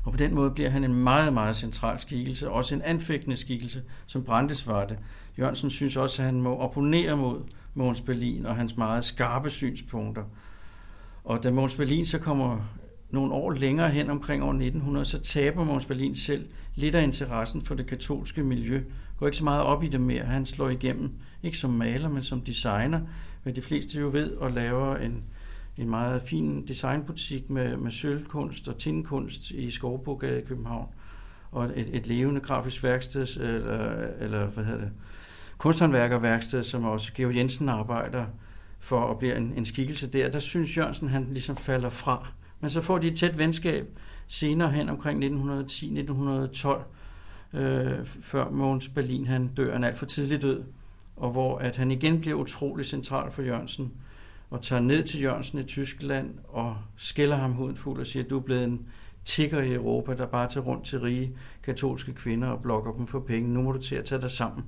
Og 0.04 0.12
på 0.12 0.18
den 0.18 0.36
måde 0.36 0.52
bliver 0.52 0.70
han 0.70 0.84
en 0.84 0.94
meget, 0.94 1.34
meget 1.34 1.56
central 1.56 2.00
skikkelse, 2.00 2.50
også 2.50 2.76
en 2.76 2.82
anfægtende 2.82 3.36
skikkelse, 3.36 3.84
som 4.06 4.24
Brandes 4.24 4.68
var 4.68 4.86
det. 4.86 4.98
Jørgensen 5.40 5.70
synes 5.70 5.98
også, 5.98 6.22
at 6.22 6.26
han 6.26 6.42
må 6.42 6.56
opponere 6.56 7.18
mod 7.18 7.42
Måns 7.74 8.02
Berlin 8.02 8.46
og 8.46 8.56
hans 8.56 8.78
meget 8.78 9.04
skarpe 9.04 9.50
synspunkter. 9.50 10.24
Og 11.24 11.44
da 11.44 11.52
Måns 11.52 11.76
Berlin 11.76 12.06
så 12.06 12.18
kommer 12.18 12.58
nogle 13.12 13.34
år 13.34 13.52
længere 13.52 13.90
hen 13.90 14.10
omkring 14.10 14.44
år 14.44 14.50
1900, 14.50 15.06
så 15.06 15.20
taber 15.20 15.64
Måns 15.64 15.86
Berlin 15.86 16.16
selv 16.16 16.48
lidt 16.76 16.96
af 16.96 17.04
interessen 17.04 17.62
for 17.62 17.76
det 17.76 17.86
katolske 17.86 18.44
miljø. 18.44 18.84
Går 19.18 19.26
ikke 19.26 19.38
så 19.38 19.44
meget 19.44 19.64
op 19.64 19.84
i 19.84 19.88
det 19.88 20.02
mere. 20.02 20.24
Han 20.24 20.46
slår 20.46 20.70
igennem, 20.70 21.12
ikke 21.44 21.58
som 21.58 21.70
maler, 21.70 22.10
men 22.10 22.24
som 22.24 22.42
designer, 22.42 23.00
hvad 23.44 23.54
de 23.54 23.62
fleste 23.62 24.00
jo 24.00 24.10
ved, 24.14 24.32
og 24.32 24.52
laver 24.52 24.96
en, 24.96 25.24
en 25.78 25.90
meget 25.90 26.22
fin 26.22 26.68
designbutik 26.68 27.50
med, 27.50 27.78
med 27.78 27.92
sølvkunst 27.92 28.68
og 28.68 28.78
tinkunst 28.78 29.52
i 29.52 29.72
Skovbogade 29.72 30.42
i 30.42 30.46
København. 30.46 30.88
Og 31.52 31.66
et, 31.66 31.96
et 31.96 32.08
levende 32.08 32.42
grafisk 32.42 32.84
værksted, 32.84 33.38
eller, 33.38 34.08
eller 34.20 34.46
hvad 34.46 34.64
hedder 34.64 34.80
det, 34.80 34.92
kunsthåndværkerværksted, 35.58 36.64
som 36.64 36.84
også 36.84 37.14
Georg 37.14 37.36
Jensen 37.36 37.70
arbejder 37.70 38.26
for 38.80 39.12
at 39.12 39.20
blive 39.20 39.36
en, 39.36 39.54
en 39.58 39.66
skikkelse 39.66 40.08
der. 40.08 40.30
Der 40.30 40.40
synes 40.40 40.78
Jørgensen, 40.78 41.08
han 41.08 41.28
ligesom 41.32 41.56
falder 41.56 41.90
fra. 41.90 42.28
Men 42.60 42.70
så 42.70 42.82
får 42.82 42.98
de 42.98 43.08
et 43.08 43.18
tæt 43.18 43.38
venskab 43.38 43.88
senere 44.28 44.72
hen 44.72 44.90
omkring 44.90 45.24
1910-1912, 45.24 47.58
øh, 47.58 48.06
før 48.06 48.50
Mogens 48.50 48.90
Berlin 48.90 49.28
han 49.28 49.48
dør 49.48 49.76
en 49.76 49.84
alt 49.84 49.98
for 49.98 50.06
tidlig 50.06 50.42
død, 50.42 50.64
og 51.16 51.32
hvor 51.32 51.58
at 51.58 51.76
han 51.76 51.92
igen 51.92 52.22
bliver 52.22 52.38
utrolig 52.38 52.86
central 52.86 53.32
for 53.32 53.42
Jørgensen, 53.42 53.92
og 54.52 54.62
tager 54.62 54.82
ned 54.82 55.04
til 55.04 55.22
Jørgensen 55.22 55.60
i 55.60 55.64
Tyskland 55.64 56.34
og 56.48 56.78
skælder 56.98 57.36
ham 57.36 57.52
huden 57.52 57.76
fuld 57.76 58.00
og 58.00 58.08
siger, 58.08 58.24
at 58.24 58.30
du 58.30 58.38
er 58.38 58.44
blevet 58.44 58.64
en 58.64 58.86
tigger 59.26 59.62
i 59.62 59.74
Europa, 59.74 60.16
der 60.16 60.26
bare 60.26 60.50
tager 60.50 60.66
rundt 60.66 60.86
til 60.86 61.00
rige 61.00 61.36
katolske 61.64 62.14
kvinder 62.14 62.48
og 62.48 62.62
blokker 62.62 62.92
dem 62.92 63.08
for 63.08 63.20
penge. 63.20 63.50
Nu 63.50 63.62
må 63.62 63.72
du 63.72 63.82
til 63.82 63.96
at 63.96 64.06
tage 64.06 64.22
dig 64.22 64.32
sammen. 64.32 64.66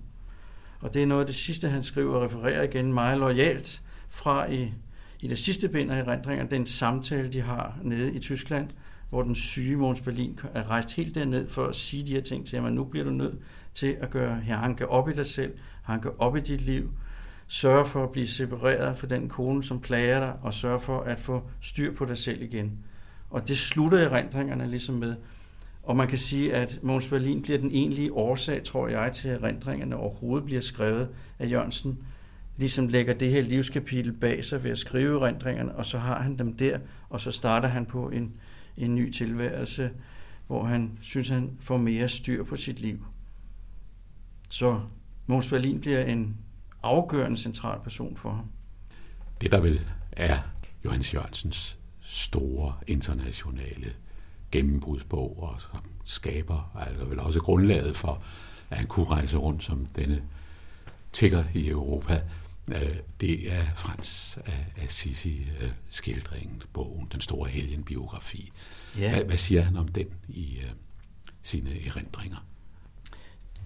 Og 0.82 0.94
det 0.94 1.02
er 1.04 1.06
noget 1.06 1.22
af 1.22 1.26
det 1.26 1.36
sidste, 1.36 1.70
han 1.70 1.84
skriver 1.84 2.16
og 2.16 2.24
refererer 2.24 2.64
igen 2.64 2.94
meget 2.94 3.18
lojalt 3.18 3.82
fra 4.10 4.52
i, 4.52 4.74
i 5.20 5.28
det 5.28 5.38
sidste 5.38 5.70
bind 5.70 5.92
af 5.92 6.00
erindringer, 6.00 6.46
den 6.46 6.66
samtale, 6.66 7.32
de 7.32 7.42
har 7.42 7.78
nede 7.84 8.14
i 8.14 8.20
Tyskland, 8.20 8.70
hvor 9.10 9.24
den 9.24 9.36
syge 9.36 9.78
Måns 9.78 10.02
Berlin 10.02 10.40
er 10.54 10.70
rejst 10.70 10.96
helt 10.96 11.16
derned 11.16 11.50
for 11.50 11.66
at 11.66 11.76
sige 11.76 12.08
de 12.08 12.12
her 12.12 12.22
ting 12.22 12.46
til 12.46 12.56
ham, 12.60 12.66
at 12.66 12.74
nu 12.74 12.84
bliver 12.84 13.06
du 13.06 13.12
nødt 13.12 13.36
til 13.74 13.98
at 14.02 14.10
gøre 14.10 14.36
her, 14.36 14.58
hanke 14.58 14.88
op 14.88 15.10
i 15.10 15.14
dig 15.14 15.26
selv, 15.26 15.54
hanke 15.84 16.20
op 16.20 16.36
i 16.36 16.40
dit 16.40 16.62
liv, 16.62 16.92
sørge 17.54 17.86
for 17.86 18.04
at 18.04 18.12
blive 18.12 18.28
separeret 18.28 18.98
fra 18.98 19.08
den 19.08 19.30
kone, 19.30 19.64
som 19.64 19.80
plager 19.80 20.20
dig, 20.20 20.34
og 20.42 20.54
sørge 20.54 20.80
for 20.80 21.02
at 21.02 21.20
få 21.20 21.44
styr 21.62 21.94
på 21.96 22.06
dig 22.06 22.18
selv 22.18 22.42
igen. 22.42 22.80
Og 23.30 23.48
det 23.48 23.58
slutter 23.58 23.98
erindringerne 23.98 24.68
ligesom 24.68 24.96
med, 24.96 25.16
og 25.84 25.96
man 25.96 26.08
kan 26.08 26.18
sige, 26.18 26.54
at 26.54 26.80
Måns 26.84 27.08
Berlin 27.08 27.42
bliver 27.42 27.58
den 27.58 27.72
egentlige 27.72 28.14
årsag, 28.14 28.64
tror 28.64 28.88
jeg, 28.88 29.12
til 29.12 29.30
at 29.30 29.44
erindringerne 29.44 29.96
overhovedet 29.96 30.46
bliver 30.46 30.62
skrevet 30.62 31.10
af 31.40 31.52
Jørgensen, 31.52 31.98
ligesom 32.58 32.88
lægger 32.88 33.14
det 33.14 33.32
her 33.32 33.42
livskapitel 33.42 34.14
bag 34.14 34.46
sig 34.46 34.64
ved 34.64 34.72
at 34.72 34.78
skrive 34.78 35.22
erindringerne, 35.22 35.76
og 35.76 35.86
så 35.86 35.98
har 35.98 36.22
han 36.22 36.38
dem 36.38 36.58
der, 36.58 36.80
og 37.10 37.22
så 37.22 37.32
starter 37.32 37.68
han 37.68 37.86
på 37.86 38.10
en, 38.10 38.34
en 38.78 38.96
ny 38.96 39.12
tilværelse, 39.12 39.92
hvor 40.48 40.64
han 40.64 40.98
synes, 41.02 41.30
han 41.30 41.52
får 41.60 41.78
mere 41.78 42.10
styr 42.10 42.44
på 42.44 42.56
sit 42.56 42.80
liv. 42.80 43.06
Så 44.50 44.80
Måns 45.28 45.50
Berlin 45.50 45.82
bliver 45.82 46.04
en 46.04 46.38
afgørende 46.84 47.38
central 47.38 47.80
person 47.84 48.18
for 48.18 48.30
ham. 48.30 48.46
Det 49.42 49.52
der 49.52 49.60
vel 49.60 49.82
er 50.12 50.40
Johannes 50.86 51.14
Jørgensens 51.14 51.78
store 52.02 52.74
internationale 52.88 53.94
gennembrudsbog, 54.52 55.44
og 55.44 55.62
som 55.62 55.80
skaber 56.06 56.72
altså 56.80 57.06
vel 57.06 57.20
også 57.20 57.40
grundlaget 57.40 57.98
for, 57.98 58.24
at 58.70 58.78
han 58.78 58.88
kunne 58.88 59.06
rejse 59.06 59.38
rundt 59.38 59.64
som 59.64 59.86
denne 59.86 60.24
tigger 61.14 61.44
i 61.54 61.70
Europa. 61.70 62.22
Øh, 62.72 62.96
det 63.22 63.54
er 63.54 63.64
Frans 63.76 64.38
af 64.46 64.66
Assisi 64.84 65.48
øh, 65.62 65.70
skildringen, 65.90 66.62
bogen, 66.74 67.08
den 67.12 67.22
store 67.22 67.50
helgenbiografi. 67.50 68.52
Ja. 68.98 69.10
Hvad, 69.10 69.24
hvad 69.24 69.38
siger 69.38 69.62
han 69.62 69.78
om 69.78 69.88
den 69.88 70.08
i 70.28 70.58
uh, 70.64 70.70
sine 71.42 71.70
erindringer? 71.88 72.38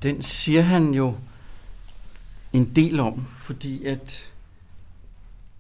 Den 0.04 0.22
siger 0.22 0.62
han 0.62 0.94
jo 0.94 1.16
en 2.54 2.76
del 2.76 3.00
om, 3.00 3.26
fordi 3.28 3.86
at 3.86 4.32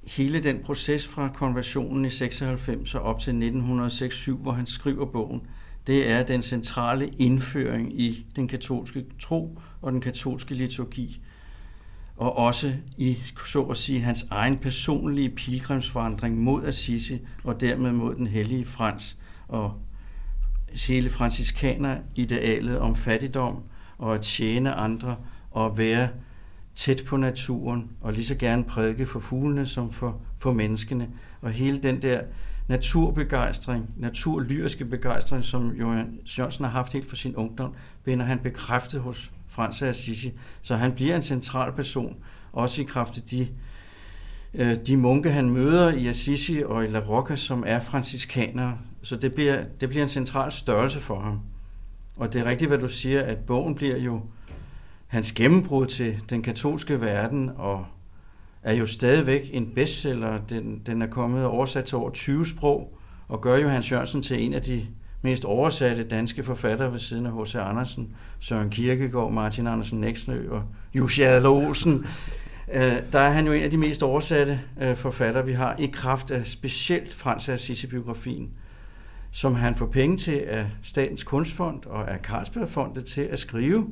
hele 0.07 0.43
den 0.43 0.59
proces 0.63 1.07
fra 1.07 1.29
konversionen 1.33 2.05
i 2.05 2.09
96 2.09 2.95
og 2.95 3.01
op 3.01 3.19
til 3.19 3.31
1906 3.31 4.25
hvor 4.25 4.51
han 4.51 4.65
skriver 4.65 5.05
bogen, 5.05 5.41
det 5.87 6.09
er 6.11 6.23
den 6.23 6.41
centrale 6.41 7.07
indføring 7.07 8.01
i 8.01 8.25
den 8.35 8.47
katolske 8.47 9.05
tro 9.19 9.59
og 9.81 9.91
den 9.91 10.01
katolske 10.01 10.55
liturgi. 10.55 11.21
Og 12.17 12.37
også 12.37 12.73
i, 12.97 13.17
så 13.45 13.61
at 13.61 13.77
sige, 13.77 14.01
hans 14.01 14.25
egen 14.29 14.59
personlige 14.59 15.29
pilgrimsvandring 15.29 16.37
mod 16.37 16.65
Assisi 16.65 17.19
og 17.43 17.61
dermed 17.61 17.91
mod 17.91 18.15
den 18.15 18.27
hellige 18.27 18.65
Frans 18.65 19.17
og 19.47 19.73
hele 20.87 21.09
franciskaner 21.09 21.97
idealet 22.15 22.79
om 22.79 22.95
fattigdom 22.95 23.63
og 23.97 24.15
at 24.15 24.21
tjene 24.21 24.73
andre 24.73 25.15
og 25.51 25.77
være 25.77 26.09
tæt 26.77 27.03
på 27.07 27.17
naturen, 27.17 27.89
og 28.01 28.13
lige 28.13 28.25
så 28.25 28.35
gerne 28.35 28.63
prædike 28.63 29.05
for 29.05 29.19
fuglene 29.19 29.65
som 29.65 29.91
for, 29.91 30.21
for 30.37 30.53
menneskene. 30.53 31.09
Og 31.41 31.51
hele 31.51 31.77
den 31.77 32.01
der 32.01 32.21
naturbegejstring, 32.67 33.89
naturlyriske 33.97 34.85
begejstring, 34.85 35.43
som 35.43 35.71
Johan 35.71 36.19
Jørgensen 36.25 36.65
har 36.65 36.71
haft 36.71 36.93
helt 36.93 37.09
for 37.09 37.15
sin 37.15 37.35
ungdom, 37.35 37.73
binder 38.03 38.25
han 38.25 38.39
bekræftet 38.39 39.01
hos 39.01 39.31
Frans 39.47 39.81
af 39.81 39.87
Assisi. 39.87 40.33
Så 40.61 40.75
han 40.75 40.91
bliver 40.91 41.15
en 41.15 41.21
central 41.21 41.71
person, 41.71 42.15
også 42.53 42.81
i 42.81 42.85
kraft 42.85 43.17
af 43.17 43.23
de, 43.23 43.47
øh, 44.53 44.75
de 44.87 44.97
munke, 44.97 45.31
han 45.31 45.49
møder 45.49 45.91
i 45.91 46.07
Assisi 46.07 46.61
og 46.65 46.85
i 46.85 46.87
La 46.87 46.99
Rocca, 46.99 47.35
som 47.35 47.63
er 47.67 47.79
franciskanere. 47.79 48.77
Så 49.01 49.15
det 49.15 49.33
bliver, 49.33 49.63
det 49.79 49.89
bliver 49.89 50.03
en 50.03 50.09
central 50.09 50.51
størrelse 50.51 50.99
for 50.99 51.19
ham. 51.19 51.39
Og 52.15 52.33
det 52.33 52.41
er 52.41 52.45
rigtigt, 52.45 52.69
hvad 52.69 52.79
du 52.79 52.87
siger, 52.87 53.21
at 53.21 53.37
bogen 53.37 53.75
bliver 53.75 53.97
jo 53.97 54.21
hans 55.07 55.31
gennembrud 55.31 55.85
til 55.85 56.23
den 56.29 56.41
katolske 56.41 57.01
verden, 57.01 57.51
og 57.55 57.85
er 58.63 58.73
jo 58.73 58.85
stadigvæk 58.85 59.49
en 59.53 59.71
bestseller. 59.75 60.37
Den, 60.37 60.81
den 60.85 61.01
er 61.01 61.07
kommet 61.07 61.45
oversat 61.45 61.85
til 61.85 61.97
over 61.97 62.09
20 62.09 62.45
sprog, 62.45 62.97
og 63.27 63.41
gør 63.41 63.57
jo 63.57 63.67
Hans 63.67 63.91
Jørgensen 63.91 64.21
til 64.21 64.43
en 64.43 64.53
af 64.53 64.61
de 64.61 64.87
mest 65.21 65.45
oversatte 65.45 66.03
danske 66.03 66.43
forfattere 66.43 66.91
ved 66.91 66.99
siden 66.99 67.25
af 67.25 67.31
H.C. 67.41 67.55
Andersen, 67.55 68.15
Søren 68.39 68.69
Kierkegaard, 68.69 69.31
Martin 69.33 69.67
Andersen 69.67 69.99
Næksnø 69.99 70.51
og 70.51 70.63
Jussi 70.93 71.21
Adler 71.21 71.49
Olsen. 71.49 72.05
Øh, 72.73 72.81
der 73.11 73.19
er 73.19 73.29
han 73.29 73.45
jo 73.45 73.51
en 73.51 73.63
af 73.63 73.71
de 73.71 73.77
mest 73.77 74.03
oversatte 74.03 74.59
øh, 74.81 74.95
forfattere, 74.95 75.45
vi 75.45 75.53
har, 75.53 75.75
i 75.79 75.85
kraft 75.85 76.31
af 76.31 76.45
specielt 76.45 77.13
Frans 77.13 77.49
Assisi-biografien, 77.49 78.49
som 79.31 79.55
han 79.55 79.75
får 79.75 79.85
penge 79.85 80.17
til 80.17 80.43
af 80.47 80.65
Statens 80.83 81.23
Kunstfond 81.23 81.85
og 81.85 82.11
af 82.11 82.19
Carlsbergfondet 82.19 83.05
til 83.05 83.21
at 83.21 83.39
skrive 83.39 83.87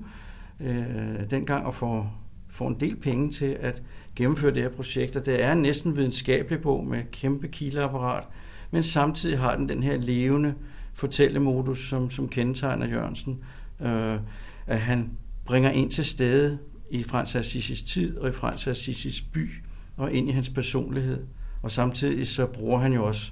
øh, 0.60 1.30
dengang 1.30 1.66
og 1.66 1.74
får, 1.74 2.22
får 2.50 2.68
en 2.68 2.80
del 2.80 2.96
penge 2.96 3.32
til 3.32 3.58
at 3.60 3.84
gennemføre 4.16 4.54
det 4.54 4.62
her 4.62 4.70
projekt. 4.70 5.16
Og 5.16 5.26
det 5.26 5.44
er 5.44 5.52
en 5.52 5.62
næsten 5.62 5.96
videnskabelig 5.96 6.62
bog 6.62 6.88
med 6.88 7.04
kæmpe 7.12 7.48
kildeapparat, 7.48 8.24
men 8.72 8.84
samtidig 8.84 9.40
har 9.40 9.56
den 9.56 9.70
den 9.70 9.84
her 9.84 9.98
levende 9.98 10.54
fortællemodus, 10.94 11.90
som, 11.90 12.10
som 12.10 12.30
kendetegner 12.30 12.88
Jørgensen, 12.88 13.44
øh, 13.82 14.20
at 14.68 14.80
han 14.80 15.12
bringer 15.46 15.72
ind 15.72 15.92
til 15.92 16.06
stede 16.06 16.58
i 16.90 17.04
Frans 17.04 17.36
Assisis 17.36 17.84
tid 17.84 18.18
og 18.18 18.30
i 18.30 18.32
Frans 18.32 18.68
Assisis 18.68 19.22
by 19.22 19.50
og 19.98 20.14
ind 20.14 20.30
i 20.30 20.32
hans 20.32 20.50
personlighed. 20.50 21.26
Og 21.62 21.72
samtidig 21.72 22.28
så 22.28 22.46
bruger 22.46 22.80
han 22.80 22.94
jo 22.94 23.06
også 23.06 23.32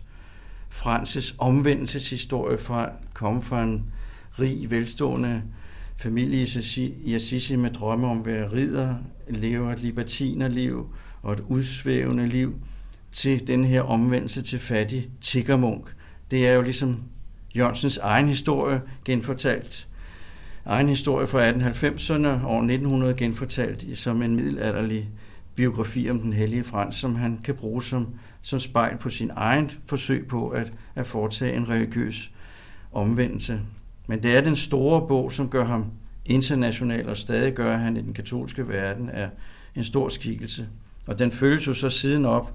Frances 0.69 1.35
omvendelseshistorie 1.37 2.57
fra 2.57 2.85
at 2.85 2.91
komme 3.13 3.41
fra 3.41 3.63
en 3.63 3.85
rig, 4.39 4.71
velstående 4.71 5.43
familie 5.95 6.47
i 7.03 7.15
Assisi 7.15 7.55
med 7.55 7.72
drømme 7.72 8.07
om 8.07 8.19
at 8.19 8.25
være 8.25 8.51
ridder, 8.51 8.95
leve 9.30 9.73
et 9.73 9.80
libertinerliv 9.80 10.88
og 11.22 11.33
et 11.33 11.39
udsvævende 11.39 12.27
liv, 12.27 12.55
til 13.11 13.47
den 13.47 13.65
her 13.65 13.81
omvendelse 13.81 14.41
til 14.41 14.59
fattig 14.59 15.09
tiggermunk. 15.22 15.95
Det 16.31 16.47
er 16.47 16.53
jo 16.53 16.61
ligesom 16.61 17.03
Jørgensens 17.55 17.97
egen 17.97 18.27
historie 18.27 18.81
genfortalt. 19.05 19.88
Egen 20.65 20.89
historie 20.89 21.27
fra 21.27 21.51
1890'erne 21.51 22.45
og 22.45 22.57
1900 22.57 23.13
genfortalt 23.13 23.97
som 23.97 24.22
en 24.22 24.35
middelalderlig 24.35 25.09
biografi 25.55 26.09
om 26.09 26.19
den 26.19 26.33
hellige 26.33 26.63
Frans, 26.63 26.95
som 26.95 27.15
han 27.15 27.39
kan 27.43 27.55
bruge 27.55 27.83
som, 27.83 28.07
som 28.41 28.59
spejl 28.59 28.97
på 28.97 29.09
sin 29.09 29.31
egen 29.35 29.72
forsøg 29.85 30.27
på 30.27 30.49
at, 30.49 30.73
at 30.95 31.05
foretage 31.05 31.55
en 31.55 31.69
religiøs 31.69 32.31
omvendelse. 32.91 33.59
Men 34.07 34.23
det 34.23 34.38
er 34.38 34.41
den 34.41 34.56
store 34.56 35.07
bog, 35.07 35.32
som 35.32 35.49
gør 35.49 35.65
ham 35.65 35.85
international, 36.25 37.09
og 37.09 37.17
stadig 37.17 37.53
gør 37.53 37.77
han 37.77 37.98
i 37.98 38.01
den 38.01 38.14
katolske 38.14 38.67
verden, 38.67 39.09
er, 39.09 39.30
en 39.75 39.83
stor 39.83 40.09
skikkelse. 40.09 40.67
Og 41.07 41.19
den 41.19 41.32
følges 41.32 41.67
jo 41.67 41.73
så 41.73 41.90
siden 41.90 42.25
op 42.25 42.53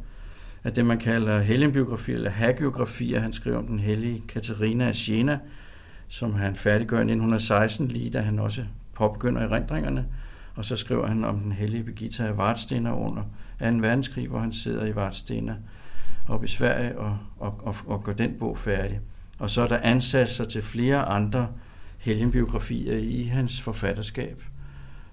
af 0.65 0.73
det, 0.73 0.87
man 0.87 0.99
kalder 0.99 1.41
helgenbiografi 1.41 2.13
eller 2.13 2.31
hagiografier. 2.31 3.21
Han 3.21 3.33
skriver 3.33 3.59
om 3.59 3.67
den 3.67 3.81
hellige 3.81 4.23
Katarina 4.29 4.89
af 4.89 4.95
Siena, 4.95 5.39
som 6.09 6.35
han 6.35 6.57
færdiggør 6.57 6.97
i 6.97 7.01
1916, 7.01 7.89
lige 7.89 8.11
da 8.11 8.21
han 8.21 8.39
også 8.39 8.65
påbegynder 8.95 9.41
erindringerne. 9.41 10.07
Og 10.55 10.65
så 10.65 10.77
skriver 10.77 11.07
han 11.07 11.25
om 11.25 11.39
den 11.41 11.53
hellige 11.53 11.85
Birgitta 11.85 12.27
af 12.27 12.37
Vartstener 12.37 12.93
under 12.93 13.23
2. 13.23 13.27
verdenskrig, 13.61 14.29
hvor 14.29 14.39
han 14.39 14.53
sidder 14.53 14.87
i 14.87 14.95
Vartstener 14.95 15.55
op 16.29 16.45
i 16.45 16.49
Sverige 16.49 16.99
og, 16.99 17.19
og, 17.39 17.61
og, 17.63 17.77
og 17.87 18.05
gør 18.05 18.13
den 18.13 18.35
bog 18.39 18.59
færdig. 18.59 19.01
Og 19.39 19.51
så 19.51 19.63
er 19.63 19.67
der 19.67 19.79
ansat 19.83 20.29
sig 20.29 20.49
til 20.49 20.63
flere 20.63 21.03
andre 21.03 21.49
helgenbiografier 21.99 22.97
i 22.97 23.23
hans 23.23 23.61
forfatterskab. 23.61 24.43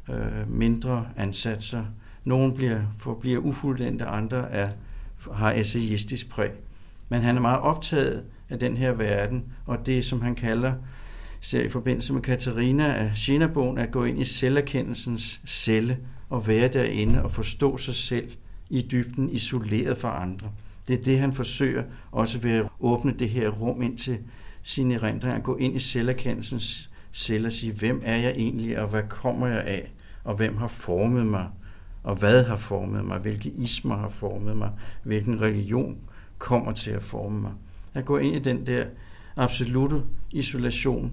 Øh, 0.10 0.52
mindre 0.52 1.08
ansatser. 1.18 1.86
Nogle 2.24 2.54
bliver, 2.54 2.82
forbliver 2.98 3.40
ufuldendte, 3.40 4.06
andre 4.06 4.52
er, 4.52 4.70
har 5.34 5.52
essayistisk 5.52 6.30
præg. 6.30 6.52
Men 7.10 7.22
han 7.22 7.38
er 7.38 7.42
meget 7.42 7.60
optaget 7.60 8.24
af 8.50 8.60
den 8.60 8.78
her 8.78 8.92
verden, 8.92 9.44
og 9.66 9.86
det, 9.86 10.06
som 10.06 10.22
han 10.22 10.36
kalder 10.36 10.74
ser 11.46 11.62
i 11.62 11.70
forbindelse 11.70 12.14
med 12.14 12.22
Katarina 12.22 12.94
af 12.94 13.12
Siena-bogen, 13.16 13.78
at 13.78 13.92
gå 13.92 14.04
ind 14.04 14.20
i 14.20 14.26
selverkendelsens 14.26 15.42
celle 15.48 15.98
og 16.30 16.48
være 16.48 16.68
derinde 16.68 17.24
og 17.24 17.32
forstå 17.32 17.78
sig 17.78 17.96
selv 17.96 18.32
i 18.70 18.88
dybden, 18.92 19.30
isoleret 19.30 19.98
fra 19.98 20.22
andre. 20.22 20.52
Det 20.88 21.00
er 21.00 21.04
det, 21.04 21.20
han 21.20 21.34
forsøger 21.34 21.84
også 22.12 22.40
ved 22.40 22.52
at 22.52 22.66
åbne 22.80 23.12
det 23.12 23.30
her 23.30 23.50
rum 23.50 23.82
ind 23.82 23.98
til 23.98 24.18
sine 24.62 24.94
erindringer, 24.94 25.40
gå 25.40 25.56
ind 25.56 25.76
i 25.76 25.80
selverkendelsens 25.80 26.92
selv 27.12 27.46
og 27.46 27.52
sige, 27.52 27.74
hvem 27.74 28.02
er 28.06 28.16
jeg 28.16 28.34
egentlig, 28.36 28.80
og 28.80 28.88
hvad 28.88 29.04
kommer 29.10 29.48
jeg 29.48 29.64
af, 29.64 29.92
og 30.24 30.36
hvem 30.36 30.58
har 30.58 30.68
formet 30.68 31.26
mig, 31.26 31.48
og 32.04 32.16
hvad 32.16 32.44
har 32.44 32.58
formet 32.58 33.06
mig, 33.06 33.20
hvilke 33.20 33.50
ismer 33.50 33.98
har 33.98 34.10
formet 34.10 34.58
mig, 34.58 34.72
hvilken 35.04 35.42
religion 35.42 35.98
kommer 36.38 36.72
til 36.72 36.92
at 36.92 37.04
forme 37.04 37.42
mig. 37.42 37.52
At 37.94 38.06
gå 38.06 38.18
ind 38.18 38.36
i 38.36 38.40
den 38.40 38.68
der 38.68 38.86
absolute 39.36 40.02
isolation, 40.32 41.12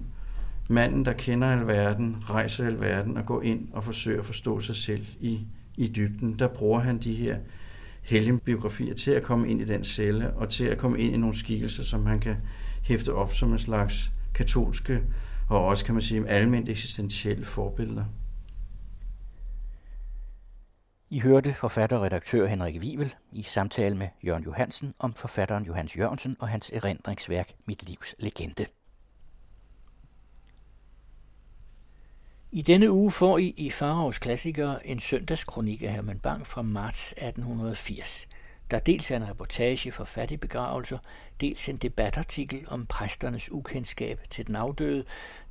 manden, 0.69 1.05
der 1.05 1.13
kender 1.13 1.47
alverden, 1.47 2.15
rejser 2.29 2.65
alverden 2.65 3.17
og 3.17 3.25
går 3.25 3.41
ind 3.41 3.67
og 3.73 3.83
forsøger 3.83 4.19
at 4.19 4.25
forstå 4.25 4.59
sig 4.59 4.75
selv 4.75 5.05
i, 5.19 5.39
i 5.77 5.87
dybden, 5.87 6.39
der 6.39 6.47
bruger 6.47 6.79
han 6.79 6.97
de 6.97 7.13
her 7.13 7.37
helgenbiografier 8.03 8.93
til 8.93 9.11
at 9.11 9.23
komme 9.23 9.49
ind 9.49 9.61
i 9.61 9.65
den 9.65 9.83
celle 9.83 10.33
og 10.33 10.49
til 10.49 10.65
at 10.65 10.77
komme 10.77 10.99
ind 10.99 11.13
i 11.13 11.17
nogle 11.17 11.37
skikkelser, 11.37 11.83
som 11.83 12.05
han 12.05 12.19
kan 12.19 12.35
hæfte 12.83 13.13
op 13.13 13.33
som 13.33 13.51
en 13.51 13.59
slags 13.59 14.11
katolske 14.33 15.03
og 15.49 15.65
også, 15.65 15.85
kan 15.85 15.95
man 15.95 16.01
sige, 16.01 16.27
almindeligt 16.27 16.77
eksistentielle 16.77 17.45
forbilleder. 17.45 18.05
I 21.09 21.19
hørte 21.19 21.53
forfatter 21.53 21.97
og 21.97 22.03
redaktør 22.03 22.47
Henrik 22.47 22.81
Wivel 22.81 23.15
i 23.31 23.43
samtale 23.43 23.97
med 23.97 24.07
Jørgen 24.25 24.43
Johansen 24.43 24.93
om 24.99 25.13
forfatteren 25.13 25.65
Johannes 25.65 25.97
Jørgensen 25.97 26.35
og 26.39 26.47
hans 26.47 26.69
erindringsværk 26.73 27.53
Mit 27.67 27.83
livs 27.83 28.15
legende. 28.19 28.65
I 32.55 32.61
denne 32.61 32.91
uge 32.91 33.11
får 33.11 33.37
I 33.37 33.53
i 33.57 33.69
Faraos 33.69 34.19
Klassikere 34.19 34.87
en 34.87 34.99
søndagskronik 34.99 35.81
af 35.83 35.91
Herman 35.91 36.19
Bang 36.19 36.47
fra 36.47 36.61
marts 36.61 37.11
1880, 37.11 38.27
der 38.71 38.79
dels 38.79 39.11
er 39.11 39.15
en 39.15 39.29
reportage 39.29 39.91
for 39.91 40.03
fattigbegravelser, 40.03 40.97
dels 41.41 41.69
en 41.69 41.77
debatartikel 41.77 42.65
om 42.67 42.85
præsternes 42.85 43.51
ukendskab 43.51 44.19
til 44.29 44.47
den 44.47 44.55
afdøde, 44.55 45.03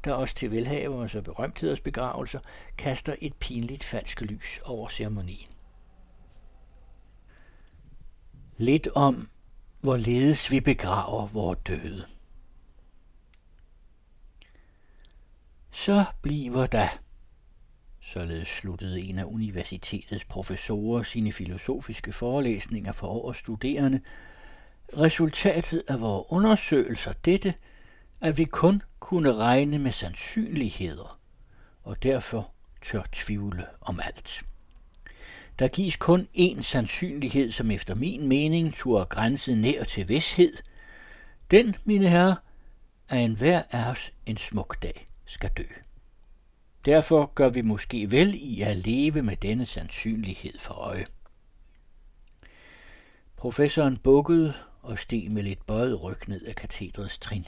der 0.05 0.13
også 0.13 0.35
til 0.35 0.51
velhaveres 0.51 1.15
og 1.15 1.25
berømtheders 1.25 1.81
begravelser 1.81 2.41
kaster 2.79 3.15
et 3.21 3.35
pinligt 3.35 3.85
falsk 3.85 4.21
lys 4.21 4.61
over 4.65 4.89
ceremonien. 4.89 5.49
Lidt 8.57 8.89
om, 8.95 9.29
hvorledes 9.81 10.51
vi 10.51 10.61
begraver 10.61 11.27
vores 11.27 11.59
døde. 11.67 12.05
Så 15.75 16.05
bliver 16.23 16.67
der, 16.67 16.89
således 18.01 18.49
sluttede 18.49 19.01
en 19.01 19.19
af 19.19 19.25
universitetets 19.25 20.25
professorer 20.25 21.03
sine 21.03 21.33
filosofiske 21.33 22.13
forelæsninger 22.13 22.93
for 22.93 23.07
årets 23.07 23.39
studerende, 23.39 24.01
resultatet 24.97 25.83
af 25.89 26.01
vores 26.01 26.27
undersøgelser 26.29 27.13
dette, 27.13 27.55
at 28.21 28.39
vi 28.39 28.45
kun 28.45 28.83
kunne 29.01 29.35
regne 29.35 29.79
med 29.79 29.93
sandsynligheder, 29.93 31.19
og 31.83 32.03
derfor 32.03 32.51
tør 32.83 33.03
tvivle 33.13 33.67
om 33.81 34.01
alt. 34.01 34.43
Der 35.59 35.69
gives 35.69 35.97
kun 35.97 36.29
én 36.37 36.63
sandsynlighed, 36.63 37.51
som 37.51 37.71
efter 37.71 37.95
min 37.95 38.29
mening 38.29 38.75
turde 38.75 39.05
grænse 39.05 39.55
nær 39.55 39.85
til 39.85 40.09
vidshed. 40.09 40.53
Den, 41.51 41.75
mine 41.85 42.09
herrer, 42.09 42.35
er 43.09 43.19
en 43.19 43.37
hver 43.37 43.63
af 43.71 43.91
os 43.91 44.13
en 44.27 44.37
smuk 44.37 44.83
dag 44.83 45.07
skal 45.33 45.51
dø. 45.57 45.65
Derfor 46.85 47.33
gør 47.35 47.49
vi 47.49 47.63
måske 47.63 48.11
vel 48.11 48.35
i 48.35 48.63
at 48.63 48.77
leve 48.77 49.23
med 49.23 49.37
denne 49.37 49.67
sandsynlighed 49.67 50.59
for 50.59 50.75
øje. 50.75 51.05
Professoren 53.37 53.97
bukkede 53.97 54.55
og 54.83 54.99
steg 54.99 55.33
med 55.33 55.43
lidt 55.43 55.67
bøjet 55.67 56.03
ryg 56.03 56.29
ned 56.29 56.43
af 56.43 56.55
katedrets 56.55 57.19
trin. 57.19 57.47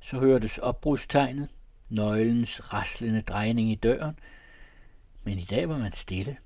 Så 0.00 0.18
hørtes 0.18 0.58
opbrudstegnet, 0.58 1.48
nøglens 1.88 2.72
raslende 2.72 3.20
drejning 3.20 3.70
i 3.70 3.74
døren, 3.74 4.18
men 5.22 5.38
i 5.38 5.44
dag 5.44 5.68
var 5.68 5.78
man 5.78 5.92
stille. 5.92 6.36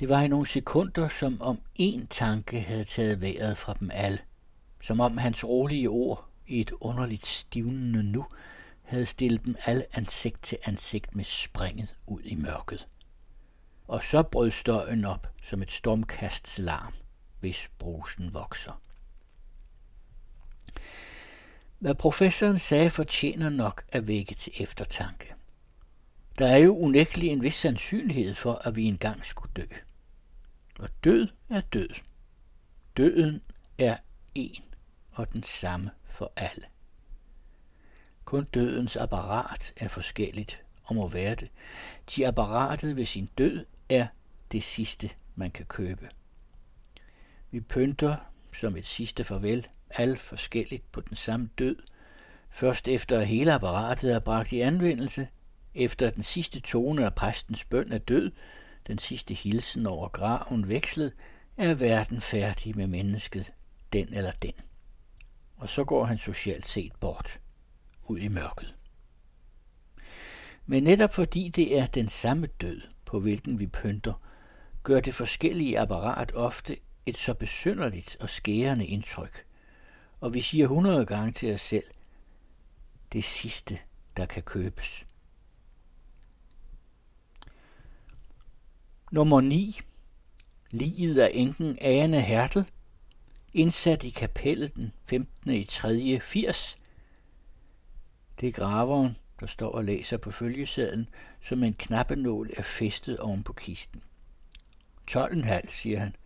Det 0.00 0.08
var 0.08 0.22
i 0.22 0.28
nogle 0.28 0.46
sekunder, 0.46 1.08
som 1.08 1.42
om 1.42 1.60
én 1.80 2.06
tanke 2.10 2.60
havde 2.60 2.84
taget 2.84 3.20
vejret 3.20 3.56
fra 3.56 3.74
dem 3.80 3.90
alle, 3.92 4.18
som 4.82 5.00
om 5.00 5.18
hans 5.18 5.44
rolige 5.44 5.88
ord 5.88 6.28
i 6.46 6.60
et 6.60 6.72
underligt 6.80 7.26
stivnende 7.26 8.02
nu 8.02 8.26
havde 8.84 9.06
stillet 9.06 9.44
dem 9.44 9.56
alle 9.64 9.86
ansigt 9.92 10.42
til 10.42 10.58
ansigt 10.64 11.16
med 11.16 11.24
springet 11.24 11.96
ud 12.06 12.20
i 12.24 12.34
mørket. 12.34 12.86
Og 13.88 14.02
så 14.02 14.22
brød 14.22 14.50
støjen 14.50 15.04
op 15.04 15.32
som 15.42 15.62
et 15.62 15.72
stormkasts 15.72 16.58
larm, 16.58 16.94
hvis 17.40 17.70
brusen 17.78 18.34
vokser. 18.34 18.80
Hvad 21.78 21.94
professoren 21.94 22.58
sagde 22.58 22.90
fortjener 22.90 23.48
nok 23.48 23.84
at 23.88 24.08
vække 24.08 24.34
til 24.34 24.52
eftertanke. 24.56 25.34
Der 26.38 26.46
er 26.46 26.56
jo 26.56 26.76
unægtelig 26.76 27.28
en 27.28 27.42
vis 27.42 27.54
sandsynlighed 27.54 28.34
for, 28.34 28.54
at 28.54 28.76
vi 28.76 28.84
engang 28.84 29.26
skulle 29.26 29.52
dø. 29.56 29.66
Og 30.78 30.88
død 31.04 31.28
er 31.50 31.60
død. 31.60 31.88
Døden 32.96 33.42
er 33.78 33.96
en 34.34 34.64
og 35.12 35.32
den 35.32 35.42
samme 35.42 35.90
for 36.04 36.32
alle. 36.36 36.66
Kun 38.34 38.44
dødens 38.44 38.96
apparat 38.96 39.72
er 39.76 39.88
forskelligt 39.88 40.62
og 40.84 40.94
må 40.94 41.08
være 41.08 41.34
det. 41.34 41.48
De 42.16 42.28
apparatet 42.28 42.96
ved 42.96 43.04
sin 43.04 43.28
død 43.38 43.66
er 43.88 44.06
det 44.52 44.62
sidste, 44.62 45.10
man 45.34 45.50
kan 45.50 45.66
købe. 45.66 46.08
Vi 47.50 47.60
pynter 47.60 48.16
som 48.52 48.76
et 48.76 48.86
sidste 48.86 49.24
farvel 49.24 49.66
alt 49.90 50.20
forskelligt 50.20 50.92
på 50.92 51.00
den 51.00 51.16
samme 51.16 51.48
død, 51.58 51.76
først 52.50 52.88
efter 52.88 53.20
at 53.20 53.26
hele 53.26 53.52
apparatet 53.52 54.12
er 54.12 54.18
bragt 54.18 54.52
i 54.52 54.60
anvendelse, 54.60 55.28
efter 55.74 56.10
den 56.10 56.22
sidste 56.22 56.60
tone 56.60 57.04
af 57.04 57.14
præstens 57.14 57.64
bøn 57.64 57.92
er 57.92 57.98
død, 57.98 58.32
den 58.86 58.98
sidste 58.98 59.34
hilsen 59.34 59.86
over 59.86 60.08
graven 60.08 60.68
vekslet, 60.68 61.12
er 61.56 61.74
verden 61.74 62.20
færdig 62.20 62.76
med 62.76 62.86
mennesket, 62.86 63.52
den 63.92 64.08
eller 64.16 64.32
den. 64.32 64.54
Og 65.56 65.68
så 65.68 65.84
går 65.84 66.04
han 66.04 66.18
socialt 66.18 66.66
set 66.66 66.92
bort 67.00 67.40
ud 68.06 68.18
i 68.18 68.28
mørket. 68.28 68.74
Men 70.66 70.82
netop 70.82 71.14
fordi 71.14 71.48
det 71.48 71.78
er 71.78 71.86
den 71.86 72.08
samme 72.08 72.46
død, 72.46 72.80
på 73.04 73.20
hvilken 73.20 73.58
vi 73.58 73.66
pynter, 73.66 74.22
gør 74.82 75.00
det 75.00 75.14
forskellige 75.14 75.78
apparat 75.78 76.32
ofte 76.34 76.76
et 77.06 77.16
så 77.16 77.34
besynderligt 77.34 78.16
og 78.20 78.30
skærende 78.30 78.86
indtryk. 78.86 79.46
Og 80.20 80.34
vi 80.34 80.40
siger 80.40 80.66
hundrede 80.66 81.06
gange 81.06 81.32
til 81.32 81.54
os 81.54 81.60
selv, 81.60 81.84
det 83.12 83.24
sidste, 83.24 83.78
der 84.16 84.26
kan 84.26 84.42
købes. 84.42 85.04
Nummer 89.12 89.40
9. 89.40 89.80
Liget 90.70 91.18
af 91.18 91.30
enken 91.34 91.78
Ane 91.80 92.20
Hertel, 92.20 92.68
indsat 93.52 94.04
i 94.04 94.10
kapellet 94.10 94.76
den 94.76 94.92
15. 95.04 95.50
i 95.50 95.64
3. 95.64 96.20
80, 96.20 96.78
det 98.40 98.48
er 98.48 98.52
graveren, 98.52 99.16
der 99.40 99.46
står 99.46 99.70
og 99.70 99.84
læser 99.84 100.16
på 100.16 100.30
følgesedlen, 100.30 101.08
som 101.40 101.62
en 101.62 101.74
knappenål 101.74 102.50
er 102.56 102.62
festet 102.62 103.18
oven 103.18 103.42
på 103.42 103.52
kisten. 103.52 104.02
12,5, 105.10 105.70
siger 105.70 105.98
han, 105.98 106.16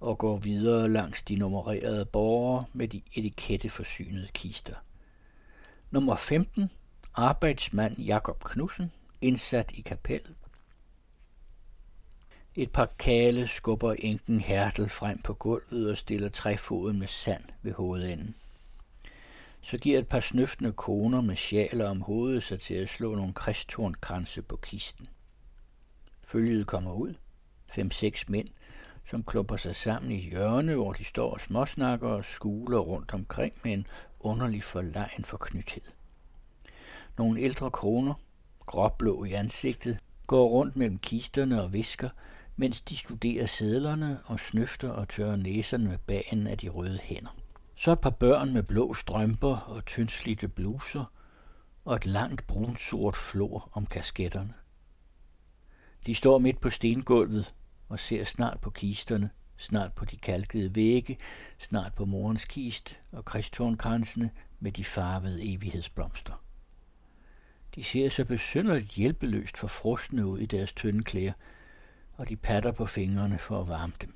og 0.00 0.18
går 0.18 0.36
videre 0.36 0.88
langs 0.88 1.22
de 1.22 1.36
nummererede 1.36 2.04
borgere 2.04 2.64
med 2.72 2.88
de 2.88 3.02
etiketteforsynede 3.12 4.28
kister. 4.34 4.74
Nummer 5.90 6.16
15, 6.16 6.70
arbejdsmand 7.14 7.98
Jakob 7.98 8.44
Knudsen, 8.44 8.92
indsat 9.20 9.72
i 9.72 9.80
kapellet. 9.80 10.34
Et 12.56 12.70
par 12.70 12.90
kale 12.98 13.46
skubber 13.46 13.92
enken 13.98 14.40
Hertel 14.40 14.88
frem 14.88 15.22
på 15.22 15.34
gulvet 15.34 15.90
og 15.90 15.96
stiller 15.96 16.28
træfoden 16.28 16.98
med 16.98 17.06
sand 17.06 17.44
ved 17.62 17.72
hovedenden. 17.72 18.34
Så 19.62 19.78
giver 19.78 19.98
et 19.98 20.08
par 20.08 20.20
snøftende 20.20 20.72
koner 20.72 21.20
med 21.20 21.36
sjaler 21.36 21.88
om 21.88 22.00
hovedet 22.00 22.42
sig 22.42 22.60
til 22.60 22.74
at 22.74 22.88
slå 22.88 23.14
nogle 23.14 23.32
kristtornkranse 23.32 24.42
på 24.42 24.56
kisten. 24.56 25.06
Følget 26.26 26.66
kommer 26.66 26.92
ud. 26.92 27.14
Fem-seks 27.72 28.28
mænd, 28.28 28.48
som 29.04 29.24
klumper 29.24 29.56
sig 29.56 29.76
sammen 29.76 30.12
i 30.12 30.20
hjørne, 30.20 30.74
hvor 30.74 30.92
de 30.92 31.04
står 31.04 31.32
og 31.32 31.40
småsnakker 31.40 32.08
og 32.08 32.24
skuler 32.24 32.78
rundt 32.78 33.14
omkring 33.14 33.54
med 33.64 33.72
en 33.72 33.86
underlig 34.20 34.64
forlegen 34.64 35.24
forknythed. 35.24 35.82
Nogle 37.18 37.40
ældre 37.40 37.70
kroner, 37.70 38.14
gråblå 38.60 39.24
i 39.24 39.32
ansigtet, 39.32 39.98
går 40.26 40.48
rundt 40.48 40.76
mellem 40.76 40.98
kisterne 40.98 41.62
og 41.62 41.72
visker, 41.72 42.08
mens 42.56 42.80
de 42.80 42.96
studerer 42.96 43.46
sædlerne 43.46 44.20
og 44.24 44.40
snøfter 44.40 44.90
og 44.90 45.08
tørrer 45.08 45.36
næserne 45.36 45.88
med 45.88 45.98
bagen 45.98 46.46
af 46.46 46.58
de 46.58 46.68
røde 46.68 46.98
hænder. 47.02 47.39
Så 47.80 47.92
et 47.92 48.00
par 48.00 48.10
børn 48.10 48.52
med 48.52 48.62
blå 48.62 48.94
strømper 48.94 49.56
og 49.56 49.84
tyndslidte 49.84 50.48
bluser, 50.48 51.12
og 51.84 51.96
et 51.96 52.06
langt 52.06 52.46
brunsort 52.46 53.16
flor 53.16 53.68
om 53.72 53.86
kasketterne. 53.86 54.54
De 56.06 56.14
står 56.14 56.38
midt 56.38 56.60
på 56.60 56.70
stengulvet 56.70 57.54
og 57.88 58.00
ser 58.00 58.24
snart 58.24 58.60
på 58.60 58.70
kisterne, 58.70 59.30
snart 59.56 59.92
på 59.92 60.04
de 60.04 60.16
kalkede 60.16 60.74
vægge, 60.74 61.18
snart 61.58 61.94
på 61.94 62.04
morens 62.04 62.44
kist 62.44 62.98
og 63.12 63.24
kristornkransene 63.24 64.30
med 64.58 64.72
de 64.72 64.84
farvede 64.84 65.54
evighedsblomster. 65.54 66.44
De 67.74 67.84
ser 67.84 68.08
så 68.08 68.24
besynderligt 68.24 68.90
hjælpeløst 68.90 69.58
for 69.58 69.68
frostende 69.68 70.26
ud 70.26 70.38
i 70.38 70.46
deres 70.46 70.72
tynde 70.72 71.04
klæder, 71.04 71.32
og 72.12 72.28
de 72.28 72.36
patter 72.36 72.72
på 72.72 72.86
fingrene 72.86 73.38
for 73.38 73.60
at 73.60 73.68
varme 73.68 73.92
dem. 74.00 74.14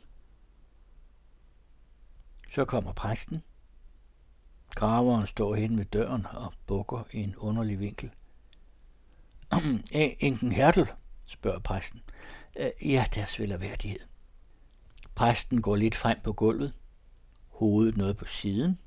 Så 2.51 2.65
kommer 2.65 2.93
præsten. 2.93 3.43
Graveren 4.75 5.27
står 5.27 5.55
hen 5.55 5.79
ved 5.79 5.85
døren 5.85 6.27
og 6.33 6.53
bukker 6.67 7.05
i 7.13 7.23
en 7.23 7.37
underlig 7.37 7.81
vinkel. 7.81 8.11
Enken 10.21 10.53
Hertel, 10.53 10.87
spørger 11.27 11.59
præsten. 11.59 12.01
Ja, 12.83 13.05
deres 13.15 13.41
værdighed. 13.41 14.01
Præsten 15.15 15.63
går 15.63 15.77
lidt 15.77 15.95
frem 15.95 16.19
på 16.25 16.33
gulvet, 16.33 16.73
hovedet 17.49 17.97
noget 17.97 18.17
på 18.17 18.25
siden, 18.25 18.79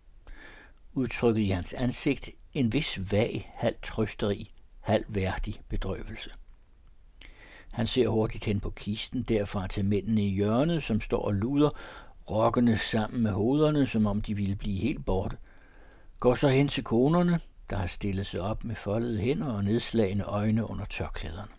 udtrykket 0.94 1.42
i 1.42 1.50
hans 1.50 1.74
ansigt 1.74 2.30
en 2.54 2.74
vis 2.74 3.12
vag, 3.12 3.52
halv 3.56 3.76
trøsteri, 3.84 4.54
halv 4.80 5.06
værdig 5.10 5.62
bedrøvelse. 5.70 6.30
Han 7.72 7.88
ser 7.88 8.08
hurtigt 8.08 8.46
hen 8.46 8.60
på 8.60 8.70
kisten, 8.70 9.24
derfra 9.24 9.68
til 9.68 9.88
mændene 9.88 10.26
i 10.26 10.30
hjørnet, 10.30 10.84
som 10.84 11.02
står 11.02 11.22
og 11.22 11.34
luder, 11.34 11.70
rokkende 12.30 12.78
sammen 12.78 13.24
med 13.24 13.32
hovederne, 13.32 13.88
som 13.88 14.06
om 14.06 14.22
de 14.22 14.34
ville 14.34 14.56
blive 14.56 14.80
helt 14.80 15.06
borte. 15.06 15.38
Går 16.20 16.36
så 16.36 16.48
hen 16.48 16.68
til 16.68 16.84
konerne, 16.84 17.40
der 17.70 17.78
har 17.78 17.88
stillet 17.88 18.28
sig 18.28 18.42
op 18.42 18.64
med 18.64 18.76
foldede 18.76 19.20
hænder 19.20 19.54
og 19.54 19.64
nedslagende 19.64 20.24
øjne 20.24 20.70
under 20.70 20.86
tørklæderne. 20.86 21.52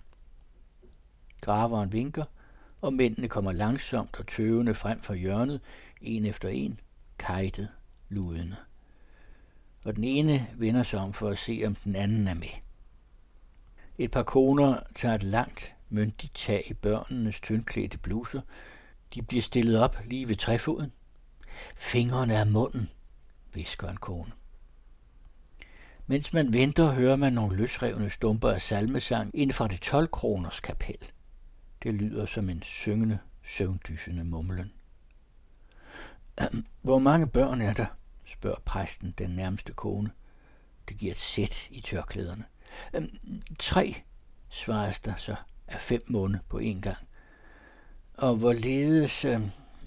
Graveren 1.40 1.92
vinker, 1.92 2.24
og 2.80 2.92
mændene 2.92 3.28
kommer 3.28 3.52
langsomt 3.52 4.16
og 4.18 4.26
tøvende 4.26 4.74
frem 4.74 5.00
fra 5.00 5.14
hjørnet, 5.14 5.60
en 6.00 6.24
efter 6.24 6.48
en, 6.48 6.80
kajtet, 7.18 7.68
ludende. 8.08 8.56
Og 9.84 9.96
den 9.96 10.04
ene 10.04 10.46
vender 10.54 10.82
sig 10.82 11.00
om 11.00 11.12
for 11.12 11.28
at 11.28 11.38
se, 11.38 11.62
om 11.66 11.74
den 11.74 11.96
anden 11.96 12.28
er 12.28 12.34
med. 12.34 12.58
Et 13.98 14.10
par 14.10 14.22
koner 14.22 14.80
tager 14.94 15.14
et 15.14 15.22
langt, 15.22 15.74
myndigt 15.88 16.34
tag 16.34 16.64
i 16.70 16.74
børnenes 16.74 17.40
tyndklædte 17.40 17.98
bluser. 17.98 18.40
De 19.14 19.22
bliver 19.22 19.42
stillet 19.42 19.80
op 19.80 19.96
lige 20.04 20.28
ved 20.28 20.36
træfoden. 20.36 20.92
Fingrene 21.76 22.34
er 22.34 22.44
munden, 22.44 22.90
visker 23.54 23.88
en 23.88 23.96
kone. 23.96 24.37
Mens 26.10 26.32
man 26.32 26.52
venter, 26.52 26.92
hører 26.92 27.16
man 27.16 27.32
nogle 27.32 27.56
løsrevne 27.56 28.10
stumper 28.10 28.50
af 28.50 28.60
salmesang 28.60 29.30
inden 29.34 29.54
fra 29.54 29.68
det 29.68 29.80
12 29.80 30.08
kroners 30.08 30.60
kapel. 30.60 30.98
Det 31.82 31.94
lyder 31.94 32.26
som 32.26 32.50
en 32.50 32.62
syngende, 32.62 33.18
søvndysende 33.42 34.24
mumlen. 34.24 34.70
Hvor 36.82 36.98
mange 36.98 37.26
børn 37.26 37.60
er 37.60 37.72
der? 37.72 37.86
spørger 38.24 38.60
præsten 38.64 39.14
den 39.18 39.30
nærmeste 39.30 39.72
kone. 39.72 40.10
Det 40.88 40.96
giver 40.96 41.12
et 41.12 41.18
sæt 41.18 41.68
i 41.70 41.80
tørklæderne. 41.80 42.44
Øhm, 42.94 43.42
tre, 43.58 43.94
svares 44.48 45.00
der 45.00 45.14
så 45.16 45.36
af 45.66 45.80
fem 45.80 46.00
måneder 46.06 46.42
på 46.48 46.58
en 46.58 46.80
gang. 46.80 46.98
Og 48.14 48.36
hvorledes 48.36 49.24
øh, 49.24 49.40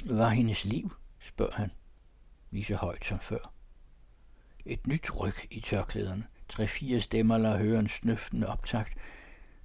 var 0.06 0.30
hendes 0.30 0.66
liv, 0.66 0.95
spørger 1.19 1.56
han, 1.56 1.72
lige 2.51 2.64
så 2.64 2.75
højt 2.75 3.06
som 3.06 3.19
før. 3.19 3.53
Et 4.65 4.88
nyt 4.88 5.19
ryg 5.19 5.35
i 5.49 5.59
tørklæderne. 5.59 6.23
Tre-fire 6.49 6.99
stemmer 6.99 7.38
lader 7.38 7.57
høre 7.57 7.80
en 7.80 7.88
snøftende 7.88 8.48
optakt, 8.48 8.93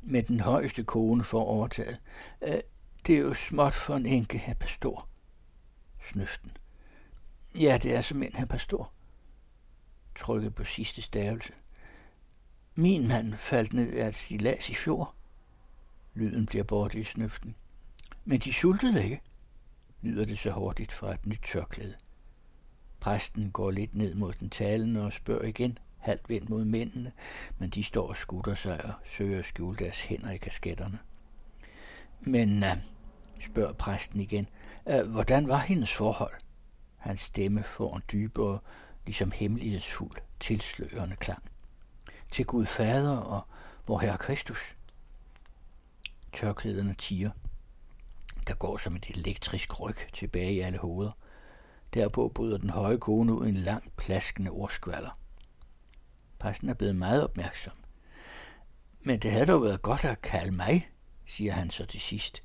med 0.02 0.23
den 0.23 0.41
højeste 0.41 0.84
kone 0.84 1.25
for 1.25 1.41
overtaget. 1.41 2.00
Øh, 2.42 2.60
det 3.07 3.15
er 3.15 3.20
jo 3.20 3.34
småt 3.34 3.75
for 3.75 3.97
en 3.97 4.07
enke, 4.07 4.39
her 4.39 4.55
pastor. 4.55 5.08
Snøften. 6.02 6.50
Ja, 7.55 7.78
det 7.83 7.94
er 7.94 8.00
som 8.00 8.23
en 8.23 8.34
her 8.34 8.47
pastor. 8.47 8.92
Trykket 10.15 10.55
på 10.55 10.65
sidste 10.65 11.02
stavelse. 11.02 11.52
Min 12.75 13.08
mand 13.08 13.34
faldt 13.34 13.73
ned 13.73 13.92
af 13.92 14.08
et 14.08 14.15
stilas 14.15 14.70
i 14.70 14.75
fjor. 14.75 15.15
Lyden 16.15 16.47
bliver 16.47 16.65
borte 16.65 16.99
i 17.00 17.05
snøften. 17.05 17.55
Men 18.25 18.41
de 18.41 18.52
sultede 18.52 19.05
ikke, 19.05 19.20
lyder 20.02 20.25
det 20.25 20.39
så 20.39 20.50
hurtigt 20.50 20.92
fra 20.92 21.15
et 21.15 21.26
nyt 21.26 21.42
tørklæde. 21.52 21.94
Præsten 23.07 23.51
går 23.51 23.70
lidt 23.70 23.94
ned 23.94 24.15
mod 24.15 24.33
den 24.33 24.51
talende 24.51 25.05
og 25.05 25.12
spørger 25.12 25.44
igen, 25.44 25.78
halvt 25.99 26.28
vendt 26.28 26.49
mod 26.49 26.65
mændene, 26.65 27.12
men 27.59 27.70
de 27.70 27.83
står 27.83 28.09
og 28.09 28.17
skutter 28.17 28.55
sig 28.55 28.85
og 28.85 28.93
søger 29.05 29.39
at 29.39 29.44
skjule 29.44 29.76
deres 29.76 30.05
hænder 30.05 30.31
i 30.31 30.36
kasketterne. 30.36 30.99
Men, 32.20 32.62
uh, 32.62 32.68
spørger 33.41 33.73
præsten 33.73 34.20
igen, 34.20 34.49
uh, 34.85 35.01
hvordan 35.01 35.49
var 35.49 35.59
hendes 35.59 35.93
forhold? 35.93 36.33
Hans 36.97 37.20
stemme 37.20 37.62
får 37.62 37.97
en 37.97 38.02
dybere, 38.12 38.59
ligesom 39.05 39.33
hemmelighedsfuld, 39.33 40.17
tilslørende 40.41 41.17
klang. 41.17 41.43
Til 42.31 42.47
Gud 42.47 42.67
Fader 42.67 43.17
og 43.17 43.47
vor 43.86 43.99
Herre 43.99 44.18
Kristus. 44.18 44.76
Tørklæderne 46.33 46.94
tiger. 46.94 47.31
Der 48.47 48.55
går 48.55 48.76
som 48.76 48.97
et 48.97 49.07
elektrisk 49.07 49.81
ryg 49.81 49.97
tilbage 50.12 50.52
i 50.52 50.60
alle 50.60 50.78
hoveder. 50.78 51.12
Derpå 51.94 52.28
bryder 52.34 52.58
den 52.58 52.70
høje 52.70 52.98
kone 52.98 53.32
ud 53.32 53.47
en 53.47 53.55
lang, 53.55 53.92
plaskende 53.97 54.50
ordskvaller. 54.50 55.18
Præsten 56.39 56.68
er 56.68 56.74
blevet 56.74 56.97
meget 56.97 57.24
opmærksom. 57.24 57.73
Men 59.00 59.18
det 59.18 59.31
havde 59.31 59.47
dog 59.47 59.62
været 59.62 59.82
godt 59.82 60.05
at 60.05 60.23
kalde 60.23 60.56
mig, 60.56 60.90
siger 61.26 61.52
han 61.52 61.70
så 61.70 61.86
til 61.86 62.00
sidst. 62.00 62.42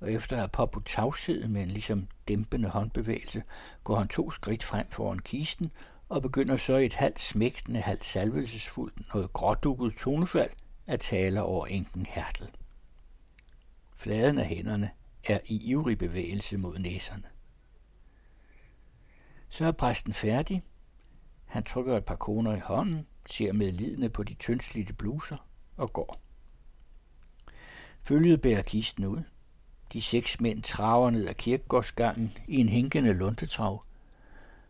Og 0.00 0.12
efter 0.12 0.36
at 0.36 0.40
have 0.40 0.48
påbudt 0.48 0.86
tavshed 0.86 1.48
med 1.48 1.62
en 1.62 1.68
ligesom 1.68 2.08
dæmpende 2.28 2.68
håndbevægelse, 2.68 3.42
går 3.84 3.96
han 3.96 4.08
to 4.08 4.30
skridt 4.30 4.62
frem 4.62 4.86
foran 4.90 5.18
kisten 5.18 5.70
og 6.08 6.22
begynder 6.22 6.56
så 6.56 6.76
i 6.76 6.86
et 6.86 6.94
halvt 6.94 7.20
smægtende, 7.20 7.80
halvt 7.80 8.04
salvelsesfuldt, 8.04 9.14
noget 9.14 9.32
grådukket 9.32 9.94
tonefald 9.94 10.50
at 10.86 11.00
tale 11.00 11.42
over 11.42 11.66
enken 11.66 12.06
Hertel. 12.06 12.48
Fladen 13.96 14.38
af 14.38 14.46
hænderne 14.46 14.90
er 15.24 15.40
i 15.44 15.70
ivrig 15.70 15.98
bevægelse 15.98 16.56
mod 16.56 16.78
næserne. 16.78 17.24
Så 19.48 19.64
er 19.64 19.72
præsten 19.72 20.12
færdig. 20.12 20.62
Han 21.46 21.62
trykker 21.62 21.96
et 21.96 22.04
par 22.04 22.16
koner 22.16 22.56
i 22.56 22.60
hånden, 22.60 23.06
ser 23.26 23.52
med 23.52 23.72
lidende 23.72 24.08
på 24.08 24.22
de 24.22 24.34
tyndslidte 24.34 24.92
bluser 24.92 25.36
og 25.76 25.92
går. 25.92 26.20
Følget 28.04 28.40
bærer 28.40 28.62
kisten 28.62 29.04
ud. 29.04 29.22
De 29.92 30.02
seks 30.02 30.40
mænd 30.40 30.62
traver 30.62 31.10
ned 31.10 31.28
ad 31.28 31.34
kirkegårdsgangen 31.34 32.32
i 32.46 32.56
en 32.56 32.68
hænkende 32.68 33.12
luntetrav. 33.12 33.84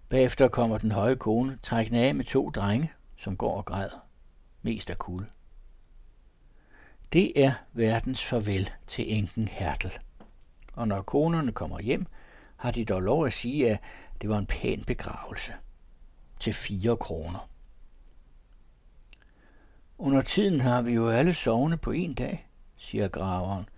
Bagefter 0.08 0.48
kommer 0.48 0.78
den 0.78 0.92
høje 0.92 1.16
kone 1.16 1.58
trækkende 1.62 2.00
af 2.00 2.14
med 2.14 2.24
to 2.24 2.50
drenge, 2.50 2.92
som 3.16 3.36
går 3.36 3.56
og 3.56 3.64
græder. 3.64 4.06
Mest 4.62 4.90
af 4.90 4.98
kulde. 4.98 5.26
Det 7.12 7.44
er 7.44 7.52
verdens 7.72 8.24
farvel 8.24 8.70
til 8.86 9.16
enken 9.16 9.48
Hertel. 9.48 9.92
Og 10.72 10.88
når 10.88 11.02
konerne 11.02 11.52
kommer 11.52 11.80
hjem, 11.80 12.06
har 12.56 12.70
de 12.70 12.84
dog 12.84 13.02
lov 13.02 13.26
at 13.26 13.32
sige, 13.32 13.70
at 13.70 13.80
det 14.22 14.30
var 14.30 14.38
en 14.38 14.46
pæn 14.46 14.84
begravelse. 14.86 15.52
Til 16.40 16.52
fire 16.52 16.96
kroner. 16.96 17.48
Under 19.98 20.20
tiden 20.20 20.60
har 20.60 20.82
vi 20.82 20.92
jo 20.92 21.08
alle 21.08 21.34
sovne 21.34 21.76
på 21.76 21.90
en 21.90 22.14
dag, 22.14 22.48
siger 22.76 23.08
graveren. 23.08 23.68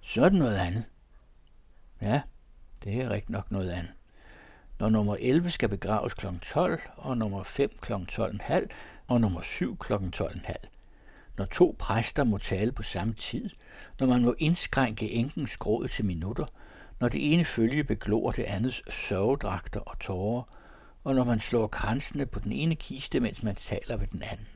Så 0.00 0.24
er 0.24 0.28
det 0.28 0.38
noget 0.38 0.56
andet. 0.56 0.84
Ja, 2.00 2.22
det 2.84 3.02
er 3.02 3.10
rigtig 3.10 3.30
nok 3.30 3.50
noget 3.50 3.70
andet. 3.70 3.92
Når 4.80 4.88
nummer 4.88 5.16
11 5.20 5.50
skal 5.50 5.68
begraves 5.68 6.14
kl. 6.14 6.26
12, 6.42 6.80
og 6.96 7.18
nummer 7.18 7.42
5 7.42 7.70
kl. 7.80 7.92
12.30, 7.92 8.66
og 9.08 9.20
nummer 9.20 9.42
7 9.42 9.76
kl. 9.76 9.92
12.30. 9.92 10.54
når 11.38 11.44
to 11.44 11.76
præster 11.78 12.24
må 12.24 12.38
tale 12.38 12.72
på 12.72 12.82
samme 12.82 13.14
tid, 13.14 13.50
når 14.00 14.06
man 14.06 14.22
må 14.22 14.34
indskrænke 14.38 15.10
enkens 15.10 15.56
gråd 15.56 15.88
til 15.88 16.04
minutter, 16.04 16.46
når 17.00 17.08
det 17.08 17.32
ene 17.32 17.44
følge 17.44 17.84
beglor 17.84 18.30
det 18.30 18.42
andets 18.42 18.94
sørgedragter 18.94 19.80
og 19.80 19.98
tårer, 19.98 20.42
og 21.04 21.14
når 21.14 21.24
man 21.24 21.40
slår 21.40 21.66
kransene 21.66 22.26
på 22.26 22.40
den 22.40 22.52
ene 22.52 22.74
kiste, 22.74 23.20
mens 23.20 23.42
man 23.42 23.54
taler 23.54 23.96
ved 23.96 24.06
den 24.06 24.22
anden. 24.22 24.46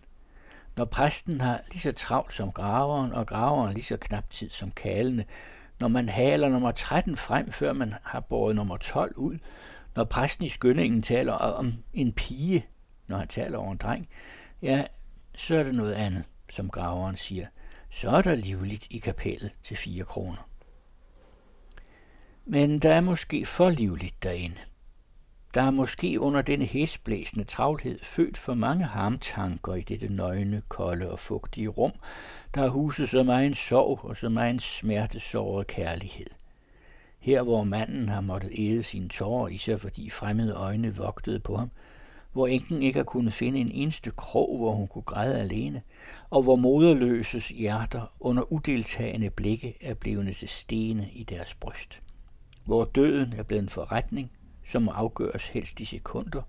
Når 0.77 0.85
præsten 0.85 1.41
har 1.41 1.61
lige 1.73 1.81
så 1.81 1.93
travlt 1.93 2.33
som 2.33 2.53
graveren, 2.53 3.13
og 3.13 3.27
graveren 3.27 3.75
lige 3.75 3.85
så 3.85 3.97
knap 3.97 4.31
tid 4.31 4.51
som 4.51 4.71
kalene, 4.71 5.25
når 5.81 5.89
man 5.89 6.09
haler 6.09 6.49
nummer 6.49 6.71
13 6.71 7.17
frem, 7.17 7.51
før 7.51 7.73
man 7.73 7.95
har 8.03 8.21
båret 8.21 8.57
nummer 8.57 8.77
12 8.77 9.17
ud, 9.17 9.39
når 9.95 10.05
præsten 10.05 10.47
i 10.47 10.49
skyndingen 10.49 11.03
taler 11.03 11.33
om 11.33 11.73
en 11.95 12.13
pige, 12.13 12.67
når 13.09 13.17
han 13.17 13.29
taler 13.29 13.59
over 13.59 13.73
en 13.73 13.79
dreng, 13.79 14.09
ja, 14.63 14.85
så 15.37 15.57
er 15.57 15.63
det 15.63 15.75
noget 15.75 15.93
andet, 15.93 16.25
som 16.51 16.71
graveren 16.71 17.17
siger. 17.17 17.47
Så 17.91 18.11
er 18.11 18.23
der 18.23 18.35
livligt 18.35 18.87
i 18.91 18.99
kapellet 18.99 19.53
til 19.65 19.77
4 19.77 20.05
kroner. 20.05 20.50
Men 22.45 22.79
der 22.79 22.95
er 22.95 23.01
måske 23.01 23.47
for 23.47 23.71
livligt 23.71 24.23
derinde. 24.23 24.57
Der 25.55 25.63
er 25.63 25.71
måske 25.71 26.21
under 26.21 26.43
denne 26.43 26.65
hæsblæsende 26.65 27.45
travlhed 27.45 27.99
født 28.03 28.37
for 28.37 28.55
mange 28.55 28.85
harmtanker 28.85 29.75
i 29.75 29.81
dette 29.81 30.09
nøgne, 30.09 30.63
kolde 30.69 31.11
og 31.11 31.19
fugtige 31.19 31.69
rum, 31.69 31.93
der 32.55 32.61
har 32.61 32.69
huset 32.69 33.09
så 33.09 33.23
meget 33.23 33.57
sorg 33.57 34.05
og 34.05 34.17
så 34.17 34.29
meget 34.29 34.63
smertesåret 34.63 35.67
kærlighed. 35.67 36.27
Her, 37.19 37.43
hvor 37.43 37.65
manden 37.65 38.09
har 38.09 38.21
måttet 38.21 38.51
æde 38.59 38.83
sine 38.83 39.09
tårer, 39.09 39.49
især 39.49 39.77
fordi 39.77 40.11
fremmede 40.11 40.55
øjne 40.55 40.97
vogtede 40.97 41.41
på 41.41 41.57
ham, 41.57 41.71
hvor 42.33 42.47
enken 42.47 42.83
ikke 42.83 42.99
har 42.99 43.05
kunnet 43.05 43.33
finde 43.33 43.59
en 43.59 43.71
eneste 43.71 44.11
krog, 44.11 44.59
hvor 44.59 44.73
hun 44.73 44.89
kunne 44.89 45.03
græde 45.03 45.41
alene, 45.41 45.83
og 46.31 46.43
hvor 46.43 46.57
moderløses 46.57 47.49
hjerter 47.49 48.13
under 48.21 48.53
udeltagende 48.53 49.31
blikke 49.31 49.77
er 49.81 49.95
blevet 49.95 50.37
til 50.37 50.49
stene 50.49 51.11
i 51.13 51.23
deres 51.23 51.55
bryst. 51.55 52.01
Hvor 52.71 52.85
døden 52.85 53.33
er 53.33 53.43
blevet 53.43 53.63
en 53.63 53.69
forretning, 53.69 54.31
som 54.65 54.83
må 54.83 54.91
afgøres 54.91 55.49
helst 55.49 55.81
i 55.81 55.85
sekunder, 55.85 56.43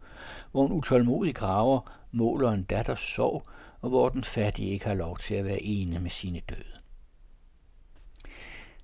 hvor 0.52 0.66
en 0.66 0.72
utålmodig 0.72 1.36
graver 1.36 1.92
måler 2.12 2.52
en 2.52 2.64
datters 2.64 3.02
sorg, 3.02 3.44
og 3.82 3.90
hvor 3.90 4.10
den 4.10 4.24
fattige 4.24 4.70
ikke 4.70 4.86
har 4.86 4.94
lov 4.94 5.18
til 5.18 5.36
at 5.36 5.46
være 5.46 5.64
ene 5.64 6.00
med 6.00 6.10
sine 6.10 6.42
døde. 6.50 6.78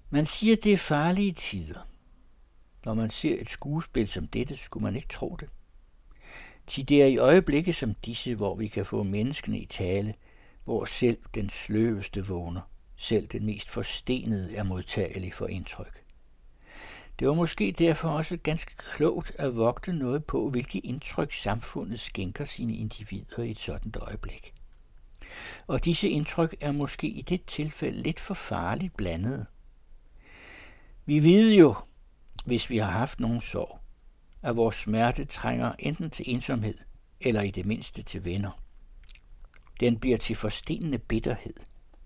Man 0.09 0.25
siger, 0.25 0.55
det 0.55 0.73
er 0.73 0.77
farlige 0.77 1.31
tider. 1.31 1.87
Når 2.85 2.93
man 2.93 3.09
ser 3.09 3.41
et 3.41 3.49
skuespil 3.49 4.07
som 4.07 4.27
dette, 4.27 4.57
skulle 4.57 4.83
man 4.83 4.95
ikke 4.95 5.07
tro 5.07 5.37
det. 5.39 5.49
Til 6.67 6.89
det 6.89 7.01
er 7.01 7.07
i 7.07 7.17
øjeblikke 7.17 7.73
som 7.73 7.93
disse, 7.93 8.35
hvor 8.35 8.55
vi 8.55 8.67
kan 8.67 8.85
få 8.85 9.03
menneskene 9.03 9.59
i 9.59 9.65
tale, 9.65 10.13
hvor 10.63 10.85
selv 10.85 11.17
den 11.35 11.49
sløveste 11.49 12.25
vågner, 12.25 12.61
selv 12.95 13.27
den 13.27 13.45
mest 13.45 13.69
forstenede 13.69 14.55
er 14.55 14.63
modtagelig 14.63 15.33
for 15.33 15.47
indtryk. 15.47 16.06
Det 17.19 17.27
var 17.27 17.33
måske 17.33 17.75
derfor 17.79 18.09
også 18.09 18.37
ganske 18.37 18.75
klogt 18.75 19.31
at 19.39 19.57
vogte 19.57 19.91
noget 19.91 20.25
på, 20.25 20.49
hvilke 20.49 20.79
indtryk 20.79 21.33
samfundet 21.33 21.99
skænker 21.99 22.45
sine 22.45 22.75
individer 22.75 23.43
i 23.43 23.51
et 23.51 23.59
sådan 23.59 23.93
øjeblik. 24.01 24.53
Og 25.67 25.85
disse 25.85 26.09
indtryk 26.09 26.55
er 26.61 26.71
måske 26.71 27.07
i 27.07 27.21
det 27.21 27.45
tilfælde 27.45 28.01
lidt 28.01 28.19
for 28.19 28.33
farligt 28.33 28.97
blandet. 28.97 29.45
Vi 31.05 31.23
ved 31.23 31.53
jo, 31.53 31.75
hvis 32.45 32.69
vi 32.69 32.77
har 32.77 32.91
haft 32.91 33.19
nogen 33.19 33.41
sorg, 33.41 33.79
at 34.41 34.55
vores 34.55 34.75
smerte 34.75 35.25
trænger 35.25 35.73
enten 35.79 36.09
til 36.09 36.25
ensomhed 36.33 36.77
eller 37.21 37.41
i 37.41 37.51
det 37.51 37.65
mindste 37.65 38.03
til 38.03 38.25
venner. 38.25 38.61
Den 39.79 39.99
bliver 39.99 40.17
til 40.17 40.35
forstenende 40.35 40.97
bitterhed. 40.97 41.53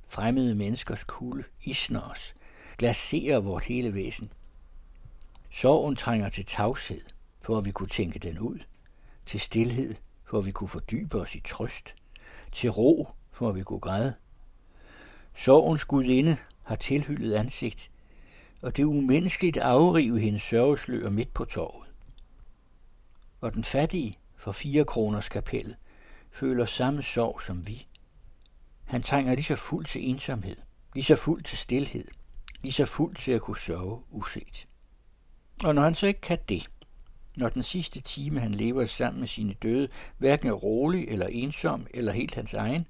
Fremmede 0.07 0.55
menneskers 0.55 1.03
kulde 1.03 1.43
isner 1.63 2.01
os, 2.01 2.33
glaserer 2.77 3.39
vort 3.39 3.65
hele 3.65 3.93
væsen– 3.93 4.31
Sorgen 5.53 5.95
trænger 5.95 6.29
til 6.29 6.45
tavshed, 6.45 7.01
for 7.41 7.57
at 7.57 7.65
vi 7.65 7.71
kunne 7.71 7.89
tænke 7.89 8.19
den 8.19 8.39
ud, 8.39 8.59
til 9.25 9.39
stillhed, 9.39 9.95
for 10.25 10.37
at 10.37 10.45
vi 10.45 10.51
kunne 10.51 10.67
fordybe 10.67 11.19
os 11.21 11.35
i 11.35 11.39
trøst, 11.39 11.95
til 12.51 12.69
ro, 12.69 13.09
for 13.31 13.49
at 13.49 13.55
vi 13.55 13.63
kunne 13.63 13.79
græde. 13.79 14.15
Sorgens 15.33 15.85
gudinde 15.85 16.37
har 16.63 16.75
tilhyllet 16.75 17.33
ansigt, 17.33 17.91
og 18.61 18.77
det 18.77 18.83
er 18.83 18.87
umenneskeligt 18.87 19.57
at 19.57 19.63
afrive 19.63 20.19
hendes 20.19 20.41
sørgeslør 20.41 21.09
midt 21.09 21.33
på 21.33 21.45
torvet. 21.45 21.93
Og 23.41 23.53
den 23.53 23.63
fattige 23.63 24.13
for 24.35 24.51
fire 24.51 24.85
kroners 24.85 25.29
kapellet 25.29 25.75
føler 26.31 26.65
samme 26.65 27.03
sorg 27.03 27.41
som 27.41 27.67
vi. 27.67 27.87
Han 28.83 29.01
trænger 29.01 29.35
lige 29.35 29.45
så 29.45 29.55
fuld 29.55 29.85
til 29.85 30.09
ensomhed, 30.09 30.57
lige 30.93 31.03
så 31.03 31.15
fuld 31.15 31.43
til 31.43 31.57
stillhed, 31.57 32.07
lige 32.61 32.73
så 32.73 32.85
fuld 32.85 33.15
til 33.15 33.31
at 33.31 33.41
kunne 33.41 33.57
sørge 33.57 34.01
uset. 34.09 34.67
Og 35.63 35.75
når 35.75 35.81
han 35.81 35.95
så 35.95 36.07
ikke 36.07 36.21
kan 36.21 36.37
det, 36.49 36.67
når 37.37 37.49
den 37.49 37.63
sidste 37.63 38.01
time, 38.01 38.39
han 38.39 38.51
lever 38.51 38.85
sammen 38.85 39.19
med 39.19 39.27
sine 39.27 39.53
døde, 39.53 39.87
hverken 40.17 40.47
er 40.47 40.53
rolig 40.53 41.07
eller 41.07 41.27
ensom 41.27 41.87
eller 41.93 42.11
helt 42.11 42.35
hans 42.35 42.53
egen, 42.53 42.87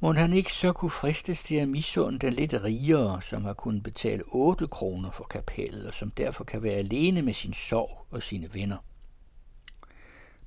må 0.00 0.12
han 0.12 0.32
ikke 0.32 0.52
så 0.52 0.72
kunne 0.72 0.90
fristes 0.90 1.42
til 1.42 1.56
at 1.56 1.68
misunde 1.68 2.18
den 2.18 2.32
lidt 2.32 2.54
rigere, 2.64 3.22
som 3.22 3.44
har 3.44 3.52
kunnet 3.52 3.82
betale 3.82 4.22
8 4.26 4.66
kroner 4.66 5.10
for 5.10 5.24
kapellet, 5.24 5.86
og 5.86 5.94
som 5.94 6.10
derfor 6.10 6.44
kan 6.44 6.62
være 6.62 6.74
alene 6.74 7.22
med 7.22 7.34
sin 7.34 7.54
sorg 7.54 8.06
og 8.10 8.22
sine 8.22 8.48
venner. 8.54 8.76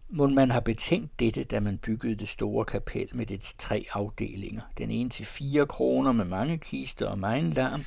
Må 0.09 0.27
man 0.27 0.51
har 0.51 0.59
betænkt 0.59 1.19
dette, 1.19 1.43
da 1.43 1.59
man 1.59 1.77
byggede 1.77 2.16
det 2.16 2.30
store 2.30 2.66
kapel 2.66 3.09
med 3.14 3.25
dets 3.25 3.56
tre 3.57 3.85
afdelinger. 3.93 4.61
Den 4.77 4.91
ene 4.91 5.09
til 5.09 5.25
4 5.25 5.66
kroner 5.66 6.11
med 6.11 6.25
mange 6.25 6.57
kister 6.57 7.07
og 7.07 7.19
meget 7.19 7.43
larm, 7.43 7.85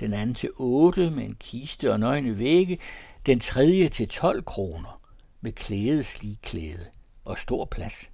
den 0.00 0.12
anden 0.12 0.34
til 0.34 0.50
8 0.54 1.10
med 1.10 1.24
en 1.24 1.36
kiste 1.40 1.92
og 1.92 2.00
nøgne 2.00 2.38
vægge, 2.38 2.78
den 3.26 3.40
tredje 3.40 3.88
til 3.88 4.08
12 4.08 4.44
kroner 4.44 5.00
med 5.40 5.52
klæde 5.52 6.04
klæde 6.42 6.86
og 7.24 7.38
stor 7.38 7.64
plads. 7.64 8.10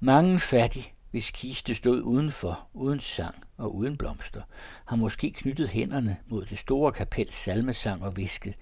Mange 0.00 0.38
fattige, 0.38 0.92
hvis 1.10 1.30
kiste 1.30 1.74
stod 1.74 2.02
udenfor, 2.02 2.68
uden 2.72 3.00
sang 3.00 3.34
og 3.56 3.74
uden 3.74 3.96
blomster, 3.96 4.42
har 4.84 4.96
måske 4.96 5.30
knyttet 5.30 5.70
hænderne 5.70 6.16
mod 6.26 6.46
det 6.46 6.58
store 6.58 6.92
kapels 6.92 7.34
salmesang 7.34 8.04
og 8.04 8.16
visket, 8.16 8.54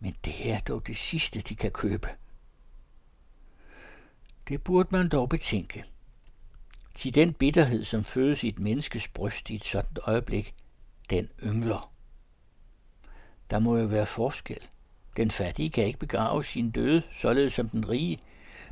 men 0.00 0.14
det 0.24 0.50
er 0.50 0.58
dog 0.58 0.86
det 0.86 0.96
sidste, 0.96 1.40
de 1.40 1.56
kan 1.56 1.70
købe. 1.70 2.08
Det 4.48 4.62
burde 4.62 4.88
man 4.92 5.08
dog 5.08 5.28
betænke. 5.28 5.84
Til 6.94 7.14
den 7.14 7.32
bitterhed, 7.32 7.84
som 7.84 8.04
fødes 8.04 8.44
i 8.44 8.48
et 8.48 8.58
menneskes 8.58 9.08
bryst 9.08 9.50
i 9.50 9.54
et 9.54 9.64
sådan 9.64 9.96
øjeblik, 10.02 10.54
den 11.10 11.28
yngler. 11.42 11.92
Der 13.50 13.58
må 13.58 13.76
jo 13.76 13.86
være 13.86 14.06
forskel. 14.06 14.66
Den 15.16 15.30
fattige 15.30 15.70
kan 15.70 15.84
ikke 15.84 15.98
begrave 15.98 16.44
sin 16.44 16.70
døde, 16.70 17.02
således 17.12 17.52
som 17.52 17.68
den 17.68 17.88
rige, 17.88 18.18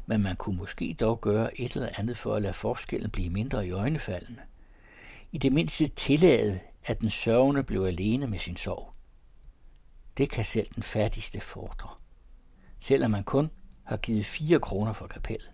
men 0.07 0.23
man 0.23 0.37
kunne 0.37 0.57
måske 0.57 0.97
dog 1.01 1.21
gøre 1.21 1.61
et 1.61 1.73
eller 1.73 1.89
andet 1.99 2.17
for 2.17 2.35
at 2.35 2.43
lade 2.43 2.53
forskellen 2.53 3.11
blive 3.11 3.31
mindre 3.31 3.67
i 3.67 3.71
øjnefaldene. 3.71 4.43
I 5.33 5.39
det 5.39 5.53
mindste 5.53 5.89
tillade, 5.89 6.61
at 6.85 7.01
den 7.01 7.11
sørgende 7.11 7.63
blev 7.63 7.83
alene 7.83 8.27
med 8.27 8.39
sin 8.39 8.57
sorg. 8.57 8.93
Det 10.17 10.31
kan 10.31 10.45
selv 10.45 10.69
den 10.75 10.83
fattigste 10.83 11.41
fordre, 11.41 11.91
selvom 12.81 13.11
man 13.11 13.25
kun 13.25 13.51
har 13.85 13.97
givet 13.97 14.27
fire 14.27 14.61
kroner 14.61 14.93
for 14.93 15.07
kapellet. 15.07 15.51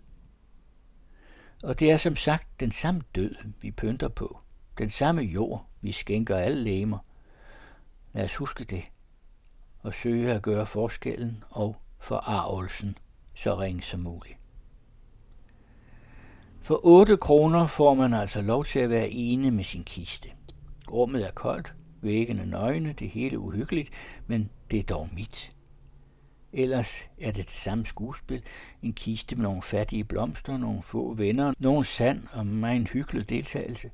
Og 1.63 1.79
det 1.79 1.91
er 1.91 1.97
som 1.97 2.15
sagt 2.15 2.59
den 2.59 2.71
samme 2.71 3.01
død, 3.15 3.35
vi 3.61 3.71
pynter 3.71 4.07
på, 4.07 4.39
den 4.77 4.89
samme 4.89 5.21
jord, 5.21 5.69
vi 5.85 5.91
skænker 5.91 6.37
alle 6.37 6.63
lemer. 6.63 6.97
Lad 8.13 8.23
os 8.23 8.35
huske 8.35 8.63
det 8.63 8.83
og 9.79 9.93
søge 9.93 10.33
at 10.33 10.41
gøre 10.41 10.65
forskellen 10.65 11.43
og 11.49 11.75
forarvelsen 11.99 12.97
så 13.33 13.59
ring 13.59 13.83
som 13.83 13.99
muligt. 13.99 14.37
For 16.61 16.85
8 16.85 17.17
kroner 17.17 17.67
får 17.67 17.93
man 17.93 18.13
altså 18.13 18.41
lov 18.41 18.65
til 18.65 18.79
at 18.79 18.89
være 18.89 19.09
ene 19.09 19.51
med 19.51 19.63
sin 19.63 19.83
kiste. 19.83 20.29
Rummet 20.91 21.27
er 21.27 21.31
koldt, 21.31 21.73
væggene 22.01 22.45
nøgne, 22.45 22.93
det 22.93 23.09
hele 23.09 23.39
uhyggeligt, 23.39 23.89
men 24.27 24.51
det 24.71 24.79
er 24.79 24.83
dog 24.83 25.09
mit. 25.13 25.51
Ellers 26.53 27.09
er 27.21 27.31
det 27.31 27.45
det 27.45 27.53
samme 27.53 27.85
skuespil. 27.85 28.43
En 28.81 28.93
kiste 28.93 29.35
med 29.35 29.43
nogle 29.43 29.61
fattige 29.61 30.03
blomster, 30.03 30.57
nogle 30.57 30.81
få 30.81 31.13
venner, 31.13 31.53
nogle 31.59 31.85
sand 31.85 32.27
og 32.31 32.47
meget 32.47 32.75
en 32.75 32.87
hyggelig 32.87 33.29
deltagelse. 33.29 33.91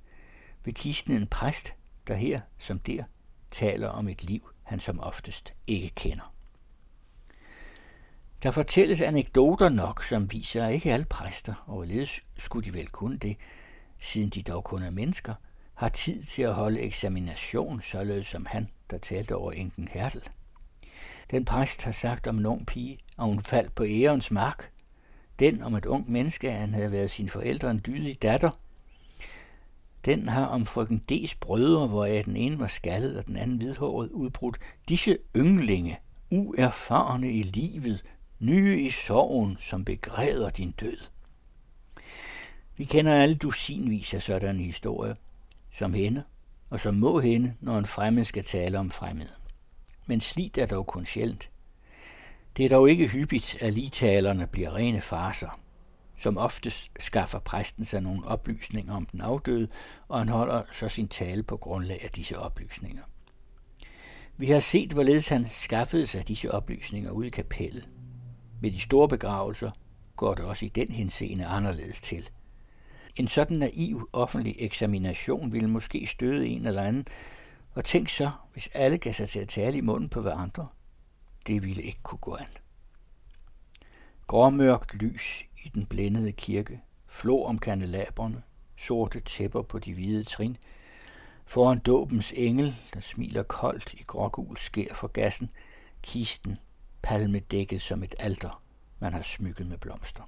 Ved 0.66 0.74
kisten 0.74 1.16
en 1.16 1.28
præst, 1.28 1.74
der 2.08 2.16
her 2.16 2.42
som 2.60 2.80
der 2.80 3.04
taler 3.52 3.88
om 3.88 4.08
et 4.08 4.24
liv, 4.24 4.50
han 4.64 4.80
som 4.80 5.00
oftest 5.00 5.54
ikke 5.68 5.90
kender. 5.90 6.34
Der 8.44 8.52
fortælles 8.52 9.02
anekdoter 9.02 9.70
nok, 9.70 10.04
som 10.04 10.32
viser, 10.32 10.66
at 10.66 10.74
ikke 10.74 10.94
alle 10.94 11.06
præster, 11.06 11.64
og 11.68 11.74
hvorledes 11.74 12.22
skulle 12.38 12.66
de 12.66 12.74
vel 12.74 12.88
kunne 12.88 13.18
det, 13.18 13.38
siden 14.00 14.30
de 14.30 14.42
dog 14.42 14.64
kun 14.64 14.84
er 14.84 14.90
mennesker, 14.90 15.34
har 15.74 15.90
tid 15.90 16.24
til 16.24 16.42
at 16.42 16.54
holde 16.54 16.80
eksamination, 16.80 17.82
således 17.82 18.28
som 18.28 18.46
han, 18.46 18.70
der 18.90 18.98
talte 18.98 19.36
over 19.36 19.52
enken 19.52 19.88
Hertel. 19.88 20.24
Den 21.32 21.46
præst 21.46 21.84
har 21.84 21.92
sagt 21.92 22.28
om 22.28 22.38
en 22.38 22.46
ung 22.46 22.66
pige, 22.68 22.98
at 23.20 23.26
hun 23.26 23.40
faldt 23.40 23.76
på 23.76 23.86
ærens 23.88 24.32
mark. 24.32 24.72
Den 25.40 25.64
om 25.64 25.76
et 25.76 25.86
ungt 25.86 26.10
menneske, 26.10 26.52
at 26.52 26.58
han 26.58 26.74
havde 26.74 26.92
været 26.92 27.12
sin 27.12 27.30
forældre 27.30 27.72
en 27.72 27.82
dydig 27.86 28.22
datter. 28.22 28.52
Den 30.06 30.28
har 30.28 30.46
om 30.46 30.66
frøken 30.66 31.02
D's 31.12 31.34
brødre, 31.40 31.88
hvoraf 31.88 32.24
den 32.26 32.36
ene 32.36 32.60
var 32.60 32.68
skaldet 32.68 33.18
og 33.18 33.28
den 33.28 33.38
anden 33.38 33.58
hvidhåret, 33.58 34.10
udbrudt. 34.10 34.58
Disse 34.90 35.18
ynglinge, 35.36 36.00
uerfarne 36.30 37.32
i 37.32 37.42
livet, 37.42 38.04
nye 38.40 38.82
i 38.82 38.90
sorgen, 38.90 39.58
som 39.60 39.86
begræder 39.86 40.50
din 40.50 40.72
død. 40.72 40.98
Vi 42.78 42.86
kender 42.86 43.14
alle 43.14 43.36
dusinvis 43.36 44.14
af 44.14 44.22
sådanne 44.22 44.64
historier, 44.64 45.14
som 45.72 45.94
hende, 45.94 46.24
og 46.70 46.80
som 46.80 46.96
må 46.96 47.20
hende, 47.20 47.54
når 47.60 47.78
en 47.78 47.86
fremmed 47.86 48.24
skal 48.24 48.44
tale 48.44 48.80
om 48.80 48.92
fremmed. 48.92 49.28
Men 50.06 50.22
slidt 50.22 50.58
er 50.58 50.66
dog 50.66 50.88
kun 50.88 51.06
sjældent. 51.06 51.50
Det 52.58 52.66
er 52.66 52.70
dog 52.70 52.90
ikke 52.90 53.08
hyppigt, 53.08 53.58
at 53.62 53.74
ligetalerne 53.74 54.48
bliver 54.48 54.76
rene 54.76 55.02
farser. 55.02 55.60
Som 56.22 56.38
oftest 56.38 56.92
skaffer 57.00 57.40
præsten 57.40 57.86
sig 57.86 58.02
nogle 58.02 58.26
oplysninger 58.26 58.96
om 58.96 59.06
den 59.06 59.22
afdøde, 59.22 59.68
og 60.08 60.20
han 60.20 60.30
holder 60.30 60.64
så 60.72 60.90
sin 60.90 61.08
tale 61.08 61.44
på 61.44 61.58
grundlag 61.58 62.04
af 62.04 62.10
disse 62.10 62.40
oplysninger. 62.40 63.04
Vi 64.38 64.50
har 64.50 64.60
set, 64.60 64.92
hvorledes 64.94 65.30
han 65.30 65.46
skaffede 65.46 66.08
sig 66.08 66.28
disse 66.28 66.52
oplysninger 66.52 67.12
ude 67.12 67.28
i 67.28 67.30
kapellet. 67.30 67.88
Ved 68.62 68.72
de 68.72 68.80
store 68.80 69.08
begravelser 69.08 69.72
går 70.16 70.34
det 70.34 70.46
også 70.46 70.66
i 70.66 70.70
den 70.70 70.92
henseende 70.92 71.46
anderledes 71.46 72.02
til. 72.02 72.30
En 73.16 73.28
sådan 73.28 73.58
naiv 73.58 74.10
offentlig 74.14 74.56
eksamination 74.60 75.54
ville 75.54 75.70
måske 75.70 76.08
støde 76.08 76.48
en 76.48 76.68
eller 76.68 76.84
anden, 76.84 77.06
og 77.74 77.86
tænk 77.86 78.10
så, 78.10 78.32
hvis 78.54 78.70
alle 78.74 78.98
gav 78.98 79.14
sig 79.14 79.30
til 79.30 79.40
at 79.40 79.50
tale 79.50 79.78
i 79.78 79.82
munden 79.82 80.10
på 80.10 80.22
hverandre. 80.22 80.68
Det 81.48 81.64
ville 81.64 81.84
ikke 81.84 82.00
kunne 82.04 82.20
gå 82.20 82.36
an. 82.36 82.48
Gråmørkt 84.28 84.96
lys 84.96 85.46
i 85.64 85.70
den 85.70 85.86
blændede 85.86 86.32
kirke, 86.32 86.82
flå 87.08 87.44
om 87.44 87.60
kandelaberne, 87.60 88.44
sorte 88.78 89.20
tæpper 89.20 89.62
på 89.62 89.80
de 89.80 89.94
hvide 89.94 90.24
trin, 90.24 90.58
foran 91.46 91.80
dåbens 91.80 92.34
engel, 92.36 92.76
der 92.94 93.00
smiler 93.00 93.44
koldt 93.44 93.94
i 93.94 94.04
grågul 94.08 94.58
skær 94.58 94.94
for 94.94 95.08
gassen, 95.08 95.52
kisten 96.02 96.58
palmedækket 97.02 97.82
som 97.82 98.04
et 98.04 98.16
alter, 98.20 98.64
man 99.00 99.14
har 99.14 99.22
smykket 99.22 99.68
med 99.68 99.78
blomster. 99.78 100.24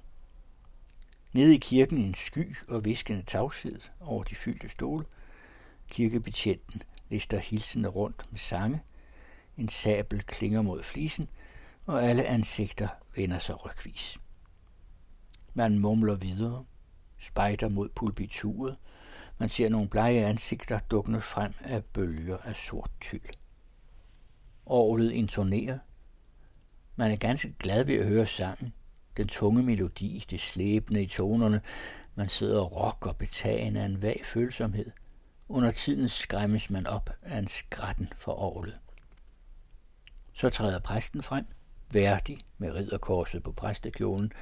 Nede 1.32 1.54
i 1.54 1.58
kirken 1.58 1.98
en 1.98 2.14
sky 2.14 2.56
og 2.68 2.84
viskende 2.84 3.22
tavshed 3.22 3.80
over 4.00 4.24
de 4.24 4.34
fyldte 4.34 4.68
stole. 4.68 5.04
Kirkebetjenten 5.90 6.82
lister 7.08 7.38
hilsende 7.38 7.88
rundt 7.88 8.22
med 8.30 8.38
sange. 8.38 8.82
En 9.58 9.68
sabel 9.68 10.22
klinger 10.22 10.62
mod 10.62 10.82
flisen, 10.82 11.28
og 11.86 12.04
alle 12.04 12.26
ansigter 12.26 12.88
vender 13.16 13.38
sig 13.38 13.64
rygvis. 13.64 14.18
Man 15.54 15.78
mumler 15.78 16.14
videre, 16.14 16.64
spejder 17.18 17.68
mod 17.68 17.88
pulpituret. 17.88 18.76
Man 19.38 19.48
ser 19.48 19.68
nogle 19.68 19.88
blege 19.88 20.26
ansigter 20.26 20.78
dukkende 20.78 21.20
frem 21.20 21.52
af 21.60 21.84
bølger 21.84 22.38
af 22.38 22.56
sort 22.56 22.90
tyld. 23.00 23.20
Orlet 24.66 25.12
intonerer. 25.12 25.78
Man 26.96 27.10
er 27.10 27.16
ganske 27.16 27.54
glad 27.58 27.84
ved 27.84 27.94
at 27.94 28.06
høre 28.06 28.26
sangen. 28.26 28.72
Den 29.16 29.28
tunge 29.28 29.62
melodi, 29.62 30.24
det 30.30 30.40
slæbende 30.40 31.02
i 31.02 31.06
tonerne. 31.06 31.60
Man 32.14 32.28
sidder 32.28 32.60
og 32.60 32.76
rocker 32.76 33.12
betagen 33.12 33.76
af 33.76 33.84
en 33.84 34.02
vag 34.02 34.20
følsomhed. 34.24 34.90
Under 35.48 35.70
tiden 35.70 36.08
skræmmes 36.08 36.70
man 36.70 36.86
op 36.86 37.10
af 37.22 37.38
en 37.38 37.48
skratten 37.48 38.08
for 38.16 38.32
orglet. 38.32 38.80
Så 40.32 40.50
træder 40.50 40.78
præsten 40.78 41.22
frem, 41.22 41.46
værdig 41.92 42.38
med 42.58 42.74
ridderkorset 42.74 43.42
på 43.42 43.52
præstekjolen, 43.52 44.32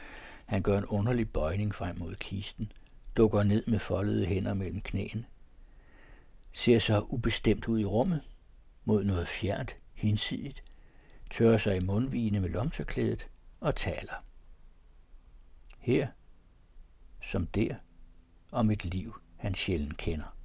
han 0.52 0.62
gør 0.62 0.78
en 0.78 0.84
underlig 0.84 1.30
bøjning 1.30 1.74
frem 1.74 1.96
mod 1.96 2.14
kisten, 2.14 2.72
dukker 3.16 3.42
ned 3.42 3.66
med 3.66 3.78
foldede 3.78 4.26
hænder 4.26 4.54
mellem 4.54 4.80
knæene, 4.80 5.24
ser 6.52 6.78
så 6.78 7.00
ubestemt 7.00 7.68
ud 7.68 7.80
i 7.80 7.84
rummet, 7.84 8.20
mod 8.84 9.04
noget 9.04 9.28
fjernt, 9.28 9.76
hinsidigt, 9.94 10.64
tørrer 11.30 11.58
sig 11.58 11.76
i 11.76 11.84
mundvigene 11.84 12.40
med 12.40 12.48
lomterklædet 12.48 13.28
og 13.60 13.76
taler. 13.76 14.24
Her, 15.78 16.08
som 17.22 17.46
der, 17.46 17.74
om 18.50 18.70
et 18.70 18.84
liv, 18.84 19.20
han 19.36 19.54
sjældent 19.54 19.96
kender. 19.96 20.36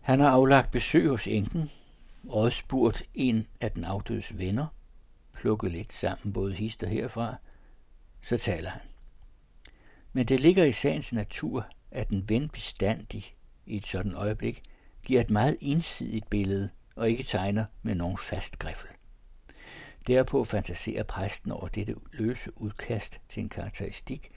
Han 0.00 0.20
har 0.20 0.28
aflagt 0.28 0.70
besøg 0.70 1.08
hos 1.08 1.26
enken, 1.26 1.70
og 2.28 2.52
spurgt 2.52 3.02
en 3.14 3.46
af 3.60 3.72
den 3.72 3.84
afdødes 3.84 4.38
venner– 4.38 4.66
plukket 5.42 5.72
lidt 5.72 5.92
sammen 5.92 6.32
både 6.32 6.54
hister 6.54 6.88
herfra, 6.88 7.36
så 8.26 8.36
taler 8.36 8.70
han. 8.70 8.82
Men 10.12 10.24
det 10.24 10.40
ligger 10.40 10.64
i 10.64 10.72
sagens 10.72 11.12
natur, 11.12 11.66
at 11.90 12.08
en 12.08 12.28
ven 12.28 12.48
bestandig 12.48 13.34
i 13.66 13.76
et 13.76 13.86
sådan 13.86 14.14
øjeblik 14.14 14.62
giver 15.06 15.20
et 15.20 15.30
meget 15.30 15.56
ensidigt 15.60 16.30
billede 16.30 16.70
og 16.96 17.10
ikke 17.10 17.22
tegner 17.22 17.64
med 17.82 17.94
nogen 17.94 18.18
fast 18.18 18.58
griffel. 18.58 18.88
Derpå 20.06 20.44
fantaserer 20.44 21.02
præsten 21.02 21.52
over 21.52 21.68
dette 21.68 21.94
løse 22.12 22.60
udkast 22.60 23.20
til 23.28 23.42
en 23.42 23.48
karakteristik, 23.48 24.30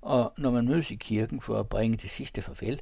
og 0.00 0.32
når 0.38 0.50
man 0.50 0.66
mødes 0.66 0.90
i 0.90 0.94
kirken 0.94 1.40
for 1.40 1.60
at 1.60 1.68
bringe 1.68 1.96
det 1.96 2.10
sidste 2.10 2.42
farvel, 2.42 2.80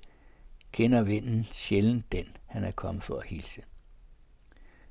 kender 0.72 1.02
vennen 1.02 1.44
sjældent 1.44 2.12
den, 2.12 2.26
han 2.47 2.64
er 2.64 2.70
kommet 2.70 3.02
for 3.05 3.18
at 3.18 3.26
hilse. 3.26 3.62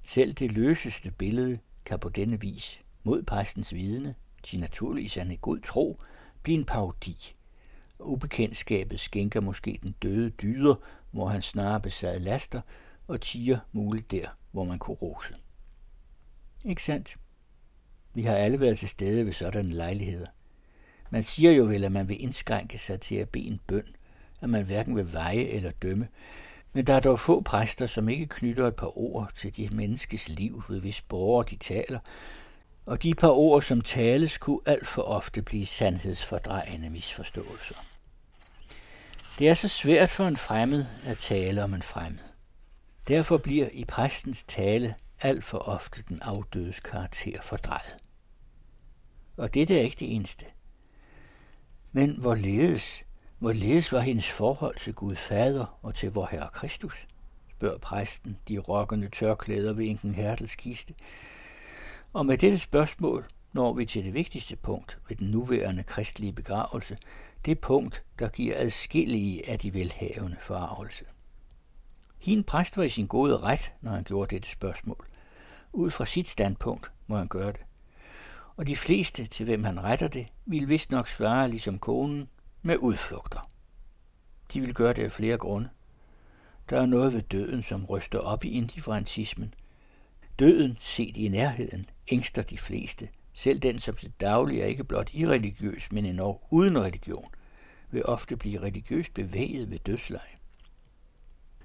Selv 0.04 0.34
det 0.34 0.52
løseste 0.52 1.12
billede 1.12 1.60
kan 1.90 2.00
på 2.00 2.10
denne 2.10 2.42
vis, 2.42 2.82
mod 3.04 3.24
præstens 3.24 3.74
vidne, 3.74 4.16
til 4.44 4.60
naturligvis 4.60 5.18
er 5.18 5.22
en 5.22 5.38
god 5.38 5.60
tro, 5.60 6.00
blive 6.44 6.58
en 6.58 6.66
parodi. 6.66 7.36
Ubekendtskabet 8.00 9.00
skænker 9.00 9.42
måske 9.42 9.80
den 9.84 9.96
døde 10.02 10.30
dyder, 10.30 10.76
hvor 11.12 11.28
han 11.28 11.42
snarere 11.42 11.82
besad 11.82 12.20
laster, 12.20 12.62
og 13.08 13.22
tiger 13.22 13.58
muligt 13.72 14.12
der, 14.12 14.28
hvor 14.52 14.64
man 14.64 14.80
kunne 14.80 14.98
rose. 14.98 15.34
Ikke 16.66 16.84
sandt? 16.84 17.18
Vi 18.14 18.24
har 18.24 18.36
alle 18.36 18.60
været 18.60 18.78
til 18.78 18.90
stede 18.90 19.26
ved 19.26 19.34
sådanne 19.34 19.74
lejligheder. 19.74 20.28
Man 21.10 21.24
siger 21.24 21.52
jo 21.52 21.64
vel, 21.64 21.84
at 21.84 21.92
man 21.92 22.10
vil 22.10 22.24
indskrænke 22.24 22.78
sig 22.78 23.02
til 23.02 23.16
at 23.16 23.30
bede 23.30 23.48
en 23.48 23.60
bøn, 23.68 23.96
at 24.42 24.50
man 24.50 24.66
hverken 24.66 24.96
vil 24.96 25.14
veje 25.14 25.44
eller 25.44 25.72
dømme, 25.72 26.08
men 26.74 26.88
der 26.88 26.94
er 26.94 27.00
dog 27.00 27.20
få 27.20 27.42
præster, 27.42 27.88
som 27.88 28.10
ikke 28.10 28.26
knytter 28.26 28.68
et 28.68 28.76
par 28.76 28.98
ord 28.98 29.32
til 29.36 29.58
de 29.58 29.70
menneskes 29.72 30.30
liv, 30.30 30.64
ved 30.70 30.80
hvis 30.80 31.02
borgere 31.02 31.46
de 31.50 31.56
taler, 31.56 32.00
og 32.86 33.04
de 33.04 33.14
par 33.14 33.30
ord, 33.30 33.62
som 33.62 33.82
tales, 33.82 34.38
kunne 34.38 34.60
alt 34.66 34.88
for 34.88 35.02
ofte 35.02 35.42
blive 35.42 35.66
sandhedsfordrejende 35.66 36.90
misforståelser. 36.90 37.76
Det 39.40 39.50
er 39.50 39.54
så 39.54 39.68
svært 39.68 40.10
for 40.10 40.28
en 40.28 40.38
fremmed 40.38 40.86
at 41.06 41.18
tale 41.18 41.64
om 41.64 41.74
en 41.74 41.82
fremmed. 41.82 42.20
Derfor 43.08 43.38
bliver 43.38 43.68
i 43.74 43.86
præstens 43.86 44.44
tale 44.44 44.96
alt 45.22 45.44
for 45.44 45.58
ofte 45.58 46.04
den 46.10 46.22
afdødes 46.22 46.80
karakter 46.80 47.42
fordrejet. 47.42 47.96
Og 49.38 49.54
det 49.54 49.72
er 49.72 49.82
ikke 49.82 49.98
det 50.00 50.16
eneste. 50.16 50.46
Men 51.92 52.12
hvorledes 52.20 53.04
Hvorledes 53.40 53.92
var 53.92 54.00
hendes 54.00 54.32
forhold 54.32 54.76
til 54.76 54.94
Gud 54.94 55.16
Fader 55.16 55.80
og 55.82 55.96
til 55.96 56.12
vor 56.12 56.28
Herre 56.32 56.50
Kristus? 56.54 57.08
spørger 57.58 57.78
præsten 57.78 58.38
de 58.48 58.58
rokkende 58.58 59.10
tørklæder 59.10 59.74
ved 59.74 59.86
enken 59.86 60.16
Hertels 60.16 60.56
kiste. 60.56 60.94
Og 62.14 62.26
med 62.26 62.38
dette 62.38 62.58
spørgsmål 62.58 63.26
når 63.54 63.74
vi 63.74 63.86
til 63.86 64.06
det 64.06 64.14
vigtigste 64.14 64.56
punkt 64.56 64.98
ved 65.10 65.18
den 65.18 65.28
nuværende 65.28 65.84
kristelige 65.84 66.34
begravelse, 66.34 66.98
det 67.46 67.60
punkt, 67.60 68.04
der 68.20 68.30
giver 68.30 68.56
adskillige 68.58 69.50
af 69.50 69.60
de 69.60 69.74
velhavende 69.74 70.38
forarvelse. 70.40 71.06
Hin 72.18 72.44
præst 72.44 72.78
var 72.78 72.84
i 72.84 72.90
sin 72.90 73.08
gode 73.08 73.38
ret, 73.38 73.74
når 73.82 73.92
han 73.92 74.04
gjorde 74.04 74.36
dette 74.36 74.50
spørgsmål. 74.50 75.06
Ud 75.74 75.92
fra 75.92 76.06
sit 76.06 76.30
standpunkt 76.30 76.92
må 77.08 77.18
han 77.18 77.28
gøre 77.28 77.52
det. 77.52 77.62
Og 78.58 78.68
de 78.68 78.76
fleste, 78.76 79.26
til 79.26 79.46
hvem 79.46 79.64
han 79.64 79.84
retter 79.84 80.08
det, 80.08 80.28
vil 80.46 80.70
vist 80.70 80.92
nok 80.92 81.08
svare 81.08 81.50
ligesom 81.50 81.80
konen, 81.80 82.30
med 82.62 82.78
udflugter. 82.78 83.50
De 84.54 84.62
vil 84.62 84.74
gøre 84.74 84.94
det 84.94 85.04
af 85.04 85.12
flere 85.12 85.38
grunde. 85.38 85.70
Der 86.70 86.82
er 86.82 86.86
noget 86.86 87.14
ved 87.14 87.22
døden, 87.22 87.64
som 87.64 87.86
ryster 87.86 88.20
op 88.20 88.46
i 88.46 88.50
indifferentismen. 88.50 89.54
Døden, 90.40 90.78
set 90.80 91.18
i 91.18 91.28
nærheden, 91.28 91.86
ængster 92.08 92.42
de 92.42 92.58
fleste. 92.58 93.10
Selv 93.34 93.60
den, 93.60 93.80
som 93.80 93.96
til 93.96 94.12
daglig 94.22 94.62
er 94.62 94.66
ikke 94.66 94.84
blot 94.84 95.14
irreligiøs, 95.14 95.92
men 95.92 96.06
endnu 96.06 96.40
uden 96.50 96.82
religion, 96.82 97.28
vil 97.92 98.06
ofte 98.06 98.38
blive 98.38 98.62
religiøst 98.62 99.14
bevæget 99.14 99.72
ved 99.72 99.80
dødsleje. 99.80 100.36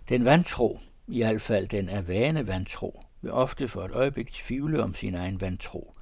Den 0.08 0.24
vantro, 0.24 0.80
i 1.08 1.22
hvert 1.22 1.40
fald 1.40 1.68
den 1.68 1.88
er 1.88 2.00
vane 2.00 2.46
vantro, 2.46 3.02
vil 3.22 3.32
ofte 3.32 3.68
for 3.68 3.84
et 3.84 3.90
øjeblik 3.90 4.32
tvivle 4.32 4.82
om 4.82 4.94
sin 4.94 5.14
egen 5.14 5.40
vantro, 5.40 5.93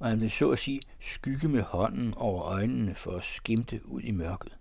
og 0.00 0.08
han 0.08 0.20
vil 0.20 0.30
så 0.30 0.50
at 0.50 0.58
sige 0.58 0.80
skygge 1.00 1.48
med 1.48 1.62
hånden 1.62 2.14
over 2.14 2.42
øjnene 2.42 2.94
for 2.94 3.16
at 3.16 3.24
skimte 3.24 3.80
ud 3.86 4.00
i 4.02 4.10
mørket. 4.10 4.56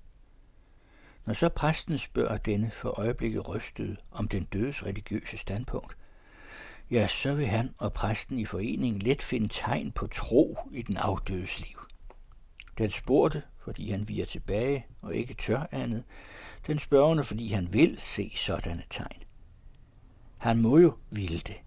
Når 1.25 1.33
så 1.33 1.49
præsten 1.49 1.97
spørger 1.97 2.37
denne 2.37 2.71
for 2.71 2.99
øjeblikket 2.99 3.49
rystede 3.49 3.97
om 4.11 4.27
den 4.27 4.43
dødes 4.43 4.85
religiøse 4.85 5.37
standpunkt, 5.37 5.97
ja, 6.91 7.07
så 7.07 7.33
vil 7.33 7.47
han 7.47 7.73
og 7.77 7.93
præsten 7.93 8.39
i 8.39 8.45
foreningen 8.45 9.01
let 9.01 9.21
finde 9.21 9.47
tegn 9.47 9.91
på 9.91 10.07
tro 10.07 10.57
i 10.71 10.81
den 10.81 10.97
afdødes 10.97 11.59
liv. 11.59 11.79
Den 12.77 12.89
spurgte 12.89 13.43
fordi 13.57 13.91
han 13.91 14.07
viger 14.07 14.25
tilbage 14.25 14.85
og 15.01 15.15
ikke 15.15 15.33
tør 15.33 15.65
andet, 15.71 16.03
den 16.67 16.79
spørgende, 16.79 17.23
fordi 17.23 17.47
han 17.47 17.73
vil 17.73 17.99
se 17.99 18.31
sådanne 18.35 18.83
tegn. 18.89 19.23
Han 20.41 20.61
må 20.61 20.77
jo 20.77 20.97
ville 21.09 21.39
det. 21.39 21.57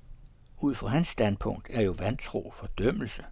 Ud 0.61 0.75
fra 0.75 0.89
hans 0.89 1.09
standpunkt 1.09 1.69
er 1.71 1.81
jo 1.81 1.95
vantro 1.99 2.53
fordømmelse. 2.57 3.25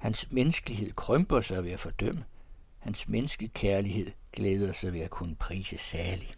Hans 0.00 0.32
menneskelighed 0.32 0.92
krymper 0.92 1.40
sig 1.40 1.64
ved 1.64 1.72
at 1.72 1.80
fordømme. 1.80 2.24
Hans 2.78 3.08
menneskekærlighed 3.08 4.10
glæder 4.32 4.72
sig 4.72 4.92
ved 4.92 5.00
at 5.00 5.10
kunne 5.10 5.34
prise 5.34 5.78
salig. 5.78 6.30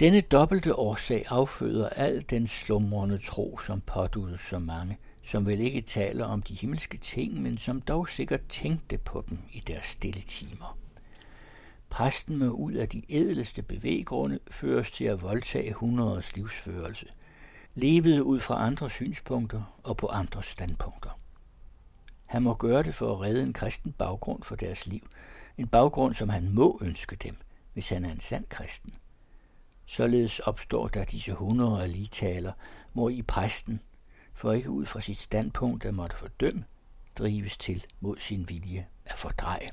Denne 0.00 0.20
dobbelte 0.20 0.74
årsag 0.74 1.24
afføder 1.28 1.88
al 1.88 2.24
den 2.30 2.48
slumrende 2.48 3.18
tro, 3.18 3.58
som 3.58 3.80
påduttes 3.80 4.40
så 4.40 4.58
mange, 4.58 4.98
som 5.24 5.46
vel 5.46 5.60
ikke 5.60 5.80
taler 5.80 6.24
om 6.24 6.42
de 6.42 6.54
himmelske 6.54 6.98
ting, 6.98 7.42
men 7.42 7.58
som 7.58 7.80
dog 7.80 8.08
sikkert 8.08 8.48
tænkte 8.48 8.98
på 8.98 9.24
dem 9.28 9.38
i 9.52 9.60
deres 9.60 9.86
stille 9.86 10.22
timer. 10.22 10.78
Præsten 11.90 12.36
må 12.36 12.50
ud 12.50 12.72
af 12.72 12.88
de 12.88 13.02
ædleste 13.08 13.62
bevæggrunde 13.62 14.38
føres 14.50 14.90
til 14.90 15.04
at 15.04 15.22
voldtage 15.22 15.72
hundredes 15.72 16.36
livsførelse, 16.36 17.06
levede 17.74 18.24
ud 18.24 18.40
fra 18.40 18.66
andre 18.66 18.90
synspunkter 18.90 19.78
og 19.82 19.96
på 19.96 20.06
andre 20.06 20.42
standpunkter. 20.42 21.10
Han 22.26 22.42
må 22.42 22.54
gøre 22.54 22.82
det 22.82 22.94
for 22.94 23.12
at 23.12 23.20
redde 23.20 23.42
en 23.42 23.52
kristen 23.52 23.92
baggrund 23.92 24.42
for 24.42 24.56
deres 24.56 24.86
liv, 24.86 25.08
en 25.58 25.68
baggrund, 25.68 26.14
som 26.14 26.28
han 26.28 26.54
må 26.54 26.78
ønske 26.82 27.16
dem, 27.16 27.36
hvis 27.72 27.88
han 27.88 28.04
er 28.04 28.12
en 28.12 28.20
sand 28.20 28.44
kristen. 28.48 28.92
Således 29.86 30.38
opstår 30.38 30.88
der 30.88 31.04
disse 31.04 31.32
hundrede 31.32 31.82
af 31.82 31.92
ligtaler, 31.92 32.52
hvor 32.92 33.08
i 33.08 33.22
præsten, 33.22 33.80
for 34.34 34.52
ikke 34.52 34.70
ud 34.70 34.86
fra 34.86 35.00
sit 35.00 35.20
standpunkt 35.20 35.84
at 35.84 35.94
måtte 35.94 36.16
fordømme, 36.16 36.64
drives 37.18 37.56
til 37.56 37.84
mod 38.00 38.16
sin 38.16 38.48
vilje 38.48 38.86
at 39.04 39.18
fordreje. 39.18 39.68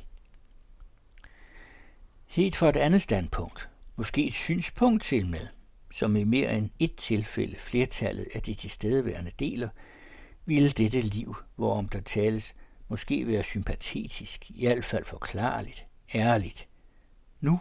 Helt 2.25 2.55
fra 2.55 2.69
et 2.69 2.77
andet 2.77 3.01
standpunkt, 3.01 3.69
måske 3.95 4.27
et 4.27 4.33
synspunkt 4.33 5.03
til 5.03 5.27
med, 5.27 5.47
som 5.97 6.15
i 6.15 6.23
mere 6.23 6.57
end 6.57 6.69
et 6.79 6.95
tilfælde 6.95 7.57
flertallet 7.57 8.27
af 8.35 8.41
de 8.41 8.53
tilstedeværende 8.53 9.31
deler, 9.39 9.69
ville 10.45 10.69
dette 10.69 11.01
liv, 11.01 11.35
hvorom 11.55 11.89
der 11.89 12.01
tales, 12.01 12.55
måske 12.87 13.27
være 13.27 13.43
sympatetisk, 13.43 14.51
i 14.51 14.65
hvert 14.65 14.85
fald 14.85 15.05
forklarligt, 15.05 15.85
ærligt. 16.15 16.67
Nu, 17.41 17.59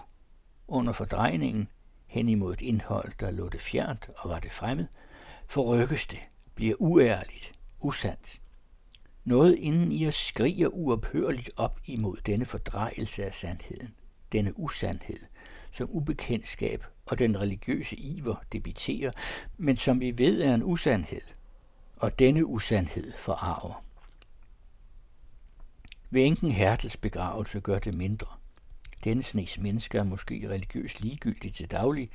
under 0.69 0.93
fordrejningen, 0.93 1.69
hen 2.07 2.29
imod 2.29 2.53
et 2.53 2.61
indhold, 2.61 3.13
der 3.21 3.31
lå 3.31 3.49
det 3.49 3.61
fjernt 3.61 4.09
og 4.17 4.31
var 4.31 4.41
det 4.41 4.53
fremmed, 4.53 4.87
forrykkes 5.47 6.07
det, 6.07 6.21
bliver 6.55 6.75
uærligt, 6.79 7.53
usandt. 7.81 8.41
Noget 9.25 9.59
inden 9.59 9.93
i 9.93 10.09
os 10.09 10.15
skriger 10.15 10.69
uophørligt 10.69 11.51
op 11.57 11.81
imod 11.85 12.17
denne 12.27 12.45
fordrejelse 12.45 13.25
af 13.25 13.35
sandheden, 13.35 13.95
denne 14.33 14.59
usandhed, 14.59 15.21
som 15.73 15.89
ubekendtskab 15.91 16.85
og 17.07 17.19
den 17.19 17.41
religiøse 17.41 17.97
iver 17.97 18.37
debiterer, 18.53 19.11
men 19.57 19.77
som 19.77 20.01
vi 20.01 20.19
ved 20.19 20.43
er 20.43 20.55
en 20.55 20.63
usandhed, 20.63 21.21
og 21.97 22.19
denne 22.19 22.47
usandhed 22.47 23.13
forarver. 23.13 23.85
Ved 26.11 26.25
enken 26.25 26.51
Hertels 26.51 26.97
begravelse 26.97 27.61
gør 27.61 27.79
det 27.79 27.95
mindre. 27.95 28.27
Denne 29.05 29.23
snes 29.23 29.59
mennesker 29.59 30.01
er 30.01 30.05
måske 30.05 30.47
religiøst 30.51 31.01
ligegyldige 31.01 31.53
til 31.53 31.71
daglig. 31.71 32.11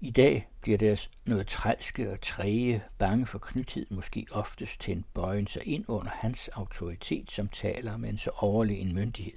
I 0.00 0.10
dag 0.10 0.48
bliver 0.60 0.78
deres 0.78 1.10
noget 1.26 1.46
trælske 1.46 2.10
og 2.10 2.20
træge, 2.20 2.82
bange 2.98 3.26
for 3.26 3.38
knythed 3.38 3.86
måske 3.90 4.26
oftest 4.30 4.80
til 4.80 4.96
en 4.96 5.04
bøjen 5.14 5.46
sig 5.46 5.66
ind 5.66 5.84
under 5.88 6.10
hans 6.10 6.48
autoritet, 6.48 7.30
som 7.30 7.48
taler 7.48 7.96
med 7.96 8.08
en 8.08 8.18
så 8.18 8.30
overlegen 8.36 8.94
myndighed. 8.94 9.36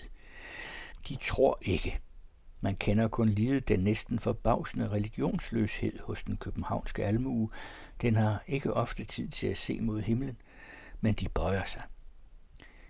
De 1.09 1.15
tror 1.15 1.59
ikke. 1.61 1.99
Man 2.63 2.75
kender 2.75 3.07
kun 3.07 3.29
lide 3.29 3.59
den 3.59 3.79
næsten 3.79 4.19
forbavsende 4.19 4.89
religionsløshed 4.89 5.99
hos 5.99 6.23
den 6.23 6.37
københavnske 6.37 7.05
almue. 7.05 7.49
Den 8.01 8.15
har 8.15 8.43
ikke 8.47 8.73
ofte 8.73 9.05
tid 9.05 9.29
til 9.29 9.47
at 9.47 9.57
se 9.57 9.81
mod 9.81 10.01
himlen, 10.01 10.37
men 11.01 11.13
de 11.13 11.29
bøjer 11.29 11.63
sig. 11.63 11.83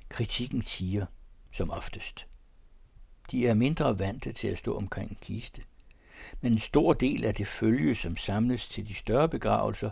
Kritikken 0.10 0.62
siger, 0.62 1.06
som 1.52 1.72
oftest, 1.72 2.28
de 3.32 3.48
er 3.48 3.54
mindre 3.54 4.00
vante 4.00 4.32
til 4.32 4.48
at 4.48 4.58
stå 4.58 4.78
omkring 4.78 5.12
en 5.12 5.18
kiste. 5.22 5.62
Men 6.42 6.52
en 6.52 6.60
stor 6.60 6.94
del 6.94 7.26
af 7.26 7.36
det 7.36 7.48
følge, 7.48 7.96
som 7.96 8.18
samles 8.18 8.70
til 8.70 8.88
de 8.88 8.94
større 8.94 9.30
begravelser, 9.30 9.92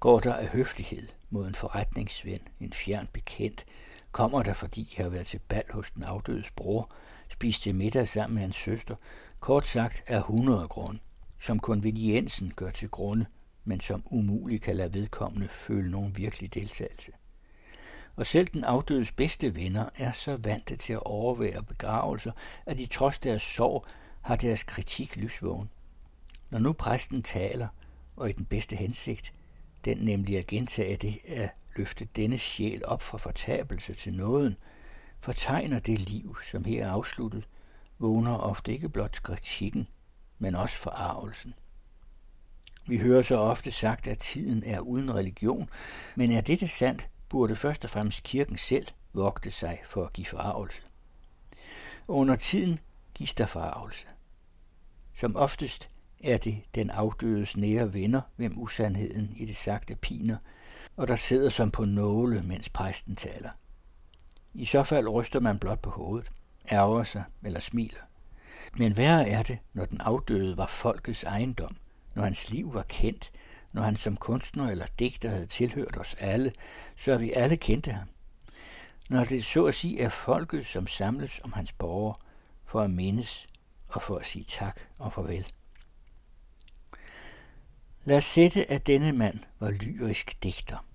går 0.00 0.20
der 0.20 0.34
af 0.34 0.48
høflighed 0.48 1.08
mod 1.30 1.46
en 1.46 1.54
forretningsven, 1.54 2.40
en 2.60 2.72
fjern 2.72 3.08
bekendt, 3.12 3.64
kommer 4.12 4.42
der, 4.42 4.52
fordi 4.52 4.92
de 4.96 5.02
har 5.02 5.08
været 5.08 5.26
til 5.26 5.38
bal 5.38 5.64
hos 5.70 5.90
den 5.90 6.02
afdødes 6.02 6.50
bror, 6.50 6.90
spist 7.28 7.62
til 7.62 7.74
middag 7.74 8.06
sammen 8.06 8.34
med 8.34 8.42
hans 8.42 8.56
søster, 8.56 8.96
kort 9.40 9.66
sagt 9.66 10.02
er 10.06 10.18
100 10.18 10.68
grund, 10.68 10.98
som 11.40 11.58
konveniensen 11.58 12.52
gør 12.56 12.70
til 12.70 12.88
grunde, 12.88 13.26
men 13.64 13.80
som 13.80 14.02
umuligt 14.10 14.62
kan 14.62 14.76
lade 14.76 14.94
vedkommende 14.94 15.48
føle 15.48 15.90
nogen 15.90 16.16
virkelig 16.16 16.54
deltagelse 16.54 17.12
og 18.16 18.26
selv 18.26 18.46
den 18.46 18.64
afdødes 18.64 19.12
bedste 19.12 19.56
venner 19.56 19.88
er 19.96 20.12
så 20.12 20.36
vante 20.36 20.76
til 20.76 20.92
at 20.92 21.02
overvære 21.02 21.62
begravelser, 21.62 22.32
at 22.66 22.78
de 22.78 22.86
trods 22.86 23.18
deres 23.18 23.42
sorg 23.42 23.86
har 24.20 24.36
deres 24.36 24.62
kritik 24.62 25.16
lysvågen. 25.16 25.70
Når 26.50 26.58
nu 26.58 26.72
præsten 26.72 27.22
taler, 27.22 27.68
og 28.16 28.28
i 28.30 28.32
den 28.32 28.44
bedste 28.44 28.76
hensigt, 28.76 29.32
den 29.84 29.98
nemlig 29.98 30.38
at 30.38 30.46
gentage 30.46 30.96
det 30.96 31.18
at 31.26 31.50
løfte 31.76 32.08
denne 32.16 32.38
sjæl 32.38 32.84
op 32.84 33.02
fra 33.02 33.18
fortabelse 33.18 33.94
til 33.94 34.14
nåden, 34.14 34.56
fortegner 35.24 35.78
det 35.78 35.98
liv, 35.98 36.36
som 36.50 36.64
her 36.64 36.86
er 36.86 36.90
afsluttet, 36.90 37.48
vågner 37.98 38.36
ofte 38.36 38.72
ikke 38.72 38.88
blot 38.88 39.22
kritikken, 39.22 39.88
men 40.38 40.54
også 40.54 40.78
forarvelsen. 40.78 41.54
Vi 42.86 42.98
hører 42.98 43.22
så 43.22 43.36
ofte 43.36 43.70
sagt, 43.70 44.06
at 44.06 44.18
tiden 44.18 44.62
er 44.66 44.80
uden 44.80 45.14
religion, 45.14 45.68
men 46.14 46.32
er 46.32 46.40
dette 46.40 46.68
sandt, 46.68 47.08
burde 47.28 47.56
først 47.56 47.84
og 47.84 47.90
fremmest 47.90 48.22
kirken 48.22 48.56
selv 48.56 48.86
vogte 49.12 49.50
sig 49.50 49.80
for 49.86 50.04
at 50.04 50.12
give 50.12 50.26
forarvelse. 50.26 50.82
Under 52.08 52.36
tiden 52.36 52.78
gives 53.14 53.34
der 53.34 53.46
forarvelse. 53.46 54.06
Som 55.14 55.36
oftest 55.36 55.90
er 56.24 56.36
det 56.36 56.62
den 56.74 56.90
afdødes 56.90 57.56
nære 57.56 57.94
venner, 57.94 58.20
hvem 58.36 58.58
usandheden 58.58 59.32
i 59.36 59.44
det 59.44 59.56
sagte 59.56 59.96
piner, 59.96 60.36
og 60.96 61.08
der 61.08 61.16
sidder 61.16 61.48
som 61.48 61.70
på 61.70 61.84
nåle, 61.84 62.42
mens 62.42 62.68
præsten 62.68 63.16
taler. 63.16 63.50
I 64.54 64.64
så 64.64 64.82
fald 64.82 65.08
ryster 65.08 65.40
man 65.40 65.58
blot 65.58 65.82
på 65.82 65.90
hovedet, 65.90 66.30
ærger 66.72 67.04
sig 67.04 67.24
eller 67.42 67.60
smiler. 67.60 68.00
Men 68.78 68.96
værre 68.96 69.28
er 69.28 69.42
det, 69.42 69.58
når 69.72 69.84
den 69.84 70.00
afdøde 70.00 70.56
var 70.56 70.66
folkets 70.66 71.24
ejendom, 71.24 71.76
når 72.14 72.22
hans 72.22 72.50
liv 72.50 72.74
var 72.74 72.82
kendt, 72.82 73.32
når 73.72 73.82
han 73.82 73.96
som 73.96 74.16
kunstner 74.16 74.68
eller 74.68 74.86
digter 74.98 75.30
havde 75.30 75.46
tilhørt 75.46 75.96
os 75.96 76.14
alle, 76.18 76.52
så 76.96 77.16
vi 77.16 77.32
alle 77.32 77.56
kendte 77.56 77.92
ham. 77.92 78.08
Når 79.08 79.24
det 79.24 79.44
så 79.44 79.66
at 79.66 79.74
sige 79.74 80.00
er 80.00 80.08
folket, 80.08 80.66
som 80.66 80.86
samles 80.86 81.40
om 81.44 81.52
hans 81.52 81.72
borgere, 81.72 82.16
for 82.64 82.80
at 82.80 82.90
mindes 82.90 83.46
og 83.88 84.02
for 84.02 84.16
at 84.16 84.26
sige 84.26 84.44
tak 84.48 84.80
og 84.98 85.12
farvel. 85.12 85.46
Lad 88.04 88.16
os 88.16 88.24
sætte, 88.24 88.70
at 88.70 88.86
denne 88.86 89.12
mand 89.12 89.40
var 89.60 89.70
lyrisk 89.70 90.42
digter. 90.42 90.86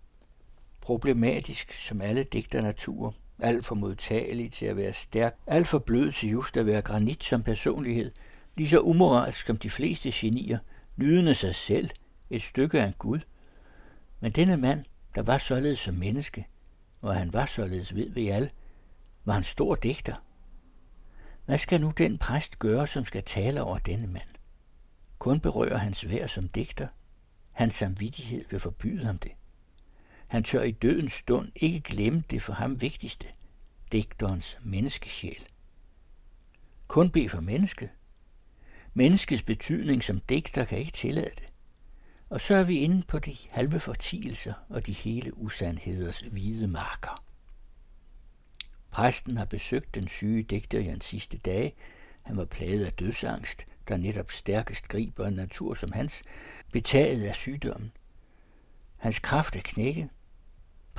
Problematisk 0.81 1.73
som 1.73 2.01
alle 2.01 2.23
digternaturer, 2.23 3.11
alt 3.41 3.65
for 3.65 3.75
modtagelig 3.75 4.51
til 4.51 4.65
at 4.65 4.77
være 4.77 4.93
stærk, 4.93 5.35
alt 5.47 5.67
for 5.67 5.79
blød 5.79 6.11
til 6.11 6.29
just 6.29 6.57
at 6.57 6.65
være 6.65 6.81
granit 6.81 7.23
som 7.23 7.43
personlighed, 7.43 8.11
lige 8.57 8.69
så 8.69 8.79
umoralsk 8.79 9.47
som 9.47 9.57
de 9.57 9.69
fleste 9.69 10.11
genier, 10.13 10.59
nydende 10.97 11.35
sig 11.35 11.55
selv, 11.55 11.89
et 12.29 12.41
stykke 12.41 12.81
af 12.81 12.87
en 12.87 12.93
Gud. 12.97 13.19
Men 14.19 14.31
denne 14.31 14.57
mand, 14.57 14.85
der 15.15 15.21
var 15.21 15.37
således 15.37 15.79
som 15.79 15.95
menneske, 15.95 16.47
og 17.01 17.15
han 17.15 17.33
var 17.33 17.45
således 17.45 17.95
ved 17.95 18.09
vi 18.09 18.27
alle, 18.27 18.49
var 19.25 19.37
en 19.37 19.43
stor 19.43 19.75
digter. 19.75 20.15
Hvad 21.45 21.57
skal 21.57 21.81
nu 21.81 21.93
den 21.97 22.17
præst 22.17 22.59
gøre, 22.59 22.87
som 22.87 23.05
skal 23.05 23.23
tale 23.23 23.63
over 23.63 23.77
denne 23.77 24.07
mand? 24.07 24.29
Kun 25.19 25.39
berører 25.39 25.77
hans 25.77 26.09
vær 26.09 26.27
som 26.27 26.47
digter. 26.47 26.87
Hans 27.51 27.75
samvittighed 27.75 28.45
vil 28.49 28.59
forbyde 28.59 29.05
ham 29.05 29.17
det. 29.17 29.31
Han 30.29 30.43
tør 30.43 30.63
i 30.63 30.71
dødens 30.71 31.13
stund 31.13 31.51
ikke 31.55 31.79
glemme 31.79 32.23
det 32.29 32.41
for 32.41 32.53
ham 32.53 32.81
vigtigste, 32.81 33.27
digterens 33.91 34.57
menneskesjæl. 34.61 35.43
Kun 36.87 37.09
bed 37.09 37.29
for 37.29 37.39
mennesket. 37.39 37.89
Menneskets 38.93 39.43
betydning 39.43 40.03
som 40.03 40.19
digter 40.19 40.65
kan 40.65 40.77
ikke 40.77 40.91
tillade 40.91 41.31
det. 41.35 41.53
Og 42.29 42.41
så 42.41 42.55
er 42.55 42.63
vi 42.63 42.77
inde 42.77 43.03
på 43.07 43.19
de 43.19 43.37
halve 43.49 43.79
fortielser 43.79 44.53
og 44.69 44.85
de 44.85 44.93
hele 44.93 45.37
usandheders 45.37 46.19
hvide 46.19 46.67
marker. 46.67 47.23
Præsten 48.91 49.37
har 49.37 49.45
besøgt 49.45 49.95
den 49.95 50.07
syge 50.07 50.43
digter 50.43 50.79
i 50.79 50.83
hans 50.83 51.05
sidste 51.05 51.37
dage. 51.37 51.75
Han 52.21 52.37
var 52.37 52.45
plaget 52.45 52.85
af 52.85 52.93
dødsangst, 52.93 53.65
der 53.87 53.97
netop 53.97 54.31
stærkest 54.31 54.87
griber 54.87 55.27
en 55.27 55.33
natur 55.33 55.73
som 55.73 55.91
hans, 55.91 56.23
betaget 56.73 57.23
af 57.23 57.35
sygdommen. 57.35 57.91
Hans 58.97 59.19
kraft 59.19 59.55
er 59.55 59.61
knækket. 59.63 60.09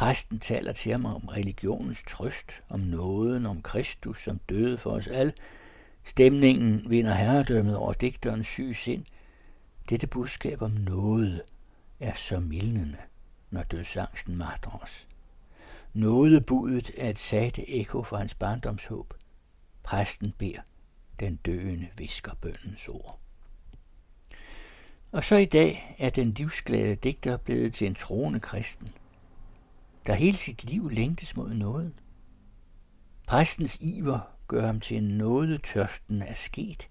Præsten 0.01 0.39
taler 0.39 0.73
til 0.73 0.93
ham 0.93 1.05
om 1.05 1.29
religionens 1.29 2.03
trøst, 2.09 2.53
om 2.69 2.81
nåden, 2.81 3.47
om 3.47 3.63
Kristus, 3.63 4.23
som 4.23 4.41
døde 4.49 4.79
for 4.79 4.91
os 4.91 5.09
alle. 5.09 5.33
Stemningen 6.05 6.91
vinder 6.91 7.15
herredømmet 7.15 7.77
over 7.77 7.93
digterens 7.93 8.47
syge 8.47 8.75
sind. 8.75 9.05
Dette 9.89 10.07
budskab 10.07 10.63
om 10.63 10.71
noget 10.71 11.43
er 12.01 12.15
så 12.15 12.41
mildnende, 12.41 12.97
når 13.51 13.63
dødsangsten 13.63 14.37
magter 14.37 14.81
os. 14.83 15.07
Nådebudet 15.95 16.91
er 16.97 17.11
et 17.11 17.19
satte 17.19 17.71
ekko 17.71 18.03
fra 18.03 18.19
hans 18.19 18.35
barndomshåb. 18.35 19.15
Præsten 19.83 20.35
beder, 20.39 20.63
den 21.21 21.37
døende 21.37 21.89
visker 21.97 22.33
bøndens 22.35 22.89
ord. 22.89 23.19
Og 25.13 25.25
så 25.25 25.37
i 25.37 25.45
dag 25.45 25.97
er 25.99 26.11
den 26.11 26.31
livsglade 26.31 26.95
digter 26.95 27.37
blevet 27.37 27.75
til 27.75 27.87
en 27.87 27.95
troende 27.95 28.41
kristen, 28.41 28.89
der 30.07 30.15
hele 30.15 30.37
sit 30.37 30.65
liv 30.65 30.89
længtes 30.91 31.37
mod 31.37 31.55
noget. 31.55 31.93
Præstens 33.29 33.79
iver 33.81 34.21
gør 34.49 34.67
ham 34.67 34.81
til 34.81 34.97
en 34.97 35.09
nådetørsten 35.19 36.23
af 36.23 36.37
sket, 36.37 36.89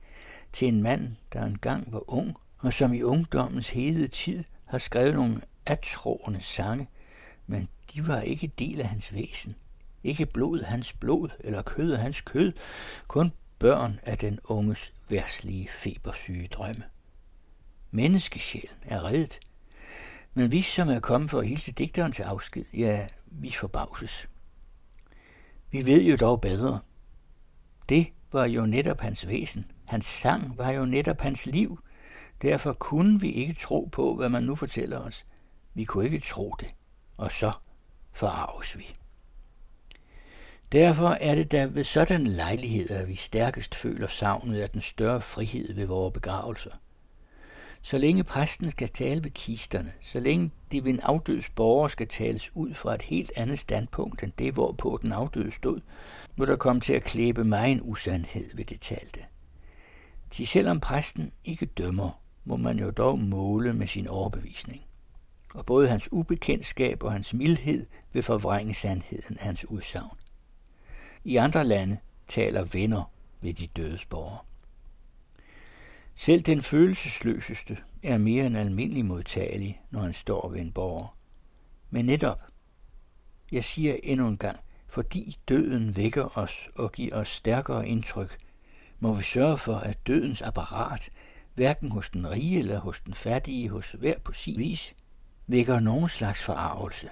til 0.53 0.67
en 0.67 0.83
mand, 0.83 1.15
der 1.33 1.45
engang 1.45 1.91
var 1.91 2.09
ung, 2.11 2.37
og 2.57 2.73
som 2.73 2.93
i 2.93 3.01
ungdommens 3.01 3.69
hede 3.69 4.07
tid 4.07 4.43
har 4.65 4.77
skrevet 4.77 5.13
nogle 5.13 5.41
atroende 5.65 6.41
sange, 6.41 6.87
men 7.47 7.69
de 7.93 8.07
var 8.07 8.21
ikke 8.21 8.51
del 8.59 8.81
af 8.81 8.87
hans 8.87 9.13
væsen. 9.13 9.55
Ikke 10.03 10.25
blod 10.25 10.63
hans 10.63 10.93
blod, 10.93 11.29
eller 11.39 11.61
kød 11.61 11.95
hans 11.95 12.21
kød, 12.21 12.53
kun 13.07 13.31
børn 13.59 13.99
af 14.03 14.17
den 14.17 14.39
unges 14.43 14.93
værslige 15.09 15.69
febersyge 15.69 16.47
drømme. 16.47 16.83
Menneskesjælen 17.91 18.77
er 18.81 19.03
reddet, 19.03 19.39
men 20.33 20.51
vi, 20.51 20.61
som 20.61 20.89
er 20.89 20.99
kommet 20.99 21.29
for 21.29 21.39
at 21.39 21.47
hilse 21.47 21.71
digteren 21.71 22.11
til 22.11 22.23
afsked, 22.23 22.65
ja, 22.73 23.07
vi 23.25 23.51
forbavses. 23.51 24.27
Vi 25.71 25.85
ved 25.85 26.01
jo 26.03 26.15
dog 26.15 26.41
bedre. 26.41 26.79
Det 27.89 28.07
var 28.31 28.45
jo 28.45 28.65
netop 28.65 29.01
hans 29.01 29.27
væsen. 29.27 29.65
Hans 29.85 30.05
sang 30.05 30.57
var 30.57 30.71
jo 30.71 30.85
netop 30.85 31.21
hans 31.21 31.45
liv. 31.45 31.79
Derfor 32.41 32.73
kunne 32.73 33.21
vi 33.21 33.31
ikke 33.31 33.53
tro 33.53 33.89
på, 33.91 34.15
hvad 34.15 34.29
man 34.29 34.43
nu 34.43 34.55
fortæller 34.55 34.99
os. 34.99 35.25
Vi 35.73 35.83
kunne 35.83 36.05
ikke 36.05 36.19
tro 36.19 36.55
det, 36.59 36.69
og 37.17 37.31
så 37.31 37.51
forarves 38.11 38.77
vi. 38.77 38.87
Derfor 40.71 41.09
er 41.09 41.35
det 41.35 41.51
da 41.51 41.65
ved 41.65 41.83
sådan 41.83 42.27
lejlighed, 42.27 42.89
at 42.89 43.07
vi 43.07 43.15
stærkest 43.15 43.75
føler 43.75 44.07
savnet 44.07 44.61
af 44.61 44.69
den 44.69 44.81
større 44.81 45.21
frihed 45.21 45.73
ved 45.73 45.85
vores 45.85 46.13
begravelser– 46.13 46.71
så 47.81 47.97
længe 47.97 48.23
præsten 48.23 48.71
skal 48.71 48.89
tale 48.89 49.23
ved 49.23 49.31
kisterne, 49.31 49.93
så 50.01 50.19
længe 50.19 50.51
det 50.71 50.83
ved 50.85 50.93
en 50.93 50.99
afdøds 50.99 51.49
borger 51.49 51.87
skal 51.87 52.07
tales 52.07 52.55
ud 52.55 52.73
fra 52.73 52.95
et 52.95 53.01
helt 53.01 53.31
andet 53.35 53.59
standpunkt 53.59 54.23
end 54.23 54.31
det, 54.39 54.53
hvorpå 54.53 54.99
den 55.01 55.11
afdøde 55.11 55.51
stod, 55.51 55.81
må 56.37 56.45
der 56.45 56.55
komme 56.55 56.81
til 56.81 56.93
at 56.93 57.03
klæbe 57.03 57.43
mig 57.43 57.71
en 57.71 57.79
usandhed 57.83 58.49
ved 58.55 58.65
det 58.65 58.81
talte. 58.81 59.19
Til 60.29 60.47
selvom 60.47 60.79
præsten 60.79 61.31
ikke 61.45 61.65
dømmer, 61.65 62.21
må 62.45 62.55
man 62.55 62.79
jo 62.79 62.91
dog 62.91 63.19
måle 63.19 63.73
med 63.73 63.87
sin 63.87 64.07
overbevisning. 64.07 64.81
Og 65.53 65.65
både 65.65 65.89
hans 65.89 66.11
ubekendtskab 66.11 67.03
og 67.03 67.11
hans 67.11 67.33
mildhed 67.33 67.85
vil 68.13 68.23
forvrænge 68.23 68.73
sandheden 68.73 69.37
af 69.37 69.45
hans 69.45 69.69
udsagn. 69.69 70.17
I 71.23 71.35
andre 71.35 71.63
lande 71.63 71.97
taler 72.27 72.65
venner 72.73 73.11
ved 73.41 73.53
de 73.53 73.67
dødes 73.67 74.05
borgere. 74.05 74.37
Selv 76.19 76.41
den 76.41 76.61
følelsesløseste 76.61 77.77
er 78.03 78.17
mere 78.17 78.45
end 78.45 78.57
almindelig 78.57 79.05
modtagelig, 79.05 79.81
når 79.91 79.99
han 79.99 80.13
står 80.13 80.49
ved 80.49 80.59
en 80.59 80.71
borger. 80.71 81.17
Men 81.89 82.05
netop, 82.05 82.41
jeg 83.51 83.63
siger 83.63 83.97
endnu 84.03 84.27
en 84.27 84.37
gang, 84.37 84.59
fordi 84.87 85.37
døden 85.47 85.97
vækker 85.97 86.37
os 86.37 86.69
og 86.75 86.91
giver 86.91 87.15
os 87.15 87.29
stærkere 87.29 87.87
indtryk, 87.87 88.37
må 88.99 89.13
vi 89.13 89.23
sørge 89.23 89.57
for, 89.57 89.75
at 89.75 90.07
dødens 90.07 90.41
apparat, 90.41 91.09
hverken 91.55 91.91
hos 91.91 92.09
den 92.09 92.31
rige 92.31 92.59
eller 92.59 92.79
hos 92.79 93.01
den 93.01 93.13
fattige, 93.13 93.69
hos 93.69 93.91
hver 93.91 94.19
på 94.19 94.33
sin 94.33 94.57
vis, 94.57 94.93
vækker 95.47 95.79
nogen 95.79 96.09
slags 96.09 96.43
forarvelse. 96.43 97.09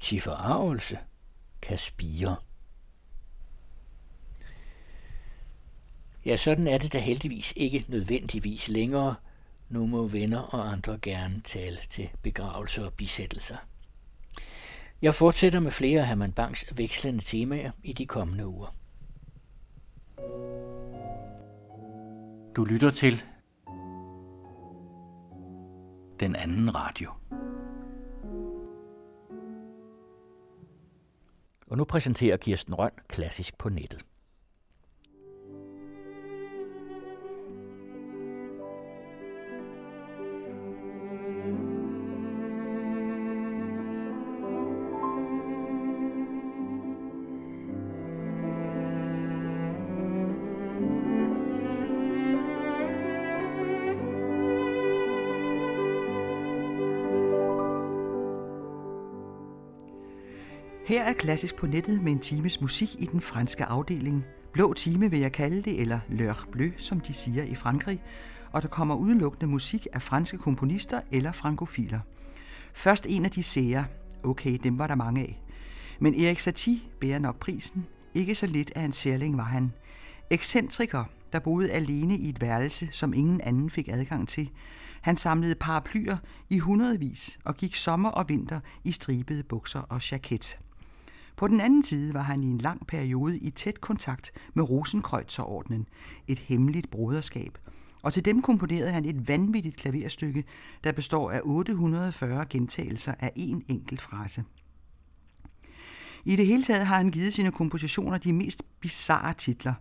Til 0.00 0.20
forarvelse 0.20 0.98
kan 1.62 1.78
spire. 1.78 2.36
Ja, 6.28 6.36
sådan 6.36 6.66
er 6.66 6.78
det 6.78 6.92
da 6.92 6.98
heldigvis 6.98 7.52
ikke 7.56 7.84
nødvendigvis 7.88 8.68
længere. 8.68 9.14
Nu 9.68 9.86
må 9.86 10.06
venner 10.06 10.40
og 10.40 10.72
andre 10.72 10.98
gerne 11.02 11.40
tale 11.40 11.78
til 11.90 12.10
begravelser 12.22 12.86
og 12.86 12.92
bisættelser. 12.92 13.56
Jeg 15.02 15.14
fortsætter 15.14 15.60
med 15.60 15.70
flere 15.70 16.00
af 16.00 16.06
Herman 16.06 16.32
Bangs 16.32 16.78
vekslende 16.78 17.24
temaer 17.24 17.70
i 17.82 17.92
de 17.92 18.06
kommende 18.06 18.46
uger. 18.46 18.76
Du 22.56 22.64
lytter 22.64 22.90
til 22.90 23.22
den 26.20 26.36
anden 26.36 26.74
radio. 26.74 27.10
Og 31.66 31.76
nu 31.76 31.84
præsenterer 31.84 32.36
Kirsten 32.36 32.74
Røn 32.74 32.92
Klassisk 33.08 33.58
på 33.58 33.68
nettet. 33.68 34.04
Her 60.88 61.02
er 61.02 61.12
klassisk 61.12 61.56
på 61.56 61.66
nettet 61.66 62.02
med 62.02 62.12
en 62.12 62.18
times 62.18 62.60
musik 62.60 62.88
i 62.98 63.06
den 63.06 63.20
franske 63.20 63.64
afdeling. 63.64 64.24
Blå 64.52 64.72
time 64.72 65.10
vil 65.10 65.20
jeg 65.20 65.32
kalde 65.32 65.62
det, 65.62 65.80
eller 65.80 66.00
L'heure 66.08 66.50
bleu, 66.50 66.70
som 66.76 67.00
de 67.00 67.12
siger 67.12 67.44
i 67.44 67.54
Frankrig. 67.54 68.02
Og 68.52 68.62
der 68.62 68.68
kommer 68.68 68.94
udelukkende 68.94 69.46
musik 69.46 69.86
af 69.92 70.02
franske 70.02 70.38
komponister 70.38 71.00
eller 71.10 71.32
frankofiler. 71.32 72.00
Først 72.72 73.06
en 73.08 73.24
af 73.24 73.30
de 73.30 73.42
sære. 73.42 73.86
Okay, 74.24 74.58
dem 74.62 74.78
var 74.78 74.86
der 74.86 74.94
mange 74.94 75.20
af. 75.20 75.42
Men 76.00 76.20
Erik 76.20 76.38
Satie 76.38 76.80
bærer 77.00 77.18
nok 77.18 77.38
prisen. 77.38 77.86
Ikke 78.14 78.34
så 78.34 78.46
lidt 78.46 78.72
af 78.76 78.82
en 78.82 78.92
særling 78.92 79.36
var 79.36 79.44
han. 79.44 79.72
Ekscentriker, 80.30 81.04
der 81.32 81.38
boede 81.38 81.70
alene 81.70 82.16
i 82.16 82.28
et 82.28 82.40
værelse, 82.40 82.88
som 82.92 83.14
ingen 83.14 83.40
anden 83.40 83.70
fik 83.70 83.88
adgang 83.88 84.28
til. 84.28 84.50
Han 85.00 85.16
samlede 85.16 85.54
paraplyer 85.54 86.16
i 86.48 86.58
hundredvis 86.58 87.38
og 87.44 87.56
gik 87.56 87.74
sommer 87.74 88.10
og 88.10 88.28
vinter 88.28 88.60
i 88.84 88.92
stribede 88.92 89.42
bukser 89.42 89.80
og 89.80 90.10
jaket. 90.10 90.58
På 91.38 91.48
den 91.48 91.60
anden 91.60 91.82
side 91.82 92.14
var 92.14 92.22
han 92.22 92.42
i 92.42 92.46
en 92.46 92.58
lang 92.58 92.86
periode 92.86 93.38
i 93.38 93.50
tæt 93.50 93.80
kontakt 93.80 94.32
med 94.54 94.70
Rosenkreuzerordnen, 94.70 95.86
et 96.26 96.38
hemmeligt 96.38 96.90
broderskab, 96.90 97.58
og 98.02 98.12
til 98.12 98.24
dem 98.24 98.42
komponerede 98.42 98.90
han 98.90 99.04
et 99.04 99.28
vanvittigt 99.28 99.76
klaverstykke, 99.76 100.44
der 100.84 100.92
består 100.92 101.30
af 101.30 101.40
840 101.44 102.46
gentagelser 102.50 103.14
af 103.18 103.32
en 103.36 103.64
enkelt 103.68 104.00
frase. 104.00 104.44
I 106.24 106.36
det 106.36 106.46
hele 106.46 106.62
taget 106.62 106.86
har 106.86 106.96
han 106.96 107.10
givet 107.10 107.34
sine 107.34 107.52
kompositioner 107.52 108.18
de 108.18 108.32
mest 108.32 108.62
bizarre 108.80 109.34
titler. 109.34 109.74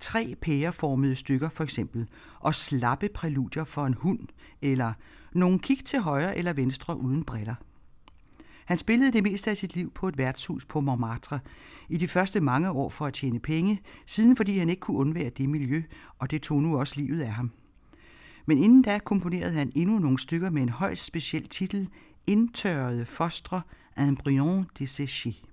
Tre 0.00 0.34
pæreformede 0.40 1.16
stykker 1.16 1.48
for 1.48 1.64
eksempel, 1.64 2.08
og 2.40 2.54
slappe 2.54 3.08
præludier 3.14 3.64
for 3.64 3.86
en 3.86 3.94
hund, 3.94 4.28
eller 4.62 4.92
nogle 5.32 5.58
kig 5.58 5.84
til 5.84 6.00
højre 6.00 6.38
eller 6.38 6.52
venstre 6.52 6.96
uden 6.96 7.24
briller. 7.24 7.54
Han 8.68 8.78
spillede 8.78 9.12
det 9.12 9.22
meste 9.22 9.50
af 9.50 9.56
sit 9.56 9.74
liv 9.74 9.90
på 9.90 10.08
et 10.08 10.18
værtshus 10.18 10.64
på 10.64 10.80
Montmartre. 10.80 11.40
I 11.88 11.96
de 11.96 12.08
første 12.08 12.40
mange 12.40 12.70
år 12.70 12.88
for 12.88 13.06
at 13.06 13.14
tjene 13.14 13.40
penge, 13.40 13.80
siden 14.06 14.36
fordi 14.36 14.58
han 14.58 14.68
ikke 14.68 14.80
kunne 14.80 14.96
undvære 14.96 15.30
det 15.30 15.48
miljø, 15.48 15.82
og 16.18 16.30
det 16.30 16.42
tog 16.42 16.62
nu 16.62 16.78
også 16.78 16.94
livet 16.96 17.22
af 17.22 17.32
ham. 17.32 17.50
Men 18.46 18.58
inden 18.58 18.82
da 18.82 18.98
komponerede 18.98 19.52
han 19.52 19.72
endnu 19.74 19.98
nogle 19.98 20.18
stykker 20.18 20.50
med 20.50 20.62
en 20.62 20.68
højst 20.68 21.04
speciel 21.04 21.48
titel, 21.48 21.88
Indtørrede 22.26 23.04
fostre, 23.04 23.62
Embryon 23.98 24.66
desséché. 24.80 25.44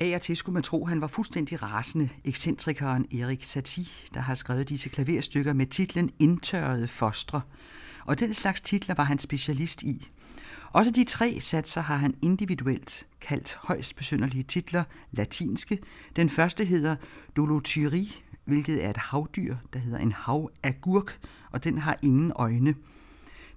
Af 0.00 0.14
og 0.14 0.22
til 0.22 0.36
skulle 0.36 0.54
man 0.54 0.62
tro, 0.62 0.84
at 0.84 0.88
han 0.88 1.00
var 1.00 1.06
fuldstændig 1.06 1.62
rasende, 1.62 2.08
ekscentrikeren 2.24 3.06
Erik 3.12 3.44
Satie, 3.44 3.86
der 4.14 4.20
har 4.20 4.34
skrevet 4.34 4.68
disse 4.68 4.88
klaverstykker 4.88 5.52
med 5.52 5.66
titlen 5.66 6.10
Indtørrede 6.18 6.88
fostre. 6.88 7.40
Og 8.04 8.20
den 8.20 8.34
slags 8.34 8.60
titler 8.60 8.94
var 8.94 9.04
han 9.04 9.18
specialist 9.18 9.82
i. 9.82 10.08
Også 10.72 10.90
de 10.90 11.04
tre 11.04 11.40
satser 11.40 11.80
har 11.80 11.96
han 11.96 12.14
individuelt 12.22 13.06
kaldt 13.20 13.58
højst 13.62 13.96
besynderlige 13.96 14.42
titler, 14.42 14.84
latinske. 15.12 15.78
Den 16.16 16.28
første 16.28 16.64
hedder 16.64 16.96
Dolotyri, 17.36 18.22
hvilket 18.44 18.84
er 18.84 18.90
et 18.90 18.96
havdyr, 18.96 19.56
der 19.72 19.78
hedder 19.78 19.98
en 19.98 20.12
havagurk, 20.12 21.18
og 21.50 21.64
den 21.64 21.78
har 21.78 21.96
ingen 22.02 22.32
øjne. 22.34 22.74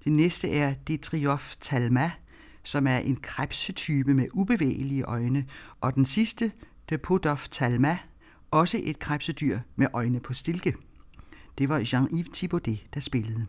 Det 0.04 0.12
næste 0.12 0.50
er 0.50 0.74
Detriophthalma, 0.88 2.12
som 2.64 2.88
er 2.88 2.98
en 2.98 3.16
krebsetype 3.16 4.14
med 4.14 4.28
ubevægelige 4.34 5.04
øjne, 5.04 5.46
og 5.82 5.96
den 5.96 6.06
sidste, 6.06 6.52
Depodophthalma, 6.90 7.98
også 8.52 8.80
et 8.84 9.00
krebsedyr 9.00 9.60
med 9.76 9.88
øjne 9.94 10.20
på 10.20 10.34
stilke. 10.34 10.76
Det 11.58 11.70
var 11.70 11.80
Jean-Yves 11.80 12.34
Thibaudet, 12.34 12.86
der 12.94 13.00
spillede. 13.00 13.46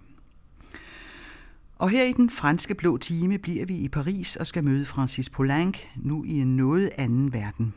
Og 1.79 1.91
her 1.91 2.05
i 2.05 2.13
den 2.13 2.31
franske 2.31 2.75
blå 2.75 2.97
time 2.97 3.39
bliver 3.39 3.67
vi 3.67 3.77
i 3.77 3.89
Paris 3.89 4.37
og 4.37 4.47
skal 4.47 4.65
møde 4.65 4.85
Francis 4.85 5.31
Poulenc, 5.31 5.79
nu 5.97 6.25
i 6.25 6.41
en 6.41 6.57
noget 6.57 6.91
anden 6.99 7.33
verden. 7.33 7.75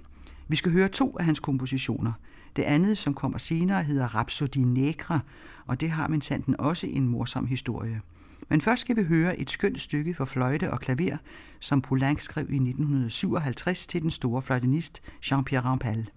Vi 0.47 0.55
skal 0.55 0.71
høre 0.71 0.87
to 0.87 1.17
af 1.19 1.25
hans 1.25 1.39
kompositioner. 1.39 2.13
Det 2.55 2.63
andet, 2.63 2.97
som 2.97 3.13
kommer 3.13 3.37
senere, 3.37 3.83
hedder 3.83 4.15
Rhapsodie 4.15 4.65
Negra, 4.65 5.19
og 5.65 5.81
det 5.81 5.89
har 5.89 6.19
sanden 6.21 6.59
også 6.59 6.87
en 6.87 7.07
morsom 7.07 7.47
historie. 7.47 8.01
Men 8.49 8.61
først 8.61 8.81
skal 8.81 8.95
vi 8.95 9.03
høre 9.03 9.39
et 9.39 9.49
skønt 9.49 9.79
stykke 9.79 10.13
for 10.13 10.25
fløjte 10.25 10.71
og 10.71 10.79
klaver, 10.79 11.17
som 11.59 11.81
Poulenc 11.81 12.21
skrev 12.21 12.45
i 12.49 12.55
1957 12.55 13.87
til 13.87 14.01
den 14.01 14.11
store 14.11 14.41
fløjtenist 14.41 15.01
Jean-Pierre 15.25 15.65
Rampal. 15.65 16.09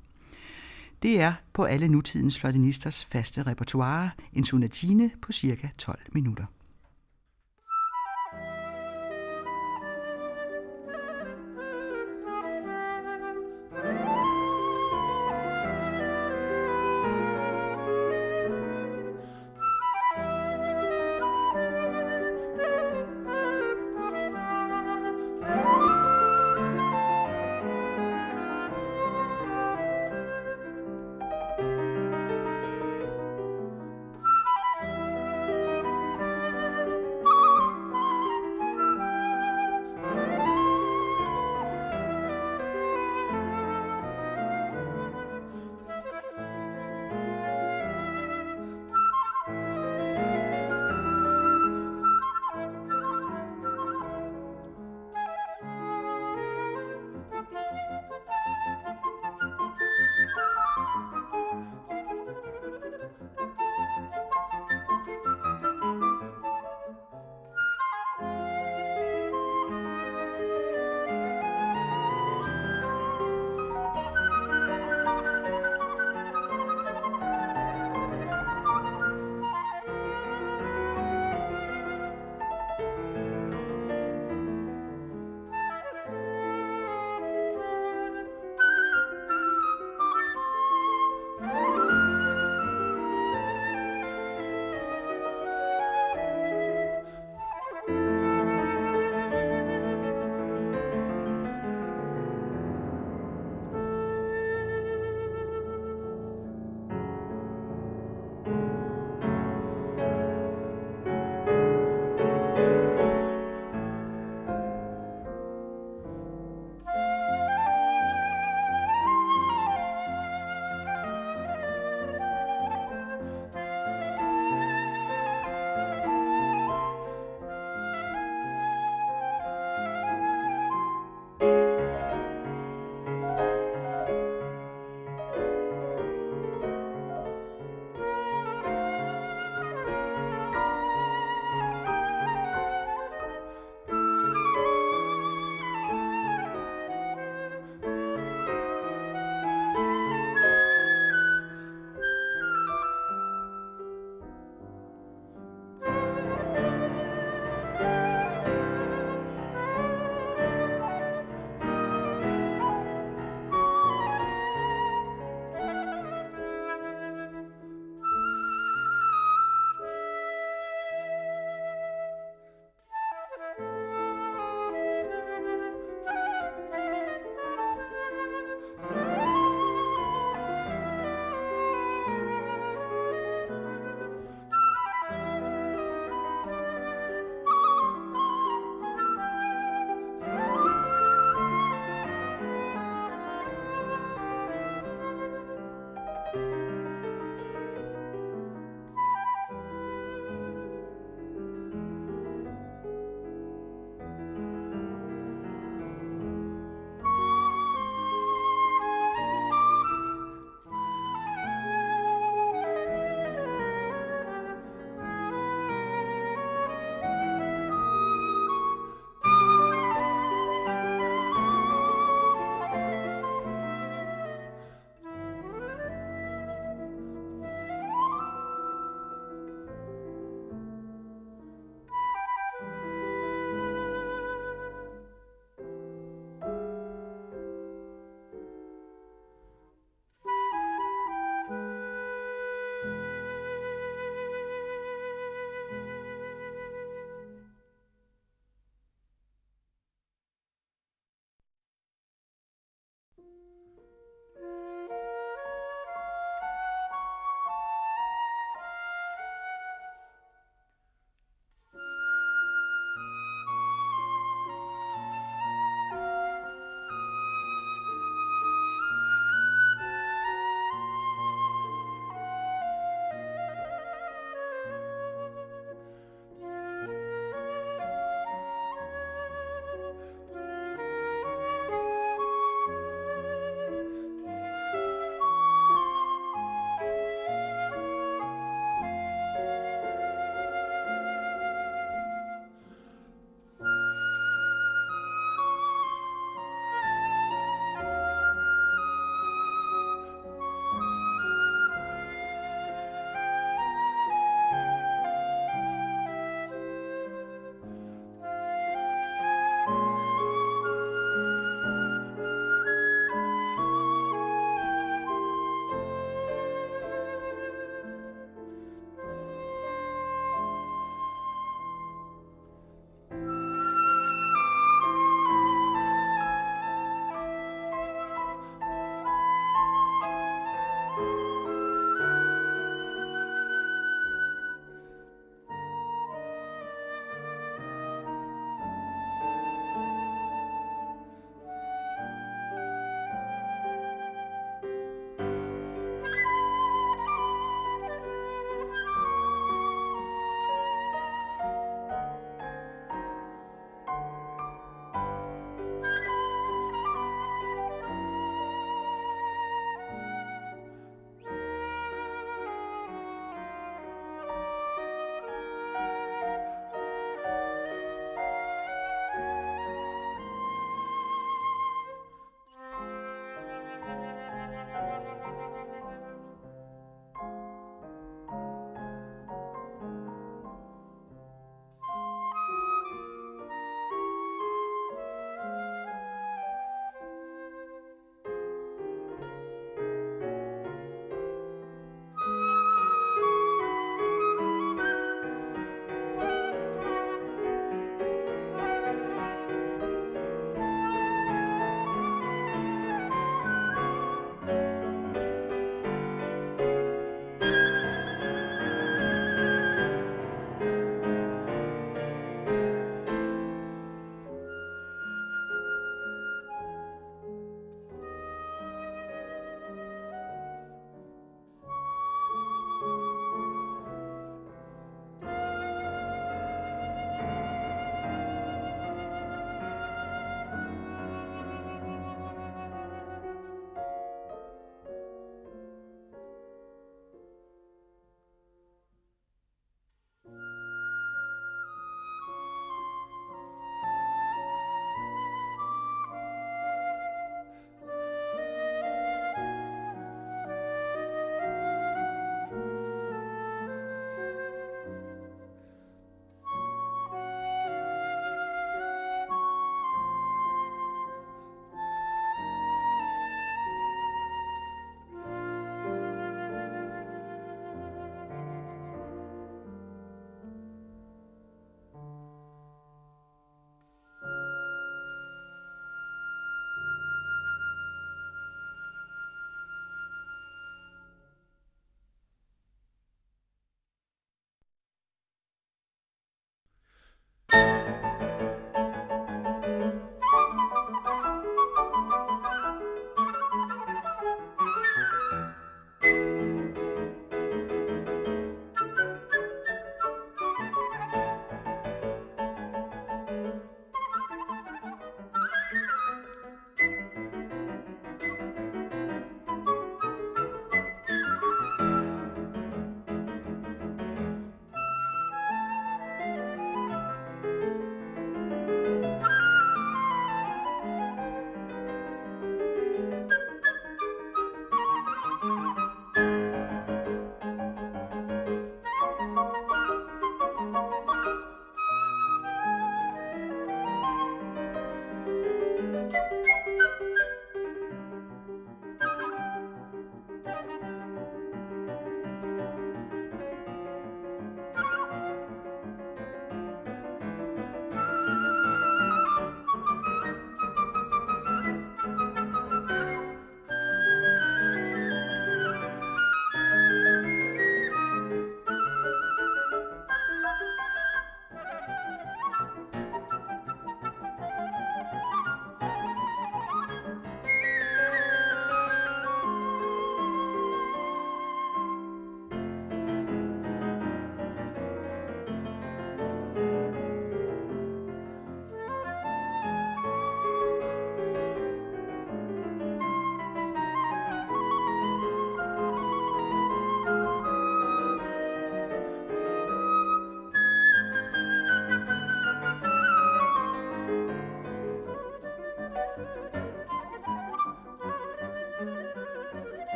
Det 1.03 1.21
er 1.21 1.33
på 1.53 1.65
alle 1.65 1.89
nutidens 1.89 2.39
fløjtenisters 2.39 3.05
faste 3.05 3.43
repertoire 3.43 4.11
en 4.33 4.45
sonatine 4.45 5.11
på 5.23 5.33
cirka 5.33 5.69
12 5.79 5.99
minutter. 6.13 6.45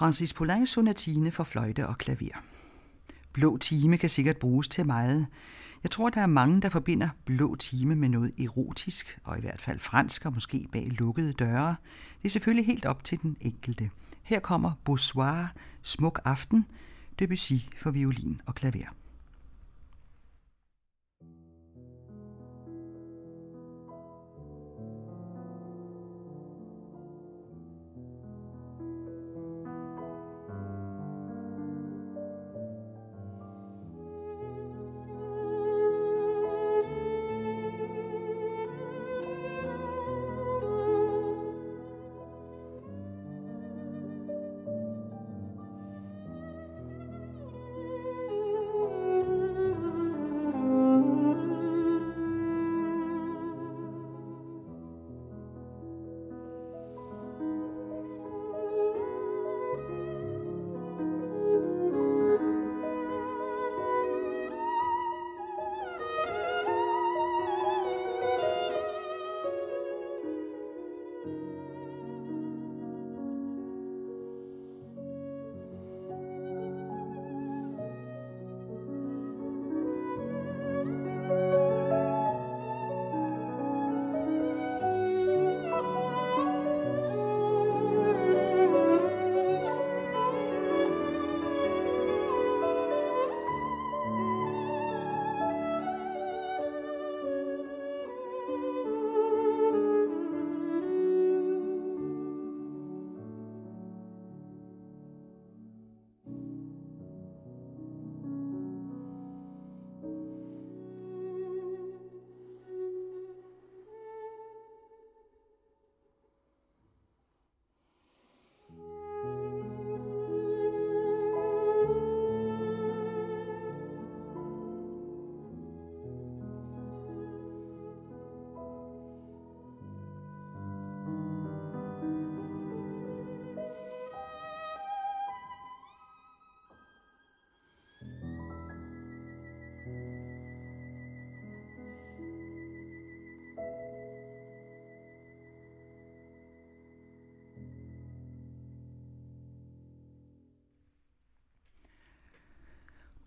Francis 0.00 0.34
Poulains 0.34 0.70
sonatine 0.70 1.30
for 1.30 1.44
fløjte 1.44 1.86
og 1.86 1.98
klaver. 1.98 2.42
Blå 3.32 3.56
time 3.56 3.98
kan 3.98 4.08
sikkert 4.08 4.36
bruges 4.36 4.68
til 4.68 4.86
meget. 4.86 5.26
Jeg 5.82 5.90
tror, 5.90 6.10
der 6.10 6.20
er 6.20 6.26
mange, 6.26 6.60
der 6.60 6.68
forbinder 6.68 7.08
blå 7.24 7.54
time 7.54 7.96
med 7.96 8.08
noget 8.08 8.32
erotisk, 8.38 9.18
og 9.24 9.38
i 9.38 9.40
hvert 9.40 9.60
fald 9.60 9.78
fransk 9.78 10.26
og 10.26 10.32
måske 10.32 10.68
bag 10.72 10.88
lukkede 10.90 11.32
døre. 11.32 11.76
Det 12.22 12.24
er 12.24 12.28
selvfølgelig 12.28 12.66
helt 12.66 12.84
op 12.84 13.04
til 13.04 13.22
den 13.22 13.36
enkelte. 13.40 13.90
Her 14.22 14.40
kommer 14.40 14.72
Bonsoir, 14.84 15.52
Smuk 15.82 16.20
Aften, 16.24 16.66
Debussy 17.18 17.54
for 17.76 17.90
violin 17.90 18.40
og 18.46 18.54
klaver. 18.54 18.99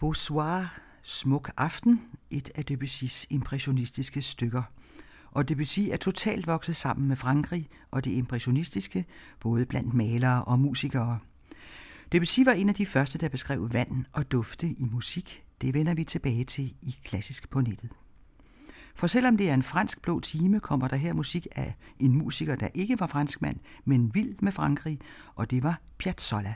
Bonsoir, 0.03 0.80
Smuk 1.01 1.51
Aften, 1.57 2.01
et 2.30 2.51
af 2.56 2.65
Debussys 2.65 3.25
impressionistiske 3.30 4.22
stykker. 4.22 4.64
Og 5.32 5.49
Debussy 5.49 5.80
er 5.80 5.98
totalt 5.98 6.48
vokset 6.48 6.75
sammen 6.75 7.07
med 7.07 7.15
Frankrig 7.15 7.69
og 7.91 8.06
det 8.06 8.11
impressionistiske, 8.11 9.06
både 9.40 9.65
blandt 9.65 9.93
malere 9.93 10.43
og 10.43 10.59
musikere. 10.59 11.19
Debussy 12.11 12.40
var 12.45 12.51
en 12.51 12.69
af 12.69 12.75
de 12.75 12.85
første, 12.85 13.17
der 13.17 13.30
beskrev 13.30 13.73
vand 13.73 14.06
og 14.11 14.32
dufte 14.32 14.67
i 14.67 14.85
musik. 14.91 15.43
Det 15.61 15.73
vender 15.73 15.93
vi 15.93 16.03
tilbage 16.03 16.43
til 16.43 16.73
i 16.82 16.95
Klassisk 17.03 17.49
på 17.49 17.61
nettet. 17.61 17.90
For 18.95 19.07
selvom 19.07 19.38
det 19.38 19.49
er 19.49 19.53
en 19.53 19.64
fransk 19.64 20.01
blå 20.01 20.19
time, 20.19 20.59
kommer 20.59 20.88
der 20.88 20.98
her 20.98 21.14
musik 21.14 21.48
af 21.56 21.75
en 21.99 22.17
musiker, 22.17 22.56
der 22.56 22.67
ikke 22.73 22.99
var 22.99 23.07
franskmand, 23.07 23.59
men 23.85 24.15
vild 24.15 24.35
med 24.40 24.51
Frankrig, 24.51 24.99
og 25.35 25.51
det 25.51 25.64
var 25.64 25.82
Piazzolla. 25.98 26.53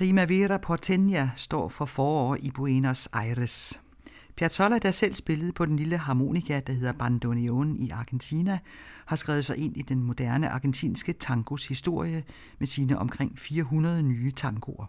Primavera 0.00 0.58
Porteña 0.58 1.28
står 1.36 1.68
for 1.68 1.84
forår 1.84 2.36
i 2.36 2.50
Buenos 2.50 3.08
Aires. 3.12 3.80
Piazzolla, 4.36 4.78
der 4.78 4.90
selv 4.90 5.14
spillede 5.14 5.52
på 5.52 5.66
den 5.66 5.76
lille 5.76 5.98
harmonika, 5.98 6.60
der 6.66 6.72
hedder 6.72 6.92
bandoneon 6.92 7.76
i 7.76 7.90
Argentina, 7.90 8.58
har 9.06 9.16
skrevet 9.16 9.44
sig 9.44 9.56
ind 9.56 9.76
i 9.76 9.82
den 9.82 10.02
moderne 10.02 10.48
argentinske 10.48 11.12
tangos 11.12 11.68
historie 11.68 12.24
med 12.58 12.66
sine 12.66 12.98
omkring 12.98 13.38
400 13.38 14.02
nye 14.02 14.30
tangoer. 14.30 14.86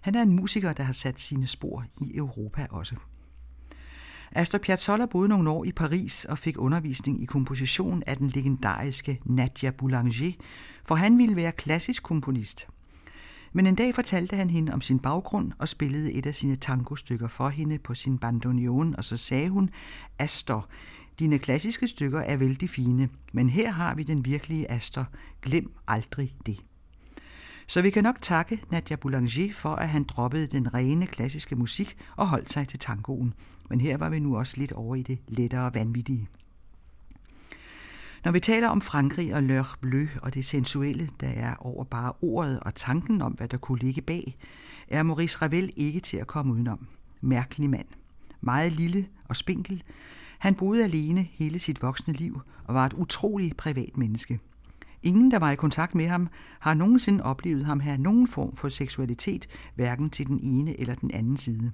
Han 0.00 0.14
er 0.14 0.22
en 0.22 0.36
musiker, 0.36 0.72
der 0.72 0.84
har 0.84 0.92
sat 0.92 1.20
sine 1.20 1.46
spor 1.46 1.84
i 2.00 2.16
Europa 2.16 2.66
også. 2.70 2.96
Astor 4.32 4.58
Piazzolla 4.58 5.06
boede 5.06 5.28
nogle 5.28 5.50
år 5.50 5.64
i 5.64 5.72
Paris 5.72 6.24
og 6.24 6.38
fik 6.38 6.58
undervisning 6.58 7.22
i 7.22 7.24
komposition 7.24 8.02
af 8.06 8.16
den 8.16 8.28
legendariske 8.28 9.20
Nadia 9.24 9.70
Boulanger, 9.70 10.32
for 10.84 10.94
han 10.94 11.18
ville 11.18 11.36
være 11.36 11.52
klassisk 11.52 12.02
komponist– 12.02 12.66
men 13.56 13.66
en 13.66 13.74
dag 13.74 13.94
fortalte 13.94 14.36
han 14.36 14.50
hende 14.50 14.72
om 14.72 14.80
sin 14.80 14.98
baggrund 14.98 15.52
og 15.58 15.68
spillede 15.68 16.12
et 16.12 16.26
af 16.26 16.34
sine 16.34 16.56
tangostykker 16.56 17.28
for 17.28 17.48
hende 17.48 17.78
på 17.78 17.94
sin 17.94 18.18
bandoneon, 18.18 18.96
og 18.96 19.04
så 19.04 19.16
sagde 19.16 19.48
hun, 19.48 19.70
Astor, 20.18 20.68
dine 21.18 21.38
klassiske 21.38 21.88
stykker 21.88 22.20
er 22.20 22.36
vældig 22.36 22.70
fine, 22.70 23.08
men 23.32 23.50
her 23.50 23.70
har 23.70 23.94
vi 23.94 24.02
den 24.02 24.24
virkelige 24.24 24.70
Astor. 24.70 25.08
Glem 25.42 25.72
aldrig 25.88 26.34
det. 26.46 26.60
Så 27.66 27.82
vi 27.82 27.90
kan 27.90 28.02
nok 28.02 28.20
takke 28.20 28.60
Nadia 28.70 28.96
Boulanger 28.96 29.52
for, 29.52 29.74
at 29.74 29.88
han 29.88 30.04
droppede 30.04 30.46
den 30.46 30.74
rene 30.74 31.06
klassiske 31.06 31.56
musik 31.56 31.96
og 32.16 32.28
holdt 32.28 32.52
sig 32.52 32.68
til 32.68 32.78
tangoen. 32.78 33.34
Men 33.70 33.80
her 33.80 33.96
var 33.96 34.08
vi 34.08 34.18
nu 34.18 34.38
også 34.38 34.54
lidt 34.56 34.72
over 34.72 34.96
i 34.96 35.02
det 35.02 35.18
lettere 35.28 35.74
vanvittige. 35.74 36.28
Når 38.24 38.32
vi 38.32 38.40
taler 38.40 38.68
om 38.68 38.80
Frankrig 38.80 39.34
og 39.34 39.40
L'Heure 39.40 39.76
Bleu 39.80 40.06
og 40.22 40.34
det 40.34 40.44
sensuelle, 40.44 41.08
der 41.20 41.28
er 41.28 41.54
over 41.58 41.84
bare 41.84 42.12
ordet 42.22 42.60
og 42.60 42.74
tanken 42.74 43.22
om, 43.22 43.32
hvad 43.32 43.48
der 43.48 43.56
kunne 43.56 43.78
ligge 43.78 44.02
bag, 44.02 44.36
er 44.88 45.02
Maurice 45.02 45.38
Ravel 45.42 45.72
ikke 45.76 46.00
til 46.00 46.16
at 46.16 46.26
komme 46.26 46.52
udenom. 46.52 46.86
Mærkelig 47.20 47.70
mand. 47.70 47.86
Meget 48.40 48.72
lille 48.72 49.06
og 49.28 49.36
spinkel. 49.36 49.82
Han 50.38 50.54
boede 50.54 50.84
alene 50.84 51.22
hele 51.22 51.58
sit 51.58 51.82
voksne 51.82 52.14
liv 52.14 52.40
og 52.64 52.74
var 52.74 52.86
et 52.86 52.92
utroligt 52.92 53.56
privat 53.56 53.96
menneske. 53.96 54.40
Ingen, 55.02 55.30
der 55.30 55.38
var 55.38 55.50
i 55.50 55.56
kontakt 55.56 55.94
med 55.94 56.08
ham, 56.08 56.28
har 56.60 56.74
nogensinde 56.74 57.24
oplevet 57.24 57.64
ham 57.64 57.80
have 57.80 57.98
nogen 57.98 58.28
form 58.28 58.56
for 58.56 58.68
seksualitet, 58.68 59.46
hverken 59.74 60.10
til 60.10 60.26
den 60.26 60.40
ene 60.42 60.80
eller 60.80 60.94
den 60.94 61.10
anden 61.14 61.36
side. 61.36 61.72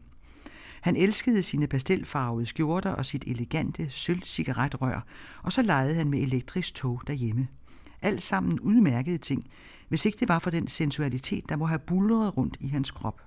Han 0.81 0.97
elskede 0.97 1.43
sine 1.43 1.67
pastelfarvede 1.67 2.47
skjorter 2.47 2.91
og 2.91 3.07
sit 3.07 3.25
elegante 3.27 3.91
sølvcigaretrør, 3.91 5.07
og 5.43 5.53
så 5.53 5.63
legede 5.63 5.95
han 5.95 6.09
med 6.09 6.21
elektrisk 6.21 6.75
tog 6.75 7.03
derhjemme. 7.07 7.49
Alt 8.03 8.23
sammen 8.23 8.61
udmærkede 8.61 9.19
ting, 9.19 9.47
hvis 9.89 10.05
ikke 10.05 10.19
det 10.21 10.29
var 10.29 10.39
for 10.39 10.51
den 10.51 10.69
sensualitet, 10.69 11.49
der 11.49 11.57
må 11.57 11.67
have 11.67 11.79
bulret 11.79 12.37
rundt 12.37 12.57
i 12.61 12.69
hans 12.69 12.91
krop. 12.91 13.21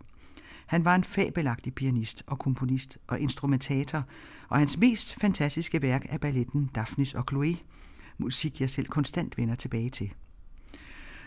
Han 0.66 0.86
var 0.86 0.96
en 0.96 1.04
fabelagtig 1.04 1.74
pianist 1.74 2.24
og 2.28 2.40
komponist 2.40 2.98
og 3.08 3.20
instrumentator, 3.20 4.04
og 4.50 4.58
hans 4.60 4.78
mest 4.78 5.16
fantastiske 5.22 5.82
værk 5.82 6.06
er 6.10 6.18
balletten 6.18 6.70
Daphnis 6.76 7.14
og 7.14 7.26
Chloé, 7.32 7.56
musik 8.18 8.62
jeg 8.62 8.70
selv 8.70 8.88
konstant 8.88 9.38
vender 9.38 9.56
tilbage 9.56 9.90
til. 9.90 10.14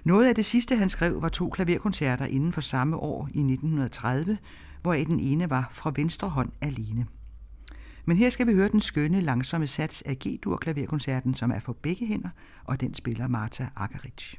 Noget 0.05 0.27
af 0.27 0.35
det 0.35 0.45
sidste, 0.45 0.77
han 0.77 0.89
skrev, 0.89 1.23
var 1.23 1.29
to 1.29 1.51
klaverkoncerter 1.51 2.27
inden 2.27 2.53
for 2.53 2.61
samme 2.61 2.97
år 2.97 3.29
i 3.33 3.39
1930, 3.39 4.39
hvor 4.83 4.95
den 4.95 5.21
ene 5.21 5.51
var 5.51 5.69
fra 5.73 5.93
venstre 5.97 6.29
hånd 6.29 6.53
alene. 6.61 7.07
Men 8.05 8.17
her 8.17 8.31
skal 8.31 8.47
vi 8.47 8.55
høre 8.55 8.69
den 8.69 8.81
skønne, 8.81 9.21
langsomme 9.21 9.67
sats 9.67 10.03
af 10.03 10.19
G-dur 10.19 10.57
klaverkoncerten, 10.57 11.35
som 11.35 11.51
er 11.51 11.59
for 11.59 11.73
begge 11.73 12.07
hænder, 12.07 12.31
og 12.65 12.81
den 12.81 12.95
spiller 12.95 13.29
Marta 13.29 13.69
Akaric. 13.77 14.35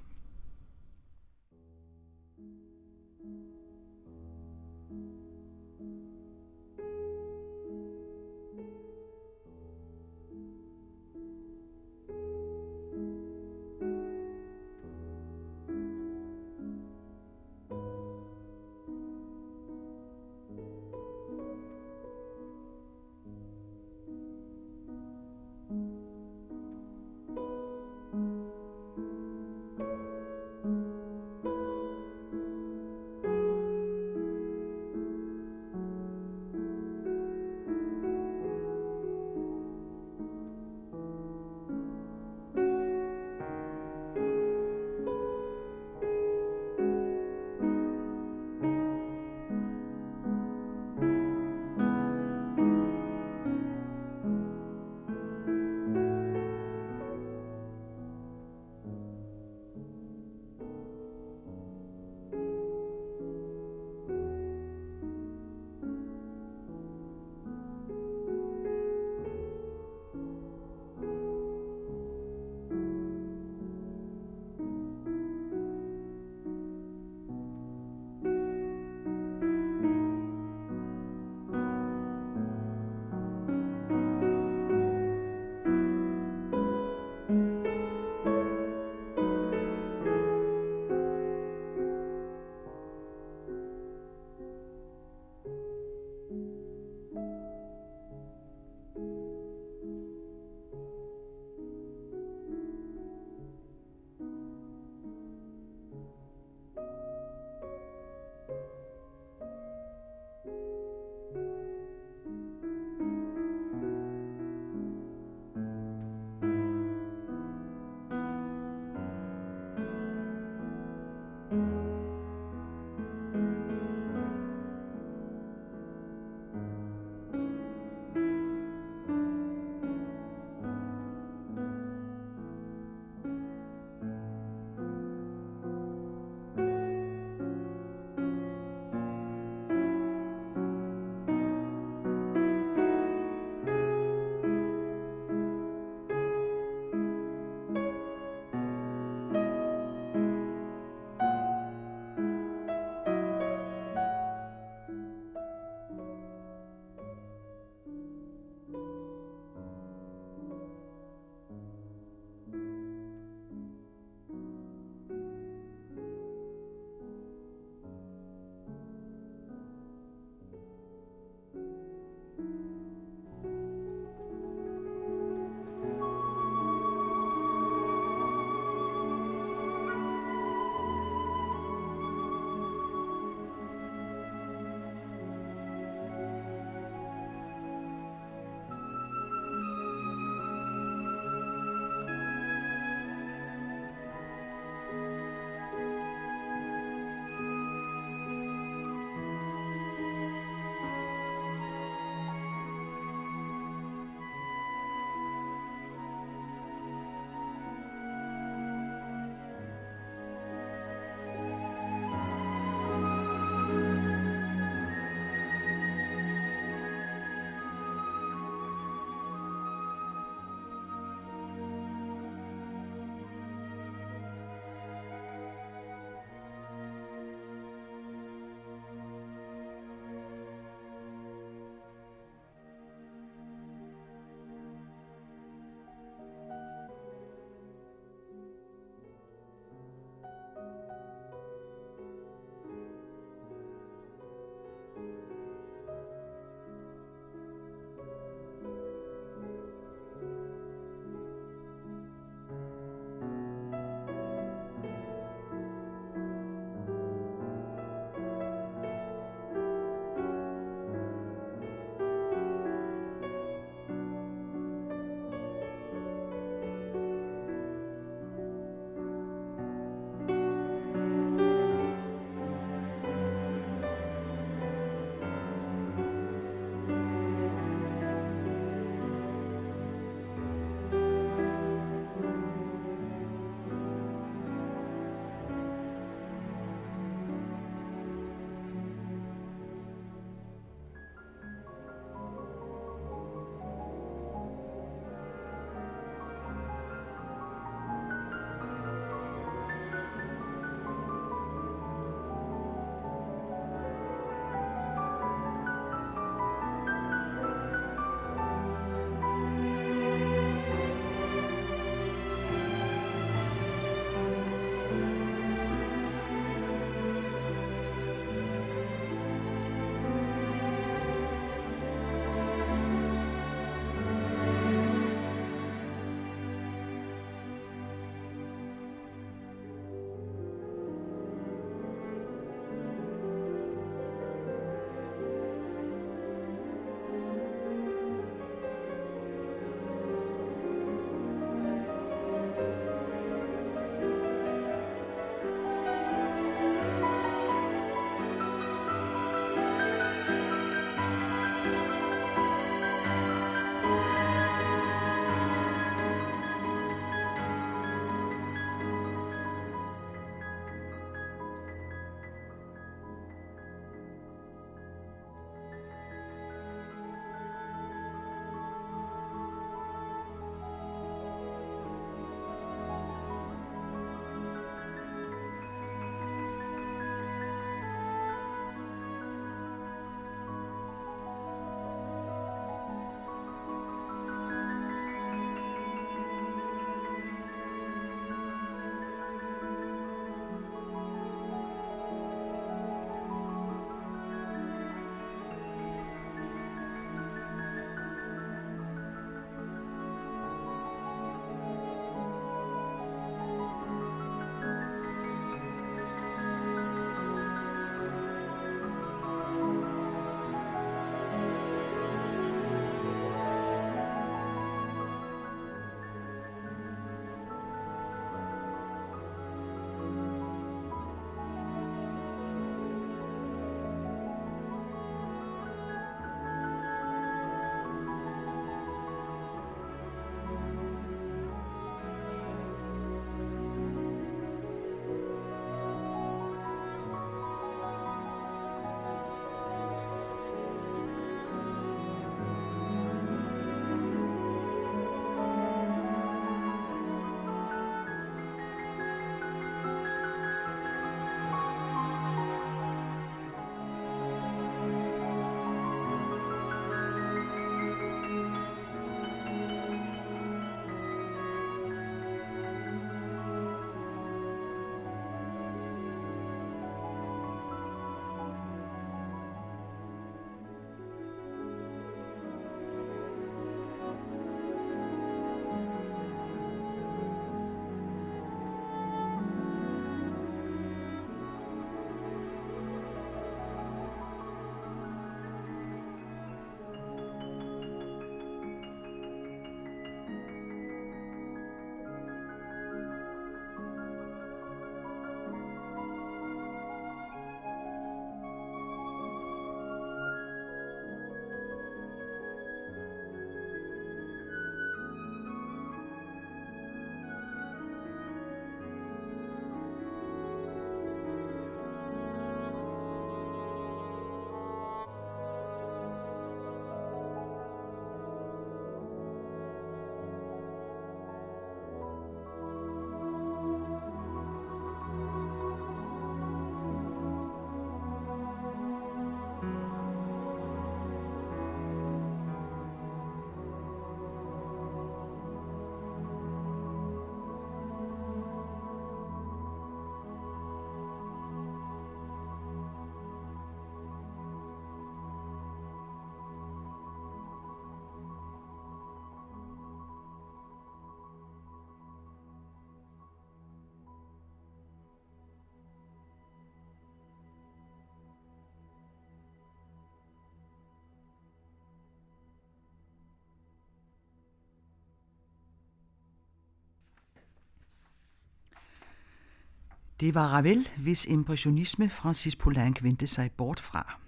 Det 570.20 570.36
var 570.36 570.48
Ravel, 570.48 570.90
hvis 570.98 571.26
impressionisme 571.26 572.10
Francis 572.10 572.56
Poulenc 572.56 573.04
vendte 573.04 573.28
sig 573.28 573.52
bort 573.52 573.80
fra. 573.80 574.20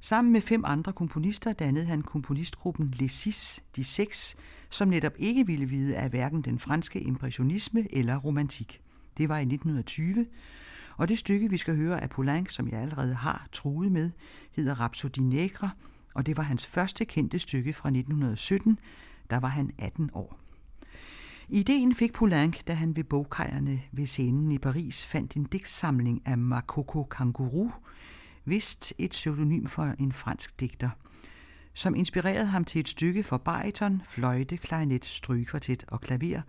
Sammen 0.00 0.32
med 0.32 0.40
fem 0.40 0.64
andre 0.64 0.92
komponister 0.92 1.52
dannede 1.52 1.86
han 1.86 2.02
komponistgruppen 2.02 2.90
Les 2.90 3.12
Six, 3.12 3.58
de 3.76 3.84
seks, 3.84 4.36
som 4.70 4.88
netop 4.88 5.12
ikke 5.18 5.46
ville 5.46 5.66
vide 5.66 5.96
af 5.96 6.10
hverken 6.10 6.42
den 6.42 6.58
franske 6.58 7.00
impressionisme 7.00 7.86
eller 7.90 8.16
romantik. 8.16 8.80
Det 9.16 9.28
var 9.28 9.38
i 9.38 9.42
1920, 9.42 10.26
og 10.96 11.08
det 11.08 11.18
stykke, 11.18 11.50
vi 11.50 11.56
skal 11.56 11.76
høre 11.76 12.02
af 12.02 12.10
Poulenc, 12.10 12.52
som 12.52 12.68
jeg 12.68 12.80
allerede 12.80 13.14
har 13.14 13.46
truet 13.52 13.92
med, 13.92 14.10
hedder 14.52 14.80
Rhapsody 14.80 15.18
Negra, 15.18 15.70
og 16.14 16.26
det 16.26 16.36
var 16.36 16.42
hans 16.42 16.66
første 16.66 17.04
kendte 17.04 17.38
stykke 17.38 17.72
fra 17.72 17.88
1917, 17.88 18.78
der 19.30 19.36
var 19.36 19.48
han 19.48 19.70
18 19.78 20.10
år. 20.14 20.43
Ideen 21.48 21.94
fik 21.94 22.12
Poulenc, 22.12 22.64
da 22.66 22.74
han 22.74 22.96
ved 22.96 23.04
bogkajerne 23.04 23.82
ved 23.92 24.06
scenen 24.06 24.52
i 24.52 24.58
Paris 24.58 25.06
fandt 25.06 25.36
en 25.36 25.44
digtsamling 25.44 26.22
af 26.26 26.38
Makoko 26.38 27.04
Kanguru, 27.04 27.70
vist 28.44 28.94
et 28.98 29.10
pseudonym 29.10 29.66
for 29.66 29.94
en 29.98 30.12
fransk 30.12 30.60
digter, 30.60 30.90
som 31.74 31.94
inspirerede 31.94 32.46
ham 32.46 32.64
til 32.64 32.80
et 32.80 32.88
stykke 32.88 33.22
for 33.22 33.36
bariton, 33.36 34.02
fløjte, 34.08 34.56
klarinet, 34.56 35.04
strygekvartet 35.04 35.84
og 35.88 36.00
klaver, 36.00 36.40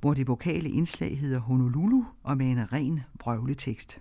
hvor 0.00 0.14
det 0.14 0.28
vokale 0.28 0.70
indslag 0.70 1.18
hedder 1.18 1.38
Honolulu 1.38 2.02
og 2.22 2.36
med 2.36 2.46
en 2.46 2.72
ren 2.72 3.00
vrøvletekst. 3.20 4.00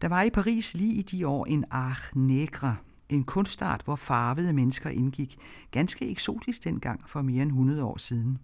Der 0.00 0.08
var 0.08 0.22
i 0.22 0.30
Paris 0.30 0.74
lige 0.74 0.94
i 0.94 1.02
de 1.02 1.26
år 1.26 1.46
en 1.46 1.64
art 1.70 2.10
negre, 2.14 2.76
en 3.08 3.24
kunstart, 3.24 3.82
hvor 3.84 3.96
farvede 3.96 4.52
mennesker 4.52 4.90
indgik, 4.90 5.38
ganske 5.70 6.10
eksotisk 6.10 6.64
dengang 6.64 7.08
for 7.08 7.22
mere 7.22 7.42
end 7.42 7.50
100 7.50 7.84
år 7.84 7.96
siden. 7.96 8.38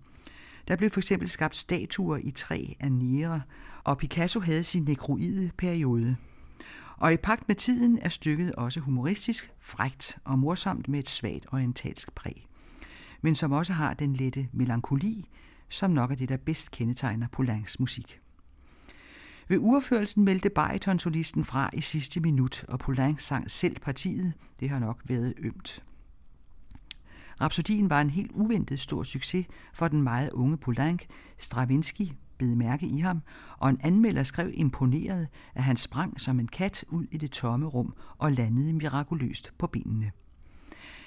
Der 0.68 0.76
blev 0.76 0.90
for 0.90 1.00
eksempel 1.00 1.28
skabt 1.28 1.56
statuer 1.56 2.16
i 2.16 2.30
træ 2.30 2.64
af 2.80 2.92
nære, 2.92 3.42
og 3.84 3.98
Picasso 3.98 4.40
havde 4.40 4.64
sin 4.64 4.82
nekroide 4.82 5.50
periode. 5.58 6.16
Og 6.96 7.12
i 7.12 7.16
pagt 7.16 7.48
med 7.48 7.56
tiden 7.56 7.98
er 8.02 8.08
stykket 8.08 8.52
også 8.52 8.80
humoristisk, 8.80 9.52
frægt 9.60 10.18
og 10.24 10.38
morsomt 10.38 10.88
med 10.88 10.98
et 10.98 11.08
svagt 11.08 11.46
orientalsk 11.52 12.14
præg. 12.14 12.46
Men 13.22 13.34
som 13.34 13.52
også 13.52 13.72
har 13.72 13.94
den 13.94 14.12
lette 14.12 14.48
melankoli, 14.52 15.28
som 15.68 15.90
nok 15.90 16.10
er 16.10 16.14
det, 16.14 16.28
der 16.28 16.36
bedst 16.36 16.70
kendetegner 16.70 17.26
Poulencs 17.32 17.80
musik. 17.80 18.20
Ved 19.48 19.58
urførelsen 19.58 20.24
meldte 20.24 20.50
baritonsolisten 20.50 21.44
fra 21.44 21.70
i 21.72 21.80
sidste 21.80 22.20
minut, 22.20 22.64
og 22.68 22.78
Poulenc 22.78 23.22
sang 23.22 23.50
selv 23.50 23.78
partiet. 23.78 24.32
Det 24.60 24.70
har 24.70 24.78
nok 24.78 25.00
været 25.04 25.34
ømt. 25.38 25.82
Rhapsodien 27.40 27.90
var 27.90 28.00
en 28.00 28.10
helt 28.10 28.32
uventet 28.34 28.80
stor 28.80 29.02
succes 29.02 29.46
for 29.74 29.88
den 29.88 30.02
meget 30.02 30.30
unge 30.30 30.56
Poulenc. 30.56 31.02
Stravinsky 31.38 32.12
bed 32.38 32.54
mærke 32.54 32.86
i 32.86 32.98
ham, 32.98 33.22
og 33.58 33.70
en 33.70 33.80
anmelder 33.82 34.22
skrev 34.22 34.50
imponeret, 34.54 35.28
at 35.54 35.62
han 35.62 35.76
sprang 35.76 36.20
som 36.20 36.40
en 36.40 36.48
kat 36.48 36.84
ud 36.88 37.06
i 37.10 37.16
det 37.16 37.30
tomme 37.30 37.66
rum 37.66 37.94
og 38.18 38.32
landede 38.32 38.72
mirakuløst 38.72 39.52
på 39.58 39.66
benene. 39.66 40.12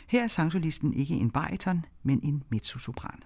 Her 0.07 0.23
er 0.23 0.27
sangsolisten 0.27 0.93
ikke 0.93 1.13
en 1.13 1.31
bariton, 1.31 1.85
men 2.03 2.19
en 2.23 2.43
mezzosopran. 2.49 3.19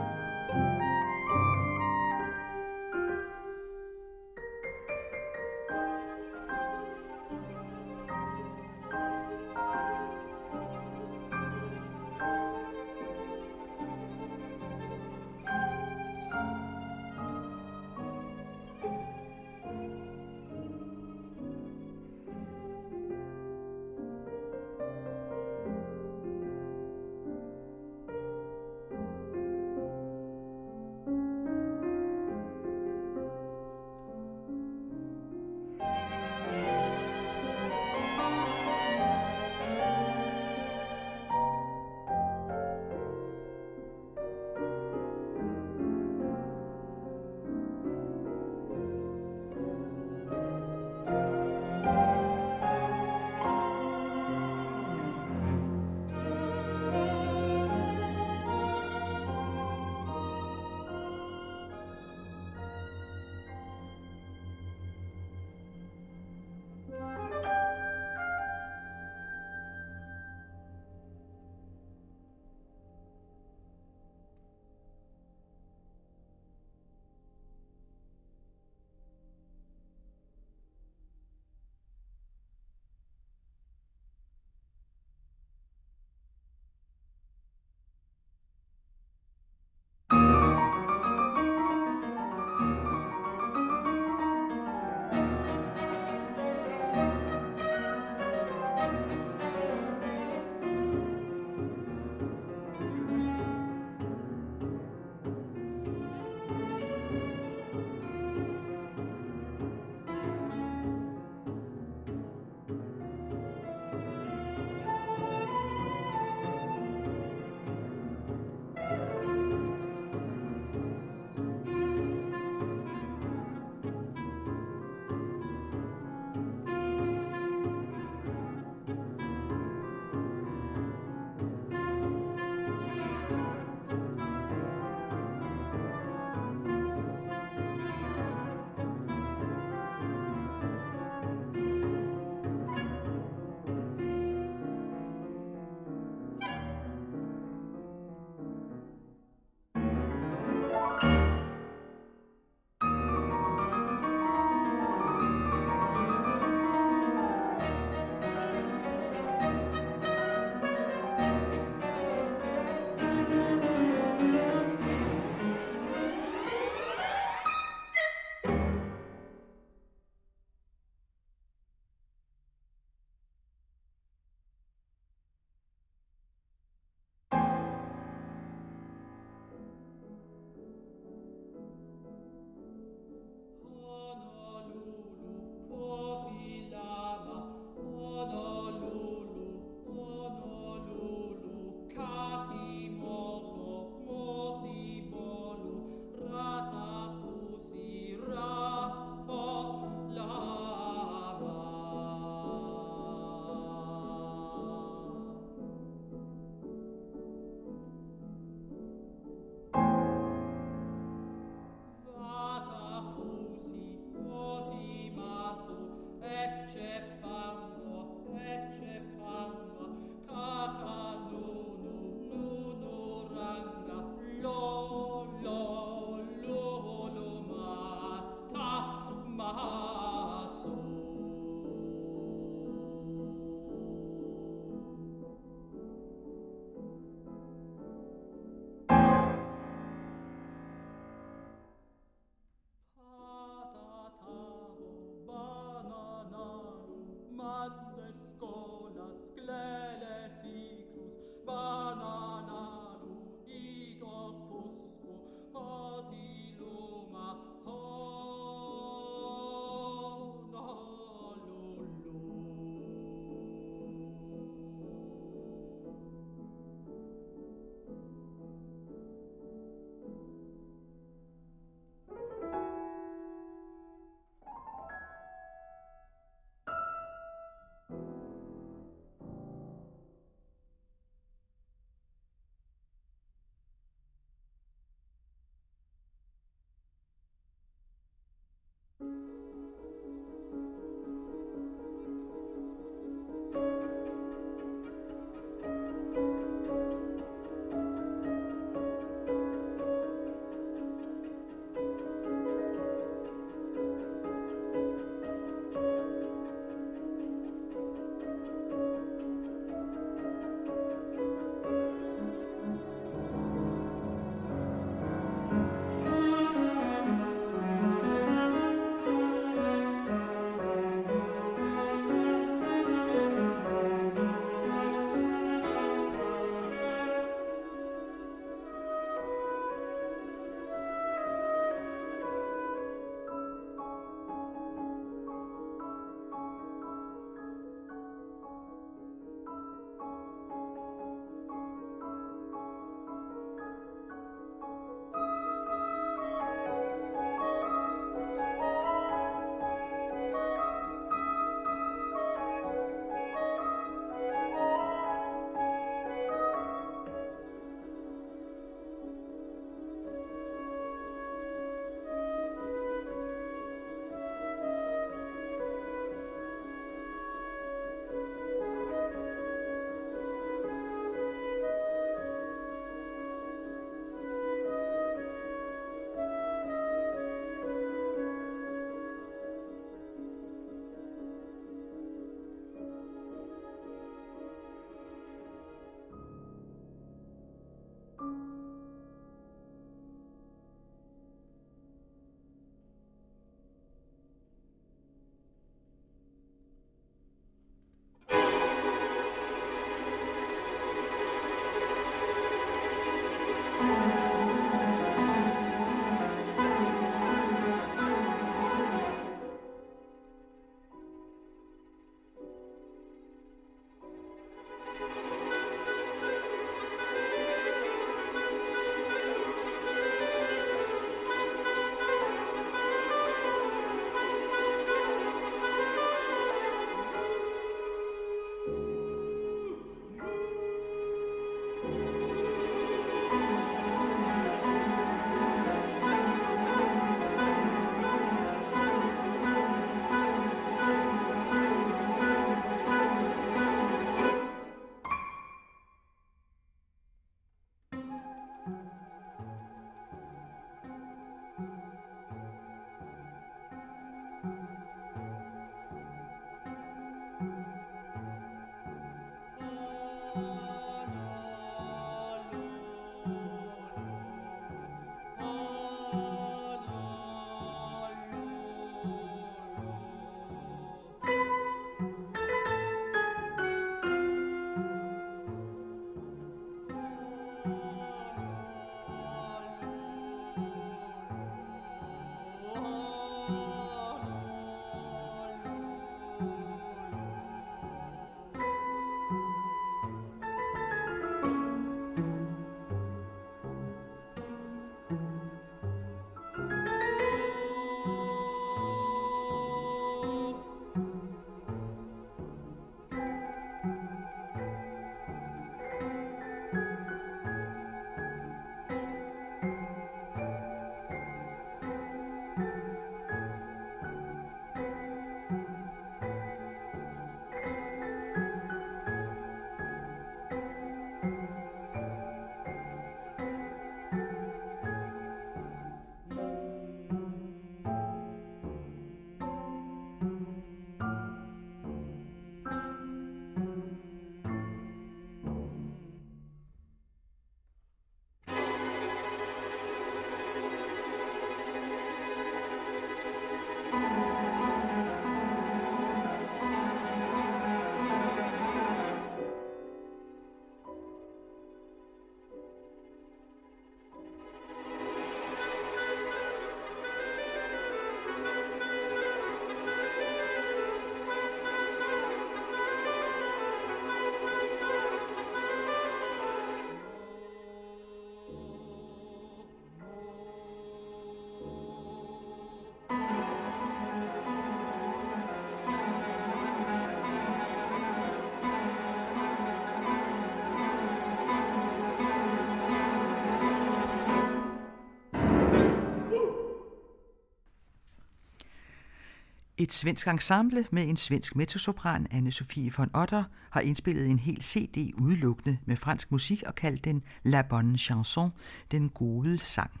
Et 589.80 589.92
svensk 589.92 590.28
ensemble 590.28 590.86
med 590.90 591.08
en 591.08 591.16
svensk 591.16 591.56
mezzosopran, 591.56 592.26
Anne-Sophie 592.30 592.90
von 592.96 593.10
Otter, 593.14 593.44
har 593.70 593.80
indspillet 593.80 594.30
en 594.30 594.38
hel 594.38 594.62
CD 594.62 595.12
udelukkende 595.14 595.78
med 595.84 595.96
fransk 595.96 596.32
musik 596.32 596.62
og 596.66 596.74
kaldt 596.74 597.04
den 597.04 597.22
La 597.42 597.62
Bonne 597.62 597.98
Chanson, 597.98 598.50
den 598.90 599.08
gode 599.08 599.58
sang. 599.58 600.00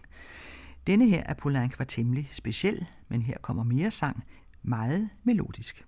Denne 0.86 1.08
her 1.08 1.22
af 1.22 1.36
Poulenc 1.36 1.78
var 1.78 1.84
temmelig 1.84 2.28
speciel, 2.32 2.86
men 3.08 3.22
her 3.22 3.38
kommer 3.42 3.62
mere 3.62 3.90
sang, 3.90 4.24
meget 4.62 5.10
melodisk. 5.24 5.84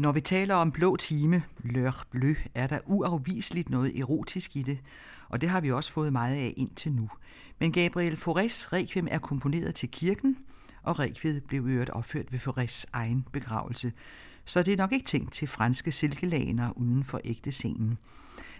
Når 0.00 0.12
vi 0.12 0.20
taler 0.20 0.54
om 0.54 0.72
blå 0.72 0.96
time, 0.96 1.42
L'heure 1.64 2.04
bleu, 2.10 2.34
er 2.54 2.66
der 2.66 2.78
uafviseligt 2.86 3.70
noget 3.70 3.98
erotisk 3.98 4.56
i 4.56 4.62
det, 4.62 4.78
og 5.28 5.40
det 5.40 5.48
har 5.48 5.60
vi 5.60 5.72
også 5.72 5.92
fået 5.92 6.12
meget 6.12 6.36
af 6.36 6.54
indtil 6.56 6.92
nu. 6.92 7.10
Men 7.58 7.72
Gabriel 7.72 8.14
Faurés 8.14 8.72
Requiem 8.72 9.08
er 9.10 9.18
komponeret 9.18 9.74
til 9.74 9.90
kirken, 9.90 10.36
og 10.82 10.98
Requiem 10.98 11.40
blev 11.48 11.66
øvrigt 11.66 11.90
opført 11.90 12.32
ved 12.32 12.38
Faurés 12.38 12.84
egen 12.92 13.26
begravelse, 13.32 13.92
så 14.44 14.62
det 14.62 14.72
er 14.72 14.76
nok 14.76 14.92
ikke 14.92 15.06
tænkt 15.06 15.32
til 15.32 15.48
franske 15.48 15.92
silkelaner 15.92 16.78
uden 16.78 17.04
for 17.04 17.20
ægte 17.24 17.52
scenen. 17.52 17.98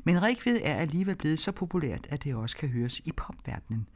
Men 0.04 0.22
Requiem 0.22 0.60
er 0.62 0.74
alligevel 0.74 1.16
blevet 1.16 1.40
så 1.40 1.52
populært, 1.52 2.06
at 2.10 2.24
det 2.24 2.34
også 2.34 2.56
kan 2.56 2.68
høres 2.68 3.00
i 3.04 3.12
popverdenen. 3.12 3.86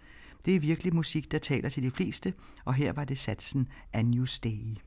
Det 0.45 0.57
er 0.57 0.61
virkelig 0.61 0.95
musik, 0.95 1.33
der 1.33 1.39
taler 1.39 1.69
til 1.69 1.83
de 1.83 1.91
fleste, 1.91 2.35
og 2.65 2.75
her 2.75 2.93
var 2.93 3.05
det 3.05 3.19
satsen 3.19 3.69
Agnus 3.93 4.39
Dei. 4.39 4.81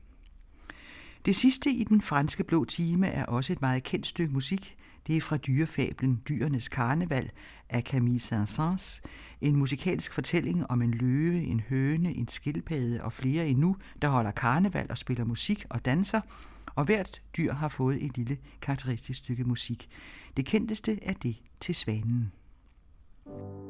Det 1.28 1.36
sidste 1.36 1.70
i 1.70 1.84
den 1.84 2.00
franske 2.00 2.44
blå 2.44 2.64
time 2.64 3.06
er 3.06 3.24
også 3.24 3.52
et 3.52 3.60
meget 3.60 3.82
kendt 3.82 4.06
stykke 4.06 4.34
musik. 4.34 4.76
Det 5.06 5.16
er 5.16 5.20
fra 5.20 5.36
dyrefablen 5.36 6.22
Dyrenes 6.28 6.68
Karneval 6.68 7.30
af 7.68 7.82
Camille 7.82 8.20
Saint-Saëns. 8.20 9.00
En 9.40 9.56
musikalsk 9.56 10.12
fortælling 10.12 10.70
om 10.70 10.82
en 10.82 10.90
løve, 10.90 11.42
en 11.44 11.60
høne, 11.60 12.14
en 12.14 12.28
skildpadde 12.28 13.04
og 13.04 13.12
flere 13.12 13.48
endnu, 13.48 13.76
der 14.02 14.08
holder 14.08 14.30
karneval 14.30 14.86
og 14.90 14.98
spiller 14.98 15.24
musik 15.24 15.66
og 15.70 15.84
danser. 15.84 16.20
Og 16.74 16.84
hvert 16.84 17.22
dyr 17.36 17.52
har 17.52 17.68
fået 17.68 18.04
et 18.04 18.16
lille 18.16 18.38
karakteristisk 18.60 19.18
stykke 19.18 19.44
musik. 19.44 19.88
Det 20.36 20.46
kendteste 20.46 21.04
er 21.04 21.12
det 21.12 21.36
til 21.60 21.74
svanen. 21.74 22.32
Svanen 23.24 23.67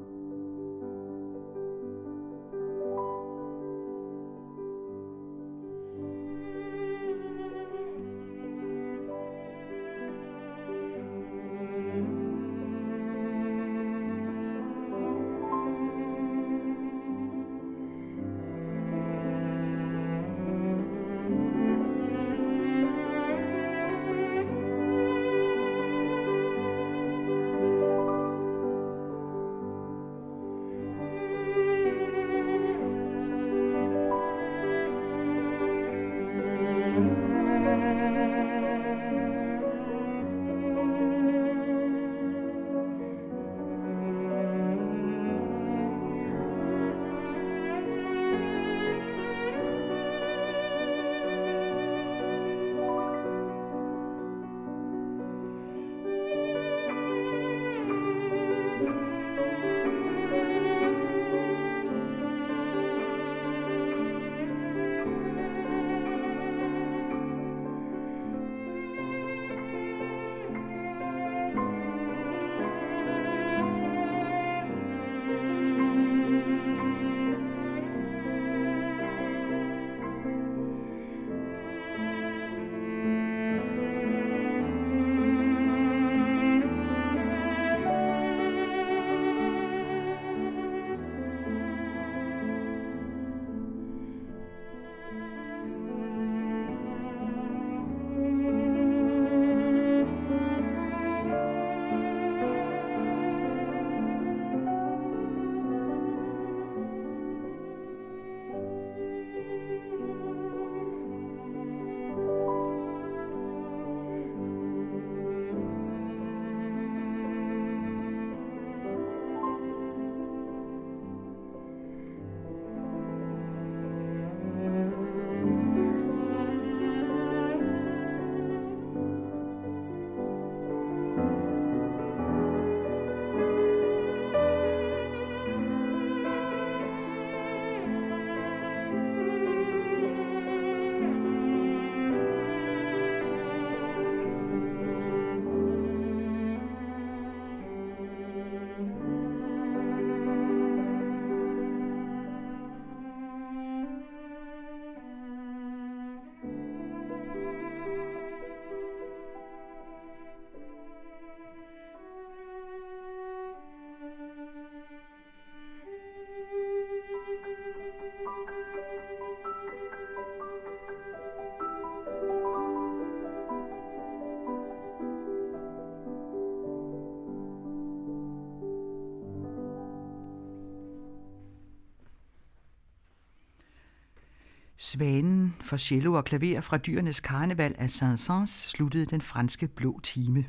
for 185.68 185.76
cello 185.76 186.12
og 186.14 186.24
klaver 186.24 186.60
fra 186.60 186.76
dyrenes 186.76 187.20
karneval 187.20 187.74
af 187.78 187.88
Saint-Saëns 187.88 188.46
sluttede 188.46 189.06
den 189.06 189.20
franske 189.20 189.68
blå 189.68 190.00
time. 190.02 190.44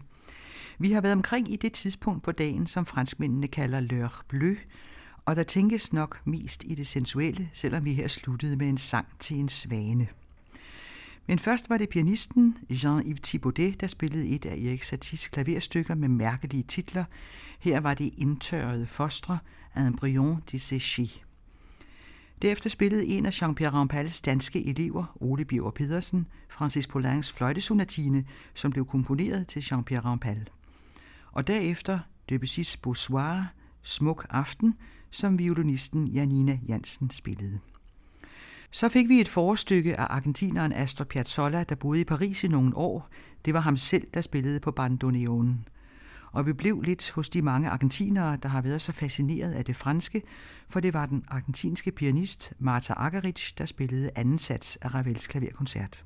Vi 0.79 0.91
har 0.91 1.01
været 1.01 1.13
omkring 1.13 1.53
i 1.53 1.55
det 1.55 1.73
tidspunkt 1.73 2.23
på 2.23 2.31
dagen, 2.31 2.67
som 2.67 2.85
franskmændene 2.85 3.47
kalder 3.47 3.81
l'heure 3.81 4.21
bleu, 4.27 4.55
og 5.25 5.35
der 5.35 5.43
tænkes 5.43 5.93
nok 5.93 6.21
mest 6.25 6.63
i 6.65 6.75
det 6.75 6.87
sensuelle, 6.87 7.49
selvom 7.53 7.85
vi 7.85 7.93
her 7.93 8.07
sluttede 8.07 8.55
med 8.55 8.69
en 8.69 8.77
sang 8.77 9.07
til 9.19 9.37
en 9.37 9.49
svane. 9.49 10.07
Men 11.27 11.39
først 11.39 11.69
var 11.69 11.77
det 11.77 11.89
pianisten 11.89 12.57
Jean-Yves 12.71 13.19
Thibaudet, 13.23 13.81
der 13.81 13.87
spillede 13.87 14.27
et 14.27 14.45
af 14.45 14.55
Erik 14.55 14.83
Satis 14.83 15.27
klaverstykker 15.27 15.95
med 15.95 16.07
mærkelige 16.07 16.63
titler. 16.63 17.03
Her 17.59 17.79
var 17.79 17.93
det 17.93 18.13
indtørrede 18.17 18.85
fostre, 18.85 19.39
Un 19.77 19.95
Brion 19.95 20.43
de 20.51 20.57
séché. 20.57 21.28
Derefter 22.41 22.69
spillede 22.69 23.05
en 23.05 23.25
af 23.25 23.41
Jean-Pierre 23.41 23.69
Rampals 23.69 24.21
danske 24.21 24.65
elever, 24.65 25.17
Ole 25.19 25.45
Bjørn 25.45 25.71
Pedersen, 25.73 26.27
Francis 26.49 26.87
Poulains 26.87 27.31
fløjtesonatine, 27.31 28.25
som 28.53 28.71
blev 28.71 28.85
komponeret 28.85 29.47
til 29.47 29.59
Jean-Pierre 29.59 30.05
Rampal. 30.05 30.49
Og 31.31 31.47
derefter 31.47 31.99
Debussy's 32.31 32.75
Bonsoir, 32.81 33.53
Smuk 33.81 34.25
Aften, 34.29 34.75
som 35.09 35.39
violinisten 35.39 36.07
Janina 36.07 36.59
Jansen 36.67 37.09
spillede. 37.09 37.59
Så 38.71 38.89
fik 38.89 39.09
vi 39.09 39.21
et 39.21 39.27
forstykke 39.27 39.99
af 39.99 40.07
argentineren 40.09 40.73
Astor 40.73 41.05
Piazzolla, 41.05 41.63
der 41.63 41.75
boede 41.75 42.01
i 42.01 42.03
Paris 42.03 42.43
i 42.43 42.47
nogle 42.47 42.77
år. 42.77 43.09
Det 43.45 43.53
var 43.53 43.59
ham 43.59 43.77
selv, 43.77 44.07
der 44.13 44.21
spillede 44.21 44.59
på 44.59 44.71
bandoneonen 44.71 45.67
og 46.31 46.45
vi 46.45 46.53
blev 46.53 46.81
lidt 46.81 47.11
hos 47.11 47.29
de 47.29 47.41
mange 47.41 47.69
argentinere, 47.69 48.37
der 48.43 48.49
har 48.49 48.61
været 48.61 48.81
så 48.81 48.91
fascineret 48.91 49.51
af 49.51 49.65
det 49.65 49.75
franske, 49.75 50.21
for 50.69 50.79
det 50.79 50.93
var 50.93 51.05
den 51.05 51.23
argentinske 51.27 51.91
pianist 51.91 52.53
Marta 52.59 52.93
Argerich, 52.93 53.53
der 53.57 53.65
spillede 53.65 54.11
anden 54.15 54.39
sats 54.39 54.75
af 54.81 54.93
Ravels 54.93 55.27
klaverkoncert. 55.27 56.05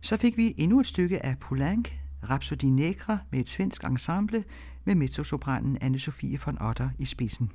Så 0.00 0.16
fik 0.16 0.36
vi 0.36 0.54
endnu 0.56 0.80
et 0.80 0.86
stykke 0.86 1.26
af 1.26 1.38
Poulenc, 1.38 1.90
Rhapsody 2.30 2.64
Negra 2.64 3.18
med 3.30 3.40
et 3.40 3.48
svensk 3.48 3.84
ensemble 3.84 4.44
med 4.84 4.94
mezzosopranen 4.94 5.78
Anne-Sophie 5.82 6.44
von 6.46 6.62
Otter 6.62 6.90
i 6.98 7.04
spidsen. 7.04 7.50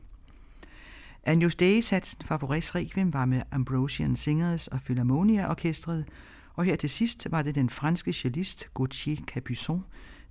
Agnus 1.23 1.55
Dei-satsen 1.55 2.25
Favoris 2.25 2.75
Requiem 2.75 3.13
var 3.13 3.25
med 3.25 3.41
Ambrosian 3.51 4.15
Singers 4.15 4.67
og 4.67 4.81
Philharmonia 4.81 5.49
Orkestret, 5.49 6.05
og 6.53 6.65
her 6.65 6.75
til 6.75 6.89
sidst 6.89 7.27
var 7.31 7.41
det 7.41 7.55
den 7.55 7.69
franske 7.69 8.13
cellist 8.13 8.69
Gauthier 8.73 9.17
Capuçon, 9.31 9.79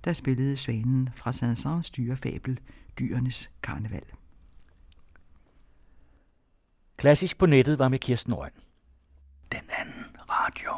der 0.03 0.13
spillede 0.13 0.57
svanen 0.57 1.09
fra 1.15 1.31
Saint-Saëns 1.31 1.89
dyrefabel 1.89 2.59
Dyrenes 2.99 3.49
Karneval. 3.63 4.03
Klassisk 6.97 7.37
på 7.37 7.45
nettet 7.45 7.79
var 7.79 7.87
med 7.87 7.99
Kirsten 7.99 8.33
Røn. 8.33 8.51
Den 9.51 9.61
anden 9.79 10.05
radio. 10.29 10.71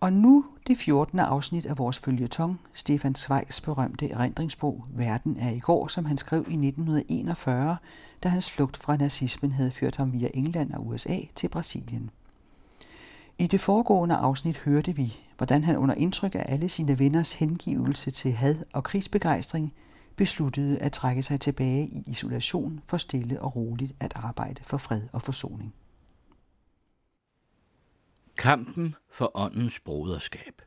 Og 0.00 0.12
nu 0.12 0.44
det 0.66 0.78
14. 0.78 1.18
afsnit 1.18 1.66
af 1.66 1.78
vores 1.78 1.98
følgetong, 1.98 2.60
Stefan 2.72 3.14
Zweigs 3.14 3.60
berømte 3.60 4.10
erindringsbog 4.10 4.86
Verden 4.90 5.36
er 5.36 5.50
i 5.50 5.58
går, 5.58 5.88
som 5.88 6.04
han 6.04 6.16
skrev 6.16 6.40
i 6.40 6.54
1941, 6.54 7.76
da 8.22 8.28
hans 8.28 8.50
flugt 8.50 8.76
fra 8.76 8.96
nazismen 8.96 9.52
havde 9.52 9.70
ført 9.70 9.96
ham 9.96 10.12
via 10.12 10.28
England 10.34 10.72
og 10.72 10.86
USA 10.86 11.18
til 11.34 11.48
Brasilien. 11.48 12.10
I 13.38 13.46
det 13.46 13.60
foregående 13.60 14.14
afsnit 14.14 14.58
hørte 14.58 14.96
vi, 14.96 15.16
hvordan 15.36 15.64
han 15.64 15.76
under 15.76 15.94
indtryk 15.94 16.34
af 16.34 16.44
alle 16.48 16.68
sine 16.68 16.98
venners 16.98 17.32
hengivelse 17.32 18.10
til 18.10 18.32
had 18.32 18.56
og 18.72 18.84
krigsbegejstring 18.84 19.74
besluttede 20.16 20.78
at 20.78 20.92
trække 20.92 21.22
sig 21.22 21.40
tilbage 21.40 21.86
i 21.86 22.02
isolation 22.06 22.80
for 22.86 22.96
stille 22.96 23.42
og 23.42 23.56
roligt 23.56 23.92
at 24.00 24.12
arbejde 24.16 24.62
for 24.64 24.76
fred 24.76 25.02
og 25.12 25.22
forsoning. 25.22 25.74
Kampen 28.36 28.94
for 29.10 29.30
åndens 29.34 29.80
broderskab. 29.80 30.62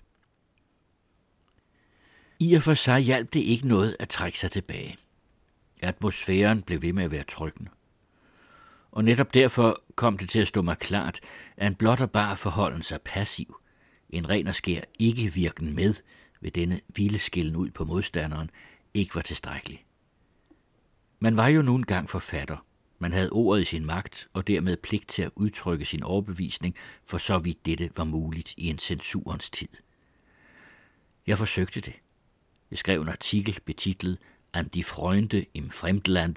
I 2.39 2.53
og 2.53 2.63
for 2.63 2.73
sig 2.73 2.99
hjalp 2.99 3.33
det 3.33 3.39
ikke 3.39 3.67
noget 3.67 3.95
at 3.99 4.09
trække 4.09 4.39
sig 4.39 4.51
tilbage. 4.51 4.97
Atmosfæren 5.81 6.61
blev 6.61 6.81
ved 6.81 6.93
med 6.93 7.03
at 7.03 7.11
være 7.11 7.23
tryggende. 7.23 7.71
Og 8.91 9.03
netop 9.03 9.33
derfor 9.33 9.82
kom 9.95 10.17
det 10.17 10.30
til 10.30 10.40
at 10.40 10.48
stå 10.48 10.61
mig 10.61 10.77
klart, 10.77 11.19
at 11.57 11.67
en 11.67 11.75
blot 11.75 12.01
og 12.01 12.11
bare 12.11 12.38
forholden 12.38 12.83
sig 12.83 13.01
passiv, 13.01 13.61
en 14.09 14.30
ren 14.30 14.48
og 14.48 14.56
skær 14.56 14.82
ikke 14.99 15.33
virken 15.33 15.75
med 15.75 15.93
ved 16.41 16.51
denne 16.51 16.82
vildeskillen 16.95 17.56
ud 17.56 17.69
på 17.69 17.85
modstanderen, 17.85 18.49
ikke 18.93 19.16
var 19.16 19.22
tilstrækkelig. 19.22 19.85
Man 21.19 21.38
var 21.38 21.48
jo 21.48 21.61
nu 21.61 21.75
engang 21.75 22.09
forfatter. 22.09 22.66
Man 22.99 23.14
havde 23.14 23.30
ordet 23.30 23.61
i 23.61 23.66
sin 23.66 23.85
magt 23.85 24.27
og 24.33 24.48
dermed 24.48 24.77
pligt 24.77 25.07
til 25.07 25.24
at 25.24 25.32
udtrykke 25.35 25.85
sin 25.85 26.03
overbevisning, 26.03 26.75
for 27.06 27.17
så 27.17 27.38
vidt 27.38 27.66
dette 27.66 27.90
var 27.95 28.03
muligt 28.03 28.53
i 28.57 28.69
en 28.69 28.80
censurens 28.80 29.49
tid. 29.49 29.69
Jeg 31.27 31.38
forsøgte 31.38 31.82
det. 31.82 31.93
Jeg 32.72 32.77
skrev 32.80 33.01
en 33.01 33.09
artikel 33.09 33.59
betitlet 33.66 34.17
An 34.53 34.67
die 34.67 34.83
Freunde 34.83 35.45
im 35.53 35.69
Fremdland, 35.69 36.35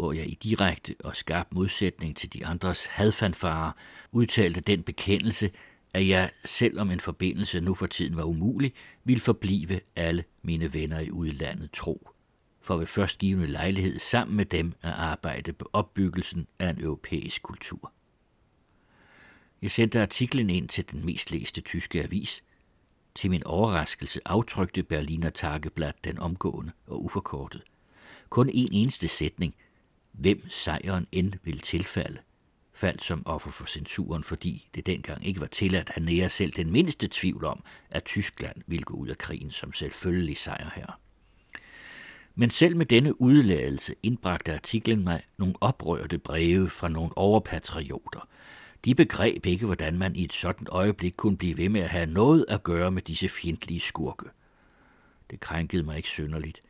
hvor 0.00 0.12
jeg 0.12 0.26
i 0.26 0.34
direkte 0.34 0.94
og 1.04 1.16
skarp 1.16 1.46
modsætning 1.50 2.16
til 2.16 2.32
de 2.32 2.46
andres 2.46 2.86
hadfanfarer 2.86 3.72
udtalte 4.12 4.60
den 4.60 4.82
bekendelse, 4.82 5.50
at 5.94 6.08
jeg, 6.08 6.30
selvom 6.44 6.90
en 6.90 7.00
forbindelse 7.00 7.60
nu 7.60 7.74
for 7.74 7.86
tiden 7.86 8.16
var 8.16 8.24
umulig, 8.24 8.72
ville 9.04 9.20
forblive 9.20 9.80
alle 9.96 10.24
mine 10.42 10.74
venner 10.74 10.98
i 10.98 11.10
udlandet 11.10 11.70
tro. 11.72 12.10
For 12.60 12.76
ved 12.76 12.86
førstgivende 12.86 13.46
lejlighed 13.46 13.98
sammen 13.98 14.36
med 14.36 14.44
dem 14.44 14.72
at 14.82 14.92
arbejde 14.92 15.52
på 15.52 15.70
opbyggelsen 15.72 16.46
af 16.58 16.70
en 16.70 16.80
europæisk 16.80 17.42
kultur. 17.42 17.92
Jeg 19.62 19.70
sendte 19.70 20.02
artiklen 20.02 20.50
ind 20.50 20.68
til 20.68 20.90
den 20.90 21.06
mest 21.06 21.30
læste 21.30 21.60
tyske 21.60 22.02
avis. 22.02 22.42
Til 23.14 23.30
min 23.30 23.44
overraskelse 23.44 24.20
aftrykte 24.24 24.82
Berliner 24.82 25.30
Tageblad 25.30 25.92
den 26.04 26.18
omgående 26.18 26.72
og 26.86 27.04
uforkortet. 27.04 27.62
Kun 28.28 28.48
en 28.48 28.68
eneste 28.72 29.08
sætning, 29.08 29.54
hvem 30.12 30.50
sejren 30.50 31.06
end 31.12 31.32
vil 31.42 31.60
tilfalde, 31.60 32.18
faldt 32.74 33.04
som 33.04 33.22
offer 33.26 33.50
for 33.50 33.66
censuren, 33.66 34.24
fordi 34.24 34.68
det 34.74 34.86
dengang 34.86 35.26
ikke 35.26 35.40
var 35.40 35.46
tilladt 35.46 35.90
at 35.94 36.02
nære 36.02 36.28
selv 36.28 36.52
den 36.52 36.70
mindste 36.70 37.08
tvivl 37.10 37.44
om, 37.44 37.64
at 37.90 38.04
Tyskland 38.04 38.56
ville 38.66 38.84
gå 38.84 38.94
ud 38.94 39.08
af 39.08 39.18
krigen 39.18 39.50
som 39.50 39.72
selvfølgelig 39.72 40.38
sejrherre. 40.38 40.92
Men 42.34 42.50
selv 42.50 42.76
med 42.76 42.86
denne 42.86 43.20
udladelse 43.20 43.94
indbragte 44.02 44.54
artiklen 44.54 45.04
mig 45.04 45.22
nogle 45.38 45.54
oprørte 45.60 46.18
breve 46.18 46.70
fra 46.70 46.88
nogle 46.88 47.18
overpatrioter. 47.18 48.28
De 48.84 48.94
begreb 48.94 49.46
ikke, 49.46 49.66
hvordan 49.66 49.98
man 49.98 50.16
i 50.16 50.24
et 50.24 50.32
sådan 50.32 50.66
øjeblik 50.70 51.14
kunne 51.16 51.36
blive 51.36 51.56
ved 51.56 51.68
med 51.68 51.80
at 51.80 51.90
have 51.90 52.06
noget 52.06 52.44
at 52.48 52.62
gøre 52.62 52.90
med 52.90 53.02
disse 53.02 53.28
fjendtlige 53.28 53.80
skurke. 53.80 54.26
Det 55.30 55.40
krænkede 55.40 55.82
mig 55.82 55.96
ikke 55.96 56.08
synderligt. 56.08 56.62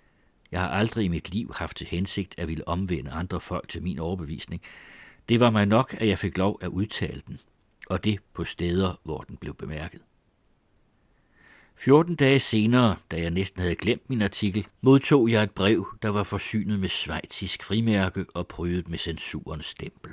Jeg 0.53 0.61
har 0.61 0.69
aldrig 0.69 1.05
i 1.05 1.09
mit 1.09 1.31
liv 1.31 1.53
haft 1.57 1.77
til 1.77 1.87
hensigt 1.87 2.35
at 2.39 2.49
ville 2.49 2.69
omvende 2.69 3.11
andre 3.11 3.41
folk 3.41 3.69
til 3.69 3.83
min 3.83 3.99
overbevisning, 3.99 4.63
det 5.31 5.41
var 5.41 5.51
mig 5.51 5.67
nok, 5.67 5.95
at 5.99 6.09
jeg 6.09 6.19
fik 6.19 6.39
lov 6.39 6.59
at 6.63 6.69
udtale 6.69 7.23
den, 7.27 7.41
og 7.87 8.05
det 8.05 8.19
på 8.33 8.45
steder, 8.45 9.01
hvor 9.03 9.21
den 9.21 9.37
blev 9.37 9.55
bemærket. 9.55 10.01
14 11.77 12.15
dage 12.15 12.39
senere, 12.39 12.97
da 13.11 13.21
jeg 13.21 13.31
næsten 13.31 13.61
havde 13.61 13.75
glemt 13.75 14.11
min 14.11 14.23
artikel, 14.23 14.67
modtog 14.81 15.31
jeg 15.31 15.43
et 15.43 15.51
brev, 15.51 15.87
der 16.03 16.09
var 16.09 16.23
forsynet 16.23 16.81
med 16.81 16.89
svejtisk 16.89 17.65
frimærke 17.65 18.27
og 18.35 18.47
prydet 18.47 18.89
med 18.89 18.99
censurens 18.99 19.67
stempel. 19.67 20.13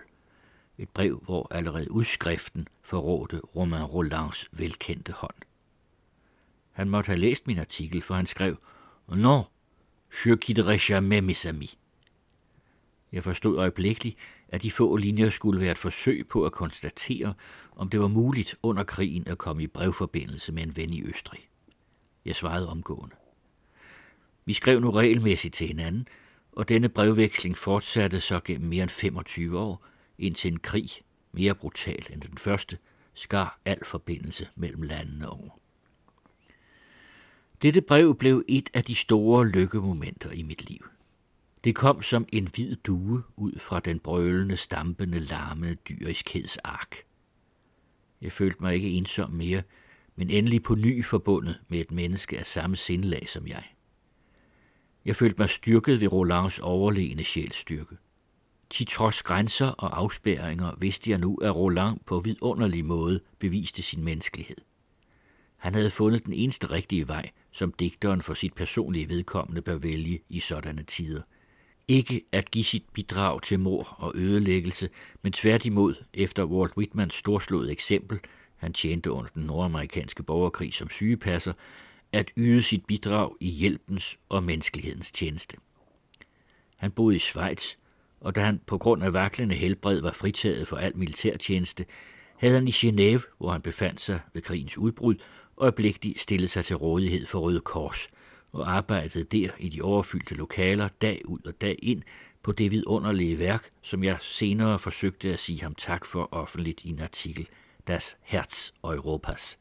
Et 0.77 0.89
brev, 0.89 1.21
hvor 1.25 1.47
allerede 1.51 1.91
udskriften 1.91 2.67
forrådte 2.81 3.39
Romain 3.39 3.83
Rolands 3.83 4.47
velkendte 4.51 5.11
hånd. 5.11 5.35
Han 6.71 6.89
måtte 6.89 7.07
have 7.07 7.19
læst 7.19 7.47
min 7.47 7.59
artikel, 7.59 8.01
for 8.01 8.15
han 8.15 8.25
skrev, 8.25 8.57
Nå, 9.07 9.43
je 10.25 10.37
quitterai 10.37 10.77
jamais 10.77 11.21
mes 11.21 11.45
amis. 11.45 11.77
Jeg 13.11 13.23
forstod 13.23 13.57
øjeblikkeligt, 13.57 14.17
at 14.49 14.63
de 14.63 14.71
få 14.71 14.95
linjer 14.95 15.29
skulle 15.29 15.61
være 15.61 15.71
et 15.71 15.77
forsøg 15.77 16.27
på 16.27 16.45
at 16.45 16.51
konstatere, 16.51 17.33
om 17.75 17.89
det 17.89 17.99
var 17.99 18.07
muligt 18.07 18.55
under 18.63 18.83
krigen 18.83 19.27
at 19.27 19.37
komme 19.37 19.63
i 19.63 19.67
brevforbindelse 19.67 20.51
med 20.51 20.63
en 20.63 20.75
ven 20.75 20.93
i 20.93 21.03
Østrig. 21.03 21.49
Jeg 22.25 22.35
svarede 22.35 22.69
omgående. 22.69 23.15
Vi 24.45 24.53
skrev 24.53 24.79
nu 24.79 24.91
regelmæssigt 24.91 25.53
til 25.53 25.67
hinanden, 25.67 26.07
og 26.51 26.69
denne 26.69 26.89
brevveksling 26.89 27.57
fortsatte 27.57 28.19
så 28.19 28.39
gennem 28.45 28.69
mere 28.69 28.83
end 28.83 28.89
25 28.89 29.59
år, 29.59 29.85
indtil 30.17 30.51
en 30.51 30.59
krig, 30.59 30.89
mere 31.31 31.55
brutal 31.55 32.05
end 32.09 32.21
den 32.21 32.37
første, 32.37 32.77
skar 33.13 33.59
al 33.65 33.85
forbindelse 33.85 34.47
mellem 34.55 34.81
landene 34.81 35.29
over. 35.29 35.49
Dette 37.61 37.81
brev 37.81 38.15
blev 38.15 38.43
et 38.47 38.69
af 38.73 38.83
de 38.83 38.95
store 38.95 39.47
lykkemomenter 39.47 40.31
i 40.31 40.43
mit 40.43 40.69
liv– 40.69 40.85
det 41.67 41.75
kom 41.75 42.01
som 42.01 42.25
en 42.33 42.47
hvid 42.55 42.75
due 42.75 43.23
ud 43.35 43.59
fra 43.59 43.79
den 43.79 43.99
brølende, 43.99 44.57
stampende, 44.57 45.19
larmende 45.19 45.75
dyriskeds 45.75 46.57
ark. 46.57 46.95
Jeg 48.21 48.31
følte 48.31 48.57
mig 48.61 48.73
ikke 48.73 48.89
ensom 48.89 49.31
mere, 49.31 49.63
men 50.15 50.29
endelig 50.29 50.63
på 50.63 50.75
ny 50.75 51.05
forbundet 51.05 51.61
med 51.67 51.79
et 51.79 51.91
menneske 51.91 52.39
af 52.39 52.45
samme 52.45 52.75
sindlag 52.75 53.29
som 53.29 53.47
jeg. 53.47 53.63
Jeg 55.05 55.15
følte 55.15 55.35
mig 55.37 55.49
styrket 55.49 56.01
ved 56.01 56.11
Rolands 56.11 56.59
overlegne 56.59 57.23
sjælstyrke. 57.23 57.97
Til 58.69 58.85
trods 58.87 59.23
grænser 59.23 59.67
og 59.67 59.99
afspærringer 59.99 60.75
vidste 60.79 61.11
jeg 61.11 61.19
nu, 61.19 61.35
at 61.35 61.55
Roland 61.55 61.99
på 62.05 62.19
vidunderlig 62.19 62.85
måde 62.85 63.19
beviste 63.39 63.81
sin 63.81 64.03
menneskelighed. 64.03 64.57
Han 65.57 65.73
havde 65.73 65.91
fundet 65.91 66.25
den 66.25 66.33
eneste 66.33 66.71
rigtige 66.71 67.07
vej, 67.07 67.29
som 67.57 67.71
digteren 67.71 68.21
for 68.21 68.33
sit 68.33 68.53
personlige 68.53 69.09
vedkommende 69.09 69.61
bør 69.61 69.77
vælge 69.77 70.19
i 70.29 70.39
sådanne 70.39 70.83
tider– 70.83 71.21
ikke 71.87 72.25
at 72.31 72.51
give 72.51 72.63
sit 72.63 72.83
bidrag 72.93 73.41
til 73.41 73.59
mor 73.59 73.95
og 73.97 74.11
ødelæggelse, 74.15 74.89
men 75.21 75.33
tværtimod 75.33 75.95
efter 76.13 76.45
Walt 76.45 76.77
Whitmans 76.77 77.13
storslåede 77.13 77.71
eksempel, 77.71 78.19
han 78.55 78.73
tjente 78.73 79.11
under 79.11 79.29
den 79.35 79.43
nordamerikanske 79.43 80.23
borgerkrig 80.23 80.73
som 80.73 80.89
sygepasser, 80.89 81.53
at 82.11 82.31
yde 82.37 82.63
sit 82.63 82.85
bidrag 82.85 83.31
i 83.39 83.49
hjælpens 83.49 84.17
og 84.29 84.43
menneskelighedens 84.43 85.11
tjeneste. 85.11 85.57
Han 86.77 86.91
boede 86.91 87.15
i 87.15 87.19
Schweiz, 87.19 87.75
og 88.21 88.35
da 88.35 88.41
han 88.41 88.61
på 88.65 88.77
grund 88.77 89.03
af 89.03 89.13
vaklende 89.13 89.55
helbred 89.55 90.01
var 90.01 90.11
fritaget 90.11 90.67
for 90.67 90.77
al 90.77 90.97
militærtjeneste, 90.97 91.85
havde 92.37 92.53
han 92.53 92.67
i 92.67 92.71
Genève, 92.71 93.21
hvor 93.37 93.51
han 93.51 93.61
befandt 93.61 94.01
sig 94.01 94.19
ved 94.33 94.41
krigens 94.41 94.77
udbrud, 94.77 95.15
øjeblikkeligt 95.57 96.19
stillede 96.19 96.47
sig 96.47 96.65
til 96.65 96.75
rådighed 96.75 97.25
for 97.25 97.39
Røde 97.39 97.59
Kors– 97.59 98.07
og 98.51 98.71
arbejdede 98.71 99.23
der 99.23 99.49
i 99.59 99.69
de 99.69 99.81
overfyldte 99.81 100.35
lokaler 100.35 100.87
dag 100.87 101.21
ud 101.25 101.39
og 101.45 101.61
dag 101.61 101.79
ind 101.83 102.03
på 102.43 102.51
det 102.51 102.71
vidunderlige 102.71 103.39
værk, 103.39 103.69
som 103.81 104.03
jeg 104.03 104.17
senere 104.21 104.79
forsøgte 104.79 105.33
at 105.33 105.39
sige 105.39 105.63
ham 105.63 105.75
tak 105.75 106.05
for 106.05 106.29
offentligt 106.31 106.81
i 106.83 106.89
en 106.89 106.99
artikel, 106.99 107.47
Das 107.87 108.17
Herz 108.21 108.71
Europas. 108.83 109.59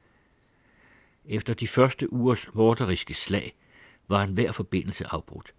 Efter 1.25 1.55
de 1.55 1.66
første 1.66 2.12
ugers 2.12 2.55
morderiske 2.55 3.15
slag 3.15 3.57
var 4.08 4.25
en 4.25 4.33
hver 4.33 4.52
forbindelse 4.52 5.07
afbrudt. 5.07 5.55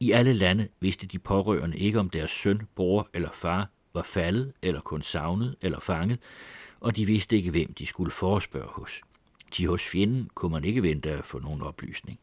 I 0.00 0.10
alle 0.10 0.32
lande 0.32 0.68
vidste 0.80 1.06
de 1.06 1.18
pårørende 1.18 1.78
ikke, 1.78 2.00
om 2.00 2.10
deres 2.10 2.30
søn, 2.30 2.60
bror 2.74 3.08
eller 3.14 3.30
far 3.32 3.70
var 3.94 4.02
faldet 4.02 4.52
eller 4.62 4.80
kun 4.80 5.02
savnet 5.02 5.56
eller 5.60 5.80
fanget, 5.80 6.18
og 6.80 6.96
de 6.96 7.06
vidste 7.06 7.36
ikke, 7.36 7.50
hvem 7.50 7.74
de 7.74 7.86
skulle 7.86 8.10
forespørge 8.10 8.68
hos. 8.68 9.00
De 9.56 9.66
hos 9.66 9.84
fjenden 9.84 10.30
kunne 10.34 10.52
man 10.52 10.64
ikke 10.64 10.82
vente 10.82 11.10
at 11.10 11.24
få 11.24 11.38
nogen 11.38 11.62
oplysning. 11.62 12.20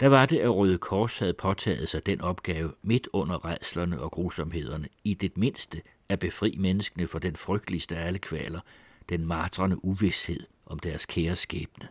Der 0.00 0.08
var 0.08 0.26
det, 0.26 0.38
at 0.38 0.54
Røde 0.54 0.78
Kors 0.78 1.18
havde 1.18 1.34
påtaget 1.34 1.88
sig 1.88 2.06
den 2.06 2.20
opgave 2.20 2.72
midt 2.82 3.08
under 3.12 3.44
redslerne 3.44 4.00
og 4.00 4.10
grusomhederne, 4.10 4.88
i 5.04 5.14
det 5.14 5.36
mindste 5.36 5.82
at 6.08 6.18
befri 6.18 6.56
menneskene 6.58 7.08
fra 7.08 7.18
den 7.18 7.36
frygteligste 7.36 7.96
af 7.96 8.06
alle 8.06 8.18
kvaler, 8.18 8.60
den 9.08 9.26
martrende 9.26 9.84
uvidshed 9.84 10.40
om 10.66 10.78
deres 10.78 11.06
kære 11.06 11.36
skæbne, 11.36 11.88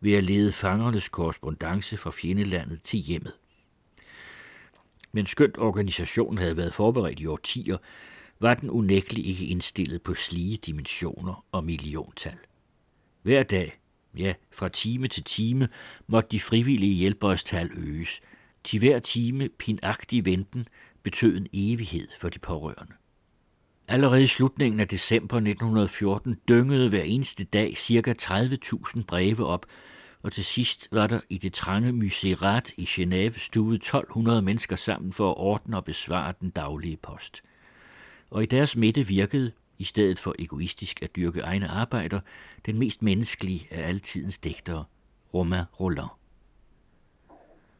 ved 0.00 0.14
at 0.14 0.24
lede 0.24 0.52
fangernes 0.52 1.08
korrespondence 1.08 1.96
fra 1.96 2.10
fjendelandet 2.10 2.82
til 2.82 2.98
hjemmet. 2.98 3.32
Men 5.12 5.26
skønt 5.26 5.58
organisationen 5.58 6.38
havde 6.38 6.56
været 6.56 6.74
forberedt 6.74 7.20
i 7.20 7.26
årtier, 7.26 7.76
var 8.40 8.54
den 8.54 8.70
unægteligt 8.70 9.26
ikke 9.26 9.46
indstillet 9.46 10.02
på 10.02 10.14
slige 10.14 10.56
dimensioner 10.56 11.44
og 11.52 11.64
milliontal. 11.64 12.38
Hver 13.28 13.42
dag, 13.42 13.78
ja, 14.16 14.34
fra 14.52 14.68
time 14.68 15.08
til 15.08 15.24
time, 15.24 15.68
måtte 16.06 16.28
de 16.30 16.40
frivillige 16.40 16.94
hjælperes 16.94 17.44
tal 17.44 17.70
øges. 17.76 18.20
Til 18.64 18.78
hver 18.78 18.98
time 18.98 19.48
pinagtig 19.48 20.24
venten 20.24 20.68
betød 21.02 21.36
en 21.36 21.46
evighed 21.52 22.08
for 22.20 22.28
de 22.28 22.38
pårørende. 22.38 22.92
Allerede 23.88 24.22
i 24.22 24.26
slutningen 24.26 24.80
af 24.80 24.88
december 24.88 25.36
1914 25.36 26.36
dyngede 26.48 26.88
hver 26.88 27.02
eneste 27.02 27.44
dag 27.44 27.74
ca. 27.76 28.14
30.000 28.22 29.02
breve 29.02 29.46
op, 29.46 29.66
og 30.22 30.32
til 30.32 30.44
sidst 30.44 30.88
var 30.92 31.06
der 31.06 31.20
i 31.30 31.38
det 31.38 31.52
trange 31.52 31.92
Myserat 31.92 32.72
i 32.76 32.84
Genève 32.84 33.38
stuet 33.38 33.74
1200 33.74 34.42
mennesker 34.42 34.76
sammen 34.76 35.12
for 35.12 35.30
at 35.30 35.36
ordne 35.36 35.76
og 35.76 35.84
besvare 35.84 36.34
den 36.40 36.50
daglige 36.50 36.96
post. 36.96 37.42
Og 38.30 38.42
i 38.42 38.46
deres 38.46 38.76
midte 38.76 39.06
virkede, 39.06 39.52
i 39.78 39.84
stedet 39.84 40.18
for 40.18 40.34
egoistisk 40.38 41.02
at 41.02 41.16
dyrke 41.16 41.40
egne 41.40 41.68
arbejder, 41.68 42.20
den 42.66 42.78
mest 42.78 43.02
menneskelige 43.02 43.68
af 43.70 43.88
altidens 43.88 44.38
digtere, 44.38 44.84
Romain 45.34 45.64
Roland. 45.80 46.08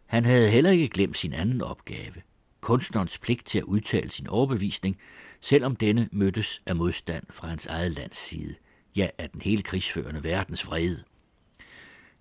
Han 0.07 0.25
havde 0.25 0.51
heller 0.51 0.71
ikke 0.71 0.89
glemt 0.89 1.17
sin 1.17 1.33
anden 1.33 1.63
opgave, 1.63 2.15
kunstnerens 2.61 3.19
pligt 3.19 3.47
til 3.47 3.59
at 3.59 3.65
udtale 3.65 4.11
sin 4.11 4.27
overbevisning, 4.27 4.99
selvom 5.41 5.77
denne 5.77 6.09
mødtes 6.13 6.63
af 6.67 6.77
modstand 6.77 7.25
fra 7.31 7.49
hans 7.49 7.67
eget 7.67 7.93
lands 7.93 8.17
side, 8.17 8.55
ja, 8.97 9.09
af 9.19 9.31
den 9.31 9.43
hele 9.43 9.63
krigsførende 9.63 10.25
verdens 10.25 10.67
vrede. 10.67 11.03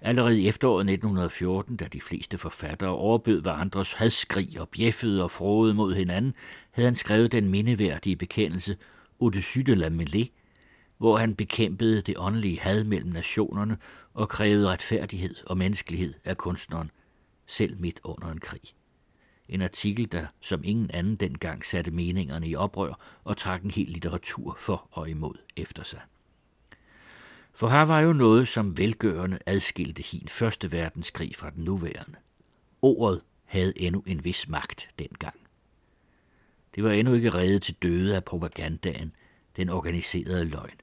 Allerede 0.01 0.41
i 0.41 0.47
efteråret 0.47 0.81
1914, 0.89 1.77
da 1.77 1.85
de 1.85 2.01
fleste 2.01 2.37
forfattere 2.37 2.89
overbød 2.89 3.47
andres 3.47 3.93
hadskrig 3.93 4.61
og 4.61 4.69
bjeffede 4.69 5.23
og 5.23 5.31
frode 5.31 5.73
mod 5.73 5.95
hinanden, 5.95 6.33
havde 6.71 6.87
han 6.87 6.95
skrevet 6.95 7.31
den 7.31 7.49
mindeværdige 7.49 8.15
bekendelse 8.15 8.77
Au-dessus 9.21 9.63
de 9.63 9.75
la 9.75 9.89
mêlée, 9.89 10.29
hvor 10.97 11.17
han 11.17 11.35
bekæmpede 11.35 12.01
det 12.01 12.17
åndelige 12.17 12.59
had 12.59 12.83
mellem 12.83 13.11
nationerne 13.11 13.77
og 14.13 14.29
krævede 14.29 14.69
retfærdighed 14.69 15.35
og 15.45 15.57
menneskelighed 15.57 16.13
af 16.25 16.37
kunstneren, 16.37 16.91
selv 17.45 17.79
midt 17.79 17.99
under 18.03 18.31
en 18.31 18.39
krig. 18.39 18.61
En 19.49 19.61
artikel, 19.61 20.11
der 20.11 20.27
som 20.41 20.61
ingen 20.63 20.91
anden 20.91 21.15
dengang 21.15 21.65
satte 21.65 21.91
meningerne 21.91 22.47
i 22.47 22.55
oprør 22.55 23.19
og 23.23 23.37
trak 23.37 23.63
en 23.63 23.71
hel 23.71 23.87
litteratur 23.87 24.55
for 24.59 24.87
og 24.91 25.09
imod 25.09 25.35
efter 25.55 25.83
sig. 25.83 26.01
For 27.53 27.69
her 27.69 27.81
var 27.81 27.99
jo 27.99 28.13
noget, 28.13 28.47
som 28.47 28.77
velgørende 28.77 29.39
adskilte 29.45 30.03
hin 30.03 30.27
første 30.27 30.71
verdenskrig 30.71 31.35
fra 31.35 31.49
den 31.49 31.63
nuværende. 31.63 32.17
Ordet 32.81 33.21
havde 33.45 33.79
endnu 33.81 34.03
en 34.05 34.23
vis 34.23 34.49
magt 34.49 34.89
dengang. 34.99 35.46
Det 36.77 36.85
var 36.85 36.91
endnu 36.91 37.13
ikke 37.13 37.33
reddet 37.33 37.61
til 37.61 37.75
døde 37.75 38.15
af 38.15 38.23
propagandaen, 38.23 39.11
den 39.55 39.69
organiserede 39.69 40.45
løgn. 40.45 40.75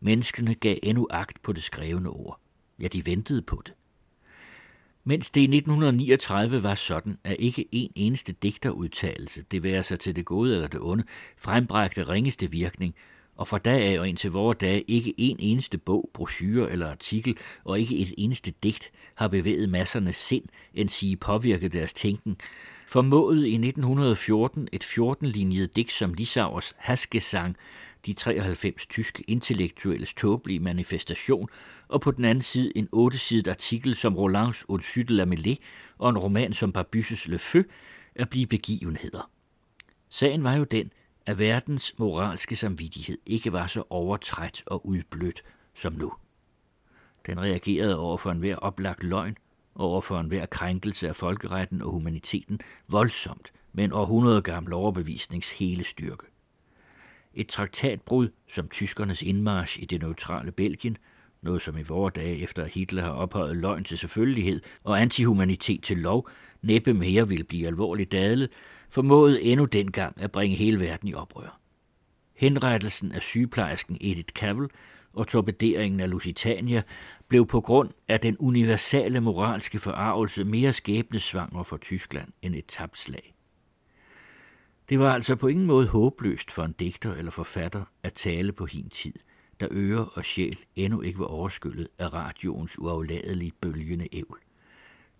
Menneskene 0.00 0.54
gav 0.54 0.78
endnu 0.82 1.06
agt 1.10 1.42
på 1.42 1.52
det 1.52 1.62
skrevne 1.62 2.08
ord. 2.08 2.40
Ja, 2.80 2.88
de 2.88 3.06
ventede 3.06 3.42
på 3.42 3.62
det. 3.66 3.74
Mens 5.04 5.30
det 5.30 5.40
i 5.40 5.44
1939 5.56 6.62
var 6.62 6.74
sådan, 6.74 7.18
at 7.24 7.36
ikke 7.38 7.68
en 7.72 7.92
eneste 7.94 8.32
digterudtalelse, 8.32 9.42
det 9.50 9.62
være 9.62 9.82
sig 9.82 10.00
til 10.00 10.16
det 10.16 10.24
gode 10.24 10.54
eller 10.54 10.68
det 10.68 10.80
onde, 10.80 11.04
frembragte 11.36 12.08
ringeste 12.08 12.50
virkning, 12.50 12.94
og 13.36 13.48
fra 13.48 13.58
dag 13.58 13.82
af 13.82 14.00
og 14.00 14.08
indtil 14.08 14.30
vore 14.30 14.54
dage 14.54 14.82
ikke 14.82 15.14
en 15.18 15.36
eneste 15.40 15.78
bog, 15.78 16.10
brochure 16.14 16.70
eller 16.70 16.90
artikel, 16.90 17.36
og 17.64 17.80
ikke 17.80 17.98
et 17.98 18.14
eneste 18.18 18.50
digt 18.62 18.90
har 19.14 19.28
bevæget 19.28 19.68
massernes 19.68 20.16
sind, 20.16 20.44
end 20.74 20.88
sige 20.88 21.16
påvirket 21.16 21.72
deres 21.72 21.92
tænken, 21.92 22.36
formåede 22.86 23.48
i 23.48 23.54
1914 23.54 24.68
et 24.72 24.84
14-linjet 24.84 25.76
digt 25.76 25.92
som 25.92 26.14
Lisauers 26.14 26.74
Hasgesang, 26.78 27.56
de 28.06 28.12
93 28.12 28.86
tyske 28.86 29.24
intellektuelles 29.26 30.14
tåbelige 30.14 30.60
manifestation, 30.60 31.48
og 31.88 32.00
på 32.00 32.10
den 32.10 32.24
anden 32.24 32.42
side 32.42 32.72
en 32.76 32.88
ottesidet 32.92 33.48
artikel 33.48 33.94
som 33.94 34.16
Rolands 34.16 34.64
Au-dessus 34.68 35.04
de 35.08 35.14
la 35.14 35.24
Mêlée 35.24 35.56
og 35.98 36.10
en 36.10 36.18
roman 36.18 36.52
som 36.52 36.72
Barbysses 36.72 37.28
Le 37.28 37.38
Feu 37.38 37.62
at 38.14 38.30
blive 38.30 38.46
begivenheder. 38.46 39.30
Sagen 40.08 40.44
var 40.44 40.54
jo 40.54 40.64
den, 40.64 40.90
at 41.26 41.38
verdens 41.38 41.94
moralske 41.98 42.56
samvittighed 42.56 43.18
ikke 43.26 43.52
var 43.52 43.66
så 43.66 43.82
overtræt 43.90 44.62
og 44.66 44.86
udblødt 44.86 45.42
som 45.74 45.92
nu. 45.92 46.12
Den 47.26 47.40
reagerede 47.40 47.98
over 47.98 48.16
for 48.16 48.30
enhver 48.30 48.56
oplagt 48.56 49.04
løgn, 49.04 49.36
over 49.76 50.00
for 50.00 50.20
enhver 50.20 50.46
krænkelse 50.46 51.08
af 51.08 51.16
folkeretten 51.16 51.82
og 51.82 51.90
humaniteten 51.90 52.60
voldsomt 52.88 53.52
med 53.72 53.84
en 53.84 53.92
århundrede 53.92 54.42
gammel 54.42 54.72
overbevisnings 54.72 55.52
hele 55.52 55.84
styrke. 55.84 56.26
Et 57.34 57.48
traktatbrud 57.48 58.28
som 58.48 58.68
tyskernes 58.68 59.22
indmarsch 59.22 59.82
i 59.82 59.84
det 59.84 60.00
neutrale 60.00 60.52
Belgien, 60.52 60.96
noget 61.42 61.62
som 61.62 61.78
i 61.78 61.82
vore 61.82 62.10
dage 62.10 62.38
efter 62.38 62.66
Hitler 62.66 63.02
har 63.02 63.10
ophøjet 63.10 63.56
løgn 63.56 63.84
til 63.84 63.98
selvfølgelighed 63.98 64.60
og 64.84 65.00
antihumanitet 65.00 65.82
til 65.82 65.98
lov, 65.98 66.28
næppe 66.62 66.94
mere 66.94 67.28
ville 67.28 67.44
blive 67.44 67.66
alvorligt 67.66 68.12
dadlet, 68.12 68.50
formåede 68.88 69.42
endnu 69.42 69.64
dengang 69.64 70.20
at 70.20 70.32
bringe 70.32 70.56
hele 70.56 70.80
verden 70.80 71.08
i 71.08 71.14
oprør. 71.14 71.60
Henrettelsen 72.34 73.12
af 73.12 73.22
sygeplejersken 73.22 73.96
Edith 74.00 74.32
Cavell 74.32 74.68
og 75.16 75.28
torpederingen 75.28 76.00
af 76.00 76.10
Lusitania 76.10 76.82
blev 77.28 77.46
på 77.46 77.60
grund 77.60 77.90
af 78.08 78.20
den 78.20 78.36
universale 78.38 79.20
moralske 79.20 79.78
forarvelse 79.78 80.44
mere 80.44 80.72
skæbnesvanger 80.72 81.62
for 81.62 81.76
Tyskland 81.76 82.28
end 82.42 82.54
et 82.54 82.66
tabt 82.66 82.98
slag. 82.98 83.34
Det 84.88 84.98
var 84.98 85.14
altså 85.14 85.36
på 85.36 85.46
ingen 85.46 85.66
måde 85.66 85.86
håbløst 85.86 86.52
for 86.52 86.64
en 86.64 86.72
digter 86.72 87.14
eller 87.14 87.30
forfatter 87.30 87.84
at 88.02 88.14
tale 88.14 88.52
på 88.52 88.66
hin 88.66 88.88
tid, 88.88 89.14
da 89.60 89.68
øre 89.70 90.04
og 90.04 90.24
sjæl 90.24 90.58
endnu 90.76 91.00
ikke 91.00 91.18
var 91.18 91.26
overskyllet 91.26 91.88
af 91.98 92.12
radioens 92.12 92.78
uafladeligt 92.78 93.60
bølgende 93.60 94.08
ævl. 94.12 94.38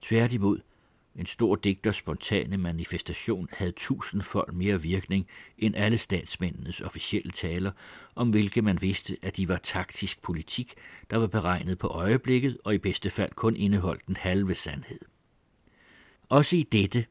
Tværtimod– 0.01 0.61
en 1.19 1.27
stor 1.27 1.57
digters 1.57 1.97
spontane 1.97 2.57
manifestation 2.57 3.49
havde 3.53 3.73
tusindfold 3.73 4.53
mere 4.53 4.83
virkning 4.83 5.27
end 5.59 5.77
alle 5.77 5.99
statsmændenes 5.99 6.81
officielle 6.81 7.33
taler, 7.33 7.73
om 8.15 8.31
hvilke 8.31 8.63
man 8.63 8.83
vidste, 8.83 9.17
at 9.23 9.37
de 9.37 9.49
var 9.49 9.57
taktisk 9.57 10.23
politik, 10.23 10.75
der 11.11 11.17
var 11.17 11.27
beregnet 11.27 11.79
på 11.79 11.87
øjeblikket 11.87 12.59
og 12.65 12.75
i 12.75 12.79
bedste 12.79 13.11
fald 13.11 13.33
kun 13.33 13.57
indeholdt 13.57 14.07
den 14.07 14.17
halve 14.17 14.55
sandhed. 14.55 15.01
Også 16.29 16.57
i 16.57 16.63
dette, 16.63 17.07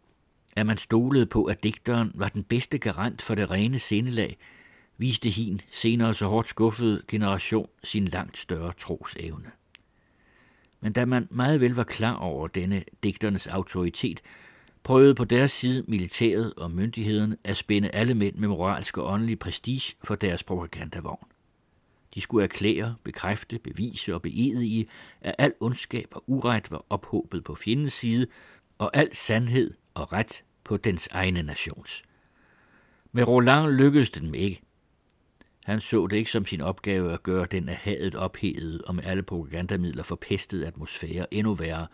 at 0.56 0.66
man 0.66 0.78
stolede 0.78 1.26
på, 1.26 1.46
at 1.46 1.64
digteren 1.64 2.12
var 2.16 2.28
den 2.28 2.44
bedste 2.44 2.78
garant 2.78 3.22
for 3.22 3.36
det 3.36 3.52
rene 3.52 3.80
sindelag, 3.80 4.38
viste 4.98 5.30
hin 5.30 5.62
senere 5.72 6.14
så 6.14 6.28
hårdt 6.28 6.50
skuffet 6.50 7.04
generation 7.08 7.70
sin 7.84 8.06
langt 8.06 8.38
større 8.38 8.74
trosevne. 8.78 9.52
Men 10.82 10.94
da 10.94 11.06
man 11.06 11.28
meget 11.32 11.62
vel 11.62 11.74
var 11.74 11.84
klar 11.84 12.16
over 12.16 12.48
denne 12.48 12.84
digternes 13.04 13.48
autoritet, 13.48 14.22
prøvede 14.84 15.16
på 15.16 15.24
deres 15.26 15.52
side 15.52 15.84
militæret 15.88 16.54
og 16.54 16.72
myndighederne 16.72 17.38
at 17.44 17.58
spænde 17.58 17.90
alle 17.90 18.14
mænd 18.14 18.36
med 18.36 18.48
moralsk 18.48 18.98
og 18.98 19.14
åndelig 19.14 19.40
prestige 19.40 19.96
for 20.04 20.16
deres 20.16 20.44
propagandavogn. 20.44 21.28
De 22.16 22.22
skulle 22.22 22.44
erklære, 22.44 22.96
bekræfte, 23.04 23.60
bevise 23.60 24.16
og 24.16 24.22
i, 24.66 24.90
at 25.22 25.36
al 25.38 25.54
ondskab 25.60 26.08
og 26.12 26.24
uret 26.28 26.72
var 26.72 26.86
ophobet 26.90 27.44
på 27.44 27.56
fjendens 27.56 27.94
side, 27.94 28.28
og 28.78 28.98
al 28.98 29.16
sandhed 29.16 29.74
og 29.94 30.14
ret 30.14 30.44
på 30.64 30.78
dens 30.78 31.08
egne 31.12 31.44
nations. 31.44 32.04
Med 33.12 33.28
Roland 33.28 33.72
lykkedes 33.72 34.10
den 34.10 34.36
ikke. 34.36 34.62
Han 35.66 35.82
så 35.82 36.08
det 36.08 36.18
ikke 36.18 36.32
som 36.32 36.46
sin 36.46 36.62
opgave 36.62 37.14
at 37.14 37.24
gøre 37.24 37.46
den 37.46 37.70
af 37.70 37.76
hadet 37.76 38.16
ophedet 38.16 38.82
og 38.82 38.96
med 38.96 39.04
alle 39.04 39.24
propagandamidler 39.24 40.04
forpestet 40.04 40.64
atmosfære 40.64 41.34
endnu 41.34 41.54
værre, 41.54 41.88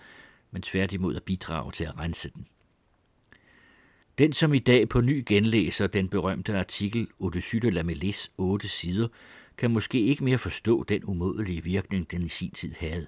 men 0.51 0.61
tværtimod 0.61 1.16
at 1.16 1.24
bidrage 1.24 1.72
til 1.72 1.83
at 1.83 1.98
rense 1.98 2.30
den. 2.30 2.48
Den, 4.17 4.33
som 4.33 4.53
i 4.53 4.59
dag 4.59 4.90
på 4.90 5.01
ny 5.01 5.24
genlæser 5.27 5.88
den 5.88 6.09
berømte 6.09 6.58
artikel 6.58 7.08
Odyssey 7.19 7.59
de 7.59 7.72
la 7.72 7.82
Mélès 7.82 8.27
8 8.38 8.67
sider, 8.67 9.08
kan 9.58 9.72
måske 9.72 10.00
ikke 10.00 10.24
mere 10.24 10.38
forstå 10.38 10.83
den 10.83 11.03
umådelige 11.03 11.64
virkning, 11.64 12.11
den 12.11 12.24
i 12.24 12.30
sin 12.30 12.51
tid 12.51 12.74
havde. 12.80 13.08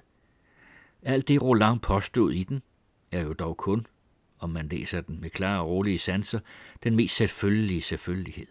Alt 1.02 1.28
det 1.28 1.42
Roland 1.42 1.80
påstod 1.80 2.32
i 2.32 2.44
den, 2.44 2.62
er 3.12 3.22
jo 3.22 3.34
dog 3.34 3.58
kun, 3.58 3.88
om 4.40 4.50
man 4.50 4.68
læser 4.68 5.02
den 5.02 5.22
med 5.22 5.30
klare 5.30 5.62
og 5.62 5.68
rolige 5.68 5.98
sanser, 5.98 6.40
den 6.84 6.96
mest 6.96 7.16
selvfølgelige 7.16 7.82
selvfølgelighed. 7.82 8.48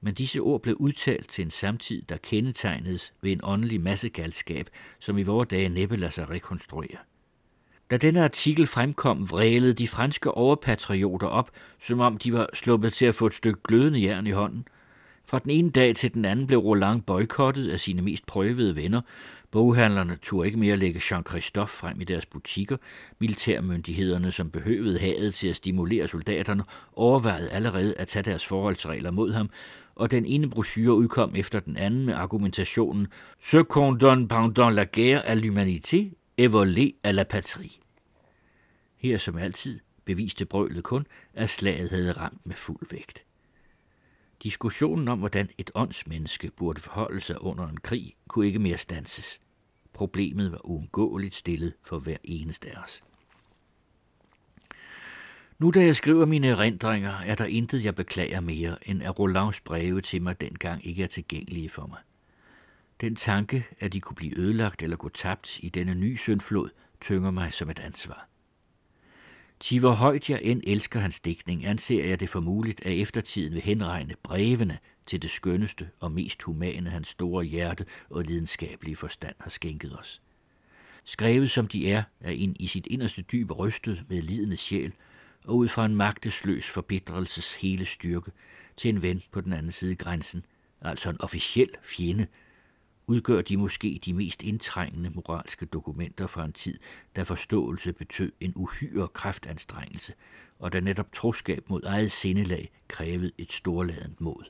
Men 0.00 0.14
disse 0.14 0.38
ord 0.38 0.62
blev 0.62 0.76
udtalt 0.76 1.28
til 1.28 1.44
en 1.44 1.50
samtid, 1.50 2.02
der 2.02 2.16
kendetegnedes 2.16 3.12
ved 3.22 3.32
en 3.32 3.40
åndelig 3.42 3.80
massegalskab, 3.80 4.66
som 4.98 5.18
i 5.18 5.22
vore 5.22 5.44
dage 5.44 5.68
næppe 5.68 5.96
lader 5.96 6.10
sig 6.10 6.30
rekonstruere. 6.30 6.98
Da 7.90 7.96
denne 7.96 8.24
artikel 8.24 8.66
fremkom, 8.66 9.30
vrælede 9.30 9.72
de 9.72 9.88
franske 9.88 10.30
overpatrioter 10.30 11.26
op, 11.26 11.50
som 11.80 12.00
om 12.00 12.18
de 12.18 12.32
var 12.32 12.48
sluppet 12.54 12.92
til 12.92 13.06
at 13.06 13.14
få 13.14 13.26
et 13.26 13.34
stykke 13.34 13.60
glødende 13.64 14.02
jern 14.02 14.26
i 14.26 14.30
hånden. 14.30 14.68
Fra 15.26 15.38
den 15.38 15.50
ene 15.50 15.70
dag 15.70 15.96
til 15.96 16.14
den 16.14 16.24
anden 16.24 16.46
blev 16.46 16.58
Roland 16.58 17.02
boykottet 17.02 17.70
af 17.70 17.80
sine 17.80 18.02
mest 18.02 18.26
prøvede 18.26 18.76
venner. 18.76 19.00
Boghandlerne 19.50 20.18
turde 20.22 20.46
ikke 20.46 20.58
mere 20.58 20.76
lægge 20.76 21.00
Jean-Christophe 21.00 21.80
frem 21.80 22.00
i 22.00 22.04
deres 22.04 22.26
butikker. 22.26 22.76
Militærmyndighederne, 23.18 24.30
som 24.30 24.50
behøvede 24.50 24.98
havet 24.98 25.34
til 25.34 25.48
at 25.48 25.56
stimulere 25.56 26.08
soldaterne, 26.08 26.64
overvejede 26.92 27.50
allerede 27.50 27.94
at 27.94 28.08
tage 28.08 28.22
deres 28.22 28.46
forholdsregler 28.46 29.10
mod 29.10 29.32
ham, 29.32 29.50
og 29.98 30.10
den 30.10 30.26
ene 30.26 30.50
brochure 30.50 30.94
udkom 30.94 31.36
efter 31.36 31.60
den 31.60 31.76
anden 31.76 32.06
med 32.06 32.14
argumentationen 32.14 33.06
Ce 33.40 33.58
qu'on 33.58 33.98
donne 33.98 34.28
pendant 34.28 34.70
la 34.70 34.84
guerre 34.84 35.22
à 35.26 35.34
l'humanité 35.34 36.14
est 36.38 36.48
volé 36.48 36.94
à 37.04 37.12
la 37.12 37.24
patrie. 37.24 37.80
Her 38.96 39.18
som 39.18 39.38
altid 39.38 39.80
beviste 40.04 40.44
brølet 40.44 40.84
kun, 40.84 41.06
at 41.34 41.50
slaget 41.50 41.90
havde 41.90 42.12
ramt 42.12 42.46
med 42.46 42.54
fuld 42.54 42.86
vægt. 42.90 43.24
Diskussionen 44.42 45.08
om, 45.08 45.18
hvordan 45.18 45.50
et 45.58 45.70
åndsmenneske 45.74 46.50
burde 46.56 46.80
forholde 46.80 47.20
sig 47.20 47.42
under 47.42 47.68
en 47.68 47.76
krig, 47.76 48.14
kunne 48.28 48.46
ikke 48.46 48.58
mere 48.58 48.76
stanses. 48.76 49.40
Problemet 49.92 50.52
var 50.52 50.66
uundgåeligt 50.66 51.34
stillet 51.34 51.72
for 51.82 51.98
hver 51.98 52.16
eneste 52.24 52.76
af 52.76 52.82
os. 52.82 53.02
Nu 55.58 55.70
da 55.70 55.84
jeg 55.84 55.96
skriver 55.96 56.26
mine 56.26 56.46
erindringer, 56.46 57.12
er 57.12 57.34
der 57.34 57.44
intet, 57.44 57.84
jeg 57.84 57.94
beklager 57.94 58.40
mere, 58.40 58.88
end 58.88 59.02
at 59.02 59.18
Rolands 59.18 59.60
breve 59.60 60.00
til 60.00 60.22
mig 60.22 60.40
dengang 60.40 60.86
ikke 60.86 61.02
er 61.02 61.06
tilgængelige 61.06 61.70
for 61.70 61.86
mig. 61.86 61.98
Den 63.00 63.16
tanke, 63.16 63.66
at 63.80 63.92
de 63.92 64.00
kunne 64.00 64.16
blive 64.16 64.38
ødelagt 64.38 64.82
eller 64.82 64.96
gå 64.96 65.08
tabt 65.08 65.58
i 65.62 65.68
denne 65.68 65.94
nye 65.94 66.16
syndflod, 66.16 66.68
tynger 67.00 67.30
mig 67.30 67.52
som 67.52 67.70
et 67.70 67.78
ansvar. 67.78 68.28
Ti 69.60 69.78
hvor 69.78 69.92
højt 69.92 70.30
jeg 70.30 70.40
end 70.42 70.62
elsker 70.66 71.00
hans 71.00 71.20
digtning, 71.20 71.66
anser 71.66 72.04
jeg 72.04 72.20
det 72.20 72.28
for 72.28 72.40
muligt, 72.40 72.86
at 72.86 73.00
eftertiden 73.00 73.54
vil 73.54 73.62
henregne 73.62 74.14
brevene 74.22 74.78
til 75.06 75.22
det 75.22 75.30
skønneste 75.30 75.88
og 76.00 76.12
mest 76.12 76.42
humane 76.42 76.90
hans 76.90 77.08
store 77.08 77.44
hjerte 77.44 77.84
og 78.10 78.22
lidenskabelige 78.22 78.96
forstand 78.96 79.34
har 79.40 79.50
skænket 79.50 79.98
os. 79.98 80.22
Skrevet 81.04 81.50
som 81.50 81.66
de 81.68 81.90
er, 81.90 82.02
er 82.20 82.30
ind 82.30 82.56
i 82.60 82.66
sit 82.66 82.86
inderste 82.86 83.22
dyb 83.22 83.50
rystet 83.50 84.04
med 84.08 84.22
lidende 84.22 84.56
sjæl, 84.56 84.92
og 85.44 85.56
ud 85.56 85.68
fra 85.68 85.84
en 85.84 85.94
magtesløs 85.94 86.70
forbitrelses 86.70 87.54
hele 87.54 87.84
styrke 87.84 88.30
til 88.76 88.88
en 88.88 89.02
ven 89.02 89.22
på 89.30 89.40
den 89.40 89.52
anden 89.52 89.72
side 89.72 89.96
grænsen, 89.96 90.44
altså 90.80 91.10
en 91.10 91.20
officiel 91.20 91.68
fjende, 91.82 92.26
udgør 93.06 93.42
de 93.42 93.56
måske 93.56 94.00
de 94.04 94.14
mest 94.14 94.42
indtrængende 94.42 95.10
moralske 95.10 95.66
dokumenter 95.66 96.26
fra 96.26 96.44
en 96.44 96.52
tid, 96.52 96.78
da 97.16 97.22
forståelse 97.22 97.92
betød 97.92 98.32
en 98.40 98.52
uhyre 98.56 99.08
kraftanstrengelse, 99.08 100.12
og 100.58 100.72
da 100.72 100.80
netop 100.80 101.12
troskab 101.12 101.70
mod 101.70 101.82
eget 101.82 102.12
sindelag 102.12 102.70
krævede 102.88 103.32
et 103.38 103.52
storladent 103.52 104.20
mod. 104.20 104.44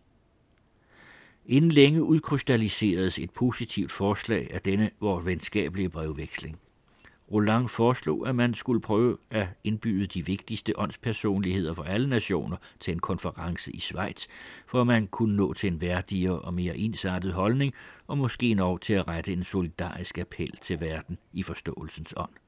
Inden 1.46 1.72
længe 1.72 2.02
udkrystalliseredes 2.02 3.18
et 3.18 3.30
positivt 3.30 3.92
forslag 3.92 4.50
af 4.50 4.62
denne 4.62 4.90
vores 5.00 5.26
venskabelige 5.26 5.88
brevveksling. 5.88 6.58
Roland 7.32 7.68
foreslog, 7.68 8.28
at 8.28 8.34
man 8.34 8.54
skulle 8.54 8.80
prøve 8.80 9.16
at 9.30 9.48
indbyde 9.64 10.06
de 10.06 10.26
vigtigste 10.26 10.78
åndspersonligheder 10.78 11.74
for 11.74 11.82
alle 11.82 12.08
nationer 12.08 12.56
til 12.80 12.92
en 12.92 12.98
konference 12.98 13.72
i 13.72 13.80
Schweiz, 13.80 14.26
for 14.66 14.80
at 14.80 14.86
man 14.86 15.06
kunne 15.06 15.36
nå 15.36 15.52
til 15.52 15.72
en 15.72 15.80
værdigere 15.80 16.38
og 16.38 16.54
mere 16.54 16.76
ensartet 16.76 17.32
holdning, 17.32 17.74
og 18.06 18.18
måske 18.18 18.54
nå 18.54 18.78
til 18.78 18.94
at 18.94 19.08
rette 19.08 19.32
en 19.32 19.44
solidarisk 19.44 20.18
appel 20.18 20.56
til 20.56 20.80
verden 20.80 21.18
i 21.32 21.42
forståelsens 21.42 22.14
ånd. 22.16 22.47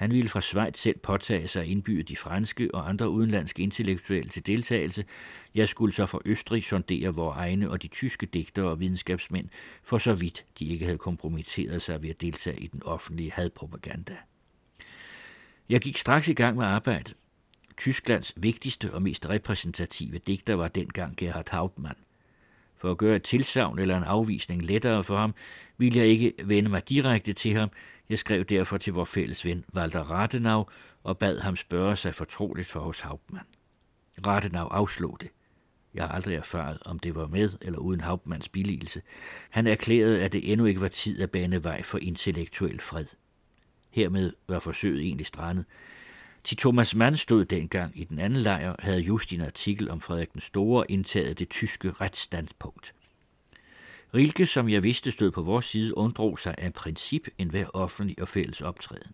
Han 0.00 0.10
ville 0.10 0.28
fra 0.28 0.40
Schweiz 0.40 0.78
selv 0.78 0.98
påtage 0.98 1.48
sig 1.48 1.62
at 1.62 1.68
indbyde 1.68 2.02
de 2.02 2.16
franske 2.16 2.74
og 2.74 2.88
andre 2.88 3.10
udenlandske 3.10 3.62
intellektuelle 3.62 4.30
til 4.30 4.46
deltagelse. 4.46 5.04
Jeg 5.54 5.68
skulle 5.68 5.92
så 5.92 6.06
fra 6.06 6.18
Østrig 6.24 6.64
sondere 6.64 7.14
vores 7.14 7.36
egne 7.36 7.70
og 7.70 7.82
de 7.82 7.88
tyske 7.88 8.26
digtere 8.26 8.66
og 8.66 8.80
videnskabsmænd, 8.80 9.48
for 9.82 9.98
så 9.98 10.14
vidt 10.14 10.44
de 10.58 10.64
ikke 10.64 10.84
havde 10.84 10.98
kompromitteret 10.98 11.82
sig 11.82 12.02
ved 12.02 12.10
at 12.10 12.20
deltage 12.20 12.60
i 12.60 12.66
den 12.66 12.82
offentlige 12.82 13.32
hadpropaganda. 13.32 14.16
Jeg 15.68 15.80
gik 15.80 15.96
straks 15.96 16.28
i 16.28 16.34
gang 16.34 16.56
med 16.56 16.66
arbejdet. 16.66 17.14
Tysklands 17.76 18.32
vigtigste 18.36 18.94
og 18.94 19.02
mest 19.02 19.28
repræsentative 19.28 20.18
digter 20.18 20.54
var 20.54 20.68
dengang 20.68 21.16
Gerhard 21.16 21.50
Hauptmann. 21.50 21.96
For 22.76 22.90
at 22.90 22.98
gøre 22.98 23.16
et 23.16 23.22
tilsavn 23.22 23.78
eller 23.78 23.96
en 23.96 24.04
afvisning 24.04 24.62
lettere 24.62 25.04
for 25.04 25.16
ham, 25.16 25.34
ville 25.78 25.98
jeg 25.98 26.06
ikke 26.06 26.32
vende 26.44 26.70
mig 26.70 26.88
direkte 26.88 27.32
til 27.32 27.54
ham, 27.54 27.70
jeg 28.10 28.18
skrev 28.18 28.44
derfor 28.44 28.78
til 28.78 28.92
vor 28.92 29.04
fælles 29.04 29.44
ven 29.44 29.64
Walter 29.74 30.00
Rathenau 30.00 30.66
og 31.02 31.18
bad 31.18 31.38
ham 31.38 31.56
spørge 31.56 31.96
sig 31.96 32.14
fortroligt 32.14 32.68
for 32.68 32.80
hos 32.80 33.00
Hauptmann. 33.00 33.46
Rathenau 34.26 34.66
afslog 34.66 35.16
det. 35.20 35.28
Jeg 35.94 36.04
har 36.04 36.12
aldrig 36.14 36.34
erfaret, 36.34 36.78
om 36.84 36.98
det 36.98 37.14
var 37.14 37.26
med 37.26 37.50
eller 37.60 37.78
uden 37.78 38.00
Hauptmanns 38.00 38.48
billigelse. 38.48 39.02
Han 39.50 39.66
erklærede, 39.66 40.22
at 40.22 40.32
det 40.32 40.52
endnu 40.52 40.66
ikke 40.66 40.80
var 40.80 40.88
tid 40.88 41.20
at 41.20 41.30
bane 41.30 41.64
vej 41.64 41.82
for 41.82 41.98
intellektuel 41.98 42.80
fred. 42.80 43.06
Hermed 43.90 44.32
var 44.48 44.58
forsøget 44.58 45.00
egentlig 45.00 45.26
strandet. 45.26 45.64
Til 46.44 46.56
Thomas 46.56 46.94
Mann 46.94 47.16
stod 47.16 47.44
dengang 47.44 48.00
i 48.00 48.04
den 48.04 48.18
anden 48.18 48.42
lejr, 48.42 48.76
havde 48.78 49.00
just 49.00 49.32
en 49.32 49.40
artikel 49.40 49.90
om 49.90 50.00
Frederik 50.00 50.32
den 50.32 50.40
Store 50.40 50.90
indtaget 50.90 51.38
det 51.38 51.48
tyske 51.48 51.90
retsstandpunkt. 51.90 52.94
Rilke, 54.14 54.46
som 54.46 54.68
jeg 54.68 54.82
vidste 54.82 55.10
stod 55.10 55.30
på 55.30 55.42
vores 55.42 55.64
side, 55.64 55.96
undrog 55.96 56.38
sig 56.38 56.54
af 56.58 56.72
princip 56.72 57.28
enhver 57.38 57.66
offentlig 57.74 58.22
og 58.22 58.28
fælles 58.28 58.60
optræden. 58.60 59.12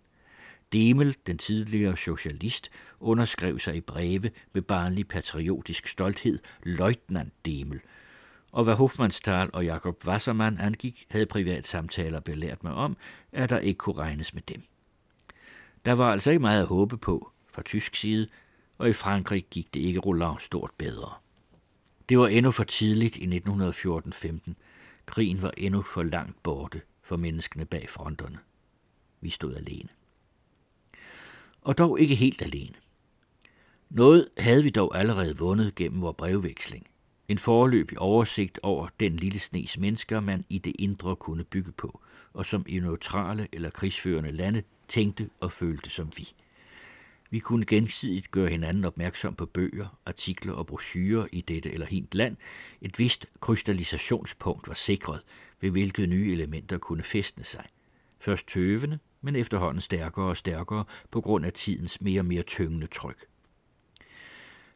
Demel, 0.72 1.16
den 1.26 1.38
tidligere 1.38 1.96
socialist, 1.96 2.70
underskrev 3.00 3.58
sig 3.58 3.76
i 3.76 3.80
breve 3.80 4.30
med 4.52 4.62
barnlig 4.62 5.08
patriotisk 5.08 5.86
stolthed, 5.86 6.38
Leutnant 6.62 7.32
Demel. 7.46 7.80
Og 8.52 8.64
hvad 8.64 8.74
Hofmannsthal 8.74 9.50
og 9.52 9.64
Jakob 9.64 10.06
Wassermann 10.06 10.58
angik, 10.58 11.06
havde 11.08 11.26
privat 11.26 11.66
samtaler 11.66 12.20
belært 12.20 12.64
mig 12.64 12.72
om, 12.72 12.96
at 13.32 13.50
der 13.50 13.58
ikke 13.58 13.78
kunne 13.78 13.96
regnes 13.96 14.34
med 14.34 14.42
dem. 14.42 14.62
Der 15.84 15.92
var 15.92 16.12
altså 16.12 16.30
ikke 16.30 16.40
meget 16.40 16.60
at 16.60 16.66
håbe 16.66 16.98
på 16.98 17.30
fra 17.52 17.62
tysk 17.62 17.96
side, 17.96 18.28
og 18.78 18.88
i 18.88 18.92
Frankrig 18.92 19.46
gik 19.50 19.74
det 19.74 19.80
ikke 19.80 20.00
Roland 20.00 20.38
stort 20.38 20.70
bedre. 20.78 21.12
Det 22.08 22.18
var 22.18 22.28
endnu 22.28 22.50
for 22.50 22.64
tidligt 22.64 23.16
i 23.16 23.42
1914-15, 23.48 24.52
Krigen 25.06 25.42
var 25.42 25.52
endnu 25.56 25.82
for 25.82 26.02
langt 26.02 26.42
borte 26.42 26.82
for 27.02 27.16
menneskene 27.16 27.64
bag 27.64 27.90
fronterne. 27.90 28.38
Vi 29.20 29.30
stod 29.30 29.54
alene. 29.54 29.88
Og 31.60 31.78
dog 31.78 32.00
ikke 32.00 32.14
helt 32.14 32.42
alene. 32.42 32.74
Noget 33.90 34.28
havde 34.38 34.62
vi 34.62 34.70
dog 34.70 34.98
allerede 34.98 35.38
vundet 35.38 35.74
gennem 35.74 36.00
vores 36.00 36.16
brevveksling. 36.16 36.86
En 37.28 37.38
forløbig 37.38 37.98
oversigt 37.98 38.58
over 38.62 38.88
den 39.00 39.16
lille 39.16 39.38
snes 39.38 39.78
mennesker, 39.78 40.20
man 40.20 40.44
i 40.48 40.58
det 40.58 40.76
indre 40.78 41.16
kunne 41.16 41.44
bygge 41.44 41.72
på, 41.72 42.00
og 42.32 42.46
som 42.46 42.64
i 42.68 42.78
neutrale 42.78 43.48
eller 43.52 43.70
krigsførende 43.70 44.32
lande 44.32 44.62
tænkte 44.88 45.30
og 45.40 45.52
følte 45.52 45.90
som 45.90 46.12
vi. 46.16 46.28
Vi 47.30 47.38
kunne 47.38 47.66
gensidigt 47.66 48.30
gøre 48.30 48.48
hinanden 48.48 48.84
opmærksom 48.84 49.34
på 49.34 49.46
bøger, 49.46 49.98
artikler 50.06 50.52
og 50.52 50.66
brochurer 50.66 51.26
i 51.32 51.40
dette 51.40 51.72
eller 51.72 51.86
hint 51.86 52.14
land. 52.14 52.36
Et 52.80 52.98
vist 52.98 53.26
krystallisationspunkt 53.40 54.68
var 54.68 54.74
sikret, 54.74 55.20
ved 55.60 55.70
hvilket 55.70 56.08
nye 56.08 56.32
elementer 56.32 56.78
kunne 56.78 57.02
festne 57.02 57.44
sig. 57.44 57.66
Først 58.18 58.48
tøvende, 58.48 58.98
men 59.20 59.36
efterhånden 59.36 59.80
stærkere 59.80 60.26
og 60.26 60.36
stærkere 60.36 60.84
på 61.10 61.20
grund 61.20 61.46
af 61.46 61.52
tidens 61.52 62.00
mere 62.00 62.20
og 62.20 62.26
mere 62.26 62.42
tyngende 62.42 62.86
tryk. 62.86 63.26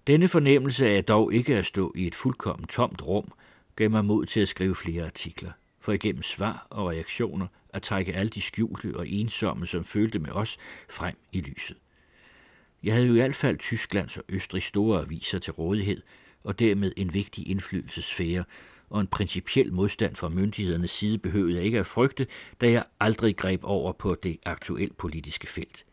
Denne 0.07 0.29
fornemmelse 0.29 0.89
af 0.89 1.05
dog 1.05 1.35
ikke 1.35 1.57
at 1.57 1.67
stå 1.67 1.93
i 1.97 2.07
et 2.07 2.15
fuldkommen 2.15 2.67
tomt 2.67 3.03
rum, 3.03 3.33
gav 3.77 3.91
mig 3.91 4.05
mod 4.05 4.27
til 4.27 4.41
at 4.41 4.49
skrive 4.49 4.75
flere 4.75 5.05
artikler, 5.05 5.53
for 5.81 5.93
igennem 5.93 6.23
svar 6.23 6.67
og 6.70 6.91
reaktioner 6.91 7.47
at 7.69 7.83
trække 7.83 8.12
alle 8.12 8.31
de 8.31 8.41
skjulte 8.41 8.97
og 8.97 9.09
ensomme, 9.09 9.67
som 9.67 9.85
følte 9.85 10.19
med 10.19 10.31
os, 10.31 10.59
frem 10.89 11.17
i 11.33 11.41
lyset. 11.41 11.77
Jeg 12.83 12.94
havde 12.94 13.07
jo 13.07 13.12
i 13.12 13.17
hvert 13.17 13.34
fald 13.34 13.59
Tysklands 13.59 14.17
og 14.18 14.25
Østrigs 14.28 14.67
store 14.67 15.00
aviser 15.00 15.39
til 15.39 15.52
rådighed, 15.52 16.02
og 16.44 16.59
dermed 16.59 16.92
en 16.97 17.15
vigtig 17.15 17.49
indflydelsesfære, 17.49 18.44
og 18.91 19.00
en 19.00 19.07
principiel 19.07 19.73
modstand 19.73 20.17
fra 20.17 20.28
myndighedernes 20.28 20.91
side 20.91 21.18
behøvede 21.18 21.55
jeg 21.57 21.65
ikke 21.65 21.78
at 21.78 21.86
frygte, 21.86 22.26
da 22.60 22.70
jeg 22.70 22.84
aldrig 23.00 23.36
greb 23.36 23.60
over 23.65 23.92
på 23.92 24.15
det 24.15 24.39
aktuelle 24.44 24.94
politiske 24.99 25.47
felt. 25.47 25.84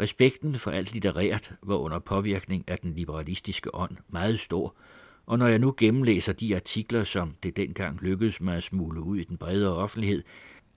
Respekten 0.00 0.54
for 0.54 0.70
alt 0.70 0.92
litterært 0.92 1.52
var 1.62 1.76
under 1.76 1.98
påvirkning 1.98 2.64
af 2.68 2.78
den 2.78 2.94
liberalistiske 2.94 3.74
ånd 3.74 3.96
meget 4.08 4.40
stor, 4.40 4.74
og 5.26 5.38
når 5.38 5.46
jeg 5.46 5.58
nu 5.58 5.74
gennemlæser 5.76 6.32
de 6.32 6.54
artikler, 6.54 7.04
som 7.04 7.34
det 7.42 7.56
dengang 7.56 8.00
lykkedes 8.02 8.40
mig 8.40 8.56
at 8.56 8.62
smule 8.62 9.00
ud 9.00 9.18
i 9.18 9.24
den 9.24 9.36
bredere 9.36 9.76
offentlighed, 9.76 10.22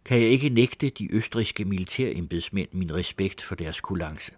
kan 0.06 0.22
jeg 0.22 0.30
ikke 0.30 0.50
nægte 0.50 0.90
de 0.90 1.14
østriske 1.14 1.66
militærembedsmænd 1.66 2.70
min 2.72 2.94
respekt 2.94 3.42
for 3.42 3.56
deres 3.56 3.82
kulance. 3.82 4.34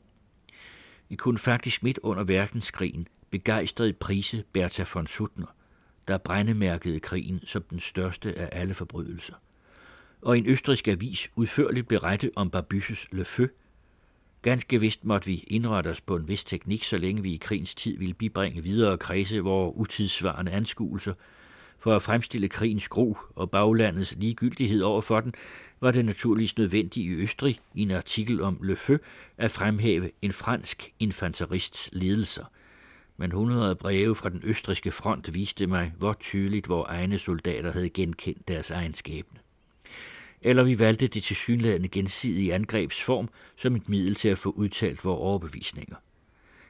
I 1.10 1.16
kunne 1.16 1.38
faktisk 1.38 1.84
midt 1.84 2.00
under 2.04 2.24
verdenskrigen 2.24 3.08
begejstret 3.30 3.98
prise 3.98 4.44
Bertha 4.54 4.86
von 4.94 5.08
Suttner, 5.08 5.56
der 6.08 6.18
brændemærkede 6.18 7.00
krigen 7.00 7.40
som 7.46 7.64
den 7.70 7.80
største 7.80 8.36
af 8.40 8.60
alle 8.62 8.74
forbrydelser. 8.74 9.34
Og 10.22 10.38
en 10.38 10.46
østrisk 10.46 10.88
avis 10.88 11.30
udførligt 11.36 11.88
berette 11.88 12.32
om 12.36 12.50
Barbysses 12.50 13.08
Le 13.12 13.26
Feu. 13.26 13.48
Ganske 14.42 14.80
vist 14.80 15.06
måtte 15.06 15.28
vi 15.28 15.44
indrette 15.48 15.88
os 15.88 16.02
på 16.02 16.16
en 16.16 16.28
vis 16.28 16.44
teknik, 16.44 16.84
så 16.84 16.98
længe 16.98 17.22
vi 17.22 17.34
i 17.34 17.38
krigens 17.38 17.76
tid 17.76 17.98
ville 17.98 18.14
bibringe 18.14 18.64
videre 18.64 18.98
kredse 18.98 19.40
vores 19.40 19.74
utidssvarende 19.78 20.52
anskuelser– 20.52 21.14
for 21.86 21.96
at 21.96 22.04
fremstille 22.04 22.50
krigens 22.50 22.88
gro 22.88 23.18
og 23.36 23.52
baglandets 23.52 24.16
ligegyldighed 24.20 24.82
over 24.82 25.02
for 25.02 25.20
den, 25.20 25.34
var 25.82 25.92
det 25.92 26.06
naturligvis 26.06 26.58
nødvendigt 26.58 27.06
i 27.06 27.10
Østrig 27.10 27.60
i 27.76 27.82
en 27.82 27.92
artikel 27.92 28.42
om 28.42 28.60
Le 28.64 28.76
Feu 28.76 28.98
at 29.38 29.52
fremhæve 29.52 30.12
en 30.22 30.34
fransk 30.34 30.94
infanterists 31.00 31.90
ledelser. 31.94 32.46
Men 33.18 33.32
hundrede 33.32 33.76
breve 33.76 34.16
fra 34.16 34.30
den 34.30 34.42
østriske 34.44 34.92
front 34.92 35.34
viste 35.34 35.68
mig, 35.68 35.94
hvor 35.98 36.14
tydeligt 36.14 36.70
vores 36.70 36.90
egne 36.90 37.18
soldater 37.18 37.72
havde 37.72 37.90
genkendt 37.90 38.48
deres 38.48 38.72
egenskabne. 38.72 39.40
Eller 40.42 40.64
vi 40.64 40.80
valgte 40.80 41.08
det 41.08 41.24
tilsyneladende 41.24 41.88
gensidige 41.88 42.54
angrebsform 42.54 43.30
som 43.56 43.76
et 43.76 43.90
middel 43.90 44.16
til 44.16 44.30
at 44.30 44.38
få 44.38 44.50
udtalt 44.50 45.06
vores 45.06 45.20
overbevisninger. 45.20 45.96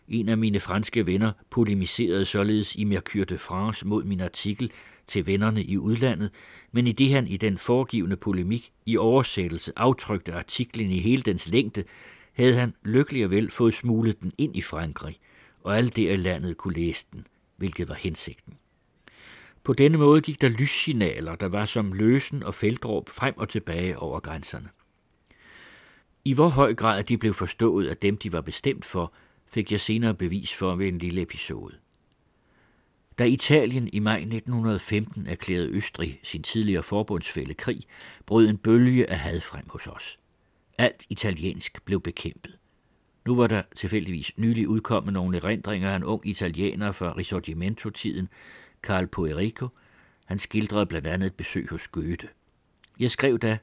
En 0.08 0.30
af 0.30 0.38
mine 0.38 0.60
franske 0.60 1.06
venner 1.06 1.32
polemiserede 1.50 2.26
således 2.26 2.76
i 2.76 2.84
Mercure 2.84 3.26
de 3.26 3.38
France 3.38 3.88
mod 3.88 4.04
min 4.04 4.22
artikel, 4.22 4.72
til 5.08 5.28
vennerne 5.28 5.64
i 5.64 5.78
udlandet, 5.78 6.32
men 6.72 6.88
i 6.88 6.92
det 6.92 7.12
han 7.12 7.28
i 7.28 7.38
den 7.38 7.58
foregivende 7.58 8.18
polemik 8.18 8.72
i 8.86 8.98
oversættelse 8.98 9.74
aftrykte 9.76 10.34
artiklen 10.34 10.92
i 10.92 11.00
hele 11.00 11.22
dens 11.22 11.50
længde, 11.50 11.84
havde 12.34 12.54
han 12.54 12.74
lykkelig 12.84 13.26
og 13.26 13.32
vel 13.32 13.52
fået 13.52 13.74
smuglet 13.74 14.22
den 14.22 14.32
ind 14.38 14.56
i 14.56 14.62
Frankrig, 14.62 15.20
og 15.64 15.78
alle 15.78 15.90
der 15.90 16.12
i 16.12 16.16
landet 16.16 16.58
kunne 16.58 16.74
læse 16.74 17.06
den, 17.14 17.28
hvilket 17.58 17.90
var 17.90 17.96
hensigten. 17.96 18.54
På 19.64 19.74
denne 19.74 19.98
måde 19.98 20.22
gik 20.22 20.42
der 20.42 20.50
lyssignaler, 20.50 21.36
der 21.36 21.48
var 21.48 21.66
som 21.66 21.94
løsen 21.94 22.44
og 22.44 22.54
feltråb 22.54 23.10
frem 23.10 23.34
og 23.38 23.50
tilbage 23.50 24.00
over 24.00 24.20
grænserne. 24.20 24.70
I 26.26 26.34
hvor 26.34 26.48
høj 26.48 26.74
grad 26.74 27.04
de 27.04 27.18
blev 27.18 27.34
forstået 27.34 27.88
af 27.88 27.98
dem, 27.98 28.18
de 28.18 28.32
var 28.32 28.42
bestemt 28.42 28.86
for, 28.86 29.14
fik 29.56 29.72
jeg 29.72 29.80
senere 29.80 30.14
bevis 30.14 30.54
for 30.54 30.76
ved 30.76 30.88
en 30.88 30.98
lille 30.98 31.22
episode. 31.22 31.76
Da 33.20 33.24
Italien 33.24 33.90
i 33.94 34.00
maj 34.00 34.18
1915 34.18 35.28
erklærede 35.28 35.70
Østrig 35.70 36.20
sin 36.24 36.44
tidligere 36.44 36.84
forbundsfælde 36.84 37.54
krig, 37.54 37.84
brød 38.26 38.50
en 38.50 38.58
bølge 38.58 39.10
af 39.10 39.20
had 39.20 39.42
frem 39.42 39.70
hos 39.70 39.88
os. 39.88 40.20
Alt 40.78 41.06
italiensk 41.10 41.86
blev 41.86 42.02
bekæmpet. 42.02 42.58
Nu 43.26 43.36
var 43.36 43.48
der 43.48 43.62
tilfældigvis 43.76 44.32
nylig 44.38 44.68
udkommet 44.68 45.14
nogle 45.14 45.38
erindringer 45.38 45.92
af 45.92 45.96
en 45.96 46.04
ung 46.04 46.28
italiener 46.28 46.92
fra 46.92 47.14
Risorgimento-tiden, 47.18 48.28
Carl 48.82 49.08
Poerico. 49.08 49.68
Han 50.26 50.40
skildrede 50.40 50.86
blandt 50.86 51.08
andet 51.08 51.28
et 51.28 51.36
besøg 51.36 51.70
hos 51.70 51.88
Goethe. 51.88 52.28
Jeg 53.00 53.12
skrev 53.12 53.40
da, 53.40 53.58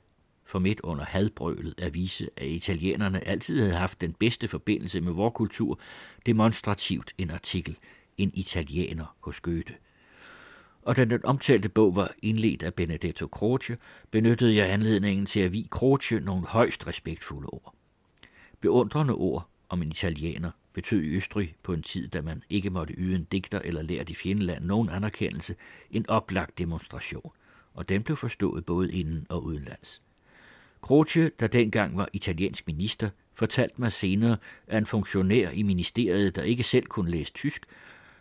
for 0.52 0.58
midt 0.58 0.80
under 0.80 1.04
hadbrølet, 1.04 1.74
at 1.78 1.94
vise, 1.94 2.30
at 2.36 2.46
italienerne 2.46 3.28
altid 3.28 3.58
havde 3.60 3.74
haft 3.74 4.00
den 4.00 4.12
bedste 4.12 4.48
forbindelse 4.48 5.00
med 5.00 5.12
vor 5.12 5.30
kultur, 5.30 5.80
demonstrativt 6.26 7.14
en 7.18 7.30
artikel– 7.30 7.76
en 8.18 8.30
italiener 8.34 9.16
hos 9.20 9.40
Goethe. 9.40 9.74
Og 10.82 10.96
da 10.96 11.04
den 11.04 11.24
omtalte 11.24 11.68
bog 11.68 11.96
var 11.96 12.14
indledt 12.22 12.62
af 12.62 12.74
Benedetto 12.74 13.26
Croce, 13.26 13.76
benyttede 14.10 14.54
jeg 14.54 14.70
anledningen 14.70 15.26
til 15.26 15.40
at 15.40 15.52
vi 15.52 15.66
Croce 15.70 16.20
nogle 16.20 16.46
højst 16.46 16.86
respektfulde 16.86 17.48
ord. 17.48 17.74
Beundrende 18.60 19.14
ord 19.14 19.48
om 19.68 19.82
en 19.82 19.88
italiener 19.88 20.50
betød 20.72 21.02
i 21.02 21.16
Østrig 21.16 21.54
på 21.62 21.72
en 21.72 21.82
tid, 21.82 22.08
da 22.08 22.20
man 22.20 22.42
ikke 22.50 22.70
måtte 22.70 22.94
yde 22.94 23.16
en 23.16 23.24
digter 23.24 23.58
eller 23.58 23.82
lære 23.82 24.04
i 24.08 24.14
fjendeland 24.14 24.64
nogen 24.64 24.88
anerkendelse, 24.88 25.54
en 25.90 26.08
oplagt 26.08 26.58
demonstration, 26.58 27.32
og 27.74 27.88
den 27.88 28.02
blev 28.02 28.16
forstået 28.16 28.64
både 28.64 28.92
inden 28.92 29.26
og 29.28 29.44
udenlands. 29.44 30.02
Croce, 30.82 31.30
der 31.40 31.46
dengang 31.46 31.96
var 31.96 32.08
italiensk 32.12 32.66
minister, 32.66 33.10
fortalte 33.34 33.74
mig 33.78 33.92
senere, 33.92 34.36
at 34.66 34.78
en 34.78 34.86
funktionær 34.86 35.50
i 35.50 35.62
ministeriet, 35.62 36.36
der 36.36 36.42
ikke 36.42 36.62
selv 36.62 36.86
kunne 36.86 37.10
læse 37.10 37.32
tysk, 37.32 37.66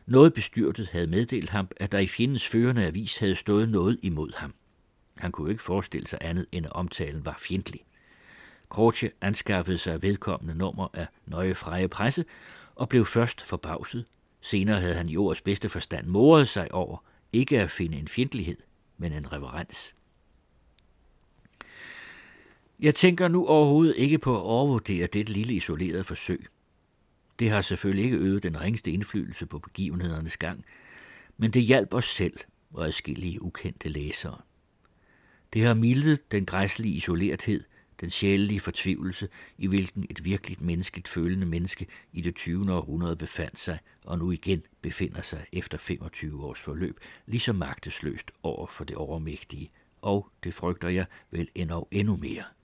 noget 0.06 0.33
bestyrtet 0.33 0.90
havde 0.90 1.07
meddelt 1.07 1.49
ham, 1.49 1.67
at 1.77 1.91
der 1.91 1.99
i 1.99 2.07
fjendens 2.07 2.48
førende 2.48 2.85
avis 2.85 3.17
havde 3.17 3.35
stået 3.35 3.69
noget 3.69 3.99
imod 4.01 4.31
ham. 4.35 4.53
Han 5.17 5.31
kunne 5.31 5.51
ikke 5.51 5.64
forestille 5.64 6.07
sig 6.07 6.19
andet, 6.22 6.45
end 6.51 6.65
at 6.65 6.72
omtalen 6.72 7.25
var 7.25 7.38
fjendtlig. 7.40 7.81
Croce 8.69 9.11
anskaffede 9.22 9.77
sig 9.77 10.01
vedkommende 10.01 10.56
nummer 10.56 10.88
af 10.93 11.07
Nøje 11.25 11.56
Freje 11.56 11.88
Presse 11.88 12.25
og 12.75 12.90
blev 12.90 13.06
først 13.06 13.41
forbavset. 13.41 14.06
Senere 14.41 14.80
havde 14.80 14.95
han 14.95 15.09
i 15.09 15.17
ordets 15.17 15.41
bedste 15.41 15.69
forstand 15.69 16.07
moret 16.07 16.48
sig 16.48 16.73
over 16.73 17.03
ikke 17.33 17.59
at 17.59 17.72
finde 17.72 17.98
en 17.98 18.07
fjendtlighed, 18.07 18.57
men 18.98 19.14
en 19.14 19.33
reverens. 19.33 19.95
Jeg 22.82 22.95
tænker 22.95 23.27
nu 23.27 23.48
overhovedet 23.48 23.95
ikke 23.98 24.18
på 24.18 24.35
at 24.35 24.42
overvurdere 24.42 25.08
dette 25.08 25.34
lille 25.34 25.53
isolerede 25.53 26.03
forsøg. 26.03 26.48
Det 27.40 27.50
har 27.50 27.61
selvfølgelig 27.61 28.06
ikke 28.06 28.18
øvet 28.18 28.43
den 28.43 28.61
ringste 28.61 28.92
indflydelse 28.92 29.45
på 29.45 29.60
begivenhedernes 29.60 30.38
gang, 30.38 30.66
men 31.38 31.51
det 31.51 31.61
hjalp 31.61 31.93
os 31.93 32.06
selv 32.06 32.38
og 32.74 32.85
adskillige 32.85 33.42
ukendte 33.42 33.90
læsere. 33.90 34.38
Det 35.53 35.64
har 35.64 35.74
mildet 35.74 36.32
den 36.32 36.45
græslige 36.45 36.95
isolerethed, 36.95 37.64
den 38.00 38.10
sjælelige 38.10 38.60
fortvivlelse, 38.60 39.30
i 39.58 39.68
hvilken 39.68 40.06
et 40.10 40.26
virkeligt 40.26 40.61
menneskeligt 40.61 41.08
følende 41.08 41.45
menneske 41.45 41.88
i 42.14 42.22
det 42.22 42.35
20. 42.35 42.74
århundrede 42.74 43.16
befandt 43.16 43.60
sig, 43.60 43.80
og 44.06 44.18
nu 44.18 44.32
igen 44.32 44.64
befinder 44.82 45.22
sig 45.22 45.45
efter 45.51 45.77
25 45.77 46.43
års 46.43 46.60
forløb, 46.60 47.00
lige 47.26 47.42
så 47.42 47.53
magtesløst 47.53 48.32
over 48.43 48.68
for 48.68 48.84
det 48.84 48.95
overmægtige, 48.95 49.72
og 50.01 50.27
det 50.43 50.53
frygter 50.53 50.90
jeg 50.90 51.06
vel 51.32 51.50
endnu, 51.56 51.88
endnu 51.92 52.16
mere– 52.18 52.43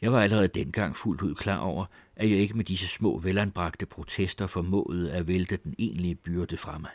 jeg 0.00 0.12
var 0.12 0.22
allerede 0.22 0.48
dengang 0.48 0.96
fuldt 0.96 1.22
ud 1.22 1.34
klar 1.34 1.58
over, 1.58 1.86
at 2.16 2.30
jeg 2.30 2.38
ikke 2.38 2.54
med 2.54 2.64
disse 2.64 2.88
små 2.88 3.18
velanbragte 3.18 3.86
protester 3.86 4.46
formåede 4.46 5.12
at 5.12 5.28
vælte 5.28 5.56
den 5.56 5.74
egentlige 5.78 6.14
byrde 6.14 6.56
fra 6.56 6.78
mig. 6.78 6.90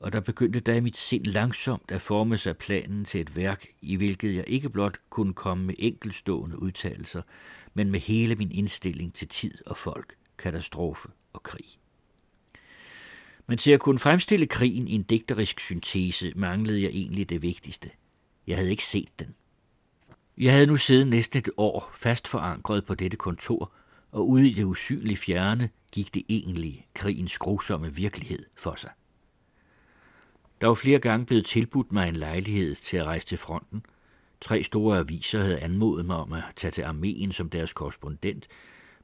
Og 0.00 0.12
der 0.12 0.20
begyndte 0.20 0.60
da 0.60 0.76
i 0.76 0.80
mit 0.80 0.96
sind 0.96 1.24
langsomt 1.24 1.90
at 1.90 2.00
forme 2.00 2.38
sig 2.38 2.56
planen 2.56 3.04
til 3.04 3.20
et 3.20 3.36
værk, 3.36 3.66
i 3.82 3.96
hvilket 3.96 4.34
jeg 4.34 4.44
ikke 4.46 4.70
blot 4.70 4.98
kunne 5.10 5.34
komme 5.34 5.64
med 5.64 5.74
enkelstående 5.78 6.62
udtalelser, 6.62 7.22
men 7.74 7.90
med 7.90 8.00
hele 8.00 8.34
min 8.34 8.52
indstilling 8.52 9.14
til 9.14 9.28
tid 9.28 9.54
og 9.66 9.76
folk, 9.76 10.14
katastrofe 10.38 11.08
og 11.32 11.42
krig. 11.42 11.66
Men 13.46 13.58
til 13.58 13.70
at 13.70 13.80
kunne 13.80 13.98
fremstille 13.98 14.46
krigen 14.46 14.88
i 14.88 14.92
en 14.92 15.02
digterisk 15.02 15.60
syntese 15.60 16.32
manglede 16.36 16.82
jeg 16.82 16.90
egentlig 16.90 17.30
det 17.30 17.42
vigtigste. 17.42 17.90
Jeg 18.46 18.56
havde 18.56 18.70
ikke 18.70 18.86
set 18.86 19.18
den. 19.18 19.34
Jeg 20.38 20.52
havde 20.52 20.66
nu 20.66 20.76
siddet 20.76 21.06
næsten 21.06 21.38
et 21.38 21.50
år 21.56 21.90
fast 21.94 22.28
forankret 22.28 22.84
på 22.84 22.94
dette 22.94 23.16
kontor, 23.16 23.72
og 24.12 24.28
ude 24.28 24.50
i 24.50 24.54
det 24.54 24.64
usynlige 24.64 25.16
fjerne 25.16 25.70
gik 25.92 26.14
det 26.14 26.22
egentlige, 26.28 26.86
krigens 26.94 27.38
grusomme 27.38 27.94
virkelighed 27.94 28.46
for 28.56 28.74
sig. 28.74 28.90
Der 30.60 30.66
var 30.66 30.74
flere 30.74 30.98
gange 30.98 31.26
blevet 31.26 31.46
tilbudt 31.46 31.92
mig 31.92 32.08
en 32.08 32.16
lejlighed 32.16 32.74
til 32.74 32.96
at 32.96 33.04
rejse 33.04 33.26
til 33.26 33.38
fronten. 33.38 33.86
Tre 34.40 34.62
store 34.62 34.98
aviser 34.98 35.42
havde 35.42 35.60
anmodet 35.60 36.06
mig 36.06 36.16
om 36.16 36.32
at 36.32 36.42
tage 36.56 36.70
til 36.70 36.82
armeen 36.82 37.32
som 37.32 37.50
deres 37.50 37.72
korrespondent, 37.72 38.48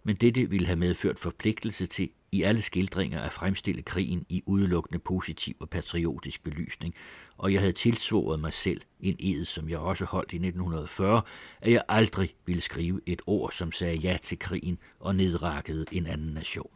men 0.05 0.17
dette 0.17 0.51
ville 0.51 0.67
have 0.67 0.77
medført 0.79 1.19
forpligtelse 1.19 1.87
til 1.87 2.11
i 2.33 2.43
alle 2.43 2.63
skildringer 2.63 3.21
at 3.21 3.33
fremstille 3.33 3.83
krigen 3.83 4.27
i 4.29 4.43
udelukkende 4.47 4.99
positiv 4.99 5.57
og 5.61 5.71
patriotisk 5.71 6.45
belysning, 6.45 6.95
og 7.37 7.53
jeg 7.53 7.61
havde 7.61 7.73
tilsvoret 7.73 8.41
mig 8.41 8.53
selv 8.53 8.81
en 9.01 9.17
ed, 9.19 9.45
som 9.45 9.69
jeg 9.69 9.79
også 9.79 10.05
holdt 10.05 10.33
i 10.33 10.37
1940, 10.37 11.23
at 11.61 11.73
jeg 11.73 11.83
aldrig 11.89 12.35
ville 12.47 12.61
skrive 12.61 13.01
et 13.07 13.23
ord, 13.27 13.53
som 13.53 13.73
sagde 13.73 13.97
ja 13.97 14.17
til 14.23 14.39
krigen 14.39 14.79
og 15.01 15.17
nedrakkede 15.17 15.85
en 15.93 16.07
anden 16.07 16.35
nation. 16.35 16.71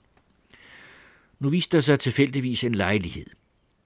Nu 1.38 1.48
viste 1.48 1.76
der 1.76 1.80
sig 1.80 2.00
tilfældigvis 2.00 2.64
en 2.64 2.74
lejlighed. 2.74 3.26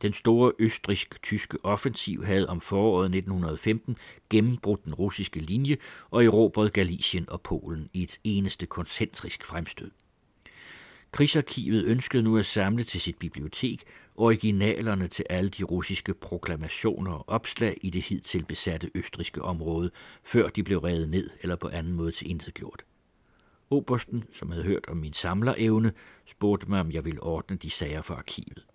Den 0.02 0.12
store 0.12 0.52
østrisk-tyske 0.58 1.58
offensiv 1.64 2.24
havde 2.24 2.48
om 2.48 2.60
foråret 2.60 3.04
1915 3.04 3.96
gennembrudt 4.30 4.84
den 4.84 4.94
russiske 4.94 5.40
linje 5.40 5.76
og 6.10 6.24
erobret 6.24 6.72
Galicien 6.72 7.30
og 7.30 7.40
Polen 7.40 7.90
i 7.92 8.02
et 8.02 8.20
eneste 8.24 8.66
koncentrisk 8.66 9.44
fremstød. 9.44 9.90
Krigsarkivet 11.12 11.84
ønskede 11.84 12.22
nu 12.22 12.38
at 12.38 12.46
samle 12.46 12.84
til 12.84 13.00
sit 13.00 13.18
bibliotek 13.18 13.84
originalerne 14.16 15.08
til 15.08 15.24
alle 15.30 15.50
de 15.50 15.64
russiske 15.64 16.14
proklamationer 16.14 17.12
og 17.12 17.28
opslag 17.28 17.78
i 17.82 17.90
det 17.90 18.02
hidtil 18.02 18.44
besatte 18.44 18.90
østriske 18.94 19.42
område, 19.42 19.90
før 20.24 20.48
de 20.48 20.62
blev 20.62 20.78
revet 20.78 21.08
ned 21.08 21.30
eller 21.40 21.56
på 21.56 21.68
anden 21.68 21.92
måde 21.92 22.12
til 22.12 22.52
gjort. 22.54 22.84
Obersten, 23.70 24.24
som 24.32 24.50
havde 24.50 24.64
hørt 24.64 24.88
om 24.88 24.96
min 24.96 25.12
samlerevne, 25.12 25.92
spurgte 26.26 26.66
mig, 26.70 26.80
om 26.80 26.90
jeg 26.90 27.04
ville 27.04 27.22
ordne 27.22 27.56
de 27.56 27.70
sager 27.70 28.02
for 28.02 28.14
arkivet. 28.14 28.66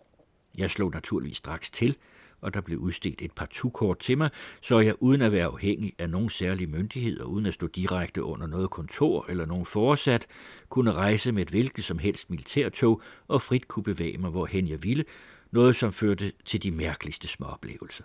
Jeg 0.58 0.72
slog 0.72 0.92
naturligvis 0.92 1.38
straks 1.38 1.72
til, 1.72 1.98
og 2.42 2.53
der 2.53 2.61
blev 2.61 2.78
udstedt 2.78 3.22
et 3.22 3.32
par 3.32 3.45
tukort 3.45 4.00
til 4.00 4.18
mig, 4.18 4.30
så 4.61 4.80
jeg 4.80 4.95
uden 5.00 5.22
at 5.22 5.32
være 5.32 5.45
afhængig 5.45 5.94
af 5.98 6.10
nogen 6.10 6.30
særlig 6.30 6.70
myndighed 6.70 7.20
og 7.20 7.32
uden 7.32 7.45
at 7.45 7.53
stå 7.53 7.68
direkte 7.68 8.24
under 8.24 8.48
noget 8.48 8.70
kontor 8.70 9.26
eller 9.30 9.45
nogen 9.45 9.66
foresat, 9.66 10.28
kunne 10.70 10.92
rejse 10.92 11.32
med 11.32 11.42
et 11.42 11.50
hvilket 11.50 11.84
som 11.84 12.00
helst 12.00 12.30
militærtog 12.30 13.02
og 13.28 13.42
frit 13.42 13.68
kunne 13.68 13.84
bevæge 13.84 14.18
mig, 14.18 14.32
hvorhen 14.32 14.68
jeg 14.68 14.84
ville, 14.84 15.06
noget 15.52 15.76
som 15.76 15.94
førte 15.94 16.32
til 16.45 16.64
de 16.64 16.72
mærkeligste 16.72 17.28
småoplevelser. 17.28 18.03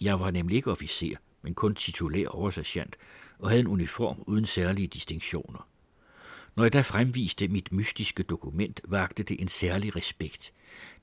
Jeg 0.00 0.20
var 0.20 0.30
nemlig 0.30 0.56
ikke 0.56 0.70
officer, 0.70 1.16
men 1.42 1.54
kun 1.54 1.74
titulær 1.74 2.28
oversergeant, 2.28 2.96
og 3.38 3.48
havde 3.48 3.60
en 3.60 3.66
uniform 3.66 4.24
uden 4.26 4.46
særlige 4.46 4.86
distinktioner. 4.86 5.68
Når 6.56 6.64
jeg 6.64 6.72
da 6.72 6.80
fremviste 6.80 7.48
mit 7.48 7.72
mystiske 7.72 8.22
dokument, 8.22 8.80
vagte 8.84 9.22
det 9.22 9.40
en 9.40 9.48
særlig 9.48 9.96
respekt. 9.96 10.52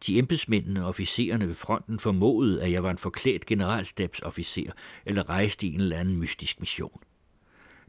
De 0.08 0.18
embedsmændene 0.18 0.84
og 0.84 0.88
officererne 0.88 1.48
ved 1.48 1.56
fronten 1.56 2.00
formodede, 2.00 2.62
at 2.62 2.72
jeg 2.72 2.84
var 2.84 2.92
en 2.92 2.98
forklædt 2.98 3.46
generalstabsofficer 3.46 4.72
eller 5.06 5.30
rejste 5.30 5.68
i 5.68 5.74
en 5.74 5.82
eller 5.82 5.98
anden 5.98 6.18
mystisk 6.18 6.60
mission. 6.60 7.00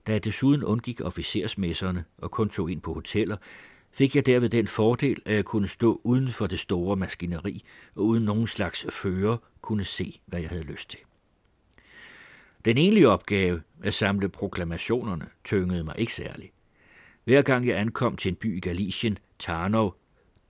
Da 0.07 0.13
jeg 0.13 0.25
desuden 0.25 0.65
undgik 0.65 1.01
officersmesserne 1.01 2.05
og 2.19 2.31
kun 2.31 2.49
tog 2.49 2.71
ind 2.71 2.81
på 2.81 2.95
hoteller, 2.95 3.37
fik 3.93 4.17
jeg 4.17 4.27
derved 4.27 4.49
den 4.49 4.69
fordel, 4.69 5.23
at 5.25 5.35
jeg 5.35 5.45
kunne 5.45 5.69
stå 5.69 6.01
uden 6.05 6.29
for 6.29 6.47
det 6.47 6.61
store 6.61 6.97
maskineri 6.97 7.65
og 7.95 8.05
uden 8.05 8.25
nogen 8.25 8.47
slags 8.47 8.87
fører 8.91 9.37
kunne 9.61 9.85
se, 9.85 10.21
hvad 10.27 10.41
jeg 10.41 10.49
havde 10.49 10.65
lyst 10.65 10.91
til. 10.91 11.01
Den 12.65 12.79
egentlige 12.79 13.09
opgave 13.09 13.63
at 13.83 13.95
samle 13.95 14.29
proklamationerne 14.29 15.27
tyngede 15.45 15.85
mig 15.85 15.95
ikke 15.99 16.15
særligt. 16.15 16.53
Hver 17.25 17.43
gang 17.43 17.67
jeg 17.67 17.79
ankom 17.79 18.17
til 18.17 18.29
en 18.29 18.37
by 18.37 18.57
i 18.57 18.61
Galicien, 18.61 19.19
Tarnov, 19.39 19.97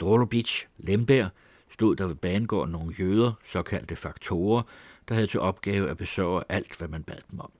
Drolobitsch, 0.00 0.66
Lemberg, 0.78 1.30
stod 1.68 1.96
der 1.96 2.06
ved 2.06 2.14
banegården 2.14 2.72
nogle 2.72 2.94
jøder, 3.00 3.32
såkaldte 3.44 3.96
faktorer, 3.96 4.62
der 5.08 5.14
havde 5.14 5.26
til 5.26 5.40
opgave 5.40 5.90
at 5.90 5.96
besørge 5.96 6.44
alt, 6.48 6.78
hvad 6.78 6.88
man 6.88 7.02
bad 7.02 7.18
dem 7.30 7.40
om. 7.40 7.50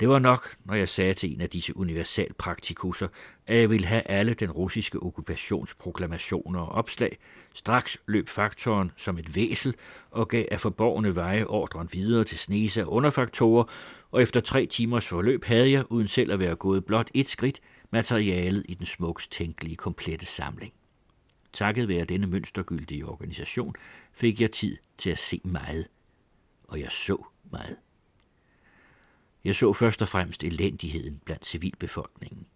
Det 0.00 0.08
var 0.08 0.18
nok, 0.18 0.56
når 0.64 0.74
jeg 0.74 0.88
sagde 0.88 1.14
til 1.14 1.32
en 1.32 1.40
af 1.40 1.50
disse 1.50 1.76
universalpraktikusser, 1.76 3.08
at 3.46 3.58
jeg 3.58 3.70
ville 3.70 3.86
have 3.86 4.02
alle 4.02 4.34
den 4.34 4.50
russiske 4.50 5.02
okkupationsproklamationer 5.02 6.60
og 6.60 6.68
opslag. 6.68 7.18
Straks 7.54 7.98
løb 8.06 8.28
faktoren 8.28 8.92
som 8.96 9.18
et 9.18 9.36
væsel 9.36 9.74
og 10.10 10.28
gav 10.28 10.44
af 10.50 10.60
forborgende 10.60 11.14
veje 11.14 11.44
ordren 11.44 11.88
videre 11.92 12.24
til 12.24 12.38
snese 12.38 12.80
af 12.80 12.84
underfaktorer, 12.84 13.64
og 14.12 14.22
efter 14.22 14.40
tre 14.40 14.66
timers 14.66 15.06
forløb 15.06 15.44
havde 15.44 15.70
jeg, 15.70 15.84
uden 15.92 16.08
selv 16.08 16.32
at 16.32 16.38
være 16.38 16.56
gået 16.56 16.84
blot 16.84 17.10
et 17.14 17.28
skridt, 17.28 17.60
materialet 17.90 18.64
i 18.68 18.74
den 18.74 18.86
smuks 18.86 19.28
tænkelige 19.28 19.76
komplette 19.76 20.26
samling. 20.26 20.72
Takket 21.56 21.88
være 21.88 22.04
denne 22.04 22.26
mønstergyldige 22.26 23.06
organisation 23.06 23.74
fik 24.12 24.40
jeg 24.40 24.50
tid 24.50 24.76
til 24.96 25.10
at 25.10 25.18
se 25.18 25.40
meget, 25.44 25.88
og 26.64 26.80
jeg 26.80 26.92
så 26.92 27.24
meget. 27.50 27.76
Jeg 29.44 29.54
så 29.54 29.72
først 29.72 30.02
og 30.02 30.08
fremmest 30.08 30.44
elendigheden 30.44 31.20
blandt 31.24 31.46
civilbefolkningen. 31.46 32.46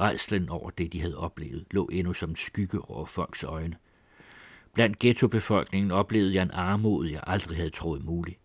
Redslen 0.00 0.48
over 0.48 0.70
det, 0.70 0.92
de 0.92 1.00
havde 1.00 1.16
oplevet, 1.16 1.66
lå 1.70 1.86
endnu 1.86 2.12
som 2.12 2.36
skygge 2.36 2.80
over 2.90 3.04
folks 3.04 3.44
øjne. 3.44 3.76
Blandt 4.74 4.98
ghettobefolkningen 4.98 5.90
oplevede 5.90 6.34
jeg 6.34 6.42
en 6.42 6.50
armod, 6.50 7.06
jeg 7.06 7.22
aldrig 7.26 7.56
havde 7.56 7.70
troet 7.70 8.04
mulig. 8.04 8.38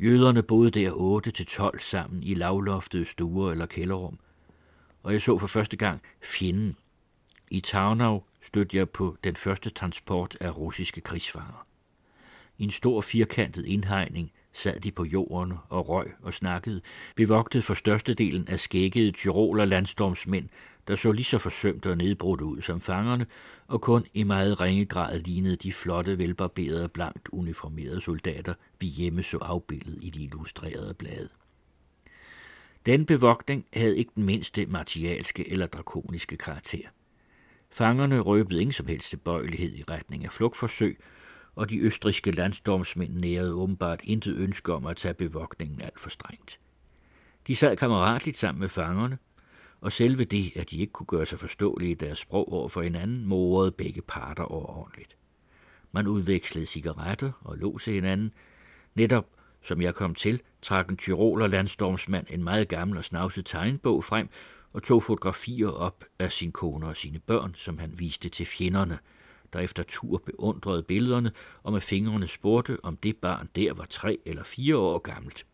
Jøderne 0.00 0.42
boede 0.42 0.70
der 0.70 1.72
8-12 1.74 1.78
sammen 1.78 2.22
i 2.22 2.34
lavloftede 2.34 3.04
stuer 3.04 3.52
eller 3.52 3.66
kælderrum, 3.66 4.18
og 5.02 5.12
jeg 5.12 5.22
så 5.22 5.38
for 5.38 5.46
første 5.46 5.76
gang 5.76 6.02
fjenden. 6.22 6.76
I 7.52 7.60
Tarnau 7.60 8.22
stødte 8.42 8.76
jeg 8.76 8.90
på 8.90 9.16
den 9.24 9.36
første 9.36 9.70
transport 9.70 10.36
af 10.40 10.58
russiske 10.58 11.00
krigsfanger. 11.00 11.66
I 12.58 12.64
en 12.64 12.70
stor 12.70 13.00
firkantet 13.00 13.66
indhegning 13.66 14.32
sad 14.52 14.80
de 14.80 14.90
på 14.90 15.04
jorden 15.04 15.52
og 15.68 15.88
røg 15.88 16.12
og 16.22 16.34
snakkede, 16.34 16.80
bevogtet 17.16 17.64
for 17.64 17.74
størstedelen 17.74 18.48
af 18.48 18.60
skækkede 18.60 19.12
tyroler 19.12 19.64
landstormsmænd, 19.64 20.48
der 20.88 20.96
så 20.96 21.12
lige 21.12 21.24
så 21.24 21.38
forsømte 21.38 21.90
og 21.90 21.96
nedbrudt 21.96 22.40
ud 22.40 22.60
som 22.60 22.80
fangerne, 22.80 23.26
og 23.66 23.80
kun 23.80 24.04
i 24.14 24.22
meget 24.22 24.60
ringe 24.60 24.86
grad 24.86 25.20
lignede 25.20 25.56
de 25.56 25.72
flotte, 25.72 26.18
velbarberede, 26.18 26.88
blankt 26.88 27.28
uniformerede 27.28 28.00
soldater, 28.00 28.54
vi 28.80 28.86
hjemme 28.86 29.22
så 29.22 29.38
afbildet 29.38 29.98
i 30.00 30.10
de 30.10 30.22
illustrerede 30.22 30.94
blade. 30.94 31.28
Den 32.86 33.06
bevogtning 33.06 33.66
havde 33.72 33.98
ikke 33.98 34.12
den 34.14 34.24
mindste 34.24 34.66
martialske 34.66 35.50
eller 35.50 35.66
drakoniske 35.66 36.36
karakter. 36.36 36.88
Fangerne 37.72 38.20
røbede 38.20 38.60
ingen 38.60 38.72
som 38.72 38.86
helst 38.86 39.08
tilbøjelighed 39.08 39.72
i 39.72 39.82
retning 39.82 40.24
af 40.24 40.32
flugtforsøg, 40.32 41.00
og 41.54 41.70
de 41.70 41.78
østriske 41.78 42.30
landstormsmænd 42.30 43.14
nærede 43.14 43.54
åbenbart 43.54 44.00
intet 44.04 44.36
ønske 44.36 44.72
om 44.72 44.86
at 44.86 44.96
tage 44.96 45.14
bevogtningen 45.14 45.82
alt 45.82 46.00
for 46.00 46.10
strengt. 46.10 46.60
De 47.46 47.56
sad 47.56 47.76
kammeratligt 47.76 48.36
sammen 48.36 48.60
med 48.60 48.68
fangerne, 48.68 49.18
og 49.80 49.92
selve 49.92 50.24
det, 50.24 50.52
at 50.56 50.70
de 50.70 50.76
ikke 50.76 50.92
kunne 50.92 51.06
gøre 51.06 51.26
sig 51.26 51.38
forståelige 51.38 51.90
i 51.90 51.94
deres 51.94 52.18
sprog 52.18 52.52
over 52.52 52.68
for 52.68 52.82
hinanden, 52.82 53.26
morede 53.26 53.72
begge 53.72 54.02
parter 54.02 54.44
overordentligt. 54.44 55.16
Man 55.92 56.06
udvekslede 56.06 56.66
cigaretter 56.66 57.32
og 57.40 57.58
lå 57.58 57.78
til 57.78 57.92
hinanden. 57.92 58.32
Netop 58.94 59.26
som 59.62 59.82
jeg 59.82 59.94
kom 59.94 60.14
til, 60.14 60.40
trak 60.62 60.88
en 60.88 60.96
tyroler 60.96 61.46
landstormsmand 61.46 62.26
en 62.30 62.44
meget 62.44 62.68
gammel 62.68 62.98
og 62.98 63.04
snavset 63.04 63.46
tegnbog 63.46 64.04
frem 64.04 64.28
og 64.72 64.82
tog 64.82 65.02
fotografier 65.02 65.68
op 65.68 66.04
af 66.18 66.32
sin 66.32 66.52
kone 66.52 66.86
og 66.86 66.96
sine 66.96 67.18
børn, 67.18 67.54
som 67.54 67.78
han 67.78 67.98
viste 67.98 68.28
til 68.28 68.46
fjenderne– 68.46 68.98
der 69.52 69.60
efter 69.60 69.82
tur 69.82 70.22
beundrede 70.26 70.82
billederne 70.82 71.32
og 71.62 71.72
med 71.72 71.80
fingrene 71.80 72.26
spurgte, 72.26 72.78
om 72.82 72.96
det 72.96 73.16
barn 73.16 73.48
der 73.56 73.74
var 73.74 73.84
tre 73.84 74.18
eller 74.26 74.44
fire 74.44 74.76
år 74.76 74.98
gammelt. 74.98 75.46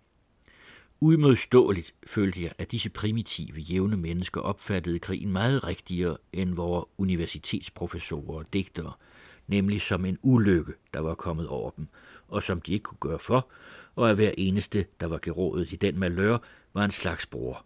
Udmodståeligt 1.00 1.94
følte 2.06 2.42
jeg, 2.42 2.52
at 2.58 2.72
disse 2.72 2.90
primitive, 2.90 3.60
jævne 3.60 3.96
mennesker 3.96 4.40
opfattede 4.40 4.98
krigen 4.98 5.32
meget 5.32 5.64
rigtigere 5.64 6.16
end 6.32 6.54
vores 6.54 6.84
universitetsprofessorer 6.98 8.38
og 8.38 8.52
digtere, 8.52 8.92
nemlig 9.46 9.80
som 9.80 10.04
en 10.04 10.18
ulykke, 10.22 10.72
der 10.94 11.00
var 11.00 11.14
kommet 11.14 11.48
over 11.48 11.70
dem, 11.70 11.88
og 12.28 12.42
som 12.42 12.60
de 12.60 12.72
ikke 12.72 12.82
kunne 12.82 12.98
gøre 13.00 13.18
for, 13.18 13.48
og 13.94 14.10
at 14.10 14.16
hver 14.16 14.32
eneste, 14.38 14.86
der 15.00 15.06
var 15.06 15.18
gerådet 15.22 15.72
i 15.72 15.76
den 15.76 15.98
malør, 15.98 16.38
var 16.74 16.84
en 16.84 16.90
slags 16.90 17.26
bror. 17.26 17.64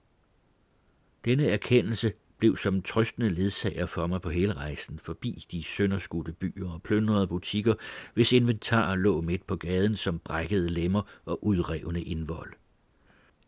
Denne 1.25 1.47
erkendelse 1.47 2.13
blev 2.39 2.57
som 2.57 2.75
en 2.75 2.83
trøstende 2.83 3.29
ledsager 3.29 3.87
for 3.87 4.07
mig 4.07 4.21
på 4.21 4.31
hele 4.31 4.53
rejsen, 4.53 4.99
forbi 4.99 5.47
de 5.51 5.65
sønderskudte 5.65 6.33
byer 6.33 6.71
og 6.71 6.83
plyndrede 6.83 7.27
butikker, 7.27 7.75
hvis 8.15 8.33
inventar 8.33 8.95
lå 8.95 9.21
midt 9.21 9.47
på 9.47 9.57
gaden 9.57 9.97
som 9.97 10.19
brækkede 10.19 10.69
lemmer 10.69 11.03
og 11.25 11.45
udrevne 11.45 12.03
indvold. 12.03 12.53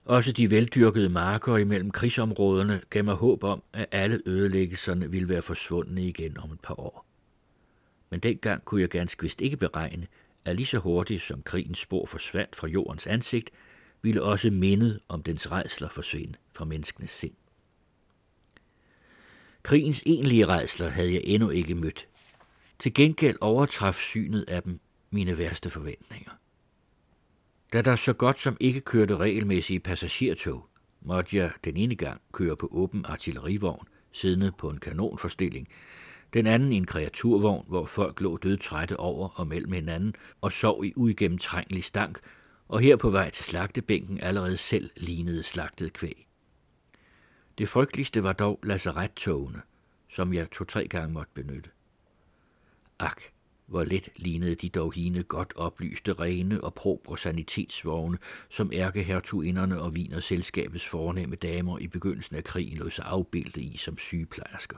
Også 0.05 0.33
de 0.33 0.51
veldyrkede 0.51 1.09
marker 1.09 1.57
imellem 1.57 1.91
krigsområderne 1.91 2.81
gav 2.91 3.05
mig 3.05 3.15
håb 3.15 3.45
om, 3.45 3.63
at 3.73 3.87
alle 3.93 4.21
ødelæggelserne 4.27 5.11
ville 5.11 5.29
være 5.29 5.43
forsvundne 5.43 6.09
igen 6.09 6.39
om 6.39 6.53
et 6.53 6.61
par 6.61 6.81
år. 6.81 7.07
Men 8.11 8.21
dengang 8.21 8.65
kunne 8.65 8.81
jeg 8.81 8.89
ganske 8.89 9.23
vist 9.23 9.41
ikke 9.41 9.57
beregne, 9.57 10.07
at 10.45 10.57
lige 10.57 10.67
så 10.67 10.79
hurtigt 10.79 11.23
som 11.23 11.43
krigens 11.43 11.79
spor 11.79 12.07
forsvandt 12.07 12.57
fra 12.57 12.67
jordens 12.67 13.07
ansigt, 13.07 13.51
ville 14.03 14.23
også 14.23 14.51
mindet 14.51 15.01
om 15.09 15.23
dens 15.23 15.53
redsler 15.53 15.89
forsvinde 15.89 16.35
fra 16.53 16.65
menneskenes 16.65 17.11
sind. 17.11 17.35
Krigens 19.65 20.03
egentlige 20.07 20.47
redsler 20.47 20.89
havde 20.89 21.13
jeg 21.13 21.21
endnu 21.25 21.51
ikke 21.51 21.75
mødt. 21.75 22.09
Til 22.79 22.95
gengæld 22.95 23.37
overtraf 23.41 23.95
synet 23.95 24.45
af 24.49 24.63
dem 24.63 24.81
mine 25.11 25.39
værste 25.39 25.71
forventninger. 25.71 26.31
Da 27.73 27.83
der 27.83 27.97
så 27.97 28.13
godt 28.13 28.41
som 28.41 28.57
ikke 28.61 28.81
kørte 28.81 29.17
regelmæssige 29.17 29.81
passagertog, 29.81 30.67
måtte 31.01 31.37
jeg 31.37 31.53
den 31.65 31.77
ene 31.77 31.95
gang 31.95 32.21
køre 32.33 32.57
på 32.57 32.69
åben 32.73 33.05
artillerivogn, 33.09 33.89
siddende 34.13 34.53
på 34.59 34.71
en 34.71 34.79
kanonforstilling, 34.79 35.69
den 36.33 36.47
anden 36.47 36.73
i 36.73 36.77
en 36.77 36.87
kreaturvogn, 36.87 37.65
hvor 37.69 37.85
folk 37.85 38.21
lå 38.21 38.37
dødtrætte 38.37 38.97
over 39.01 39.29
og 39.29 39.47
mellem 39.47 39.73
hinanden 39.73 40.15
og 40.41 40.53
sov 40.53 40.85
i 40.85 40.93
uigennemtrængelig 40.97 41.85
stank, 41.85 42.19
og 42.69 42.81
her 42.81 42.97
på 42.97 43.11
vej 43.11 43.31
til 43.31 43.45
slagtebænken 43.45 44.19
allerede 44.23 44.57
selv 44.57 44.91
lignede 44.97 45.43
slagtet 45.43 45.93
kvæg. 45.93 46.27
Det 47.59 47.69
frygteligste 47.69 48.23
var 48.23 48.33
dog 48.33 48.61
lazarettogene, 48.63 49.63
som 50.09 50.33
jeg 50.35 50.51
to-tre 50.51 50.89
gange 50.89 51.13
måtte 51.13 51.33
benytte. 51.35 51.71
Ak, 52.99 53.23
hvor 53.67 53.85
let 53.85 54.09
lignede 54.17 54.55
de 54.55 54.69
dog 54.69 54.93
hine 54.93 55.23
godt 55.23 55.53
oplyste 55.57 56.13
rene 56.13 56.65
og 56.65 56.75
probre 56.75 57.19
sanitetsvogne, 57.19 58.19
som 58.49 58.71
ærkehertuginderne 58.73 59.81
og 59.81 59.95
viner 59.95 60.21
selskabets 60.21 60.87
fornemme 60.87 61.37
damer 61.37 61.79
i 61.79 61.87
begyndelsen 61.87 62.37
af 62.37 62.45
krigen 62.45 62.79
lod 62.79 62.91
sig 62.91 63.05
afbilde 63.05 63.61
i 63.61 63.77
som 63.77 63.99
sygeplejersker. 63.99 64.77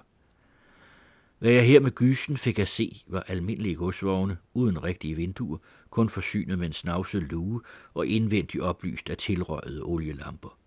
Hvad 1.39 1.51
jeg 1.51 1.67
her 1.67 1.81
med 1.81 1.91
gysen 1.91 2.37
fik 2.37 2.59
at 2.59 2.69
se, 2.69 3.03
var 3.07 3.21
almindelige 3.21 3.75
godsvogne, 3.75 4.37
uden 4.55 4.85
rigtige 4.85 5.15
vinduer, 5.15 5.59
kun 5.91 6.09
forsynet 6.09 6.59
med 6.59 6.67
en 6.67 6.73
snavset 6.73 7.23
lue 7.23 7.61
og 7.95 8.07
indvendigt 8.07 8.63
oplyst 8.63 9.11
af 9.11 9.17
tilrøjede 9.17 9.83
olielamper. 9.83 10.59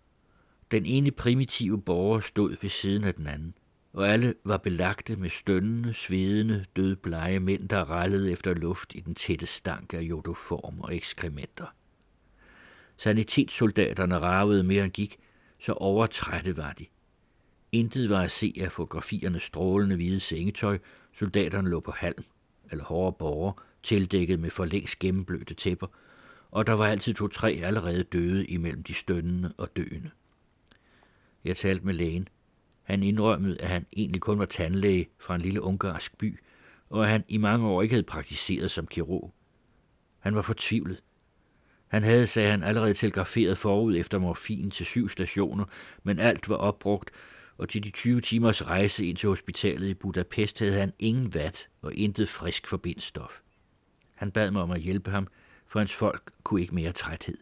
Den 0.71 0.85
ene 0.85 1.11
primitive 1.11 1.81
borger 1.81 2.19
stod 2.19 2.55
ved 2.61 2.69
siden 2.69 3.03
af 3.03 3.13
den 3.13 3.27
anden. 3.27 3.53
og 3.93 4.09
alle 4.09 4.33
var 4.43 4.57
belagte 4.57 5.15
med 5.15 5.29
stønnende, 5.29 5.93
svedende, 5.93 6.65
dødblege 6.75 7.39
mænd, 7.39 7.69
der 7.69 7.89
rallede 7.89 8.31
efter 8.31 8.53
luft 8.53 8.95
i 8.95 8.99
den 8.99 9.15
tætte 9.15 9.45
stank 9.45 9.93
af 9.93 10.01
jodoform 10.01 10.79
og 10.79 10.95
ekskrementer. 10.95 11.65
Sanitetssoldaterne 12.97 14.19
ravede 14.19 14.63
mere 14.63 14.83
end 14.83 14.91
gik, 14.91 15.17
så 15.59 15.73
overtrætte 15.73 16.57
var 16.57 16.73
de. 16.73 16.85
Intet 17.71 18.09
var 18.09 18.21
at 18.21 18.31
se 18.31 18.53
af 18.61 18.71
fotografiernes 18.71 19.43
strålende 19.43 19.95
hvide 19.95 20.19
sengetøj, 20.19 20.79
soldaterne 21.13 21.69
lå 21.69 21.79
på 21.79 21.91
halm 21.91 22.23
eller 22.71 22.83
hårde 22.83 23.15
borger, 23.19 23.63
tildækket 23.83 24.39
med 24.39 24.49
for 24.49 24.65
længst 24.65 24.99
gennemblødte 24.99 25.53
tæpper, 25.53 25.87
og 26.51 26.67
der 26.67 26.73
var 26.73 26.87
altid 26.87 27.13
to-tre 27.13 27.51
allerede 27.63 28.03
døde 28.03 28.45
imellem 28.45 28.83
de 28.83 28.93
stønnende 28.93 29.53
og 29.57 29.77
døende. 29.77 30.09
Jeg 31.43 31.57
talte 31.57 31.85
med 31.85 31.93
lægen. 31.93 32.27
Han 32.83 33.03
indrømmede, 33.03 33.61
at 33.61 33.69
han 33.69 33.85
egentlig 33.93 34.22
kun 34.22 34.39
var 34.39 34.45
tandlæge 34.45 35.09
fra 35.19 35.35
en 35.35 35.41
lille 35.41 35.61
ungarsk 35.61 36.17
by, 36.17 36.39
og 36.89 37.03
at 37.03 37.09
han 37.09 37.23
i 37.27 37.38
mange 37.38 37.67
år 37.67 37.81
ikke 37.81 37.93
havde 37.93 38.03
praktiseret 38.03 38.72
som 38.72 38.88
kirurg. 38.88 39.33
Han 40.19 40.35
var 40.35 40.41
fortvivlet. 40.41 41.03
Han 41.88 42.03
havde, 42.03 42.27
sagde 42.27 42.51
han, 42.51 42.63
allerede 42.63 42.93
telegraferet 42.93 43.57
forud 43.57 43.95
efter 43.95 44.17
morfin 44.17 44.72
til 44.72 44.85
syv 44.85 45.09
stationer, 45.09 45.65
men 46.03 46.19
alt 46.19 46.49
var 46.49 46.55
opbrugt, 46.55 47.11
og 47.57 47.69
til 47.69 47.83
de 47.83 47.89
20 47.89 48.22
timers 48.22 48.67
rejse 48.67 49.05
ind 49.05 49.17
til 49.17 49.29
hospitalet 49.29 49.88
i 49.88 49.93
Budapest 49.93 50.59
havde 50.59 50.73
han 50.73 50.93
ingen 50.99 51.33
vat 51.33 51.69
og 51.81 51.93
intet 51.93 52.29
frisk 52.29 52.67
forbindstof. 52.67 53.39
Han 54.15 54.31
bad 54.31 54.51
mig 54.51 54.61
om 54.61 54.72
at 54.72 54.81
hjælpe 54.81 55.11
ham, 55.11 55.27
for 55.67 55.79
hans 55.79 55.95
folk 55.95 56.31
kunne 56.43 56.61
ikke 56.61 56.75
mere 56.75 56.91
træthed. 56.91 57.38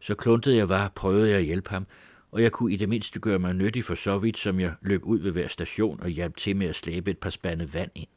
Så 0.00 0.14
kluntet 0.14 0.56
jeg 0.56 0.68
var, 0.68 0.88
prøvede 0.88 1.30
jeg 1.30 1.38
at 1.38 1.44
hjælpe 1.44 1.70
ham, 1.70 1.86
og 2.32 2.42
jeg 2.42 2.52
kunne 2.52 2.72
i 2.72 2.76
det 2.76 2.88
mindste 2.88 3.20
gøre 3.20 3.38
mig 3.38 3.54
nyttig 3.54 3.84
for 3.84 3.94
så 3.94 4.18
vidt, 4.18 4.38
som 4.38 4.60
jeg 4.60 4.74
løb 4.80 5.04
ud 5.04 5.18
ved 5.18 5.30
hver 5.30 5.48
station 5.48 6.00
og 6.00 6.08
hjalp 6.08 6.36
til 6.36 6.56
med 6.56 6.66
at 6.66 6.76
slæbe 6.76 7.10
et 7.10 7.18
par 7.18 7.30
spande 7.30 7.74
vand 7.74 7.90
ind. 7.94 8.08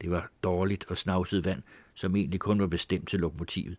Det 0.00 0.10
var 0.10 0.30
dårligt 0.42 0.84
og 0.88 0.98
snavset 0.98 1.44
vand, 1.44 1.62
som 1.94 2.16
egentlig 2.16 2.40
kun 2.40 2.60
var 2.60 2.66
bestemt 2.66 3.08
til 3.08 3.20
lokomotivet, 3.20 3.76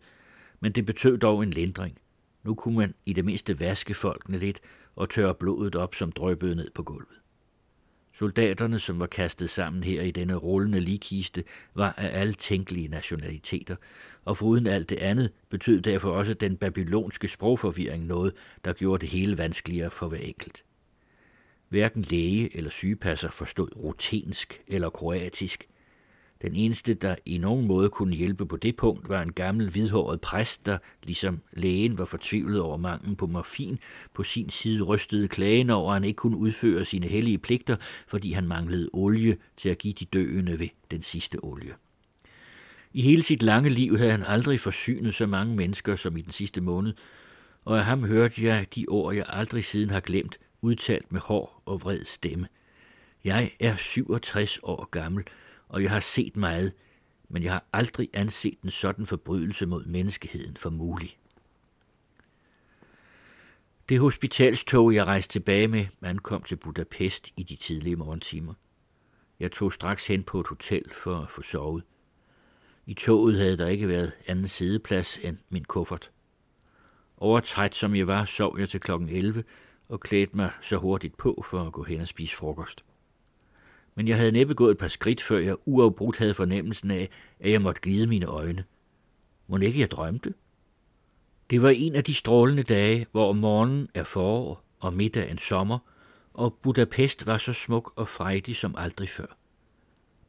men 0.60 0.72
det 0.72 0.86
betød 0.86 1.18
dog 1.18 1.44
en 1.44 1.50
lindring. 1.50 1.98
Nu 2.44 2.56
kunne 2.56 2.78
man 2.78 2.94
i 3.06 3.14
det 3.14 3.26
mindste 3.26 3.60
vaske 3.60 3.94
folkene 3.94 4.38
lidt 4.38 4.62
og 4.96 5.10
tørre 5.10 5.36
blodet 5.36 5.76
op, 5.76 5.96
som 5.96 6.12
drøbede 6.12 6.56
ned 6.56 6.70
på 6.76 6.84
gulvet. 6.84 7.23
Soldaterne, 8.14 8.80
som 8.80 9.00
var 9.00 9.08
kastet 9.08 9.50
sammen 9.50 9.84
her 9.84 10.02
i 10.02 10.12
denne 10.12 10.36
rullende 10.36 10.80
likiste, 10.80 11.44
var 11.76 11.94
af 11.98 12.20
alle 12.20 12.34
tænkelige 12.34 12.88
nationaliteter, 12.88 13.76
og 14.26 14.38
foruden 14.38 14.68
alt 14.68 14.90
det 14.90 14.98
andet 14.98 15.32
betød 15.50 15.82
derfor 15.82 16.12
også 16.12 16.34
den 16.34 16.58
babylonske 16.58 17.28
sprogforvirring 17.28 18.06
noget, 18.06 18.34
der 18.66 18.74
gjorde 18.74 19.02
det 19.02 19.10
hele 19.10 19.38
vanskeligere 19.38 19.90
for 19.90 20.08
hver 20.08 20.18
enkelt. 20.18 20.64
Hverken 21.70 22.02
læge 22.02 22.58
eller 22.58 22.70
sygepasser 22.70 23.32
forstod 23.32 23.76
rutensk 23.76 24.62
eller 24.68 24.90
kroatisk, 24.90 25.68
den 26.44 26.56
eneste, 26.56 26.94
der 26.94 27.16
i 27.26 27.38
nogen 27.38 27.68
måde 27.68 27.90
kunne 27.90 28.16
hjælpe 28.16 28.46
på 28.46 28.58
det 28.58 28.76
punkt, 28.76 29.10
var 29.10 29.22
en 29.22 29.34
gammel 29.34 29.70
hvidhåret 29.70 30.22
præst, 30.22 30.66
der, 30.66 30.78
ligesom 31.04 31.42
lægen 31.54 31.98
var 31.98 32.06
fortvivlet 32.06 32.62
over 32.62 32.78
manglen 32.78 33.16
på 33.16 33.28
morfin, 33.28 33.80
på 34.14 34.24
sin 34.24 34.50
side 34.50 34.82
rystede 34.82 35.28
klagen 35.28 35.70
over, 35.70 35.92
at 35.92 35.96
han 35.96 36.04
ikke 36.04 36.18
kunne 36.18 36.38
udføre 36.38 36.86
sine 36.86 37.08
hellige 37.08 37.38
pligter, 37.38 37.76
fordi 38.08 38.32
han 38.32 38.48
manglede 38.48 38.90
olie 38.94 39.38
til 39.58 39.70
at 39.70 39.78
give 39.78 39.94
de 39.94 40.06
døende 40.06 40.60
ved 40.60 40.70
den 40.92 41.02
sidste 41.02 41.44
olie. 41.44 41.74
I 42.94 43.02
hele 43.02 43.24
sit 43.24 43.44
lange 43.44 43.70
liv 43.70 43.98
havde 43.98 44.12
han 44.12 44.24
aldrig 44.24 44.60
forsynet 44.60 45.14
så 45.14 45.28
mange 45.28 45.56
mennesker 45.56 45.96
som 45.96 46.18
i 46.18 46.22
den 46.22 46.32
sidste 46.32 46.62
måned, 46.62 46.94
og 47.66 47.78
af 47.78 47.86
ham 47.86 48.04
hørte 48.04 48.46
jeg 48.46 48.68
de 48.76 48.86
ord, 48.88 49.16
jeg 49.16 49.26
aldrig 49.28 49.64
siden 49.64 49.90
har 49.90 50.00
glemt, 50.00 50.40
udtalt 50.62 51.12
med 51.12 51.22
hård 51.22 51.62
og 51.66 51.82
vred 51.82 52.06
stemme. 52.06 52.48
Jeg 53.24 53.52
er 53.60 53.76
67 53.76 54.60
år 54.64 54.88
gammel, 54.92 55.24
og 55.74 55.84
jeg 55.84 55.92
har 55.92 56.00
set 56.00 56.38
meget, 56.38 56.74
men 57.30 57.44
jeg 57.44 57.52
har 57.52 57.66
aldrig 57.74 58.10
anset 58.14 58.58
en 58.64 58.72
sådan 58.72 59.06
forbrydelse 59.06 59.66
mod 59.66 59.86
menneskeheden 59.86 60.58
for 60.58 60.70
mulig. 60.70 61.18
Det 63.90 64.00
hospitalstog, 64.00 64.94
jeg 64.94 65.06
rejste 65.06 65.32
tilbage 65.32 65.68
med, 65.68 65.86
ankom 66.02 66.44
til 66.44 66.56
Budapest 66.56 67.34
i 67.38 67.44
de 67.44 67.56
tidlige 67.56 67.96
morgentimer. 67.96 68.54
Jeg 69.40 69.52
tog 69.52 69.74
straks 69.74 70.08
hen 70.08 70.24
på 70.24 70.40
et 70.40 70.48
hotel 70.48 70.90
for 70.92 71.20
at 71.20 71.32
få 71.32 71.42
sovet. 71.42 71.84
I 72.86 72.94
toget 72.94 73.38
havde 73.38 73.58
der 73.58 73.68
ikke 73.68 73.88
været 73.88 74.12
anden 74.28 74.48
sideplads 74.48 75.18
end 75.18 75.38
min 75.50 75.64
kuffert. 75.64 76.12
Overtræt 77.18 77.76
som 77.76 77.96
jeg 77.96 78.08
var, 78.08 78.26
sov 78.26 78.60
jeg 78.60 78.70
til 78.70 78.80
klokken 78.80 79.10
11 79.10 79.44
og 79.90 80.00
klædte 80.00 80.36
mig 80.36 80.52
så 80.62 80.78
hurtigt 80.78 81.18
på 81.18 81.44
for 81.50 81.64
at 81.64 81.74
gå 81.74 81.84
hen 81.84 82.02
og 82.02 82.08
spise 82.08 82.36
frokost 82.36 82.84
men 83.96 84.08
jeg 84.08 84.18
havde 84.18 84.32
næppe 84.32 84.54
gået 84.54 84.72
et 84.72 84.78
par 84.78 84.88
skridt, 84.88 85.22
før 85.22 85.38
jeg 85.38 85.56
uafbrudt 85.66 86.18
havde 86.18 86.34
fornemmelsen 86.34 86.92
af, 86.92 87.10
at 87.40 87.52
jeg 87.52 87.62
måtte 87.62 87.82
glide 87.82 88.08
mine 88.08 88.26
øjne. 88.26 88.64
Må 89.48 89.58
ikke 89.58 89.80
jeg 89.80 89.92
drømte? 89.92 90.34
Det 91.50 91.62
var 91.62 91.70
en 91.70 91.96
af 91.96 92.04
de 92.04 92.14
strålende 92.14 92.64
dage, 92.64 93.08
hvor 93.12 93.34
morgenen 93.34 93.90
er 93.94 94.04
forår 94.04 94.64
og 94.80 94.94
middag 94.94 95.32
en 95.32 95.38
sommer, 95.38 95.80
og 96.34 96.54
Budapest 96.54 97.26
var 97.26 97.38
så 97.38 97.54
smuk 97.54 97.94
og 97.96 98.08
frejdig 98.08 98.56
som 98.56 98.76
aldrig 98.78 99.10
før. 99.10 99.38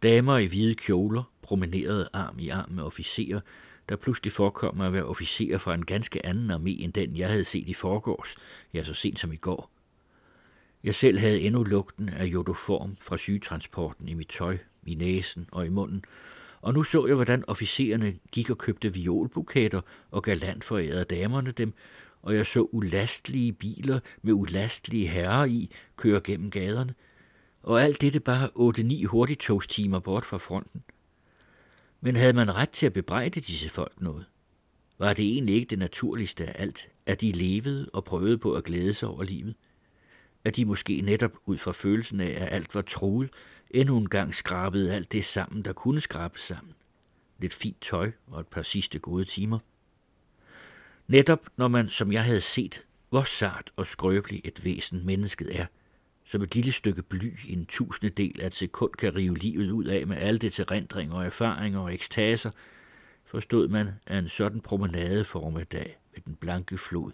Damer 0.03 0.39
i 0.39 0.47
hvide 0.47 0.75
kjoler 0.75 1.23
promenerede 1.43 2.09
arm 2.13 2.39
i 2.39 2.49
arm 2.49 2.71
med 2.71 2.83
officerer, 2.83 3.41
der 3.89 3.97
pludselig 3.97 4.33
forekom 4.33 4.81
at 4.81 4.93
være 4.93 5.05
officerer 5.05 5.59
fra 5.59 5.75
en 5.75 5.85
ganske 5.85 6.27
anden 6.27 6.51
armé 6.51 6.83
end 6.83 6.93
den, 6.93 7.17
jeg 7.17 7.29
havde 7.29 7.45
set 7.45 7.69
i 7.69 7.75
forgårs, 7.75 8.37
ja 8.75 8.85
så 8.85 8.95
sent 8.95 9.21
som 9.21 9.33
i 9.33 9.37
går. 9.37 9.74
Jeg 10.85 10.95
selv 10.95 11.19
havde 11.19 11.41
endnu 11.41 11.63
lugten 11.63 12.09
af 12.09 12.25
jodoform 12.25 12.97
fra 13.01 13.17
sygetransporten 13.17 14.09
i 14.09 14.15
mit 14.15 14.29
tøj, 14.29 14.59
i 14.87 14.95
næsen 14.95 15.49
og 15.53 15.67
i 15.67 15.69
munden, 15.69 16.05
og 16.61 16.75
nu 16.75 16.83
så 16.83 17.07
jeg, 17.07 17.15
hvordan 17.15 17.45
officererne 17.47 18.15
gik 18.33 18.51
og 18.51 18.59
købte 18.59 18.95
violbuketter 18.95 19.81
og 20.11 20.23
galant 20.23 20.65
forærede 20.65 21.05
damerne 21.05 21.51
dem, 21.53 21.75
og 22.23 22.35
jeg 22.35 22.47
så 22.47 22.69
ulastelige 22.73 23.53
biler 23.53 24.01
med 24.23 24.33
ulastelige 24.33 25.09
herrer 25.09 25.45
i 25.45 25.71
køre 25.97 26.21
gennem 26.21 26.51
gaderne, 26.51 26.95
og 27.63 27.83
alt 27.83 28.01
dette 28.01 28.21
bare 28.21 28.49
8-9 29.03 29.07
hurtigtogstimer 29.07 29.99
bort 29.99 30.25
fra 30.25 30.39
fronten. 30.39 30.83
Men 32.01 32.17
havde 32.17 32.33
man 32.33 32.55
ret 32.55 32.71
til 32.71 32.87
at 32.87 32.93
bebrejde 32.93 33.41
disse 33.41 33.69
folk 33.69 34.01
noget? 34.01 34.25
Var 34.99 35.13
det 35.13 35.25
egentlig 35.25 35.55
ikke 35.55 35.71
det 35.71 35.79
naturligste 35.79 36.47
af 36.47 36.63
alt, 36.63 36.89
at 37.07 37.21
de 37.21 37.33
levede 37.33 37.91
og 37.93 38.05
prøvede 38.05 38.39
på 38.39 38.55
at 38.55 38.65
glæde 38.65 38.93
sig 38.93 39.09
over 39.09 39.23
livet? 39.23 39.55
At 40.45 40.57
de 40.57 40.65
måske 40.65 41.01
netop 41.01 41.33
ud 41.47 41.59
fra 41.59 41.73
følelsen 41.73 42.21
af, 42.21 42.31
at 42.43 42.53
alt 42.53 42.75
var 42.75 42.83
truet, 42.83 43.31
endnu 43.71 43.97
en 43.97 44.09
gang 44.09 44.35
skrabede 44.35 44.95
alt 44.95 45.13
det 45.13 45.25
sammen, 45.25 45.65
der 45.65 45.73
kunne 45.73 46.01
skrabes 46.01 46.41
sammen. 46.41 46.75
Lidt 47.39 47.55
fint 47.55 47.81
tøj 47.81 48.13
og 48.27 48.41
et 48.41 48.47
par 48.47 48.63
sidste 48.63 48.99
gode 48.99 49.25
timer. 49.25 49.59
Netop 51.09 51.49
når 51.57 51.69
man, 51.69 51.89
som 51.89 52.13
jeg 52.13 52.25
havde 52.25 52.41
set, 52.41 52.83
hvor 53.11 53.23
sart 53.23 53.73
og 53.77 53.87
skrøbeligt 53.87 54.47
et 54.47 54.65
væsen 54.65 55.07
mennesket 55.07 55.61
er, 55.61 55.67
som 56.25 56.43
et 56.43 56.55
lille 56.55 56.73
stykke 56.73 57.03
bly 57.03 57.39
i 57.45 57.53
en 57.53 57.67
tusinde 57.67 58.15
del 58.15 58.41
af 58.41 58.47
et 58.47 58.55
sekund 58.55 58.93
kan 58.93 59.17
rive 59.17 59.37
livet 59.37 59.71
ud 59.71 59.85
af 59.85 60.07
med 60.07 60.17
alle 60.17 60.39
det 60.39 60.61
erindringer 60.61 61.15
og 61.15 61.27
erfaringer 61.27 61.81
og 61.81 61.95
ekstaser, 61.95 62.51
forstod 63.25 63.69
man, 63.69 63.89
at 64.07 64.19
en 64.19 64.29
sådan 64.29 64.61
promenade 64.61 65.25
formiddag 65.25 65.99
ved 66.15 66.23
den 66.27 66.35
blanke 66.35 66.79
flod 66.79 67.13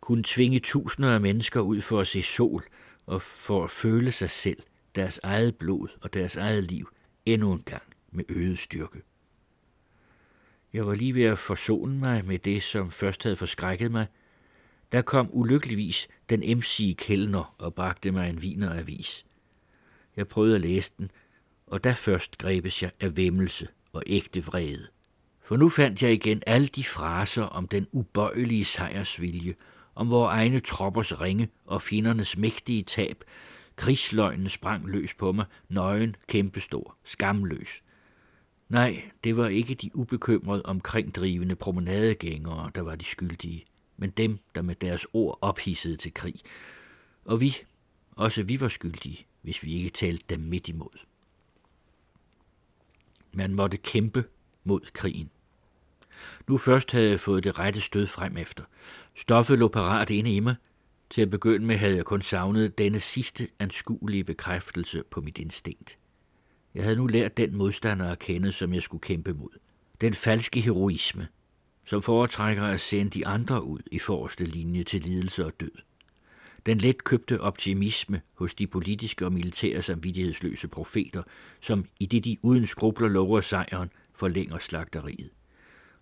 kunne 0.00 0.22
tvinge 0.26 0.60
tusinder 0.60 1.14
af 1.14 1.20
mennesker 1.20 1.60
ud 1.60 1.80
for 1.80 2.00
at 2.00 2.06
se 2.06 2.22
sol 2.22 2.64
og 3.06 3.22
for 3.22 3.64
at 3.64 3.70
føle 3.70 4.12
sig 4.12 4.30
selv, 4.30 4.62
deres 4.94 5.20
eget 5.22 5.56
blod 5.56 5.88
og 6.00 6.14
deres 6.14 6.36
eget 6.36 6.64
liv 6.64 6.88
endnu 7.26 7.52
en 7.52 7.62
gang 7.62 7.82
med 8.10 8.24
øget 8.28 8.58
styrke. 8.58 9.02
Jeg 10.72 10.86
var 10.86 10.94
lige 10.94 11.14
ved 11.14 11.24
at 11.24 11.38
forsone 11.38 11.98
mig 11.98 12.24
med 12.24 12.38
det, 12.38 12.62
som 12.62 12.90
først 12.90 13.22
havde 13.22 13.36
forskrækket 13.36 13.90
mig. 13.90 14.06
Der 14.92 15.02
kom 15.02 15.28
ulykkeligvis 15.32 16.08
den 16.28 16.42
emsige 16.42 16.94
kældner 16.94 17.54
og 17.58 17.74
bragte 17.74 18.10
mig 18.10 18.30
en 18.30 18.42
vineravis. 18.42 19.26
Jeg 20.16 20.28
prøvede 20.28 20.54
at 20.54 20.60
læse 20.60 20.92
den, 20.98 21.10
og 21.66 21.84
der 21.84 21.94
først 21.94 22.38
grebes 22.38 22.82
jeg 22.82 22.90
af 23.00 23.16
vemmelse 23.16 23.68
og 23.92 24.02
ægte 24.06 24.44
vrede. 24.44 24.86
For 25.42 25.56
nu 25.56 25.68
fandt 25.68 26.02
jeg 26.02 26.12
igen 26.12 26.42
alle 26.46 26.66
de 26.66 26.84
fraser 26.84 27.42
om 27.42 27.68
den 27.68 27.86
ubøjelige 27.92 28.64
sejrsvilje 28.64 29.54
om 29.98 30.10
vores 30.10 30.32
egne 30.32 30.60
troppers 30.60 31.20
ringe 31.20 31.48
og 31.66 31.82
findernes 31.82 32.36
mægtige 32.36 32.82
tab. 32.82 33.24
Krigsløgnen 33.76 34.48
sprang 34.48 34.86
løs 34.86 35.14
på 35.14 35.32
mig, 35.32 35.44
nøgen, 35.68 36.16
kæmpestor, 36.26 36.96
skamløs. 37.04 37.82
Nej, 38.68 39.02
det 39.24 39.36
var 39.36 39.48
ikke 39.48 39.74
de 39.74 39.96
ubekymrede 39.96 40.62
omkringdrivende 40.62 41.56
promenadegængere, 41.56 42.70
der 42.74 42.80
var 42.80 42.96
de 42.96 43.04
skyldige, 43.04 43.64
men 43.96 44.10
dem, 44.10 44.38
der 44.54 44.62
med 44.62 44.74
deres 44.74 45.06
ord 45.12 45.38
ophissede 45.40 45.96
til 45.96 46.14
krig. 46.14 46.34
Og 47.24 47.40
vi, 47.40 47.56
også 48.10 48.42
vi 48.42 48.60
var 48.60 48.68
skyldige, 48.68 49.26
hvis 49.42 49.62
vi 49.62 49.72
ikke 49.72 49.90
talte 49.90 50.24
dem 50.28 50.40
midt 50.40 50.68
imod. 50.68 50.98
Man 53.32 53.54
måtte 53.54 53.76
kæmpe 53.76 54.24
mod 54.64 54.80
krigen. 54.92 55.30
Nu 56.48 56.58
først 56.58 56.92
havde 56.92 57.10
jeg 57.10 57.20
fået 57.20 57.44
det 57.44 57.58
rette 57.58 57.80
stød 57.80 58.06
frem 58.06 58.36
efter. 58.36 58.64
Stoffet 59.14 59.58
lå 59.58 59.68
parat 59.68 60.10
inde 60.10 60.30
i 60.30 60.40
mig. 60.40 60.54
Til 61.10 61.22
at 61.22 61.30
begynde 61.30 61.66
med 61.66 61.76
havde 61.76 61.96
jeg 61.96 62.04
kun 62.04 62.22
savnet 62.22 62.78
denne 62.78 63.00
sidste 63.00 63.48
anskuelige 63.58 64.24
bekræftelse 64.24 65.02
på 65.10 65.20
mit 65.20 65.38
instinkt. 65.38 65.98
Jeg 66.74 66.82
havde 66.82 66.96
nu 66.96 67.06
lært 67.06 67.36
den 67.36 67.56
modstander 67.56 68.10
at 68.10 68.18
kende, 68.18 68.52
som 68.52 68.74
jeg 68.74 68.82
skulle 68.82 69.00
kæmpe 69.00 69.32
mod. 69.32 69.58
Den 70.00 70.14
falske 70.14 70.60
heroisme, 70.60 71.28
som 71.84 72.02
foretrækker 72.02 72.62
at 72.62 72.80
sende 72.80 73.10
de 73.10 73.26
andre 73.26 73.64
ud 73.64 73.80
i 73.92 73.98
forreste 73.98 74.44
linje 74.44 74.82
til 74.82 75.02
lidelse 75.02 75.46
og 75.46 75.52
død. 75.60 75.70
Den 76.66 76.78
letkøbte 76.78 77.40
optimisme 77.40 78.20
hos 78.34 78.54
de 78.54 78.66
politiske 78.66 79.24
og 79.24 79.32
militære 79.32 79.82
samvittighedsløse 79.82 80.68
profeter, 80.68 81.22
som 81.60 81.84
i 82.00 82.06
det 82.06 82.24
de 82.24 82.36
uden 82.42 82.66
skrubler 82.66 83.08
lover 83.08 83.40
sejren, 83.40 83.90
forlænger 84.14 84.58
slagteriet. 84.58 85.30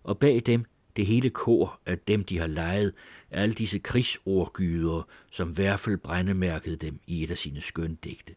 Og 0.07 0.19
bag 0.19 0.43
dem 0.47 0.65
det 0.97 1.07
hele 1.07 1.31
kor 1.31 1.81
af 1.87 1.99
dem, 1.99 2.25
de 2.25 2.39
har 2.39 2.47
lejet, 2.47 2.93
alle 3.31 3.55
disse 3.55 3.79
krigsordgyder, 3.79 5.09
som 5.31 5.59
Værfel 5.59 5.99
brændemærkede 5.99 6.77
dem 6.77 7.01
i 7.07 7.23
et 7.23 7.31
af 7.31 7.39
sine 7.39 7.61
skøndigte. 7.61 8.35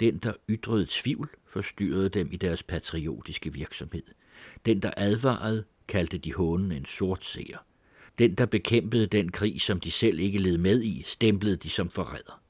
Den, 0.00 0.18
der 0.18 0.32
ytrede 0.50 0.86
tvivl, 0.88 1.30
forstyrrede 1.46 2.08
dem 2.08 2.28
i 2.32 2.36
deres 2.36 2.62
patriotiske 2.62 3.52
virksomhed. 3.52 4.02
Den, 4.66 4.82
der 4.82 4.90
advarede, 4.96 5.64
kaldte 5.88 6.18
de 6.18 6.34
hånen 6.34 6.72
en 6.72 6.84
sort 6.84 7.24
seer. 7.24 7.58
Den, 8.18 8.34
der 8.34 8.46
bekæmpede 8.46 9.06
den 9.06 9.30
krig, 9.32 9.60
som 9.60 9.80
de 9.80 9.90
selv 9.90 10.18
ikke 10.18 10.38
led 10.38 10.58
med 10.58 10.82
i, 10.82 11.02
stemplede 11.06 11.56
de 11.56 11.70
som 11.70 11.90
forræder. 11.90 12.42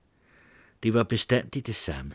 Det 0.82 0.94
var 0.94 1.02
bestandigt 1.02 1.66
det 1.66 1.74
samme. 1.74 2.12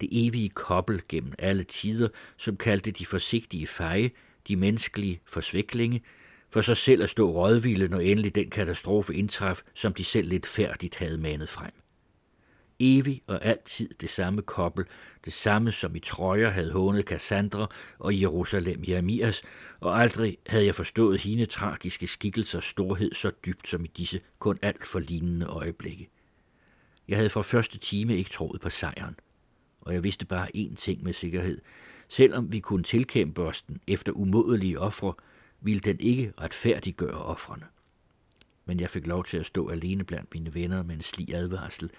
Det 0.00 0.08
evige 0.12 0.48
kobbel 0.48 1.00
gennem 1.08 1.32
alle 1.38 1.64
tider, 1.64 2.08
som 2.36 2.56
kaldte 2.56 2.90
de 2.90 3.06
forsigtige 3.06 3.66
feje, 3.66 4.10
de 4.48 4.56
menneskelige 4.56 5.20
forsviklinge, 5.24 6.02
for 6.50 6.60
så 6.60 6.74
selv 6.74 7.02
at 7.02 7.10
stå 7.10 7.30
rådvilde, 7.30 7.88
når 7.88 8.00
endelig 8.00 8.34
den 8.34 8.50
katastrofe 8.50 9.14
indtraf, 9.14 9.62
som 9.74 9.94
de 9.94 10.04
selv 10.04 10.28
lidt 10.28 10.46
færdigt 10.46 10.96
havde 10.96 11.18
manet 11.18 11.48
frem. 11.48 11.70
Evig 12.80 13.22
og 13.26 13.44
altid 13.44 13.90
det 14.00 14.10
samme 14.10 14.42
kobbel, 14.42 14.84
det 15.24 15.32
samme 15.32 15.72
som 15.72 15.96
i 15.96 16.00
trøjer 16.00 16.50
havde 16.50 16.72
hånet 16.72 17.04
Cassandra 17.04 17.70
og 17.98 18.20
Jerusalem 18.20 18.84
Jeremias, 18.88 19.42
og 19.80 20.00
aldrig 20.00 20.38
havde 20.46 20.66
jeg 20.66 20.74
forstået 20.74 21.20
hende 21.20 21.46
tragiske 21.46 22.06
skikkelsers 22.06 22.64
storhed 22.64 23.12
så 23.12 23.30
dybt 23.46 23.68
som 23.68 23.84
i 23.84 23.88
disse 23.96 24.20
kun 24.38 24.58
alt 24.62 24.84
for 24.84 24.98
lignende 24.98 25.46
øjeblikke. 25.46 26.08
Jeg 27.08 27.16
havde 27.16 27.30
fra 27.30 27.42
første 27.42 27.78
time 27.78 28.16
ikke 28.16 28.30
troet 28.30 28.60
på 28.60 28.70
sejren, 28.70 29.16
og 29.80 29.94
jeg 29.94 30.04
vidste 30.04 30.26
bare 30.26 30.48
én 30.56 30.74
ting 30.74 31.02
med 31.02 31.12
sikkerhed. 31.12 31.60
Selvom 32.12 32.52
vi 32.52 32.60
kunne 32.60 32.82
tilkæmpe 32.82 33.42
os 33.42 33.62
den 33.62 33.80
efter 33.86 34.12
umådelige 34.12 34.80
ofre, 34.80 35.14
ville 35.60 35.80
den 35.80 36.00
ikke 36.00 36.32
retfærdiggøre 36.40 37.22
offrene. 37.22 37.66
Men 38.64 38.80
jeg 38.80 38.90
fik 38.90 39.06
lov 39.06 39.24
til 39.24 39.36
at 39.36 39.46
stå 39.46 39.68
alene 39.68 40.04
blandt 40.04 40.34
mine 40.34 40.54
venner 40.54 40.82
med 40.82 40.94
en 40.94 41.02
slig 41.02 41.34
advarsel, 41.34 41.90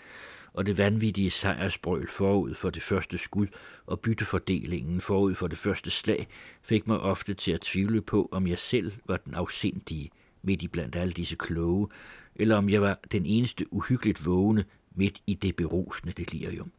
og 0.54 0.66
det 0.66 0.78
vanvittige 0.78 1.30
sejrsbrøl 1.30 2.08
forud 2.08 2.54
for 2.54 2.70
det 2.70 2.84
første 2.84 3.18
skud 3.18 3.48
og 3.86 4.00
byttefordelingen 4.00 5.02
forud 5.02 5.36
for 5.36 5.48
det 5.48 5.58
første 5.58 5.92
slag 5.92 6.28
fik 6.62 6.88
mig 6.88 7.00
ofte 7.00 7.34
til 7.34 7.52
at 7.52 7.62
tvivle 7.62 8.02
på, 8.02 8.30
om 8.32 8.48
jeg 8.48 8.60
selv 8.60 8.92
var 9.06 9.18
den 9.18 9.34
afsindige 9.34 10.10
midt 10.42 10.64
i 10.64 10.68
blandt 10.68 10.96
alle 10.96 11.14
disse 11.14 11.36
kloge, 11.36 11.88
eller 12.36 12.56
om 12.56 12.70
jeg 12.70 12.82
var 12.82 13.00
den 13.12 13.26
eneste 13.26 13.74
uhyggeligt 13.74 14.26
vågne 14.26 14.66
midt 14.96 15.22
i 15.28 15.34
det 15.34 15.56
berusende 15.56 16.14
delirium. 16.14 16.72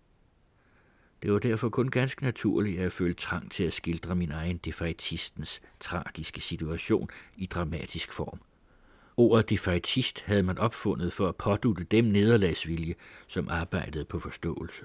Det 1.24 1.32
var 1.32 1.38
derfor 1.38 1.68
kun 1.68 1.88
ganske 1.88 2.22
naturligt, 2.24 2.76
at 2.76 2.82
jeg 2.82 2.92
følte 2.92 3.20
trang 3.20 3.50
til 3.50 3.64
at 3.64 3.72
skildre 3.72 4.14
min 4.14 4.30
egen 4.30 4.56
defaitistens 4.56 5.62
tragiske 5.80 6.40
situation 6.40 7.08
i 7.36 7.46
dramatisk 7.46 8.12
form. 8.12 8.40
Ordet 9.16 9.50
defaitist 9.50 10.22
havde 10.22 10.42
man 10.42 10.58
opfundet 10.58 11.12
for 11.12 11.28
at 11.28 11.36
pådute 11.36 11.84
dem 11.84 12.04
nederlagsvilje, 12.04 12.94
som 13.26 13.48
arbejdede 13.48 14.04
på 14.04 14.18
forståelse. 14.18 14.84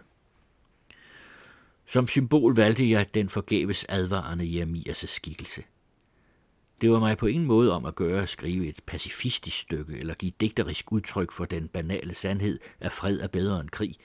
Som 1.86 2.08
symbol 2.08 2.56
valgte 2.56 2.90
jeg 2.90 3.14
den 3.14 3.30
forgæves 3.30 3.86
advarende 3.90 4.46
Jeremias' 4.46 5.08
skikkelse. 5.08 5.64
Det 6.82 6.92
var 6.92 7.00
mig 7.00 7.18
på 7.18 7.28
ingen 7.28 7.48
måde 7.48 7.74
om 7.74 7.86
at 7.86 7.96
gøre 7.96 8.22
at 8.22 8.30
skrive 8.30 8.68
et 8.68 8.80
pacifistisk 8.86 9.58
stykke 9.58 9.98
eller 9.98 10.14
give 10.14 10.32
digterisk 10.42 10.92
udtryk 10.92 11.32
for 11.32 11.46
den 11.46 11.68
banale 11.68 12.14
sandhed, 12.14 12.60
at 12.80 12.92
fred 12.92 13.20
er 13.20 13.28
bedre 13.28 13.60
end 13.60 13.70
krig, 13.70 13.96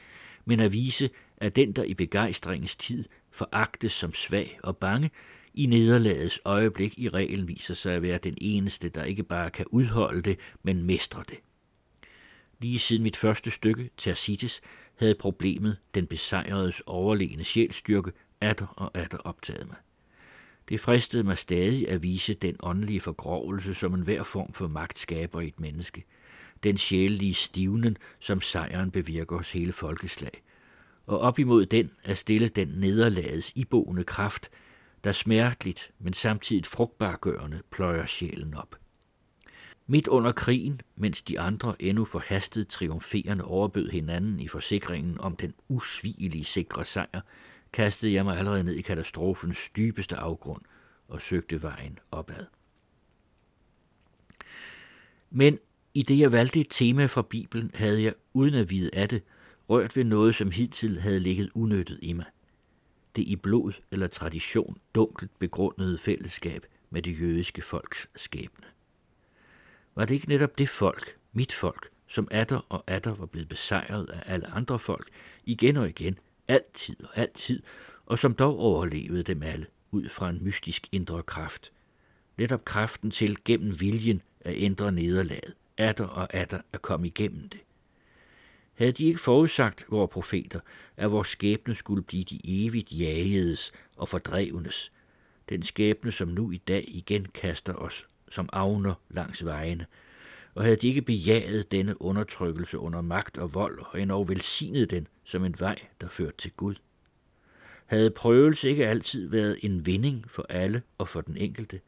men 0.45 0.61
at 0.61 0.73
vise, 0.73 1.11
at 1.37 1.57
den, 1.57 1.73
der 1.73 1.83
i 1.83 1.95
begejstringens 1.95 2.77
tid 2.77 3.05
foragtes 3.31 3.93
som 3.93 4.15
svag 4.15 4.59
og 4.63 4.77
bange, 4.77 5.11
i 5.55 5.67
nederlagets 5.67 6.41
øjeblik 6.45 6.99
i 6.99 7.09
reglen 7.09 7.49
viser 7.49 7.75
sig 7.75 7.95
at 7.95 8.03
være 8.03 8.19
den 8.19 8.35
eneste, 8.41 8.89
der 8.89 9.05
ikke 9.05 9.23
bare 9.23 9.51
kan 9.51 9.67
udholde 9.71 10.23
det, 10.23 10.39
men 10.63 10.83
mestre 10.83 11.25
det. 11.29 11.39
Lige 12.61 12.79
siden 12.79 13.03
mit 13.03 13.17
første 13.17 13.51
stykke, 13.51 13.91
Tercites, 13.97 14.61
havde 14.95 15.15
problemet 15.15 15.77
den 15.95 16.07
besejredes 16.07 16.83
overlegne 16.87 17.45
sjælstyrke 17.45 18.13
atter 18.41 18.67
og 18.67 18.91
atter 18.95 19.19
optaget 19.19 19.67
mig. 19.67 19.77
Det 20.69 20.81
fristede 20.81 21.23
mig 21.23 21.39
stadig 21.39 21.89
at 21.89 22.03
vise 22.03 22.35
den 22.35 22.57
åndelige 22.61 23.01
forgrovelse, 23.01 23.75
som 23.75 23.95
enhver 23.95 24.23
form 24.23 24.53
for 24.53 24.69
magt 24.69 24.99
skaber 24.99 25.41
i 25.41 25.49
et 25.49 25.61
menneske. 25.61 26.05
Den 26.65 26.79
sjælelige 26.79 27.35
stivnen, 27.35 27.97
som 28.21 28.41
sejren 28.41 28.91
bevirker 28.91 29.37
hos 29.37 29.53
hele 29.53 29.73
folkeslag. 29.73 30.43
Og 31.07 31.19
op 31.19 31.39
imod 31.39 31.67
den 31.67 31.91
er 32.05 32.15
stille 32.15 32.49
den 32.49 32.69
nederlagets 32.69 33.53
iboende 33.55 34.05
kraft, 34.05 34.51
der 35.05 35.13
smerteligt, 35.13 35.91
men 35.99 36.13
samtidig 36.13 36.67
frugtbargørende 36.67 37.63
pløjer 37.71 38.07
sjælen 38.07 38.55
op. 38.55 38.77
Midt 39.87 40.09
under 40.09 40.33
krigen, 40.33 40.81
mens 40.97 41.23
de 41.23 41.41
andre 41.41 41.83
endnu 41.83 42.05
forhastet 42.05 42.69
triumferende 42.69 43.45
overbød 43.45 43.91
hinanden 43.91 44.41
i 44.41 44.49
forsikringen 44.49 45.21
om 45.21 45.37
den 45.37 45.55
usvigelige 45.69 46.45
sikre 46.45 46.85
sejr, 46.85 47.21
kastede 47.73 48.13
jeg 48.13 48.25
mig 48.25 48.39
allerede 48.39 48.65
ned 48.65 48.75
i 48.75 48.83
katastrofens 48.83 49.71
dybeste 49.71 50.17
afgrund 50.17 50.63
og 51.09 51.23
søgte 51.23 51.63
vejen 51.63 51.99
opad. 52.11 52.47
Men 55.31 55.59
i 55.95 56.03
det 56.03 56.19
jeg 56.19 56.33
valgte 56.33 56.61
et 56.61 56.67
tema 56.71 57.07
fra 57.07 57.23
Bibelen, 57.23 57.71
havde 57.75 58.03
jeg, 58.03 58.15
uden 58.33 58.55
at 58.55 58.71
vide 58.71 58.91
af 58.93 59.09
det, 59.09 59.23
rørt 59.69 59.97
ved 59.97 60.05
noget, 60.05 60.35
som 60.35 60.51
hidtil 60.51 61.01
havde 61.01 61.21
ligget 61.21 61.51
unøttet 61.55 61.99
i 62.03 62.13
mig. 62.13 62.25
Det 63.17 63.23
i 63.23 63.37
blod 63.37 63.73
eller 63.91 64.07
tradition 64.07 64.79
dunkelt 64.95 65.39
begrundede 65.39 65.99
fællesskab 65.99 66.67
med 66.91 67.03
det 67.03 67.21
jødiske 67.21 67.63
folks 67.63 68.09
skæbne. 68.17 68.67
Var 69.95 70.05
det 70.05 70.15
ikke 70.15 70.29
netop 70.29 70.59
det 70.59 70.69
folk, 70.69 71.17
mit 71.33 71.53
folk, 71.53 71.89
som 72.07 72.29
atter 72.31 72.67
og 72.69 72.85
atter 72.87 73.15
var 73.15 73.27
blevet 73.27 73.49
besejret 73.49 74.07
af 74.09 74.23
alle 74.27 74.47
andre 74.47 74.79
folk, 74.79 75.09
igen 75.45 75.77
og 75.77 75.89
igen, 75.89 76.19
altid 76.49 76.97
og 77.05 77.19
altid, 77.19 77.63
og 78.07 78.19
som 78.19 78.35
dog 78.35 78.59
overlevede 78.59 79.23
dem 79.23 79.43
alle 79.43 79.67
ud 79.91 80.09
fra 80.09 80.31
en 80.31 80.45
mystisk 80.45 80.89
indre 80.93 81.23
kraft. 81.23 81.73
Netop 82.37 82.65
kraften 82.65 83.11
til 83.11 83.45
gennem 83.45 83.81
viljen 83.81 84.23
at 84.41 84.55
ændre 84.57 84.93
nederlaget, 84.93 85.55
atter 85.79 86.07
og 86.07 86.35
atter 86.35 86.61
at 86.73 86.83
komme 86.83 87.07
igennem 87.07 87.49
det. 87.49 87.61
Havde 88.75 88.93
de 88.93 89.05
ikke 89.05 89.21
forudsagt, 89.21 89.85
vores 89.89 90.11
profeter, 90.11 90.61
at 90.97 91.11
vores 91.11 91.29
skæbne 91.29 91.75
skulle 91.75 92.03
blive 92.03 92.25
de 92.25 92.41
evigt 92.45 92.93
jagedes 92.93 93.73
og 93.97 94.09
fordrevnes, 94.09 94.93
den 95.49 95.63
skæbne, 95.63 96.13
som 96.13 96.29
nu 96.29 96.51
i 96.51 96.57
dag 96.57 96.85
igen 96.89 97.25
kaster 97.25 97.75
os 97.75 98.07
som 98.35 98.49
avner 98.53 98.95
langs 99.11 99.45
vejene, 99.45 99.87
og 100.55 100.65
havde 100.65 100.77
de 100.77 100.89
ikke 100.89 101.03
bejaget 101.03 101.73
denne 101.73 102.03
undertrykkelse 102.03 102.79
under 102.79 103.01
magt 103.01 103.39
og 103.39 103.55
vold, 103.55 103.79
og 103.91 104.01
endnu 104.01 104.25
velsignet 104.25 104.91
den 104.91 105.09
som 105.25 105.45
en 105.45 105.55
vej, 105.59 105.79
der 106.01 106.09
førte 106.09 106.37
til 106.37 106.53
Gud? 106.53 106.75
Havde 107.87 108.11
prøvelse 108.11 108.71
ikke 108.71 108.87
altid 108.87 109.29
været 109.29 109.59
en 109.63 109.87
vinding 109.87 110.31
for 110.31 110.47
alle 110.49 110.83
og 110.99 111.09
for 111.09 111.21
den 111.21 111.37
enkelte? 111.37 111.81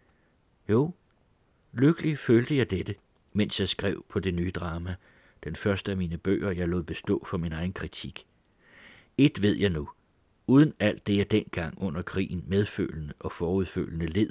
Jo, 0.69 0.95
lykkelig 1.73 2.19
følte 2.19 2.57
jeg 2.57 2.71
dette, 2.71 2.95
mens 3.37 3.61
jeg 3.61 3.69
skrev 3.69 4.05
på 4.09 4.21
det 4.21 4.35
nye 4.35 4.51
drama, 4.51 4.95
den 5.45 5.57
første 5.57 5.91
af 5.91 5.97
mine 5.97 6.19
bøger, 6.19 6.51
jeg 6.51 6.69
lod 6.69 6.83
bestå 6.83 7.25
for 7.27 7.37
min 7.37 7.53
egen 7.53 7.73
kritik. 7.73 8.27
Et 9.19 9.43
ved 9.43 9.57
jeg 9.57 9.71
nu. 9.71 9.89
Uden 10.47 10.73
alt 10.81 11.07
det, 11.07 11.17
jeg 11.17 11.31
dengang 11.31 11.83
under 11.83 12.03
krigen 12.03 12.45
medfølende 12.47 13.15
og 13.19 13.33
forudfølende 13.33 14.07
led, 14.07 14.31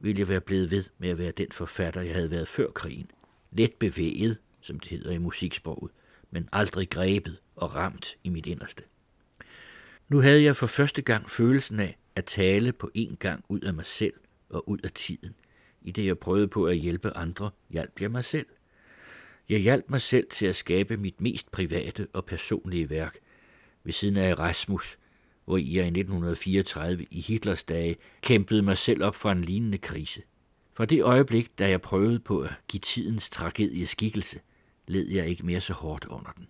ville 0.00 0.20
jeg 0.20 0.28
være 0.28 0.40
blevet 0.40 0.70
ved 0.70 0.84
med 0.98 1.08
at 1.08 1.18
være 1.18 1.30
den 1.30 1.52
forfatter, 1.52 2.00
jeg 2.00 2.14
havde 2.14 2.30
været 2.30 2.48
før 2.48 2.70
krigen. 2.70 3.10
Let 3.50 3.74
bevæget, 3.74 4.38
som 4.60 4.80
det 4.80 4.90
hedder 4.90 5.10
i 5.10 5.18
musiksproget, 5.18 5.92
men 6.30 6.48
aldrig 6.52 6.90
grebet 6.90 7.40
og 7.56 7.74
ramt 7.74 8.16
i 8.24 8.28
mit 8.28 8.46
inderste. 8.46 8.84
Nu 10.08 10.20
havde 10.20 10.42
jeg 10.42 10.56
for 10.56 10.66
første 10.66 11.02
gang 11.02 11.30
følelsen 11.30 11.80
af 11.80 11.98
at 12.16 12.24
tale 12.24 12.72
på 12.72 12.90
en 12.94 13.16
gang 13.16 13.44
ud 13.48 13.60
af 13.60 13.74
mig 13.74 13.86
selv 13.86 14.14
og 14.48 14.68
ud 14.68 14.78
af 14.84 14.90
tiden. 14.90 15.34
I 15.82 15.90
det 15.90 16.06
jeg 16.06 16.18
prøvede 16.18 16.48
på 16.48 16.66
at 16.66 16.76
hjælpe 16.76 17.16
andre, 17.16 17.50
hjalp 17.70 18.00
jeg 18.00 18.10
mig 18.10 18.24
selv. 18.24 18.46
Jeg 19.48 19.60
hjalp 19.60 19.90
mig 19.90 20.00
selv 20.00 20.26
til 20.30 20.46
at 20.46 20.56
skabe 20.56 20.96
mit 20.96 21.20
mest 21.20 21.50
private 21.50 22.06
og 22.12 22.24
personlige 22.24 22.90
værk, 22.90 23.18
ved 23.84 23.92
siden 23.92 24.16
af 24.16 24.30
Erasmus, 24.30 24.98
hvor 25.44 25.56
jeg 25.56 25.84
i 25.84 25.98
1934 25.98 27.06
i 27.10 27.20
Hitlers 27.20 27.64
dage 27.64 27.96
kæmpede 28.22 28.62
mig 28.62 28.78
selv 28.78 29.04
op 29.04 29.16
fra 29.16 29.32
en 29.32 29.42
lignende 29.42 29.78
krise. 29.78 30.22
Fra 30.74 30.84
det 30.84 31.02
øjeblik, 31.02 31.58
da 31.58 31.68
jeg 31.68 31.80
prøvede 31.80 32.18
på 32.18 32.40
at 32.40 32.50
give 32.68 32.80
tidens 32.80 33.30
tragedie 33.30 33.86
skikkelse, 33.86 34.40
led 34.86 35.08
jeg 35.08 35.28
ikke 35.28 35.46
mere 35.46 35.60
så 35.60 35.72
hårdt 35.72 36.04
under 36.04 36.30
den. 36.30 36.46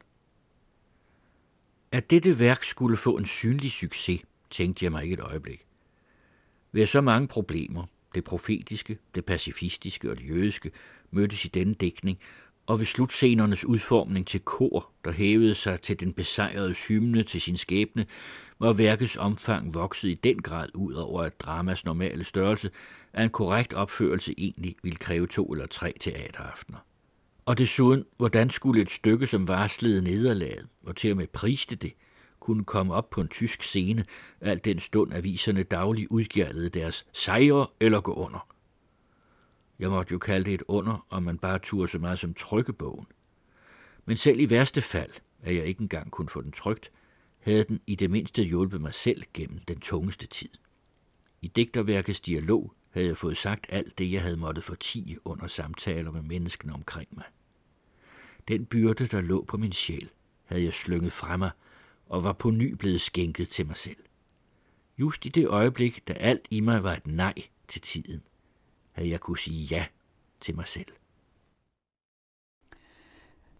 At 1.92 2.10
dette 2.10 2.38
værk 2.38 2.64
skulle 2.64 2.96
få 2.96 3.16
en 3.16 3.26
synlig 3.26 3.72
succes, 3.72 4.20
tænkte 4.50 4.84
jeg 4.84 4.92
mig 4.92 5.02
ikke 5.02 5.14
et 5.14 5.20
øjeblik. 5.20 5.66
Ved 6.72 6.86
så 6.86 7.00
mange 7.00 7.28
problemer, 7.28 7.84
det 8.14 8.24
profetiske, 8.24 8.98
det 9.14 9.24
pacifistiske 9.24 10.10
og 10.10 10.16
det 10.18 10.28
jødiske, 10.28 10.70
mødtes 11.10 11.44
i 11.44 11.48
denne 11.48 11.74
dækning, 11.74 12.18
og 12.66 12.78
ved 12.78 12.86
slutscenernes 12.86 13.64
udformning 13.64 14.26
til 14.26 14.40
kor, 14.40 14.90
der 15.04 15.12
hævede 15.12 15.54
sig 15.54 15.80
til 15.80 16.00
den 16.00 16.12
besejrede 16.12 16.74
hymne 16.88 17.22
til 17.22 17.40
sin 17.40 17.56
skæbne, 17.56 18.06
var 18.58 18.72
værkets 18.72 19.16
omfang 19.16 19.74
vokset 19.74 20.08
i 20.08 20.14
den 20.14 20.42
grad 20.42 20.68
ud 20.74 20.94
over 20.94 21.24
et 21.24 21.40
dramas 21.40 21.84
normale 21.84 22.24
størrelse, 22.24 22.70
at 23.12 23.24
en 23.24 23.30
korrekt 23.30 23.72
opførelse 23.72 24.34
egentlig 24.38 24.76
ville 24.82 24.96
kræve 24.96 25.26
to 25.26 25.52
eller 25.52 25.66
tre 25.66 25.94
teateraftener. 26.00 26.78
Og 27.46 27.58
desuden, 27.58 28.04
hvordan 28.16 28.50
skulle 28.50 28.82
et 28.82 28.90
stykke, 28.90 29.26
som 29.26 29.48
varslede 29.48 30.02
nederlaget, 30.02 30.66
og 30.86 30.96
til 30.96 31.10
og 31.10 31.16
med 31.16 31.26
priste 31.26 31.76
det, 31.76 31.92
kunne 32.48 32.64
komme 32.64 32.94
op 32.94 33.10
på 33.10 33.20
en 33.20 33.28
tysk 33.28 33.62
scene, 33.62 34.04
alt 34.40 34.64
den 34.64 34.80
stund 34.80 35.14
aviserne 35.14 35.62
dagligt 35.62 36.08
udgjaldede 36.10 36.68
deres 36.68 37.06
sejre 37.12 37.66
eller 37.80 38.00
gå 38.00 38.14
under. 38.14 38.46
Jeg 39.78 39.90
måtte 39.90 40.12
jo 40.12 40.18
kalde 40.18 40.44
det 40.44 40.54
et 40.54 40.62
under, 40.68 41.06
om 41.10 41.22
man 41.22 41.38
bare 41.38 41.58
turde 41.58 41.88
så 41.88 41.98
meget 41.98 42.18
som 42.18 42.34
trykkebogen. 42.34 43.06
Men 44.04 44.16
selv 44.16 44.40
i 44.40 44.50
værste 44.50 44.82
fald, 44.82 45.10
at 45.42 45.54
jeg 45.54 45.64
ikke 45.64 45.80
engang 45.80 46.10
kunne 46.10 46.28
få 46.28 46.42
den 46.42 46.52
trygt, 46.52 46.90
havde 47.38 47.64
den 47.64 47.80
i 47.86 47.94
det 47.94 48.10
mindste 48.10 48.42
hjulpet 48.44 48.80
mig 48.80 48.94
selv 48.94 49.22
gennem 49.34 49.58
den 49.58 49.80
tungeste 49.80 50.26
tid. 50.26 50.50
I 51.42 51.48
digterværkets 51.48 52.20
dialog 52.20 52.72
havde 52.90 53.06
jeg 53.06 53.16
fået 53.16 53.36
sagt 53.36 53.66
alt 53.68 53.98
det, 53.98 54.12
jeg 54.12 54.22
havde 54.22 54.36
måttet 54.36 54.64
fortige 54.64 55.26
under 55.26 55.46
samtaler 55.46 56.10
med 56.10 56.22
menneskene 56.22 56.74
omkring 56.74 57.08
mig. 57.10 57.26
Den 58.48 58.66
byrde, 58.66 59.06
der 59.06 59.20
lå 59.20 59.44
på 59.44 59.56
min 59.56 59.72
sjæl, 59.72 60.10
havde 60.44 60.64
jeg 60.64 60.74
slynget 60.74 61.12
fra 61.12 61.36
mig 61.36 61.50
og 62.08 62.24
var 62.24 62.32
på 62.32 62.50
ny 62.50 62.72
blevet 62.72 63.00
skænket 63.00 63.48
til 63.48 63.66
mig 63.66 63.76
selv. 63.76 63.96
Just 64.98 65.26
i 65.26 65.28
det 65.28 65.48
øjeblik, 65.48 66.08
da 66.08 66.12
alt 66.12 66.46
i 66.50 66.60
mig 66.60 66.82
var 66.82 66.92
et 66.92 67.06
nej 67.06 67.34
til 67.68 67.80
tiden, 67.80 68.22
havde 68.92 69.10
jeg 69.10 69.20
kunne 69.20 69.38
sige 69.38 69.64
ja 69.64 69.86
til 70.40 70.56
mig 70.56 70.68
selv. 70.68 70.92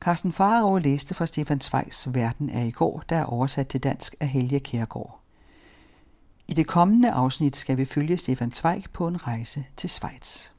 Carsten 0.00 0.32
Farao 0.32 0.78
læste 0.78 1.14
fra 1.14 1.26
Stefan 1.26 1.60
Zweigs 1.60 2.14
Verden 2.14 2.50
er 2.50 2.62
i 2.62 2.70
går, 2.70 3.04
der 3.08 3.16
er 3.16 3.24
oversat 3.24 3.68
til 3.68 3.82
dansk 3.82 4.14
af 4.20 4.28
Helge 4.28 4.60
Kærgaard. 4.60 5.20
I 6.48 6.54
det 6.54 6.66
kommende 6.66 7.10
afsnit 7.10 7.56
skal 7.56 7.76
vi 7.76 7.84
følge 7.84 8.16
Stefan 8.16 8.50
Zweig 8.50 8.84
på 8.92 9.08
en 9.08 9.26
rejse 9.26 9.64
til 9.76 9.90
Schweiz. 9.90 10.50